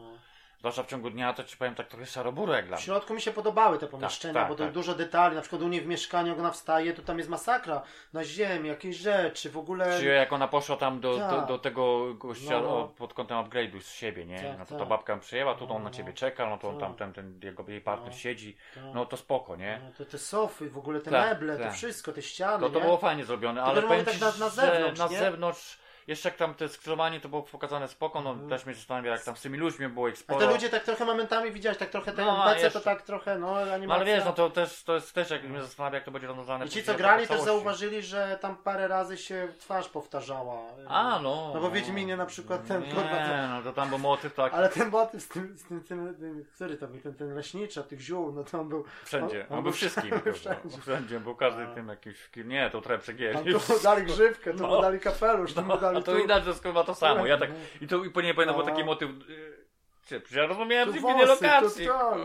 Zwłaszcza 0.66 0.82
w 0.82 0.86
ciągu 0.86 1.10
dnia, 1.10 1.32
to 1.32 1.44
ci 1.44 1.56
powiem 1.56 1.74
tak 1.74 1.88
trochę 1.88 2.06
szaroburo 2.06 2.54
jak 2.54 2.66
dla 2.66 2.76
W 2.76 2.80
mnie. 2.80 2.84
środku 2.86 3.14
mi 3.14 3.20
się 3.20 3.32
podobały 3.32 3.78
te 3.78 3.86
pomieszczenia, 3.86 4.34
tak, 4.34 4.48
bo 4.48 4.54
to 4.54 4.64
tak. 4.64 4.72
dużo 4.72 4.94
detali, 4.94 5.34
na 5.34 5.40
przykład 5.40 5.62
u 5.62 5.68
niej 5.68 5.80
w 5.80 5.86
mieszkaniu, 5.86 6.28
jak 6.28 6.38
ona 6.38 6.50
wstaje, 6.50 6.92
to 6.92 7.02
tam 7.02 7.18
jest 7.18 7.30
masakra, 7.30 7.82
na 8.12 8.24
ziemi, 8.24 8.68
jakieś 8.68 8.96
rzeczy, 8.96 9.50
w 9.50 9.56
ogóle... 9.58 9.98
Czy 10.00 10.04
jak 10.04 10.32
ona 10.32 10.48
poszła 10.48 10.76
tam 10.76 11.00
do, 11.00 11.12
do, 11.12 11.18
Tak. 11.18 11.46
do 11.46 11.58
tego 11.58 12.14
gościa 12.14 12.60
No, 12.60 12.60
no. 12.60 12.88
pod 12.88 13.14
kątem 13.14 13.38
upgrade'u 13.38 13.80
z 13.80 13.92
siebie, 13.92 14.26
nie? 14.26 14.40
Tak, 14.42 14.58
no 14.58 14.64
to 14.64 14.70
tak. 14.70 14.78
ta 14.78 14.86
babka 14.86 15.12
ją 15.12 15.20
przyjęła, 15.20 15.54
tu 15.54 15.64
on 15.64 15.70
No, 15.70 15.78
na 15.78 15.90
ciebie 15.90 16.08
no. 16.10 16.16
czeka, 16.16 16.50
no 16.50 16.58
to 16.58 16.68
on 16.68 16.78
Tak. 16.78 16.88
tam 16.88 16.94
ten, 16.96 17.12
ten 17.12 17.40
jego, 17.42 17.64
jej 17.68 17.80
partner 17.80 18.10
No. 18.10 18.16
siedzi, 18.18 18.56
Tak. 18.74 18.84
no 18.94 19.06
to 19.06 19.16
spoko, 19.16 19.56
nie? 19.56 19.80
No, 19.84 19.90
to 19.98 20.04
te 20.04 20.18
sofy, 20.18 20.70
w 20.70 20.78
ogóle 20.78 21.00
te 21.00 21.10
Tak, 21.10 21.28
meble, 21.30 21.56
to 21.56 21.62
tak. 21.62 21.72
wszystko, 21.74 22.12
te 22.12 22.22
ściany, 22.22 22.60
To, 22.60 22.70
to 22.70 22.78
nie? 22.78 22.84
było 22.84 22.96
fajnie 22.96 23.24
zrobione, 23.24 23.54
Tylko, 23.60 23.70
ale 23.70 23.80
że 23.80 23.86
powiem 23.88 24.04
tak 24.04 24.20
na- 24.20 24.26
na 24.26 24.32
że 24.32 24.50
zewnątrz, 24.50 24.98
na 25.00 25.06
nie? 25.08 25.18
zewnątrz 25.18 25.78
jeszcze 26.06 26.28
jak 26.28 26.38
tam 26.38 26.54
te 26.54 26.68
skrzyżowanie 26.68 27.20
to 27.20 27.28
było 27.28 27.42
pokazane 27.42 27.88
spoko, 27.88 28.20
no 28.20 28.30
Mhm. 28.30 28.48
też 28.48 28.66
mnie 28.66 28.74
zastanawia 28.74 29.10
jak 29.10 29.24
tam 29.24 29.36
z 29.36 29.40
tymi 29.42 29.58
ludźmi 29.58 29.88
było 29.88 30.08
ich 30.08 30.14
A 30.14 30.18
sporo. 30.18 30.40
te 30.40 30.46
ludzie 30.52 30.68
tak 30.68 30.84
trochę 30.84 31.04
momentami 31.04 31.50
widziałeś, 31.50 31.78
tak 31.78 31.90
trochę 31.90 32.12
te 32.12 32.24
No, 32.24 32.50
NPC 32.50 32.70
to 32.70 32.80
tak 32.80 33.02
trochę, 33.02 33.38
no 33.38 33.56
animacja. 33.56 33.86
No 33.86 33.94
ale 33.94 34.04
wiesz, 34.04 34.24
no 34.24 34.32
to 34.32 34.50
też, 34.50 34.82
to 34.82 34.94
jest 34.94 35.12
też 35.14 35.30
jak 35.30 35.44
mnie 35.44 35.62
zastanawia 35.62 35.94
jak 35.94 36.04
to 36.04 36.10
będzie 36.10 36.26
rozwiązane. 36.26 36.66
I 36.66 36.68
ci 36.68 36.82
co 36.82 36.94
grali 36.94 37.26
też 37.26 37.40
zauważyli, 37.40 38.02
że 38.02 38.38
tam 38.40 38.56
parę 38.56 38.88
razy 38.88 39.16
się 39.16 39.48
twarz 39.60 39.88
powtarzała. 39.88 40.58
A 40.88 41.20
no. 41.22 41.50
No 41.54 41.60
bo 41.60 41.70
Wiedźminie 41.70 42.16
na 42.16 42.26
przykład 42.26 42.66
ten, 42.66 42.82
Nie, 42.82 42.88
kurwa, 42.94 43.08
to- 43.10 43.48
no 43.56 43.62
to 43.62 43.72
tam 43.72 43.88
był 43.88 43.98
motyw 43.98 44.34
tak 44.34 44.54
Ale 44.54 44.68
ten 44.68 44.90
motyw 44.90 45.22
z 45.22 45.28
tym, 45.28 45.58
z 45.58 45.62
tym, 45.64 45.80
tym, 45.84 46.14
tym 46.14 46.44
który 46.54 46.76
to 46.76 46.86
był, 46.88 47.00
ten, 47.00 47.14
ten 47.14 47.34
leśnicza, 47.34 47.82
tych 47.82 48.00
ziół, 48.00 48.32
no 48.32 48.44
to 48.44 48.60
on 48.60 48.68
był, 48.68 48.84
wszędzie. 49.04 49.40
on 49.40 49.44
On 49.44 49.48
był 49.56 49.62
był 49.62 49.72
wszystkim. 49.72 50.10
wszędzie. 50.20 50.32
wszędzie. 50.32 50.78
wszędzie, 50.82 51.20
był 51.20 51.34
każdy 51.36 51.62
A. 51.62 51.74
tym 51.74 51.88
jakiś. 51.88 52.30
Nie, 52.36 52.70
to 52.70 52.80
trochę 52.80 52.94
tam 52.94 53.02
przegięli. 53.02 53.52
tu 53.54 53.72
mu 53.72 53.78
dali 53.82 54.02
grzywkę, 54.06 54.50
tu 54.54 54.66
mu 54.66 54.72
No. 54.72 54.82
dali 54.82 55.00
kapelusz, 55.00 55.54
tu 55.54 55.62
mu 55.62 55.76
dali 55.78 55.95
A 55.98 56.00
to 56.02 56.12
tu. 56.12 56.18
widać, 56.18 56.44
że 56.44 56.54
skoro 56.54 56.84
to 56.84 56.94
samo. 56.94 57.26
Ja 57.26 57.38
tak. 57.38 57.50
I 57.80 57.86
to 57.86 58.04
i 58.04 58.10
później 58.10 58.34
pamiętam, 58.34 58.56
był 58.56 58.64
No. 58.66 58.70
taki 58.70 58.84
motyw. 58.84 59.10
Przecież 60.06 60.32
ja 60.32 60.46
rozumiałem 60.46 60.86
Tu 60.86 60.92
w 60.92 60.94
Wiedźminie 60.94 61.26
wąsy, 61.26 61.44
lokacji. 61.44 61.86
tu 61.86 61.92
to. 61.92 62.08
O, 62.10 62.16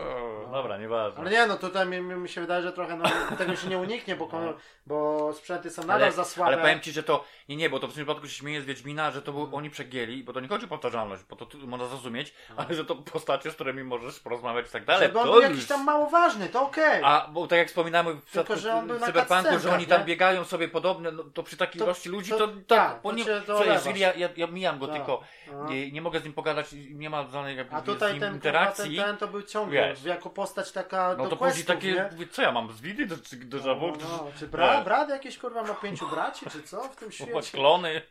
No. 0.46 0.52
Dobra, 0.52 0.78
nieważne. 0.78 1.20
Ale 1.20 1.30
nie, 1.30 1.46
no 1.46 1.56
tutaj 1.56 1.86
mi, 1.86 2.00
mi 2.00 2.14
mi 2.14 2.28
się 2.28 2.40
wydaje, 2.40 2.62
że 2.62 2.72
trochę 2.72 2.96
no, 2.96 3.04
tego 3.38 3.56
się 3.56 3.68
nie 3.68 3.78
uniknie, 3.78 4.16
bo, 4.16 4.26
kon- 4.26 4.54
bo 4.86 5.32
sprzęty 5.32 5.70
są 5.70 5.82
nadal 5.82 6.02
Ale, 6.02 6.12
za 6.12 6.24
słabe. 6.24 6.46
ale 6.52 6.62
powiem 6.62 6.80
ci, 6.80 6.92
że 6.92 7.02
to. 7.02 7.24
Nie, 7.48 7.56
nie, 7.56 7.70
bo 7.70 7.80
to 7.80 7.86
w 7.86 7.90
tym 7.90 7.96
przypadku 8.04 8.26
się 8.28 8.34
śmieje 8.34 8.60
z 8.62 8.64
Wiedźmina, 8.64 9.10
że 9.10 9.22
to 9.22 9.32
był, 9.32 9.56
oni 9.56 9.70
przegięli, 9.70 10.24
bo 10.24 10.32
to 10.32 10.40
nie 10.40 10.48
chodzi 10.48 10.64
o 10.64 10.68
powtarzalność, 10.68 11.22
bo 11.30 11.36
to 11.36 11.46
tu 11.46 11.58
można 11.66 11.86
zrozumieć, 11.86 12.34
ale 12.56 12.74
że 12.74 12.84
to 12.84 12.96
postacie, 12.96 13.50
z 13.50 13.54
którymi 13.54 13.84
możesz 13.84 14.20
porozmawiać 14.20 14.66
i 14.68 14.70
tak 14.70 14.84
dalej. 14.84 15.06
Żeby 15.08 15.18
on 15.18 15.26
to 15.26 15.32
był 15.32 15.40
już- 15.42 15.50
jakiś 15.50 15.66
tam 15.66 15.84
mało 15.84 16.10
ważny, 16.10 16.48
to 16.48 16.62
okej. 16.62 17.00
A, 17.04 17.28
bo 17.32 17.46
tak 17.46 17.58
jak 17.58 17.68
wspominamy 17.68 18.10
w 18.14 18.14
Tylko, 18.14 18.26
przypadku 18.26 18.56
że 18.62 18.74
on 18.74 18.86
był 18.86 18.98
na 18.98 19.06
Cyberpunku, 19.06 19.42
że 19.42 19.50
cutscenkach, 19.50 19.74
oni 19.78 19.86
tam 19.86 20.00
nie? 20.00 20.06
biegają 20.06 20.44
sobie 20.44 20.68
podobne, 20.68 21.12
no, 21.12 21.24
to 21.24 21.42
przy 21.42 21.56
takiej 21.56 21.78
To- 21.78 21.84
ilości 21.84 22.08
ludzi 22.08 22.30
to- 22.30 22.38
to, 22.38 22.46
tak, 22.48 22.64
tak, 22.66 23.02
bo 23.02 23.10
to 23.10 23.16
nie, 23.16 23.24
cię 23.24 23.40
co, 23.40 23.46
dolewasz. 23.52 23.74
jeżeli 23.74 24.00
ja, 24.00 24.14
ja, 24.14 24.28
ja 24.36 24.46
mijam 24.46 24.78
go 24.78 24.86
Tak. 24.86 24.96
tylko, 24.96 25.20
No. 25.52 25.68
nie, 25.70 25.90
nie 25.92 26.02
mogę 26.02 26.20
z 26.20 26.24
nim 26.24 26.32
pogadać, 26.32 26.72
i 26.72 26.94
nie 26.94 27.10
ma 27.10 27.22
żadnej 27.28 27.56
jakby, 27.56 27.71
A 27.72 27.82
tutaj 27.82 28.20
ten, 28.20 28.34
interakcji, 28.34 28.96
ten, 28.96 29.04
ten 29.04 29.16
to 29.16 29.28
był 29.28 29.42
ciągle, 29.42 29.88
Wiesz. 29.88 30.04
jako 30.04 30.30
postać 30.30 30.72
taka 30.72 31.14
no 31.18 31.24
do 31.24 31.30
to 31.30 31.36
później 31.36 31.52
questów, 31.64 31.66
takie, 31.74 31.92
nie? 31.92 32.08
mówię, 32.12 32.26
co 32.26 32.42
ja 32.42 32.52
mam, 32.52 32.72
z 32.72 32.80
widy 32.80 33.06
do, 33.06 33.16
czy 33.18 33.36
do 33.36 33.58
No, 33.58 33.74
no, 34.00 34.26
czy 34.38 34.46
bra, 34.48 34.84
brat 34.84 35.08
jakieś 35.08 35.38
kurwa 35.38 35.62
ma 35.62 35.74
pięciu 35.74 36.08
braci, 36.08 36.46
czy 36.50 36.62
co 36.62 36.80
w 36.88 36.96
tym 36.96 37.12
świecie? 37.42 37.50
klony. 37.52 38.02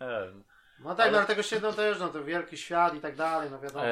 No. 0.00 0.06
E, 0.06 0.32
No 0.78 0.90
tak, 0.94 1.00
Ale- 1.00 1.12
no 1.12 1.18
ale 1.18 1.26
tego 1.26 1.42
się 1.42 1.60
no 1.60 1.72
też, 1.72 1.98
no 1.98 2.08
to 2.08 2.24
wielki 2.24 2.56
świat 2.56 2.94
i 2.94 3.00
tak 3.00 3.16
dalej, 3.16 3.50
no 3.50 3.60
wiadomo. 3.60 3.84
E, 3.84 3.88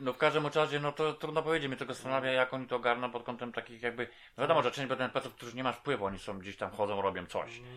no 0.00 0.12
w 0.12 0.18
każdym 0.18 0.46
razie, 0.46 0.80
no 0.80 0.92
to 0.92 1.12
trudno 1.12 1.42
powiedzieć, 1.42 1.68
mnie 1.68 1.76
tego 1.76 1.94
zastanawia, 1.94 2.30
jak 2.32 2.54
oni 2.54 2.66
to 2.66 2.76
ogarną 2.76 3.10
pod 3.10 3.22
kątem 3.22 3.52
takich 3.52 3.82
jakby, 3.82 4.08
no 4.36 4.40
wiadomo, 4.40 4.62
że 4.62 4.70
część 4.70 4.92
NPC-ów, 5.00 5.34
którzy 5.34 5.56
nie 5.56 5.64
masz 5.64 5.76
wpływu, 5.76 6.04
oni 6.04 6.18
są 6.18 6.38
gdzieś 6.38 6.56
tam 6.56 6.70
chodzą, 6.70 7.02
robią 7.02 7.26
coś. 7.26 7.58
Mhm. 7.58 7.76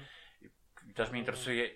I 0.90 0.94
też 0.94 1.10
mnie 1.10 1.20
interesuje, 1.20 1.70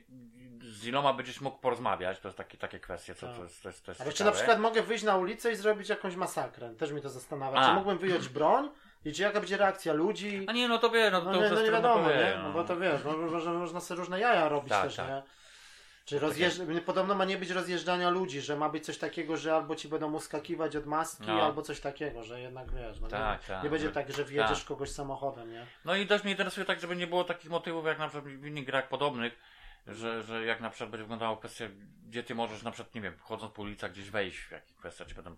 z 0.63 0.85
iloma 0.85 1.13
będziesz 1.13 1.41
mógł 1.41 1.57
porozmawiać, 1.57 2.19
to 2.19 2.27
jest 2.27 2.37
takie, 2.37 2.57
takie 2.57 2.79
kwestie, 2.79 3.15
co 3.15 3.27
Tak. 3.27 3.35
to 3.35 3.43
jest, 3.43 3.63
to 3.63 3.69
jest, 3.69 3.85
to 3.85 3.91
jest 3.91 4.01
Ale 4.01 4.13
czy 4.13 4.23
na 4.25 4.31
przykład 4.31 4.59
mogę 4.59 4.81
wyjść 4.83 5.03
na 5.03 5.15
ulicę 5.17 5.51
i 5.51 5.55
zrobić 5.55 5.89
jakąś 5.89 6.15
masakrę? 6.15 6.69
Też 6.75 6.91
mnie 6.91 7.01
to 7.01 7.09
zastanawia. 7.09 7.59
Czy 7.61 7.67
A. 7.67 7.73
mógłbym 7.73 7.97
wyjąć 7.97 8.29
broń? 8.37 8.69
I 9.05 9.13
czy 9.13 9.21
jaka 9.21 9.39
będzie 9.39 9.57
reakcja 9.57 9.93
ludzi? 9.93 10.45
A 10.49 10.51
nie, 10.51 10.67
no 10.67 10.77
to 10.77 10.89
wie, 10.89 11.11
no, 11.11 11.21
No 11.23 11.31
to 11.31 11.37
nie, 11.37 11.41
już 11.47 11.51
no 11.51 11.61
nie 11.61 11.71
wiadomo, 11.71 11.97
nie? 11.97 12.03
powiedzieć, 12.03 12.35
No 12.43 12.51
bo 12.51 12.63
to 12.63 12.77
wiesz, 12.77 13.01
no, 13.05 13.17
można, 13.17 13.53
można 13.53 13.79
sobie 13.79 13.97
różne 13.99 14.19
jaja 14.19 14.49
robić 14.49 14.69
Tak, 14.69 14.83
też, 14.83 14.95
tak. 14.95 15.07
nie? 15.07 15.23
Czy 16.05 16.19
rozjeżdż... 16.19 16.59
Podobno 16.85 17.15
ma 17.15 17.25
nie 17.25 17.37
być 17.37 17.49
rozjeżdżania 17.49 18.09
ludzi, 18.09 18.41
że 18.41 18.55
ma 18.55 18.69
być 18.69 18.85
coś 18.85 18.97
takiego, 18.97 19.37
że 19.37 19.55
albo 19.55 19.75
ci 19.75 19.87
będą 19.87 20.13
uskakiwać 20.13 20.75
od 20.75 20.85
maski, 20.85 21.27
No. 21.27 21.41
albo 21.43 21.61
coś 21.61 21.79
takiego, 21.79 22.23
że 22.23 22.41
jednak 22.41 22.71
wiesz, 22.71 22.99
no 22.99 23.07
Tak, 23.07 23.41
nie, 23.41 23.47
tak. 23.47 23.63
nie 23.63 23.69
będzie 23.69 23.89
tak, 23.89 24.11
że 24.13 24.25
wjedziesz 24.25 24.59
Tak. 24.59 24.67
kogoś 24.67 24.89
samochodem, 24.91 25.51
nie? 25.51 25.65
No 25.85 25.95
i 25.95 26.07
też 26.07 26.23
mnie 26.23 26.31
interesuje 26.31 26.65
tak, 26.65 26.79
żeby 26.79 26.95
nie 26.95 27.07
było 27.07 27.23
takich 27.23 27.51
motywów 27.51 27.85
jak 27.85 27.99
na 27.99 28.07
przykład 28.09 28.33
w 28.33 28.45
innych 28.45 28.65
grach 28.65 28.87
podobnych, 28.89 29.33
że, 29.87 30.23
że 30.23 30.45
jak 30.45 30.61
na 30.61 30.69
przykład 30.69 30.89
będzie 30.89 31.03
wyglądała 31.03 31.37
kwestia, 31.37 31.65
gdzie 32.09 32.23
ty 32.23 32.35
możesz 32.35 32.63
na 32.63 32.71
przykład, 32.71 32.95
nie 32.95 33.01
wiem, 33.01 33.13
chodząc 33.19 33.53
po 33.53 33.61
ulicach 33.61 33.91
gdzieś 33.91 34.09
wejść 34.09 34.37
w 34.39 34.51
jakieś 34.51 34.73
kwestia, 34.73 35.05
czy 35.05 35.15
będą 35.15 35.35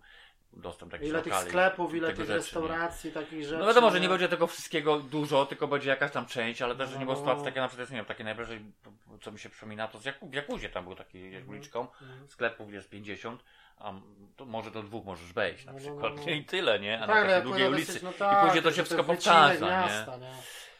dostęp 0.52 0.90
do 0.90 0.96
jakichś 0.96 1.10
Ile 1.10 1.22
tych 1.22 1.32
lokali, 1.32 1.48
sklepów, 1.48 1.94
ile 1.94 2.08
tych 2.08 2.16
rzeczy, 2.16 2.30
nie? 2.30 2.36
restauracji, 2.36 3.12
takich 3.12 3.44
rzeczy. 3.44 3.58
No 3.58 3.66
wiadomo, 3.66 3.90
że 3.90 4.00
nie 4.00 4.08
będzie 4.08 4.28
tego 4.28 4.46
wszystkiego 4.46 4.98
dużo, 5.00 5.46
tylko 5.46 5.68
będzie 5.68 5.90
jakaś 5.90 6.10
tam 6.10 6.26
część, 6.26 6.62
ale 6.62 6.76
też, 6.76 6.90
że 6.90 6.98
nie 6.98 7.04
było 7.04 7.14
No. 7.14 7.20
sytuacji 7.20 7.44
takie 7.44 7.60
na 7.60 7.68
przykład, 7.68 7.80
jest, 7.80 7.92
nie 7.92 7.96
wiem, 7.96 8.04
takie 8.06 8.24
najbliżej, 8.24 8.60
co 9.22 9.32
mi 9.32 9.38
się 9.38 9.48
przypomina, 9.50 9.88
to 9.88 9.98
z 9.98 10.04
Jaku, 10.04 10.28
w 10.28 10.34
Jakuzie 10.34 10.68
tam 10.68 10.84
był 10.84 10.94
taki 10.94 11.24
Mhm. 11.26 11.48
uliczką, 11.48 11.80
Mhm. 11.80 12.28
sklepów 12.28 12.72
jest 12.72 12.90
50, 12.90 13.44
a 13.78 13.92
to 14.36 14.44
może 14.46 14.70
do 14.70 14.82
dwóch 14.82 15.04
możesz 15.04 15.32
wejść 15.32 15.64
na 15.64 15.72
No, 15.72 15.78
no, 15.78 15.84
przykład, 15.84 16.16
no, 16.16 16.22
no. 16.26 16.32
i 16.32 16.44
tyle, 16.44 16.80
nie? 16.80 17.00
A 17.00 17.06
Tak, 17.06 17.24
na 17.24 17.30
takiej 17.30 17.42
długiej 17.42 17.68
ulicy. 17.68 17.86
dosyć, 17.86 18.02
no 18.02 18.10
I 18.10 18.14
tak, 18.14 18.44
później 18.44 18.62
to 18.62 18.70
że 18.70 18.76
się 18.76 18.84
wszystko 18.84 19.04
powtarza, 19.04 19.54
nie? 19.64 19.70
miasta, 19.70 20.16
nie? 20.16 20.30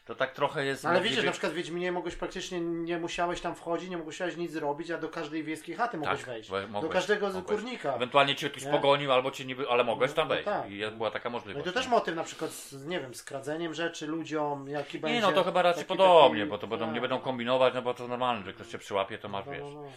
To 0.05 0.14
tak 0.14 0.32
trochę 0.32 0.64
jest... 0.64 0.85
No 0.85 0.90
ale 0.90 1.01
widzisz, 1.01 1.24
na 1.24 1.31
przykład 1.32 1.52
w 1.52 1.55
Wiedźminie 1.56 1.93
mogłeś 1.93 2.16
praktycznie 2.16 2.60
nie 2.60 2.98
musiałeś 2.98 3.40
tam 3.40 3.55
wchodzić, 3.55 3.90
nie 3.90 3.97
musiałeś 3.97 4.36
nic 4.36 4.52
zrobić, 4.52 4.90
a 4.90 4.98
do 4.98 5.09
każdej 5.09 5.44
wiejskiej 5.44 5.74
chaty 5.77 5.97
mogłeś 5.98 6.18
Tak, 6.18 6.27
wejść. 6.28 6.51
we- 6.51 6.62
do 6.62 6.68
mogłeś, 6.68 6.93
każdego 6.93 7.27
mogłeś. 7.31 7.60
kurnika. 7.60 7.94
Ewentualnie 7.94 8.35
cię 8.36 8.51
ktoś 8.51 8.64
Nie? 8.64 8.70
pogonił, 8.70 9.12
albo 9.12 9.31
cię 9.31 9.44
niby, 9.44 9.68
ale 9.68 9.85
mogłeś 9.85 10.12
tam 10.12 10.28
No, 10.28 10.35
no 10.35 10.35
wejść. 10.35 10.44
tak. 10.44 10.70
I 10.70 10.97
była 10.97 11.10
taka 11.10 11.28
No 11.31 11.32
i 11.32 11.39
możliwość. 11.39 11.64
to 11.66 11.72
też 11.72 11.89
motyw 11.89 12.16
na 12.16 12.24
przykład 12.24 12.51
z, 12.51 12.86
nie 12.86 13.01
wiem, 13.01 13.14
z 13.14 13.22
kradzeniem 13.22 13.74
rzeczy 13.74 14.06
ludziom, 14.06 14.68
jaki 14.68 14.98
będzie... 14.98 15.14
Nie, 15.14 15.22
no 15.22 15.32
to 15.32 15.44
chyba 15.44 15.62
raczej 15.62 15.85
taki- 15.85 15.98
podobnie, 15.98 16.40
taki- 16.40 16.51
bo 16.51 16.59
to 16.59 16.66
będą, 16.66 16.86
nie 16.86 16.93
tak. 16.93 17.01
będą 17.01 17.18
kombinować, 17.20 17.74
no 17.74 17.82
bo 17.82 17.94
to 17.94 18.09
normalne, 18.09 18.44
że 18.44 18.52
ktoś 18.52 18.66
cię 18.68 18.78
przyłapie, 18.78 19.18
to 19.18 19.28
masz, 19.28 19.47
No, 19.47 19.52
wiesz. 19.52 19.60
no, 19.62 19.70
no. 19.82 19.89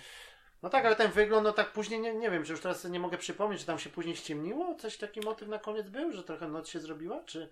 No 0.63 0.69
tak, 0.69 0.85
ale 0.85 0.95
ten 0.95 1.11
wygląd, 1.11 1.43
no 1.43 1.51
tak 1.51 1.71
później, 1.71 1.99
nie, 1.99 2.13
nie 2.13 2.31
wiem, 2.31 2.43
czy 2.43 2.51
już 2.51 2.61
teraz 2.61 2.85
nie 2.85 2.99
mogę 2.99 3.17
przypomnieć, 3.17 3.61
czy 3.61 3.67
tam 3.67 3.79
się 3.79 3.89
później 3.89 4.15
ściemniło? 4.15 4.75
Coś 4.75 4.97
taki 4.97 5.19
motyw 5.21 5.47
na 5.47 5.59
koniec 5.59 5.89
był, 5.89 6.11
że 6.11 6.23
trochę 6.23 6.47
noc 6.47 6.69
się 6.69 6.79
zrobiła? 6.79 7.23
Czy 7.25 7.49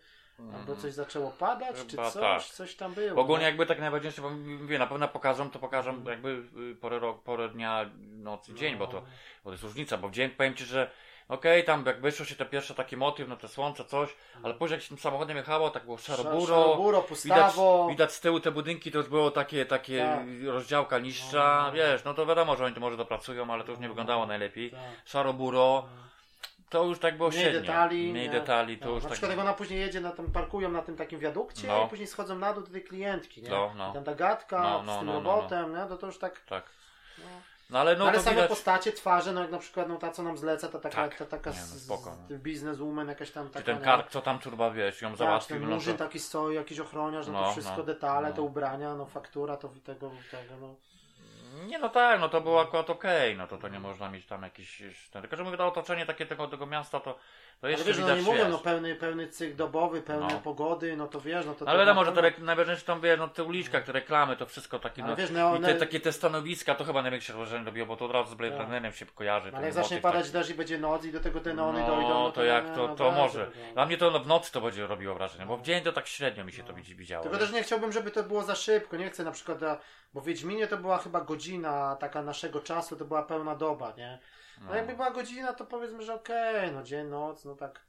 albo 0.56 0.76
coś 0.76 0.94
zaczęło 0.94 1.32
padać, 1.32 1.76
czy 1.88 1.92
Chyba 1.92 2.12
coś? 2.12 2.22
tak. 2.22 2.44
Coś 2.56 2.76
tam 2.76 2.94
było. 2.94 3.22
Ogólnie 3.22 3.42
no. 3.44 3.48
jakby 3.48 3.66
tak 3.66 3.80
najważniejsze, 3.80 4.22
bo 4.22 4.30
mówię, 4.30 4.80
na 4.80 4.88
pewno 4.88 5.08
pokażą, 5.08 5.50
to 5.50 5.60
pokażą 5.60 6.04
jakby 6.04 6.44
y, 6.72 6.76
porę, 6.76 7.00
rok, 7.00 7.24
porę 7.24 7.50
dnia, 7.50 7.90
nocy, 8.00 8.54
dzień, 8.54 8.76
bo 8.76 8.88
to, 8.88 8.94
No. 8.94 9.02
bo 9.44 9.50
to 9.50 9.52
jest 9.52 9.64
różnica, 9.64 9.98
bo 9.98 10.10
w 10.10 10.12
dzień 10.12 10.30
powiem 10.30 10.56
Ci, 10.56 10.66
że 10.66 10.92
okej, 11.32 11.64
tam 11.64 11.84
jak 11.86 12.02
wyszło 12.02 12.26
się 12.26 12.36
te 12.36 12.46
pierwsze 12.46 12.76
taki 12.76 12.98
motyw, 12.98 13.28
no 13.28 13.36
te 13.38 13.48
słońce, 13.48 13.86
coś, 13.86 14.16
ale 14.44 14.54
później 14.54 14.76
jak 14.78 14.84
się 14.84 14.90
tym 14.90 14.98
samochodem 14.98 15.38
jechało, 15.38 15.70
tak 15.70 15.86
było 15.86 15.98
szaro-buro, 15.98 16.46
Szaroburo, 16.48 16.98
Widać, 17.02 17.10
pustawo. 17.10 17.88
widać 17.90 18.14
z 18.14 18.20
tyłu 18.20 18.40
te 18.40 18.52
budynki, 18.52 18.92
to 18.92 18.98
już 18.98 19.08
było 19.08 19.32
takie, 19.32 19.66
takie 19.66 20.00
Tak. 20.06 20.26
rozdziałka 20.54 21.00
niższa, 21.00 21.64
No. 21.68 21.72
wiesz, 21.72 22.04
no 22.04 22.14
to 22.14 22.26
wiadomo, 22.26 22.56
że 22.56 22.66
oni 22.66 22.76
to 22.76 22.82
może 22.82 22.98
dopracują, 22.98 23.54
ale 23.54 23.64
to 23.64 23.72
już 23.72 23.80
nie 23.80 23.88
No. 23.88 23.94
wyglądało 23.94 24.26
najlepiej. 24.26 24.72
Tak. 24.72 24.80
Szaro-buro, 25.06 25.84
to 26.70 26.84
już 26.84 27.00
tak 27.00 27.18
było 27.18 27.30
Mniej 27.30 27.42
średnio. 27.42 27.62
detali. 27.62 28.12
Mniej 28.12 28.26
nie? 28.30 28.34
detali, 28.34 28.78
to 28.78 28.86
no, 28.86 28.92
już 28.92 29.04
Na 29.04 29.10
tak... 29.10 29.14
przykład 29.18 29.32
jak 29.38 29.40
ona 29.40 29.54
później 29.54 29.80
jedzie, 29.80 30.02
na 30.02 30.12
tym, 30.12 30.32
parkują 30.32 30.72
na 30.72 30.82
tym 30.82 30.96
takim 30.98 31.20
wiadukcie 31.20 31.68
No. 31.68 31.86
i 31.86 31.90
później 31.90 32.08
schodzą 32.08 32.40
na 32.40 32.54
dół 32.54 32.64
do 32.64 32.72
tej 32.72 32.84
klientki, 32.84 33.42
nie? 33.42 33.50
No, 33.50 33.72
no. 33.78 33.90
I 33.92 33.94
tam 33.94 34.04
ta 34.04 34.16
gadka 34.16 34.62
No, 34.62 34.84
z 34.84 34.86
no, 34.86 34.98
tym 34.98 35.06
no, 35.08 35.14
no, 35.14 35.20
robotem, 35.20 35.76
nie? 35.76 35.86
To, 35.86 35.98
to 35.98 36.06
już 36.08 36.18
tak... 36.20 36.40
Tak. 36.46 36.64
No. 37.18 37.26
No 37.72 37.80
ale 37.80 37.96
no 37.96 38.08
ale 38.08 38.18
to 38.18 38.24
same 38.24 38.36
widać... 38.36 38.50
postacie, 38.50 38.92
twarze, 38.92 39.34
no 39.34 39.42
jak 39.42 39.52
na 39.52 39.58
przykład 39.58 39.88
no, 39.90 39.96
ta, 39.98 40.12
co 40.12 40.24
nam 40.24 40.38
zleca, 40.38 40.68
ta 40.68 40.80
taka, 40.80 40.96
Tak. 40.96 41.16
ta, 41.18 41.26
taka 41.26 41.50
Nie, 41.52 41.58
no, 41.60 41.66
spoko, 41.80 42.16
z- 42.30 42.42
bizneswoman, 42.42 43.08
jakaś 43.08 43.32
tam 43.32 43.48
Czy 43.48 43.54
taka... 43.54 43.66
ten 43.66 43.78
nie? 43.78 43.84
kark, 43.86 44.10
co 44.10 44.22
tam 44.22 44.40
turba, 44.40 44.72
wiesz, 44.72 45.02
ją 45.02 45.10
Tak, 45.10 45.18
załatwił, 45.18 45.60
ten 45.60 45.70
no 45.70 45.76
murzyn 45.76 45.98
to... 45.98 46.04
taki 46.06 46.20
stoi, 46.20 46.56
jakiś 46.56 46.80
ochroniarz, 46.80 47.28
no, 47.28 47.34
to 47.34 47.42
No, 47.46 47.52
wszystko 47.52 47.78
no, 47.78 47.84
detale, 47.84 48.30
no. 48.30 48.36
te 48.36 48.42
ubrania, 48.42 48.96
no 48.96 49.06
faktura, 49.06 49.58
to 49.58 49.70
tego, 49.86 50.12
tego, 50.32 50.58
no. 50.62 50.76
Nie 51.66 51.80
no 51.80 51.90
tak, 51.90 52.20
no 52.20 52.30
to 52.30 52.42
było 52.42 52.62
akurat 52.62 52.90
okej, 52.90 53.38
no 53.38 53.48
to 53.48 53.58
to 53.58 53.68
nie 53.68 53.80
można 53.80 54.10
mieć 54.10 54.26
tam 54.26 54.44
jakiś... 54.44 54.84
ten- 55.12 55.22
Tylko, 55.22 55.36
że 55.36 55.44
mówię, 55.44 55.58
to 55.58 55.68
otoczenie 55.68 56.06
takie 56.06 56.26
tego, 56.26 56.48
tego 56.48 56.66
miasta, 56.66 57.00
to, 57.00 57.18
to 57.62 57.68
Ale 57.68 57.72
jeszcze 57.72 57.88
wiesz, 57.88 58.00
no 58.00 58.16
nie 58.16 58.22
mówią, 58.22 58.38
wiesz. 58.44 58.52
no 58.52 58.58
pełny, 58.58 58.96
pełny 58.96 59.28
cykl 59.28 59.56
dobowy, 59.56 60.02
pełne 60.02 60.28
No. 60.34 60.40
pogody, 60.40 60.98
no 60.98 61.08
to 61.08 61.22
wiesz, 61.22 61.46
no 61.46 61.54
to... 61.54 61.68
Ale 61.68 61.80
to 61.80 61.80
wiadomo, 61.80 62.04
na 62.04 62.16
że 62.16 62.22
rek- 62.22 62.42
najważniejsze 62.42 62.86
tam, 62.86 63.02
wiesz, 63.02 63.20
no 63.20 63.28
te 63.28 63.44
uliczka, 63.44 63.82
te 63.82 63.92
reklamy, 63.92 64.36
to 64.38 64.46
wszystko 64.46 64.80
takie, 64.80 65.04
no... 65.04 65.16
wiesz, 65.16 65.32
no, 65.32 65.56
I 65.58 65.62
te, 65.62 65.76
takie 65.76 66.00
te 66.00 66.12
stanowiska, 66.12 66.76
to 66.76 66.84
chyba 66.84 67.02
największe 67.02 67.34
wrażenie 67.34 67.66
robiło, 67.66 67.88
bo 67.88 67.96
to 67.98 68.06
od 68.06 68.12
razu 68.12 68.32
z 68.32 68.34
Blade 68.36 68.52
Tak. 68.58 68.62
Runnerem 68.62 68.94
się 68.94 69.06
kojarzy. 69.06 69.52
No, 69.52 69.58
ale 69.58 69.66
jak 69.68 69.74
zacznie 69.76 69.98
motyw 69.98 70.04
padać 70.04 70.22
taki. 70.26 70.34
deszcz 70.34 70.50
i 70.50 70.54
będzie 70.54 70.78
noc 70.78 71.06
i 71.06 71.12
do 71.12 71.20
tego 71.20 71.40
te 71.40 71.54
neony 71.54 71.80
no, 71.80 71.88
dojdą, 71.88 72.10
no 72.10 72.32
to 72.32 72.44
jak 72.44 72.70
nie, 72.70 72.76
to, 72.76 72.88
no 72.88 72.96
to 72.96 73.12
może. 73.12 73.52
no. 73.68 73.74
Dla 73.74 73.86
mnie 73.86 73.98
to 73.98 74.20
w 74.20 74.28
nocy 74.28 74.52
to 74.52 74.62
będzie 74.62 74.88
robiło 74.88 75.16
wrażenie, 75.16 75.46
bo 75.46 75.58
w 75.58 75.62
dzień 75.62 75.84
to 75.84 75.92
tak 75.92 76.08
średnio 76.08 76.46
mi 76.46 76.52
się 76.52 76.64
to 76.64 76.74
widzi, 76.74 76.96
widziało. 76.96 77.24
Tylko 77.24 77.38
też 77.38 77.52
nie 77.52 77.64
chciałbym, 77.64 77.92
żeby 77.92 78.12
to 78.12 78.24
było 78.24 78.44
za 78.44 78.56
szybko. 78.56 78.98
Nie 78.98 79.10
chcę 79.10 79.24
na 79.24 79.32
przykład, 79.32 79.60
bo 80.14 80.22
w 80.22 80.26
Wiedźminie 80.26 80.68
to 80.68 80.78
była 80.78 80.98
chyba 80.98 81.22
godzina 81.22 81.96
taka 82.00 82.22
naszego 82.22 82.60
czasu, 82.60 82.96
to 82.96 83.06
była 83.06 83.24
pełna 83.24 83.56
doba, 83.56 83.94
nie? 83.98 84.20
No, 84.68 84.76
jakby 84.76 84.96
była 84.96 85.12
godzina, 85.12 85.54
to 85.54 85.66
powiedzmy, 85.66 86.04
że 86.04 86.14
okej, 86.14 86.72
no 86.72 86.84
dzień, 86.84 87.08
noc, 87.08 87.46
no 87.46 87.56
tak. 87.56 87.86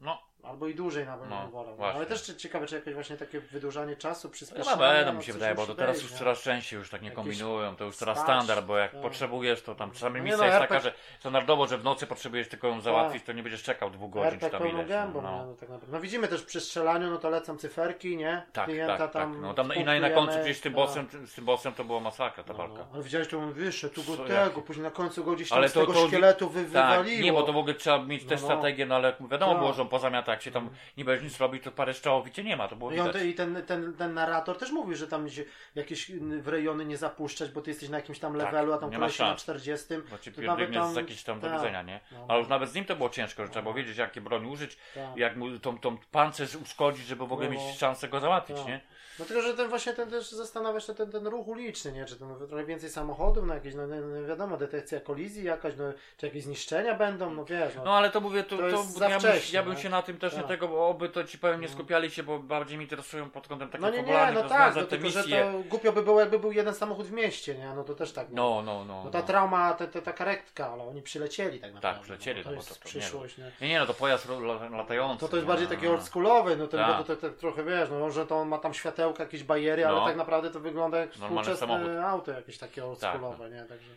No, 0.00 0.22
Albo 0.42 0.66
i 0.68 0.74
dłużej 0.74 1.06
nawet 1.06 1.30
No, 1.30 1.48
wolał. 1.48 1.76
No, 1.78 1.86
ale 1.86 2.06
też 2.06 2.22
czy- 2.22 2.36
ciekawe, 2.36 2.66
czy 2.66 2.74
jakieś 2.74 2.94
właśnie 2.94 3.16
takie 3.16 3.40
wydłużanie 3.40 3.96
czasu, 3.96 4.30
przyspieszenie. 4.30 4.76
będą 4.76 5.12
no, 5.12 5.18
mi 5.18 5.24
się 5.24 5.32
wydaje, 5.32 5.54
bo 5.54 5.66
to 5.66 5.74
teraz 5.74 6.02
już 6.02 6.12
nie? 6.12 6.18
coraz 6.18 6.42
częściej 6.42 6.78
już 6.78 6.90
tak 6.90 7.02
nie 7.02 7.08
Jakieś 7.08 7.24
kombinują, 7.24 7.76
to 7.76 7.84
już 7.84 7.96
coraz 7.96 8.18
spać, 8.18 8.26
standard, 8.26 8.66
bo 8.66 8.76
jak 8.78 8.92
tak. 8.92 9.00
potrzebujesz, 9.00 9.62
to 9.62 9.74
tam 9.74 9.90
czasami 9.90 10.18
No 10.18 10.24
misja 10.24 10.38
no, 10.38 10.44
jest 10.44 10.56
RPG 10.56 10.76
taka, 10.76 10.90
że 10.90 10.94
standardowo, 11.20 11.66
że 11.66 11.78
w 11.78 11.84
nocy 11.84 12.06
potrzebujesz 12.06 12.48
tylko 12.48 12.68
ją 12.68 12.80
załatwić, 12.80 13.24
to 13.24 13.32
nie 13.32 13.42
będziesz 13.42 13.62
czekał 13.62 13.90
dwóch 13.90 14.10
godzin 14.10 14.30
czy 14.30 14.34
RPG 14.34 14.50
tam 14.50 14.60
pełną 14.60 14.78
ileś. 14.78 14.88
gębą, 14.88 15.22
no, 15.22 15.30
no. 15.30 15.46
No, 15.46 15.52
tak 15.54 15.68
naprawdę. 15.68 15.86
no 15.96 16.00
widzimy 16.00 16.28
też 16.28 16.42
przy 16.42 16.60
strzelaniu, 16.60 17.10
no 17.10 17.16
to 17.18 17.30
lecą 17.30 17.56
cyferki, 17.58 18.16
nie? 18.16 18.42
Tak, 18.52 18.64
Klienta 18.64 18.98
tak, 18.98 19.12
tam 19.12 19.32
tak. 19.32 19.42
No 19.42 19.54
tam 19.54 19.74
i 19.74 19.84
na, 19.84 20.00
na 20.00 20.10
końcu 20.10 20.38
gdzieś 20.42 20.56
z 20.58 20.60
tym 20.60 20.72
tak. 20.72 20.82
bossem, 20.82 21.08
z 21.26 21.34
tym 21.34 21.44
bossem 21.44 21.72
to 21.72 21.84
była 21.84 22.00
masakra 22.00 22.44
ta 22.44 22.52
No, 22.52 22.58
walka. 22.58 22.78
no. 22.78 22.86
Ale 22.94 23.02
widziałeś, 23.02 23.28
to 23.28 23.38
on 23.38 23.52
wyszedł, 23.52 23.94
tu 23.94 24.16
go 24.16 24.24
tego, 24.24 24.62
później 24.62 24.82
na 24.84 24.90
końcu 24.90 25.24
go 25.24 25.32
gdzieś 25.32 25.48
tam 25.48 25.68
z 25.68 25.72
tego 25.72 26.06
szkieletu 26.06 26.48
wy, 26.48 26.60
Tak, 26.62 26.68
wywaliło. 26.72 27.22
nie, 27.24 27.32
bo 27.32 27.42
to 27.42 27.52
w 27.52 27.56
ogóle 27.56 27.74
trzeba 27.74 27.98
mieć 27.98 28.22
No, 28.22 28.28
też 28.28 28.40
no. 28.40 28.46
strategię, 28.46 28.86
no 28.86 28.94
ale 28.94 29.12
wiadomo 29.30 29.52
Tak. 29.52 29.60
było, 29.60 29.72
że 29.72 29.82
on 29.82 29.88
pozamiata 29.88 30.31
jak 30.32 30.42
się 30.42 30.50
tam 30.50 30.70
nie 30.96 31.04
będziesz 31.04 31.24
nic 31.24 31.40
robić, 31.40 31.62
to 31.64 31.70
parę 31.72 31.94
cię 32.32 32.44
nie 32.44 32.56
ma, 32.56 32.68
to 32.68 32.76
było 32.76 32.90
No 32.90 32.96
i, 32.96 33.00
on, 33.00 33.06
widać. 33.06 33.22
te- 33.22 33.28
I 33.28 33.34
ten, 33.34 33.62
ten, 33.66 33.94
ten 33.94 34.14
narrator 34.14 34.58
też 34.58 34.70
mówił, 34.70 34.96
że 34.96 35.08
tam 35.08 35.30
się 35.30 35.44
jakieś 35.74 36.10
w 36.40 36.48
rejony 36.48 36.84
nie 36.84 36.96
zapuszczać, 36.96 37.50
bo 37.50 37.60
ty 37.60 37.70
jesteś 37.70 37.88
na 37.88 37.96
jakimś 37.96 38.18
tam 38.18 38.32
Tak, 38.38 38.42
levelu, 38.42 38.72
a 38.72 38.78
tam 38.78 38.90
nie 38.90 38.98
ma 38.98 39.00
koleś 39.06 39.18
na 39.18 39.26
szans. 39.26 39.42
40. 39.42 39.86
Bo 40.10 40.18
ci 40.18 40.32
to 40.32 40.42
tam- 40.42 40.92
z 40.92 40.96
jakiejś 40.96 41.22
tam 41.22 41.40
do 41.40 41.46
tak. 41.48 41.56
widzenia, 41.58 41.82
nie? 41.82 42.00
No. 42.12 42.26
Ale 42.28 42.38
już 42.38 42.48
nawet 42.48 42.70
z 42.70 42.74
nim 42.74 42.84
to 42.84 42.96
było 42.96 43.08
ciężko, 43.10 43.42
że 43.42 43.48
trzeba 43.48 43.62
było 43.62 43.74
wiedzieć, 43.74 43.96
jakie 43.96 44.20
broń 44.20 44.46
użyć, 44.46 44.76
Tak. 44.94 45.16
jak 45.16 45.36
mu 45.36 45.58
tą, 45.58 45.78
tą 45.78 45.96
pancerz 46.10 46.54
uszkodzić, 46.56 47.06
żeby 47.06 47.26
w 47.26 47.32
ogóle 47.32 47.48
No. 47.48 47.54
mieć 47.54 47.78
szansę 47.78 48.08
go 48.08 48.20
załatwić, 48.20 48.56
Tak. 48.56 48.66
nie? 48.66 48.80
No 49.18 49.24
tylko, 49.24 49.42
że 49.42 49.54
ten 49.54 49.68
właśnie 49.68 49.92
ten 49.92 50.10
też 50.10 50.30
zastanawia 50.30 50.80
się 50.80 50.94
ten, 50.94 51.10
ten 51.10 51.26
ruch 51.26 51.48
uliczny, 51.48 51.92
nie? 51.92 52.04
Czy 52.04 52.16
to 52.16 52.46
trochę 52.48 52.64
więcej 52.64 52.90
samochodów, 52.90 53.46
no 53.46 53.54
jakieś, 53.54 53.74
no, 53.74 53.86
no, 53.86 53.96
no 54.00 54.28
wiadomo, 54.28 54.56
detekcja 54.56 55.00
kolizji 55.00 55.44
jakaś, 55.44 55.74
no, 55.76 55.84
czy 56.16 56.26
jakieś 56.26 56.42
zniszczenia 56.44 56.94
będą, 56.94 57.30
no 57.30 57.44
wiesz, 57.44 57.74
no. 57.76 57.84
No 57.84 57.96
ale 57.96 58.10
to 58.10 58.20
mówię, 58.20 58.42
to, 58.42 58.56
To 58.56 58.84
to, 58.98 59.08
ja, 59.08 59.18
ja 59.52 59.62
bym 59.62 59.72
no. 59.72 59.78
się 59.78 59.88
na 59.88 60.02
tym 60.02 60.18
też 60.18 60.32
nie 60.32 60.38
Tak. 60.38 60.48
tego, 60.48 60.68
bo 60.68 60.88
oby 60.88 61.08
to 61.08 61.24
ci 61.24 61.38
powiem 61.38 61.60
nie 61.60 61.68
skupiali 61.68 62.10
się, 62.10 62.22
bo 62.22 62.38
bardziej 62.38 62.78
mi 62.78 62.84
interesują 62.84 63.30
pod 63.30 63.48
kątem 63.48 63.68
takich 63.68 63.80
No 63.80 63.90
nie, 63.90 64.02
nie, 64.02 64.32
no 64.34 64.48
tak, 64.48 64.76
no, 64.76 64.82
tylko, 64.82 65.08
że 65.08 65.24
to 65.24 65.62
głupio 65.68 65.92
by 65.92 66.02
było, 66.02 66.20
jakby 66.20 66.38
był 66.38 66.52
jeden 66.52 66.74
samochód 66.74 67.06
w 67.06 67.12
mieście, 67.12 67.54
nie? 67.54 67.74
No 67.74 67.84
to 67.84 67.94
też 67.94 68.12
tak. 68.12 68.26
No, 68.30 68.62
no, 68.62 68.84
no. 68.84 69.04
No 69.04 69.10
ta 69.10 69.20
no. 69.20 69.26
trauma, 69.26 69.74
te, 69.74 69.88
te, 69.88 70.02
ta 70.02 70.12
karetka, 70.12 70.72
ale 70.72 70.84
oni 70.84 71.02
przylecieli 71.02 71.60
tak 71.60 71.74
naprawdę. 71.74 72.02
przylecieli, 72.02 72.38
no, 72.38 72.44
to 72.44 72.50
no 72.50 72.56
jest 72.56 72.68
to- 72.68 72.74
to 72.74 72.80
nie 72.84 73.00
przyszłość, 73.00 73.38
nie? 73.38 73.50
Nie, 73.60 73.68
nie, 73.68 73.78
no 73.78 73.86
to 73.86 73.94
pojazd 73.94 74.28
latający. 74.70 75.20
To 75.20 75.28
to 75.28 75.36
jest 75.36 75.48
bardziej 75.48 75.68
taki 75.68 75.84
no. 75.84 75.90
oldschoolowy, 75.90 76.56
no 76.56 76.66
ten, 76.66 76.80
Tak. 76.80 77.06
to, 77.06 77.16
to, 77.16 77.30
to 77.30 77.36
trochę 77.36 77.64
wiesz, 77.64 77.88
no 77.90 78.10
że 78.10 78.26
to 78.26 78.36
on 78.36 78.48
ma 78.48 78.58
tam 78.58 78.74
światełka, 79.02 79.22
jakieś 79.22 79.44
bariery, 79.44 79.86
ale 79.86 79.96
No. 80.00 80.06
tak 80.06 80.16
naprawdę 80.16 80.50
to 80.50 80.60
wygląda 80.60 80.98
jak 80.98 81.16
Normalny 81.18 81.44
samochód. 81.56 81.60
Tak, 81.60 81.68
współczesne 81.68 82.06
auto 82.06 82.32
jakieś 82.32 82.58
takie 82.58 82.84
oldschoolowe, 82.84 83.50
nie? 83.50 83.62
Także... 83.64 83.90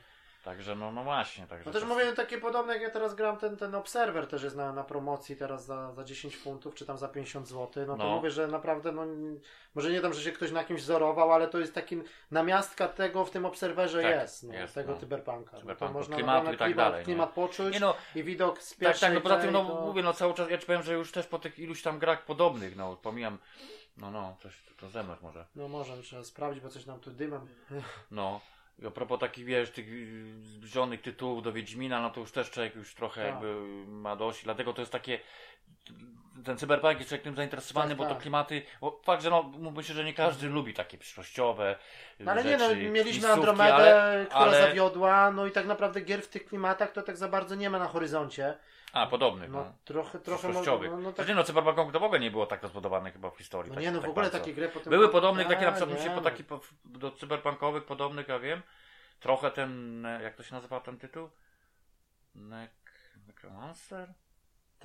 Także 0.44 0.76
no, 0.76 0.91
no 0.91 1.03
właśnie. 1.03 1.48
Także 1.48 1.65
No 1.65 1.72
też 1.72 1.82
to- 1.82 1.88
mówię 1.88 2.14
takie 2.14 2.38
podobne, 2.38 2.73
jak 2.73 2.82
ja 2.82 2.90
teraz 2.90 3.15
gram, 3.15 3.38
ten, 3.38 3.57
ten 3.57 3.76
Observer 3.76 4.27
też 4.27 4.44
jest 4.44 4.56
na, 4.56 4.73
na 4.73 4.84
promocji 4.84 5.36
teraz 5.36 5.65
za, 5.65 5.94
za 5.94 6.03
10 6.03 6.38
funtów, 6.38 6.76
czy 6.76 6.86
tam 6.86 6.98
za 6.98 7.07
50 7.07 7.48
zł. 7.48 7.86
No 7.88 7.98
to 7.98 8.03
No. 8.03 8.10
mówię, 8.15 8.32
że 8.32 8.48
naprawdę, 8.48 8.91
no 8.91 9.06
może 9.76 9.91
nie 9.91 10.02
tam, 10.02 10.14
że 10.14 10.22
się 10.22 10.32
ktoś 10.32 10.52
na 10.52 10.64
kimś 10.64 10.82
wzorował, 10.82 11.32
ale 11.34 11.48
to 11.48 11.60
jest 11.60 11.73
taki 11.73 12.02
namiastka 12.32 12.88
tego 12.88 13.26
w 13.26 13.32
tym 13.32 13.45
Obserwerze 13.45 14.02
Tak, 14.02 14.11
jest, 14.11 14.44
no, 14.44 14.53
jest, 14.53 14.73
tego 14.76 14.91
no. 14.94 14.99
cyberpunka. 14.99 15.57
No, 15.65 15.76
to 15.76 15.91
można 15.91 16.15
klimatu 16.15 16.45
i 16.53 16.57
tak 16.57 16.68
klimat, 16.68 16.86
dalej, 16.86 16.99
nie? 16.99 17.06
klimat 17.06 17.30
poczuć 17.30 17.73
Nie 17.73 17.80
no, 17.80 17.95
i 18.15 18.23
widok 18.23 18.61
z 18.61 18.69
tak, 18.69 18.80
pierwszej 18.80 19.07
tak, 19.10 19.15
no 19.15 19.22
poza 19.22 19.38
tym, 19.38 19.52
no 19.52 19.65
to- 19.65 19.82
mówię, 19.82 20.03
no 20.03 20.14
cały 20.14 20.34
czas, 20.34 20.49
ja 20.49 20.57
ci 20.57 20.65
powiem, 20.65 20.84
że 20.84 20.94
już 20.94 21.11
też 21.11 21.27
po 21.27 21.40
tych 21.40 21.60
iluś 21.60 21.82
tam 21.82 21.99
grach 21.99 22.26
podobnych, 22.26 22.76
no 22.76 22.95
pomijam, 22.95 23.38
no 23.98 24.12
no, 24.12 24.38
coś 24.44 24.54
to 24.78 24.90
zemrz 24.90 25.22
może. 25.22 25.46
No 25.56 25.68
może, 25.68 26.02
trzeba 26.02 26.24
sprawdzić, 26.24 26.64
bo 26.64 26.70
coś 26.70 26.86
nam 26.86 27.00
tu 27.00 27.12
dymem. 27.12 27.48
No. 28.12 28.42
I 28.80 28.86
a 28.88 28.92
propos 28.92 29.20
takich, 29.20 29.46
wiesz, 29.46 29.72
tych 29.72 29.88
y, 29.88 30.24
zbliżonych 30.44 31.02
tytułów 31.02 31.44
do 31.44 31.54
Wiedźmina, 31.54 32.02
no 32.02 32.10
to 32.10 32.20
już 32.20 32.32
też 32.32 32.52
człowiek 32.52 32.76
już 32.76 32.94
trochę 32.96 33.22
Tak. 33.24 33.32
jakby 33.34 33.56
ma 33.88 34.16
dość, 34.16 34.44
dlatego 34.44 34.74
to 34.74 34.82
jest 34.82 34.92
takie, 34.92 35.20
ten 36.46 36.58
cyberpunk 36.58 36.98
jest 36.98 37.10
człowiek 37.10 37.24
tym 37.24 37.36
zainteresowany, 37.36 37.90
Tak, 37.90 37.98
bo 37.98 38.04
to 38.04 38.10
tak. 38.10 38.22
klimaty, 38.22 38.62
bo 38.82 39.02
fakt, 39.04 39.24
że 39.24 39.30
no, 39.30 39.44
mówmy 39.44 39.84
się, 39.84 39.94
że 39.94 40.04
nie 40.04 40.14
każdy 40.14 40.48
lubi 40.50 40.74
takie 40.74 40.98
przyszłościowe 40.98 41.76
No 42.20 42.32
ale 42.32 42.44
nie, 42.44 42.58
no, 42.58 42.70
rzeczy, 42.70 42.90
mieliśmy 42.90 43.28
Andromedę, 43.32 43.74
ale- 43.74 44.26
która 44.26 44.42
ale- 44.42 44.62
zawiodła, 44.62 45.32
no 45.32 45.46
i 45.48 45.52
tak 45.52 45.66
naprawdę 45.66 46.02
gier 46.02 46.22
w 46.22 46.28
tych 46.28 46.46
klimatach 46.46 46.92
to 46.92 47.02
tak 47.02 47.18
za 47.18 47.28
bardzo 47.28 47.56
nie 47.56 47.70
ma 47.70 47.80
na 47.80 47.88
horyzoncie. 47.88 48.58
A, 48.96 49.08
podobnych, 49.08 49.50
No 49.52 49.64
no. 49.64 49.74
trochę, 49.86 50.20
trochę 50.20 50.48
Przyszłościowych. 50.48 50.92
no, 50.92 50.98
no, 50.98 51.08
tak, 51.12 51.16
Znaczy, 51.16 51.36
no, 51.36 51.44
cyberpunkowy 51.44 51.92
to 51.92 52.00
w 52.00 52.04
ogóle 52.04 52.20
nie 52.20 52.32
było 52.32 52.46
tak 52.46 52.64
rozbudowane 52.64 53.12
chyba 53.12 53.30
w 53.32 53.38
historii. 53.38 53.70
no 53.70 53.76
tak, 53.76 53.84
nie, 53.84 53.92
no 53.92 54.00
tak 54.00 54.08
w 54.08 54.12
ogóle 54.12 54.24
bardzo. 54.24 54.40
takie 54.40 54.54
gry 54.54 54.70
potem... 54.70 54.90
Były 54.90 55.10
podobnych, 55.10 55.48
takie 55.48 55.66
na 55.66 55.72
przykład 55.72 55.98
nie, 55.98 56.04
się 56.04 56.10
po 56.10 56.16
no. 56.16 56.22
taki 56.22 56.44
po, 56.44 56.60
do 56.86 57.12
cyberpunkowych 57.12 57.84
podobnych, 57.86 58.28
ja 58.28 58.40
wiem. 58.40 58.62
Trochę 59.20 59.52
ten, 59.52 60.04
jak 60.24 60.36
to 60.36 60.44
się 60.44 60.56
nazywa 60.56 60.80
ten 60.80 60.98
tytuł? 60.98 61.30
Necromancer? 63.28 64.14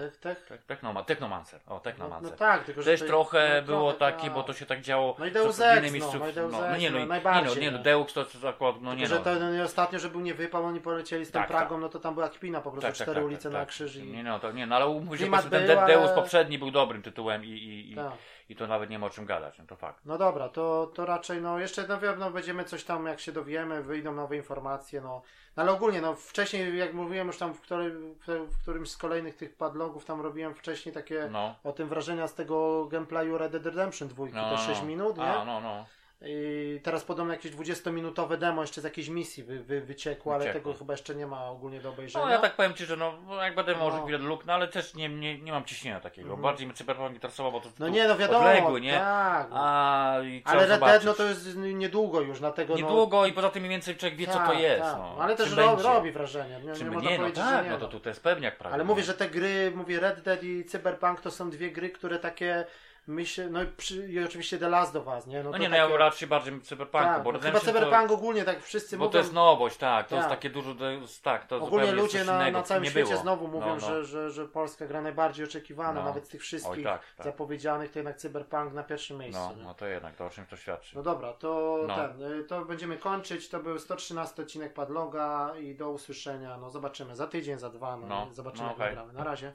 Tech, 0.01 0.16
tech? 0.16 0.47
Tak, 0.48 0.62
Technoma, 0.62 1.02
Technomancer. 1.05 1.60
O, 1.66 1.74
No, 1.74 1.81
Technomancer. 1.81 2.31
no 2.31 2.36
tak, 2.36 2.64
tylko 2.64 2.82
że 2.82 2.90
Też 2.90 3.01
trochę 3.06 3.56
no, 3.60 3.66
było 3.66 3.93
trochę, 3.93 4.12
takie, 4.12 4.24
tak. 4.27 4.35
bo 4.35 4.43
to 4.43 4.52
się 4.52 4.66
tak 4.66 4.81
działo 4.81 5.16
No 5.18 5.27
i 5.27 5.31
Deus 5.32 5.60
Ex, 5.60 5.93
no, 6.01 6.18
no 6.18 6.28
i 6.28 6.32
Deus 6.32 6.52
no, 6.52 6.68
Ex, 6.70 6.81
nie, 6.81 6.90
no, 6.90 6.98
no, 6.98 7.05
i- 7.05 7.09
najbardziej, 7.09 7.43
nie, 7.43 7.55
no, 7.55 7.60
nie, 7.60 7.70
no, 7.70 7.78
no. 7.78 7.85
Deus 7.85 8.12
to, 8.12 8.24
to 8.24 8.48
akurat, 8.48 8.82
no 8.82 8.94
nie 8.94 9.06
Tylko, 9.09 9.24
że 9.35 9.40
no. 9.40 9.47
no, 9.51 9.55
i 9.55 9.60
ostatnio, 9.60 9.98
że 9.98 10.09
był 10.09 10.20
nie 10.20 10.35
wypał, 10.35 10.64
oni 10.64 10.81
polecieli 10.81 11.24
z 11.24 11.31
tą 11.31 11.39
Tak, 11.39 11.48
Pragą, 11.48 11.74
tak. 11.74 11.81
no 11.81 11.89
to 11.89 11.98
tam 12.01 12.14
była 12.14 12.28
kpina 12.28 12.60
po 12.60 12.70
prostu, 12.70 12.86
Tak, 12.89 12.97
tak, 12.97 13.02
cztery 13.06 13.14
tak, 13.20 13.24
ulice 13.24 13.43
tak, 13.43 13.52
na 13.52 13.59
tak. 13.59 13.68
krzyż 13.68 13.97
i... 13.97 14.02
Nie 14.02 14.22
no, 14.22 14.39
to 14.39 14.52
nie, 14.52 14.66
no 14.66 14.77
ale 14.77 14.86
umówmy 14.86 15.18
się, 15.18 15.24
że 15.43 15.51
ten 15.51 15.86
Deus 15.86 16.10
poprzedni 16.10 16.59
był 16.59 16.70
dobrym 16.70 17.02
tytułem 17.02 17.44
i, 17.44 17.48
i, 17.48 17.93
i, 17.93 17.94
Tak. 17.94 18.12
I 18.51 18.56
to 18.56 18.66
nawet 18.66 18.90
nie 18.90 18.98
ma 18.98 19.06
o 19.06 19.10
czym 19.10 19.27
gadać, 19.27 19.59
no 19.59 19.64
to 19.66 19.77
fakt. 19.77 20.06
No 20.06 20.18
dobra, 20.18 20.48
to, 20.48 20.90
to 20.94 21.06
raczej 21.06 21.43
no 21.43 21.59
jeszcze 21.59 21.86
na 21.89 21.97
pewno 21.97 22.31
będziemy 22.31 22.64
coś 22.64 22.85
tam, 22.85 23.06
jak 23.06 23.20
się 23.20 23.32
dowiemy, 23.32 23.82
wyjdą 23.82 24.12
nowe 24.14 24.36
informacje, 24.36 25.01
no. 25.01 25.22
No 25.56 25.62
ale 25.62 25.72
ogólnie, 25.72 26.01
no 26.01 26.14
wcześniej, 26.14 26.78
jak 26.78 26.94
mówiłem 26.94 27.27
już 27.27 27.39
tam 27.39 27.55
w, 27.55 27.60
którym, 27.60 28.14
w 28.27 28.62
którymś 28.62 28.90
z 28.90 28.97
kolejnych 28.97 29.36
tych 29.36 29.56
padlogów, 29.56 30.05
tam 30.05 30.20
robiłem 30.20 30.55
wcześniej 30.55 30.94
takie 30.94 31.28
No. 31.32 31.55
o 31.64 31.72
tym 31.72 31.89
wrażenia 31.89 32.28
z 32.28 32.35
tego 32.35 32.86
gameplayu 32.86 33.39
Red 33.39 33.52
Dead 33.52 33.64
Redemption 33.66 34.09
2, 34.09 34.24
No, 34.32 34.51
te 34.51 34.59
6 34.59 34.82
minut, 34.82 35.16
nie? 35.16 35.24
A, 35.24 35.44
no, 35.44 35.60
no. 35.60 35.85
I 36.22 36.80
teraz 36.82 37.05
podobno 37.05 37.32
jakieś 37.32 37.52
20-minutowe 37.52 38.36
demo 38.38 38.60
jeszcze 38.62 38.80
z 38.80 38.84
jakiejś 38.84 39.09
misji 39.09 39.42
wy, 39.44 39.60
wy, 39.62 39.80
wyciekło, 39.80 40.34
ale 40.34 40.44
Wyciekło. 40.44 40.72
tego 40.72 40.78
chyba 40.78 40.92
jeszcze 40.94 41.14
nie 41.14 41.26
ma 41.26 41.47
ogólnie 41.51 41.80
do 41.80 41.88
obejrzenia. 41.90 42.24
No 42.24 42.30
ja 42.30 42.38
tak 42.38 42.56
powiem 42.56 42.74
Ci, 42.74 42.86
że 42.86 42.97
no, 42.97 43.12
no, 43.26 43.42
jak 43.42 43.55
będę 43.55 43.74
może 43.76 43.97
No. 43.97 44.02
chwilę 44.02 44.18
luk, 44.18 44.47
no 44.47 44.52
ale 44.52 44.68
też 44.68 44.94
nie, 44.94 45.09
nie, 45.09 45.38
nie 45.38 45.52
mam 45.52 45.64
ciśnienia 45.64 46.01
takiego. 46.01 46.26
Mhm. 46.28 46.42
Bardziej 46.42 46.66
mnie 46.66 46.76
cyberpunk 46.76 47.14
interesował, 47.14 47.52
bo 47.52 47.60
to 47.60 47.68
No 47.78 47.88
nie, 47.88 48.09
no 48.09 48.16
wiadomo, 48.16 48.38
odległy, 48.38 48.80
nie? 48.80 48.92
tak. 48.98 49.48
A, 49.52 50.16
i 50.24 50.42
ale 50.44 50.66
Red 50.66 50.80
Dead 50.80 51.05
no 51.05 51.14
to 51.14 51.24
jest 51.24 51.56
niedługo 51.56 52.20
już, 52.20 52.38
dlatego 52.38 52.74
no, 52.74 52.80
Niedługo 52.80 53.26
i 53.26 53.32
poza 53.32 53.51
tym 53.51 53.62
mniej 53.62 53.70
więcej 53.70 53.97
człowiek 53.97 54.18
wie, 54.18 54.26
co 54.26 54.32
to 54.32 54.38
tak, 54.38 54.60
jest. 54.60 54.82
tak. 54.82 54.97
No. 54.98 55.16
Ale 55.20 55.36
też 55.36 55.52
ro, 55.56 55.76
robi 55.82 56.10
wrażenie. 56.12 56.60
Nie, 56.64 56.74
Czym 56.74 56.94
nie 56.94 57.09
nie, 57.10 57.18
no 57.18 57.30
tak, 57.30 57.64
nie. 57.64 57.70
no 57.70 57.78
to 57.78 57.88
tutaj 57.88 58.10
jest 58.10 58.22
pewniak 58.22 58.59
prawie. 58.59 58.74
Ale 58.74 58.84
mówię, 58.84 59.02
że 59.02 59.14
te 59.14 59.28
gry, 59.28 59.72
mówię 59.74 60.01
Red 60.01 60.20
Dead 60.20 60.42
i 60.42 60.64
Cyberpunk 60.64 61.20
to 61.20 61.30
są 61.30 61.51
dwie 61.51 61.70
gry, 61.70 61.90
które 61.90 62.18
takie 62.18 62.66
myślę, 63.11 63.49
no 63.51 63.62
i, 63.62 63.66
przy, 63.66 64.09
i 64.09 64.24
oczywiście 64.24 64.59
The 64.59 64.69
Last 64.69 64.97
of 64.97 65.07
Us, 65.07 65.27
nie? 65.27 65.43
No 65.43 65.51
to 65.53 65.59
nie, 65.59 65.69
no 65.69 65.77
takie, 65.77 65.93
ja 65.93 65.99
raczej 65.99 66.28
bardziej 66.28 66.61
cyberpunku, 66.61 67.07
tak, 67.07 67.23
bo 67.23 67.32
no 67.32 67.39
Redemption 67.39 67.61
Chyba 67.74 67.81
Cyberpunk 67.81 68.11
ogólnie 68.11 68.45
tak 68.45 68.62
wszyscy 68.62 68.91
to, 68.91 68.97
bo 68.97 69.05
mówią, 69.05 69.12
to 69.12 69.19
jest 69.19 69.32
nowość, 69.32 69.77
tak, 69.77 70.09
to 70.09 70.15
jest 70.16 70.28
Tak. 70.28 70.39
takie 70.39 70.51
dużo, 70.51 70.74
to 70.74 70.91
jest, 70.91 71.23
tak, 71.23 71.47
to 71.47 71.57
ogólnie 71.57 71.87
jest 71.87 71.97
ludzie 71.99 72.24
na, 72.24 72.35
innego, 72.37 72.59
na 72.59 72.65
całym 72.65 72.85
świecie 72.85 73.09
było. 73.11 73.23
znowu 73.23 73.49
mówią, 73.49 73.66
no, 73.66 73.74
no. 73.74 73.81
Że, 73.81 74.05
że, 74.05 74.31
że 74.31 74.49
Polska 74.49 74.87
gra 74.87 75.01
najbardziej 75.03 75.45
oczekiwana, 75.47 75.93
No. 76.01 76.05
nawet 76.05 76.24
z 76.27 76.28
tych 76.28 76.41
wszystkich 76.41 76.73
Oj, 76.77 76.82
tak, 76.85 77.03
tak. 77.16 77.24
zapowiedzianych, 77.27 77.91
to 77.91 77.99
jednak 77.99 78.16
Cyberpunk 78.16 78.73
na 78.73 78.82
pierwszym 78.82 79.19
miejscu. 79.19 79.41
No, 79.57 79.65
no 79.65 79.74
to 79.74 79.87
jednak, 79.87 80.16
to 80.16 80.27
o 80.27 80.31
czymś 80.31 80.49
to 80.49 80.57
świadczy. 80.57 80.97
No 80.97 81.03
dobra, 81.03 81.32
to 81.32 81.78
No. 81.89 81.97
ten, 81.97 82.23
y, 82.23 82.45
to 82.45 82.65
będziemy 82.65 82.97
kończyć. 82.97 83.49
To 83.49 83.61
był 83.61 83.78
113 83.78 84.43
odcinek 84.43 84.74
Padloga 84.74 85.53
i 85.61 85.74
do 85.74 85.91
usłyszenia. 85.91 86.57
No 86.57 86.70
zobaczymy 86.70 87.16
za 87.16 87.27
tydzień, 87.27 87.59
za 87.59 87.70
dwa. 87.70 87.97
No, 87.97 88.07
No, 88.07 88.27
zobaczymy 88.32 88.65
no 88.65 88.70
jak 88.70 88.78
nagramy. 88.78 89.12
Na 89.12 89.24
razie. 89.24 89.53